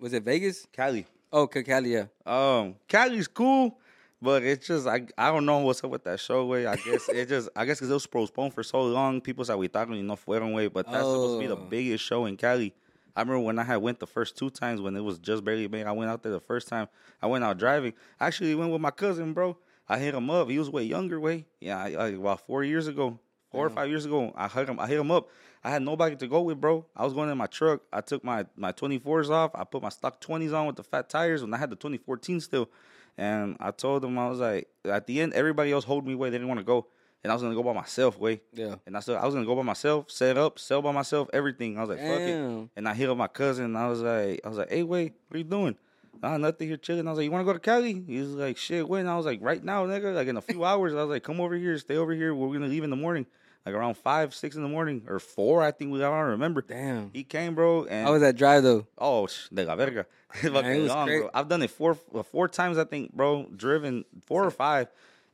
Was 0.00 0.12
it 0.12 0.22
Vegas? 0.22 0.66
Cali. 0.72 1.06
Oh, 1.32 1.42
okay, 1.42 1.62
Cali, 1.62 1.92
yeah. 1.92 2.04
Um, 2.24 2.76
Cali's 2.86 3.28
cool, 3.28 3.78
but 4.22 4.42
it's 4.42 4.66
just 4.66 4.86
I 4.86 5.06
I 5.16 5.30
don't 5.30 5.44
know 5.44 5.58
what's 5.58 5.82
up 5.84 5.90
with 5.90 6.04
that 6.04 6.20
show. 6.20 6.46
Way 6.46 6.66
I 6.66 6.76
guess 6.76 7.08
it 7.08 7.28
just 7.28 7.48
I 7.54 7.64
guess 7.64 7.78
because 7.78 7.90
it 7.90 7.94
was 7.94 8.06
postponed 8.06 8.54
for 8.54 8.62
so 8.62 8.82
long. 8.82 9.20
People 9.20 9.44
said 9.44 9.56
we 9.56 9.66
you 9.66 10.02
know 10.02 10.16
fueron 10.16 10.54
way, 10.54 10.68
but 10.68 10.86
that's 10.86 10.98
supposed 10.98 11.34
to 11.36 11.40
be 11.40 11.46
the 11.46 11.56
Oh. 11.56 11.66
biggest 11.68 12.04
show 12.04 12.24
in 12.26 12.36
Cali. 12.36 12.74
I 13.16 13.22
remember 13.22 13.40
when 13.40 13.58
I 13.58 13.64
had 13.64 13.78
went 13.78 13.98
the 13.98 14.06
first 14.06 14.36
two 14.38 14.48
times 14.48 14.80
when 14.80 14.94
it 14.96 15.00
was 15.00 15.18
just 15.18 15.44
barely 15.44 15.66
made. 15.66 15.86
I 15.86 15.92
went 15.92 16.08
out 16.10 16.22
there 16.22 16.30
the 16.32 16.40
first 16.40 16.68
time. 16.68 16.86
I 17.20 17.26
went 17.26 17.42
out 17.42 17.58
driving. 17.58 17.92
I 18.20 18.28
actually 18.28 18.54
went 18.54 18.70
with 18.70 18.80
my 18.80 18.92
cousin, 18.92 19.32
bro. 19.32 19.56
I 19.88 19.98
hit 19.98 20.14
him 20.14 20.30
up. 20.30 20.48
He 20.48 20.58
was 20.58 20.70
way 20.70 20.84
younger, 20.84 21.18
way. 21.18 21.46
Yeah, 21.60 21.78
I, 21.78 21.88
I, 21.94 22.08
about 22.10 22.46
four 22.46 22.62
years 22.62 22.86
ago, 22.86 23.18
four 23.50 23.66
or 23.66 23.70
five 23.70 23.88
years 23.88 24.04
ago. 24.04 24.32
I 24.36 24.46
hit 24.46 24.68
him. 24.68 24.78
I 24.78 24.86
hit 24.86 25.00
him 25.00 25.10
up. 25.10 25.28
I 25.68 25.70
had 25.70 25.82
nobody 25.82 26.16
to 26.16 26.26
go 26.26 26.40
with, 26.40 26.58
bro. 26.58 26.86
I 26.96 27.04
was 27.04 27.12
going 27.12 27.28
in 27.28 27.36
my 27.36 27.46
truck. 27.46 27.82
I 27.92 28.00
took 28.00 28.24
my 28.24 28.46
my 28.56 28.72
24s 28.72 29.28
off. 29.28 29.50
I 29.54 29.64
put 29.64 29.82
my 29.82 29.90
stock 29.90 30.18
20s 30.18 30.54
on 30.54 30.66
with 30.66 30.76
the 30.76 30.82
fat 30.82 31.10
tires 31.10 31.42
when 31.42 31.52
I 31.52 31.58
had 31.58 31.68
the 31.68 31.76
2014 31.76 32.40
still. 32.40 32.70
And 33.18 33.54
I 33.60 33.70
told 33.72 34.02
them 34.02 34.18
I 34.18 34.30
was 34.30 34.38
like, 34.38 34.66
at 34.86 35.06
the 35.06 35.20
end, 35.20 35.34
everybody 35.34 35.70
else 35.70 35.84
hold 35.84 36.06
me 36.06 36.14
away. 36.14 36.30
They 36.30 36.38
didn't 36.38 36.48
want 36.48 36.60
to 36.60 36.64
go, 36.64 36.86
and 37.22 37.30
I 37.30 37.34
was 37.34 37.42
gonna 37.42 37.54
go 37.54 37.62
by 37.62 37.74
myself, 37.74 38.18
way. 38.18 38.40
Yeah. 38.54 38.76
And 38.86 38.96
I 38.96 39.00
said 39.00 39.16
I 39.16 39.26
was 39.26 39.34
gonna 39.34 39.44
go 39.44 39.56
by 39.56 39.62
myself, 39.62 40.10
set 40.10 40.38
up, 40.38 40.58
sell 40.58 40.80
by 40.80 40.92
myself, 40.92 41.28
everything. 41.34 41.76
I 41.76 41.82
was 41.82 41.90
like, 41.90 41.98
fuck 41.98 42.20
it. 42.20 42.68
And 42.74 42.88
I 42.88 42.94
hit 42.94 43.10
up 43.10 43.18
my 43.18 43.26
cousin. 43.26 43.66
And 43.66 43.76
I 43.76 43.90
was 43.90 44.00
like, 44.00 44.40
I 44.42 44.48
was 44.48 44.56
like, 44.56 44.70
hey, 44.70 44.84
wait, 44.84 45.12
what 45.28 45.34
are 45.34 45.38
you 45.38 45.44
doing? 45.44 45.76
Nah, 46.22 46.38
nothing 46.38 46.68
here 46.68 46.78
chilling. 46.78 47.06
I 47.06 47.10
was 47.10 47.18
like, 47.18 47.24
you 47.24 47.30
want 47.30 47.42
to 47.42 47.44
go 47.46 47.52
to 47.52 47.60
Cali? 47.60 48.04
He 48.06 48.20
was 48.20 48.30
like, 48.30 48.56
shit, 48.56 48.88
when? 48.88 49.06
I 49.06 49.18
was 49.18 49.26
like, 49.26 49.40
right 49.42 49.62
now, 49.62 49.84
nigga. 49.84 50.14
Like 50.14 50.28
in 50.28 50.38
a 50.38 50.40
few 50.40 50.64
hours. 50.64 50.94
I 50.94 51.02
was 51.02 51.10
like, 51.10 51.24
come 51.24 51.42
over 51.42 51.56
here, 51.56 51.76
stay 51.76 51.98
over 51.98 52.14
here. 52.14 52.34
We're 52.34 52.54
gonna 52.54 52.68
leave 52.68 52.84
in 52.84 52.90
the 52.90 52.96
morning, 52.96 53.26
like 53.68 53.74
around 53.78 53.96
five, 53.96 54.34
six 54.34 54.56
in 54.56 54.62
the 54.62 54.68
morning, 54.68 55.02
or 55.08 55.18
four. 55.18 55.62
I 55.62 55.70
think 55.70 55.92
we. 55.92 55.98
I 56.02 56.08
don't 56.08 56.30
remember. 56.30 56.62
Damn. 56.62 57.10
He 57.12 57.22
came, 57.24 57.54
bro, 57.54 57.84
and 57.84 58.06
How 58.06 58.12
was 58.12 58.22
that 58.22 58.36
drive 58.36 58.62
though? 58.62 58.86
oh, 58.96 59.26
sh- 59.26 59.48
de 59.52 59.64
la 59.64 59.76
verga. 59.76 60.06
Fucking 60.32 60.52
it 60.64 60.80
was 60.82 60.88
long, 60.88 61.06
great. 61.06 61.20
bro. 61.20 61.30
I've 61.34 61.48
done 61.48 61.62
it 61.62 61.70
four, 61.70 61.96
uh, 62.14 62.22
four 62.22 62.48
times. 62.48 62.78
I 62.78 62.84
think, 62.84 63.12
bro. 63.12 63.46
Driven 63.54 64.04
four 64.26 64.44
or 64.44 64.50
five. 64.50 64.88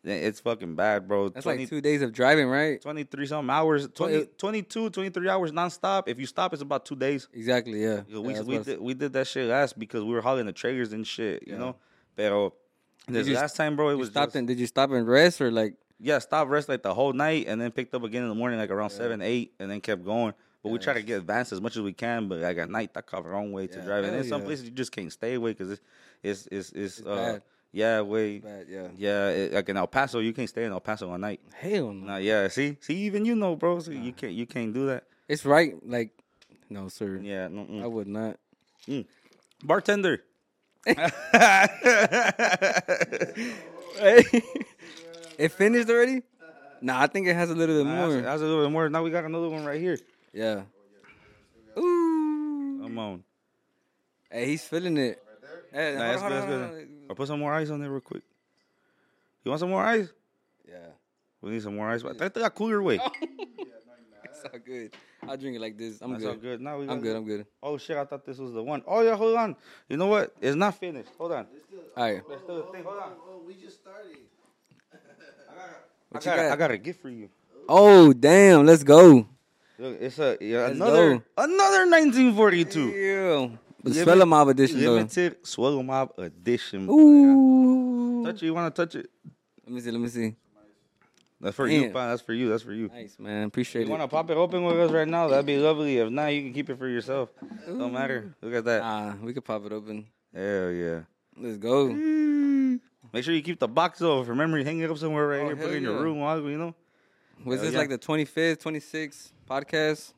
It's 0.06 0.38
fucking 0.40 0.74
bad, 0.74 1.08
bro. 1.08 1.30
That's 1.30 1.44
20 1.44 1.60
like 1.60 1.68
two 1.70 1.80
days 1.80 2.02
of 2.02 2.12
driving, 2.12 2.46
right? 2.48 2.78
23 2.78 3.24
some 3.26 3.48
hours, 3.48 3.88
20, 3.88 4.26
22, 4.36 4.90
23 4.90 5.28
hours 5.30 5.50
nonstop. 5.50 6.08
If 6.08 6.20
you 6.20 6.26
stop, 6.26 6.52
it's 6.52 6.60
about 6.60 6.84
two 6.84 6.94
days. 6.94 7.26
Exactly. 7.32 7.80
Yeah. 7.82 8.02
Yeah, 8.06 8.16
Yeah, 8.16 8.18
we 8.18 8.32
that's 8.34 8.46
we 8.46 8.58
did, 8.58 8.80
we 8.82 8.92
did 8.92 9.14
that 9.14 9.26
shit 9.26 9.48
last 9.48 9.78
because 9.78 10.04
we 10.04 10.12
were 10.12 10.20
hauling 10.20 10.44
the 10.44 10.52
trailers 10.52 10.92
and 10.92 11.06
shit, 11.06 11.44
you 11.46 11.54
Yeah. 11.54 11.58
know. 11.58 11.76
Pero 12.16 12.52
this 13.08 13.26
you- 13.28 13.34
last 13.34 13.56
time, 13.56 13.76
bro, 13.76 13.88
it 13.88 13.92
you 13.92 13.98
was 13.98 14.10
stopped 14.10 14.28
just, 14.32 14.36
and 14.36 14.46
did 14.46 14.58
you 14.60 14.66
stop 14.66 14.90
and 14.90 15.08
rest 15.08 15.40
or 15.40 15.50
like? 15.50 15.74
Yeah, 16.00 16.18
stop 16.18 16.48
rest 16.48 16.68
like 16.68 16.82
the 16.82 16.94
whole 16.94 17.12
night 17.12 17.46
and 17.48 17.60
then 17.60 17.70
picked 17.70 17.94
up 17.94 18.02
again 18.02 18.22
in 18.22 18.28
the 18.28 18.34
morning 18.34 18.58
like 18.58 18.70
around 18.70 18.90
seven, 18.90 19.22
eight, 19.22 19.52
and 19.58 19.70
then 19.70 19.80
kept 19.80 20.04
going. 20.04 20.34
But 20.62 20.70
we 20.70 20.78
try 20.78 20.94
to 20.94 21.02
get 21.02 21.18
advanced 21.18 21.52
as 21.52 21.60
much 21.60 21.76
as 21.76 21.82
we 21.82 21.92
can. 21.92 22.28
But 22.28 22.38
like 22.38 22.56
at 22.56 22.70
night, 22.70 22.94
that 22.94 23.06
cover 23.06 23.30
wrong 23.30 23.52
way 23.52 23.66
to 23.66 23.78
Yeah, 23.78 23.84
drive. 23.84 24.04
And 24.04 24.14
then 24.14 24.24
some 24.24 24.40
yeah. 24.40 24.46
places 24.46 24.64
you 24.64 24.70
just 24.70 24.92
can't 24.92 25.12
stay 25.12 25.34
away 25.34 25.52
because 25.52 25.72
it's 25.72 25.82
it's 26.22 26.48
it's 26.50 26.72
it's, 26.72 26.98
It's 26.98 27.06
uh 27.06 27.32
bad. 27.34 27.42
yeah 27.72 28.00
way 28.00 28.38
Bad, 28.38 28.66
yeah. 28.68 28.88
yeah 28.96 29.28
it, 29.28 29.52
like 29.52 29.68
in 29.68 29.76
El 29.76 29.86
Paso 29.86 30.20
you 30.20 30.32
can't 30.32 30.48
stay 30.48 30.64
in 30.64 30.72
El 30.72 30.80
Paso 30.80 31.10
all 31.10 31.18
night. 31.18 31.40
Hell 31.54 31.92
no. 31.92 32.06
Nah, 32.06 32.16
yeah, 32.16 32.48
see 32.48 32.78
see 32.80 32.96
even 32.96 33.24
you 33.26 33.36
know, 33.36 33.56
bro. 33.56 33.78
So 33.80 33.90
you 33.90 34.12
can't 34.12 34.32
you 34.32 34.46
can't 34.46 34.72
do 34.72 34.86
that. 34.86 35.04
It's 35.28 35.44
right. 35.44 35.74
Like, 35.86 36.10
no, 36.70 36.88
sir. 36.88 37.20
Yeah, 37.22 37.48
mm-mm. 37.48 37.82
I 37.82 37.86
would 37.86 38.08
not. 38.08 38.38
bartender. 39.62 40.22
Hey, 40.86 40.94
it 45.38 45.52
finished 45.52 45.88
already? 45.88 46.22
Nah, 46.80 47.00
I 47.00 47.06
think 47.06 47.26
it 47.26 47.34
has 47.34 47.50
a 47.50 47.54
little 47.54 47.76
bit 47.82 47.86
Nah, 47.86 47.94
that's, 48.02 48.12
more. 48.12 48.22
that's 48.22 48.42
a 48.42 48.44
little 48.44 48.64
bit 48.64 48.70
more. 48.72 48.88
Now 48.90 49.02
we 49.02 49.10
got 49.10 49.24
another 49.24 49.48
one 49.48 49.64
right 49.64 49.80
here. 49.80 49.98
yeah. 50.32 50.62
Oh, 51.76 51.80
Ooh. 51.82 52.80
Come 52.82 52.98
on. 52.98 53.24
Hey, 54.30 54.46
he's 54.46 54.64
feeling 54.64 54.96
it. 54.96 55.20
Hey, 55.72 55.94
Nah, 55.94 55.98
that's 56.00 56.20
hold 56.20 56.32
good, 56.32 56.42
on, 56.42 56.48
that's 56.50 56.60
hold 56.62 56.70
good. 56.72 56.88
on. 56.88 56.88
Or 57.10 57.14
put 57.14 57.26
some 57.28 57.40
more 57.40 57.52
ice 57.54 57.70
on 57.70 57.80
there 57.80 57.90
real 57.90 58.00
quick. 58.00 58.22
You 59.44 59.50
want 59.50 59.60
some 59.60 59.70
more 59.70 59.84
ice? 59.84 60.08
Yeah. 60.68 60.76
We 61.40 61.50
need 61.50 61.62
some 61.62 61.76
more 61.76 61.88
ice. 61.90 62.04
I 62.04 62.12
think 62.14 62.34
got 62.34 62.54
cooler 62.54 62.82
way. 62.82 63.00
It's 64.24 64.42
all 64.52 64.58
good. 64.58 64.94
I'll 65.28 65.36
drink 65.36 65.56
it 65.56 65.60
like 65.60 65.78
this. 65.78 66.00
I'm 66.02 66.10
That's 66.12 66.24
good. 66.24 66.30
all 66.30 66.36
good. 66.36 66.60
Now 66.60 66.78
we 66.78 66.88
I'm 66.88 67.00
good. 67.00 67.16
I'm 67.16 67.24
good. 67.24 67.46
Oh 67.62 67.78
shit! 67.78 67.96
I 67.96 68.04
thought 68.04 68.26
this 68.26 68.36
was 68.36 68.52
the 68.52 68.62
one. 68.62 68.82
Oh 68.86 69.00
yeah, 69.00 69.14
hold 69.16 69.36
on. 69.36 69.56
You 69.88 69.96
know 69.96 70.06
what? 70.08 70.34
It's 70.40 70.56
not 70.56 70.74
finished. 70.74 71.08
Hold 71.16 71.32
on. 71.32 71.46
All 71.96 72.02
right. 72.04 72.20
Let's 72.28 72.42
do 72.42 72.56
the 72.56 72.62
thing. 72.72 72.82
Hold 72.84 72.98
on. 72.98 73.12
Oh, 73.26 73.42
we 73.46 73.54
just 73.54 73.80
started. 73.80 74.16
I 76.12 76.14
got, 76.14 76.24
got? 76.24 76.38
I 76.38 76.56
got 76.56 76.70
a 76.70 76.78
gift 76.78 77.00
for 77.02 77.08
you. 77.10 77.28
Oh, 77.68 78.12
damn. 78.12 78.66
Let's 78.66 78.82
go. 78.84 79.26
Look, 79.78 80.00
it's 80.00 80.18
a 80.20 80.36
yeah, 80.40 80.68
another 80.68 81.16
go. 81.16 81.22
another 81.36 81.90
1942 81.90 82.88
Yeah. 82.90 83.48
Suelo 83.90 84.26
Mob 84.26 84.48
edition, 84.48 84.80
though. 84.80 84.92
limited 84.94 85.42
Suelo 85.42 85.84
Mob 85.84 86.12
edition. 86.16 86.88
Ooh. 86.88 88.24
Touch 88.24 88.42
it. 88.42 88.46
You 88.46 88.54
want 88.54 88.74
to 88.74 88.82
touch 88.86 88.94
it? 88.94 89.10
Let 89.66 89.74
me 89.74 89.80
see. 89.80 89.90
Let 89.90 90.00
me 90.00 90.08
see. 90.08 90.34
That's 91.40 91.56
for 91.56 91.66
you, 91.66 91.82
Damn. 91.82 91.92
pa. 91.92 92.08
That's 92.08 92.22
for 92.22 92.32
you. 92.32 92.48
That's 92.48 92.62
for 92.62 92.72
you. 92.72 92.88
Nice, 92.88 93.18
man. 93.18 93.48
Appreciate 93.48 93.82
it. 93.82 93.84
You 93.86 93.90
want 93.90 94.02
to 94.02 94.08
pop 94.08 94.30
it 94.30 94.36
open 94.36 94.64
with 94.64 94.78
us 94.80 94.90
right 94.90 95.06
now? 95.08 95.28
That'd 95.28 95.44
be 95.44 95.58
lovely. 95.58 95.98
If 95.98 96.08
not, 96.10 96.28
you 96.28 96.40
can 96.42 96.54
keep 96.54 96.70
it 96.70 96.78
for 96.78 96.88
yourself. 96.88 97.28
Don't 97.66 97.92
matter. 97.92 98.34
Look 98.40 98.54
at 98.54 98.64
that. 98.64 98.82
Ah, 98.82 99.14
we 99.20 99.34
could 99.34 99.44
pop 99.44 99.66
it 99.66 99.72
open. 99.72 100.06
Hell 100.34 100.70
yeah. 100.70 101.00
Let's 101.36 101.58
go. 101.58 101.88
Make 103.14 103.22
sure 103.22 103.32
you 103.32 103.42
keep 103.42 103.60
the 103.60 103.68
box 103.68 104.00
though. 104.00 104.22
If 104.22 104.28
remember, 104.28 104.58
you 104.58 104.64
hang 104.64 104.80
it 104.80 104.90
up 104.90 104.98
somewhere 104.98 105.28
right 105.28 105.42
Oh, 105.42 105.46
here. 105.46 105.54
Put 105.56 105.70
it 105.70 105.76
in 105.76 105.84
your 105.84 106.02
room, 106.02 106.18
you 106.50 106.58
know. 106.58 106.74
Was 107.44 107.60
Hell 107.60 107.64
this 107.66 107.72
yeah. 107.74 107.78
like 107.78 107.88
the 107.88 107.98
25th, 107.98 108.60
26th 108.60 109.30
podcast? 109.48 110.12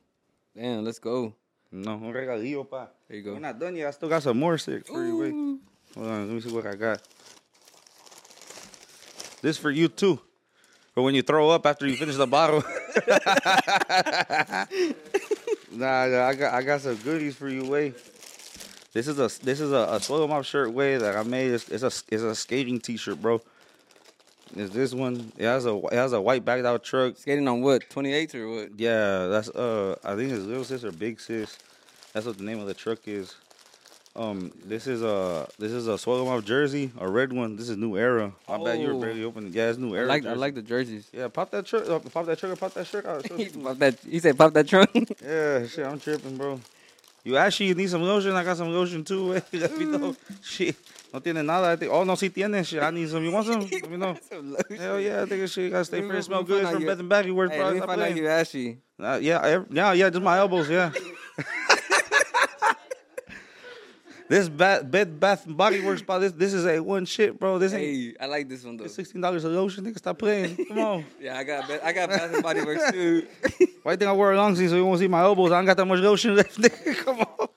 Damn, 0.55 0.83
let's 0.83 0.97
go. 0.97 1.31
No, 1.71 1.91
un 1.91 2.11
regalillo, 2.11 2.67
pa. 2.67 2.87
There 3.07 3.17
you 3.17 3.23
go. 3.23 3.33
We're 3.33 3.39
not 3.39 3.59
done 3.59 3.75
yet. 3.75 3.89
I 3.89 3.91
still 3.91 4.09
got 4.09 4.23
some 4.23 4.39
more 4.39 4.57
sick 4.57 4.87
for 4.87 5.05
you. 5.05 5.15
Wait. 5.15 5.31
Hold 5.31 6.07
on. 6.11 6.27
Let 6.27 6.33
me 6.33 6.41
see 6.41 6.51
what 6.51 6.65
I 6.65 6.73
got. 6.73 7.07
This 9.43 9.59
for 9.59 9.69
you 9.69 9.89
too. 9.89 10.19
For 10.95 11.03
when 11.03 11.13
you 11.13 11.21
throw 11.21 11.51
up 11.51 11.67
after 11.67 11.85
you 11.85 11.95
finish 11.97 12.15
the 12.15 12.25
bottle. 12.25 12.63
nah, 15.71 16.07
nah, 16.07 16.25
I 16.25 16.33
got 16.33 16.53
I 16.55 16.63
got 16.63 16.81
some 16.81 16.95
goodies 16.95 17.35
for 17.35 17.47
you, 17.47 17.63
way. 17.65 17.93
This 18.97 19.07
is 19.07 19.19
a 19.19 19.29
this 19.45 19.59
is 19.59 19.71
a, 19.71 19.75
a 19.75 19.99
Suelo 19.99 20.27
Mob 20.27 20.43
shirt 20.43 20.73
way 20.73 20.97
that 20.97 21.15
I 21.15 21.21
made. 21.21 21.51
It's, 21.51 21.69
it's 21.69 21.83
a 21.83 21.93
it's 22.11 22.23
a 22.23 22.33
skating 22.33 22.79
t-shirt, 22.79 23.21
bro. 23.21 23.39
Is 24.55 24.71
this 24.71 24.91
one? 24.91 25.31
It 25.37 25.45
has 25.45 25.67
a 25.67 25.77
it 25.77 25.93
has 25.93 26.13
a 26.13 26.19
white 26.19 26.43
backed 26.43 26.65
out 26.65 26.83
truck. 26.83 27.15
Skating 27.15 27.47
on 27.47 27.61
what? 27.61 27.87
28th 27.91 28.33
or 28.33 28.49
what? 28.49 28.69
Yeah, 28.75 29.27
that's 29.27 29.49
uh 29.49 29.97
I 30.03 30.15
think 30.15 30.31
it's 30.31 30.43
little 30.43 30.63
sis 30.63 30.83
or 30.83 30.91
big 30.91 31.19
sis. 31.19 31.59
That's 32.13 32.25
what 32.25 32.39
the 32.39 32.43
name 32.43 32.59
of 32.59 32.65
the 32.65 32.73
truck 32.73 33.07
is. 33.07 33.35
Um, 34.15 34.51
this 34.65 34.87
is 34.87 35.03
a 35.03 35.47
this 35.59 35.71
is 35.73 35.87
a 35.87 35.91
Suelo 35.91 36.25
Mob 36.25 36.43
jersey, 36.43 36.91
a 36.99 37.07
red 37.07 37.31
one. 37.31 37.55
This 37.55 37.69
is 37.69 37.77
new 37.77 37.97
era. 37.97 38.31
I 38.49 38.57
bet 38.57 38.79
you 38.79 38.87
Oh. 38.89 38.95
were 38.95 39.05
barely 39.05 39.23
open. 39.25 39.53
Yeah, 39.53 39.69
it's 39.69 39.77
new 39.77 39.93
I 39.93 39.99
era. 39.99 40.07
like 40.07 40.25
I 40.25 40.33
like 40.33 40.55
the 40.55 40.63
jerseys. 40.63 41.07
Yeah, 41.13 41.27
pop 41.27 41.51
that 41.51 41.67
shirt, 41.67 41.87
uh, 41.87 41.99
pop 41.99 42.25
that 42.25 42.39
shirt, 42.39 42.59
pop 42.59 42.73
that 42.73 42.87
shirt 42.87 43.05
out. 43.05 43.23
pop 43.63 43.77
that, 43.77 43.99
he 43.99 44.17
said 44.17 44.35
pop 44.39 44.53
that 44.53 44.67
trunk. 44.67 44.89
yeah, 45.23 45.67
shit, 45.67 45.85
I'm 45.85 45.99
tripping, 45.99 46.35
bro. 46.35 46.59
You 47.27 47.35
actually 47.35 47.73
need 47.73 47.89
some 47.89 48.03
lotion. 48.03 48.31
I 48.31 48.41
got 48.41 48.55
some 48.55 48.69
lotion 48.71 49.03
too. 49.03 49.33
Let 49.51 49.77
me 49.77 49.83
know. 49.83 50.15
Shit, 50.41 50.77
no 51.13 51.19
tiene 51.19 51.45
nada. 51.45 51.67
I 51.67 51.75
think. 51.75 51.91
Oh 51.91 52.05
no, 52.05 52.15
si 52.15 52.29
tiene. 52.29 52.63
Shit, 52.63 52.81
I 52.81 52.89
need 52.89 53.09
some. 53.09 53.21
You 53.21 53.31
want 53.33 53.45
some? 53.45 53.59
Let 53.69 53.91
me 53.91 53.97
know. 53.97 54.15
Hell 54.79 54.97
yeah, 55.01 55.23
I 55.23 55.25
think 55.25 55.41
this 55.41 55.51
shit 55.51 55.69
gotta 55.69 55.83
stay 55.83 56.01
fresh. 56.07 56.23
Smell 56.23 56.43
good 56.43 56.65
from 56.65 56.85
Bed 56.85 56.99
and 56.99 57.09
Bath. 57.09 57.25
You 57.25 57.35
worth, 57.35 57.51
Hey, 57.51 57.61
let 57.61 57.73
me 57.73 57.81
find 57.81 58.01
out 58.01 58.15
you 58.15 58.29
ashy. 58.29 58.77
Yeah, 58.97 59.17
yeah, 59.69 59.91
yeah, 59.91 60.09
just 60.09 60.23
my 60.23 60.37
elbows, 60.37 60.69
yeah. 60.69 60.93
this 64.29 64.49
bed, 64.49 64.91
bed, 64.91 65.19
bath, 65.19 65.45
and 65.45 65.55
body 65.55 65.79
works, 65.81 66.01
bro. 66.01 66.19
This, 66.19 66.31
this 66.33 66.53
is 66.53 66.65
a 66.65 66.79
one 66.79 67.05
shit, 67.05 67.39
bro. 67.39 67.57
This 67.59 67.73
ain't 67.73 67.83
Hey, 67.83 68.13
I 68.19 68.25
like 68.27 68.49
this 68.49 68.63
one 68.63 68.77
though. 68.77 68.83
this 68.83 68.95
sixteen 68.95 69.21
dollars 69.21 69.43
a 69.43 69.49
lotion. 69.49 69.85
Nigga, 69.85 69.97
stop 69.97 70.19
playing. 70.19 70.65
Come 70.67 70.79
on. 70.79 71.05
Yeah, 71.21 71.37
I 71.37 71.43
got 71.43 71.69
I 71.83 71.93
got 71.93 72.09
Bath 72.09 72.33
and 72.33 72.43
Body 72.43 72.61
Works 72.61 72.91
too. 72.91 73.25
Why 73.83 73.93
you 73.93 73.97
think 73.97 74.09
I 74.09 74.11
wear 74.11 74.31
a 74.33 74.37
long 74.37 74.55
sleeve 74.55 74.69
so 74.69 74.75
you 74.75 74.85
won't 74.85 74.99
see 74.99 75.07
my 75.07 75.21
elbows? 75.21 75.51
I 75.51 75.57
don't 75.57 75.65
got 75.65 75.77
that 75.77 75.85
much 75.85 75.99
lotion 75.99 76.35
left. 76.35 76.57
Nigga, 76.61 76.95
come 76.97 77.19
on. 77.21 77.47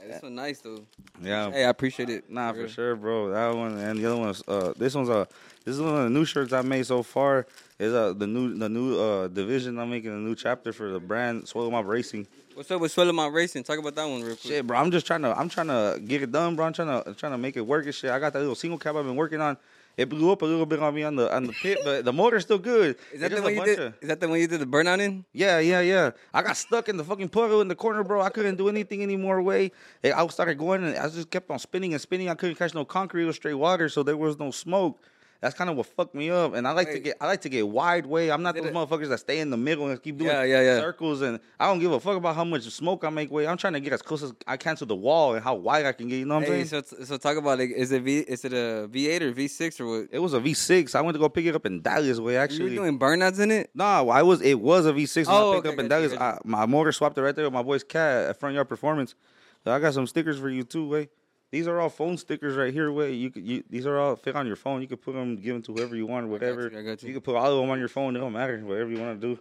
Hey, 0.00 0.08
this 0.08 0.22
one 0.22 0.34
nice 0.34 0.60
though. 0.60 0.84
Yeah. 1.20 1.50
Hey, 1.50 1.64
I 1.64 1.68
appreciate 1.68 2.10
it. 2.10 2.30
Nah, 2.30 2.52
for 2.52 2.60
real. 2.60 2.68
sure, 2.68 2.96
bro. 2.96 3.30
That 3.30 3.54
one 3.56 3.76
and 3.78 3.98
the 3.98 4.06
other 4.06 4.16
one's 4.20 4.42
uh 4.48 4.72
this 4.76 4.94
one's 4.94 5.10
uh 5.10 5.24
this 5.64 5.74
is 5.76 5.80
one 5.80 5.94
of 5.96 6.04
the 6.04 6.10
new 6.10 6.24
shirts 6.24 6.52
I 6.52 6.62
made 6.62 6.86
so 6.86 7.02
far. 7.02 7.46
Is 7.78 7.92
uh 7.92 8.12
the 8.12 8.26
new 8.26 8.54
the 8.56 8.68
new 8.68 8.98
uh 9.00 9.28
division 9.28 9.78
I'm 9.78 9.90
making 9.90 10.10
a 10.10 10.16
new 10.16 10.34
chapter 10.34 10.72
for 10.72 10.90
the 10.90 11.00
brand 11.00 11.44
Suelo 11.44 11.70
Mob 11.70 11.86
Racing. 11.86 12.26
What's 12.54 12.70
up 12.70 12.80
with 12.80 12.94
Suelo 12.94 13.14
Mob 13.14 13.32
Racing? 13.32 13.64
Talk 13.64 13.78
about 13.78 13.94
that 13.96 14.04
one 14.04 14.20
real 14.20 14.36
quick. 14.36 14.40
Shit, 14.52 14.66
bro. 14.66 14.76
I'm 14.78 14.90
just 14.90 15.06
trying 15.06 15.22
to 15.22 15.36
I'm 15.38 15.48
trying 15.48 15.68
to 15.68 16.00
get 16.04 16.22
it 16.22 16.30
done, 16.30 16.54
bro. 16.54 16.66
I'm 16.66 16.72
trying 16.72 17.02
to 17.02 17.14
trying 17.14 17.32
to 17.32 17.38
make 17.38 17.56
it 17.56 17.62
work 17.66 17.84
and 17.86 17.94
shit. 17.94 18.10
I 18.10 18.18
got 18.18 18.32
that 18.34 18.38
little 18.40 18.54
single 18.54 18.78
cab 18.78 18.96
I've 18.96 19.04
been 19.04 19.16
working 19.16 19.40
on. 19.40 19.56
It 19.94 20.08
blew 20.08 20.32
up 20.32 20.40
a 20.40 20.46
little 20.46 20.64
bit 20.64 20.78
on 20.80 20.94
me 20.94 21.02
on 21.02 21.16
the 21.16 21.34
on 21.34 21.44
the 21.44 21.52
pit, 21.52 21.78
but 21.84 22.04
the 22.04 22.12
motor's 22.14 22.44
still 22.44 22.58
good. 22.58 22.96
Is 23.12 23.20
that 23.20 23.30
the 23.30 23.42
one 23.42 23.54
you 23.54 23.64
did? 23.64 23.78
of- 23.78 23.94
Is 24.00 24.08
that 24.08 24.20
the 24.20 24.28
one 24.28 24.38
you 24.40 24.46
did 24.46 24.60
the 24.60 24.66
burnout 24.66 25.00
in? 25.00 25.24
Yeah, 25.34 25.58
yeah, 25.58 25.80
yeah. 25.80 26.12
I 26.32 26.40
got 26.42 26.56
stuck 26.56 26.88
in 26.88 26.96
the 26.96 27.04
fucking 27.04 27.28
puddle 27.28 27.60
in 27.60 27.68
the 27.68 27.74
corner, 27.74 28.02
bro. 28.02 28.22
I 28.22 28.30
couldn't 28.30 28.56
do 28.56 28.68
anything 28.70 29.02
anymore. 29.02 29.42
Way 29.42 29.72
I 30.04 30.26
started 30.28 30.56
going 30.56 30.82
and 30.84 30.96
I 30.96 31.08
just 31.10 31.28
kept 31.30 31.50
on 31.50 31.58
spinning 31.58 31.92
and 31.92 32.00
spinning. 32.00 32.30
I 32.30 32.34
couldn't 32.34 32.56
catch 32.56 32.72
no 32.74 32.84
concrete 32.86 33.24
or 33.26 33.32
straight 33.34 33.54
water, 33.54 33.88
so 33.90 34.02
there 34.02 34.16
was 34.16 34.38
no 34.38 34.50
smoke. 34.50 34.98
That's 35.42 35.56
kind 35.56 35.68
of 35.68 35.76
what 35.76 35.86
fucked 35.86 36.14
me 36.14 36.30
up. 36.30 36.54
And 36.54 36.68
I 36.68 36.70
like 36.70 36.92
to 36.92 37.00
get 37.00 37.16
I 37.20 37.26
like 37.26 37.40
to 37.40 37.48
get 37.48 37.66
wide 37.68 38.06
way. 38.06 38.30
I'm 38.30 38.42
not 38.44 38.54
Did 38.54 38.62
those 38.62 38.70
it- 38.70 38.74
motherfuckers 38.74 39.08
that 39.08 39.18
stay 39.18 39.40
in 39.40 39.50
the 39.50 39.56
middle 39.56 39.88
and 39.88 40.00
keep 40.00 40.16
doing 40.16 40.30
Yeah, 40.30 40.44
yeah, 40.44 40.62
yeah. 40.62 40.78
circles. 40.78 41.20
And 41.20 41.40
I 41.58 41.66
don't 41.66 41.80
give 41.80 41.90
a 41.90 41.98
fuck 41.98 42.16
about 42.16 42.36
how 42.36 42.44
much 42.44 42.62
smoke 42.70 43.02
I 43.04 43.10
make 43.10 43.28
way. 43.32 43.48
I'm 43.48 43.56
trying 43.56 43.72
to 43.72 43.80
get 43.80 43.92
as 43.92 44.02
close 44.02 44.22
as 44.22 44.32
I 44.46 44.56
can 44.56 44.76
to 44.76 44.84
the 44.84 44.94
wall 44.94 45.34
and 45.34 45.42
how 45.42 45.56
wide 45.56 45.84
I 45.84 45.90
can 45.92 46.06
get. 46.08 46.18
You 46.18 46.26
know 46.26 46.36
what 46.36 46.44
I'm 46.48 46.64
saying? 46.68 46.84
so 46.84 47.04
so 47.04 47.16
talk 47.16 47.36
about 47.36 47.58
like, 47.58 47.70
is 47.70 47.90
it 47.90 48.02
V? 48.04 48.18
Is 48.20 48.44
it 48.44 48.52
a 48.52 48.88
V8 48.88 49.20
or 49.22 49.32
V6 49.32 49.80
or 49.80 49.86
what? 49.88 50.08
it 50.12 50.20
was 50.20 50.32
a 50.32 50.38
V6. 50.40 50.94
I 50.94 51.00
went 51.00 51.16
to 51.16 51.18
go 51.18 51.28
pick 51.28 51.44
it 51.46 51.56
up 51.56 51.66
in 51.66 51.82
Dallas 51.82 52.20
way 52.20 52.36
Actually, 52.36 52.72
You 52.74 52.80
were 52.80 52.86
doing 52.86 52.98
burnouts 53.00 53.40
in 53.40 53.50
it? 53.50 53.70
No, 53.74 54.10
I 54.10 54.22
was. 54.22 54.40
It 54.42 54.60
was 54.60 54.86
a 54.86 54.92
V6. 54.92 55.26
When 55.26 55.34
Oh, 55.34 55.50
I 55.50 55.54
picked 55.56 55.66
okay, 55.66 55.74
up 55.74 55.80
in 55.80 55.88
Dallas. 55.88 56.12
I, 56.12 56.38
my 56.44 56.66
motor 56.66 56.92
swapped 56.92 57.18
it 57.18 57.22
right 57.22 57.34
there 57.34 57.46
with 57.46 57.52
my 57.52 57.62
boy's 57.64 57.82
cat 57.82 58.26
at 58.30 58.38
Front 58.38 58.54
Yard 58.54 58.68
Performance. 58.68 59.16
So 59.64 59.72
I 59.72 59.80
got 59.80 59.92
some 59.92 60.06
stickers 60.06 60.38
for 60.38 60.48
you 60.50 60.62
too, 60.62 60.88
way. 60.88 61.08
These 61.52 61.68
are 61.68 61.78
all 61.78 61.90
phone 61.90 62.16
stickers 62.16 62.56
right 62.56 62.72
here, 62.72 62.90
way. 62.90 63.12
You 63.12 63.30
could, 63.30 63.46
you, 63.46 63.62
these 63.68 63.86
are 63.86 63.98
all 63.98 64.16
fit 64.16 64.34
on 64.34 64.46
your 64.46 64.56
phone. 64.56 64.80
You 64.80 64.88
could 64.88 65.02
put 65.02 65.14
them, 65.14 65.36
give 65.36 65.52
them 65.52 65.62
to 65.64 65.74
whoever 65.74 65.94
you 65.94 66.06
want, 66.06 66.26
whatever. 66.28 66.70
you, 66.72 66.78
I 66.78 66.82
got 66.82 67.02
you. 67.02 67.08
you 67.08 67.14
could 67.14 67.24
put 67.24 67.36
all 67.36 67.52
of 67.52 67.60
them 67.60 67.68
on 67.68 67.78
your 67.78 67.88
phone. 67.88 68.16
It 68.16 68.20
don't 68.20 68.32
matter, 68.32 68.58
whatever 68.64 68.90
you 68.90 68.98
want 68.98 69.20
to 69.20 69.34
do. 69.34 69.40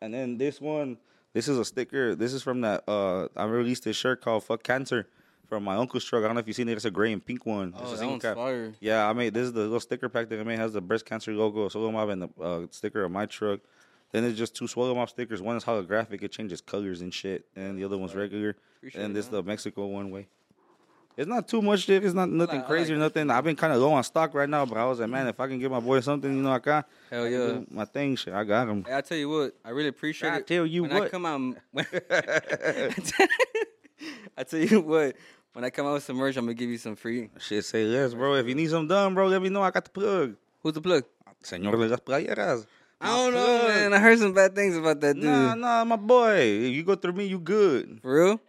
And 0.00 0.12
then 0.12 0.36
this 0.36 0.60
one, 0.60 0.98
this 1.32 1.46
is 1.46 1.56
a 1.56 1.64
sticker. 1.64 2.16
This 2.16 2.32
is 2.32 2.42
from 2.42 2.62
that. 2.62 2.82
Uh, 2.88 3.28
I 3.36 3.44
released 3.44 3.84
this 3.84 3.96
shirt 3.96 4.22
called 4.22 4.42
"Fuck 4.42 4.64
Cancer" 4.64 5.06
from 5.48 5.62
my 5.62 5.76
uncle's 5.76 6.04
truck. 6.04 6.24
I 6.24 6.26
don't 6.26 6.34
know 6.34 6.40
if 6.40 6.48
you've 6.48 6.56
seen 6.56 6.68
it. 6.68 6.72
It's 6.72 6.84
a 6.84 6.90
gray 6.90 7.12
and 7.12 7.24
pink 7.24 7.46
one. 7.46 7.74
Oh, 7.78 7.94
a 7.94 7.96
that 7.96 8.06
one's 8.06 8.22
cap. 8.22 8.34
fire. 8.34 8.72
Yeah, 8.80 9.08
I 9.08 9.12
made 9.12 9.34
this 9.34 9.44
is 9.44 9.52
the 9.52 9.60
little 9.60 9.78
sticker 9.78 10.08
pack 10.08 10.28
that 10.30 10.40
I 10.40 10.42
made. 10.42 10.54
It 10.54 10.58
has 10.58 10.72
the 10.72 10.80
breast 10.80 11.06
cancer 11.06 11.32
logo, 11.32 11.68
Suelo 11.68 11.92
Mob, 11.92 12.08
and 12.08 12.22
the 12.22 12.28
uh, 12.42 12.66
sticker 12.72 13.04
of 13.04 13.12
my 13.12 13.26
truck. 13.26 13.60
Then 14.10 14.24
it's 14.24 14.36
just 14.36 14.56
two 14.56 14.64
Suelo 14.64 14.96
Mob 14.96 15.08
stickers. 15.10 15.40
One 15.40 15.56
is 15.56 15.64
holographic; 15.64 16.24
it 16.24 16.32
changes 16.32 16.60
colors 16.60 17.02
and 17.02 17.14
shit, 17.14 17.46
and 17.54 17.78
the 17.78 17.84
other 17.84 17.98
one's 17.98 18.16
regular. 18.16 18.56
Appreciate 18.78 19.00
and 19.00 19.14
this 19.14 19.26
man. 19.26 19.34
the 19.34 19.42
Mexico 19.44 19.86
one 19.86 20.10
way. 20.10 20.26
It's 21.16 21.28
not 21.28 21.46
too 21.46 21.62
much. 21.62 21.88
It's 21.88 22.14
not 22.14 22.28
nothing 22.28 22.58
like- 22.58 22.66
crazy 22.66 22.92
or 22.92 22.96
nothing. 22.96 23.30
I've 23.30 23.44
been 23.44 23.54
kind 23.56 23.72
of 23.72 23.80
low 23.80 23.92
on 23.92 24.02
stock 24.02 24.34
right 24.34 24.48
now, 24.48 24.66
but 24.66 24.76
I 24.78 24.84
was 24.84 24.98
like, 24.98 25.08
man, 25.08 25.28
if 25.28 25.38
I 25.38 25.46
can 25.46 25.58
give 25.60 25.70
my 25.70 25.78
boy 25.80 26.00
something, 26.00 26.34
you 26.34 26.42
know, 26.42 26.52
I 26.52 26.58
got 26.58 26.88
Hell 27.10 27.28
yeah. 27.28 27.60
my 27.70 27.84
thing. 27.84 28.16
Shit, 28.16 28.34
I 28.34 28.42
got 28.42 28.68
him. 28.68 28.84
Hey, 28.84 28.96
I 28.96 29.00
tell 29.00 29.18
you 29.18 29.28
what, 29.28 29.54
I 29.64 29.70
really 29.70 29.88
appreciate 29.88 30.30
I 30.30 30.36
it. 30.36 30.38
I 30.38 30.42
tell 30.42 30.66
you 30.66 30.82
what, 30.82 30.92
when 30.92 31.02
I 31.02 31.08
come 31.08 31.26
out, 31.26 31.56
I 34.36 34.42
tell 34.42 34.58
you 34.60 34.80
what, 34.80 35.14
when 35.52 35.64
I 35.64 35.70
come 35.70 35.86
out 35.86 35.94
with 35.94 36.02
some 36.02 36.16
merch, 36.16 36.36
I'm 36.36 36.44
gonna 36.46 36.54
give 36.54 36.70
you 36.70 36.78
some 36.78 36.96
free. 36.96 37.30
Shit, 37.38 37.64
say 37.64 37.84
less, 37.84 38.14
bro. 38.14 38.34
If 38.34 38.48
you 38.48 38.56
need 38.56 38.70
something 38.70 38.88
done, 38.88 39.14
bro, 39.14 39.28
let 39.28 39.40
me 39.40 39.48
know. 39.48 39.62
I 39.62 39.70
got 39.70 39.84
the 39.84 39.90
plug. 39.90 40.34
Who's 40.62 40.72
the 40.74 40.80
plug? 40.80 41.04
Señor 41.44 41.72
de 41.72 41.88
las 41.88 42.00
playeras. 42.00 42.66
I 43.00 43.08
don't 43.08 43.34
know, 43.34 43.68
man. 43.68 43.92
I 43.92 43.98
heard 43.98 44.18
some 44.18 44.32
bad 44.32 44.54
things 44.54 44.76
about 44.76 45.00
that 45.00 45.14
dude. 45.14 45.24
Nah, 45.24 45.54
nah, 45.54 45.84
my 45.84 45.96
boy. 45.96 46.36
If 46.38 46.72
you 46.74 46.82
go 46.82 46.94
through 46.94 47.12
me, 47.12 47.26
you 47.26 47.38
good. 47.38 47.98
For 48.02 48.14
real? 48.24 48.40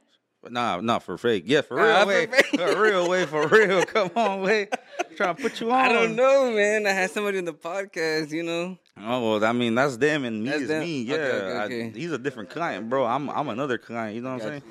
Nah, 0.50 0.80
not 0.82 1.04
for 1.04 1.18
fake. 1.18 1.44
Yeah, 1.48 1.62
for 1.62 1.78
real, 1.78 2.02
for 2.02 2.08
way. 2.08 2.26
fake. 2.28 2.46
For 2.60 2.82
real, 2.82 3.10
way. 3.10 3.26
For 3.26 3.48
real. 3.48 3.84
Come 3.86 4.12
on, 4.16 4.42
way. 4.42 4.68
Trying 5.16 5.36
to 5.36 5.42
put 5.42 5.60
you 5.60 5.72
on. 5.72 5.78
I 5.86 5.92
don't 5.92 6.16
know, 6.16 6.52
man. 6.52 6.86
I 6.86 6.92
had 6.92 7.12
somebody 7.12 7.38
in 7.38 7.46
the 7.46 7.54
podcast, 7.54 8.32
you 8.32 8.44
know. 8.44 8.78
Oh 8.98 9.32
well, 9.40 9.46
I 9.46 9.52
mean 9.52 9.76
that's 9.76 9.98
them 9.98 10.24
and 10.24 10.44
me 10.44 10.50
That's 10.50 10.62
is 10.64 10.68
them? 10.70 10.80
me. 10.82 11.02
Yeah, 11.04 11.16
Okay, 11.16 11.36
okay, 11.76 11.86
I- 11.88 11.90
he's 11.98 12.12
a 12.12 12.18
different 12.18 12.50
client, 12.50 12.90
bro. 12.90 13.06
I'm 13.06 13.30
I'm 13.30 13.50
another 13.50 13.78
client. 13.78 14.16
You 14.16 14.22
know 14.22 14.34
what 14.34 14.44
I'm 14.44 14.62
saying? 14.62 14.64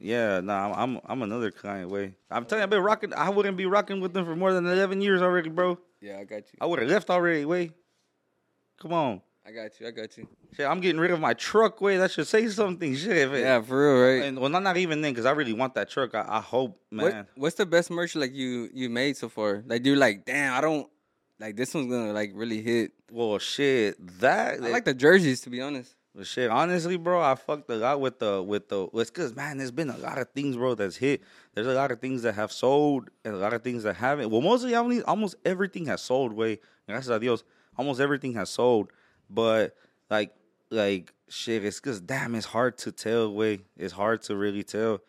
Yeah, 0.00 0.40
nah, 0.40 0.72
I'm 0.74 1.00
I'm, 1.06 1.22
another 1.22 1.50
client. 1.50 1.90
Way. 1.90 2.14
I'm 2.30 2.44
telling 2.44 2.60
you, 2.60 2.64
I've 2.64 2.70
been 2.70 2.82
rocking. 2.82 3.14
I 3.14 3.30
wouldn't 3.30 3.56
be 3.56 3.66
rocking 3.66 4.00
with 4.00 4.12
them 4.12 4.24
for 4.24 4.34
more 4.36 4.52
than 4.52 4.66
11 4.66 5.00
years 5.00 5.22
already, 5.22 5.48
bro. 5.50 5.78
Yeah, 6.00 6.18
I 6.18 6.24
got 6.24 6.38
you. 6.52 6.58
I 6.60 6.66
would 6.66 6.80
have 6.80 6.88
left 6.90 7.10
already. 7.10 7.44
Way. 7.44 7.70
Come 8.80 8.92
on. 8.92 9.22
I 9.46 9.50
got 9.52 9.78
you. 9.78 9.86
I 9.86 9.90
got 9.90 10.16
you. 10.16 10.26
Shit, 10.56 10.66
I'm 10.66 10.80
getting 10.80 10.98
rid 11.00 11.10
of 11.10 11.20
my 11.20 11.34
truck. 11.34 11.80
Way. 11.80 11.98
That 11.98 12.10
should 12.10 12.26
say 12.26 12.48
something. 12.48 12.94
Shit. 12.94 13.16
if 13.16 13.32
it- 13.32 13.40
Yeah, 13.40 13.60
for 13.60 13.76
real, 13.94 14.02
right? 14.20 14.24
And 14.28 14.38
well, 14.38 14.48
not, 14.48 14.62
not 14.62 14.76
even 14.78 15.02
then, 15.02 15.12
because 15.12 15.26
I 15.26 15.32
really 15.32 15.52
want 15.52 15.74
that 15.74 15.90
truck. 15.90 16.14
I, 16.14 16.24
I 16.26 16.40
hope, 16.40 16.80
man. 16.90 17.04
What, 17.04 17.26
what's 17.36 17.56
the 17.56 17.66
best 17.66 17.90
merch 17.90 18.16
like 18.16 18.32
you 18.32 18.70
you 18.72 18.88
made 18.88 19.16
so 19.16 19.28
far? 19.28 19.62
Like 19.66 19.84
you're 19.84 19.96
like, 19.96 20.24
damn, 20.24 20.54
I 20.54 20.60
don't 20.62 20.88
like 21.38 21.56
this 21.56 21.74
one's 21.74 21.90
gonna 21.90 22.12
like 22.12 22.30
really 22.34 22.62
hit. 22.62 22.92
Well, 23.10 23.38
shit, 23.38 23.96
that 24.20 24.54
I 24.62 24.68
like 24.68 24.84
the 24.86 24.94
jerseys 24.94 25.42
to 25.42 25.50
be 25.50 25.60
honest. 25.60 25.94
Well, 26.14 26.24
shit, 26.24 26.48
honestly, 26.48 26.96
bro, 26.96 27.20
I 27.20 27.34
fucked 27.34 27.68
a 27.70 27.74
lot 27.74 28.00
with 28.00 28.20
the 28.20 28.42
with 28.42 28.68
the. 28.68 28.88
It's 28.94 29.10
cause 29.10 29.34
man, 29.36 29.58
there's 29.58 29.72
been 29.72 29.90
a 29.90 29.98
lot 29.98 30.16
of 30.18 30.30
things, 30.30 30.56
bro, 30.56 30.74
that's 30.74 30.96
hit. 30.96 31.20
There's 31.54 31.66
a 31.66 31.74
lot 31.74 31.90
of 31.90 32.00
things 32.00 32.22
that 32.22 32.34
have 32.36 32.50
sold 32.50 33.10
and 33.24 33.34
a 33.34 33.38
lot 33.38 33.52
of 33.52 33.62
things 33.62 33.82
that 33.82 33.96
haven't. 33.96 34.30
Well, 34.30 34.40
mostly, 34.40 34.74
only 34.74 35.02
almost 35.02 35.34
everything 35.44 35.84
has 35.86 36.00
sold. 36.00 36.32
Way, 36.32 36.60
gracias 36.88 37.10
a 37.10 37.18
Dios, 37.20 37.44
almost 37.76 38.00
everything 38.00 38.32
has 38.34 38.48
sold. 38.48 38.90
But 39.30 39.74
like, 40.10 40.34
like 40.70 41.12
shit, 41.28 41.64
it's 41.64 41.80
cause 41.80 42.00
damn, 42.00 42.34
it's 42.34 42.46
hard 42.46 42.78
to 42.78 42.92
tell. 42.92 43.32
Way, 43.32 43.60
it's 43.76 43.92
hard 43.92 44.22
to 44.22 44.36
really 44.36 44.62
tell. 44.64 45.00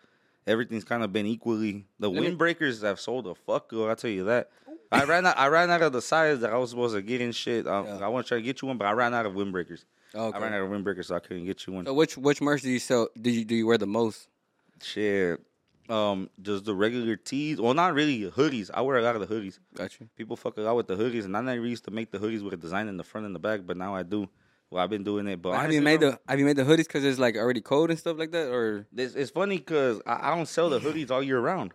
Everything's 0.47 0.83
kind 0.83 1.03
of 1.03 1.11
been 1.11 1.25
equally. 1.25 1.85
The 1.99 2.09
Let 2.09 2.21
me- 2.23 2.31
windbreakers 2.31 2.83
have 2.83 2.99
sold 2.99 3.25
a 3.27 3.33
fuck, 3.35 3.69
girl. 3.69 3.89
I 3.89 3.95
tell 3.95 4.11
you 4.11 4.25
that. 4.25 4.51
I 4.91 5.03
ran 5.05 5.25
out. 5.25 5.37
I 5.37 5.47
ran 5.47 5.71
out 5.71 5.81
of 5.81 5.91
the 5.93 6.01
size 6.01 6.39
that 6.41 6.53
I 6.53 6.57
was 6.57 6.69
supposed 6.69 6.95
to 6.95 7.01
get 7.01 7.19
in 7.19 7.31
shit. 7.31 7.67
Um, 7.67 7.85
Yeah. 7.87 7.97
I 8.05 8.07
want 8.07 8.25
to 8.25 8.27
try 8.29 8.37
to 8.37 8.43
get 8.43 8.61
you 8.61 8.67
one, 8.67 8.77
but 8.77 8.85
I 8.85 8.91
ran 8.91 9.13
out 9.15 9.25
of 9.25 9.33
windbreakers. 9.33 9.83
Okay. 10.13 10.37
I 10.37 10.41
ran 10.41 10.53
out 10.53 10.61
of 10.61 10.69
windbreakers, 10.69 11.05
so 11.05 11.15
I 11.15 11.19
couldn't 11.19 11.45
get 11.45 11.65
you 11.65 11.73
one. 11.73 11.85
So 11.85 11.93
which 11.93 12.17
which 12.17 12.39
merch 12.41 12.61
do 12.61 12.69
you 12.69 12.79
sell? 12.79 13.09
Do 13.19 13.29
you 13.31 13.43
do 13.43 13.55
you 13.55 13.65
wear 13.65 13.77
the 13.79 13.87
most? 13.87 14.27
Shit. 14.81 15.41
Um, 15.87 16.29
just 16.41 16.65
the 16.65 16.73
regular 16.73 17.15
tees. 17.15 17.61
Well, 17.61 17.73
not 17.73 17.93
really 17.93 18.29
hoodies. 18.31 18.71
I 18.73 18.81
wear 18.81 18.97
a 18.97 19.01
lot 19.01 19.15
of 19.15 19.27
the 19.27 19.33
hoodies. 19.33 19.59
Got 19.75 19.99
you. 19.99 20.09
People 20.15 20.35
fuck 20.35 20.57
a 20.57 20.61
lot 20.61 20.75
with 20.75 20.87
the 20.87 20.95
hoodies, 20.95 21.25
and 21.25 21.37
I 21.37 21.41
never 21.41 21.65
used 21.65 21.85
to 21.85 21.91
make 21.91 22.11
the 22.11 22.17
hoodies 22.17 22.41
with 22.43 22.53
a 22.53 22.57
design 22.57 22.87
in 22.87 22.97
the 22.97 23.03
front 23.03 23.25
and 23.27 23.35
the 23.35 23.39
back, 23.39 23.61
but 23.65 23.77
now 23.77 23.95
I 23.95 24.01
do. 24.03 24.27
Well, 24.71 24.83
I've 24.83 24.89
been 24.89 25.03
doing 25.03 25.27
it. 25.27 25.41
But 25.41 25.51
have 25.51 25.59
honestly, 25.59 25.75
you 25.75 25.81
made 25.81 25.99
the 25.99 26.19
Have 26.27 26.39
you 26.39 26.45
made 26.45 26.55
the 26.57 26.63
hoodies 26.63 26.87
because 26.87 27.05
it's 27.05 27.19
like 27.19 27.35
already 27.35 27.61
cold 27.61 27.91
and 27.91 27.99
stuff 27.99 28.17
like 28.17 28.31
that, 28.31 28.49
or 28.51 28.87
It's, 28.95 29.13
it's 29.13 29.29
funny 29.31 29.57
because 29.57 30.01
I, 30.07 30.31
I 30.31 30.35
don't 30.35 30.47
sell 30.47 30.69
the 30.71 30.79
hoodies 30.79 31.11
all 31.11 31.21
year 31.21 31.39
round. 31.39 31.73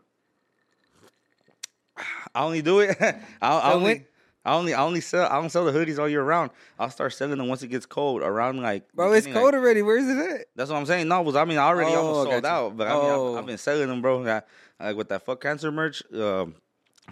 I 2.35 2.43
only 2.43 2.63
do 2.63 2.81
it. 2.81 2.97
I, 3.01 3.15
I 3.43 3.73
only. 3.75 3.85
when- 3.85 4.07
I 4.45 4.55
only, 4.55 4.73
I 4.73 4.83
only 4.83 5.01
sell. 5.03 5.27
I 5.31 5.39
don't 5.41 5.51
sell 5.51 5.65
the 5.67 5.73
hoodies 5.73 5.99
all 5.99 6.09
year 6.09 6.23
round. 6.23 6.51
I'll 6.79 6.89
start 6.91 7.13
selling 7.13 7.37
them 7.37 7.49
once 7.49 7.63
it 7.63 7.69
gets 7.69 7.85
cold, 7.87 8.23
around 8.23 8.63
like. 8.63 8.91
bro? 8.95 9.13
It's 9.13 9.27
cold 9.27 9.37
like- 9.37 9.55
already. 9.55 9.83
Where 9.83 9.99
is 9.99 10.09
it 10.09 10.17
at? 10.19 10.47
That's 10.57 10.71
what 10.71 10.77
I'm 10.79 10.87
saying. 10.87 11.09
No, 11.09 11.21
was 11.23 11.37
I 11.37 11.45
mean 11.45 11.59
I 11.59 11.65
already 11.67 11.93
Oh, 11.93 12.07
almost 12.07 12.31
sold 12.31 12.47
out, 12.47 12.77
but 12.77 12.87
I 12.87 12.95
mean 12.95 13.03
Oh. 13.05 13.33
I've, 13.35 13.41
I've 13.41 13.47
been 13.47 13.59
selling 13.59 13.89
them, 13.89 14.01
bro. 14.01 14.27
I, 14.27 14.43
like 14.83 14.97
with 14.97 15.09
that 15.11 15.23
fuck 15.27 15.41
cancer 15.43 15.71
merch 15.71 16.03
um, 16.15 16.55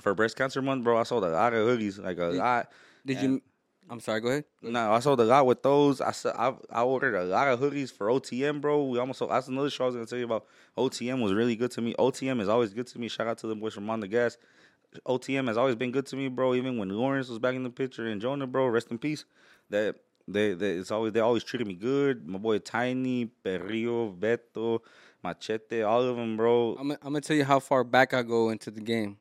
for 0.00 0.14
breast 0.14 0.36
cancer 0.36 0.62
month, 0.62 0.84
bro. 0.84 0.96
I 0.98 1.02
sold 1.02 1.24
a 1.24 1.28
lot 1.28 1.52
of 1.52 1.66
hoodies, 1.66 2.02
like 2.02 2.16
a 2.18 2.30
Did- 2.30 2.38
lot. 2.38 2.70
Did 3.04 3.16
And- 3.18 3.32
you? 3.34 3.42
I'm 3.90 4.00
sorry. 4.00 4.20
Go 4.20 4.28
ahead. 4.28 4.44
No, 4.60 4.92
I 4.92 4.98
sold 5.00 5.18
a 5.20 5.24
lot 5.24 5.46
with 5.46 5.62
those. 5.62 6.02
I 6.02 6.12
I, 6.36 6.52
I 6.70 6.82
ordered 6.82 7.14
a 7.14 7.24
lot 7.24 7.48
of 7.48 7.58
hoodies 7.58 7.90
for 7.90 8.08
OTM, 8.08 8.60
bro. 8.60 8.84
We 8.84 8.98
almost 8.98 9.18
sold. 9.18 9.30
That's 9.30 9.48
another 9.48 9.70
show 9.70 9.84
I 9.84 9.86
was 9.86 9.94
gonna 9.96 10.04
tell 10.06 10.18
you 10.18 10.26
about. 10.26 10.44
OTM 10.76 11.22
was 11.22 11.32
really 11.32 11.56
good 11.56 11.70
to 11.70 11.80
me. 11.80 11.94
OTM 11.98 12.40
is 12.42 12.48
always 12.50 12.74
good 12.74 12.86
to 12.88 12.98
me. 12.98 13.08
Shout 13.08 13.26
out 13.28 13.38
to 13.38 13.46
the 13.46 13.54
boys 13.54 13.72
from 13.72 13.88
On 13.88 13.98
the 14.00 14.06
Gas. 14.08 14.36
OTM 15.06 15.48
has 15.48 15.56
always 15.56 15.74
been 15.74 15.92
good 15.92 16.06
to 16.06 16.16
me, 16.16 16.28
bro. 16.28 16.54
Even 16.54 16.78
when 16.78 16.88
Lawrence 16.88 17.28
was 17.28 17.38
back 17.38 17.54
in 17.54 17.62
the 17.62 17.70
picture 17.70 18.06
and 18.06 18.20
Jonah, 18.20 18.46
bro, 18.46 18.66
rest 18.68 18.90
in 18.90 18.98
peace. 18.98 19.24
That 19.70 19.96
they, 20.26 20.54
they 20.54 20.72
it's 20.72 20.90
always 20.90 21.12
they 21.12 21.20
always 21.20 21.44
treated 21.44 21.66
me 21.66 21.74
good. 21.74 22.26
My 22.26 22.38
boy 22.38 22.58
Tiny, 22.58 23.30
Perrillo, 23.44 24.16
Beto, 24.16 24.80
Machete, 25.22 25.82
all 25.82 26.02
of 26.02 26.16
them, 26.16 26.36
bro. 26.36 26.76
I'm 26.78 26.90
I'm 26.92 26.98
gonna 27.02 27.20
tell 27.20 27.36
you 27.36 27.44
how 27.44 27.60
far 27.60 27.84
back 27.84 28.14
I 28.14 28.22
go 28.22 28.50
into 28.50 28.70
the 28.70 28.80
game. 28.80 29.18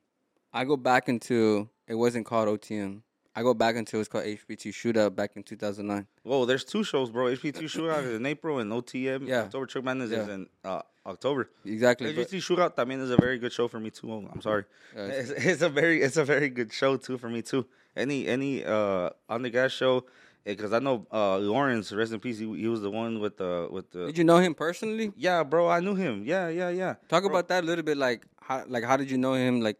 I 0.53 0.63
go 0.63 0.77
back 0.77 1.09
into 1.09 1.69
it 1.87 1.95
wasn't 1.95 2.25
called 2.25 2.47
OTM. 2.47 3.01
I 3.35 3.43
go 3.43 3.53
back 3.53 3.75
until 3.75 3.99
it's 3.99 4.09
called 4.09 4.25
HPT 4.25 4.73
Shootout 4.73 5.15
back 5.15 5.33
in 5.35 5.43
2009. 5.43 6.07
Whoa, 6.23 6.45
there's 6.45 6.63
two 6.63 6.83
shows, 6.83 7.11
bro. 7.11 7.25
HPT 7.25 7.65
Shootout 7.65 8.03
is 8.03 8.15
in 8.15 8.25
April 8.25 8.57
and 8.57 8.71
OTM. 8.71 9.27
Yeah. 9.27 9.41
October 9.41 9.67
Truck 9.67 9.85
Madness 9.85 10.09
is 10.09 10.27
in 10.27 10.47
uh, 10.65 10.81
October. 11.07 11.49
Exactly. 11.65 12.13
but- 12.13 12.27
HPT 12.29 12.37
Shootout 12.41 12.75
también 12.75 13.01
is 13.01 13.09
a 13.11 13.17
very 13.17 13.37
good 13.39 13.53
show 13.53 13.67
for 13.67 13.79
me 13.79 13.89
too. 13.89 14.11
I'm 14.33 14.41
sorry. 14.41 14.65
Yeah, 14.95 15.05
It's, 15.21 15.29
it's 15.31 15.61
a 15.61 15.69
very 15.69 16.01
it's 16.01 16.17
a 16.17 16.25
very 16.25 16.49
good 16.49 16.71
show 16.73 16.97
too 16.97 17.17
for 17.17 17.29
me 17.29 17.41
too. 17.41 17.65
Any 17.95 18.27
any 18.27 18.63
uh 18.65 19.09
on 19.29 19.41
the 19.41 19.49
gas 19.49 19.71
show 19.71 20.05
because 20.45 20.71
I 20.73 20.79
know 20.79 21.07
uh 21.11 21.37
Lawrence 21.37 21.91
rest 21.91 22.11
in 22.13 22.19
peace. 22.19 22.37
He, 22.39 22.45
he 22.57 22.67
was 22.67 22.81
the 22.81 22.91
one 22.91 23.19
with 23.19 23.37
the 23.37 23.67
with 23.71 23.89
the 23.91 24.05
Did 24.07 24.17
you 24.17 24.23
know 24.23 24.37
him 24.37 24.53
personally? 24.53 25.11
yeah, 25.17 25.43
bro. 25.43 25.67
I 25.69 25.79
knew 25.79 25.95
him. 25.95 26.23
Yeah, 26.25 26.49
yeah, 26.49 26.69
yeah. 26.69 26.95
Talk 27.09 27.23
Bro. 27.23 27.31
about 27.31 27.47
that 27.49 27.63
a 27.63 27.67
little 27.67 27.83
bit. 27.83 27.97
Like 27.97 28.25
how 28.41 28.63
like 28.67 28.83
how 28.83 28.97
did 28.97 29.09
you 29.09 29.17
know 29.17 29.33
him? 29.33 29.61
Like 29.61 29.79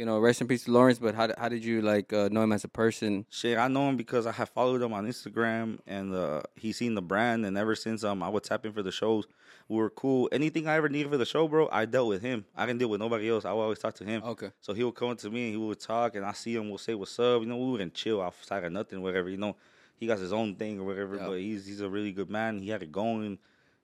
you 0.00 0.06
know, 0.06 0.18
rest 0.18 0.40
in 0.40 0.48
peace 0.48 0.64
to 0.64 0.72
Lawrence. 0.72 0.98
But 0.98 1.14
how 1.14 1.26
did- 1.28 1.38
how 1.38 1.48
did 1.54 1.62
you 1.64 1.82
like 1.82 2.08
uh, 2.12 2.28
know 2.32 2.42
him 2.42 2.52
as 2.52 2.64
a 2.64 2.68
person? 2.82 3.26
Shit, 3.30 3.56
I 3.58 3.68
know 3.68 3.88
him 3.90 3.96
because 3.96 4.24
I 4.26 4.32
have 4.32 4.48
followed 4.48 4.80
him 4.82 4.92
on 4.94 5.06
Instagram 5.06 5.78
and 5.86 6.14
uh, 6.14 6.40
he 6.56 6.72
seen 6.72 6.94
the 6.94 7.02
brand 7.12 7.44
and 7.46 7.54
ever 7.58 7.74
since 7.76 8.02
um 8.02 8.22
I 8.22 8.28
would 8.32 8.42
tap 8.44 8.64
in 8.66 8.72
for 8.72 8.82
the 8.82 8.90
shows. 9.02 9.24
We 9.68 9.76
were 9.76 9.90
cool. 9.90 10.28
Anything 10.32 10.66
I 10.66 10.74
ever 10.80 10.88
needed 10.88 11.10
for 11.12 11.18
the 11.18 11.26
show, 11.34 11.46
bro, 11.46 11.68
I 11.70 11.84
dealt 11.84 12.08
with 12.08 12.22
him. 12.22 12.44
I 12.56 12.66
didn't 12.66 12.80
deal 12.80 12.88
with 12.88 13.00
nobody 13.06 13.28
else. 13.30 13.44
I 13.44 13.52
would 13.52 13.62
always 13.66 13.78
talk 13.78 13.94
to 14.00 14.04
him. 14.04 14.22
Okay. 14.24 14.50
So 14.62 14.72
he 14.72 14.82
would 14.82 14.96
come 14.96 15.14
to 15.16 15.30
me 15.30 15.42
and 15.44 15.52
he 15.52 15.56
would 15.68 15.78
talk 15.78 16.16
and 16.16 16.24
I 16.24 16.32
see 16.32 16.54
him, 16.56 16.68
we'll 16.70 16.78
say 16.78 16.94
what's 16.94 17.16
up. 17.18 17.42
You 17.42 17.46
know, 17.50 17.56
we 17.58 17.70
wouldn't 17.72 17.94
chill 17.94 18.20
outside 18.22 18.64
of 18.64 18.72
nothing, 18.72 19.00
whatever, 19.02 19.28
you 19.28 19.36
know. 19.36 19.54
He 20.00 20.06
got 20.06 20.18
his 20.18 20.32
own 20.32 20.56
thing 20.56 20.80
or 20.80 20.84
whatever, 20.84 21.16
Yeah. 21.16 21.26
but 21.28 21.38
he's 21.46 21.66
he's 21.66 21.82
a 21.82 21.88
really 21.96 22.10
good 22.10 22.30
man. 22.30 22.62
He 22.62 22.70
had 22.70 22.82
it 22.82 22.90
going. 22.90 23.38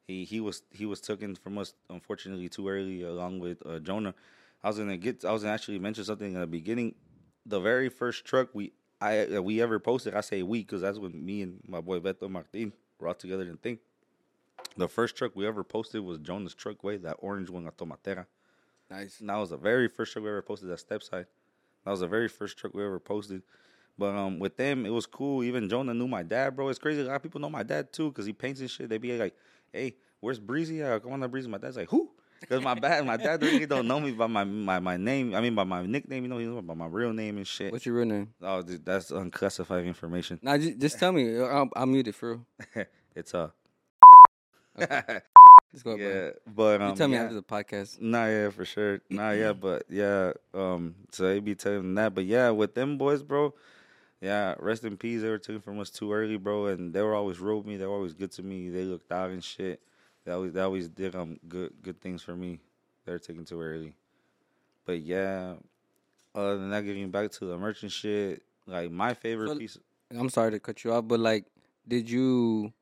He 0.09 0.25
he 0.25 0.41
was 0.41 0.63
he 0.73 0.87
was 0.87 1.01
taken 1.01 1.35
from 1.37 1.59
us 1.59 1.75
unfortunately 1.91 2.49
too 2.49 2.67
early 2.69 3.03
along 3.03 3.41
with 3.41 3.59
uh, 3.67 3.79
Jonah. 3.81 4.15
I 4.67 4.69
was 4.69 4.79
gonna 4.79 4.97
get 4.97 5.25
I 5.25 5.31
was 5.31 5.45
gonna 5.45 5.55
actually 5.55 5.79
mention 5.79 6.03
something 6.03 6.35
in 6.35 6.41
the 6.41 6.47
beginning. 6.47 6.97
The 7.47 7.61
very 7.61 7.89
first 7.89 8.25
truck 8.25 8.49
we 8.53 8.73
I 9.01 9.39
we 9.39 9.63
ever 9.63 9.79
posted, 9.79 10.13
I 10.13 10.23
say 10.23 10.43
we 10.43 10.65
because 10.65 10.81
that's 10.81 10.99
when 10.99 11.25
me 11.25 11.43
and 11.43 11.61
my 11.69 11.81
boy 11.81 12.01
Beto 12.01 12.29
Martin 12.29 12.73
were 12.99 13.07
all 13.07 13.15
together 13.15 13.45
and 13.45 13.53
the 13.53 13.59
thing. 13.59 13.79
The 14.77 14.89
first 14.89 15.15
truck 15.15 15.37
we 15.37 15.47
ever 15.47 15.63
posted 15.63 16.03
was 16.03 16.19
Jonah's 16.19 16.53
truck 16.53 16.83
way, 16.83 16.97
that 16.97 17.15
orange 17.21 17.49
one, 17.49 17.63
La 17.63 17.71
Tomatera. 17.71 18.27
Nice. 18.91 19.21
And 19.21 19.29
that 19.29 19.37
was 19.37 19.51
the 19.51 19.57
very 19.57 19.87
first 19.87 20.13
truck 20.13 20.25
we 20.25 20.31
ever 20.31 20.43
posted 20.43 20.69
at 20.69 20.79
Stepside. 20.79 21.27
That 21.85 21.91
was 21.93 22.01
the 22.01 22.09
very 22.09 22.27
first 22.27 22.59
truck 22.59 22.75
we 22.75 22.85
ever 22.85 22.99
posted. 22.99 23.43
But 23.97 24.17
um, 24.17 24.41
with 24.41 24.57
them, 24.57 24.85
it 24.85 24.91
was 24.91 25.07
cool. 25.07 25.45
Even 25.45 25.69
Jonah 25.69 25.95
knew 25.95 26.09
my 26.09 26.25
dad, 26.25 26.57
bro. 26.57 26.71
It's 26.71 26.81
crazy. 26.81 27.03
A 27.03 27.05
lot 27.05 27.15
of 27.15 27.23
people 27.23 27.41
know 27.41 27.51
my 27.51 27.63
dad 27.63 27.93
too, 27.93 28.11
cause 28.11 28.27
he 28.27 28.33
paints 28.33 28.61
and 28.61 28.69
shit. 28.69 28.89
They 28.89 28.99
be 28.99 29.17
like, 29.17 29.37
"Hey, 29.73 29.95
where's 30.19 30.41
Breezy? 30.41 30.85
I 30.85 30.99
come 30.99 31.13
on, 31.13 31.21
that 31.21 31.29
Breezy." 31.29 31.49
My 31.49 31.59
dad's 31.59 31.77
like, 31.77 31.91
"Who?" 31.91 32.11
Cause 32.49 32.63
my 32.63 32.75
dad, 32.75 33.05
my 33.07 33.17
dad 33.17 33.43
really 33.43 33.67
don't 33.67 33.89
know 33.89 33.99
me 33.99 34.13
by 34.13 34.27
my, 34.27 34.45
my 34.45 34.79
my 34.79 34.97
name. 34.97 35.35
I 35.35 35.41
mean, 35.41 35.55
by 35.55 35.65
my 35.65 35.85
nickname. 35.85 36.25
You 36.25 36.29
know, 36.29 36.39
he 36.39 36.47
knows 36.47 36.63
by 36.63 36.75
my 36.75 36.87
real 36.87 37.13
name 37.13 37.39
and 37.39 37.47
shit. 37.47 37.73
What's 37.73 37.87
your 37.87 37.97
real 37.97 38.07
name? 38.07 38.35
Oh, 38.43 38.63
dude, 38.63 38.85
that's 38.85 39.11
unclassified 39.11 39.85
information. 39.85 40.39
Nah, 40.43 40.59
just, 40.59 40.79
just 40.79 40.99
tell 40.99 41.13
me. 41.13 41.41
I'll, 41.41 41.87
mute 41.87 42.09
it 42.09 42.15
for 42.15 42.41
real. 42.75 42.87
it's 43.17 43.35
uh, 43.35 43.49
Just 45.73 45.85
go 45.85 45.93
ahead, 45.93 46.33
yeah, 46.47 46.53
but 46.55 46.81
um, 46.81 46.91
You 46.91 46.97
tell 46.97 47.09
me 47.09 47.15
yeah. 47.15 47.23
after 47.25 47.35
the 47.35 47.43
podcast. 47.43 48.01
Nah, 48.01 48.27
yeah, 48.27 48.51
for 48.51 48.65
sure. 48.65 49.01
Nah, 49.11 49.33
yeah, 49.33 49.53
but 49.61 49.85
yeah, 49.89 50.33
um, 50.55 50.95
so 51.11 51.25
they 51.25 51.41
be 51.41 51.55
telling 51.55 51.95
that. 51.97 52.15
But 52.15 52.25
yeah, 52.25 52.51
with 52.51 52.75
them 52.75 52.97
boys, 52.97 53.23
bro, 53.23 53.53
yeah, 54.21 54.55
rest 54.59 54.85
in 54.85 54.97
peace. 54.97 55.23
They 55.23 55.29
were 55.29 55.39
taken 55.39 55.61
from 55.61 55.81
us 55.81 55.91
too 55.91 56.13
early, 56.13 56.37
bro, 56.37 56.67
and 56.67 56.95
they 56.95 57.03
were 57.03 57.15
always 57.15 57.39
rode 57.41 57.67
me. 57.67 57.77
They 57.77 57.87
were 57.87 57.95
always 57.95 58.15
good 58.15 58.33
to 58.33 58.43
me. 58.43 58.71
They 58.71 58.85
looked 58.85 59.13
out 59.13 59.31
and 59.31 59.43
shit. 59.43 59.81
They 60.27 60.33
always, 60.33 60.53
they 60.53 60.61
always 60.61 60.89
did 60.89 61.15
um 61.15 61.39
good, 61.49 61.73
good 61.83 62.01
things 62.01 62.21
for 62.21 62.35
me. 62.37 62.59
They're 63.05 63.19
taken 63.21 63.45
too 63.45 63.61
early. 63.63 63.95
But 64.85 65.01
yeah, 65.01 65.55
other 66.35 66.59
than 66.59 66.71
that, 66.71 66.83
getting 66.85 67.11
back 67.11 67.31
to 67.33 67.47
the 67.47 67.57
merchant 67.57 67.93
shit, 67.93 68.43
like 68.67 68.91
my 68.91 69.15
favorite 69.15 69.49
So- 69.49 69.59
piece. 69.59 69.79
I'm 70.11 70.29
sorry 70.29 70.53
to 70.53 70.61
cut 70.61 70.85
you 70.85 70.93
off, 70.93 71.09
but 71.09 71.19
like, 71.19 71.47
did 71.89 72.09
you 72.11 72.73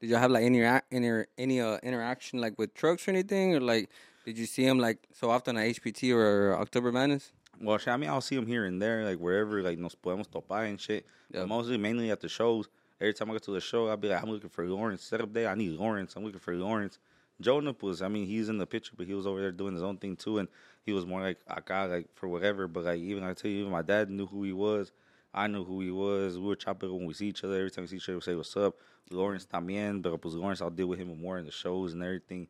did 0.00 0.10
you 0.10 0.16
have 0.16 0.30
like 0.30 0.44
any 0.44 0.62
any 0.90 1.24
any 1.36 1.60
uh, 1.60 1.78
interaction 1.82 2.40
like 2.40 2.58
with 2.58 2.72
trucks 2.74 3.08
or 3.08 3.10
anything, 3.10 3.54
or 3.54 3.60
like 3.60 3.90
did 4.24 4.38
you 4.38 4.46
see 4.46 4.64
him 4.64 4.78
like 4.78 5.06
so 5.12 5.30
often 5.30 5.56
at 5.56 5.66
HPT 5.76 6.14
or 6.14 6.54
October 6.58 6.92
Madness? 6.92 7.32
Well, 7.60 7.78
I 7.86 7.96
mean, 7.96 8.10
I'll 8.10 8.20
see 8.20 8.36
them 8.36 8.46
here 8.46 8.66
and 8.66 8.80
there, 8.80 9.04
like 9.04 9.18
wherever, 9.18 9.62
like 9.62 9.78
nos 9.78 9.94
podemos 9.94 10.28
topar 10.28 10.68
and 10.68 10.78
shit. 10.80 11.06
Yeah. 11.32 11.44
mostly, 11.46 11.76
mainly 11.78 12.10
at 12.10 12.20
the 12.20 12.28
shows. 12.28 12.68
Every 13.00 13.12
time 13.12 13.30
I 13.30 13.34
go 13.34 13.38
to 13.38 13.50
the 13.52 13.60
show, 13.60 13.88
I'll 13.88 13.96
be 13.96 14.08
like, 14.08 14.22
I'm 14.22 14.30
looking 14.30 14.48
for 14.50 14.66
Lawrence. 14.66 15.02
Setup 15.02 15.32
day, 15.32 15.46
I 15.46 15.54
need 15.54 15.72
Lawrence. 15.72 16.16
I'm 16.16 16.24
looking 16.24 16.40
for 16.40 16.54
Lawrence. 16.54 16.98
Jonah 17.40 17.74
was, 17.82 18.00
I 18.00 18.08
mean, 18.08 18.26
he's 18.26 18.48
in 18.48 18.56
the 18.56 18.66
picture, 18.66 18.92
but 18.96 19.06
he 19.06 19.12
was 19.12 19.26
over 19.26 19.40
there 19.40 19.52
doing 19.52 19.74
his 19.74 19.82
own 19.82 19.98
thing 19.98 20.16
too, 20.16 20.38
and 20.38 20.48
he 20.84 20.92
was 20.92 21.04
more 21.04 21.20
like 21.20 21.38
acá, 21.46 21.90
like 21.90 22.08
for 22.14 22.28
whatever. 22.28 22.66
But 22.66 22.84
like, 22.84 23.00
even 23.00 23.22
I 23.22 23.34
tell 23.34 23.50
you, 23.50 23.60
even 23.60 23.72
my 23.72 23.82
dad 23.82 24.08
knew 24.08 24.26
who 24.26 24.42
he 24.44 24.52
was. 24.52 24.92
I 25.34 25.46
knew 25.46 25.64
who 25.64 25.82
he 25.82 25.90
was. 25.90 26.38
We 26.38 26.46
were 26.46 26.56
chopping 26.56 26.90
when 26.90 27.04
we 27.04 27.12
see 27.12 27.28
each 27.28 27.44
other. 27.44 27.56
Every 27.56 27.70
time 27.70 27.82
we 27.84 27.88
see 27.88 27.96
each 27.96 28.08
other, 28.08 28.16
we 28.16 28.22
say 28.22 28.34
what's 28.34 28.56
up. 28.56 28.76
Lawrence 29.10 29.46
también, 29.46 30.00
but 30.00 30.24
was 30.24 30.34
Lawrence, 30.34 30.62
I'll 30.62 30.70
deal 30.70 30.86
with 30.86 30.98
him 30.98 31.20
more 31.20 31.38
in 31.38 31.44
the 31.44 31.52
shows 31.52 31.92
and 31.92 32.02
everything. 32.02 32.48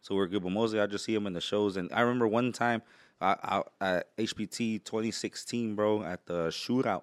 So 0.00 0.14
we're 0.14 0.28
good. 0.28 0.44
But 0.44 0.52
mostly 0.52 0.78
I 0.80 0.86
just 0.86 1.04
see 1.04 1.14
him 1.14 1.26
in 1.26 1.32
the 1.32 1.40
shows. 1.40 1.76
And 1.76 1.92
I 1.92 2.02
remember 2.02 2.28
one 2.28 2.52
time 2.52 2.82
I, 3.20 3.62
I, 3.80 3.96
at 3.96 4.16
HPT 4.16 4.84
2016, 4.84 5.74
bro, 5.74 6.04
at 6.04 6.26
the 6.26 6.48
shootout, 6.48 7.02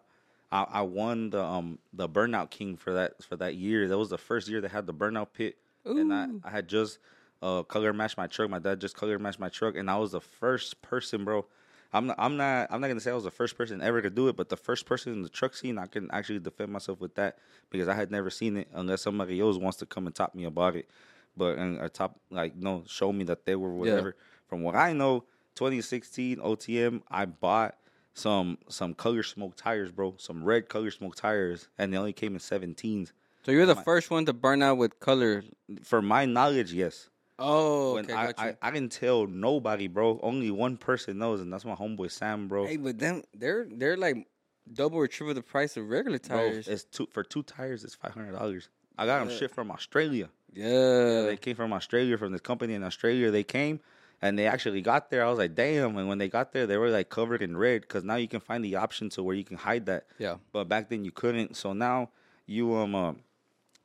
I, 0.55 0.79
I 0.79 0.81
won 0.81 1.29
the 1.31 1.43
um 1.43 1.79
the 1.93 2.07
burnout 2.07 2.49
king 2.49 2.77
for 2.77 2.93
that 2.93 3.21
for 3.23 3.35
that 3.37 3.55
year. 3.55 3.87
That 3.87 3.97
was 3.97 4.09
the 4.09 4.17
first 4.17 4.47
year 4.47 4.61
they 4.61 4.67
had 4.69 4.85
the 4.87 4.93
burnout 4.93 5.27
pit, 5.33 5.57
and 5.99 6.13
I, 6.13 6.27
I 6.47 6.51
had 6.51 6.67
just 6.67 6.99
uh 7.41 7.63
color 7.63 7.91
matched 7.93 8.17
my 8.17 8.27
truck. 8.27 8.49
My 8.49 8.59
dad 8.59 8.79
just 8.79 8.95
color 8.95 9.19
matched 9.19 9.39
my 9.39 9.49
truck, 9.49 9.75
and 9.75 9.89
I 9.89 9.97
was 9.97 10.11
the 10.13 10.21
first 10.21 10.81
person, 10.81 11.25
bro. 11.25 11.45
I'm 11.93 12.07
not, 12.07 12.15
I'm 12.19 12.37
not 12.37 12.67
I'm 12.71 12.81
not 12.81 12.87
gonna 12.87 12.99
say 12.99 13.11
I 13.11 13.15
was 13.15 13.23
the 13.25 13.31
first 13.31 13.57
person 13.57 13.81
ever 13.81 14.01
to 14.01 14.09
do 14.09 14.27
it, 14.29 14.35
but 14.35 14.49
the 14.49 14.57
first 14.57 14.85
person 14.85 15.13
in 15.13 15.21
the 15.21 15.29
truck 15.29 15.55
scene 15.55 15.77
I 15.77 15.87
can 15.87 16.09
actually 16.11 16.39
defend 16.39 16.71
myself 16.71 16.99
with 16.99 17.15
that 17.15 17.37
because 17.69 17.87
I 17.87 17.93
had 17.93 18.11
never 18.11 18.29
seen 18.29 18.57
it 18.57 18.67
unless 18.73 19.01
somebody 19.01 19.39
else 19.39 19.57
wants 19.57 19.77
to 19.79 19.85
come 19.85 20.05
and 20.07 20.15
top 20.15 20.35
me 20.35 20.45
about 20.45 20.75
it. 20.75 20.89
But 21.37 21.57
and 21.57 21.79
or 21.79 21.89
top 21.89 22.19
like 22.29 22.55
no 22.55 22.83
show 22.87 23.11
me 23.11 23.23
that 23.25 23.45
they 23.45 23.55
were 23.55 23.73
whatever. 23.73 24.15
From 24.47 24.61
what 24.61 24.75
I 24.75 24.93
know, 24.93 25.25
2016 25.55 26.37
OTM, 26.37 27.01
I 27.09 27.25
bought 27.25 27.75
some 28.15 28.57
some 28.69 28.93
color 28.95 29.21
smoke 29.21 29.55
tires, 29.55 29.91
bro. 29.91 30.15
Some 30.17 30.43
red 30.43 30.67
color 30.69 30.89
smoke 30.89 31.15
tires, 31.15 31.67
and 31.77 31.93
they 31.93 31.97
only 31.97 32.13
came 32.13 32.33
in 32.33 32.39
17s. 32.39 33.11
So 33.45 33.51
you're 33.51 33.67
the 33.67 33.75
first 33.75 34.09
one 34.09 34.25
to 34.25 34.33
burn 34.33 34.63
out 34.63 34.77
with 34.77 34.99
color. 34.99 35.43
For 35.83 36.01
my 36.01 36.25
knowledge, 36.25 36.73
yes. 36.73 37.09
Oh, 37.37 37.97
okay, 37.99 38.13
I. 38.13 38.33
I 38.37 38.55
I 38.61 38.71
didn't 38.71 38.93
tell 38.93 39.27
nobody, 39.27 39.87
bro. 39.87 40.19
Only 40.23 40.49
one 40.49 40.77
person 40.77 41.17
knows, 41.19 41.41
and 41.41 41.51
that's 41.53 41.65
my 41.65 41.75
homeboy 41.75 42.09
Sam, 42.09 42.47
bro. 42.47 42.65
hey, 42.65 42.77
but 42.77 42.97
them 42.97 43.21
they're 43.35 43.67
they're 43.69 43.97
like 43.97 44.25
double 44.71 44.97
or 44.97 45.07
triple 45.07 45.33
the 45.35 45.43
price 45.43 45.75
of 45.77 45.87
regular 45.89 46.17
Bro, 46.17 46.37
tires. 46.37 46.67
it's 46.67 46.85
two 46.85 47.07
for 47.11 47.23
two 47.23 47.43
tires. 47.43 47.83
It's 47.83 47.93
five 47.93 48.13
hundred 48.13 48.31
dollars. 48.31 48.69
I 48.97 49.05
got 49.05 49.19
them 49.19 49.29
Yeah. 49.29 49.37
shit 49.37 49.51
from 49.51 49.69
Australia. 49.69 50.29
yeah, 50.53 51.23
They 51.23 51.37
came 51.37 51.57
from 51.57 51.73
Australia, 51.73 52.17
from 52.17 52.31
this 52.31 52.39
company 52.41 52.73
in 52.73 52.83
Australia. 52.83 53.29
They 53.29 53.43
came 53.43 53.81
and 54.21 54.37
they 54.39 54.47
actually 54.47 54.81
got 54.81 55.09
there. 55.09 55.25
I 55.25 55.29
was 55.29 55.37
like, 55.39 55.55
damn. 55.55 55.97
And 55.97 56.07
when 56.07 56.17
they 56.17 56.27
got 56.29 56.51
there, 56.53 56.65
they 56.67 56.77
were 56.77 56.89
like 56.89 57.09
covered 57.09 57.41
in 57.41 57.55
red 57.57 57.81
because 57.81 58.03
now 58.03 58.15
you 58.15 58.27
can 58.27 58.39
find 58.39 58.63
the 58.63 58.75
option 58.75 59.09
to 59.09 59.23
where 59.23 59.35
you 59.35 59.43
can 59.43 59.57
hide 59.57 59.85
that. 59.87 60.05
yeah. 60.17 60.35
But 60.51 60.69
back 60.69 60.89
then 60.89 61.05
you 61.05 61.11
couldn't. 61.11 61.55
So 61.55 61.73
now 61.73 62.09
you 62.45 62.73
um 62.75 62.95
uh, 62.95 63.13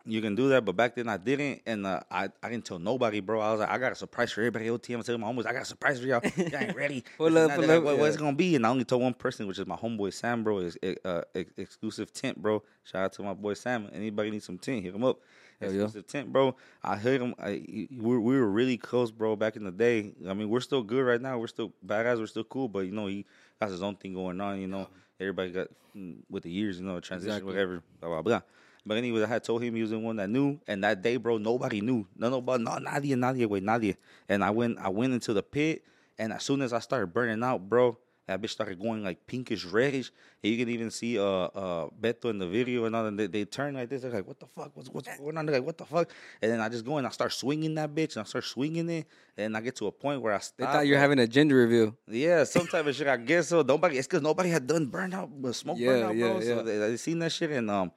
you 0.06 0.22
can 0.22 0.34
do 0.34 0.48
that. 0.48 0.64
But 0.64 0.76
back 0.76 0.94
then 0.94 1.08
I 1.08 1.18
didn't, 1.18 1.60
and 1.66 1.86
uh, 1.86 2.00
I 2.10 2.30
I 2.42 2.48
didn't 2.48 2.64
tell 2.64 2.78
nobody, 2.78 3.20
bro. 3.20 3.40
I 3.40 3.50
was 3.52 3.60
like, 3.60 3.68
I 3.68 3.76
got 3.78 3.92
a 3.92 3.94
surprise 3.94 4.32
for 4.32 4.40
everybody. 4.40 4.66
OTM, 4.68 4.96
I'm 4.96 5.02
telling 5.02 5.20
my 5.20 5.30
homies, 5.30 5.46
I 5.46 5.52
got 5.52 5.62
a 5.62 5.66
surprise 5.66 6.00
for 6.00 6.06
y'all. 6.06 6.22
Y'all 6.36 6.62
ain't 6.62 6.74
ready. 6.76 7.04
Pull 7.18 7.36
up, 7.36 7.54
pull 7.54 7.70
up, 7.70 7.84
what, 7.84 7.98
what's 7.98 8.16
gonna 8.16 8.34
be? 8.36 8.56
And 8.56 8.66
I 8.66 8.70
only 8.70 8.84
told 8.84 9.02
one 9.02 9.14
person, 9.14 9.46
which 9.46 9.58
is 9.58 9.66
my 9.66 9.76
homeboy 9.76 10.12
Sam, 10.14 10.42
bro. 10.42 10.60
Is 10.60 10.78
uh 11.04 11.22
exclusive 11.34 12.12
tent, 12.12 12.40
bro. 12.40 12.62
Shout 12.84 13.04
out 13.04 13.12
to 13.14 13.22
my 13.22 13.34
boy 13.34 13.54
Sam. 13.54 13.88
Anybody 13.92 14.30
need 14.30 14.42
some 14.42 14.58
tent? 14.58 14.82
Hit 14.82 14.94
him 14.94 15.04
up. 15.04 15.18
Yeah. 15.60 15.68
Exclusive 15.68 16.06
tent, 16.06 16.32
bro. 16.32 16.56
I 16.82 16.96
hit 16.96 17.20
him. 17.20 17.34
I, 17.38 17.62
we 17.68 17.88
were, 18.00 18.20
we 18.20 18.38
were 18.38 18.48
really 18.50 18.78
close, 18.78 19.10
bro. 19.10 19.36
Back 19.36 19.56
in 19.56 19.64
the 19.64 19.70
day. 19.70 20.12
I 20.26 20.32
mean, 20.32 20.48
we're 20.48 20.60
still 20.60 20.82
good 20.82 21.02
right 21.02 21.20
now. 21.20 21.38
We're 21.38 21.48
still 21.48 21.72
badass. 21.86 22.18
We're 22.18 22.26
still 22.26 22.44
cool. 22.44 22.68
But 22.68 22.80
you 22.80 22.92
know, 22.92 23.06
he 23.06 23.26
got 23.60 23.70
his 23.70 23.82
own 23.82 23.96
thing 23.96 24.14
going 24.14 24.40
on. 24.40 24.58
You 24.60 24.68
know, 24.68 24.88
everybody 25.20 25.50
got 25.50 25.68
mm, 25.96 26.16
with 26.30 26.44
the 26.44 26.50
years. 26.50 26.78
You 26.80 26.86
know, 26.86 26.98
transition, 27.00 27.32
Exactly. 27.32 27.52
whatever. 27.52 27.82
Blah 28.00 28.08
blah 28.08 28.22
blah. 28.22 28.40
But 28.86 28.96
anyway, 28.96 29.22
I 29.22 29.26
had 29.26 29.44
told 29.44 29.62
him 29.62 29.74
he 29.74 29.82
was 29.82 29.90
the 29.90 29.98
one 29.98 30.16
that 30.16 30.30
knew, 30.30 30.58
and 30.66 30.82
that 30.82 31.02
day, 31.02 31.18
bro, 31.18 31.36
nobody 31.36 31.82
knew. 31.82 32.06
No, 32.16 32.30
nobody, 32.30 32.64
no, 32.64 32.70
nadie, 32.70 33.14
nadie, 33.14 33.46
wait, 33.46 33.62
nadie. 33.62 33.96
And 34.28 34.42
I 34.42 34.48
went, 34.50 34.78
I 34.78 34.88
went 34.88 35.12
into 35.12 35.34
the 35.34 35.42
pit, 35.42 35.84
and 36.18 36.32
as 36.32 36.42
soon 36.42 36.62
as 36.62 36.72
I 36.72 36.78
started 36.78 37.08
burning 37.08 37.44
out, 37.44 37.68
bro, 37.68 37.98
that 38.30 38.40
bitch 38.40 38.50
started 38.50 38.78
going 38.80 39.02
like 39.02 39.26
pinkish 39.26 39.64
reddish. 39.64 40.12
And 40.42 40.52
you 40.52 40.58
can 40.58 40.68
even 40.72 40.90
see 40.90 41.18
uh 41.18 41.22
uh 41.22 41.88
Beto 42.00 42.30
in 42.30 42.38
the 42.38 42.46
video 42.46 42.84
and 42.84 42.94
all. 42.94 43.04
And 43.06 43.18
they, 43.18 43.26
they 43.26 43.44
turn 43.44 43.74
like 43.74 43.88
this. 43.88 44.02
They're 44.02 44.10
like, 44.12 44.26
"What 44.26 44.38
the 44.38 44.46
fuck? 44.46 44.70
What's 44.74 44.88
what's 44.88 45.08
going 45.18 45.36
on?" 45.36 45.46
They're 45.46 45.56
like, 45.56 45.66
"What 45.66 45.76
the 45.78 45.84
fuck?" 45.84 46.08
And 46.40 46.50
then 46.50 46.60
I 46.60 46.68
just 46.68 46.84
go 46.84 46.96
and 46.98 47.06
I 47.06 47.10
start 47.10 47.32
swinging 47.32 47.74
that 47.74 47.92
bitch, 47.94 48.14
and 48.16 48.22
I 48.22 48.24
start 48.24 48.44
swinging 48.44 48.88
it, 48.88 49.06
and 49.36 49.56
I 49.56 49.60
get 49.60 49.74
to 49.76 49.88
a 49.88 49.92
point 49.92 50.22
where 50.22 50.32
I 50.32 50.38
They 50.38 50.42
stop. 50.64 50.72
thought 50.72 50.86
you 50.86 50.94
were 50.94 51.00
having 51.00 51.18
a 51.18 51.26
gender 51.26 51.56
reveal. 51.56 51.96
Yeah, 52.06 52.44
some 52.56 52.66
type 52.68 52.86
of 52.86 52.94
shit. 52.94 53.08
I 53.08 53.16
guess 53.16 53.48
so. 53.48 53.62
Nobody. 53.62 53.98
It's 53.98 54.06
because 54.06 54.22
nobody 54.22 54.48
had 54.48 54.66
done 54.66 54.86
burnout, 54.86 55.28
smoke 55.54 55.76
Yeah, 55.78 55.88
burnout, 55.88 56.16
yeah, 56.16 56.28
bro. 56.30 56.40
So 56.40 56.56
yeah. 56.56 56.62
they, 56.62 56.78
they 56.78 56.96
seen 56.96 57.18
that 57.18 57.32
shit, 57.32 57.50
and 57.50 57.68
um, 57.68 57.90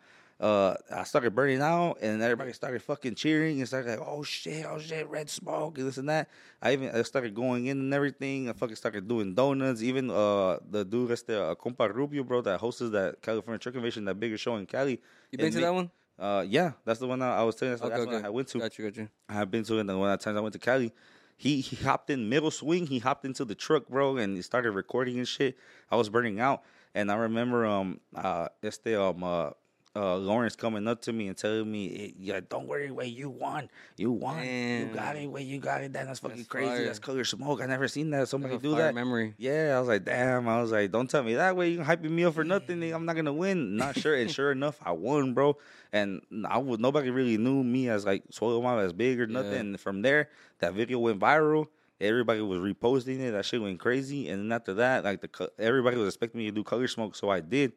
uh, 0.44 0.76
I 0.94 1.03
started 1.06 1.34
burning 1.34 1.61
out, 1.61 1.99
and 2.02 2.22
everybody 2.22 2.52
started 2.52 2.82
fucking 2.84 3.15
cheering 3.15 3.60
and 3.60 3.68
started 3.68 3.91
like, 3.91 4.06
"Oh 4.06 4.24
shit, 4.24 4.65
oh 4.68 4.78
shit, 4.78 5.07
red 5.07 5.30
smoke 5.30 5.78
and 5.78 5.88
this 5.88 5.98
and 5.98 6.10
that." 6.10 6.30
I 6.61 6.74
even 6.74 6.94
I 6.94 7.02
started 7.03 7.34
going 7.34 7.68
in 7.68 7.80
and 7.80 7.94
everything. 7.94 8.49
I 8.49 8.53
fucking 8.53 8.76
started 8.76 9.07
doing 9.07 9.34
donuts. 9.34 9.82
Even 9.82 10.10
uh, 10.11 10.57
the 10.70 10.84
dude 10.84 11.10
that's 11.10 11.24
the 11.24 11.41
uh, 11.41 11.56
compa 11.56 11.94
Rubio, 11.94 12.24
bro, 12.24 12.41
that 12.41 12.60
hosts 12.60 12.82
that 12.82 13.22
California 13.22 13.57
Truck 13.57 13.74
Convention, 13.74 14.03
that 14.06 14.20
bigger 14.20 14.38
show 14.38 14.57
in 14.57 14.65
Cali. 14.65 14.99
You 15.32 15.38
been 15.38 15.53
to 15.53 15.60
ma- 15.60 15.65
that 15.68 15.74
one? 15.74 15.91
Uh, 16.20 16.45
yeah, 16.48 16.74
that's 16.86 16.99
the 16.99 17.07
one 17.07 17.22
I, 17.22 17.38
I 17.38 17.44
was 17.44 17.56
telling. 17.56 17.72
you. 17.74 17.78
That's, 17.78 17.86
Okay, 17.88 17.95
that's 17.95 18.07
okay. 18.07 18.15
one 18.18 18.26
I 18.26 18.30
went 18.30 18.48
to. 18.49 18.60
Got 18.60 18.78
you, 18.78 18.86
got 18.90 18.98
you. 18.98 19.10
I 19.30 19.34
have 19.34 19.49
been 19.49 19.64
to 19.64 19.78
it, 19.78 19.80
and 19.80 19.99
one 19.99 20.11
of 20.11 20.20
the 20.20 20.24
times 20.26 20.38
I 20.38 20.41
went 20.41 20.53
to 20.53 20.60
Cali, 20.60 20.91
he 21.38 21.61
he 21.61 21.78
hopped 21.78 22.10
in 22.10 22.28
middle 22.28 22.52
swing. 22.52 22.86
He 22.88 22.99
hopped 22.99 23.24
into 23.24 23.45
the 23.45 23.56
truck, 23.56 23.88
bro, 23.88 24.18
and 24.18 24.36
he 24.36 24.41
started 24.41 24.72
recording 24.72 25.18
and 25.20 25.28
shit. 25.28 25.57
I 25.90 25.95
was 25.95 26.10
burning 26.10 26.40
out, 26.40 26.64
and 26.94 27.10
I 27.10 27.15
remember 27.15 27.65
um 27.65 28.02
uh 28.14 28.49
este 28.61 28.88
um 28.90 29.24
uh. 29.24 29.52
Uh, 29.95 30.18
Lawrence 30.18 30.56
coming 30.56 30.88
up 30.88 31.02
to 31.02 31.14
me 31.14 31.28
and 31.28 31.38
telling 31.38 31.72
me, 31.72 31.95
"Eh, 31.95 32.11
"Yeah, 32.20 32.40
don't 32.49 32.65
worry, 32.68 32.90
wait, 32.90 33.14
you 33.15 33.30
won, 33.30 33.70
you 33.95 34.11
won, 34.11 34.44
you 34.44 34.90
got 34.91 35.15
it, 35.15 35.28
wait, 35.28 35.45
you 35.45 35.60
got 35.60 35.84
it. 35.84 35.94
That's 35.94 36.18
fucking 36.20 36.38
That's 36.38 36.48
crazy. 36.49 36.68
fire. 36.68 36.86
That's 36.86 36.98
color 36.98 37.24
smoke. 37.24 37.61
I 37.61 37.68
never 37.68 37.88
seen 37.88 38.10
that. 38.10 38.28
Somebody 38.28 38.57
do 38.57 38.76
that. 38.76 38.95
memory. 38.95 39.36
Yeah, 39.38 39.76
I 39.76 39.80
was 39.80 39.88
like, 39.88 40.03
damn. 40.03 40.49
I 40.49 40.60
was 40.60 40.72
like, 40.72 40.91
don't 40.91 41.07
tell 41.07 41.22
me 41.22 41.36
that 41.36 41.56
way. 41.56 41.70
You 41.70 41.80
hyping 41.82 42.10
me 42.10 42.24
up 42.26 42.34
for 42.34 42.44
nothing. 42.44 42.82
I'm 42.91 43.06
not 43.06 43.15
gonna 43.15 43.32
win. 43.34 43.76
Not 43.76 43.95
sure. 43.99 44.15
and 44.15 44.32
sure 44.32 44.52
enough, 44.60 44.80
I 44.84 44.94
won, 44.94 45.36
bro. 45.36 45.57
And 45.91 46.22
I 46.49 46.57
was 46.57 46.80
nobody 46.80 47.11
really 47.11 47.38
knew 47.38 47.64
me 47.64 47.88
as 47.90 48.03
like 48.03 48.28
Suelo 48.32 48.64
Mob 48.64 48.80
as 48.80 48.94
big 48.94 49.20
or 49.22 49.28
nothing. 49.28 49.52
Yeah. 49.53 49.60
And 49.60 49.80
from 49.80 50.02
there, 50.02 50.30
that 50.57 50.74
video 50.74 50.98
went 50.98 51.20
viral. 51.20 51.68
Everybody 52.02 52.41
was 52.41 52.57
reposting 52.57 53.20
it. 53.20 53.32
That 53.34 53.45
shit 53.45 53.61
went 53.61 53.80
crazy. 53.80 54.28
And 54.30 54.41
then 54.41 54.56
after 54.56 54.74
that, 54.74 55.03
like 55.03 55.22
the 55.22 55.52
everybody 55.60 55.98
was 55.98 56.07
expecting 56.07 56.40
me 56.40 56.45
to 56.45 56.52
do 56.52 56.64
color 56.64 56.88
smoke, 56.88 57.15
so 57.15 57.30
I 57.30 57.41
did. 57.41 57.74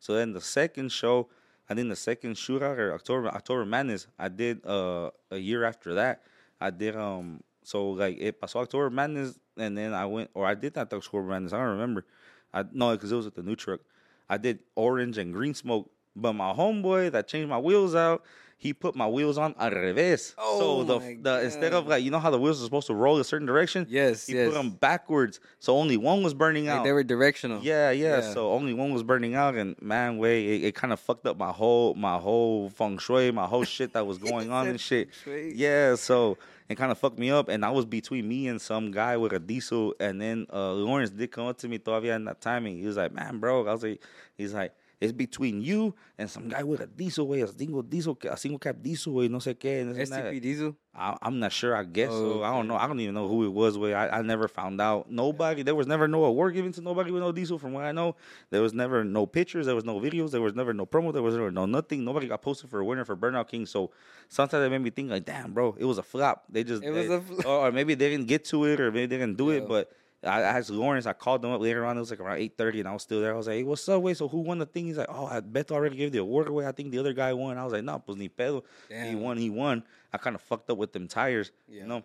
So 0.00 0.14
then 0.14 0.32
the 0.32 0.40
second 0.40 0.92
show, 0.92 1.28
I 1.68 1.74
think 1.74 1.88
the 1.88 1.96
second 1.96 2.34
shootout 2.34 2.78
or 2.78 2.92
October 2.94 3.28
October 3.28 3.64
Madness, 3.64 4.06
I 4.18 4.28
did 4.28 4.64
uh 4.66 5.10
a 5.30 5.36
year 5.36 5.64
after 5.64 5.94
that. 5.94 6.22
I 6.60 6.70
did 6.70 6.96
um 6.96 7.42
so 7.62 7.90
like 7.90 8.16
it 8.18 8.40
pasó 8.40 8.56
October 8.56 8.90
Madness 8.90 9.38
and 9.56 9.76
then 9.76 9.92
I 9.92 10.06
went 10.06 10.30
or 10.34 10.46
I 10.46 10.54
did 10.54 10.76
not 10.76 10.92
October 10.92 11.24
Madness. 11.24 11.52
I 11.52 11.58
don't 11.58 11.78
remember. 11.78 12.06
I 12.52 12.64
no 12.72 12.92
because 12.92 13.12
it 13.12 13.16
was 13.16 13.26
at 13.26 13.34
the 13.34 13.42
new 13.42 13.56
truck. 13.56 13.80
I 14.28 14.38
did 14.38 14.60
orange 14.74 15.18
and 15.18 15.32
green 15.32 15.54
smoke. 15.54 15.90
But 16.16 16.32
my 16.32 16.52
homeboy 16.52 17.12
that 17.12 17.28
changed 17.28 17.48
my 17.48 17.58
wheels 17.58 17.94
out, 17.94 18.24
he 18.60 18.72
put 18.74 18.96
my 18.96 19.06
wheels 19.06 19.38
on 19.38 19.54
al 19.58 19.70
revés. 19.70 20.34
Oh 20.36 20.58
so 20.58 20.84
the 20.84 21.16
the 21.22 21.44
instead 21.44 21.72
of 21.72 21.86
like 21.86 22.02
you 22.02 22.10
know 22.10 22.18
how 22.18 22.30
the 22.30 22.38
wheels 22.38 22.60
are 22.60 22.64
supposed 22.64 22.88
to 22.88 22.94
roll 22.94 23.18
a 23.18 23.24
certain 23.24 23.46
direction. 23.46 23.86
Yes, 23.88 24.26
he 24.26 24.34
yes. 24.34 24.48
put 24.48 24.54
them 24.54 24.70
backwards, 24.70 25.38
so 25.60 25.76
only 25.76 25.96
one 25.96 26.24
was 26.24 26.34
burning 26.34 26.66
Like 26.66 26.78
out. 26.78 26.84
they 26.84 26.92
were 26.92 27.04
directional. 27.04 27.62
Yeah, 27.62 27.92
yeah, 27.92 28.18
Yeah. 28.18 28.32
So 28.32 28.52
only 28.52 28.74
one 28.74 28.92
was 28.92 29.04
burning 29.04 29.36
out, 29.36 29.54
and 29.54 29.80
man, 29.80 30.18
way 30.18 30.56
it, 30.56 30.64
it 30.64 30.74
kind 30.74 30.92
of 30.92 30.98
fucked 30.98 31.24
up 31.26 31.38
my 31.38 31.52
whole 31.52 31.94
my 31.94 32.18
whole 32.18 32.68
feng 32.70 32.98
shui, 32.98 33.30
my 33.30 33.46
whole 33.46 33.64
shit 33.64 33.92
that 33.92 34.04
was 34.06 34.18
going 34.30 34.50
on 34.50 34.66
and 34.66 34.80
shit. 34.80 35.10
Yeah, 35.24 35.94
so 35.94 36.36
it 36.68 36.74
kind 36.74 36.90
of 36.90 36.98
fucked 36.98 37.18
me 37.18 37.30
up, 37.30 37.48
and 37.48 37.64
I 37.64 37.70
was 37.70 37.86
between 37.86 38.26
me 38.28 38.48
and 38.48 38.60
some 38.60 38.90
guy 38.90 39.16
with 39.16 39.32
a 39.32 39.38
diesel, 39.38 39.94
and 40.00 40.20
then 40.20 40.46
uh, 40.52 40.72
Lawrence 40.72 41.10
did 41.10 41.30
come 41.30 41.46
up 41.46 41.58
to 41.58 41.68
me 41.68 41.78
todavía 41.78 42.16
in 42.16 42.24
that 42.24 42.40
timing. 42.40 42.78
He 42.80 42.86
was 42.86 42.96
like, 42.96 43.12
"Man, 43.12 43.38
bro," 43.38 43.68
I 43.68 43.72
was 43.72 43.84
like, 43.84 44.02
"He's 44.36 44.52
like." 44.52 44.72
It's 45.00 45.12
between 45.12 45.60
you 45.62 45.94
and 46.18 46.28
some 46.28 46.48
guy 46.48 46.64
with 46.64 46.80
a 46.80 46.86
diesel, 46.88 47.28
way, 47.28 47.40
a 47.42 47.46
single 47.46 47.82
diesel, 47.82 48.18
a 48.28 48.36
single 48.36 48.58
cap 48.58 48.76
diesel, 48.82 49.12
way, 49.12 49.28
no 49.28 49.38
sé 49.38 49.54
qué. 49.54 49.80
and 49.82 49.94
this 49.94 50.10
and 50.10 50.18
that." 50.24 50.32
STP 50.32 50.40
Diesel. 50.42 50.76
I, 50.92 51.16
I'm 51.22 51.38
not 51.38 51.52
sure. 51.52 51.76
I 51.76 51.84
guess 51.84 52.10
so. 52.10 52.40
Oh, 52.40 52.42
I 52.42 52.50
don't 52.50 52.66
know. 52.66 52.74
I 52.74 52.88
don't 52.88 52.98
even 52.98 53.14
know 53.14 53.28
who 53.28 53.44
it 53.44 53.52
was. 53.52 53.78
Way 53.78 53.94
I, 53.94 54.18
I 54.18 54.22
never 54.22 54.48
found 54.48 54.80
out. 54.80 55.08
Nobody. 55.08 55.62
There 55.62 55.76
was 55.76 55.86
never 55.86 56.08
no 56.08 56.24
award 56.24 56.54
given 56.54 56.72
to 56.72 56.80
nobody 56.80 57.12
with 57.12 57.22
no 57.22 57.30
diesel. 57.30 57.58
From 57.60 57.72
what 57.74 57.84
I 57.84 57.92
know, 57.92 58.16
there 58.50 58.60
was 58.60 58.74
never 58.74 59.04
no 59.04 59.24
pictures. 59.24 59.66
There 59.66 59.76
was 59.76 59.84
no 59.84 60.00
videos. 60.00 60.32
There 60.32 60.40
was 60.40 60.56
never 60.56 60.74
no 60.74 60.84
promo. 60.84 61.12
There 61.12 61.22
was 61.22 61.34
never 61.36 61.52
no 61.52 61.66
nothing. 61.66 62.04
Nobody 62.04 62.26
got 62.26 62.42
posted 62.42 62.68
for 62.68 62.80
a 62.80 62.84
winner 62.84 63.04
for 63.04 63.16
Burnout 63.16 63.46
King. 63.46 63.66
So 63.66 63.92
sometimes 64.28 64.66
it 64.66 64.70
made 64.70 64.78
me 64.82 64.90
think 64.90 65.10
like, 65.10 65.24
damn, 65.24 65.52
bro, 65.52 65.76
it 65.78 65.84
was 65.84 65.98
a 65.98 66.02
flop. 66.02 66.42
They 66.48 66.64
just 66.64 66.82
It 66.82 66.90
was 66.90 67.06
they- 67.06 67.14
a 67.14 67.20
flop. 67.20 67.46
or, 67.46 67.68
or 67.68 67.70
maybe 67.72 67.94
they 67.94 68.10
didn't 68.10 68.26
get 68.26 68.44
to 68.46 68.64
it, 68.64 68.80
or 68.80 68.90
maybe 68.90 69.06
they 69.06 69.18
didn't 69.18 69.36
do 69.38 69.52
Yeah. 69.52 69.58
it. 69.58 69.68
But 69.68 69.92
I 70.24 70.40
asked 70.42 70.70
Lawrence. 70.70 71.06
I 71.06 71.12
called 71.12 71.42
them 71.42 71.52
up 71.52 71.60
later 71.60 71.84
on. 71.86 71.96
It 71.96 72.00
was 72.00 72.10
like 72.10 72.18
around 72.20 72.38
eight 72.38 72.56
thirty, 72.58 72.80
and 72.80 72.88
I 72.88 72.92
was 72.92 73.02
still 73.02 73.20
there. 73.20 73.32
I 73.32 73.36
was 73.36 73.46
like, 73.46 73.56
hey, 73.56 73.62
what's 73.62 73.88
up, 73.88 74.02
way? 74.02 74.14
So 74.14 74.26
who 74.26 74.38
won 74.38 74.58
the 74.58 74.66
thing? 74.66 74.86
He's 74.86 74.96
like, 74.98 75.06
oh, 75.08 75.26
I 75.26 75.40
bet 75.40 75.70
already 75.70 75.96
gave 75.96 76.10
the 76.12 76.18
award 76.18 76.48
away. 76.48 76.66
I 76.66 76.72
think 76.72 76.90
the 76.90 76.98
other 76.98 77.12
guy 77.12 77.32
won. 77.32 77.56
I 77.56 77.64
was 77.64 77.72
like, 77.72 77.84
no, 77.84 77.98
pues 78.00 78.18
ni 78.18 78.28
pedo. 78.28 78.62
He 78.88 79.14
won. 79.14 79.36
He 79.36 79.48
won. 79.48 79.84
I 80.12 80.18
kind 80.18 80.34
of 80.34 80.42
fucked 80.42 80.70
up 80.70 80.78
with 80.78 80.92
them 80.92 81.06
tires. 81.06 81.52
Yeah. 81.68 81.82
You 81.82 81.88
know, 81.88 82.02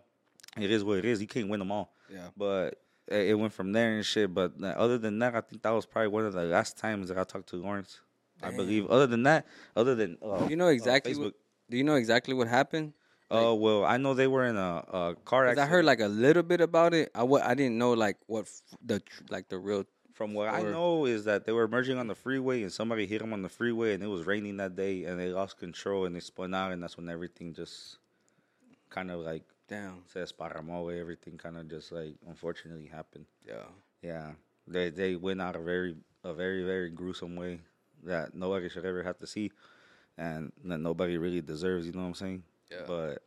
it 0.57 0.69
is 0.69 0.84
what 0.84 0.99
it 0.99 1.06
is. 1.06 1.22
You 1.22 1.27
can't 1.27 1.49
win 1.49 1.60
them 1.60 1.72
all. 1.72 1.94
Yeah. 2.11 2.27
But 2.38 2.80
it 3.07 3.38
went 3.38 3.53
from 3.53 3.72
there 3.72 3.95
and 3.95 4.06
shit. 4.06 4.34
But 4.34 4.53
uh, 4.61 4.68
other 4.68 4.98
than 4.99 5.18
that, 5.19 5.35
I 5.35 5.41
think 5.41 5.64
that 5.64 5.72
was 5.72 5.85
probably 5.85 6.10
one 6.10 6.26
of 6.26 6.34
the 6.34 6.44
last 6.44 6.77
times 6.77 7.10
that 7.10 7.18
I 7.18 7.23
talked 7.23 7.49
to 7.49 7.56
Lawrence. 7.56 7.99
I 8.41 8.52
believe. 8.52 8.88
Other 8.88 9.07
than 9.07 9.23
that, 9.23 9.48
other 9.76 9.95
than 9.95 10.18
uh, 10.22 10.45
You 10.49 10.57
know 10.57 10.68
exactly. 10.68 11.14
uh, 11.14 11.19
what, 11.19 11.34
do 11.69 11.77
you 11.77 11.84
know 11.84 11.95
exactly 11.95 12.34
what 12.34 12.48
happened? 12.49 12.94
Oh 13.31 13.55
well, 13.55 13.85
I 13.85 13.97
know 13.97 14.13
they 14.13 14.27
were 14.27 14.45
in 14.45 14.57
a, 14.57 14.83
a 14.91 15.15
car 15.25 15.47
accident. 15.47 15.67
I 15.67 15.69
heard 15.69 15.85
like 15.85 15.99
a 16.01 16.07
little 16.07 16.43
bit 16.43 16.61
about 16.61 16.93
it. 16.93 17.11
I 17.15 17.23
I 17.23 17.53
didn't 17.55 17.77
know 17.77 17.93
like 17.93 18.17
what 18.27 18.41
f- 18.41 18.61
the 18.83 18.99
tr- 18.99 19.23
like 19.29 19.49
the 19.49 19.57
real. 19.57 19.85
From 20.13 20.35
what 20.35 20.47
I 20.47 20.61
know 20.61 21.07
is 21.07 21.25
that 21.25 21.43
they 21.43 21.51
were 21.51 21.67
merging 21.67 21.97
on 21.97 22.05
the 22.05 22.13
freeway 22.13 22.61
and 22.61 22.71
somebody 22.71 23.07
hit 23.07 23.19
them 23.19 23.33
on 23.33 23.41
the 23.41 23.49
freeway 23.49 23.95
and 23.95 24.03
it 24.03 24.07
was 24.07 24.27
raining 24.27 24.57
that 24.57 24.75
day 24.75 25.05
and 25.05 25.19
they 25.19 25.29
lost 25.29 25.57
control 25.57 26.05
and 26.05 26.15
they 26.15 26.19
spun 26.19 26.53
out 26.53 26.71
and 26.71 26.83
that's 26.83 26.97
when 26.97 27.09
everything 27.09 27.51
just 27.51 27.97
kind 28.91 29.09
of 29.09 29.21
like 29.21 29.41
Damn. 29.67 30.03
se 30.05 30.21
esparramó. 30.21 30.95
Everything 30.95 31.35
kind 31.35 31.57
of 31.57 31.67
just 31.67 31.91
like 31.91 32.13
unfortunately 32.27 32.85
happened. 32.85 33.25
Yeah. 33.47 33.65
Yeah, 34.03 34.31
they 34.67 34.89
they 34.91 35.15
went 35.15 35.41
out 35.41 35.55
a 35.55 35.59
very 35.59 35.95
a 36.23 36.33
very 36.33 36.63
very 36.63 36.89
gruesome 36.89 37.35
way 37.35 37.61
that 38.03 38.35
nobody 38.35 38.69
should 38.69 38.85
ever 38.85 39.01
have 39.01 39.17
to 39.19 39.25
see, 39.27 39.51
and 40.17 40.51
that 40.65 40.79
nobody 40.79 41.17
really 41.17 41.41
deserves. 41.41 41.87
You 41.87 41.93
know 41.93 42.01
what 42.01 42.07
I'm 42.07 42.13
saying? 42.13 42.43
Yeah. 42.73 42.85
But 42.87 43.21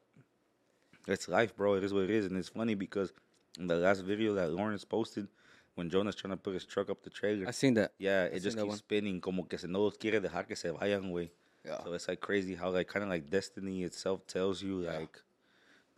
it's 1.07 1.29
life, 1.29 1.57
bro. 1.57 1.75
It 1.75 1.85
is 1.85 1.93
what 1.93 2.05
it 2.05 2.11
is, 2.11 2.27
and 2.27 2.37
it's 2.37 2.49
funny 2.49 2.75
because 2.75 3.13
in 3.59 3.67
the 3.67 3.77
last 3.77 4.01
video 4.03 4.35
that 4.35 4.51
Lawrence 4.51 4.85
posted, 4.85 5.29
when 5.75 5.89
Jonah's 5.91 6.15
trying 6.17 6.33
to 6.33 6.37
put 6.37 6.55
his 6.55 6.65
truck 6.65 6.91
up 6.91 7.03
the 7.03 7.11
trailer, 7.11 7.47
I 7.47 7.51
seen 7.53 7.75
that. 7.75 7.93
yeah, 7.99 8.25
it 8.25 8.35
seen 8.35 8.43
just 8.43 8.59
keeps 8.59 8.77
spinning, 8.79 9.21
como 9.21 9.45
que 9.45 9.59
se 9.59 9.67
no 9.69 9.83
los 9.85 9.97
quiere 9.97 10.21
dejar 10.21 10.47
que 10.47 10.57
se 10.57 10.69
vayan, 10.71 11.11
güey. 11.13 11.31
Yeah. 11.65 11.83
So 11.85 11.93
it's 11.95 12.09
like 12.09 12.21
crazy 12.21 12.55
how 12.55 12.71
like 12.71 12.89
kind 12.89 13.03
of 13.03 13.09
like 13.11 13.29
destiny 13.31 13.83
itself 13.83 14.27
tells 14.27 14.63
you 14.63 14.83
Yeah. 14.85 14.99
like 14.99 15.21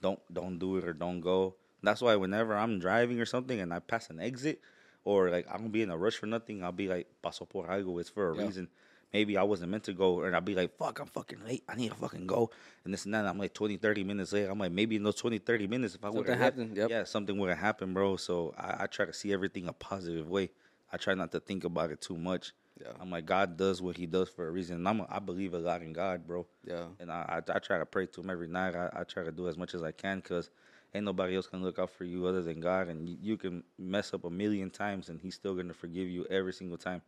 don't 0.00 0.18
don't 0.32 0.58
do 0.58 0.76
it 0.78 0.84
or 0.84 0.92
don't 0.94 1.20
go. 1.20 1.54
That's 1.82 2.00
why 2.00 2.16
whenever 2.16 2.56
I'm 2.56 2.78
driving 2.80 3.20
or 3.20 3.26
something 3.26 3.60
and 3.60 3.72
I 3.72 3.78
pass 3.80 4.10
an 4.10 4.18
exit 4.20 4.60
or 5.04 5.30
like 5.30 5.46
I'm 5.48 5.58
gonna 5.58 5.68
be 5.68 5.82
in 5.82 5.90
a 5.90 5.96
rush 5.96 6.16
for 6.16 6.26
nothing, 6.26 6.64
I'll 6.64 6.72
be 6.72 6.88
like 6.88 7.06
paso 7.22 7.44
por 7.44 7.66
algo. 7.66 8.00
It's 8.00 8.08
for 8.10 8.30
a 8.32 8.36
Yeah. 8.36 8.44
reason. 8.46 8.68
Maybe 9.12 9.38
I 9.38 9.42
wasn't 9.42 9.70
meant 9.70 9.84
to 9.84 9.94
go, 9.94 10.22
and 10.22 10.36
I'd 10.36 10.44
be 10.44 10.54
like, 10.54 10.76
fuck, 10.76 11.00
I'm 11.00 11.06
fucking 11.06 11.42
late. 11.46 11.64
I 11.66 11.76
need 11.76 11.90
to 11.90 11.94
fucking 11.94 12.26
go. 12.26 12.50
And 12.84 12.92
this 12.92 13.06
and 13.06 13.14
that. 13.14 13.24
I'm 13.24 13.38
like 13.38 13.54
20, 13.54 13.78
30 13.78 14.04
minutes 14.04 14.32
late. 14.32 14.44
I'm 14.44 14.58
like, 14.58 14.72
maybe 14.72 14.96
in 14.96 15.02
those 15.02 15.14
20, 15.14 15.38
30 15.38 15.66
minutes, 15.66 15.94
if 15.94 16.04
I 16.04 16.10
would 16.10 16.28
have 16.28 16.38
happened, 16.38 16.76
yep. 16.76 16.90
yeah, 16.90 17.04
something 17.04 17.38
would 17.38 17.48
have 17.48 17.58
happened, 17.58 17.94
bro. 17.94 18.16
So 18.16 18.54
I, 18.58 18.84
I 18.84 18.86
try 18.86 19.06
to 19.06 19.12
see 19.12 19.32
everything 19.32 19.66
a 19.66 19.72
positive 19.72 20.28
way. 20.28 20.50
I 20.92 20.98
try 20.98 21.14
not 21.14 21.32
to 21.32 21.40
think 21.40 21.64
about 21.64 21.90
it 21.90 22.00
too 22.00 22.16
much. 22.16 22.52
Yeah. 22.80 22.92
I'm 23.00 23.10
like, 23.10 23.26
God 23.26 23.56
does 23.56 23.82
what 23.82 23.96
He 23.96 24.06
does 24.06 24.28
for 24.28 24.46
a 24.46 24.50
reason. 24.50 24.76
And 24.76 24.88
I'm 24.88 25.00
a, 25.00 25.06
I 25.10 25.18
believe 25.18 25.54
a 25.54 25.58
lot 25.58 25.82
in 25.82 25.92
God, 25.92 26.26
bro. 26.26 26.46
Yeah. 26.64 26.84
And 27.00 27.10
I, 27.10 27.42
I, 27.48 27.52
I 27.54 27.58
try 27.58 27.78
to 27.78 27.86
pray 27.86 28.06
to 28.06 28.20
Him 28.20 28.30
every 28.30 28.48
night. 28.48 28.74
I, 28.74 28.90
I 28.92 29.04
try 29.04 29.24
to 29.24 29.32
do 29.32 29.48
as 29.48 29.56
much 29.56 29.74
as 29.74 29.82
I 29.82 29.92
can 29.92 30.18
because 30.18 30.50
ain't 30.94 31.04
nobody 31.04 31.36
else 31.36 31.46
can 31.46 31.62
look 31.62 31.78
out 31.78 31.90
for 31.90 32.04
you 32.04 32.26
other 32.26 32.42
than 32.42 32.60
God. 32.60 32.88
And 32.88 33.08
you, 33.08 33.16
you 33.20 33.36
can 33.36 33.64
mess 33.78 34.14
up 34.14 34.24
a 34.24 34.30
million 34.30 34.70
times 34.70 35.08
and 35.08 35.20
He's 35.20 35.34
still 35.34 35.54
gonna 35.54 35.74
forgive 35.74 36.08
you 36.08 36.26
every 36.30 36.52
single 36.52 36.78
time. 36.78 37.02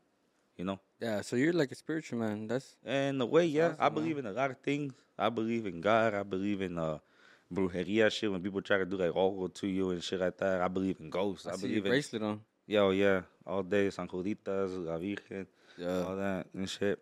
You 0.60 0.66
know. 0.68 0.78
Yeah. 1.00 1.22
So 1.22 1.36
you're 1.40 1.54
like 1.56 1.72
a 1.72 1.74
spiritual 1.74 2.18
man. 2.20 2.46
That's 2.46 2.76
And 2.84 3.18
the 3.20 3.24
way, 3.26 3.46
yeah, 3.46 3.72
I 3.78 3.86
awesome, 3.88 3.94
believe 3.94 4.18
in 4.20 4.26
a 4.26 4.32
lot 4.32 4.50
of 4.50 4.58
things. 4.60 4.92
I 5.18 5.30
believe 5.30 5.64
in 5.64 5.80
God. 5.80 6.12
I 6.12 6.22
believe 6.22 6.60
in 6.60 6.76
uh, 6.78 6.98
brujeria 7.52 8.10
shit. 8.12 8.30
When 8.30 8.42
people 8.42 8.60
try 8.60 8.76
to 8.76 8.84
do 8.84 8.96
like 8.96 9.16
all 9.16 9.48
to 9.48 9.66
you 9.66 9.90
and 9.90 10.04
shit 10.04 10.20
like 10.20 10.36
that, 10.38 10.60
I 10.60 10.68
believe 10.68 11.00
in 11.00 11.08
ghosts. 11.08 11.46
I, 11.46 11.52
I, 11.52 11.56
see 11.56 11.68
your 11.68 11.80
believe 11.80 11.86
in 11.86 11.90
bracelet 11.92 12.22
on. 12.22 12.40
yo, 12.66 12.90
yeah, 12.90 13.22
all 13.46 13.62
day 13.62 13.88
San 13.88 14.06
Juditas, 14.06 14.70
La 14.86 14.98
Virgen, 14.98 15.46
Yeah. 15.78 16.04
all 16.04 16.16
that 16.16 16.46
and 16.54 16.68
shit. 16.68 16.98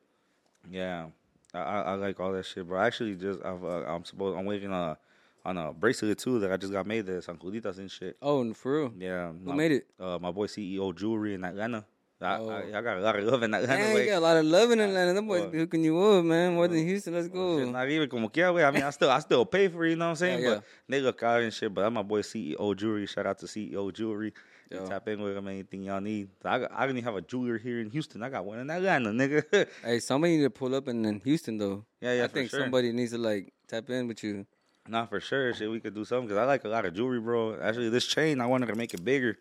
Yeah, 0.71 1.07
I, 1.53 1.59
I, 1.59 1.81
I 1.81 1.95
like 1.95 2.21
all 2.21 2.33
that 2.33 2.47
shit, 2.47 2.67
bro. 2.67 2.79
I 2.79 2.87
actually 2.87 3.17
just 3.17 3.41
I've, 3.45 3.65
uh, 3.65 3.85
I'm 3.91 4.05
supposed 4.05 4.39
I'm 4.39 4.45
waiting 4.47 4.73
on 4.73 4.91
a 4.91 4.99
on 5.45 5.57
a 5.59 5.73
bracelet 5.73 6.19
too 6.19 6.39
that 6.41 6.53
I 6.53 6.57
just 6.57 6.73
got 6.73 6.87
made 6.87 7.07
there 7.07 7.21
San 7.23 7.37
Juditas 7.39 7.79
and 7.79 7.91
shit. 7.91 8.17
Oh, 8.23 8.41
and 8.41 8.57
for 8.57 8.71
real. 8.83 8.93
Yeah, 8.99 9.33
Who 9.33 9.51
my, 9.51 9.55
made 9.55 9.73
it? 9.73 9.87
Uh, 9.99 10.19
my 10.21 10.31
boy 10.31 10.47
CEO 10.47 10.95
Jewelry 10.95 11.35
in 11.35 11.43
Atlanta. 11.45 11.85
I, 12.21 12.39
Oh. 12.39 12.49
I, 12.51 12.79
I 12.79 12.83
got 12.83 12.99
a 12.99 13.01
lot 13.01 13.17
of 13.17 13.25
love 13.25 13.43
in 13.45 13.55
Atlanta. 13.55 13.83
Man, 13.83 13.95
way. 13.95 14.05
you 14.05 14.11
got 14.11 14.19
a 14.19 14.21
lot 14.21 14.37
of 14.37 14.45
love 14.45 14.71
in 14.73 14.81
Atlanta. 14.81 15.15
Them 15.15 15.29
boys 15.29 15.43
Well, 15.43 15.51
be 15.51 15.59
hooking 15.59 15.85
you 15.85 16.01
up, 16.01 16.25
man. 16.25 16.55
More 16.55 16.67
than 16.67 16.81
oh, 16.81 16.85
Houston. 16.85 17.15
Let's 17.15 17.29
oh, 17.33 17.59
Shit, 17.59 17.67
go. 17.67 17.71
not 17.71 17.89
even 17.89 18.09
como 18.09 18.29
quiera, 18.29 18.53
güey. 18.53 18.67
I 18.67 18.71
mean, 18.73 18.83
I 18.83 18.91
still, 18.91 19.11
I 19.11 19.21
still 19.21 19.45
pay 19.47 19.69
for 19.69 19.85
it, 19.85 19.91
you 19.91 19.97
know 19.97 20.07
what 20.07 20.11
I'm 20.11 20.17
saying? 20.17 20.43
Yeah, 20.43 20.55
But 20.55 20.65
they 20.89 21.01
look 21.01 21.23
out 21.23 21.43
and 21.43 21.53
shit. 21.53 21.73
But 21.73 21.83
that's 21.83 21.95
my 21.95 22.03
boy 22.03 22.23
CEO 22.23 22.77
Jewelry. 22.77 23.07
Shout 23.07 23.27
out 23.27 23.39
to 23.39 23.47
CEO 23.47 23.93
Jewelry. 23.93 24.33
Yeah. 24.71 24.85
tap 24.85 25.09
in 25.09 25.23
with 25.23 25.35
him, 25.35 25.49
anything 25.49 25.83
y'all 25.83 26.01
need. 26.01 26.29
I, 26.45 26.59
got, 26.59 26.73
I 26.73 26.81
didn't 26.83 26.99
even 26.99 27.05
have 27.05 27.17
a 27.17 27.23
jeweler 27.23 27.57
here 27.57 27.81
in 27.81 27.89
Houston. 27.89 28.23
I 28.23 28.29
got 28.29 28.45
one 28.45 28.59
in 28.59 28.69
Atlanta, 28.69 29.11
nigga. 29.11 29.67
Hey, 29.83 29.99
somebody 29.99 30.37
need 30.37 30.43
to 30.43 30.51
pull 30.51 30.75
up 30.75 30.89
in, 30.89 31.07
in 31.07 31.21
Houston 31.21 31.57
though. 31.57 31.87
Yeah, 32.03 32.15
yeah, 32.15 32.25
I 32.25 32.27
think 32.27 32.51
sure. 32.51 32.61
somebody 32.61 32.93
needs 32.93 33.13
to 33.13 33.19
like 33.19 33.55
tap 33.67 33.89
in 33.89 34.09
with 34.09 34.23
you. 34.23 34.45
Not 34.87 35.09
for 35.09 35.21
sure. 35.21 35.55
Shit, 35.55 35.71
we 35.71 35.81
could 35.81 35.95
do 35.95 36.05
something 36.05 36.29
because 36.29 36.39
I 36.39 36.45
like 36.45 36.65
a 36.65 36.69
lot 36.69 36.85
of 36.85 36.95
jewelry, 36.95 37.21
bro. 37.21 37.59
Actually, 37.61 37.89
this 37.89 38.07
chain 38.07 38.41
I 38.41 38.47
wanted 38.47 38.67
to 38.67 38.75
make 38.75 38.93
it 38.93 39.05
bigger. 39.05 39.39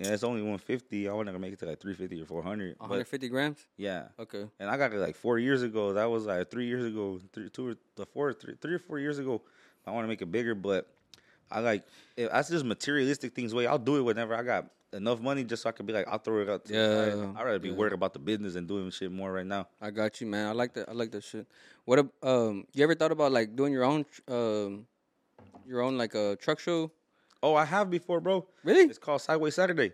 Yeah, 0.00 0.14
it's 0.14 0.24
only 0.24 0.40
150. 0.40 1.10
I 1.10 1.12
wanted 1.12 1.32
to 1.32 1.38
make 1.38 1.52
it 1.52 1.58
to 1.58 1.66
like 1.66 1.78
350 1.78 2.22
or 2.22 2.24
400. 2.24 2.76
But 2.78 2.84
150 2.88 3.28
grams. 3.28 3.58
yeah, 3.76 4.08
Okay. 4.18 4.46
and 4.58 4.70
I 4.70 4.78
got 4.78 4.94
it 4.94 4.96
like 4.98 5.14
four 5.14 5.38
years 5.38 5.62
ago. 5.62 5.92
That 5.92 6.06
was 6.06 6.24
like 6.24 6.50
three 6.50 6.66
years 6.66 6.86
ago, 6.86 7.20
three, 7.34 7.50
two 7.50 7.68
or 7.68 7.74
the 7.96 8.06
four, 8.06 8.32
three, 8.32 8.54
three 8.62 8.74
or 8.74 8.78
four 8.78 8.98
years 8.98 9.18
ago. 9.18 9.42
I 9.86 9.90
want 9.90 10.04
to 10.04 10.08
make 10.08 10.22
it 10.22 10.32
bigger, 10.32 10.54
but 10.54 10.86
I 11.50 11.60
like 11.60 11.84
if 12.16 12.30
that's 12.30 12.48
just 12.48 12.64
materialistic 12.64 13.34
things. 13.34 13.52
Way 13.54 13.66
I'll 13.66 13.78
do 13.78 13.96
it 13.98 14.02
whenever 14.02 14.34
I 14.34 14.42
got 14.42 14.66
enough 14.94 15.20
money, 15.20 15.44
just 15.44 15.62
so 15.64 15.68
I 15.68 15.72
can 15.72 15.84
be 15.84 15.92
like 15.92 16.08
I'll 16.08 16.18
throw 16.18 16.40
it 16.40 16.48
out. 16.48 16.64
To 16.64 16.72
the 16.72 17.10
side. 17.10 17.18
Yeah, 17.18 17.32
I'd 17.38 17.44
rather 17.44 17.58
be 17.58 17.68
yeah. 17.68 17.74
worried 17.74 17.92
about 17.92 18.14
the 18.14 18.20
business 18.20 18.54
and 18.54 18.66
doing 18.66 18.90
shit 18.90 19.12
more 19.12 19.30
right 19.32 19.46
now. 19.46 19.68
I 19.82 19.90
got 19.90 20.18
you, 20.20 20.26
man. 20.26 20.48
I 20.48 20.52
like 20.52 20.72
that. 20.74 20.88
I 20.88 20.92
like 20.92 21.10
that 21.10 21.24
shit. 21.24 21.46
What? 21.84 22.06
Um, 22.22 22.66
you 22.72 22.84
ever 22.84 22.94
thought 22.94 23.12
about 23.12 23.32
like 23.32 23.54
doing 23.54 23.72
your 23.72 23.84
own, 23.84 24.06
um, 24.28 24.86
your 25.66 25.82
own 25.82 25.98
like 25.98 26.14
a 26.14 26.36
truck 26.36 26.58
show? 26.58 26.90
Oh, 27.42 27.54
I 27.54 27.64
have 27.64 27.90
before, 27.90 28.20
bro. 28.20 28.46
Really? 28.64 28.82
It's 28.82 28.98
called 28.98 29.22
Sideways 29.22 29.54
Saturday. 29.54 29.92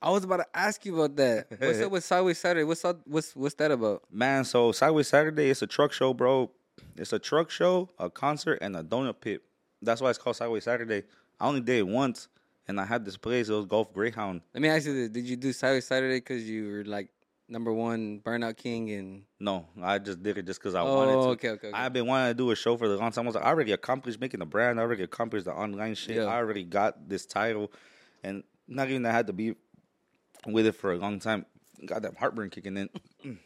I 0.00 0.10
was 0.10 0.24
about 0.24 0.38
to 0.38 0.46
ask 0.54 0.84
you 0.84 0.94
about 0.94 1.16
that. 1.16 1.46
What's 1.58 1.80
up 1.80 1.90
with 1.90 2.04
Sideways 2.04 2.38
Saturday? 2.38 2.64
What's 2.64 2.84
up? 2.84 3.00
What's 3.06 3.34
what's 3.34 3.54
that 3.56 3.70
about? 3.70 4.02
Man, 4.10 4.44
so 4.44 4.72
Sideways 4.72 5.08
Saturday, 5.08 5.50
it's 5.50 5.62
a 5.62 5.66
truck 5.66 5.92
show, 5.92 6.14
bro. 6.14 6.50
It's 6.96 7.12
a 7.12 7.18
truck 7.18 7.50
show, 7.50 7.90
a 7.98 8.10
concert, 8.10 8.58
and 8.60 8.76
a 8.76 8.82
donut 8.82 9.20
pit. 9.20 9.42
That's 9.82 10.00
why 10.00 10.10
it's 10.10 10.18
called 10.18 10.36
Sideways 10.36 10.64
Saturday. 10.64 11.04
I 11.40 11.46
only 11.46 11.60
did 11.60 11.78
it 11.78 11.88
once, 11.88 12.28
and 12.68 12.80
I 12.80 12.84
had 12.84 13.04
this 13.04 13.16
place. 13.16 13.48
It 13.48 13.54
was 13.54 13.66
Golf 13.66 13.92
Greyhound. 13.92 14.42
Let 14.54 14.62
me 14.62 14.68
ask 14.68 14.86
you 14.86 14.94
this: 14.94 15.08
Did 15.08 15.26
you 15.26 15.36
do 15.36 15.52
Sideways 15.52 15.86
Saturday 15.86 16.18
because 16.18 16.48
you 16.48 16.70
were 16.70 16.84
like 16.84 17.08
number 17.48 17.72
one 17.72 18.20
Burnout 18.24 18.56
King 18.56 18.90
and? 18.90 19.22
No, 19.40 19.66
I 19.82 19.98
just 19.98 20.22
did 20.22 20.38
it 20.38 20.46
just 20.46 20.60
because 20.60 20.74
I 20.74 20.80
Oh, 20.80 20.94
wanted 20.96 21.12
to. 21.12 21.18
okay, 21.30 21.50
okay, 21.50 21.68
okay. 21.68 21.76
I've 21.76 21.92
been 21.92 22.06
wanting 22.06 22.30
to 22.30 22.34
do 22.34 22.50
a 22.50 22.56
show 22.56 22.76
for 22.76 22.88
the 22.88 22.96
long 22.96 23.10
time. 23.12 23.24
I 23.24 23.28
was 23.28 23.34
like, 23.36 23.44
I 23.44 23.48
already 23.48 23.72
accomplished 23.72 24.20
making 24.20 24.40
the 24.40 24.46
brand. 24.46 24.78
I 24.78 24.82
already 24.82 25.02
accomplished 25.04 25.44
the 25.46 25.52
online 25.52 25.94
shit. 25.94 26.16
Yeah. 26.16 26.24
I 26.24 26.36
already 26.36 26.64
got 26.64 27.08
this 27.08 27.26
title, 27.26 27.72
and 28.24 28.42
not 28.68 28.88
even 28.88 29.02
that 29.02 29.10
I 29.12 29.16
had 29.16 29.26
to 29.28 29.32
be 29.32 29.54
with 30.46 30.66
it 30.66 30.72
for 30.72 30.92
a 30.92 30.96
long 30.96 31.18
time. 31.20 31.46
Got 31.84 32.02
that 32.02 32.16
heartburn 32.16 32.50
kicking 32.50 32.76
in. 32.76 32.88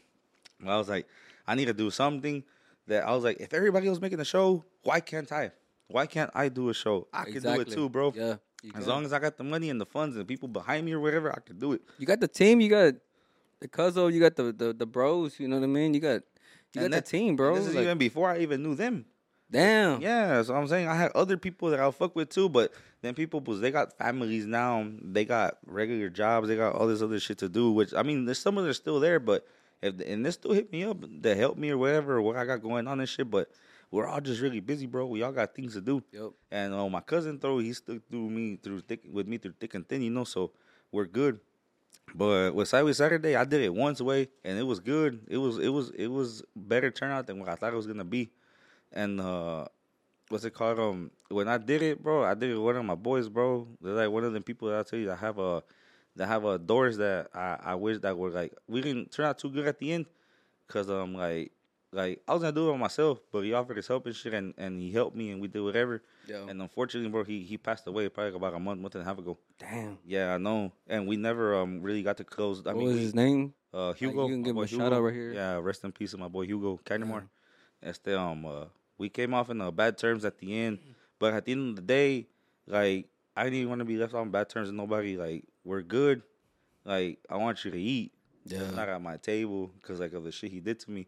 I 0.66 0.76
was 0.76 0.88
like, 0.88 1.06
I 1.46 1.54
need 1.54 1.66
to 1.66 1.72
do 1.74 1.90
something 1.90 2.44
that 2.86 3.04
I 3.06 3.14
was 3.14 3.24
like, 3.24 3.38
if 3.40 3.52
everybody 3.54 3.88
was 3.88 4.00
making 4.00 4.20
a 4.20 4.24
show, 4.24 4.64
why 4.82 5.00
can't 5.00 5.30
I? 5.32 5.52
Why 5.88 6.06
can't 6.06 6.30
I 6.34 6.48
do 6.48 6.68
a 6.68 6.74
show? 6.74 7.08
I 7.12 7.24
can 7.24 7.42
do 7.42 7.60
it 7.60 7.68
too, 7.70 7.88
bro. 7.88 8.12
Yeah. 8.14 8.36
As 8.74 8.86
long 8.86 9.04
as 9.04 9.12
I 9.12 9.18
got 9.18 9.36
the 9.38 9.42
money 9.44 9.70
and 9.70 9.80
the 9.80 9.86
funds 9.86 10.14
and 10.16 10.22
the 10.22 10.26
people 10.26 10.46
behind 10.46 10.84
me 10.84 10.92
or 10.92 11.00
whatever, 11.00 11.32
I 11.32 11.40
can 11.40 11.58
do 11.58 11.72
it. 11.72 11.80
you 11.98 12.06
got 12.06 12.20
the 12.20 12.28
team, 12.28 12.60
you 12.60 12.68
got 12.68 12.92
the 13.60 13.68
Cuzzo, 13.68 14.12
you 14.12 14.20
got 14.20 14.36
the, 14.36 14.52
the 14.52 14.72
the 14.72 14.86
bros. 14.86 15.38
You 15.38 15.48
know 15.48 15.56
what 15.58 15.64
I 15.64 15.68
mean? 15.68 15.94
You 15.94 16.00
got 16.00 16.22
You 16.74 16.82
And 16.82 16.92
got 16.92 17.04
the 17.04 17.10
team, 17.10 17.36
bro. 17.36 17.54
This 17.54 17.66
is 17.66 17.74
Like, 17.74 17.84
even 17.84 17.98
before 17.98 18.30
I 18.30 18.38
even 18.38 18.62
knew 18.62 18.74
them. 18.74 19.04
damn. 19.50 20.00
Yeah, 20.00 20.42
so 20.42 20.54
I'm 20.54 20.66
saying 20.68 20.86
I 20.88 20.94
had 20.94 21.10
other 21.12 21.36
people 21.36 21.70
that 21.70 21.80
I'll 21.80 21.92
fuck 21.92 22.14
with 22.14 22.30
too, 22.30 22.48
but 22.48 22.72
then 23.02 23.14
people, 23.14 23.40
pues, 23.40 23.60
they 23.60 23.70
got 23.70 23.96
families 23.98 24.46
now. 24.46 24.86
They 25.02 25.24
got 25.24 25.58
regular 25.66 26.08
jobs. 26.10 26.48
They 26.48 26.56
got 26.56 26.74
all 26.74 26.86
this 26.86 27.02
other 27.02 27.18
shit 27.18 27.38
to 27.38 27.48
do. 27.48 27.72
Which 27.72 27.92
I 27.94 28.02
mean, 28.02 28.24
there's 28.26 28.38
some 28.38 28.58
of 28.58 28.64
them 28.64 28.72
still 28.74 29.00
there, 29.00 29.18
but 29.18 29.46
if 29.82 29.98
and 30.06 30.24
they 30.24 30.30
still 30.30 30.52
hit 30.52 30.70
me 30.70 30.84
up 30.84 30.98
to 31.22 31.34
help 31.34 31.56
me 31.56 31.70
or 31.70 31.78
whatever, 31.78 32.16
or 32.18 32.22
what 32.22 32.36
I 32.36 32.44
got 32.44 32.62
going 32.62 32.86
on 32.86 33.00
and 33.00 33.08
shit. 33.08 33.30
But 33.30 33.50
we're 33.90 34.06
all 34.06 34.20
just 34.20 34.40
really 34.40 34.60
busy, 34.60 34.86
bro. 34.86 35.06
We 35.06 35.22
all 35.22 35.32
got 35.32 35.54
things 35.54 35.74
to 35.74 35.80
do. 35.80 36.02
Yep. 36.12 36.30
And 36.52 36.72
uh, 36.74 36.88
my 36.88 37.00
cousin, 37.00 37.38
though, 37.40 37.58
he 37.58 37.72
stuck 37.72 37.98
through 38.08 38.30
me 38.30 38.56
through 38.62 38.80
thick 38.82 39.00
with 39.10 39.26
me 39.26 39.38
through 39.38 39.54
thick 39.58 39.74
and 39.74 39.88
thin, 39.88 40.02
you 40.02 40.10
know. 40.10 40.24
So 40.24 40.52
we're 40.92 41.06
good. 41.06 41.40
But 42.14 42.54
with 42.54 42.68
Sideways 42.68 42.96
Saturday, 42.96 43.36
I 43.36 43.44
did 43.44 43.60
it 43.62 43.72
once 43.72 44.00
way, 44.00 44.28
and 44.44 44.58
it 44.58 44.64
was 44.64 44.80
good. 44.80 45.20
It 45.28 45.36
was 45.38 45.58
it 45.58 45.68
was 45.68 45.90
it 45.90 46.08
was 46.08 46.42
better 46.56 46.90
turnout 46.90 47.26
than 47.26 47.38
what 47.38 47.48
I 47.48 47.54
thought 47.54 47.72
it 47.72 47.76
was 47.76 47.86
gonna 47.86 48.04
be. 48.04 48.30
And 48.92 49.20
uh, 49.20 49.66
what's 50.28 50.44
it 50.44 50.54
called? 50.54 50.80
Um, 50.80 51.10
when 51.28 51.48
I 51.48 51.58
did 51.58 51.82
it, 51.82 52.02
bro, 52.02 52.24
I 52.24 52.34
did 52.34 52.50
it 52.50 52.54
with 52.54 52.64
one 52.64 52.76
of 52.76 52.84
my 52.84 52.96
boys, 52.96 53.28
bro. 53.28 53.68
They're 53.80 53.94
like 53.94 54.10
one 54.10 54.24
of 54.24 54.32
the 54.32 54.40
people 54.40 54.68
that 54.68 54.80
I 54.80 54.82
tell 54.82 54.98
you 54.98 55.06
that 55.06 55.18
have 55.18 55.38
a 55.38 55.62
that 56.16 56.26
have 56.28 56.44
a 56.44 56.58
doors 56.58 56.96
that 56.98 57.28
I 57.34 57.58
I 57.62 57.74
wish 57.76 57.98
that 58.00 58.18
were 58.18 58.30
like 58.30 58.54
we 58.68 58.80
didn't 58.80 59.12
turn 59.12 59.26
out 59.26 59.38
too 59.38 59.50
good 59.50 59.66
at 59.66 59.78
the 59.78 59.92
end, 59.92 60.06
cause 60.68 60.90
um 60.90 61.14
like 61.14 61.52
like 61.92 62.22
I 62.28 62.32
was 62.34 62.42
gonna 62.42 62.52
do 62.52 62.68
it 62.68 62.72
by 62.72 62.78
myself, 62.78 63.20
but 63.32 63.40
he 63.40 63.52
offered 63.52 63.76
his 63.76 63.86
help 63.88 64.06
and 64.06 64.14
shit, 64.14 64.32
and, 64.34 64.54
and 64.56 64.80
he 64.80 64.92
helped 64.92 65.16
me, 65.16 65.30
and 65.30 65.40
we 65.40 65.48
did 65.48 65.60
whatever. 65.62 66.02
Yeah. 66.28 66.46
And 66.48 66.60
unfortunately, 66.62 67.10
bro, 67.10 67.24
he 67.24 67.42
he 67.42 67.56
passed 67.56 67.86
away 67.86 68.08
probably 68.08 68.34
about 68.36 68.54
a 68.54 68.60
month 68.60 68.80
month 68.80 68.94
and 68.94 69.02
a 69.02 69.04
half 69.04 69.18
ago. 69.18 69.38
Damn. 69.58 69.98
Yeah, 70.06 70.34
I 70.34 70.38
know. 70.38 70.72
And 70.86 71.06
we 71.08 71.16
never 71.16 71.56
um 71.56 71.82
really 71.82 72.02
got 72.02 72.16
to 72.18 72.24
close. 72.24 72.60
I 72.66 72.70
What 72.72 72.76
mean, 72.78 72.88
was 72.88 72.98
his 72.98 73.14
name? 73.14 73.54
uh, 73.74 73.92
Hugo. 73.94 74.26
you 74.28 74.34
can 74.34 74.42
give 74.42 74.56
him 74.56 74.62
a 74.62 74.66
shout 74.66 74.92
out 74.92 75.02
right 75.02 75.14
here. 75.14 75.32
Yeah, 75.32 75.58
rest 75.60 75.82
in 75.84 75.92
peace, 75.92 76.14
my 76.16 76.28
boy 76.28 76.44
Hugo 76.46 76.78
Kindemore. 76.84 77.28
Este 77.82 78.08
um, 78.08 78.44
uh, 78.44 78.64
we 78.98 79.08
came 79.08 79.32
off 79.34 79.48
in 79.50 79.60
uh, 79.60 79.70
bad 79.70 79.96
terms 79.96 80.24
at 80.24 80.38
the 80.38 80.54
end, 80.54 80.78
but 81.18 81.32
at 81.34 81.44
the 81.46 81.52
end 81.52 81.70
of 81.70 81.76
the 81.76 81.82
day, 81.82 82.26
like 82.66 83.08
I 83.36 83.44
didn't 83.44 83.56
even 83.58 83.68
want 83.70 83.78
to 83.80 83.84
be 83.84 83.96
left 83.96 84.14
on 84.14 84.30
bad 84.30 84.48
terms 84.48 84.68
with 84.68 84.76
nobody. 84.76 85.16
Like 85.16 85.44
we're 85.64 85.82
good. 85.82 86.22
Like 86.84 87.18
I 87.28 87.36
want 87.36 87.64
you 87.64 87.70
to 87.72 87.80
eat. 87.80 88.12
Yeah. 88.44 88.70
not 88.70 88.88
at 88.88 89.02
my 89.02 89.16
table 89.18 89.70
because 89.80 90.00
like 90.00 90.12
of 90.14 90.24
the 90.24 90.32
shit 90.32 90.50
he 90.50 90.60
did 90.60 90.78
to 90.80 90.90
me. 90.90 91.06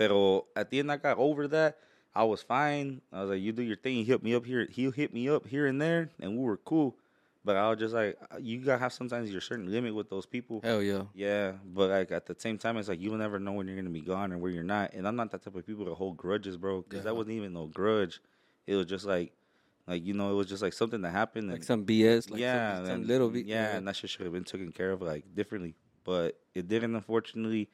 Pero 0.00 0.46
at 0.56 0.70
the 0.70 0.78
end, 0.78 0.90
I 0.90 0.96
got 0.96 1.18
over 1.18 1.46
that. 1.48 1.76
I 2.14 2.24
was 2.24 2.40
fine. 2.42 3.02
I 3.12 3.20
was 3.20 3.28
like, 3.30 3.42
"You 3.42 3.52
do 3.52 3.62
your 3.62 3.76
thing." 3.76 3.96
He 3.96 4.04
hit 4.04 4.22
me 4.22 4.34
up 4.34 4.46
here. 4.46 4.66
He'll 4.70 4.90
hit 4.92 5.12
me 5.12 5.28
up 5.28 5.46
here 5.46 5.66
and 5.66 5.78
there, 5.80 6.08
and 6.18 6.38
we 6.38 6.42
were 6.42 6.56
cool. 6.56 6.96
But 7.44 7.56
I 7.56 7.68
was 7.68 7.78
just 7.78 7.94
like, 7.94 8.18
you 8.38 8.58
gotta 8.64 8.78
have 8.78 8.92
sometimes 8.94 9.30
your 9.30 9.40
certain 9.42 9.70
limit 9.70 9.94
with 9.94 10.08
those 10.10 10.24
people. 10.26 10.60
Hell 10.64 10.82
yeah. 10.82 11.02
Yeah, 11.14 11.52
but 11.64 11.90
like 11.90 12.10
at 12.12 12.24
the 12.24 12.34
same 12.38 12.56
time, 12.56 12.78
it's 12.78 12.88
like 12.88 12.98
you'll 13.00 13.16
never 13.18 13.38
know 13.38 13.52
when 13.52 13.66
you're 13.66 13.76
gonna 13.76 13.90
be 13.90 14.00
gone 14.00 14.32
or 14.32 14.38
where 14.38 14.50
you're 14.50 14.64
not. 14.64 14.92
And 14.94 15.06
I'm 15.06 15.16
not 15.16 15.30
that 15.32 15.42
type 15.42 15.54
of 15.54 15.66
people 15.66 15.84
to 15.84 15.94
hold 15.94 16.16
grudges, 16.16 16.56
bro. 16.56 16.80
Because 16.82 16.98
Yeah. 17.00 17.04
that 17.04 17.16
wasn't 17.16 17.36
even 17.36 17.52
no 17.52 17.66
grudge. 17.66 18.20
It 18.66 18.76
was 18.76 18.86
just 18.86 19.04
like, 19.04 19.32
like 19.86 20.02
you 20.04 20.14
know, 20.14 20.30
it 20.32 20.34
was 20.34 20.46
just 20.48 20.62
like 20.62 20.72
something 20.72 21.02
that 21.02 21.12
happened. 21.12 21.50
Like 21.50 21.62
some 21.62 21.84
BS. 21.84 22.30
Like 22.30 22.40
yeah, 22.40 22.76
some, 22.76 22.86
some 22.86 22.94
and- 22.96 23.06
little 23.06 23.28
bit. 23.30 23.44
Yeah, 23.46 23.76
and 23.76 23.86
that 23.86 23.96
shit 23.96 24.08
should 24.10 24.24
have 24.24 24.32
been 24.32 24.44
taken 24.44 24.72
care 24.72 24.92
of 24.92 25.02
like 25.02 25.34
differently. 25.34 25.74
But 26.04 26.38
it 26.54 26.68
didn't. 26.68 26.94
Unfortunately, 26.94 27.68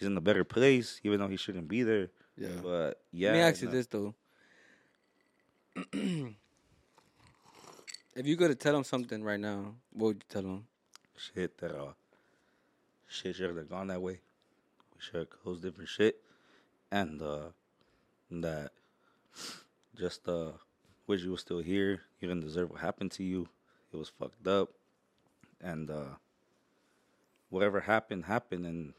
he's 0.00 0.08
in 0.08 0.16
a 0.16 0.20
better 0.20 0.44
place, 0.44 1.00
even 1.04 1.20
though 1.20 1.28
he 1.28 1.36
shouldn't 1.36 1.68
be 1.68 1.82
there. 1.82 2.08
Yeah. 2.36 2.48
But 2.62 3.02
yeah, 3.12 3.32
Let 3.32 3.36
me 3.36 3.42
ask 3.42 3.62
you 3.62 3.68
no- 3.68 3.74
this 3.74 3.86
though. 3.86 4.14
if 5.92 6.34
you 8.26 8.36
go 8.36 8.48
to 8.48 8.54
tell 8.54 8.74
him 8.74 8.84
something 8.84 9.22
right 9.22 9.38
now, 9.38 9.74
what 9.92 10.06
would 10.06 10.16
you 10.16 10.28
tell 10.28 10.42
him? 10.42 10.66
shit 11.16 11.58
that 11.58 11.72
uh 11.72 11.92
shit 13.06 13.36
should 13.36 13.54
have 13.54 13.68
gone 13.68 13.88
that 13.88 14.00
way. 14.00 14.20
We 14.94 15.00
should 15.00 15.16
have 15.16 15.28
closed 15.28 15.62
different 15.62 15.90
shit. 15.90 16.16
And 16.90 17.20
uh 17.20 17.50
that 18.30 18.70
just 19.94 20.26
uh 20.26 20.52
wish 21.06 21.22
you 21.22 21.32
was 21.32 21.42
still 21.42 21.60
here. 21.60 22.00
You 22.20 22.28
didn't 22.28 22.42
deserve 22.42 22.70
what 22.70 22.80
happened 22.80 23.12
to 23.12 23.22
you. 23.22 23.48
It 23.92 23.98
was 23.98 24.08
fucked 24.08 24.46
up. 24.46 24.70
And 25.60 25.90
uh 25.90 26.16
whatever 27.50 27.80
happened 27.80 28.24
happened 28.24 28.64
and 28.64 28.94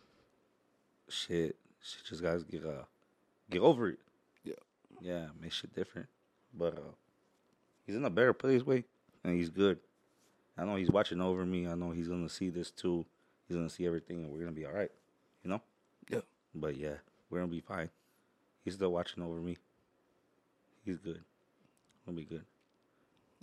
shit 1.11 1.55
shit 1.81 2.03
just 2.05 2.23
guys 2.23 2.43
get 2.43 2.65
uh 2.65 2.83
get 3.49 3.61
over 3.61 3.89
it. 3.89 3.99
Yeah. 4.43 4.53
Yeah, 5.01 5.25
make 5.39 5.51
shit 5.51 5.73
different. 5.75 6.07
But 6.53 6.77
uh 6.77 6.93
he's 7.85 7.95
in 7.95 8.05
a 8.05 8.09
better 8.09 8.33
place 8.33 8.65
way 8.65 8.85
and 9.23 9.35
he's 9.35 9.49
good. 9.49 9.79
I 10.57 10.65
know 10.65 10.75
he's 10.75 10.91
watching 10.91 11.21
over 11.21 11.45
me. 11.45 11.67
I 11.67 11.75
know 11.75 11.91
he's 11.91 12.07
gonna 12.07 12.29
see 12.29 12.49
this 12.49 12.71
too. 12.71 13.05
He's 13.47 13.57
gonna 13.57 13.69
see 13.69 13.85
everything, 13.85 14.23
and 14.23 14.31
we're 14.31 14.39
gonna 14.39 14.51
be 14.51 14.65
all 14.65 14.73
right. 14.73 14.91
You 15.43 15.49
know. 15.49 15.61
Yeah. 16.09 16.21
But 16.53 16.77
yeah, 16.77 16.95
we're 17.29 17.39
gonna 17.39 17.51
be 17.51 17.61
fine. 17.61 17.89
He's 18.63 18.75
still 18.75 18.91
watching 18.91 19.23
over 19.23 19.39
me. 19.39 19.57
He's 20.85 20.97
good. 20.97 21.21
We'll 22.05 22.15
be 22.15 22.25
good. 22.25 22.43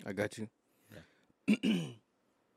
I 0.06 0.12
got 0.12 0.38
you. 0.38 0.48
Yeah. 0.94 1.56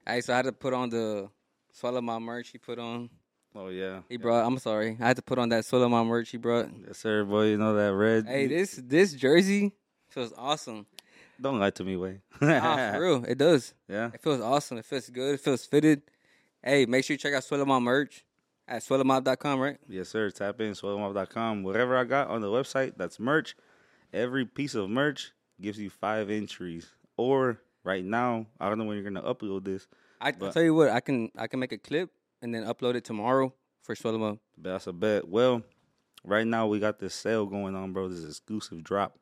hey, 0.05 0.21
so 0.21 0.33
I 0.33 0.35
had 0.35 0.45
to 0.45 0.51
put 0.51 0.73
on 0.73 0.89
the 0.89 1.29
Suelo 1.75 2.03
Mob 2.03 2.21
merch 2.21 2.49
he 2.49 2.57
put 2.57 2.77
on. 2.77 3.09
Oh 3.56 3.68
yeah. 3.68 4.02
He 4.10 4.18
brought. 4.18 4.45
I'm 4.45 4.57
sorry. 4.60 4.98
I 4.99 5.07
had 5.07 5.15
to 5.18 5.22
put 5.22 5.38
on 5.38 5.49
that 5.49 5.65
My 5.72 6.03
merch 6.03 6.30
he 6.30 6.38
brought. 6.38 6.69
Yes, 6.88 6.99
sir, 6.99 7.23
boy. 7.26 7.48
You 7.48 7.57
know 7.57 7.76
that 7.76 7.94
red. 7.94 8.28
Hey, 8.28 8.48
this 8.48 8.80
this 8.82 9.14
jersey 9.14 9.73
feels 10.10 10.34
awesome. 10.38 10.86
Don't 11.40 11.60
lie 11.60 11.72
to 11.72 11.84
me, 11.84 11.98
way. 11.98 12.22
Nah, 12.40 12.94
for 12.94 13.02
real, 13.02 13.26
it 13.26 13.38
does. 13.38 13.73
Yeah. 13.90 14.11
It 14.14 14.22
feels 14.22 14.41
awesome. 14.41 14.78
It 14.78 14.86
feels 14.86 15.10
good. 15.10 15.36
It 15.36 15.40
feels 15.41 15.65
fitted. 15.65 16.03
Hey, 16.64 16.86
make 16.86 17.03
sure 17.03 17.15
you 17.15 17.18
check 17.18 17.34
out 17.34 17.68
My 17.68 17.80
merch 17.80 18.23
at 18.68 18.84
suelomob.com, 18.84 19.60
right? 19.60 19.78
Yes, 19.90 20.10
sir. 20.10 20.30
Tap 20.30 20.61
in 20.61 20.73
suelomob.com. 20.73 21.64
Whatever 21.64 21.98
I 21.98 22.03
got 22.03 22.28
on 22.28 22.41
the 22.41 22.48
website, 22.48 22.94
that's 22.95 23.19
merch. 23.19 23.56
Every 24.14 24.45
piece 24.45 24.76
of 24.76 24.90
merch 24.90 25.32
gives 25.60 25.80
you 25.80 25.90
five 25.90 26.30
entries. 26.30 26.88
Or 27.18 27.60
right 27.84 28.06
now, 28.06 28.45
I 28.60 28.69
don't 28.69 28.78
know 28.78 28.86
when 28.86 28.98
you're 28.98 29.11
gonna 29.11 29.23
upload 29.23 29.65
this. 29.65 29.88
I 30.22 30.32
But- 30.32 30.53
tell 30.53 30.64
you 30.64 30.76
what, 30.76 30.90
I 30.90 30.99
can 30.99 31.32
I 31.36 31.48
can 31.48 31.60
make 31.60 31.72
a 31.72 31.78
clip 31.80 32.11
and 32.41 32.53
then 32.53 32.63
upload 32.63 32.95
it 32.95 33.03
tomorrow 33.03 33.53
for. 33.81 33.95
But 33.95 34.38
That's 34.57 34.88
a 34.88 34.93
bet. 34.93 35.27
Well, 35.27 35.63
right 36.23 36.47
now 36.47 36.68
we 36.68 36.80
got 36.80 36.99
this 36.99 37.13
sale 37.13 37.45
going 37.45 37.76
on, 37.76 37.93
bro. 37.93 38.09
This 38.09 38.23
exclusive 38.23 38.84
drop. 38.84 39.18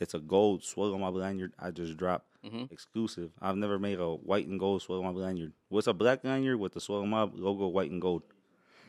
It's 0.00 0.14
a 0.14 0.18
gold 0.18 0.62
Suelo 0.62 0.98
Mob 0.98 1.14
lanyard. 1.14 1.52
I 1.58 1.70
just 1.70 1.96
dropped 1.96 2.26
mm-hmm. 2.44 2.64
exclusive. 2.70 3.30
I've 3.40 3.56
never 3.56 3.78
made 3.78 4.00
a 4.00 4.08
white 4.08 4.48
and 4.48 4.58
gold 4.58 4.82
Suelo 4.82 5.02
Mob 5.02 5.16
lanyard. 5.16 5.52
What's 5.68 5.86
a 5.86 5.92
black 5.92 6.24
lanyard 6.24 6.58
with 6.58 6.74
the 6.74 6.80
Suelo 6.80 7.06
Mob 7.06 7.32
logo, 7.34 7.68
white 7.68 7.90
and 7.90 8.02
gold? 8.02 8.22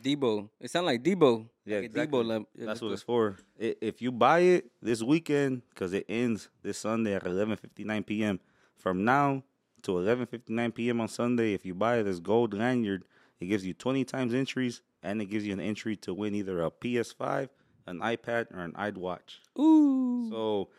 Deebow. 0.04 0.50
It 0.60 0.70
sounds 0.70 0.86
like 0.86 1.02
Deebow. 1.02 1.48
Yeah, 1.66 1.78
like 1.78 1.86
exactly. 1.86 2.20
Deebow 2.20 2.46
That's 2.58 2.82
what 2.82 2.92
it's 2.92 3.04
for. 3.04 3.38
I 3.62 3.76
if 3.80 4.02
you 4.02 4.12
buy 4.12 4.40
it 4.40 4.72
this 4.82 5.02
weekend, 5.02 5.62
because 5.70 5.94
it 5.94 6.06
ends 6.10 6.50
this 6.62 6.80
Sunday 6.80 7.16
at 7.16 7.24
11:59 7.24 8.06
p.m. 8.06 8.40
From 8.76 9.06
now 9.06 9.44
to 9.84 9.92
11:59 9.92 10.76
p.m. 10.76 11.02
on 11.02 11.08
Sunday, 11.08 11.54
if 11.54 11.66
you 11.66 11.74
buy 11.74 12.02
this 12.04 12.20
gold 12.20 12.54
lanyard, 12.54 13.06
it 13.44 13.48
gives 13.48 13.66
you 13.66 13.74
20 13.74 14.04
times 14.06 14.34
entries, 14.34 14.82
and 15.02 15.22
it 15.22 15.26
gives 15.26 15.46
you 15.46 15.54
an 15.54 15.60
entry 15.60 15.96
to 15.98 16.14
win 16.14 16.34
either 16.36 16.62
a 16.64 16.72
PS5, 16.72 17.50
an 17.88 18.00
iPad, 18.00 18.52
or 18.54 18.60
an 18.60 18.72
iWatch. 18.74 19.40
Ooh. 19.60 20.30
So 20.32 20.70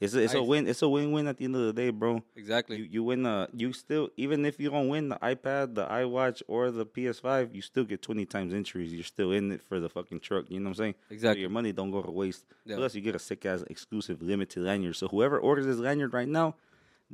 it's 0.00 0.14
a, 0.14 0.22
it's 0.22 0.34
a 0.34 0.42
win. 0.42 0.66
It's 0.66 0.82
a 0.82 0.88
win-win 0.88 1.28
at 1.28 1.38
the 1.38 1.44
end 1.44 1.54
of 1.56 1.62
the 1.62 1.72
day, 1.72 1.90
bro. 1.90 2.22
exactly. 2.36 2.76
You 2.78 2.84
you 2.84 3.02
win 3.04 3.22
the 3.22 3.48
you 3.54 3.72
still 3.72 4.10
even 4.16 4.44
if 4.44 4.58
you 4.58 4.68
don't 4.70 4.88
win 4.88 5.08
the 5.08 5.16
iPad, 5.16 5.74
the 5.76 5.86
iWatch, 5.86 6.42
or 6.48 6.70
the 6.70 6.84
PS5, 6.84 7.54
you 7.54 7.62
still 7.62 7.84
get 7.84 8.02
twenty 8.02 8.26
times 8.26 8.52
entries. 8.52 8.92
You're 8.92 9.04
still 9.04 9.32
in 9.32 9.52
it 9.52 9.62
for 9.62 9.78
the 9.80 9.88
fucking 9.88 10.20
truck. 10.20 10.46
You 10.50 10.58
know 10.60 10.64
what 10.70 10.70
I'm 10.70 10.74
saying? 10.82 10.94
So 11.08 11.14
Exactly. 11.14 11.40
your 11.42 11.50
money 11.50 11.72
don't 11.72 11.90
go 11.92 12.02
to 12.02 12.10
waste. 12.10 12.44
Yeah. 12.66 12.76
Plus, 12.76 12.94
you 12.94 13.00
get 13.02 13.14
a 13.14 13.18
sick 13.20 13.46
ass 13.46 13.62
exclusive 13.70 14.20
limited 14.20 14.62
lanyard. 14.64 14.96
So 14.96 15.08
whoever 15.08 15.38
orders 15.38 15.66
this 15.66 15.78
lanyard 15.78 16.12
right 16.12 16.28
now, 16.28 16.56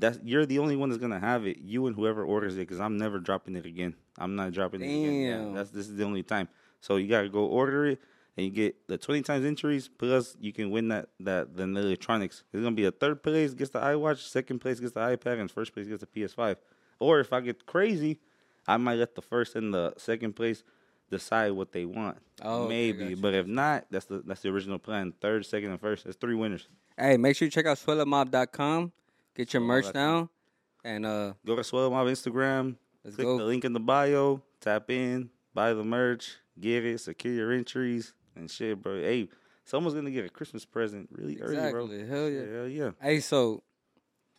that's 0.00 0.18
you're 0.24 0.46
the 0.46 0.58
only 0.58 0.76
one 0.76 0.88
that's 0.88 1.00
gonna 1.00 1.20
have 1.20 1.46
it. 1.46 1.58
You 1.58 1.86
and 1.86 1.94
whoever 1.94 2.24
orders 2.24 2.56
it, 2.56 2.60
because 2.60 2.80
I'm 2.80 2.98
never 2.98 3.18
dropping 3.18 3.56
it 3.56 3.66
again. 3.66 3.94
I'm 4.18 4.34
not 4.36 4.52
dropping 4.52 4.82
it 4.82 4.86
again. 4.86 5.20
Yeah, 5.20 5.36
Damn. 5.38 5.54
that's 5.54 5.70
this 5.70 5.88
is 5.88 5.96
the 5.96 6.04
only 6.04 6.22
time. 6.22 6.48
So 6.80 6.96
you 6.96 7.08
gotta 7.08 7.28
go 7.28 7.44
order 7.44 7.86
it. 7.86 8.00
And 8.36 8.46
you 8.46 8.52
get 8.52 8.86
the 8.86 8.96
twenty 8.96 9.22
times 9.22 9.44
entries 9.44 9.88
plus 9.88 10.36
you 10.40 10.52
can 10.52 10.70
win 10.70 10.88
that 10.88 11.08
that 11.20 11.56
the 11.56 11.64
electronics. 11.64 12.44
It's 12.52 12.62
gonna 12.62 12.74
be 12.74 12.84
a 12.84 12.92
third 12.92 13.22
place 13.22 13.52
gets 13.54 13.70
the 13.70 13.80
iWatch, 13.80 14.18
second 14.18 14.60
place 14.60 14.80
gets 14.80 14.92
the 14.92 15.00
iPad, 15.00 15.40
and 15.40 15.50
first 15.50 15.74
place 15.74 15.86
gets 15.86 16.00
the 16.00 16.06
PS5. 16.06 16.56
Or 17.00 17.18
if 17.20 17.32
I 17.32 17.40
get 17.40 17.66
crazy, 17.66 18.20
I 18.66 18.76
might 18.76 18.96
let 18.98 19.14
the 19.14 19.22
first 19.22 19.56
and 19.56 19.74
the 19.74 19.94
second 19.96 20.34
place 20.36 20.62
decide 21.10 21.52
what 21.52 21.72
they 21.72 21.84
want. 21.84 22.18
Oh, 22.42 22.68
maybe, 22.68 23.10
gotcha, 23.10 23.20
but 23.20 23.34
if 23.34 23.46
not, 23.46 23.86
that's 23.90 24.06
the 24.06 24.22
that's 24.24 24.42
the 24.42 24.48
original 24.50 24.78
plan. 24.78 25.12
Third, 25.20 25.44
second, 25.44 25.70
and 25.70 25.80
first. 25.80 26.04
That's 26.04 26.16
three 26.16 26.36
winners. 26.36 26.68
Hey, 26.96 27.16
make 27.16 27.36
sure 27.36 27.46
you 27.46 27.50
check 27.50 27.66
out 27.66 27.78
suelomob.com. 27.78 28.92
Get 29.36 29.52
your 29.52 29.62
merch 29.62 29.92
down. 29.92 30.28
And 30.84 31.04
uh 31.06 31.34
Go 31.46 31.56
to 31.56 31.62
Suelo 31.62 31.90
Mob 31.90 32.06
Instagram. 32.06 32.76
Let's 33.04 33.16
click 33.16 33.26
go. 33.26 33.38
the 33.38 33.44
link 33.44 33.64
in 33.64 33.72
the 33.72 33.80
bio. 33.80 34.42
Tap 34.60 34.90
in, 34.90 35.30
buy 35.54 35.72
the 35.72 35.84
merch, 35.84 36.36
get 36.58 36.84
it, 36.84 37.00
secure 37.00 37.32
your 37.32 37.52
entries 37.52 38.12
and 38.36 38.50
shit, 38.50 38.82
bro. 38.82 39.00
Hey, 39.00 39.28
someone's 39.64 39.94
gonna 39.94 40.10
get 40.10 40.26
a 40.26 40.28
Christmas 40.28 40.64
present 40.64 41.08
really 41.12 41.40
early, 41.40 41.70
bro. 41.70 41.84
Exactly. 41.84 42.06
Hell 42.06 42.28
yeah. 42.28 42.56
Hell 42.56 42.68
yeah. 42.68 42.90
Hey, 43.00 43.20
so 43.20 43.62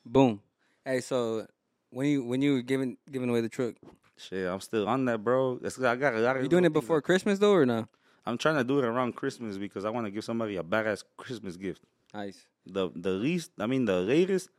boom. 0.06 0.42
Hey, 0.86 1.02
so 1.02 1.48
when 1.90 2.08
you 2.08 2.24
when 2.24 2.42
you 2.42 2.54
were 2.54 2.62
giving 2.62 2.98
giving 3.10 3.30
away 3.30 3.42
the 3.42 3.50
truck, 3.50 3.76
Shit, 4.18 4.48
I'm 4.48 4.62
still 4.62 4.88
on 4.88 5.06
that, 5.06 5.24
bro. 5.24 5.58
That's 5.58 5.82
I 5.82 5.96
got 5.96 6.14
a 6.14 6.20
lot 6.20 6.38
of. 6.38 6.44
you 6.44 6.50
doing 6.50 6.66
it 6.66 6.74
before 6.74 7.02
Christmas 7.02 7.40
though 7.40 7.54
or 7.54 7.66
no? 7.66 7.88
I'm 8.26 8.38
trying 8.38 8.56
to 8.58 8.64
do 8.64 8.78
it 8.78 8.86
around 8.86 9.16
Christmas 9.16 9.58
because 9.58 9.84
I 9.84 9.90
want 9.90 10.06
to 10.06 10.12
give 10.12 10.24
somebody 10.24 10.58
a 10.58 10.64
badass 10.64 11.04
Christmas 11.18 11.58
gift. 11.58 11.82
Nice. 12.14 12.46
The 12.68 12.92
the 12.96 13.12
least, 13.12 13.52
I 13.60 13.66
mean, 13.66 13.86
the 13.86 14.00
latest, 14.00 14.50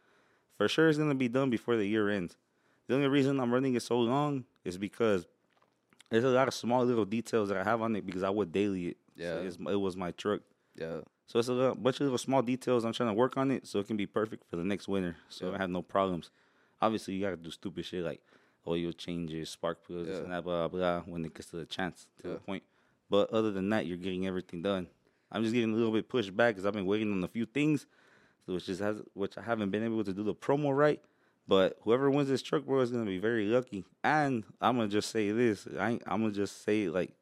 for 0.56 0.68
sure 0.68 0.88
it's 0.88 0.98
gonna 0.98 1.14
be 1.14 1.28
done 1.28 1.50
before 1.50 1.76
the 1.76 1.86
year 1.86 2.08
ends. 2.08 2.36
The 2.88 2.94
only 2.94 3.08
reason 3.08 3.40
I'm 3.40 3.52
running 3.52 3.74
it 3.74 3.82
so 3.82 3.98
long 3.98 4.44
is 4.64 4.76
because 4.78 5.26
there's 6.10 6.24
a 6.24 6.28
lot 6.28 6.48
of 6.48 6.54
small 6.54 6.84
little 6.84 7.04
details 7.04 7.48
that 7.48 7.56
I 7.58 7.64
have 7.64 7.80
on 7.80 7.96
it 7.96 8.04
because 8.04 8.22
I 8.22 8.30
would 8.30 8.52
daily 8.52 8.88
it. 8.88 8.96
So 9.16 9.22
Yeah. 9.22 9.34
it's, 9.46 9.56
it 9.56 9.76
was 9.80 9.96
my 9.96 10.10
truck. 10.12 10.40
Yeah. 10.76 11.00
So 11.26 11.38
it's 11.38 11.48
a 11.48 11.52
little, 11.52 11.74
bunch 11.74 11.96
of 11.96 12.02
little 12.02 12.18
small 12.18 12.42
details. 12.42 12.84
I'm 12.84 12.92
trying 12.92 13.08
to 13.08 13.14
work 13.14 13.36
on 13.36 13.50
it 13.50 13.66
so 13.66 13.78
it 13.78 13.86
can 13.86 13.96
be 13.96 14.06
perfect 14.06 14.44
for 14.50 14.56
the 14.56 14.64
next 14.64 14.88
winter. 14.88 15.16
So 15.28 15.48
Yeah. 15.48 15.54
I 15.54 15.58
have 15.58 15.70
no 15.70 15.80
problems. 15.82 16.30
Obviously, 16.82 17.14
you 17.14 17.22
gotta 17.22 17.36
do 17.36 17.50
stupid 17.50 17.84
shit 17.84 18.04
like 18.04 18.20
oil 18.66 18.92
changes, 18.92 19.48
spark 19.50 19.84
plugs, 19.86 20.08
Yeah. 20.08 20.16
and 20.18 20.32
that, 20.32 20.44
blah 20.44 20.68
blah. 20.68 21.00
blah, 21.00 21.12
When 21.12 21.24
it 21.24 21.32
gets 21.34 21.48
to 21.50 21.56
the 21.56 21.64
chance 21.66 22.08
to 22.20 22.28
Yeah. 22.28 22.34
the 22.34 22.40
point. 22.40 22.62
But 23.08 23.30
other 23.30 23.50
than 23.52 23.68
that, 23.70 23.86
you're 23.86 23.96
getting 23.96 24.26
everything 24.26 24.62
done. 24.62 24.88
I'm 25.30 25.42
just 25.42 25.54
getting 25.54 25.72
a 25.72 25.76
little 25.76 25.92
bit 25.92 26.08
pushed 26.08 26.36
back 26.36 26.54
because 26.54 26.66
I've 26.66 26.74
been 26.74 26.84
waiting 26.86 27.10
on 27.12 27.22
a 27.24 27.28
few 27.28 27.46
things, 27.46 27.82
so 27.82 27.86
which 28.46 28.66
just 28.66 28.80
has 28.80 29.00
which 29.14 29.38
I 29.38 29.42
haven't 29.42 29.70
been 29.70 29.84
able 29.84 30.04
to 30.04 30.12
do 30.12 30.22
the 30.22 30.34
promo 30.34 30.76
right. 30.76 31.00
But 31.48 31.76
whoever 31.82 32.10
wins 32.10 32.28
this 32.28 32.42
truck, 32.42 32.64
bro, 32.64 32.80
is 32.80 32.90
gonna 32.90 33.04
be 33.04 33.18
very 33.18 33.46
lucky. 33.46 33.84
And 34.04 34.44
I'm 34.60 34.76
gonna 34.76 34.88
just 34.88 35.10
say 35.10 35.32
this. 35.32 35.66
I 35.78 35.90
ain't, 35.92 36.02
I'm 36.06 36.20
gonna 36.22 36.32
just 36.32 36.64
say 36.64 36.88
like, 36.88 37.12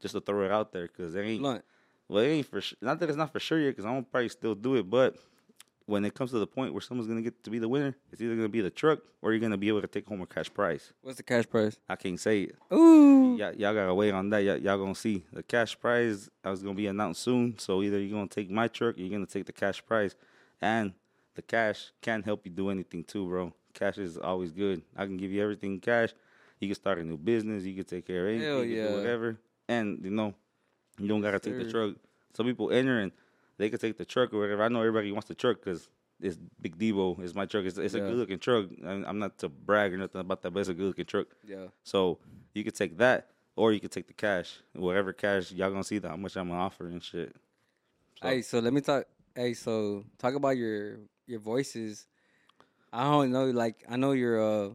just 0.00 0.14
to 0.14 0.20
throw 0.20 0.44
it 0.44 0.50
out 0.50 0.72
there 0.72 0.86
because 0.86 1.14
there 1.14 1.24
ain't. 1.24 1.40
Blunt. 1.40 1.64
Well, 2.08 2.22
it 2.22 2.28
ain't 2.28 2.46
for 2.46 2.60
sure. 2.60 2.76
Not 2.82 3.00
that 3.00 3.08
it's 3.08 3.16
not 3.16 3.32
for 3.32 3.40
sure 3.40 3.58
yet, 3.58 3.70
because 3.70 3.86
I'm 3.86 3.92
gonna 3.92 4.02
probably 4.02 4.28
still 4.28 4.54
do 4.54 4.74
it. 4.76 4.90
But 4.90 5.16
when 5.86 6.04
it 6.04 6.14
comes 6.14 6.30
to 6.30 6.38
the 6.38 6.46
point 6.46 6.72
where 6.72 6.80
someone's 6.80 7.08
gonna 7.08 7.22
get 7.22 7.42
to 7.44 7.50
be 7.50 7.58
the 7.58 7.68
winner, 7.68 7.96
it's 8.10 8.20
either 8.20 8.36
gonna 8.36 8.48
be 8.48 8.60
the 8.60 8.70
truck 8.70 9.00
or 9.22 9.32
you're 9.32 9.40
gonna 9.40 9.56
be 9.56 9.68
able 9.68 9.80
to 9.80 9.86
take 9.86 10.06
home 10.06 10.20
a 10.20 10.26
cash 10.26 10.52
prize. 10.52 10.92
What's 11.00 11.16
the 11.16 11.22
cash 11.22 11.48
price? 11.48 11.78
I 11.88 11.96
can't 11.96 12.20
say 12.20 12.42
it. 12.42 12.56
Ooh. 12.72 13.36
Y'all, 13.38 13.54
y'all 13.54 13.74
gotta 13.74 13.94
wait 13.94 14.12
on 14.12 14.28
that. 14.30 14.40
Y'all, 14.40 14.58
y'all 14.58 14.78
gonna 14.78 14.94
see 14.94 15.24
the 15.32 15.42
cash 15.42 15.78
prize. 15.80 16.28
I 16.44 16.50
was 16.50 16.62
gonna 16.62 16.74
be 16.74 16.86
announced 16.86 17.22
soon. 17.22 17.58
So 17.58 17.82
either 17.82 17.98
you're 17.98 18.16
gonna 18.16 18.28
take 18.28 18.50
my 18.50 18.68
truck, 18.68 18.96
or 18.96 19.00
you're 19.00 19.10
gonna 19.10 19.26
take 19.26 19.46
the 19.46 19.52
cash 19.52 19.84
prize, 19.84 20.14
and 20.62 20.92
the 21.34 21.42
cash 21.42 21.92
can 22.00 22.22
help 22.22 22.46
you 22.46 22.52
do 22.52 22.70
anything 22.70 23.04
too, 23.04 23.26
bro. 23.26 23.52
Cash 23.74 23.98
is 23.98 24.16
always 24.16 24.52
good. 24.52 24.82
I 24.96 25.04
can 25.04 25.16
give 25.16 25.30
you 25.30 25.42
everything 25.42 25.80
cash. 25.80 26.10
You 26.60 26.68
can 26.68 26.74
start 26.76 26.98
a 26.98 27.04
new 27.04 27.16
business. 27.16 27.64
You 27.64 27.74
can 27.74 27.84
take 27.84 28.06
care 28.06 28.28
of 28.28 28.34
anything. 28.34 28.48
Hell 28.48 28.64
you 28.64 28.76
can 28.76 28.84
yeah. 28.84 28.90
do 28.90 28.96
whatever. 28.96 29.38
And 29.68 30.00
you 30.04 30.10
know, 30.10 30.34
you 30.98 31.08
don't 31.08 31.20
gotta 31.20 31.40
take 31.40 31.58
the 31.58 31.70
truck. 31.70 31.96
Some 32.34 32.46
people 32.46 32.70
enter 32.70 33.00
and 33.00 33.12
they 33.58 33.68
can 33.68 33.78
take 33.78 33.98
the 33.98 34.04
truck 34.04 34.32
or 34.32 34.40
whatever. 34.40 34.62
I 34.62 34.68
know 34.68 34.80
everybody 34.80 35.10
wants 35.12 35.28
the 35.28 35.34
truck 35.34 35.58
because 35.62 35.88
it's 36.20 36.38
Big 36.60 36.78
Deebow. 36.78 37.18
It's 37.20 37.34
my 37.34 37.46
truck. 37.46 37.64
It's, 37.64 37.78
it's 37.78 37.94
a 37.94 38.00
good 38.00 38.14
looking 38.14 38.38
truck. 38.38 38.66
I'm, 38.86 39.04
I'm 39.04 39.18
not 39.18 39.38
to 39.38 39.48
brag 39.48 39.92
or 39.92 39.98
nothing 39.98 40.20
about 40.20 40.42
that, 40.42 40.52
but 40.52 40.60
it's 40.60 40.68
a 40.68 40.74
good 40.74 40.86
looking 40.86 41.04
truck. 41.04 41.26
Yeah. 41.46 41.66
So 41.82 42.18
you 42.54 42.62
could 42.62 42.76
take 42.76 42.98
that, 42.98 43.28
or 43.56 43.72
you 43.72 43.80
could 43.80 43.90
take 43.90 44.06
the 44.06 44.12
cash. 44.12 44.60
Whatever 44.74 45.12
cash 45.12 45.50
y'all 45.52 45.70
gonna 45.70 45.82
see 45.82 45.98
that 45.98 46.08
how 46.08 46.16
much 46.16 46.36
I'm 46.36 46.48
gonna 46.48 46.60
offer 46.60 46.86
and 46.86 47.02
shit. 47.02 47.34
So- 48.20 48.28
Hey, 48.28 48.42
so 48.42 48.60
let 48.60 48.72
me 48.72 48.80
talk. 48.80 49.06
Hey, 49.34 49.54
so 49.54 50.04
talk 50.18 50.34
about 50.34 50.56
your 50.56 50.98
your 51.26 51.40
voices. 51.40 52.06
I 52.92 53.04
don't 53.04 53.32
know, 53.32 53.46
like 53.50 53.84
I 53.88 53.96
know 53.96 54.12
your 54.12 54.36
uh 54.40 54.68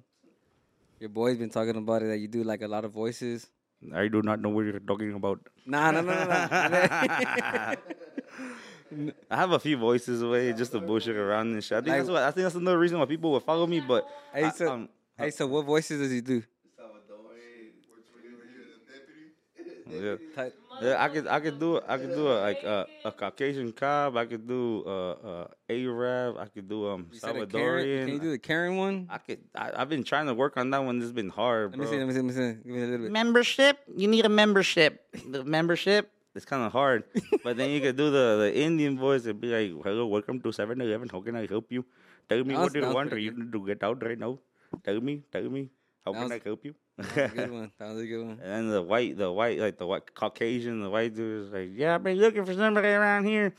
your 1.00 1.10
boy's 1.10 1.38
been 1.38 1.50
talking 1.52 1.76
about 1.76 2.02
it 2.02 2.08
that 2.08 2.18
you 2.18 2.28
do 2.28 2.44
like 2.44 2.62
a 2.64 2.68
lot 2.68 2.84
of 2.86 2.92
voices. 2.92 3.48
I 3.94 4.08
do 4.08 4.24
not 4.24 4.42
know 4.42 4.50
what 4.50 4.66
you're 4.66 4.80
talking 4.80 5.14
about. 5.14 5.40
Nah, 5.68 5.92
no, 5.92 6.02
no, 6.02 6.14
no, 6.14 6.26
no. 6.26 6.38
I 9.30 9.36
have 9.36 9.52
a 9.52 9.60
few 9.60 9.78
voices 9.78 10.22
away 10.24 10.54
just 10.54 10.72
to 10.72 10.80
bullshit 10.80 11.16
around 11.16 11.54
and 11.54 11.64
shit. 11.64 11.78
I 11.78 11.82
think 11.82 11.90
Like- 11.90 11.98
that's 12.00 12.10
what 12.10 12.24
I 12.24 12.32
think 12.32 12.44
that's 12.46 12.56
another 12.56 12.80
reason 12.80 12.98
why 12.98 13.06
people 13.06 13.32
would 13.34 13.44
follow 13.44 13.68
me. 13.68 13.80
But 13.82 14.08
hey, 14.34 14.46
I- 14.46 14.52
so 14.52 14.72
um, 14.72 14.90
hey, 15.18 15.30
so 15.30 15.46
what 15.46 15.66
voices 15.66 16.00
does 16.02 16.12
he 16.12 16.22
do? 16.22 16.42
yeah. 19.90 20.16
Ty- 20.36 20.52
Yeah, 20.82 21.04
I 21.04 21.10
could 21.10 21.28
I 21.28 21.40
could 21.40 21.60
do 21.60 21.78
it. 21.78 21.84
I 21.88 21.98
could 21.98 22.14
do 22.14 22.28
it 22.30 22.40
like 22.42 22.62
a, 22.64 22.86
a 23.06 23.12
Caucasian 23.12 23.72
cop. 23.74 24.16
I 24.16 24.26
could 24.26 24.48
do 24.48 24.84
uh, 24.86 25.12
uh, 25.30 25.48
Arab. 25.70 26.38
I 26.38 26.46
could 26.46 26.68
do 26.70 26.88
um 26.88 27.08
You 27.12 27.20
said 27.20 27.36
a 27.36 27.46
Karen? 27.48 27.50
Salvadorian. 27.50 28.06
Can 28.06 28.14
you 28.14 28.20
do 28.20 28.32
the 28.32 28.38
Karen 28.38 28.78
one? 28.78 29.08
I 29.10 29.18
could. 29.18 29.40
I, 29.56 29.72
I've 29.76 29.90
been 29.90 30.04
trying 30.04 30.28
to 30.28 30.34
work 30.36 30.56
on 30.58 30.70
that 30.72 30.84
one. 30.84 31.02
It's 31.02 31.12
been 31.12 31.30
hard, 31.30 31.72
Let 31.72 31.80
me 31.80 31.86
see. 31.88 31.98
Let 31.98 32.08
me 32.08 32.14
see. 32.14 32.22
Let 32.22 32.26
me 32.26 32.34
see. 32.34 32.54
Give 32.64 32.74
me 32.76 32.82
a 32.84 32.86
little 32.86 33.06
bit. 33.06 33.12
membership. 33.12 33.80
You 33.96 34.08
need 34.08 34.26
a 34.26 34.30
membership. 34.30 35.02
The 35.28 35.44
membership. 35.44 36.12
It's 36.36 36.46
kind 36.46 36.62
of 36.62 36.72
hard, 36.72 37.04
but 37.44 37.58
then 37.58 37.72
you 37.72 37.82
could 37.82 37.98
do 37.98 38.12
the, 38.12 38.38
the 38.46 38.56
Indian 38.56 38.96
voice 38.96 39.26
and 39.26 39.42
be 39.42 39.48
like, 39.50 39.84
"Hello, 39.84 40.06
welcome 40.06 40.40
to 40.42 40.50
7-Eleven. 40.50 41.10
How 41.10 41.20
can 41.20 41.36
I 41.36 41.48
help 41.48 41.72
you? 41.72 41.84
Tell 42.30 42.44
me 42.44 42.54
That 42.54 42.62
what 42.62 42.76
you 42.76 42.86
want, 42.98 43.12
or 43.12 43.18
you 43.18 43.32
need 43.32 43.52
to 43.52 43.66
get 43.66 43.82
out 43.82 44.04
right 44.06 44.20
now. 44.20 44.38
Tell 44.84 45.02
me, 45.02 45.24
tell 45.32 45.50
me, 45.50 45.72
how 46.06 46.12
That 46.14 46.20
can 46.20 46.30
was- 46.30 46.32
I 46.38 46.42
help 46.46 46.64
you?" 46.64 46.76
That 46.98 47.16
was 47.16 47.32
a 47.32 47.36
good 47.36 47.52
one. 47.52 47.72
That 47.78 47.90
was 47.90 48.02
a 48.02 48.06
good 48.08 48.26
one. 48.26 48.40
And 48.44 48.72
the 48.72 48.82
white, 48.82 49.18
the 49.18 49.32
white, 49.32 49.60
like 49.60 49.78
the 49.78 49.86
white 49.86 50.14
Caucasian, 50.16 50.82
the 50.82 50.90
white 50.90 51.16
dude 51.16 51.48
is 51.48 51.54
like, 51.54 51.70
"Yeah, 51.74 51.96
I've 51.96 52.04
been 52.04 52.18
looking 52.18 52.44
for 52.46 52.54
somebody 52.54 52.88
around 52.88 53.26
here. 53.26 53.54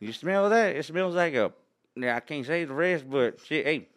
You 0.00 0.12
smell 0.12 0.48
that? 0.50 0.76
It 0.76 0.84
smells 0.84 1.14
like 1.14 1.34
a. 1.34 1.52
Yeah, 1.94 2.16
I 2.16 2.20
can't 2.20 2.44
say 2.46 2.64
the 2.64 2.74
rest, 2.74 3.08
but 3.08 3.40
shit, 3.44 3.64
hey, 3.64 3.88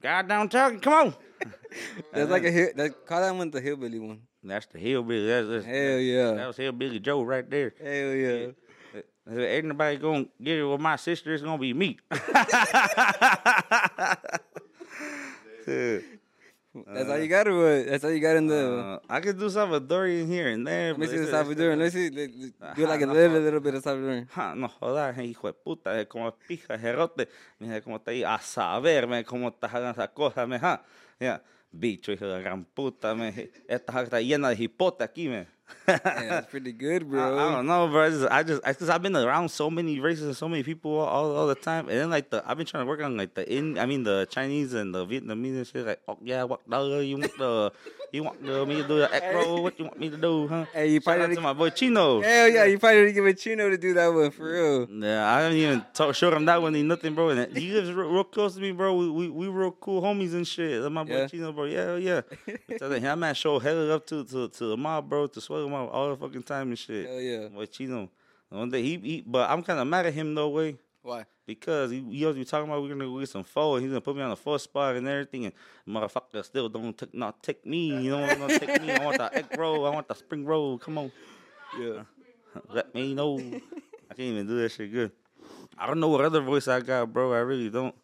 God 0.00 0.28
down 0.28 0.48
talking. 0.48 0.80
Come 0.80 0.92
on." 0.92 1.14
That's 2.12 2.30
like 2.30 2.44
a 2.44 2.50
hill. 2.50 2.68
That, 2.76 3.06
call 3.06 3.20
that 3.20 3.34
one 3.34 3.50
the 3.50 3.60
hillbilly 3.60 3.98
one. 3.98 4.20
That's 4.44 4.66
the 4.66 4.78
hillbilly. 4.78 5.26
That's, 5.26 5.48
that's 5.48 5.64
Hell 5.64 5.98
yeah. 5.98 6.32
That 6.32 6.46
was 6.48 6.56
hillbilly 6.56 7.00
Joe 7.00 7.22
right 7.22 7.48
there. 7.48 7.72
Hell 7.80 7.88
yeah. 7.90 8.48
If 8.48 8.54
uh, 8.94 9.30
uh, 9.30 9.40
Ain't 9.40 9.66
nobody 9.66 9.96
gonna 9.96 10.26
get 10.42 10.58
it 10.58 10.64
with 10.64 10.80
my 10.80 10.96
sister. 10.96 11.32
It's 11.32 11.42
gonna 11.42 11.58
be 11.58 11.72
me. 11.72 11.98
That's 16.74 17.10
all 17.10 17.18
you 17.18 17.28
got 17.28 17.44
to 17.44 17.52
uh, 17.66 17.84
That's 17.90 18.02
all 18.04 18.10
you 18.12 18.20
got 18.20 18.36
in 18.36 18.46
the. 18.46 18.78
Uh, 18.78 18.98
I 19.08 19.20
could 19.20 19.38
do 19.38 19.46
Salvadorian 19.50 20.26
here 20.26 20.48
and 20.48 20.66
there. 20.66 20.92
let 20.92 20.98
me 20.98 21.06
see 21.06 21.18
the 21.18 21.90
see. 21.90 22.10
let- 22.10 22.76
Do 22.76 22.86
like 22.86 23.02
a 23.02 23.06
little, 23.06 23.40
little 23.40 23.60
bit 23.60 23.74
of 23.74 23.82
Salvadoran. 23.84 24.26
Ja, 24.34 24.54
no 24.54 24.68
jodas, 24.68 25.18
eh, 25.18 25.24
hijo 25.24 25.48
de 25.48 25.52
puta, 25.52 26.00
eh, 26.00 26.06
como 26.06 26.32
pija, 26.48 26.78
jerote. 26.78 27.28
Mira 27.58 27.80
cómo 27.82 27.96
está 27.96 28.10
ahí 28.10 28.24
a 28.24 28.38
saber, 28.38 29.06
me, 29.06 29.22
cómo 29.24 29.48
está 29.48 29.68
jalando 29.68 30.00
esa 30.00 30.08
cosa, 30.08 30.46
me, 30.46 30.58
ja. 30.58 30.82
Ya, 31.20 31.42
bicho, 31.70 32.10
hijo 32.10 32.26
de 32.26 32.40
gran 32.42 32.64
puta, 32.64 33.14
me. 33.14 33.50
Esta 33.68 34.02
está 34.02 34.20
llena 34.22 34.48
de 34.48 34.62
hipote 34.64 35.04
aquí, 35.04 35.28
me. 35.28 35.46
That's 35.86 36.46
pretty 36.46 36.72
good, 36.72 37.08
bro. 37.10 37.38
I 37.38 37.52
don't 37.52 37.66
know, 37.66 37.88
bro. 37.88 38.06
I 38.06 38.10
just, 38.10 38.28
I 38.30 38.42
just, 38.42 38.64
because 38.64 38.88
I've 38.88 39.02
been 39.02 39.16
around 39.16 39.50
so 39.50 39.70
many 39.70 40.00
races 40.00 40.24
and 40.24 40.36
so 40.36 40.48
many 40.48 40.62
people 40.62 40.98
all, 40.98 41.34
all 41.34 41.46
the 41.46 41.54
time, 41.54 41.88
and 41.88 41.98
then 41.98 42.10
like 42.10 42.30
the, 42.30 42.42
I've 42.46 42.56
been 42.56 42.66
trying 42.66 42.84
to 42.84 42.88
work 42.88 43.02
on 43.02 43.16
like 43.16 43.34
the 43.34 43.50
in, 43.50 43.78
I 43.78 43.86
mean 43.86 44.04
the 44.04 44.26
Chinese 44.30 44.74
and 44.74 44.94
the 44.94 45.06
Vietnamese 45.06 45.56
and 45.56 45.66
shit. 45.66 45.86
Like, 45.86 46.00
oh 46.08 46.18
yeah, 46.22 46.44
what 46.44 46.68
dollar 46.68 47.02
you 47.02 47.18
want 47.18 47.36
the, 47.38 47.72
you 48.12 48.22
want 48.24 48.42
me 48.42 48.48
to 48.48 48.82
do 48.86 48.98
the 48.98 49.30
roll? 49.34 49.62
What 49.62 49.78
you 49.78 49.86
want 49.86 49.98
me 49.98 50.10
to 50.10 50.16
do, 50.16 50.46
huh? 50.46 50.66
Hey, 50.72 50.88
you 50.88 51.00
Shout 51.00 51.16
probably 51.18 51.34
to 51.34 51.40
my 51.40 51.52
boy 51.54 51.70
Chino. 51.70 52.20
Hell 52.20 52.48
yeah, 52.48 52.64
you 52.64 52.78
probably 52.78 53.06
didn't 53.06 53.14
give 53.14 53.26
a 53.26 53.34
Chino 53.34 53.70
to 53.70 53.78
do 53.78 53.94
that 53.94 54.08
one 54.08 54.30
for 54.30 54.52
real. 54.52 54.86
Yeah, 54.90 55.34
I 55.34 55.40
haven't 55.40 55.56
even 55.56 55.84
talk, 55.94 56.14
showed 56.14 56.34
him 56.34 56.44
that 56.44 56.60
one. 56.60 56.74
He 56.74 56.82
nothing, 56.82 57.14
bro. 57.14 57.30
And 57.30 57.56
he 57.56 57.72
lives 57.72 57.90
real, 57.90 58.10
real 58.10 58.24
close 58.24 58.54
to 58.54 58.60
me, 58.60 58.72
bro. 58.72 58.94
We 58.94 59.10
we, 59.10 59.28
we 59.30 59.48
real 59.48 59.70
cool 59.72 60.02
homies 60.02 60.34
and 60.34 60.46
shit. 60.46 60.82
That's 60.82 60.92
my 60.92 61.04
boy 61.04 61.16
Yeah. 61.20 61.26
Chino, 61.26 61.52
bro. 61.52 61.64
Yeah, 61.64 61.96
yeah. 61.96 62.20
That 62.78 63.18
man 63.18 63.34
show 63.34 63.58
hella 63.58 63.96
up 63.96 64.06
to 64.08 64.24
to 64.24 64.48
to 64.48 64.64
the 64.66 64.76
mob, 64.76 65.08
bro. 65.08 65.26
To 65.28 65.40
swell 65.40 65.64
him 65.64 65.72
out 65.72 65.90
all 65.90 66.10
the 66.10 66.16
fucking 66.16 66.42
time 66.42 66.68
and 66.68 66.78
shit. 66.78 67.08
Hell 67.08 67.20
yeah. 67.20 67.48
Boy 67.48 67.66
Chino. 67.66 68.10
One 68.50 68.68
day 68.68 68.82
he, 68.82 68.98
he 68.98 69.24
but 69.26 69.48
I'm 69.48 69.62
kind 69.62 69.80
of 69.80 69.86
mad 69.86 70.04
at 70.04 70.12
him 70.12 70.34
no 70.34 70.50
way 70.50 70.76
Why? 71.02 71.26
because 71.46 71.90
he, 71.90 72.00
he 72.10 72.32
be 72.32 72.44
talking 72.44 72.68
about 72.68 72.82
we're 72.82 72.88
gonna 72.88 73.04
go 73.04 73.18
get 73.18 73.28
some 73.28 73.44
and 73.54 73.82
he's 73.82 73.90
gonna 73.90 74.00
put 74.00 74.16
me 74.16 74.22
on 74.22 74.30
the 74.30 74.36
fourth 74.36 74.62
spot 74.62 74.96
and 74.96 75.06
everything 75.06 75.46
and 75.46 75.54
motherfucker 75.88 76.44
still 76.44 76.68
don't 76.68 76.96
take 76.96 77.14
not 77.14 77.42
take 77.42 77.64
me. 77.66 78.02
You 78.02 78.10
don't 78.12 78.40
want 78.40 78.52
to 78.52 78.58
take 78.58 78.82
me. 78.82 78.90
I 78.92 79.04
want 79.04 79.18
the 79.18 79.34
egg 79.34 79.46
roll. 79.58 79.86
I 79.86 79.90
want 79.90 80.08
the 80.08 80.14
spring 80.14 80.44
roll. 80.44 80.78
Come 80.78 80.98
on. 80.98 81.12
Yeah. 81.78 82.02
Let 82.68 82.94
me 82.94 83.14
know. 83.14 83.38
I 83.38 84.14
can't 84.14 84.20
even 84.20 84.46
do 84.46 84.60
that 84.60 84.70
shit 84.70 84.92
good. 84.92 85.12
I 85.76 85.86
don't 85.86 86.00
know 86.00 86.08
what 86.08 86.24
other 86.24 86.40
voice 86.40 86.68
I 86.68 86.80
got, 86.80 87.12
bro. 87.12 87.32
I 87.32 87.38
really 87.38 87.70
don't. 87.70 87.94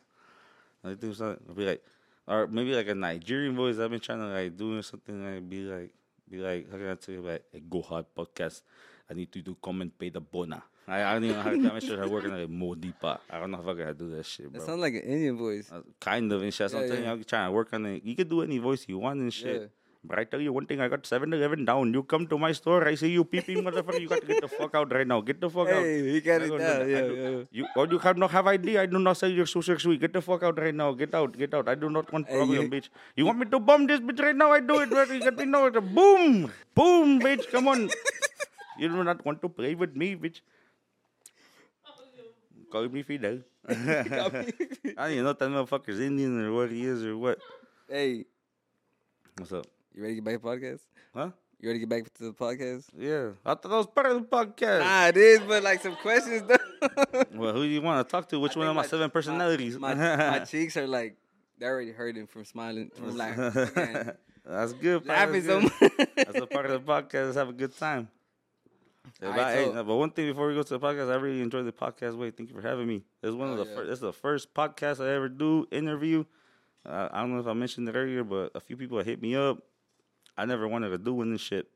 I 0.85 0.95
think 0.95 1.15
something 1.15 1.45
I'll 1.49 1.55
be 1.55 1.67
like, 1.67 1.85
or 2.27 2.47
maybe 2.47 2.75
like 2.75 2.89
a 2.89 2.95
Nigerian 2.95 3.55
voice. 3.55 3.79
I've 3.79 3.91
been 3.91 4.01
trying 4.01 4.21
to 4.21 4.27
like 4.27 4.57
doing 4.57 4.83
something 4.83 5.25
like 5.25 5.49
be 5.49 5.63
like, 5.63 5.91
be 6.29 6.39
like, 6.39 6.71
how 6.71 6.77
can 6.77 6.91
I 6.91 6.95
tell 6.95 7.15
you 7.15 7.23
like 7.23 7.45
a 7.55 7.61
Go 7.61 7.83
Hard 7.83 8.07
podcast? 8.17 8.63
I 9.11 9.15
need 9.15 9.35
you 9.35 9.43
to 9.43 9.57
come 9.63 9.83
and 9.83 9.97
pay 9.97 10.11
the 10.11 10.21
bona. 10.21 10.63
I, 10.89 11.05
I 11.05 11.13
don't 11.15 11.25
even 11.25 11.37
know 11.37 11.43
how 11.43 11.51
to 11.51 11.59
make 11.75 11.83
sure 11.83 12.03
I'm 12.03 12.11
working 12.11 12.31
like 12.33 12.81
deeper. 12.81 13.19
I 13.31 13.39
don't 13.39 13.51
know 13.51 13.61
if 13.61 13.69
I 13.69 13.75
can 13.85 13.97
do 13.97 14.09
that 14.17 14.25
shit, 14.27 14.53
That 14.53 14.59
bro. 14.59 14.67
sounds 14.67 14.81
like 14.81 14.95
an 14.95 15.03
Indian 15.03 15.37
voice. 15.37 15.71
Uh, 15.71 15.83
kind 16.01 16.33
of 16.33 16.43
and 16.43 16.53
shit. 16.55 16.71
So 16.71 16.79
I'm 16.79 16.85
Yeah, 16.85 16.89
telling 16.89 17.05
you, 17.05 17.11
I'm 17.11 17.25
trying 17.25 17.49
to 17.49 17.53
work 17.53 17.69
on 17.75 17.85
it. 17.87 18.03
You 18.05 18.17
can 18.17 18.29
do 18.29 18.41
any 18.43 18.59
voice 18.59 18.87
you 18.89 18.99
want 18.99 19.21
and 19.21 19.33
shit. 19.33 19.61
Yeah. 19.61 19.67
But 20.05 20.21
I 20.21 20.25
tell 20.25 20.41
you 20.41 20.53
one 20.53 20.65
thing, 20.65 20.81
I 20.81 20.87
got 20.89 21.05
7 21.05 21.31
Eleven 21.33 21.65
down. 21.67 21.93
You 21.93 22.03
come 22.05 22.27
to 22.29 22.39
my 22.39 22.53
store, 22.53 22.87
I 22.87 22.95
see 22.95 23.11
you 23.11 23.25
peeping, 23.25 23.59
motherfucker. 23.65 24.01
You 24.01 24.09
got 24.09 24.21
to 24.23 24.27
get 24.29 24.41
the 24.41 24.49
fuck 24.49 24.75
out 24.75 24.91
right 24.95 25.07
now. 25.07 25.21
Get 25.21 25.41
the 25.41 25.51
fuck 25.51 25.69
out. 25.69 25.83
Hey, 25.83 26.01
you 26.13 26.21
got 26.21 26.41
I 26.41 26.45
it 26.45 26.49
down. 26.49 26.59
that. 26.59 26.89
Yeah, 26.89 27.01
do- 27.01 27.15
yeah. 27.17 27.45
You, 27.51 27.67
or 27.77 27.87
you 27.89 27.99
have 27.99 28.17
not 28.17 28.31
have 28.31 28.47
ID. 28.47 28.79
I 28.79 28.87
do 28.87 28.99
not 29.01 29.17
sell 29.19 29.29
your 29.31 29.45
social 29.45 29.79
sweet. 29.79 30.01
Get 30.01 30.13
the 30.13 30.23
fuck 30.23 30.45
out 30.45 30.59
right 30.59 30.75
now. 30.75 30.93
Get 30.93 31.13
out. 31.15 31.37
Get 31.37 31.53
out. 31.53 31.69
I 31.69 31.75
do 31.75 31.91
not 31.91 32.11
want 32.13 32.29
problem, 32.29 32.51
you- 32.53 32.69
bitch. 32.71 32.89
You 33.17 33.27
want 33.27 33.39
me 33.41 33.47
to 33.47 33.59
bomb 33.59 33.87
this 33.89 34.01
bitch 34.01 34.23
right 34.23 34.37
now? 34.37 34.53
I 34.53 34.61
do 34.61 34.79
it. 34.79 34.91
Right? 34.91 35.11
You 35.11 35.21
get 35.21 35.37
me 35.37 35.45
know 35.47 35.67
it. 35.67 35.75
Boom. 35.95 36.51
Boom, 36.75 37.21
bitch. 37.21 37.51
Come 37.51 37.69
on. 37.69 37.91
You 38.81 38.89
do 38.89 39.03
not 39.03 39.25
want 39.27 39.43
to 39.43 39.49
play 39.49 39.75
with 39.75 39.97
me, 39.97 40.15
bitch. 40.15 40.41
Call 42.71 42.89
me 42.89 43.03
Fidel. 43.03 43.41
I 43.69 43.75
don't 43.75 45.11
even 45.13 45.25
know 45.25 45.31
if 45.31 45.39
that 45.39 45.51
motherfucker's 45.51 46.01
Indian 46.01 46.41
or 46.41 46.53
what 46.53 46.71
he 46.71 46.85
is 46.85 47.03
or 47.05 47.17
what. 47.17 47.39
Hey, 47.89 48.25
What's 49.39 49.53
up? 49.53 49.67
you 49.95 50.03
ready 50.03 50.17
to 50.17 50.21
get 50.21 50.25
back 50.25 50.37
a 50.37 50.39
podcast? 50.47 50.81
Huh? 51.15 51.31
You 51.61 51.69
ready 51.69 51.81
to 51.81 51.87
get 51.87 51.89
back 51.89 52.15
to 52.15 52.23
the 52.25 52.33
podcast? 52.33 52.85
Yeah, 52.97 53.31
I 53.45 53.51
thought 53.55 53.63
that 53.63 53.69
was 53.71 53.87
part 53.87 54.07
of 54.07 54.15
the 54.23 54.29
podcast. 54.29 54.81
Nah, 54.81 55.07
it 55.09 55.17
is, 55.17 55.41
but 55.41 55.63
like 55.63 55.81
some 55.83 55.97
questions 55.97 56.43
though. 56.47 56.57
Well, 57.35 57.53
who 57.55 57.63
do 57.65 57.69
you 57.69 57.83
want 57.83 58.07
to 58.07 58.11
talk 58.11 58.29
to? 58.29 58.39
Which 58.39 58.55
I 58.57 58.61
one 58.61 58.69
of 58.69 58.77
my, 58.77 58.83
my- 58.83 58.89
seven 58.89 59.11
personalities? 59.11 59.77
My, 59.79 59.95
my 59.95 60.39
cheeks 60.49 60.77
are 60.77 60.87
like 60.87 61.17
they're 61.59 61.73
already 61.73 61.91
hurting 61.93 62.27
from 62.29 62.45
smiling 62.45 62.91
from 62.95 63.17
like 63.17 63.35
fucking 63.35 64.13
That's 64.45 64.73
good. 64.75 65.05
Laughing 65.07 65.43
so 65.43 65.61
much. 65.63 65.73
That's 66.17 66.39
a 66.39 66.47
part 66.47 66.67
of 66.67 66.73
the 66.73 66.81
podcast. 66.93 67.25
Let's 67.27 67.37
have 67.37 67.49
a 67.49 67.53
good 67.53 67.77
time. 67.77 68.09
Yeah, 69.21 69.29
but, 69.31 69.39
Alright, 69.39 69.57
hey, 69.59 69.73
but 69.73 69.85
one 69.97 70.11
thing 70.11 70.27
before 70.27 70.49
we 70.49 70.55
go 70.55 70.63
to 70.63 70.79
the 70.79 70.81
podcast, 70.81 71.11
I 71.11 71.17
really 71.17 71.41
enjoyed 71.41 71.67
the 71.67 71.73
podcast. 71.73 72.17
Wait, 72.17 72.37
thank 72.37 72.49
you 72.51 72.55
for 72.55 72.63
having 72.67 72.87
me. 72.87 73.03
It's 73.23 73.35
one 73.35 73.51
of 73.51 73.59
Oh, 73.59 73.65
the 73.65 73.71
yeah. 73.71 73.77
first. 73.77 73.91
It's 73.91 74.01
the 74.01 74.13
first 74.13 74.55
podcast 74.55 75.05
I 75.05 75.15
ever 75.15 75.29
do 75.29 75.67
interview. 75.71 76.25
Uh, 76.87 77.09
I 77.13 77.21
don't 77.21 77.33
know 77.35 77.41
if 77.41 77.47
I 77.47 77.53
mentioned 77.53 77.89
it 77.89 77.95
earlier, 77.95 78.25
but 78.25 78.53
a 78.55 78.61
few 78.61 78.77
people 78.77 78.99
hit 79.03 79.21
me 79.21 79.35
up. 79.37 79.59
I 80.37 80.45
never 80.45 80.67
wanted 80.69 80.91
to 80.91 80.99
do 80.99 81.15
one 81.15 81.29
and 81.31 81.41
shit, 81.41 81.69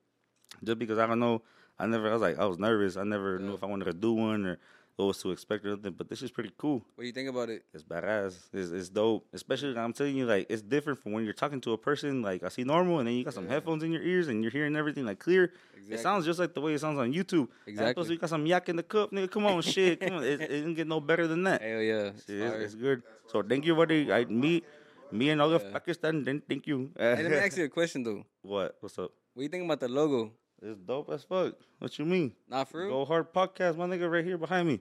just 0.63 0.79
because 0.79 0.99
I 0.99 1.07
don't 1.07 1.19
know. 1.19 1.43
I 1.79 1.87
never. 1.87 2.09
I 2.09 2.13
was 2.13 2.23
like, 2.23 2.39
I 2.39 2.45
was 2.45 2.59
nervous. 2.59 2.97
I 2.97 3.05
never 3.05 3.39
knew 3.39 3.55
if 3.55 3.63
I 3.65 3.67
wanted 3.67 3.87
to 3.87 3.93
do 3.93 4.13
one 4.13 4.47
or 4.47 4.59
what 5.03 5.09
was 5.09 5.19
to 5.23 5.31
expect 5.31 5.65
or 5.67 5.71
something. 5.73 5.93
But 5.93 6.09
this 6.09 6.23
is 6.23 6.31
pretty 6.31 6.53
cool. 6.57 6.85
What 6.95 7.03
do 7.03 7.07
you 7.07 7.13
think 7.13 7.29
about 7.29 7.49
it? 7.51 7.65
It's 7.75 7.83
badass. 7.83 8.35
It's, 8.53 8.71
it's 8.71 8.89
dope. 8.89 9.27
Especially, 9.33 9.77
I'm 9.77 9.93
telling 9.93 10.17
you, 10.17 10.27
like, 10.27 10.47
it's 10.49 10.63
different 10.63 10.99
from 11.01 11.13
when 11.13 11.25
you're 11.25 11.35
talking 11.35 11.61
to 11.63 11.73
a 11.73 11.79
person. 11.79 12.23
Like, 12.23 12.43
I 12.43 12.49
see 12.49 12.65
normal, 12.65 12.99
and 13.01 13.09
then 13.09 13.15
you 13.15 13.25
got 13.25 13.35
some 13.35 13.45
Yeah. 13.45 13.53
headphones 13.55 13.83
in 13.83 13.93
your 13.93 14.03
ears, 14.03 14.29
and 14.29 14.43
you're 14.43 14.53
hearing 14.53 14.77
everything 14.77 15.05
like 15.05 15.19
clear. 15.19 15.53
It 15.91 15.99
sounds 16.01 16.25
just 16.25 16.39
like 16.39 16.55
the 16.55 16.61
way 16.61 16.75
it 16.75 16.81
sounds 16.81 16.99
on 16.99 17.13
YouTube. 17.13 17.49
Exactly. 17.67 17.95
Plus, 17.95 18.09
you 18.09 18.19
got 18.19 18.31
some 18.31 18.47
yak 18.47 18.69
in 18.69 18.77
the 18.77 18.83
cup, 18.83 19.11
nigga. 19.11 19.31
Come 19.31 19.47
on, 19.47 19.63
shit. 19.63 20.01
Come 20.01 20.17
on. 20.17 20.25
It, 20.25 20.41
it 20.41 20.49
didn't 20.49 20.75
get 20.75 20.87
no 20.87 21.01
better 21.01 21.27
than 21.27 21.43
that. 21.45 21.61
Hell 21.61 21.81
yeah. 21.81 22.11
It's 22.15 22.25
it's, 22.29 22.75
good. 22.75 23.03
So, 23.27 23.43
thank 23.43 23.67
you, 23.67 23.75
buddy. 23.75 24.13
I, 24.13 24.25
me, 24.25 24.63
me 25.11 25.31
and 25.31 25.43
all 25.43 25.53
of 25.53 25.63
Yeah. 25.63 25.73
Pakistan, 25.73 26.25
then 26.25 26.41
thank 26.49 26.67
you. 26.67 26.91
Hey, 26.97 27.23
let 27.23 27.31
me 27.31 27.37
ask 27.37 27.57
you 27.57 27.65
a 27.65 27.69
question 27.69 28.03
though. 28.03 28.25
what? 28.43 28.77
What's 28.81 28.99
up? 28.99 29.13
What 29.35 29.41
do 29.41 29.43
you 29.43 29.49
think 29.49 29.65
about 29.65 29.81
the 29.81 29.89
logo? 29.89 30.33
It's 30.63 30.79
dope 30.79 31.11
as 31.11 31.25
fuck. 31.25 31.55
What 31.81 31.99
you 31.99 32.05
mean? 32.05 32.33
Not 32.49 32.69
for 32.71 32.83
real? 32.83 32.91
Go 32.91 33.05
Hard 33.05 33.33
Podcast, 33.35 33.77
my 33.77 33.87
nigga 33.87 34.09
right 34.11 34.25
here 34.25 34.39
behind 34.39 34.69
me. 34.69 34.81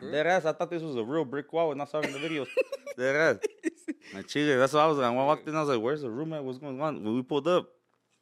Dead 0.00 0.26
ass, 0.26 0.44
I 0.44 0.52
thought 0.52 0.70
this 0.70 0.82
was 0.82 0.96
a 0.96 1.04
real 1.04 1.24
brick 1.24 1.52
wall 1.52 1.68
when 1.68 1.80
I 1.80 1.84
saw 1.84 1.98
it 2.00 2.06
in 2.06 2.12
the 2.12 2.18
videos. 2.18 2.48
Dead 2.96 3.14
ass. 3.16 3.36
My 4.14 4.22
chile, 4.22 4.56
that's 4.56 4.72
what 4.72 4.80
I 4.82 4.86
was 4.86 4.98
like. 4.98 5.08
When 5.10 5.18
I 5.20 5.24
walked 5.26 5.46
in, 5.48 5.54
I 5.54 5.60
was 5.60 5.68
like, 5.68 5.80
where's 5.80 6.02
the 6.02 6.10
room 6.10 6.32
at? 6.32 6.44
What's 6.44 6.58
going 6.58 6.80
on? 6.80 7.02
When 7.04 7.14
we 7.14 7.22
pulled 7.22 7.46
up, 7.46 7.68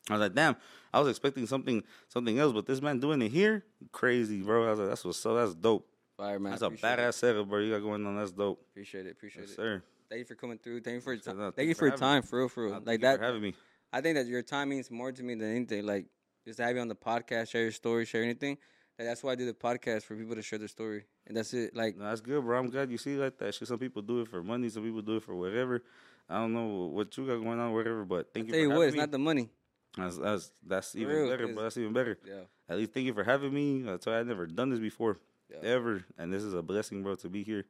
I 0.08 0.14
was 0.14 0.20
like, 0.20 0.34
damn, 0.34 0.56
I 0.92 1.00
was 1.00 1.08
expecting 1.08 1.46
something 1.46 1.82
something 2.08 2.38
else, 2.38 2.52
but 2.52 2.66
this 2.66 2.82
man 2.82 3.00
doing 3.00 3.22
it 3.22 3.30
here, 3.30 3.64
crazy, 3.92 4.40
bro. 4.42 4.66
I 4.66 4.70
was 4.70 4.78
like, 4.78 4.88
that's 4.90 5.04
what's 5.04 5.18
so 5.18 5.34
that's 5.34 5.54
dope. 5.54 5.88
Fire 6.16 6.38
man. 6.38 6.50
That's 6.52 6.62
a 6.62 6.66
Appreciate 6.66 6.98
badass 6.98 7.08
It. 7.08 7.12
setup, 7.14 7.48
bro. 7.48 7.60
You 7.60 7.72
got 7.72 7.80
going 7.80 8.06
on, 8.06 8.16
that's 8.16 8.32
dope. 8.32 8.60
Appreciate 8.72 9.06
it. 9.06 9.12
Appreciate 9.12 9.42
Yes, 9.42 9.50
it. 9.52 9.56
sir. 9.56 9.82
Thank 10.10 10.18
you 10.20 10.24
for 10.26 10.34
coming 10.34 10.58
through. 10.58 10.80
Thank 10.82 10.96
you 10.96 11.00
for 11.00 11.12
your 11.14 11.22
time. 11.22 11.38
no, 11.38 11.50
Thank 11.52 11.68
you 11.68 11.74
for 11.74 11.78
for 11.80 11.86
your 11.88 11.96
time, 11.96 12.22
for 12.22 12.38
real, 12.40 12.48
for 12.48 12.64
real. 12.66 12.74
Uh, 12.74 12.80
Like 12.84 13.00
that. 13.02 13.20
having 13.20 13.40
me. 13.42 13.54
I 13.92 14.00
think 14.00 14.16
that 14.16 14.26
your 14.26 14.42
time 14.42 14.68
means 14.68 14.90
more 14.90 15.12
to 15.12 15.22
me 15.22 15.34
than 15.34 15.54
anything. 15.54 15.86
Like 15.86 16.06
just 16.44 16.58
to 16.58 16.64
have 16.64 16.74
you 16.76 16.82
on 16.82 16.88
the 16.88 16.94
podcast, 16.96 17.50
share 17.50 17.62
your 17.62 17.72
story, 17.72 18.04
share 18.04 18.22
anything. 18.22 18.58
Like, 19.00 19.08
that's 19.08 19.22
why 19.22 19.32
I 19.32 19.34
do 19.34 19.46
the 19.46 19.54
podcast 19.54 20.02
for 20.02 20.14
people 20.14 20.34
to 20.34 20.42
share 20.42 20.58
their 20.58 20.68
story, 20.68 21.04
and 21.26 21.34
that's 21.34 21.54
it. 21.54 21.74
Like 21.74 21.96
No, 21.96 22.04
that's 22.04 22.20
good, 22.20 22.44
bro. 22.44 22.58
I'm 22.58 22.68
glad 22.68 22.90
you 22.90 22.98
see 22.98 23.16
like 23.16 23.38
that. 23.38 23.54
Shit, 23.54 23.66
some 23.66 23.78
people 23.78 24.02
do 24.02 24.20
it 24.20 24.28
for 24.28 24.42
money, 24.42 24.68
some 24.68 24.82
people 24.82 25.00
do 25.00 25.16
it 25.16 25.22
for 25.22 25.34
whatever. 25.34 25.82
I 26.28 26.34
don't 26.34 26.52
know 26.52 26.90
what 26.92 27.16
you 27.16 27.26
got 27.26 27.42
going 27.42 27.58
on, 27.58 27.72
whatever. 27.72 28.04
But 28.04 28.34
thank 28.34 28.48
you. 28.48 28.52
tell 28.52 28.58
for 28.58 28.62
you 28.62 28.68
what, 28.78 28.88
it's 28.88 28.92
me. 28.92 29.00
not 29.00 29.10
the 29.10 29.18
money. 29.18 29.48
That's 29.96 30.18
that's, 30.18 30.52
that's 30.66 30.94
even 30.96 31.16
real, 31.16 31.30
better, 31.30 31.48
bro. 31.48 31.62
That's 31.62 31.78
even 31.78 31.94
better. 31.94 32.18
Yeah. 32.26 32.42
At 32.68 32.76
least 32.76 32.92
thank 32.92 33.06
you 33.06 33.14
for 33.14 33.24
having 33.24 33.54
me. 33.54 33.90
I 33.90 33.96
tell 33.96 34.12
you, 34.12 34.18
I've 34.18 34.26
never 34.26 34.46
done 34.46 34.68
this 34.68 34.80
before, 34.80 35.16
Yeah. 35.50 35.70
ever, 35.70 36.04
and 36.18 36.30
this 36.30 36.42
is 36.42 36.52
a 36.52 36.60
blessing, 36.60 37.02
bro, 37.02 37.14
to 37.14 37.30
be 37.30 37.42
here. 37.42 37.64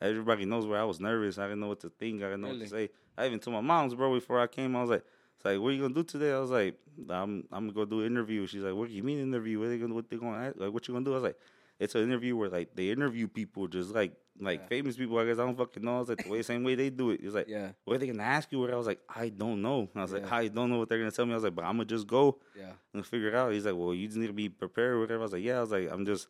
Everybody 0.00 0.46
knows 0.46 0.66
where 0.66 0.80
I 0.80 0.84
was 0.84 0.98
nervous. 0.98 1.38
I 1.38 1.44
didn't 1.44 1.60
know 1.60 1.68
what 1.68 1.80
to 1.82 1.90
think. 1.90 2.22
I 2.22 2.24
didn't 2.24 2.40
know 2.40 2.48
what 2.48 2.58
to 2.58 2.68
say. 2.68 2.88
I 3.16 3.26
even 3.26 3.38
told 3.38 3.54
my 3.54 3.60
mom's, 3.60 3.94
bro, 3.94 4.12
before 4.12 4.40
I 4.40 4.48
came. 4.48 4.74
I 4.74 4.80
was 4.80 4.90
like, 4.90 5.04
"It's 5.42 5.44
like, 5.44 5.58
what 5.58 5.68
are 5.68 5.72
you 5.72 5.82
gonna 5.82 5.94
do 5.94 6.04
today?" 6.04 6.32
I 6.32 6.38
was 6.38 6.50
like, 6.50 6.76
"I'm 7.10 7.44
I'm 7.50 7.66
gonna 7.68 7.72
go 7.72 7.84
do 7.84 8.00
an 8.00 8.06
interview." 8.06 8.46
She's 8.46 8.62
like, 8.62 8.74
"What 8.74 8.88
do 8.88 8.94
you 8.94 9.02
mean 9.02 9.18
interview? 9.18 9.58
What 9.58 9.66
are 9.66 9.70
they 9.70 9.78
gonna 9.78 9.94
what 9.94 10.08
they 10.08 10.16
gonna 10.16 10.36
ask? 10.38 10.56
like? 10.56 10.72
What 10.72 10.86
you 10.86 10.94
gonna 10.94 11.04
do?" 11.04 11.10
I 11.12 11.14
was 11.14 11.22
like, 11.24 11.38
"It's 11.80 11.94
an 11.96 12.02
interview 12.02 12.36
where 12.36 12.48
like 12.48 12.74
they 12.76 12.90
interview 12.90 13.26
people, 13.28 13.66
just 13.68 13.90
like 13.90 14.12
like 14.40 14.60
Yeah. 14.60 14.66
famous 14.68 14.96
people. 14.96 15.18
I 15.18 15.26
guess 15.26 15.38
I 15.38 15.44
don't 15.44 15.56
fucking 15.58 15.82
know. 15.84 15.96
I 15.96 15.98
was 16.00 16.08
like 16.08 16.24
the 16.24 16.30
way 16.30 16.42
same 16.42 16.64
way 16.64 16.74
they 16.74 16.88
do 16.90 17.10
it. 17.10 17.20
It's 17.22 17.34
like, 17.34 17.48
Yeah. 17.48 17.72
what 17.84 17.94
are 17.94 17.98
they 17.98 18.06
gonna 18.06 18.22
ask 18.22 18.50
you? 18.52 18.60
What 18.60 18.70
I 18.72 18.76
was 18.76 18.86
like, 18.86 19.00
I 19.08 19.28
don't 19.28 19.60
know. 19.60 19.88
I 19.94 20.02
was 20.02 20.12
like, 20.12 20.30
I 20.32 20.48
don't 20.48 20.70
know 20.70 20.78
what 20.78 20.88
they're 20.88 20.98
gonna 20.98 21.10
tell 21.10 21.26
me. 21.26 21.32
I 21.32 21.34
was 21.34 21.44
like, 21.44 21.54
but 21.54 21.64
I'm 21.66 21.72
gonna 21.76 21.84
just 21.84 22.06
go 22.06 22.38
Yeah. 22.56 22.72
and 22.94 23.04
figure 23.04 23.28
it 23.28 23.34
out. 23.34 23.52
He's 23.52 23.66
like, 23.66 23.74
well, 23.76 23.92
you 23.92 24.06
just 24.06 24.18
need 24.18 24.28
to 24.28 24.32
be 24.32 24.48
prepared 24.48 24.94
or 24.94 25.00
whatever. 25.00 25.20
I 25.20 25.22
was 25.24 25.32
like, 25.34 25.44
yeah. 25.44 25.58
I 25.58 25.60
was 25.60 25.70
like, 25.70 25.90
I'm 25.92 26.06
just, 26.06 26.28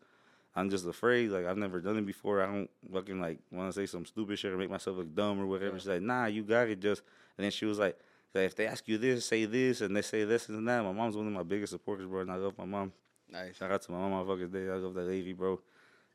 I'm 0.57 0.69
just 0.69 0.85
afraid. 0.87 1.31
Like 1.31 1.47
I've 1.47 1.57
never 1.57 1.81
done 1.81 1.97
it 1.97 2.05
before. 2.05 2.43
I 2.43 2.47
don't 2.47 2.71
fucking 2.93 3.21
like 3.21 3.39
want 3.53 3.73
to 3.73 3.81
say 3.81 3.87
some 3.87 4.05
stupid 4.05 4.37
shit 4.39 4.53
or 4.53 4.59
make 4.59 4.69
myself 4.69 4.97
look 4.97 5.15
dumb 5.15 5.41
or 5.41 5.47
whatever. 5.47 5.75
Yeah. 5.75 5.79
She's 5.79 5.89
like, 5.89 6.03
nah, 6.03 6.27
you 6.27 6.43
got 6.43 6.69
it. 6.69 6.81
Just 6.81 7.03
and 7.39 7.45
then 7.45 7.53
she 7.53 7.67
was 7.67 7.79
like, 7.79 7.97
like, 8.35 8.45
if 8.45 8.55
they 8.57 8.67
ask 8.67 8.87
you 8.89 8.99
this, 8.99 9.27
say 9.27 9.45
this, 9.45 9.81
and 9.81 9.97
they 9.97 10.03
say 10.03 10.25
this 10.25 10.49
and 10.49 10.67
that. 10.69 10.83
My 10.83 10.93
mom's 10.93 11.17
one 11.17 11.27
of 11.27 11.33
my 11.33 11.43
biggest 11.43 11.73
supporters, 11.73 12.07
bro, 12.07 12.21
and 12.23 12.31
I 12.33 12.37
love 12.37 12.57
my 12.59 12.65
mom. 12.65 12.93
Nice. 13.31 13.57
Shout 13.57 13.71
out 13.71 13.83
to 13.83 13.93
my 13.93 13.99
mom, 13.99 14.27
fucking 14.27 14.51
day. 14.51 14.69
I 14.69 14.75
love 14.75 14.95
that 14.95 15.05
lady, 15.05 15.33
bro. 15.33 15.61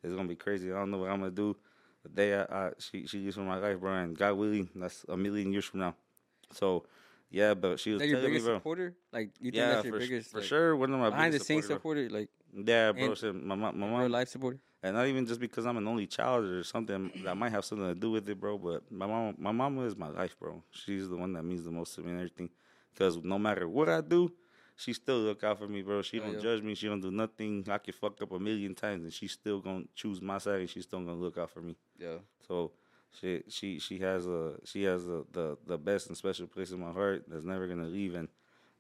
It's 0.03 0.14
gonna 0.14 0.27
be 0.27 0.35
crazy. 0.35 0.72
I 0.72 0.76
don't 0.76 0.91
know 0.91 0.99
what 0.99 1.10
I'm 1.10 1.19
gonna 1.19 1.31
do. 1.31 1.56
The 2.03 2.10
day 2.10 2.35
I, 2.35 2.44
I 2.44 2.72
she 2.80 3.07
she 3.07 3.19
leaves 3.19 3.35
from 3.35 3.48
my 3.48 3.57
life, 3.57 3.80
bro, 3.80 3.94
and 3.94 4.18
God 4.18 4.34
willing, 4.34 4.69
that's 4.76 5.06
a 5.10 5.18
million 5.18 5.52
years 5.52 5.65
from 5.65 5.80
now. 5.81 5.95
So, 6.52 6.85
yeah, 7.31 7.53
but 7.56 7.80
she 7.80 7.91
was 7.91 7.99
that 7.99 8.07
your 8.07 8.18
telling 8.18 8.31
me, 8.31 8.38
biggest 8.38 8.45
bro. 8.45 8.57
supporter? 8.57 8.95
Like 9.11 9.31
you 9.39 9.52
think 9.52 9.56
Yeah, 9.56 9.68
that's 9.69 9.85
your 9.85 9.94
for, 9.94 9.99
biggest 9.99 10.31
for 10.31 10.38
like, 10.38 10.48
sure. 10.48 10.76
One 10.76 10.94
of 10.94 10.99
my 10.99 11.06
biggest 11.06 11.15
behind 11.18 11.34
the 11.34 11.39
scenes 11.39 11.65
supporter, 11.68 12.10
like. 12.10 12.30
Yeah, 12.65 12.91
bro. 12.91 13.05
And- 13.05 13.17
shit, 13.17 13.35
my 13.35 13.55
mom, 13.55 13.79
my 13.79 13.88
mom, 13.89 14.11
life 14.11 14.29
supporter? 14.29 14.59
and 14.84 14.95
not 14.95 15.07
even 15.07 15.25
just 15.25 15.39
because 15.39 15.65
I'm 15.65 15.77
an 15.77 15.88
only 15.88 16.07
child 16.07 16.45
or 16.45 16.63
something 16.63 17.11
that 17.23 17.35
might 17.35 17.51
have 17.51 17.65
something 17.65 17.88
to 17.88 17.95
do 17.95 18.11
with 18.11 18.27
it, 18.29 18.39
bro. 18.39 18.57
But 18.57 18.91
my 18.91 19.05
mom, 19.07 19.35
my 19.38 19.51
mama 19.51 19.81
is 19.85 19.95
my 19.95 20.09
life, 20.09 20.35
bro. 20.39 20.61
She's 20.71 21.09
the 21.09 21.17
one 21.17 21.34
that 21.34 21.43
means 21.43 21.63
the 21.63 21.71
most 21.71 21.95
to 21.95 22.01
me 22.01 22.11
and 22.11 22.19
everything. 22.19 22.49
Because 22.93 23.17
no 23.17 23.38
matter 23.38 23.67
what 23.67 23.89
I 23.89 24.01
do, 24.01 24.31
she 24.75 24.93
still 24.93 25.17
look 25.19 25.43
out 25.43 25.57
for 25.59 25.67
me, 25.67 25.81
bro. 25.81 26.01
She 26.03 26.19
Oh, 26.19 26.23
don't 26.23 26.34
yeah. 26.35 26.39
judge 26.39 26.61
me. 26.63 26.75
She 26.75 26.88
don't 26.88 27.01
do 27.01 27.11
nothing. 27.11 27.65
I 27.69 27.77
can 27.79 27.93
fuck 27.93 28.21
up 28.21 28.31
a 28.31 28.39
million 28.39 28.75
times, 28.75 29.03
and 29.03 29.13
she's 29.13 29.31
still 29.31 29.59
gonna 29.59 29.85
choose 29.95 30.21
my 30.21 30.38
side, 30.38 30.59
and 30.61 30.69
she's 30.69 30.84
still 30.84 30.99
gonna 30.99 31.15
look 31.15 31.38
out 31.38 31.49
for 31.49 31.61
me. 31.61 31.75
Yeah. 31.99 32.17
So 32.47 32.71
she 33.19 33.43
she 33.49 33.79
she 33.79 33.97
has 33.99 34.27
a 34.27 34.55
she 34.63 34.84
has 34.84 35.07
a, 35.07 35.23
the 35.31 35.57
the 35.65 35.77
best 35.77 36.07
and 36.07 36.15
special 36.17 36.45
place 36.47 36.71
in 36.71 36.79
my 36.79 36.91
heart 36.91 37.25
that's 37.27 37.43
never 37.45 37.67
gonna 37.67 37.88
leave, 37.88 38.13
and 38.13 38.27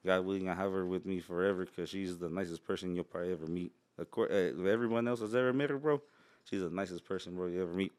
God 0.07 0.25
willing, 0.25 0.49
I 0.49 0.55
have 0.55 0.71
her 0.71 0.85
with 0.85 1.05
me 1.05 1.19
forever 1.19 1.65
because 1.65 1.89
she's 1.89 2.17
the 2.17 2.29
nicest 2.29 2.65
person 2.65 2.95
you'll 2.95 3.03
probably 3.03 3.31
ever 3.33 3.45
meet. 3.45 3.71
Of 3.97 4.09
course, 4.09 4.31
uh, 4.31 4.63
everyone 4.63 5.07
else 5.07 5.19
has 5.19 5.35
ever 5.35 5.53
met 5.53 5.69
her, 5.69 5.77
bro. 5.77 6.01
She's 6.45 6.61
the 6.61 6.69
nicest 6.69 7.05
person, 7.05 7.35
bro, 7.35 7.47
you 7.47 7.61
ever 7.61 7.73
meet. 7.73 7.91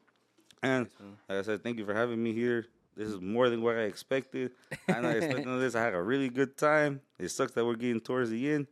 And 0.63 0.87
like 1.29 1.39
I 1.39 1.41
said, 1.43 1.63
thank 1.63 1.77
you 1.77 1.85
for 1.85 1.93
having 1.93 2.21
me 2.21 2.33
here. 2.33 2.65
This 2.97 3.07
is 3.07 3.21
more 3.21 3.49
than 3.49 3.61
what 3.61 3.75
I 3.77 3.83
expected. 3.83 4.51
I'm 4.89 5.03
not 5.03 5.15
expecting 5.15 5.59
this. 5.59 5.75
I 5.75 5.83
had 5.83 5.93
a 5.93 6.01
really 6.01 6.29
good 6.29 6.57
time. 6.57 7.01
It 7.17 7.29
sucks 7.29 7.53
that 7.53 7.65
we're 7.65 7.75
getting 7.75 8.01
towards 8.01 8.29
the 8.29 8.51
end, 8.51 8.67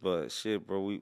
but 0.00 0.30
shit, 0.30 0.66
bro, 0.66 0.82
we 0.82 1.00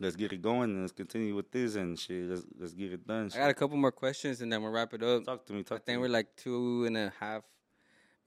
let's 0.00 0.16
get 0.16 0.32
it 0.32 0.42
going 0.42 0.70
and 0.70 0.80
let's 0.80 0.92
continue 0.92 1.34
with 1.34 1.50
this 1.52 1.74
and 1.76 1.98
shit. 1.98 2.24
Let's 2.30 2.42
let's 2.58 2.72
get 2.72 2.92
it 2.92 3.06
done. 3.06 3.30
I 3.34 3.38
got 3.38 3.50
a 3.50 3.54
couple 3.54 3.76
more 3.76 3.92
questions 3.92 4.40
and 4.40 4.52
then 4.52 4.62
we'll 4.62 4.72
wrap 4.72 4.94
it 4.94 5.02
up. 5.02 5.24
Talk 5.24 5.44
to 5.46 5.52
me. 5.52 5.60
I 5.60 5.62
Talk 5.62 5.78
to 5.80 5.84
think 5.84 5.98
me. 5.98 6.02
we're 6.02 6.12
like 6.12 6.34
two 6.36 6.84
and 6.86 6.96
a 6.96 7.12
half, 7.20 7.42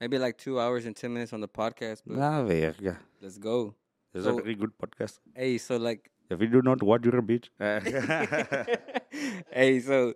maybe 0.02 0.18
like 0.18 0.36
two 0.36 0.58
hours 0.60 0.84
and 0.84 0.94
ten 0.96 1.12
minutes 1.14 1.32
on 1.32 1.40
the 1.40 1.48
podcast. 1.48 2.02
But 2.06 2.18
La 2.18 2.42
verga. 2.42 2.98
let's 3.22 3.38
go. 3.38 3.74
It's 4.12 4.24
So- 4.24 4.38
a 4.38 4.42
very 4.42 4.56
good 4.56 4.72
podcast. 4.82 5.20
Hey, 5.34 5.56
so 5.58 5.76
like, 5.76 6.10
If 6.28 6.40
you 6.40 6.48
do 6.48 6.60
not 6.62 6.82
watch, 6.82 7.04
you're 7.04 7.18
a 7.18 7.22
bitch. 7.22 7.48
hey, 9.50 9.80
so 9.80 10.14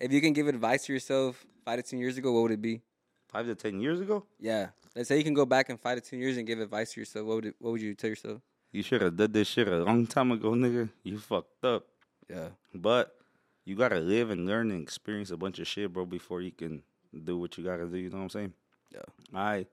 if 0.00 0.12
you 0.12 0.20
can 0.20 0.32
give 0.32 0.46
advice 0.48 0.84
to 0.86 0.92
yourself 0.92 1.44
five 1.64 1.78
to 1.78 1.82
ten 1.90 1.98
years 1.98 2.16
ago, 2.18 2.32
what 2.32 2.42
would 2.44 2.52
it 2.52 2.62
be? 2.62 2.80
Five 3.28 3.46
to 3.46 3.54
ten 3.54 3.80
years 3.80 4.00
ago, 4.00 4.24
Yeah, 4.38 4.68
let's 4.96 5.08
say 5.08 5.18
you 5.18 5.24
can 5.24 5.34
go 5.34 5.46
back 5.46 5.70
in 5.70 5.76
five 5.76 6.00
to 6.02 6.04
ten 6.10 6.18
years 6.18 6.36
and 6.36 6.46
give 6.46 6.58
advice 6.60 6.92
to 6.94 7.00
yourself. 7.00 7.26
What 7.26 7.34
would 7.36 7.46
it, 7.46 7.54
what 7.58 7.70
would 7.72 7.82
you 7.82 7.94
tell 7.94 8.10
yourself? 8.10 8.40
you 8.72 8.82
should 8.84 9.02
have 9.02 9.16
did 9.16 9.32
this 9.32 9.48
shit 9.48 9.66
a 9.66 9.78
long 9.82 10.06
time 10.06 10.30
ago, 10.30 10.50
nigga. 10.52 10.88
You 11.02 11.18
fucked 11.18 11.64
up. 11.64 11.86
Yeah, 12.28 12.50
But 12.72 13.16
you 13.64 13.74
gotta 13.74 13.98
live 13.98 14.30
and 14.30 14.46
learn 14.46 14.70
and 14.70 14.80
experience 14.80 15.32
a 15.32 15.36
bunch 15.36 15.58
of 15.58 15.66
shit, 15.66 15.92
bro, 15.92 16.06
before 16.06 16.40
you 16.40 16.52
can 16.52 16.82
do 17.24 17.36
what 17.36 17.58
you 17.58 17.64
gotta 17.64 17.86
do. 17.86 17.98
You 17.98 18.10
know 18.10 18.18
what 18.18 18.22
I'm 18.24 18.30
saying? 18.30 18.52
Yeah. 18.92 19.00
I, 19.34 19.66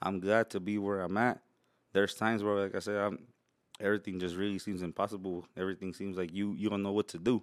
I'm 0.00 0.20
glad 0.20 0.50
to 0.50 0.60
be 0.60 0.78
where 0.78 1.00
I'm 1.00 1.16
at. 1.16 1.40
There's 1.92 2.14
times 2.14 2.42
where, 2.42 2.54
like 2.54 2.74
I 2.74 2.78
said, 2.78 2.96
I'm, 2.96 3.18
everything 3.80 4.18
just 4.20 4.36
really 4.36 4.58
seems 4.58 4.82
impossible. 4.82 5.46
Everything 5.56 5.92
seems 5.92 6.16
like 6.16 6.32
you 6.32 6.52
you 6.52 6.70
don't 6.70 6.82
know 6.82 6.92
what 6.92 7.08
to 7.08 7.18
do. 7.18 7.42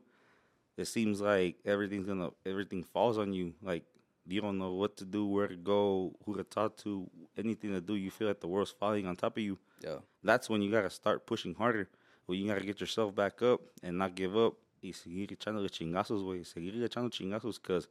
It 0.77 0.85
seems 0.85 1.21
like 1.21 1.57
everything's 1.65 2.07
gonna 2.07 2.31
everything 2.45 2.83
falls 2.83 3.17
on 3.17 3.33
you. 3.33 3.53
Like 3.61 3.83
you 4.27 4.41
don't 4.41 4.57
know 4.57 4.73
what 4.73 4.97
to 4.97 5.05
do, 5.05 5.25
where 5.25 5.47
to 5.47 5.55
go, 5.55 6.15
who 6.25 6.35
to 6.35 6.43
talk 6.43 6.77
to, 6.77 7.09
anything 7.37 7.71
to 7.71 7.81
do. 7.81 7.95
You 7.95 8.11
feel 8.11 8.27
like 8.27 8.39
the 8.39 8.47
world's 8.47 8.71
falling 8.71 9.05
on 9.05 9.15
top 9.15 9.37
of 9.37 9.43
you 9.43 9.57
yeah, 9.81 9.97
that's 10.23 10.49
when 10.49 10.61
you 10.61 10.71
gotta 10.71 10.89
start 10.89 11.25
pushing 11.25 11.55
harder. 11.55 11.89
When 12.25 12.37
you 12.37 12.47
gotta 12.47 12.65
get 12.65 12.79
yourself 12.79 13.15
back 13.15 13.41
up 13.41 13.61
and 13.83 13.97
not 13.97 14.15
give 14.15 14.35
up. 14.37 14.53
Y 14.81 14.91
seguir 14.91 15.27
echándole 15.27 15.69
chingazos, 15.69 16.23
güey. 16.23 16.45
Seguir 16.45 16.73
echando 16.87 17.09
chingazos, 17.09 17.61
cause 17.61 17.89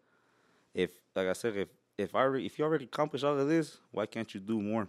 if, 0.72 0.90
like 1.14 1.28
I 1.28 1.34
said, 1.34 1.56
if 1.56 1.68
if 1.98 2.14
I 2.14 2.20
already, 2.20 2.46
if 2.46 2.58
you 2.58 2.64
already 2.64 2.84
accomplished 2.84 3.24
all 3.24 3.38
of 3.38 3.48
this, 3.48 3.78
why 3.90 4.06
can't 4.06 4.32
you 4.32 4.40
do 4.40 4.62
more? 4.62 4.88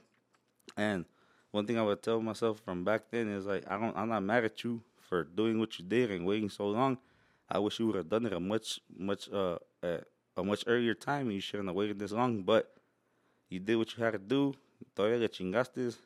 And 0.78 1.06
one 1.52 1.66
thing 1.66 1.78
I 1.78 1.82
would 1.82 2.04
tell 2.04 2.22
myself 2.22 2.60
from 2.60 2.84
back 2.84 3.10
then 3.10 3.28
is 3.28 3.48
like, 3.48 3.64
I 3.68 3.78
don't, 3.80 3.98
I'm 3.98 4.10
not 4.10 4.22
mad 4.22 4.46
at 4.46 4.64
you 4.64 4.82
for 5.10 5.24
doing 5.24 5.60
what 5.60 5.80
you 5.80 5.86
did 5.86 6.12
and 6.12 6.26
waiting 6.26 6.50
so 6.50 6.68
long. 6.68 7.00
I 7.50 7.58
wish 7.58 7.80
you 7.80 7.88
would 7.88 7.96
have 7.96 8.10
done 8.10 8.28
it 8.28 8.34
a 8.34 8.40
much, 8.40 8.80
much, 8.96 9.28
uh, 9.34 9.58
a 9.82 10.44
much 10.44 10.64
earlier 10.68 10.94
time. 10.94 11.26
and 11.26 11.34
You 11.34 11.42
shouldn't 11.42 11.68
have 11.68 11.76
waited 11.76 11.98
this 11.98 12.12
long, 12.12 12.44
but 12.44 12.72
you 13.50 13.60
did 13.60 13.78
what 13.78 13.98
you 13.98 14.04
had 14.04 14.14
to 14.14 14.20
do. 14.20 14.54
Todavía 14.96 15.28
chingaste. 15.28 15.98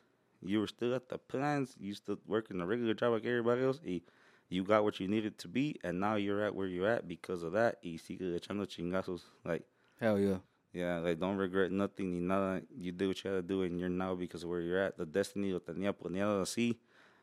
you 0.42 0.60
were 0.60 0.66
still 0.66 0.94
at 0.94 1.08
the 1.10 1.18
plans. 1.18 1.76
you 1.78 1.94
still 1.94 2.18
working 2.26 2.60
a 2.60 2.66
regular 2.66 2.94
job 2.94 3.12
like 3.12 3.26
everybody 3.26 3.62
else. 3.62 3.80
Y 3.84 4.00
you 4.48 4.62
got 4.62 4.84
what 4.84 5.00
you 5.00 5.08
needed 5.08 5.38
to 5.38 5.48
be, 5.48 5.76
and 5.82 5.98
now 5.98 6.16
you're 6.16 6.42
at 6.42 6.54
where 6.54 6.66
you're 6.66 6.88
at 6.88 7.08
because 7.08 7.42
of 7.42 7.52
that. 7.52 7.78
Y 7.84 7.98
sigue 7.98 8.20
echando 8.38 8.66
chingazos. 8.66 9.22
Like, 9.44 9.64
Hell 10.00 10.18
yeah. 10.18 10.38
Yeah, 10.74 10.98
like 10.98 11.20
don't 11.20 11.36
regret 11.36 11.70
nothing 11.70 12.12
ni 12.12 12.20
nada. 12.20 12.62
You 12.76 12.90
did 12.90 13.06
what 13.06 13.22
you 13.22 13.30
had 13.30 13.36
to 13.36 13.42
do, 13.42 13.62
and 13.62 13.78
you're 13.78 13.88
now 13.88 14.14
because 14.16 14.42
of 14.42 14.50
where 14.50 14.60
you're 14.60 14.82
at. 14.82 14.98
The 14.98 15.06
destiny 15.06 15.52
lo 15.52 15.60
tenía 15.60 15.92
planeado 15.92 16.42
así. 16.42 16.76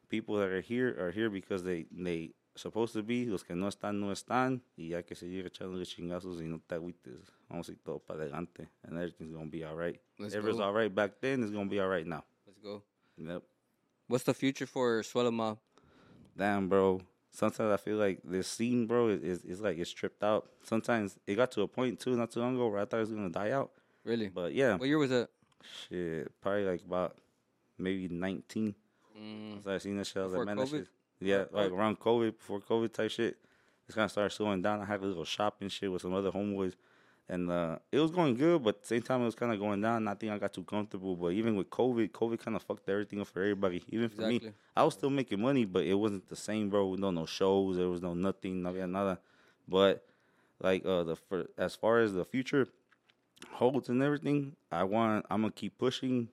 People 0.07 0.37
that 0.37 0.49
are 0.49 0.61
here 0.61 0.95
are 0.97 1.11
here 1.11 1.29
because 1.29 1.63
they 1.63 1.85
they 1.91 2.31
supposed 2.55 2.93
to 2.93 3.03
be. 3.03 3.25
Los 3.25 3.43
que 3.43 3.53
no 3.53 3.67
están 3.67 3.99
no 3.99 4.11
están. 4.11 4.61
Y 4.77 4.93
hay 4.93 5.03
que 5.03 5.15
seguir 5.15 5.45
echándole 5.45 5.85
chingazos 5.85 6.41
y 6.41 6.47
no 6.47 6.61
te 6.65 6.75
agüites. 6.75 7.19
Vamos 7.49 7.67
a 7.67 7.73
ir 7.73 7.79
todo 7.83 7.99
para 7.99 8.21
adelante, 8.21 8.69
and 8.83 8.97
everything's 8.97 9.33
gonna 9.33 9.51
be 9.51 9.65
all 9.65 9.75
right. 9.75 9.99
Let's 10.17 10.33
If 10.33 10.45
it 10.45 10.47
was 10.47 10.61
all 10.61 10.73
right 10.73 10.93
back 10.93 11.19
then, 11.19 11.43
it's 11.43 11.51
gonna 11.51 11.69
be 11.69 11.81
all 11.81 11.89
right 11.89 12.07
now. 12.07 12.23
Let's 12.47 12.59
go. 12.59 12.81
Yep. 13.17 13.43
What's 14.07 14.23
the 14.23 14.33
future 14.33 14.65
for 14.65 15.03
Mob? 15.31 15.57
Damn, 16.37 16.69
bro. 16.69 17.01
Sometimes 17.33 17.71
I 17.71 17.77
feel 17.77 17.95
like 17.97 18.19
this 18.23 18.47
scene, 18.47 18.87
bro, 18.87 19.07
is, 19.07 19.21
is, 19.23 19.43
is 19.45 19.61
like 19.61 19.77
it's 19.77 19.91
tripped 19.91 20.21
out. 20.23 20.47
Sometimes 20.63 21.17
it 21.25 21.35
got 21.35 21.51
to 21.53 21.61
a 21.61 21.67
point 21.67 21.99
too, 21.99 22.15
not 22.17 22.29
too 22.31 22.41
long 22.41 22.55
ago, 22.55 22.67
where 22.67 22.81
I 22.81 22.85
thought 22.85 22.97
it 22.97 23.01
was 23.01 23.11
gonna 23.11 23.29
die 23.29 23.51
out. 23.51 23.71
Really? 24.03 24.27
But 24.29 24.53
yeah, 24.53 24.75
What 24.75 24.87
year 24.87 24.97
was 24.97 25.09
that? 25.11 25.29
shit, 25.89 26.31
probably 26.41 26.65
like 26.65 26.81
about 26.85 27.15
maybe 27.77 28.07
nineteen. 28.09 28.75
Mm. 29.17 29.63
So 29.63 29.71
I 29.73 29.77
seen 29.77 29.97
that 29.97 30.07
shit. 30.07 30.17
I 30.17 30.23
was 30.23 30.31
Before 30.31 30.45
like, 30.45 30.55
man, 30.55 30.65
that 30.65 30.67
COVID? 30.67 30.79
shit. 30.79 30.87
Yeah, 31.21 31.43
like 31.51 31.71
around 31.71 31.99
COVID, 31.99 32.37
before 32.37 32.59
COVID 32.59 32.91
type 32.93 33.11
shit. 33.11 33.37
It's 33.87 33.95
kind 33.95 34.05
of 34.05 34.11
started 34.11 34.31
slowing 34.31 34.61
down. 34.61 34.81
I 34.81 34.85
had 34.85 35.01
a 35.01 35.05
little 35.05 35.25
shopping 35.25 35.69
shit 35.69 35.91
with 35.91 36.01
some 36.01 36.13
other 36.13 36.31
homeboys, 36.31 36.73
and 37.31 37.49
uh, 37.49 37.77
it 37.91 37.99
was 37.99 38.11
going 38.11 38.35
good. 38.35 38.61
But 38.61 38.81
the 38.81 38.87
same 38.87 39.01
time, 39.01 39.21
it 39.21 39.25
was 39.25 39.35
kind 39.35 39.53
of 39.53 39.59
going 39.59 39.81
down. 39.81 39.97
and 39.97 40.09
I 40.09 40.13
think 40.13 40.33
I 40.33 40.37
got 40.37 40.53
too 40.53 40.63
comfortable. 40.63 41.15
But 41.15 41.29
even 41.29 41.55
with 41.55 41.69
COVID, 41.69 42.11
COVID 42.11 42.39
kind 42.39 42.57
of 42.57 42.61
fucked 42.61 42.87
everything 42.89 43.21
up 43.21 43.27
for 43.27 43.39
everybody. 43.39 43.81
Even 43.89 44.09
for 44.09 44.23
me, 44.23 44.41
I 44.75 44.83
was 44.83 44.95
still 44.95 45.09
making 45.09 45.41
money, 45.41 45.63
but 45.63 45.85
it 45.85 45.93
wasn't 45.93 46.27
the 46.27 46.35
same, 46.35 46.69
bro. 46.69 46.95
No, 46.95 47.09
no 47.09 47.25
shows. 47.25 47.77
There 47.77 47.89
was 47.89 48.01
no 48.01 48.13
nothing, 48.13 48.61
no 48.61 48.71
nada. 48.85 49.19
But 49.67 50.05
like 50.59 50.85
uh, 50.85 51.03
the 51.03 51.15
for, 51.15 51.45
as 51.57 51.73
far 51.73 51.99
as 51.99 52.13
the 52.13 52.25
future 52.25 52.67
holds 53.53 53.87
and 53.87 54.03
everything, 54.03 54.57
I 54.69 54.83
want. 54.83 55.25
I'm 55.31 55.41
gonna 55.41 55.53
keep 55.53 55.77
pushing. 55.77 56.27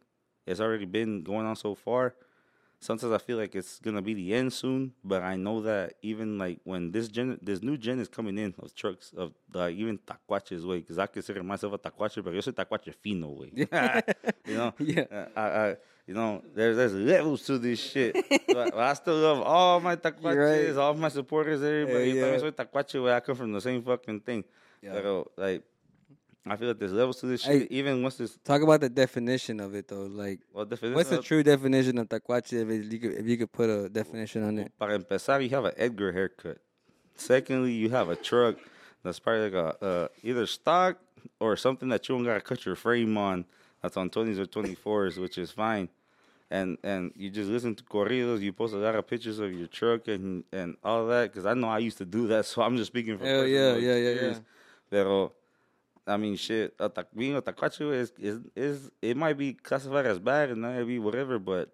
It's 0.47 0.61
already 0.61 0.87
been 0.87 1.23
going 1.23 1.47
on 1.47 1.55
so 1.55 1.77
far. 1.77 2.15
Sometimes 2.81 3.13
I 3.13 3.19
feel 3.19 3.37
like 3.37 3.57
it's 3.57 3.81
gonna 3.81 4.01
be 4.01 4.15
the 4.15 4.35
end 4.35 4.53
soon, 4.53 4.93
but 5.03 5.23
I 5.23 5.35
know 5.35 5.61
that 5.63 5.95
even 6.03 6.39
like 6.39 6.61
when 6.63 6.93
this 6.93 7.09
gen, 7.09 7.39
this 7.43 7.61
new 7.61 7.77
gen 7.77 7.99
is 7.99 8.09
coming 8.09 8.39
in 8.39 8.55
of 8.59 8.73
trucks 8.75 9.13
of 9.17 9.33
like 9.53 9.75
even 9.75 9.99
tacuaches, 9.99 10.65
way, 10.65 10.79
because 10.79 10.97
I 10.99 11.07
consider 11.07 11.43
myself 11.43 11.73
a 11.73 11.79
tacuache, 11.79 12.23
but 12.23 12.33
yo 12.33 12.41
soy 12.41 12.53
tacuache 12.53 12.95
fino, 12.95 13.31
way. 13.31 13.51
you 14.47 14.55
know, 14.55 14.73
Yeah. 14.79 15.05
Uh, 15.11 15.27
I, 15.37 15.43
I, 15.43 15.77
you 16.07 16.15
know, 16.15 16.43
there's 16.55 16.77
there's 16.77 16.95
levels 16.95 17.43
to 17.47 17.59
this 17.59 17.81
shit. 17.81 18.15
but, 18.47 18.71
but 18.71 18.79
I 18.79 18.95
still 18.95 19.17
love 19.17 19.43
all 19.43 19.81
my 19.81 19.97
tacuaches, 20.07 20.69
right. 20.69 20.77
all 20.77 20.95
my 20.95 21.09
supporters, 21.09 21.61
everybody. 21.63 22.13
Yeah, 22.13 22.33
yeah. 22.33 22.39
soy 22.39 22.51
tacuache, 22.53 23.03
way. 23.03 23.13
I 23.13 23.21
come 23.21 23.35
from 23.35 23.53
the 23.53 23.61
same 23.61 23.83
fucking 23.83 24.21
thing. 24.21 24.45
Yeah. 24.81 24.93
Pero, 24.93 25.31
like, 25.37 25.65
I 26.51 26.57
feel 26.57 26.69
like 26.69 26.79
there's 26.79 26.93
levels 26.93 27.21
to 27.21 27.27
this 27.27 27.45
Hey. 27.45 27.61
shit. 27.61 27.73
Even 27.73 28.03
once 28.03 28.17
this, 28.17 28.39
Talk 28.45 28.63
about 28.63 28.81
the 28.81 28.89
definition 28.89 29.61
of 29.61 29.75
it 29.75 29.89
though. 29.89 30.07
Like, 30.07 30.41
what's 30.53 31.11
the 31.11 31.23
true 31.23 31.43
definition 31.43 31.99
of 31.99 32.09
tacuache? 32.09 32.53
If 32.53 32.93
you 32.93 32.99
could, 32.99 33.13
if 33.13 33.27
you 33.27 33.37
could 33.37 33.53
put 33.53 33.69
a 33.71 33.89
definition 33.89 34.43
on 34.45 34.59
it. 34.59 34.73
Para 34.79 34.95
empezar, 34.95 35.41
you 35.41 35.51
have 35.51 35.65
an 35.65 35.73
Edgar 35.77 36.13
haircut. 36.13 36.59
Secondly, 37.15 37.73
you 37.73 37.91
have 37.91 38.09
a 38.09 38.17
truck 38.17 38.57
that's 39.03 39.19
probably 39.19 39.51
like 39.51 39.55
a 39.81 39.85
uh, 39.85 40.09
either 40.23 40.47
stock 40.47 40.99
or 41.41 41.57
something 41.57 41.89
that 41.89 42.09
you 42.09 42.15
don't 42.15 42.25
gotta 42.25 42.41
cut 42.41 42.65
your 42.65 42.77
frame 42.77 43.17
on. 43.19 43.45
That's 43.83 43.97
on 43.97 44.11
twenties 44.11 44.39
or 44.39 44.47
twenty 44.47 44.75
fours, 44.75 45.19
which 45.19 45.39
is 45.39 45.51
fine. 45.51 45.89
And 46.51 46.79
and 46.83 47.13
you 47.17 47.29
just 47.31 47.51
listen 47.51 47.75
to 47.75 47.85
corridos. 47.85 48.41
You 48.41 48.53
post 48.53 48.73
a 48.75 48.79
lot 48.79 48.95
of 48.95 49.07
pictures 49.07 49.39
of 49.39 49.53
your 49.53 49.67
truck 49.67 50.09
and 50.09 50.45
and 50.53 50.77
all 50.83 51.07
that. 51.09 51.31
Because 51.33 51.45
I 51.45 51.55
know 51.55 51.69
I 51.69 51.79
used 51.79 51.99
to 51.99 52.05
do 52.05 52.27
that, 52.29 52.47
so 52.51 52.63
I'm 52.63 52.77
just 52.77 52.89
speaking 52.89 53.19
from 53.19 53.27
Hell 53.27 53.47
yeah, 53.47 53.77
yeah, 53.77 53.97
yeah, 53.97 54.11
yeah. 54.23 54.35
Pero 54.91 55.33
I 56.09 56.17
mean, 56.17 56.37
shit, 56.37 56.75
being 57.15 57.37
a 57.37 57.43
tacuache 57.43 57.93
is, 57.93 58.13
is 58.19 58.41
is 58.57 58.91
it 59.03 59.17
might 59.17 59.37
be 59.37 59.53
classified 59.53 60.07
as 60.07 60.19
bad 60.19 60.51
and 60.51 60.63
might 60.63 60.83
be 60.85 60.99
whatever, 60.99 61.39
but 61.39 61.71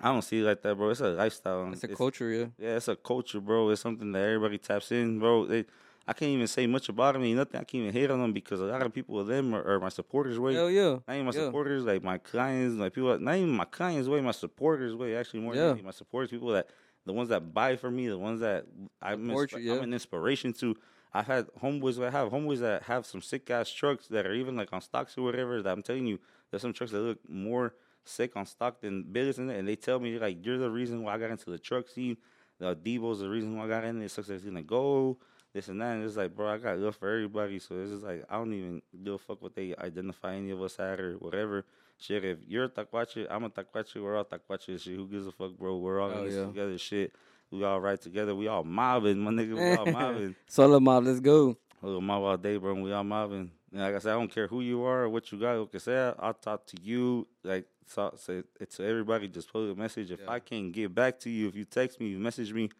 I 0.00 0.08
don't 0.12 0.22
see 0.22 0.40
it 0.40 0.44
like 0.44 0.62
that, 0.62 0.76
bro. 0.76 0.90
It's 0.90 1.00
a 1.00 1.08
lifestyle. 1.08 1.72
It's 1.72 1.84
a 1.84 1.88
culture, 1.88 2.30
yeah. 2.30 2.46
Yeah, 2.58 2.76
it's 2.76 2.88
a 2.88 2.96
culture, 2.96 3.40
bro. 3.40 3.70
It's 3.70 3.80
something 3.80 4.12
that 4.12 4.22
everybody 4.22 4.58
taps 4.58 4.92
in, 4.92 5.18
bro. 5.18 5.46
They, 5.46 5.64
I 6.06 6.12
can't 6.12 6.30
even 6.32 6.48
say 6.48 6.66
much 6.66 6.88
about 6.88 7.14
them. 7.14 7.22
Nothing. 7.36 7.60
I 7.60 7.64
can't 7.64 7.82
even 7.82 7.92
hate 7.92 8.10
on 8.10 8.20
them 8.20 8.32
because 8.32 8.60
a 8.60 8.64
lot 8.64 8.82
of 8.82 8.92
people 8.92 9.20
of 9.20 9.26
them 9.28 9.54
are, 9.54 9.62
are 9.64 9.80
my 9.80 9.88
supporters. 9.88 10.38
Way, 10.38 10.54
Hell 10.54 10.70
yeah. 10.70 10.98
not 11.06 11.14
even 11.14 11.26
my 11.26 11.32
yeah. 11.32 11.44
supporters, 11.46 11.84
like 11.84 12.02
my 12.02 12.18
clients, 12.18 12.76
like 12.76 12.92
people. 12.92 13.18
Not 13.18 13.36
even 13.36 13.50
my 13.50 13.64
clients, 13.64 14.08
way 14.08 14.20
my 14.20 14.32
supporters, 14.32 14.94
way. 14.94 15.16
Actually, 15.16 15.40
more 15.40 15.54
Yeah. 15.54 15.72
than 15.72 15.84
my 15.84 15.92
supporters, 15.92 16.30
people 16.30 16.48
that 16.48 16.68
the 17.06 17.12
ones 17.12 17.28
that 17.30 17.54
buy 17.54 17.76
for 17.76 17.90
me, 17.90 18.08
the 18.08 18.18
ones 18.18 18.40
that 18.40 18.66
I'm, 19.00 19.26
Support 19.26 19.50
inspi- 19.50 19.62
you, 19.62 19.70
yeah. 19.72 19.78
I'm 19.78 19.84
an 19.84 19.92
inspiration 19.92 20.52
to. 20.54 20.76
I've 21.14 21.26
had 21.26 21.48
homeboys 21.62 21.98
that 21.98 22.12
have 22.12 22.30
homeboys 22.30 22.60
that 22.60 22.84
have 22.84 23.04
some 23.06 23.20
sick 23.20 23.50
ass 23.50 23.70
trucks 23.70 24.06
that 24.08 24.26
are 24.26 24.32
even 24.34 24.56
like 24.56 24.72
on 24.72 24.80
stocks 24.80 25.16
or 25.18 25.22
whatever. 25.22 25.62
That 25.62 25.72
I'm 25.72 25.82
telling 25.82 26.06
you, 26.06 26.18
there's 26.50 26.62
some 26.62 26.72
trucks 26.72 26.92
that 26.92 27.00
look 27.00 27.18
more 27.28 27.74
sick 28.04 28.34
on 28.36 28.46
stock 28.46 28.80
than 28.80 29.02
Billy's 29.04 29.38
in 29.38 29.48
it, 29.50 29.58
and 29.58 29.68
they 29.68 29.76
tell 29.76 30.00
me 30.00 30.18
like 30.18 30.44
you're 30.44 30.58
the 30.58 30.70
reason 30.70 31.02
why 31.02 31.14
I 31.14 31.18
got 31.18 31.30
into 31.30 31.50
the 31.50 31.58
truck 31.58 31.88
scene. 31.88 32.16
The 32.58 32.76
Deebow's 32.76 33.20
the 33.20 33.28
reason 33.28 33.56
why 33.56 33.64
I 33.64 33.68
got 33.68 33.84
in 33.84 34.00
it. 34.00 34.04
It 34.06 34.10
sucks 34.10 34.28
that 34.28 34.34
it's 34.34 34.44
gonna 34.44 34.62
go. 34.62 35.18
This 35.52 35.68
and 35.68 35.82
that. 35.82 35.96
And 35.96 36.04
it's 36.04 36.16
like, 36.16 36.34
bro, 36.34 36.48
I 36.48 36.56
got 36.56 36.78
love 36.78 36.96
for 36.96 37.10
everybody. 37.10 37.58
So 37.58 37.74
it's 37.78 37.90
just 37.90 38.04
like 38.04 38.24
I 38.30 38.36
don't 38.36 38.54
even 38.54 38.80
give 39.04 39.14
a 39.14 39.18
fuck 39.18 39.42
what 39.42 39.54
they 39.54 39.74
identify 39.76 40.34
any 40.34 40.50
of 40.50 40.62
us 40.62 40.78
at 40.78 40.98
or 40.98 41.14
whatever. 41.18 41.66
Shit, 41.98 42.24
if 42.24 42.38
you're 42.48 42.64
a 42.64 42.68
tacuache, 42.70 43.26
I'm 43.30 43.44
a 43.44 43.50
tacuache. 43.50 44.02
We're 44.02 44.16
all 44.16 44.24
tacuache. 44.24 44.80
Shit, 44.80 44.96
who 44.96 45.06
gives 45.06 45.26
a 45.26 45.32
fuck, 45.32 45.52
bro? 45.58 45.76
We're 45.76 46.00
all 46.00 46.10
Oh, 46.10 46.24
yeah. 46.24 46.46
together. 46.46 46.78
Shit, 46.78 47.12
we 47.52 47.62
all 47.64 47.80
ride 47.80 48.00
together. 48.00 48.34
We 48.34 48.48
all 48.48 48.64
mobbing, 48.64 49.18
my 49.18 49.30
nigga. 49.30 49.54
We 49.54 49.76
all 49.76 49.86
mobbing. 49.92 50.34
Suelo 50.50 50.80
Mob, 50.80 51.04
let's 51.04 51.20
go. 51.20 51.56
Little 51.82 52.00
mob 52.00 52.22
all 52.22 52.36
day, 52.36 52.56
bro. 52.56 52.74
We 52.74 52.92
all 52.92 53.04
mobbing. 53.04 53.50
And 53.72 53.80
like 53.80 53.94
I 53.94 53.98
said, 53.98 54.12
I 54.12 54.14
don't 54.18 54.32
care 54.32 54.46
who 54.46 54.60
you 54.60 54.82
are 54.84 55.02
or 55.04 55.08
what 55.08 55.30
you 55.32 55.38
got. 55.38 55.58
Like 55.58 55.74
I 55.74 55.78
said, 55.78 56.14
I'll 56.18 56.34
talk 56.34 56.66
to 56.66 56.76
you. 56.82 57.26
Like 57.44 57.66
so, 57.86 58.12
say 58.16 58.42
to 58.68 58.84
everybody. 58.84 59.28
Just 59.28 59.52
put 59.52 59.70
a 59.70 59.74
message. 59.74 60.10
If 60.10 60.20
Yeah. 60.20 60.30
I 60.30 60.38
can't 60.40 60.72
get 60.72 60.94
back 60.94 61.18
to 61.20 61.30
you, 61.30 61.48
if 61.48 61.54
you 61.56 61.64
text 61.64 62.00
me, 62.00 62.08
you 62.08 62.18
message 62.18 62.52
me. 62.52 62.70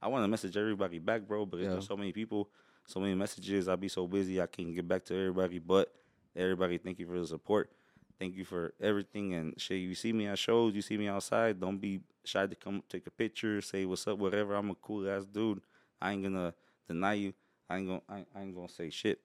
I 0.00 0.08
want 0.08 0.24
to 0.24 0.28
message 0.28 0.56
everybody 0.56 0.98
back, 0.98 1.22
bro. 1.22 1.44
But 1.46 1.60
Yeah. 1.60 1.70
there's 1.70 1.86
so 1.86 1.96
many 1.96 2.12
people, 2.12 2.48
so 2.86 3.00
many 3.00 3.14
messages. 3.14 3.68
I'll 3.68 3.76
be 3.76 3.88
so 3.88 4.06
busy, 4.06 4.40
I 4.40 4.46
can't 4.46 4.74
get 4.74 4.86
back 4.86 5.04
to 5.06 5.14
everybody. 5.14 5.58
But 5.58 5.92
everybody, 6.36 6.78
thank 6.78 6.98
you 6.98 7.06
for 7.06 7.18
the 7.18 7.26
support. 7.26 7.70
Thank 8.18 8.36
you 8.36 8.44
for 8.44 8.72
everything 8.80 9.34
and 9.34 9.60
shit. 9.60 9.78
You 9.80 9.94
see 9.96 10.12
me 10.12 10.26
at 10.26 10.38
shows, 10.38 10.74
you 10.74 10.82
see 10.82 10.96
me 10.96 11.08
outside. 11.08 11.58
Don't 11.58 11.78
be 11.78 12.00
shy 12.24 12.46
to 12.46 12.54
come 12.54 12.82
take 12.88 13.06
a 13.06 13.10
picture, 13.10 13.60
say 13.60 13.84
what's 13.84 14.06
up, 14.06 14.18
whatever. 14.18 14.54
I'm 14.54 14.70
a 14.70 14.74
cool 14.74 15.08
ass 15.08 15.24
dude. 15.24 15.60
I 16.00 16.12
ain't 16.12 16.22
gonna 16.22 16.54
deny 16.88 17.14
you. 17.14 17.32
I 17.68 17.78
ain't 17.78 17.88
gonna 17.88 18.02
I, 18.08 18.24
I 18.36 18.42
ain't 18.42 18.54
gonna 18.54 18.68
say 18.68 18.90
shit. 18.90 19.20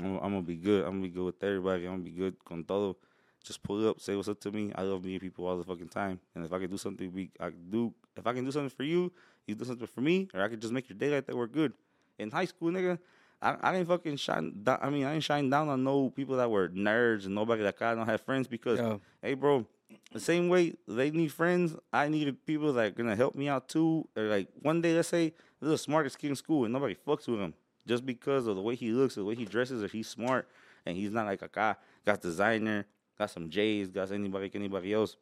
I'm, 0.00 0.16
I'm 0.16 0.32
gonna 0.32 0.42
be 0.42 0.56
good. 0.56 0.84
I'm 0.84 0.92
gonna 0.92 1.02
be 1.02 1.08
good 1.08 1.24
with 1.24 1.42
everybody. 1.42 1.84
I'm 1.86 1.92
gonna 1.92 2.04
be 2.04 2.10
good 2.10 2.36
con 2.44 2.64
todo. 2.64 2.96
Just 3.42 3.62
pull 3.62 3.86
up, 3.88 4.00
say 4.00 4.16
what's 4.16 4.28
up 4.28 4.40
to 4.40 4.50
me. 4.50 4.72
I 4.74 4.82
love 4.82 5.04
meeting 5.04 5.20
people 5.20 5.46
all 5.46 5.58
the 5.58 5.64
fucking 5.64 5.88
time. 5.88 6.18
And 6.34 6.44
if 6.46 6.52
I 6.52 6.58
can 6.58 6.70
do 6.70 6.78
something, 6.78 7.12
we 7.12 7.30
I 7.38 7.50
do. 7.50 7.92
If 8.16 8.26
I 8.26 8.32
can 8.32 8.44
do 8.44 8.50
something 8.50 8.70
for 8.70 8.84
you, 8.84 9.12
you 9.46 9.54
do 9.54 9.64
something 9.64 9.86
for 9.86 10.00
me, 10.00 10.28
or 10.32 10.40
I 10.42 10.48
could 10.48 10.60
just 10.60 10.72
make 10.72 10.88
your 10.88 10.98
day 10.98 11.10
like 11.14 11.26
that. 11.26 11.36
We're 11.36 11.46
good. 11.46 11.74
In 12.18 12.30
high 12.30 12.46
school, 12.46 12.70
nigga, 12.70 12.98
I, 13.42 13.56
I 13.60 13.72
didn't 13.72 13.88
fucking 13.88 14.16
shine. 14.16 14.62
Down, 14.62 14.78
I 14.80 14.88
mean, 14.88 15.04
I 15.04 15.12
didn't 15.12 15.24
shine 15.24 15.50
down 15.50 15.68
on 15.68 15.84
no 15.84 16.08
people 16.08 16.36
that 16.36 16.50
were 16.50 16.68
nerds 16.70 17.26
and 17.26 17.34
nobody 17.34 17.62
that 17.64 17.80
I 17.82 17.94
don't 17.94 18.06
have 18.06 18.22
friends 18.22 18.48
because, 18.48 18.78
hey, 19.20 19.34
bro, 19.34 19.66
the 20.12 20.20
same 20.20 20.48
way 20.48 20.74
they 20.86 21.10
need 21.10 21.32
friends, 21.32 21.76
I 21.92 22.08
needed 22.08 22.44
people 22.46 22.72
that 22.74 22.84
are 22.86 22.90
gonna 22.90 23.16
help 23.16 23.34
me 23.34 23.48
out 23.48 23.68
too. 23.68 24.08
Or 24.16 24.24
like 24.24 24.48
one 24.62 24.80
day, 24.80 24.94
let's 24.94 25.08
say 25.08 25.30
this 25.60 25.66
is 25.66 25.70
the 25.70 25.78
smartest 25.78 26.18
kid 26.18 26.30
in 26.30 26.36
school 26.36 26.64
and 26.64 26.72
nobody 26.72 26.94
fucks 26.94 27.26
with 27.28 27.40
him 27.40 27.54
just 27.86 28.06
because 28.06 28.46
of 28.46 28.56
the 28.56 28.62
way 28.62 28.74
he 28.74 28.90
looks, 28.90 29.14
the 29.14 29.24
way 29.24 29.34
he 29.34 29.44
dresses, 29.44 29.82
or 29.82 29.88
he's 29.88 30.08
smart 30.08 30.48
and 30.86 30.96
he's 30.96 31.10
not 31.10 31.26
like 31.26 31.42
a 31.42 31.48
guy 31.48 31.74
got 32.04 32.20
designer, 32.20 32.86
got 33.18 33.30
some 33.30 33.48
J's, 33.50 33.88
got 33.88 34.10
anybody 34.12 34.46
like 34.46 34.56
anybody 34.56 34.92
else, 34.92 35.16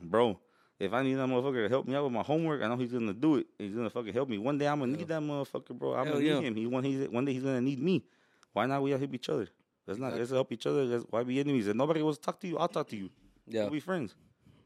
bro. 0.00 0.38
If 0.78 0.92
I 0.92 1.02
need 1.02 1.14
that 1.14 1.26
motherfucker 1.28 1.64
to 1.64 1.68
help 1.68 1.88
me 1.88 1.96
out 1.96 2.04
with 2.04 2.12
my 2.12 2.22
homework, 2.22 2.62
I 2.62 2.68
know 2.68 2.76
he's 2.76 2.92
gonna 2.92 3.12
do 3.12 3.36
it. 3.36 3.46
He's 3.58 3.74
gonna 3.74 3.90
fucking 3.90 4.12
help 4.12 4.28
me. 4.28 4.38
One 4.38 4.58
day 4.58 4.68
I'm 4.68 4.78
gonna 4.78 4.96
need 4.96 5.08
that 5.08 5.20
motherfucker, 5.20 5.76
bro. 5.76 5.94
I'm 5.94 6.06
Hell 6.06 6.20
gonna 6.20 6.40
need 6.40 6.46
him. 6.46 6.54
He 6.54 6.66
one 6.66 6.84
he's 6.84 7.08
one 7.08 7.24
day 7.24 7.32
he's 7.32 7.42
gonna 7.42 7.60
need 7.60 7.80
me. 7.80 8.04
Why 8.52 8.66
not 8.66 8.82
we 8.82 8.90
help 8.90 9.12
each 9.12 9.28
other? 9.28 9.48
Let's 9.86 9.98
not 9.98 10.14
let's 10.14 10.30
help 10.30 10.52
each 10.52 10.66
other. 10.66 10.84
Let's, 10.84 11.04
why 11.10 11.24
be 11.24 11.40
enemies? 11.40 11.66
If 11.66 11.74
nobody 11.74 12.02
wants 12.02 12.18
to 12.18 12.24
talk 12.24 12.38
to 12.40 12.46
you, 12.46 12.58
I'll 12.58 12.68
talk 12.68 12.88
to 12.88 12.96
you. 12.96 13.10
Yeah. 13.48 13.62
We'll 13.62 13.70
be 13.70 13.80
friends. 13.80 14.14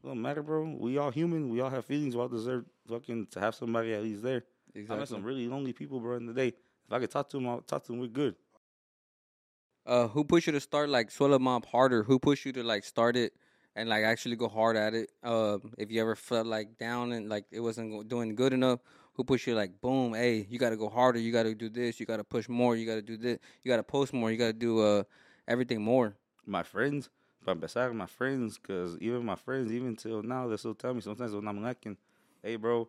It 0.03 0.07
don't 0.07 0.21
matter, 0.21 0.43
bro. 0.43 0.75
We 0.79 0.97
all 0.97 1.11
human. 1.11 1.49
We 1.49 1.61
all 1.61 1.69
have 1.69 1.85
feelings. 1.85 2.15
We 2.15 2.21
all 2.21 2.27
deserve 2.27 2.65
fucking 2.89 3.27
to 3.31 3.39
have 3.39 3.55
somebody 3.55 3.93
at 3.93 4.03
least 4.03 4.23
there. 4.23 4.43
I 4.75 4.95
met 4.95 5.07
some 5.07 5.23
really 5.23 5.47
lonely 5.47 5.71
people, 5.73 5.99
bro, 5.99 6.17
in 6.17 6.25
the 6.25 6.33
day. 6.33 6.47
If 6.47 6.91
I 6.91 6.99
could 6.99 7.11
talk 7.11 7.29
to 7.29 7.37
them, 7.37 7.47
I'll 7.47 7.61
talk 7.61 7.83
to 7.85 7.91
them. 7.91 8.01
We're 8.01 8.07
good. 8.07 8.35
Uh, 9.85 10.07
who 10.07 10.23
pushed 10.23 10.47
you 10.47 10.53
to 10.53 10.59
start 10.59 10.89
like 10.89 11.09
Suelo 11.09 11.39
Mob 11.39 11.65
harder? 11.65 12.03
Who 12.03 12.17
pushed 12.19 12.45
you 12.45 12.53
to 12.53 12.63
like 12.63 12.83
start 12.83 13.15
it 13.15 13.33
and 13.75 13.89
like 13.89 14.03
actually 14.03 14.35
go 14.35 14.47
hard 14.47 14.75
at 14.75 14.93
it? 14.93 15.11
Um, 15.23 15.73
if 15.77 15.91
you 15.91 16.01
ever 16.01 16.15
felt 16.15 16.47
like 16.47 16.77
down 16.77 17.11
and 17.11 17.29
like 17.29 17.45
it 17.51 17.59
wasn't 17.59 18.07
doing 18.07 18.35
good 18.35 18.53
enough, 18.53 18.79
who 19.13 19.23
pushed 19.23 19.45
you 19.45 19.55
like 19.55 19.79
boom? 19.81 20.13
Hey, 20.13 20.47
you 20.49 20.57
got 20.57 20.71
to 20.71 20.77
go 20.77 20.89
harder. 20.89 21.19
You 21.19 21.31
got 21.31 21.43
to 21.43 21.53
do 21.53 21.69
this. 21.69 21.99
You 21.99 22.05
got 22.05 22.17
to 22.17 22.23
push 22.23 22.49
more. 22.49 22.75
You 22.75 22.85
got 22.85 22.95
to 22.95 23.01
do 23.01 23.17
this. 23.17 23.39
You 23.63 23.69
got 23.69 23.77
to 23.77 23.83
post 23.83 24.13
more. 24.13 24.31
You 24.31 24.37
got 24.37 24.47
to 24.47 24.53
do 24.53 24.79
uh 24.79 25.03
everything 25.47 25.81
more. 25.81 26.15
My 26.45 26.63
friends, 26.63 27.09
para 27.43 27.55
empezar, 27.55 27.93
my 27.93 28.05
friends, 28.05 28.57
because 28.57 28.97
even 28.99 29.25
my 29.25 29.35
friends, 29.35 29.71
even 29.71 29.95
till 29.95 30.23
now, 30.23 30.47
they 30.47 30.57
still 30.57 30.75
tell 30.75 30.93
me 30.93 31.01
sometimes 31.01 31.33
when 31.33 31.47
I'm 31.47 31.61
lacking, 31.61 31.97
hey, 32.41 32.55
bro, 32.55 32.87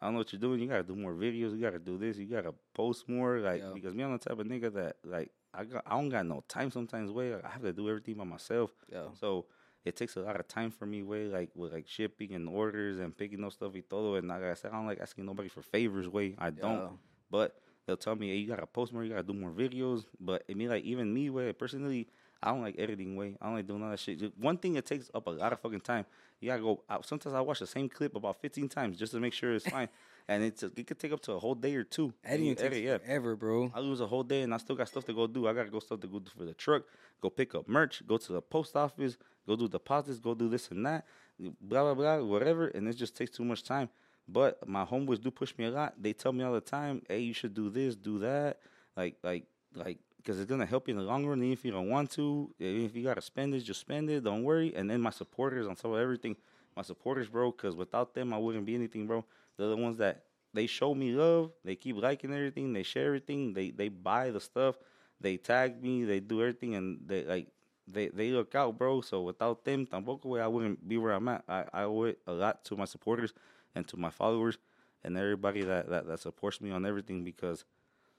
I 0.00 0.06
don't 0.06 0.14
know 0.14 0.18
what 0.18 0.32
you're 0.32 0.40
doing. 0.40 0.60
You 0.60 0.68
gotta 0.68 0.82
do 0.82 0.94
more 0.94 1.14
videos. 1.14 1.52
You 1.52 1.60
gotta 1.60 1.78
do 1.78 1.96
this. 1.98 2.18
You 2.18 2.26
gotta 2.26 2.54
post 2.74 3.08
more. 3.08 3.38
Like 3.38 3.62
Yeah. 3.62 3.72
because 3.72 3.94
me, 3.94 4.04
I'm 4.04 4.12
the 4.12 4.18
type 4.18 4.38
of 4.38 4.46
nigga 4.46 4.72
that 4.74 4.96
like 5.04 5.30
I 5.54 5.64
got 5.64 5.82
I 5.86 5.96
don't 5.96 6.10
got 6.10 6.26
no 6.26 6.44
time 6.48 6.70
sometimes. 6.70 7.10
Way 7.10 7.34
like, 7.34 7.44
I 7.44 7.48
have 7.48 7.62
to 7.62 7.72
do 7.72 7.88
everything 7.88 8.14
by 8.14 8.24
myself. 8.24 8.70
Yeah. 8.92 9.06
So 9.18 9.46
it 9.84 9.96
takes 9.96 10.16
a 10.16 10.20
lot 10.20 10.38
of 10.38 10.46
time 10.48 10.70
for 10.70 10.84
me. 10.84 11.02
Way 11.02 11.28
like 11.28 11.50
with 11.54 11.72
like 11.72 11.88
shipping 11.88 12.34
and 12.34 12.46
orders 12.48 12.98
and 12.98 13.16
picking 13.16 13.42
up 13.42 13.52
stuff 13.52 13.72
y 13.74 13.82
todo. 13.88 14.16
And 14.16 14.28
like 14.28 14.42
I 14.42 14.54
said, 14.54 14.72
I 14.72 14.74
don't 14.74 14.86
like 14.86 15.00
asking 15.00 15.24
nobody 15.24 15.48
for 15.48 15.62
favors. 15.62 16.08
Way 16.08 16.34
I 16.38 16.50
don't. 16.50 16.78
Yeah. 16.78 16.88
But 17.30 17.58
they'll 17.86 17.96
tell 17.96 18.16
me, 18.16 18.28
hey, 18.28 18.36
you 18.36 18.48
gotta 18.48 18.66
post 18.66 18.92
more. 18.92 19.02
You 19.02 19.10
gotta 19.10 19.22
do 19.22 19.32
more 19.32 19.50
videos. 19.50 20.04
But 20.20 20.44
I 20.50 20.52
mean, 20.52 20.68
like 20.68 20.84
even 20.84 21.12
me, 21.12 21.30
way 21.30 21.54
personally. 21.54 22.08
I 22.42 22.50
don't 22.50 22.62
like 22.62 22.76
editing 22.78 23.16
way. 23.16 23.36
I 23.40 23.46
don't 23.46 23.54
like 23.54 23.66
doing 23.66 23.82
all 23.82 23.90
that 23.90 23.98
shit. 23.98 24.18
Just 24.18 24.32
One 24.38 24.58
thing 24.58 24.74
that 24.74 24.86
takes 24.86 25.10
up 25.14 25.26
a 25.26 25.30
lot 25.30 25.52
of 25.52 25.60
fucking 25.60 25.80
time. 25.80 26.04
You 26.40 26.50
gotta 26.50 26.62
go 26.62 26.82
out. 26.88 27.06
Sometimes 27.06 27.34
I 27.34 27.40
watch 27.40 27.60
the 27.60 27.66
same 27.66 27.88
clip 27.88 28.14
about 28.14 28.40
15 28.40 28.68
times 28.68 28.98
just 28.98 29.12
to 29.12 29.20
make 29.20 29.32
sure 29.32 29.54
it's 29.54 29.68
fine. 29.68 29.88
and 30.28 30.42
it's 30.42 30.62
it 30.62 30.86
could 30.86 30.98
take 30.98 31.12
up 31.12 31.20
to 31.22 31.32
a 31.32 31.38
whole 31.38 31.54
day 31.54 31.74
or 31.74 31.84
two. 31.84 32.12
Editing 32.24 32.54
takes 32.54 32.62
edit, 32.62 32.84
yeah. 32.84 32.98
forever, 32.98 33.36
bro. 33.36 33.70
I 33.74 33.80
lose 33.80 34.00
a 34.00 34.06
whole 34.06 34.22
day 34.22 34.42
and 34.42 34.52
I 34.52 34.58
still 34.58 34.76
got 34.76 34.88
stuff 34.88 35.04
to 35.06 35.12
go 35.12 35.26
do. 35.26 35.46
I 35.46 35.52
gotta 35.52 35.70
go 35.70 35.78
stuff 35.78 36.00
to 36.00 36.06
go 36.06 36.18
do 36.18 36.30
for 36.36 36.44
the 36.44 36.54
truck, 36.54 36.82
go 37.22 37.30
pick 37.30 37.54
up 37.54 37.68
merch, 37.68 38.06
go 38.06 38.16
to 38.16 38.32
the 38.32 38.42
post 38.42 38.76
office, 38.76 39.16
go 39.46 39.56
do 39.56 39.68
deposits, 39.68 40.18
go 40.18 40.34
do 40.34 40.48
this 40.48 40.70
and 40.70 40.84
that, 40.84 41.06
blah 41.38 41.82
blah 41.82 41.94
blah, 41.94 42.24
whatever. 42.24 42.68
And 42.68 42.88
it 42.88 42.94
just 42.94 43.16
takes 43.16 43.30
too 43.30 43.44
much 43.44 43.62
time. 43.64 43.88
But 44.28 44.68
my 44.68 44.84
homeboys 44.84 45.20
do 45.20 45.30
push 45.30 45.54
me 45.56 45.66
a 45.66 45.70
lot. 45.70 45.94
They 46.00 46.12
tell 46.12 46.32
me 46.32 46.42
all 46.42 46.52
the 46.52 46.60
time, 46.60 47.02
"Hey, 47.08 47.20
you 47.20 47.32
should 47.32 47.54
do 47.54 47.70
this, 47.70 47.94
do 47.94 48.18
that." 48.18 48.58
Like 48.96 49.16
like 49.22 49.44
like 49.74 49.98
because 50.26 50.40
it's 50.40 50.50
gonna 50.50 50.66
help 50.66 50.88
you 50.88 50.92
in 50.92 50.98
the 50.98 51.04
long 51.04 51.24
run. 51.24 51.38
Even 51.38 51.52
if 51.52 51.64
you 51.64 51.70
don't 51.70 51.88
want 51.88 52.10
to, 52.10 52.50
if 52.58 52.96
you 52.96 53.04
gotta 53.04 53.20
spend 53.20 53.54
it, 53.54 53.60
just 53.60 53.80
spend 53.80 54.10
it. 54.10 54.24
Don't 54.24 54.42
worry. 54.42 54.74
And 54.74 54.90
then 54.90 55.00
my 55.00 55.10
supporters 55.10 55.68
on 55.68 55.76
top 55.76 55.92
of 55.92 55.98
everything, 55.98 56.34
my 56.76 56.82
supporters, 56.82 57.28
bro. 57.28 57.52
Because 57.52 57.76
without 57.76 58.12
them, 58.12 58.34
I 58.34 58.38
wouldn't 58.38 58.66
be 58.66 58.74
anything, 58.74 59.06
bro. 59.06 59.24
They're 59.56 59.68
the 59.68 59.76
ones 59.76 59.98
that 59.98 60.24
they 60.52 60.66
show 60.66 60.96
me 60.96 61.12
love. 61.12 61.52
They 61.64 61.76
keep 61.76 61.96
liking 61.96 62.32
everything. 62.32 62.72
They 62.72 62.82
share 62.82 63.06
everything. 63.06 63.54
They 63.54 63.70
they 63.70 63.88
buy 63.88 64.30
the 64.30 64.40
stuff. 64.40 64.76
They 65.20 65.36
tag 65.36 65.80
me. 65.80 66.04
They 66.04 66.18
do 66.18 66.40
everything, 66.40 66.74
and 66.74 66.98
they 67.06 67.22
like 67.22 67.46
they 67.86 68.08
they 68.08 68.30
look 68.30 68.56
out, 68.56 68.76
bro. 68.76 69.02
So 69.02 69.22
without 69.22 69.64
them, 69.64 69.86
tampoco 69.86 70.40
I 70.40 70.48
wouldn't 70.48 70.88
be 70.88 70.98
where 70.98 71.12
I'm 71.12 71.28
at. 71.28 71.44
I 71.48 71.64
I 71.72 71.82
owe 71.84 72.02
it 72.02 72.18
a 72.26 72.32
lot 72.32 72.64
to 72.64 72.76
my 72.76 72.84
supporters 72.84 73.32
and 73.76 73.86
to 73.86 73.96
my 73.96 74.10
followers 74.10 74.58
and 75.04 75.16
everybody 75.16 75.62
that 75.62 75.88
that, 75.88 76.08
that 76.08 76.18
supports 76.18 76.60
me 76.60 76.72
on 76.72 76.84
everything 76.84 77.22
because. 77.22 77.64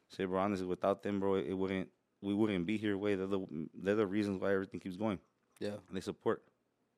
Say, 0.10 0.24
bro, 0.24 0.40
honestly, 0.40 0.66
without 0.66 1.04
them, 1.04 1.20
bro, 1.20 1.36
it 1.36 1.52
wouldn't. 1.52 1.90
We 2.22 2.34
wouldn't 2.34 2.66
be 2.66 2.78
here. 2.78 2.98
Way 2.98 3.16
they're 3.16 3.28
the 3.28 3.46
they're 3.74 3.96
the 3.96 4.08
reasons 4.08 4.42
why 4.42 4.54
everything 4.54 4.80
keeps 4.80 4.96
going. 4.98 5.20
Yeah. 5.60 5.78
And 5.88 5.96
they 5.96 6.02
support. 6.02 6.44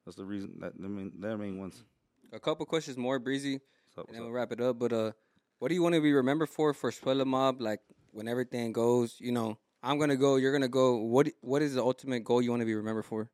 That's 0.06 0.15
the 0.17 0.25
reason 0.25 0.57
that 0.61 0.80
the 0.80 0.88
main 0.89 1.11
they're 1.19 1.31
the 1.31 1.38
main 1.38 1.59
ones. 1.59 1.83
A 2.31 2.39
couple 2.39 2.65
questions 2.65 2.98
more, 2.98 3.19
Breezy, 3.19 3.59
So, 3.95 4.03
and 4.07 4.15
then 4.15 4.23
we'll 4.23 4.31
wrap 4.31 4.51
it 4.51 4.61
up. 4.61 4.77
But 4.80 4.93
uh, 4.93 5.11
what 5.59 5.69
do 5.69 5.75
you 5.75 5.81
want 5.83 5.95
to 5.95 6.01
be 6.01 6.14
remembered 6.14 6.49
for 6.49 6.73
for 6.73 6.91
Suelo 6.91 7.25
Mob? 7.25 7.59
Like 7.59 7.81
when 8.11 8.27
everything 8.27 8.72
goes, 8.72 9.15
you 9.19 9.31
know, 9.31 9.57
I'm 9.83 9.98
gonna 9.99 10.15
go, 10.15 10.35
you're 10.38 10.51
gonna 10.53 10.67
go. 10.67 10.95
What 10.98 11.27
What 11.41 11.61
is 11.61 11.73
the 11.73 11.83
ultimate 11.83 12.23
goal 12.23 12.41
you 12.41 12.51
want 12.51 12.61
to 12.61 12.65
be 12.65 12.75
remembered 12.75 13.06
for? 13.06 13.30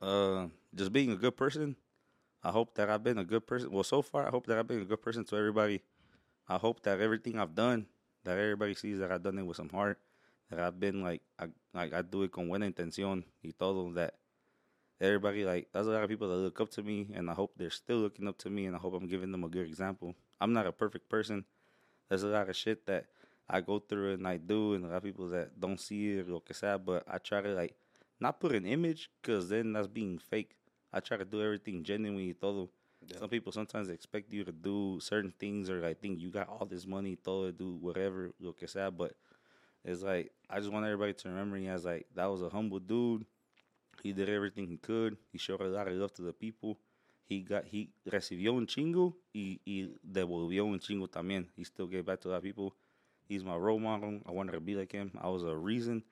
uh, 0.00 0.46
just 0.74 0.92
being 0.92 1.10
a 1.10 1.16
good 1.16 1.36
person. 1.36 1.76
I 2.42 2.50
hope 2.50 2.74
that 2.76 2.88
I've 2.88 3.02
been 3.02 3.18
a 3.18 3.24
good 3.24 3.46
person. 3.46 3.70
Well, 3.70 3.82
so 3.82 4.00
far, 4.00 4.26
I 4.26 4.30
hope 4.30 4.46
that 4.46 4.58
I've 4.58 4.66
been 4.68 4.80
a 4.80 4.84
good 4.84 5.02
person 5.02 5.24
to 5.24 5.36
everybody. 5.36 5.82
I 6.48 6.56
hope 6.56 6.82
that 6.84 7.00
everything 7.00 7.38
I've 7.38 7.54
done, 7.54 7.86
that 8.24 8.38
everybody 8.38 8.74
sees 8.74 8.98
that 9.00 9.10
I've 9.10 9.22
done 9.22 9.38
it 9.38 9.42
with 9.42 9.56
some 9.56 9.68
heart. 9.68 9.98
That 10.50 10.60
I've 10.60 10.80
been 10.80 11.02
like, 11.02 11.22
I, 11.38 11.46
like 11.74 11.92
I 11.92 12.02
do 12.02 12.22
it 12.22 12.32
con 12.32 12.48
buena 12.48 12.66
intención 12.66 13.24
y 13.44 13.52
todo. 13.58 13.92
That 13.94 14.14
everybody 15.00 15.44
like, 15.44 15.68
there's 15.72 15.86
a 15.86 15.90
lot 15.90 16.02
of 16.02 16.08
people 16.08 16.28
that 16.28 16.36
look 16.36 16.60
up 16.60 16.70
to 16.70 16.82
me, 16.82 17.08
and 17.14 17.30
I 17.30 17.34
hope 17.34 17.52
they're 17.56 17.70
still 17.70 17.98
looking 17.98 18.26
up 18.28 18.38
to 18.38 18.50
me, 18.50 18.66
and 18.66 18.74
I 18.74 18.78
hope 18.78 18.94
I'm 18.94 19.08
giving 19.08 19.32
them 19.32 19.44
a 19.44 19.48
good 19.48 19.66
example. 19.66 20.14
I'm 20.40 20.52
not 20.52 20.66
a 20.66 20.72
perfect 20.72 21.08
person. 21.08 21.44
There's 22.08 22.22
a 22.22 22.28
lot 22.28 22.48
of 22.48 22.56
shit 22.56 22.86
that 22.86 23.06
I 23.48 23.60
go 23.60 23.78
through 23.78 24.14
and 24.14 24.26
I 24.26 24.36
do, 24.36 24.74
and 24.74 24.84
a 24.84 24.88
lot 24.88 24.96
of 24.96 25.02
people 25.02 25.28
that 25.30 25.58
don't 25.58 25.80
see 25.80 26.18
it, 26.18 26.28
lo 26.28 26.40
que 26.40 26.54
sea, 26.54 26.76
but 26.78 27.04
I 27.08 27.18
try 27.18 27.40
to 27.40 27.48
like 27.54 27.74
not 28.20 28.40
put 28.40 28.52
an 28.52 28.66
image, 28.66 29.10
cause 29.22 29.48
then 29.48 29.72
that's 29.72 29.86
being 29.86 30.18
fake. 30.18 30.56
I 30.92 31.00
try 31.00 31.16
to 31.16 31.24
do 31.24 31.42
everything 31.42 31.82
genuinely, 31.82 32.34
todo. 32.34 32.70
Some 33.18 33.28
people 33.28 33.52
sometimes 33.52 33.88
expect 33.90 34.32
you 34.32 34.44
to 34.44 34.52
do 34.52 34.98
certain 35.00 35.32
things, 35.38 35.70
or 35.70 35.80
like 35.80 36.00
think 36.00 36.18
you 36.18 36.30
got 36.30 36.48
all 36.48 36.66
this 36.66 36.86
money, 36.86 37.16
todo, 37.16 37.52
do 37.52 37.76
whatever, 37.80 38.32
lo 38.40 38.52
que 38.52 38.66
sea, 38.66 38.90
but 38.90 39.12
it's 39.88 40.02
like 40.02 40.30
I 40.50 40.58
just 40.58 40.72
want 40.72 40.84
everybody 40.84 41.14
to 41.14 41.28
remember 41.28 41.56
me 41.56 41.68
as 41.68 41.84
like 41.84 42.06
that 42.14 42.26
was 42.26 42.42
a 42.42 42.48
humble 42.48 42.78
dude. 42.78 43.24
He 44.02 44.12
did 44.12 44.28
everything 44.28 44.68
he 44.68 44.76
could. 44.76 45.16
He 45.32 45.38
showed 45.38 45.60
a 45.60 45.64
lot 45.64 45.88
of 45.88 45.94
love 45.94 46.12
to 46.14 46.22
the 46.22 46.32
people. 46.32 46.78
He 47.24 47.40
got 47.40 47.64
he 47.64 47.90
recibió 48.08 48.56
un 48.56 48.66
chingo 48.66 49.14
y, 49.34 49.60
y 49.66 49.88
devolvió 50.06 50.66
un 50.66 50.78
chingo 50.78 51.08
también. 51.08 51.46
He 51.56 51.64
still 51.64 51.86
gave 51.86 52.06
back 52.06 52.20
to 52.20 52.28
a 52.28 52.30
lot 52.30 52.36
of 52.38 52.42
people. 52.42 52.74
He's 53.28 53.44
my 53.44 53.56
role 53.56 53.78
model. 53.78 54.20
I 54.26 54.30
wanted 54.30 54.52
to 54.52 54.60
be 54.60 54.74
like 54.74 54.92
him. 54.92 55.10
I 55.20 55.28
was 55.28 55.42
a 55.42 55.54
reason 55.54 56.02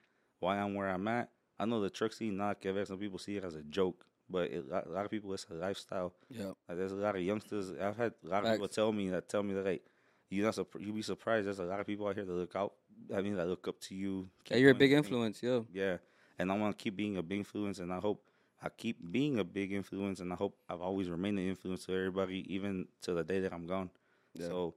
why 0.40 0.58
I'm 0.58 0.74
where 0.74 0.88
I'm 0.88 1.08
at. 1.08 1.30
I 1.58 1.64
know 1.64 1.80
the 1.80 1.88
truck 1.90 2.12
scene, 2.12 2.36
not 2.36 2.60
que 2.60 2.72
ver. 2.72 2.84
Some 2.84 2.98
people 2.98 3.18
see 3.18 3.36
it 3.36 3.44
as 3.44 3.54
a 3.54 3.62
joke, 3.62 4.04
but 4.28 4.50
it, 4.50 4.66
a 4.70 4.90
lot 4.90 5.04
of 5.06 5.10
people 5.10 5.32
it's 5.32 5.46
a 5.50 5.54
lifestyle. 5.54 6.12
Yeah. 6.28 6.52
Like 6.68 6.76
there's 6.78 6.92
a 6.92 6.96
lot 6.96 7.16
of 7.16 7.22
youngsters. 7.22 7.72
I've 7.72 7.96
had 7.96 8.12
a 8.24 8.28
lot 8.28 8.44
of 8.44 8.52
people 8.52 8.68
tell 8.68 8.92
me 8.92 9.08
that 9.10 9.28
tell 9.28 9.42
me 9.42 9.54
that 9.54 9.64
like 9.64 9.84
you 10.30 10.42
not 10.42 10.58
you 10.78 10.92
be 10.92 11.02
surprised. 11.02 11.46
There's 11.46 11.58
a 11.58 11.64
lot 11.64 11.80
of 11.80 11.86
people 11.86 12.06
out 12.08 12.14
here 12.16 12.24
that 12.24 12.32
look 12.32 12.56
out. 12.56 12.72
I 13.14 13.20
mean, 13.22 13.36
that 13.36 13.46
look 13.46 13.68
up 13.68 13.80
to 13.82 13.94
you. 13.94 14.28
Yeah, 14.50 14.56
you're 14.56 14.72
a 14.72 14.74
big 14.74 14.92
influence. 14.92 15.42
Yeah. 15.42 15.60
Yeah, 15.72 15.96
and 16.38 16.50
I 16.50 16.56
want 16.58 16.76
to 16.76 16.82
keep 16.82 16.96
being 16.96 17.16
a 17.16 17.22
big 17.22 17.38
influence, 17.38 17.78
and 17.78 17.92
I 17.92 17.98
hope 17.98 18.22
I 18.62 18.68
keep 18.70 18.98
being 19.12 19.38
a 19.38 19.44
big 19.44 19.72
influence, 19.72 20.20
and 20.20 20.32
I 20.32 20.36
hope 20.36 20.56
I've 20.68 20.80
always 20.80 21.08
remained 21.10 21.38
an 21.38 21.46
influence 21.48 21.84
to 21.86 21.92
everybody, 21.92 22.44
even 22.52 22.86
to 23.02 23.12
the 23.12 23.22
day 23.22 23.40
that 23.40 23.52
I'm 23.52 23.66
gone. 23.66 23.90
Yeah. 24.34 24.46
So 24.48 24.74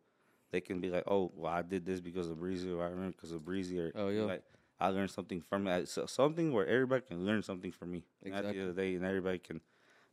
they 0.52 0.62
can 0.62 0.80
be 0.80 0.90
like, 0.90 1.04
"Oh, 1.08 1.32
well, 1.36 1.52
I 1.54 1.62
did 1.62 1.86
this 1.86 2.02
because 2.02 2.30
of 2.30 2.40
Breezy, 2.40 2.70
or 2.72 2.84
I 2.84 2.90
remember 2.90 3.12
because 3.12 3.32
of 3.32 3.44
Breezy, 3.46 3.80
or 3.80 3.92
Oh, 3.96 4.10
yeah. 4.10 4.24
like 4.24 4.44
I 4.80 4.90
learned 4.90 5.12
something 5.12 5.42
from 5.42 5.68
it. 5.68 5.88
So, 5.90 6.06
something 6.06 6.54
where 6.54 6.66
everybody 6.68 7.04
can 7.08 7.26
learn 7.26 7.42
something 7.44 7.72
from 7.72 7.92
me. 7.92 8.04
And 8.24 8.34
At 8.34 8.44
the 8.44 8.50
Exactly. 8.50 8.62
end 8.62 8.70
of 8.70 8.76
the 8.76 8.82
day, 8.82 8.96
and 8.96 9.06
everybody 9.06 9.40
can 9.40 9.62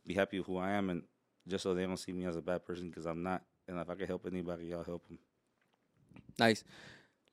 be 0.05 0.13
happy 0.13 0.37
with 0.39 0.47
who 0.47 0.57
I 0.57 0.71
am, 0.71 0.89
and 0.89 1.03
just 1.47 1.63
so 1.63 1.73
they 1.73 1.85
don't 1.85 1.97
see 1.97 2.11
me 2.11 2.25
as 2.25 2.35
a 2.35 2.41
bad 2.41 2.65
person 2.65 2.89
because 2.89 3.05
I'm 3.05 3.23
not. 3.23 3.43
And 3.67 3.79
if 3.79 3.89
I 3.89 3.95
can 3.95 4.07
help 4.07 4.25
anybody, 4.25 4.73
I'll 4.73 4.83
help 4.83 5.07
them. 5.07 5.17
Nice. 6.39 6.63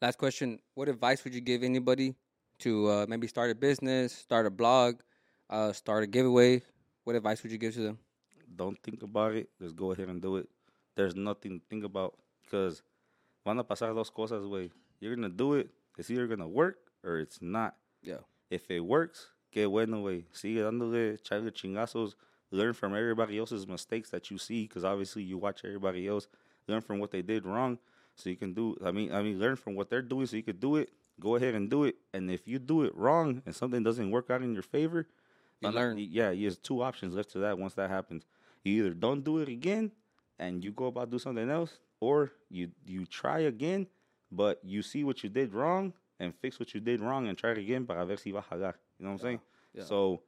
Last 0.00 0.18
question. 0.18 0.58
What 0.74 0.88
advice 0.88 1.22
would 1.24 1.34
you 1.34 1.40
give 1.40 1.62
anybody 1.62 2.14
to 2.60 2.88
uh, 2.90 3.06
maybe 3.08 3.26
start 3.26 3.50
a 3.50 3.54
business, 3.54 4.12
start 4.12 4.46
a 4.46 4.50
blog, 4.50 5.00
uh, 5.50 5.72
start 5.72 6.02
a 6.02 6.06
giveaway? 6.06 6.62
What 7.04 7.16
advice 7.16 7.42
would 7.42 7.52
you 7.52 7.58
give 7.58 7.74
to 7.74 7.80
them? 7.80 7.98
don't 8.56 8.80
think 8.82 9.02
about 9.02 9.34
it. 9.34 9.48
Just 9.60 9.76
go 9.76 9.92
ahead 9.92 10.08
and 10.08 10.20
do 10.22 10.36
it. 10.36 10.48
There's 10.96 11.14
nothing 11.14 11.60
to 11.60 11.66
think 11.68 11.84
about 11.84 12.14
because 12.42 12.82
van 13.44 13.58
a 13.58 13.64
pasar 13.64 13.94
dos 13.94 14.10
cosas, 14.10 14.46
way. 14.46 14.70
You're 15.00 15.14
gonna 15.14 15.28
do 15.28 15.54
it. 15.54 15.70
It's 15.98 16.10
either 16.10 16.26
gonna 16.26 16.48
work 16.48 16.78
or 17.02 17.18
it's 17.18 17.42
not. 17.42 17.76
Yeah. 18.02 18.22
If 18.50 18.70
it 18.70 18.80
works, 18.80 19.28
que 19.52 19.66
bueno, 19.66 20.00
way. 20.00 20.26
Sigue 20.32 20.62
dándole, 20.62 21.18
echarle 21.18 21.50
chingazos. 21.50 22.14
Learn 22.50 22.72
from 22.72 22.94
everybody 22.94 23.38
else's 23.38 23.66
mistakes 23.66 24.10
that 24.10 24.30
you 24.30 24.38
see, 24.38 24.62
because 24.62 24.84
obviously 24.84 25.22
you 25.22 25.38
watch 25.38 25.62
everybody 25.64 26.06
else. 26.06 26.28
Learn 26.68 26.80
from 26.80 26.98
what 26.98 27.10
they 27.10 27.22
did 27.22 27.44
wrong, 27.44 27.78
so 28.14 28.30
you 28.30 28.36
can 28.36 28.54
do. 28.54 28.76
I 28.84 28.90
mean, 28.92 29.12
I 29.12 29.22
mean, 29.22 29.38
learn 29.38 29.56
from 29.56 29.74
what 29.74 29.90
they're 29.90 30.02
doing, 30.02 30.26
so 30.26 30.36
you 30.36 30.42
could 30.42 30.60
do 30.60 30.76
it. 30.76 30.90
Go 31.20 31.36
ahead 31.36 31.54
and 31.54 31.68
do 31.70 31.84
it. 31.84 31.96
And 32.12 32.30
if 32.30 32.46
you 32.46 32.58
do 32.58 32.82
it 32.82 32.94
wrong 32.96 33.42
and 33.46 33.54
something 33.54 33.82
doesn't 33.82 34.10
work 34.10 34.30
out 34.30 34.42
in 34.42 34.52
your 34.52 34.62
favor, 34.62 35.06
You 35.60 35.68
learn. 35.70 35.98
Yeah, 35.98 36.32
there's 36.32 36.58
two 36.58 36.82
options 36.82 37.14
left 37.14 37.30
to 37.32 37.38
that. 37.40 37.58
Once 37.58 37.74
that 37.74 37.88
happens, 37.90 38.24
you 38.64 38.84
either 38.84 38.94
don't 38.94 39.22
do 39.24 39.38
it 39.38 39.48
again 39.48 39.92
and 40.38 40.64
you 40.64 40.72
go 40.72 40.86
about 40.86 41.10
do 41.10 41.18
something 41.18 41.48
else, 41.48 41.78
or 42.00 42.32
you 42.50 42.70
you 42.84 43.06
try 43.06 43.40
again, 43.40 43.86
but 44.30 44.58
you 44.64 44.82
see 44.82 45.04
what 45.04 45.22
you 45.22 45.30
did 45.30 45.52
wrong 45.54 45.92
and 46.18 46.34
fix 46.34 46.58
what 46.58 46.74
you 46.74 46.80
did 46.80 47.00
wrong 47.00 47.28
and 47.28 47.38
try 47.38 47.50
it 47.52 47.58
again 47.58 47.86
para 47.86 48.04
ver 48.04 48.16
si 48.16 48.30
va 48.32 48.44
a 48.50 48.54
jalar. 48.54 48.74
You 48.98 49.06
know 49.06 49.12
what 49.12 49.12
I'm 49.12 49.18
saying? 49.18 49.40
yeah. 49.74 49.84
So, 49.84 50.22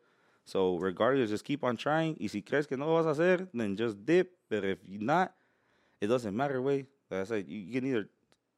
so 0.46 0.78
regardless, 0.78 1.30
just 1.30 1.44
keep 1.44 1.62
on 1.64 1.76
trying. 1.76 2.16
Y 2.18 2.28
si 2.28 2.40
crees 2.40 2.66
que 2.66 2.76
no 2.76 2.86
lo 2.86 3.02
vas 3.02 3.06
a 3.06 3.20
hacer, 3.20 3.48
then 3.52 3.76
just 3.76 4.06
dip. 4.06 4.32
But 4.48 4.64
if 4.64 4.78
you're 4.86 5.02
not, 5.02 5.34
it 6.00 6.06
doesn't 6.06 6.34
matter. 6.34 6.62
Way 6.62 6.86
like 7.10 7.20
I 7.20 7.24
said, 7.24 7.44
you, 7.48 7.72
can 7.72 7.88
either 7.88 8.08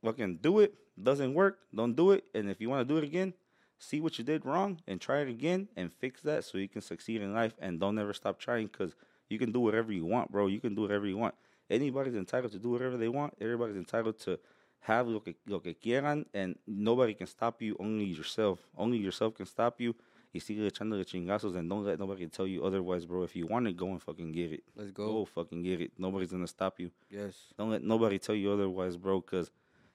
fucking 0.04 0.38
do 0.42 0.60
it, 0.60 0.74
doesn't 1.02 1.34
work, 1.34 1.58
don't 1.74 1.94
do 1.94 2.12
it, 2.12 2.24
and 2.34 2.50
if 2.50 2.60
you 2.60 2.68
want 2.68 2.86
to 2.86 2.94
do 2.94 2.98
it 2.98 3.04
again, 3.04 3.34
see 3.78 4.00
what 4.00 4.18
you 4.18 4.24
did 4.24 4.44
wrong 4.44 4.80
and 4.86 5.00
try 5.00 5.20
it 5.20 5.28
again 5.28 5.68
and 5.76 5.92
fix 5.92 6.22
that 6.22 6.44
so 6.44 6.58
you 6.58 6.68
can 6.68 6.82
succeed 6.82 7.22
in 7.22 7.34
life 7.34 7.54
and 7.58 7.80
don't 7.80 7.98
ever 7.98 8.12
stop 8.12 8.38
trying 8.38 8.66
because 8.66 8.94
you 9.28 9.38
can 9.38 9.52
do 9.52 9.60
whatever 9.60 9.92
you 9.92 10.04
want, 10.04 10.30
bro. 10.32 10.46
You 10.46 10.60
can 10.60 10.74
do 10.74 10.82
whatever 10.82 11.06
you 11.06 11.16
want. 11.16 11.34
Anybody's 11.70 12.14
entitled 12.14 12.52
to 12.52 12.58
do 12.58 12.70
whatever 12.70 12.96
they 12.96 13.08
want. 13.08 13.34
Everybody's 13.40 13.76
entitled 13.76 14.18
to 14.20 14.38
have 14.80 15.06
lo 15.06 15.20
que, 15.20 15.34
lo 15.46 15.60
que 15.60 15.74
quieran 15.74 16.24
and 16.32 16.56
nobody 16.66 17.14
can 17.14 17.26
stop 17.26 17.60
you, 17.60 17.76
only 17.78 18.04
yourself. 18.04 18.58
Only 18.76 18.98
yourself 18.98 19.34
can 19.34 19.46
stop 19.46 19.80
you. 19.80 19.94
Y 20.34 20.40
sigue 20.40 20.66
echándole 20.70 21.04
chingazos 21.04 21.56
and 21.56 21.68
don't 21.70 21.84
let 21.84 21.98
nobody 21.98 22.26
tell 22.28 22.46
you 22.46 22.62
otherwise, 22.62 23.06
bro. 23.06 23.22
If 23.22 23.34
you 23.34 23.46
want 23.46 23.66
it, 23.66 23.76
go 23.76 23.86
and 23.90 24.02
fucking 24.02 24.32
get 24.32 24.52
it. 24.52 24.62
Let's 24.76 24.90
Go 24.90 25.06
go. 25.06 25.24
fucking 25.24 25.62
get 25.62 25.80
it. 25.80 25.92
Nobody's 25.98 26.30
gonna 26.30 26.46
stop 26.46 26.78
you. 26.78 26.90
Yes. 27.10 27.34
Don't 27.56 27.70
let 27.70 27.82
nobody 27.82 28.18
tell 28.18 28.34
you 28.34 28.52
otherwise, 28.52 28.96
bro. 28.98 29.20
Cause 29.22 29.50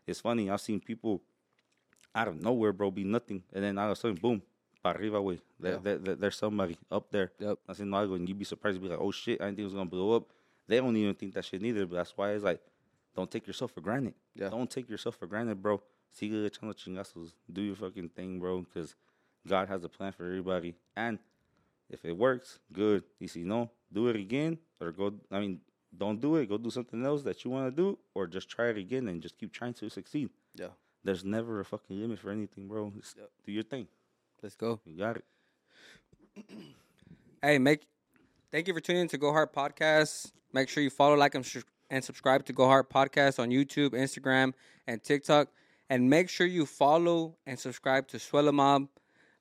it's 0.07 0.19
funny. 0.21 0.49
I've 0.49 0.59
seen 0.61 0.79
people 0.79 1.21
out 2.15 2.27
of 2.27 2.41
nowhere, 2.41 2.73
bro, 2.73 2.89
be 2.91 3.03
nothing, 3.03 3.43
and 3.53 3.63
then 3.63 3.77
all 3.77 3.85
of 3.87 3.91
a 3.91 3.95
sudden, 3.95 4.17
boom, 4.17 4.41
para 4.83 4.99
arriba. 4.99 5.19
There, 5.59 5.73
Yeah. 5.73 5.77
there, 5.79 5.97
there- 5.99 6.15
there's 6.15 6.35
somebody 6.35 6.77
up 6.91 7.09
there 7.11 7.31
Yep. 7.39 7.59
haciendo 7.67 7.95
algo, 7.95 8.15
and 8.15 8.27
you'd 8.27 8.37
be 8.39 8.45
surprised, 8.45 8.81
be 8.81 8.87
like, 8.89 8.99
oh 8.99 9.11
shit, 9.11 9.39
I 9.39 9.45
didn't 9.45 9.57
think 9.57 9.63
it 9.65 9.71
was 9.71 9.73
gonna 9.73 9.89
blow 9.89 10.15
up. 10.15 10.33
They 10.67 10.77
don't 10.77 10.95
even 10.97 11.13
think 11.15 11.33
that 11.35 11.45
shit 11.45 11.61
neither, 11.61 11.85
but 11.85 11.95
that's 11.97 12.15
why 12.17 12.31
it's 12.33 12.43
like, 12.43 12.59
don't 13.15 13.29
take 13.29 13.45
yourself 13.47 13.71
for 13.71 13.81
granted. 13.81 14.13
Yeah. 14.35 14.49
Don't 14.49 14.69
take 14.69 14.89
yourself 14.89 15.15
for 15.15 15.27
granted, 15.27 15.61
bro. 15.61 15.81
Sigue 16.11 16.49
echando 16.49 16.73
chingazos. 16.73 17.33
Do 17.51 17.61
your 17.61 17.75
fucking 17.75 18.09
thing, 18.09 18.39
bro, 18.39 18.61
because 18.61 18.95
God 19.47 19.67
has 19.69 19.83
a 19.83 19.89
plan 19.89 20.11
for 20.11 20.25
everybody. 20.25 20.75
And 20.95 21.19
if 21.89 22.05
it 22.05 22.17
works, 22.17 22.59
good. 22.71 23.03
Y 23.19 23.27
si 23.27 23.43
no, 23.43 23.71
do 23.91 24.07
it 24.07 24.15
again, 24.15 24.57
or 24.79 24.91
go, 24.91 25.13
I 25.31 25.39
mean, 25.39 25.59
don't 25.95 26.19
do 26.19 26.35
it. 26.37 26.49
Go 26.49 26.57
do 26.57 26.69
something 26.69 27.05
else 27.05 27.23
that 27.23 27.43
you 27.43 27.51
want 27.51 27.75
to 27.75 27.81
do, 27.81 27.97
or 28.13 28.25
just 28.27 28.49
try 28.49 28.69
it 28.69 28.77
again 28.77 29.07
and 29.07 29.21
just 29.21 29.37
keep 29.37 29.51
trying 29.51 29.73
to 29.75 29.89
succeed. 29.89 30.29
Yeah. 30.55 30.69
There's 31.03 31.23
never 31.25 31.59
a 31.59 31.65
fucking 31.65 31.99
limit 31.99 32.19
for 32.19 32.31
anything, 32.31 32.67
bro. 32.67 32.91
Just 32.97 33.17
Yep. 33.17 33.29
do 33.45 33.51
your 33.51 33.63
thing. 33.63 33.87
Let's 34.41 34.55
go. 34.55 34.79
You 34.85 34.97
got 34.97 35.17
it. 35.17 35.25
Hey, 37.41 37.59
make 37.59 37.85
thank 38.51 38.67
you 38.67 38.73
for 38.73 38.79
tuning 38.79 39.03
in 39.03 39.07
to 39.09 39.17
Go 39.17 39.31
Hard 39.31 39.51
Podcast. 39.53 40.31
Make 40.53 40.69
sure 40.69 40.81
you 40.83 40.89
follow, 40.89 41.15
like, 41.15 41.35
and, 41.35 41.45
sh- 41.45 41.57
and 41.89 42.03
subscribe 42.03 42.45
to 42.45 42.53
Go 42.53 42.65
Hard 42.67 42.89
Podcast 42.89 43.39
on 43.39 43.49
YouTube, 43.49 43.89
Instagram, 43.91 44.53
and 44.87 45.03
TikTok. 45.03 45.49
And 45.89 46.09
make 46.09 46.29
sure 46.29 46.47
you 46.47 46.65
follow 46.65 47.35
and 47.45 47.59
subscribe 47.59 48.07
to 48.09 48.17
Suelo 48.17 48.53
Mob. 48.53 48.87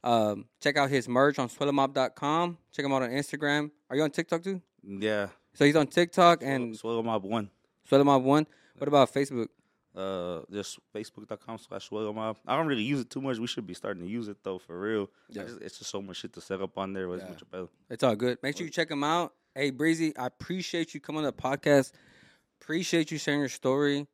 Um, 0.05 0.47
check 0.61 0.77
out 0.77 0.91
his 0.91 1.09
merch 1.09 1.39
on 1.39 1.49
suelomob.com. 1.49 2.59
Check 2.73 2.85
him 2.85 2.93
out 2.93 3.03
on 3.03 3.11
Instagram. 3.11 3.71
Are 3.91 3.97
you 3.97 4.03
on 4.03 4.11
TikTok 4.11 4.43
too? 4.43 4.61
Yeah. 4.83 5.29
So 5.55 5.65
he's 5.65 5.77
on 5.77 5.87
TikTok 5.87 6.43
and 6.43 6.75
Suelo 6.75 7.05
Mob 7.05 7.25
One. 7.25 7.51
Suelo 7.89 8.05
Mob 8.05 8.25
One. 8.25 8.47
What 8.79 8.89
about 8.89 9.13
Facebook? 9.13 9.49
Uh, 9.95 10.41
just 10.51 10.79
facebook.com 10.95 11.59
slash 11.59 11.91
Suelo 11.91 12.15
Mob. 12.15 12.39
I 12.47 12.57
don't 12.57 12.67
really 12.67 12.83
use 12.83 13.01
it 13.01 13.11
too 13.11 13.21
much. 13.21 13.39
We 13.39 13.47
should 13.47 13.67
be 13.67 13.75
starting 13.75 14.03
to 14.03 14.09
use 14.09 14.29
it 14.29 14.39
though, 14.43 14.59
for 14.59 14.81
real. 14.81 15.11
Yeah. 15.29 15.45
just- 15.45 15.61
it's 15.61 15.79
just 15.79 15.91
so 15.91 16.01
much 16.03 16.17
shit 16.17 16.33
to 16.33 16.41
set 16.41 16.61
up 16.63 16.79
on 16.79 16.95
there. 16.95 17.09
Yeah. 17.17 17.29
Yeah. 17.53 17.65
It's 17.91 18.03
all 18.03 18.17
good. 18.17 18.39
Make 18.43 18.57
sure 18.57 18.65
you 18.67 18.73
check 18.73 18.91
him 18.91 19.05
out. 19.05 19.35
Hey, 19.55 19.71
Breezy, 19.71 20.17
I 20.17 20.27
appreciate 20.27 20.95
you 20.95 21.01
coming 21.01 21.23
to 21.25 21.27
the 21.31 21.33
podcast. 21.35 21.93
Appreciate 22.63 23.11
you 23.11 23.19
sharing 23.19 23.41
your 23.41 23.49
story. 23.51 24.07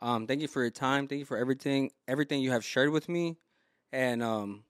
Um, 0.00 0.26
thank 0.26 0.40
you 0.40 0.48
for 0.48 0.62
your 0.62 0.70
time. 0.70 1.06
Thank 1.08 1.18
you 1.18 1.24
for 1.26 1.36
everything, 1.36 1.90
everything 2.06 2.40
you 2.40 2.52
have 2.52 2.64
shared 2.64 2.90
with 2.90 3.08
me. 3.08 3.36
And 3.92 4.22
um, 4.22 4.62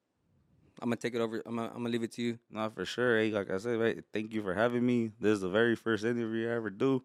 I'm 0.80 0.88
gonna 0.88 0.96
take 0.96 1.14
it 1.14 1.20
over. 1.20 1.42
I'm 1.44 1.56
gonna, 1.56 1.68
I'm 1.68 1.78
gonna 1.78 1.88
leave 1.90 2.02
it 2.02 2.12
to 2.12 2.22
you. 2.22 2.38
Not 2.50 2.74
for 2.74 2.84
sure. 2.84 3.18
Hey, 3.18 3.30
like 3.30 3.50
I 3.50 3.58
said, 3.58 4.04
thank 4.12 4.32
you 4.32 4.42
for 4.42 4.54
having 4.54 4.84
me. 4.84 5.10
This 5.20 5.32
is 5.34 5.40
the 5.40 5.48
very 5.48 5.74
first 5.74 6.04
interview 6.04 6.48
I 6.48 6.54
ever 6.54 6.70
do. 6.70 7.02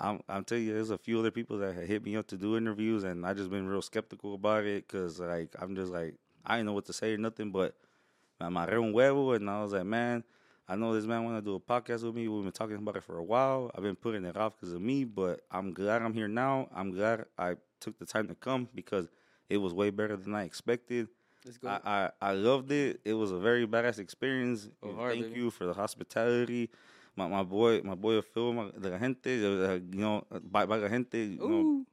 I'm, 0.00 0.20
I'm 0.28 0.44
telling 0.44 0.64
you, 0.64 0.74
there's 0.74 0.90
a 0.90 0.98
few 0.98 1.20
other 1.20 1.30
people 1.30 1.58
that 1.58 1.74
hit 1.76 2.04
me 2.04 2.16
up 2.16 2.26
to 2.28 2.36
do 2.36 2.56
interviews, 2.56 3.04
and 3.04 3.24
I 3.24 3.32
just 3.32 3.50
been 3.50 3.68
real 3.68 3.82
skeptical 3.82 4.34
about 4.34 4.64
it 4.64 4.88
because, 4.88 5.20
like, 5.20 5.54
I'm 5.60 5.76
just 5.76 5.92
like, 5.92 6.14
I 6.44 6.56
didn't 6.56 6.66
know 6.66 6.72
what 6.72 6.86
to 6.86 6.92
say 6.92 7.14
or 7.14 7.18
nothing, 7.18 7.52
but 7.52 7.76
me 8.40 8.46
amarré 8.46 8.72
un 8.72 8.92
huevo, 8.92 9.36
and 9.36 9.48
I 9.48 9.62
was 9.62 9.72
like, 9.72 9.84
man, 9.84 10.24
I 10.68 10.74
know 10.74 10.92
this 10.94 11.04
man 11.04 11.24
want 11.24 11.36
to 11.36 11.42
do 11.42 11.54
a 11.54 11.60
podcast 11.60 12.02
with 12.02 12.14
me. 12.14 12.26
We've 12.26 12.42
been 12.42 12.50
talking 12.50 12.76
about 12.76 12.96
it 12.96 13.04
for 13.04 13.18
a 13.18 13.22
while. 13.22 13.70
I've 13.74 13.82
been 13.82 13.94
putting 13.94 14.24
it 14.24 14.36
off 14.36 14.56
because 14.56 14.72
of 14.72 14.80
me, 14.80 15.04
but 15.04 15.42
I'm 15.50 15.72
glad 15.72 16.02
I'm 16.02 16.14
here 16.14 16.28
now. 16.28 16.68
I'm 16.74 16.90
glad 16.90 17.26
I 17.38 17.56
took 17.80 17.98
the 17.98 18.06
time 18.06 18.26
to 18.28 18.34
come 18.34 18.68
because 18.74 19.08
it 19.48 19.58
was 19.58 19.72
way 19.72 19.90
better 19.90 20.16
than 20.16 20.34
I 20.34 20.44
expected. 20.44 21.08
Let's 21.44 21.58
go. 21.58 21.68
I, 21.68 21.80
I, 21.84 22.10
I 22.20 22.32
loved 22.32 22.72
it. 22.72 23.00
It 23.04 23.14
was 23.14 23.30
a 23.30 23.38
very 23.38 23.66
badass 23.66 23.98
experience. 23.98 24.68
Oh, 24.82 24.88
and 24.88 24.98
hard, 24.98 25.12
Thank 25.12 25.26
baby. 25.26 25.40
you 25.40 25.50
for 25.50 25.66
the 25.66 25.74
hospitality. 25.74 26.70
My 27.16 27.28
my 27.28 27.42
boy, 27.42 27.80
my 27.84 27.94
boy 27.94 28.20
Phil, 28.22 28.52
my, 28.52 28.64
uh, 28.64 28.70
de 28.70 28.88
la 28.88 28.98
gente, 28.98 29.44
uh, 29.44 29.72
uh 29.72 29.74
you 29.74 30.00
know, 30.00 30.24
uh, 30.32 30.40
by, 30.40 30.66
by 30.66 30.76
la 30.76 30.88
gente, 30.88 31.18
you 31.18 31.48
know, 31.48 31.84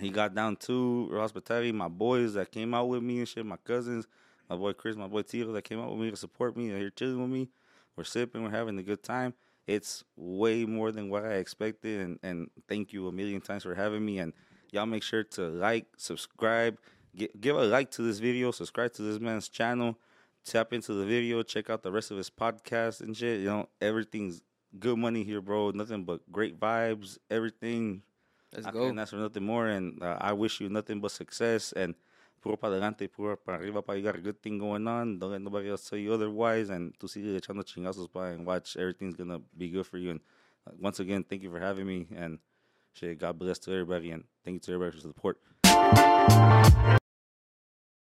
he 0.00 0.10
got 0.10 0.34
down 0.34 0.56
to 0.56 1.08
hospitality. 1.12 1.72
My 1.72 1.88
boys 1.88 2.34
that 2.34 2.50
came 2.50 2.74
out 2.74 2.88
with 2.88 3.02
me 3.02 3.20
and 3.20 3.28
shit, 3.28 3.46
my 3.46 3.56
cousins, 3.56 4.06
my 4.50 4.56
boy 4.56 4.72
Chris, 4.74 4.96
my 4.96 5.06
boy 5.06 5.22
Tito 5.22 5.52
that 5.52 5.62
came 5.62 5.80
out 5.80 5.90
with 5.90 6.00
me 6.00 6.10
to 6.10 6.16
support 6.16 6.56
me. 6.56 6.68
They're 6.68 6.78
here 6.78 6.90
chilling 6.90 7.22
with 7.22 7.30
me. 7.30 7.48
We're 7.96 8.04
sipping, 8.04 8.42
we're 8.42 8.50
having 8.50 8.78
a 8.78 8.82
good 8.82 9.02
time. 9.02 9.32
It's 9.66 10.04
way 10.16 10.64
more 10.64 10.92
than 10.92 11.08
what 11.08 11.24
I 11.24 11.34
expected, 11.34 12.00
and, 12.00 12.18
and 12.22 12.50
thank 12.68 12.92
you 12.92 13.08
a 13.08 13.12
million 13.12 13.40
times 13.40 13.62
for 13.62 13.74
having 13.74 14.04
me. 14.04 14.18
And 14.18 14.32
y'all 14.70 14.86
make 14.86 15.02
sure 15.02 15.24
to 15.24 15.48
like, 15.48 15.86
subscribe, 15.96 16.78
gi- 17.16 17.30
give 17.40 17.56
a 17.56 17.64
like 17.64 17.90
to 17.92 18.02
this 18.02 18.18
video, 18.18 18.50
subscribe 18.50 18.92
to 18.94 19.02
this 19.02 19.18
man's 19.18 19.48
channel, 19.48 19.98
tap 20.44 20.72
into 20.72 20.92
the 20.94 21.04
video, 21.04 21.42
check 21.42 21.70
out 21.70 21.82
the 21.82 21.90
rest 21.90 22.10
of 22.10 22.16
his 22.16 22.30
podcast 22.30 23.00
and 23.00 23.16
shit. 23.16 23.40
You 23.40 23.46
know, 23.46 23.68
everything's 23.80 24.42
good 24.78 24.98
money 24.98 25.24
here, 25.24 25.40
bro. 25.40 25.70
Nothing 25.70 26.04
but 26.04 26.20
great 26.30 26.58
vibes, 26.60 27.18
everything. 27.30 28.02
Let's 28.52 28.66
I 28.66 28.70
go. 28.70 28.80
couldn't 28.80 28.98
ask 28.98 29.10
for 29.10 29.16
nothing 29.16 29.44
more, 29.44 29.66
and 29.66 30.02
uh, 30.02 30.18
I 30.20 30.32
wish 30.32 30.60
you 30.60 30.68
nothing 30.68 31.00
but 31.00 31.10
success 31.10 31.72
and 31.72 31.94
puro 32.40 32.56
para 32.56 32.72
adelante, 32.74 33.08
puro 33.08 33.36
para 33.36 33.58
arriba, 33.58 33.82
pa. 33.82 33.92
You 33.94 34.02
got 34.02 34.14
a 34.14 34.20
good 34.20 34.40
thing 34.40 34.58
going 34.58 34.86
on. 34.86 35.18
Don't 35.18 35.32
let 35.32 35.40
nobody 35.40 35.68
else 35.68 35.88
tell 35.88 35.98
you 35.98 36.12
otherwise, 36.14 36.70
and 36.70 36.94
tú 36.98 37.08
sigue 37.08 37.38
echando 37.40 37.64
chingazos, 37.64 38.10
pa, 38.12 38.26
and 38.26 38.46
watch 38.46 38.76
everything's 38.76 39.16
gonna 39.16 39.40
be 39.56 39.68
good 39.68 39.86
for 39.86 39.98
you. 39.98 40.10
And 40.10 40.20
uh, 40.66 40.72
once 40.78 41.00
again, 41.00 41.24
thank 41.24 41.42
you 41.42 41.50
for 41.50 41.58
having 41.58 41.86
me, 41.86 42.06
and 42.14 42.38
shit, 42.94 43.18
God 43.18 43.38
bless 43.38 43.58
to 43.60 43.72
everybody, 43.72 44.12
and 44.12 44.24
thank 44.44 44.54
you 44.54 44.60
to 44.60 44.72
everybody 44.74 44.96
for 44.96 45.02
the 45.02 45.12
support. 45.12 46.96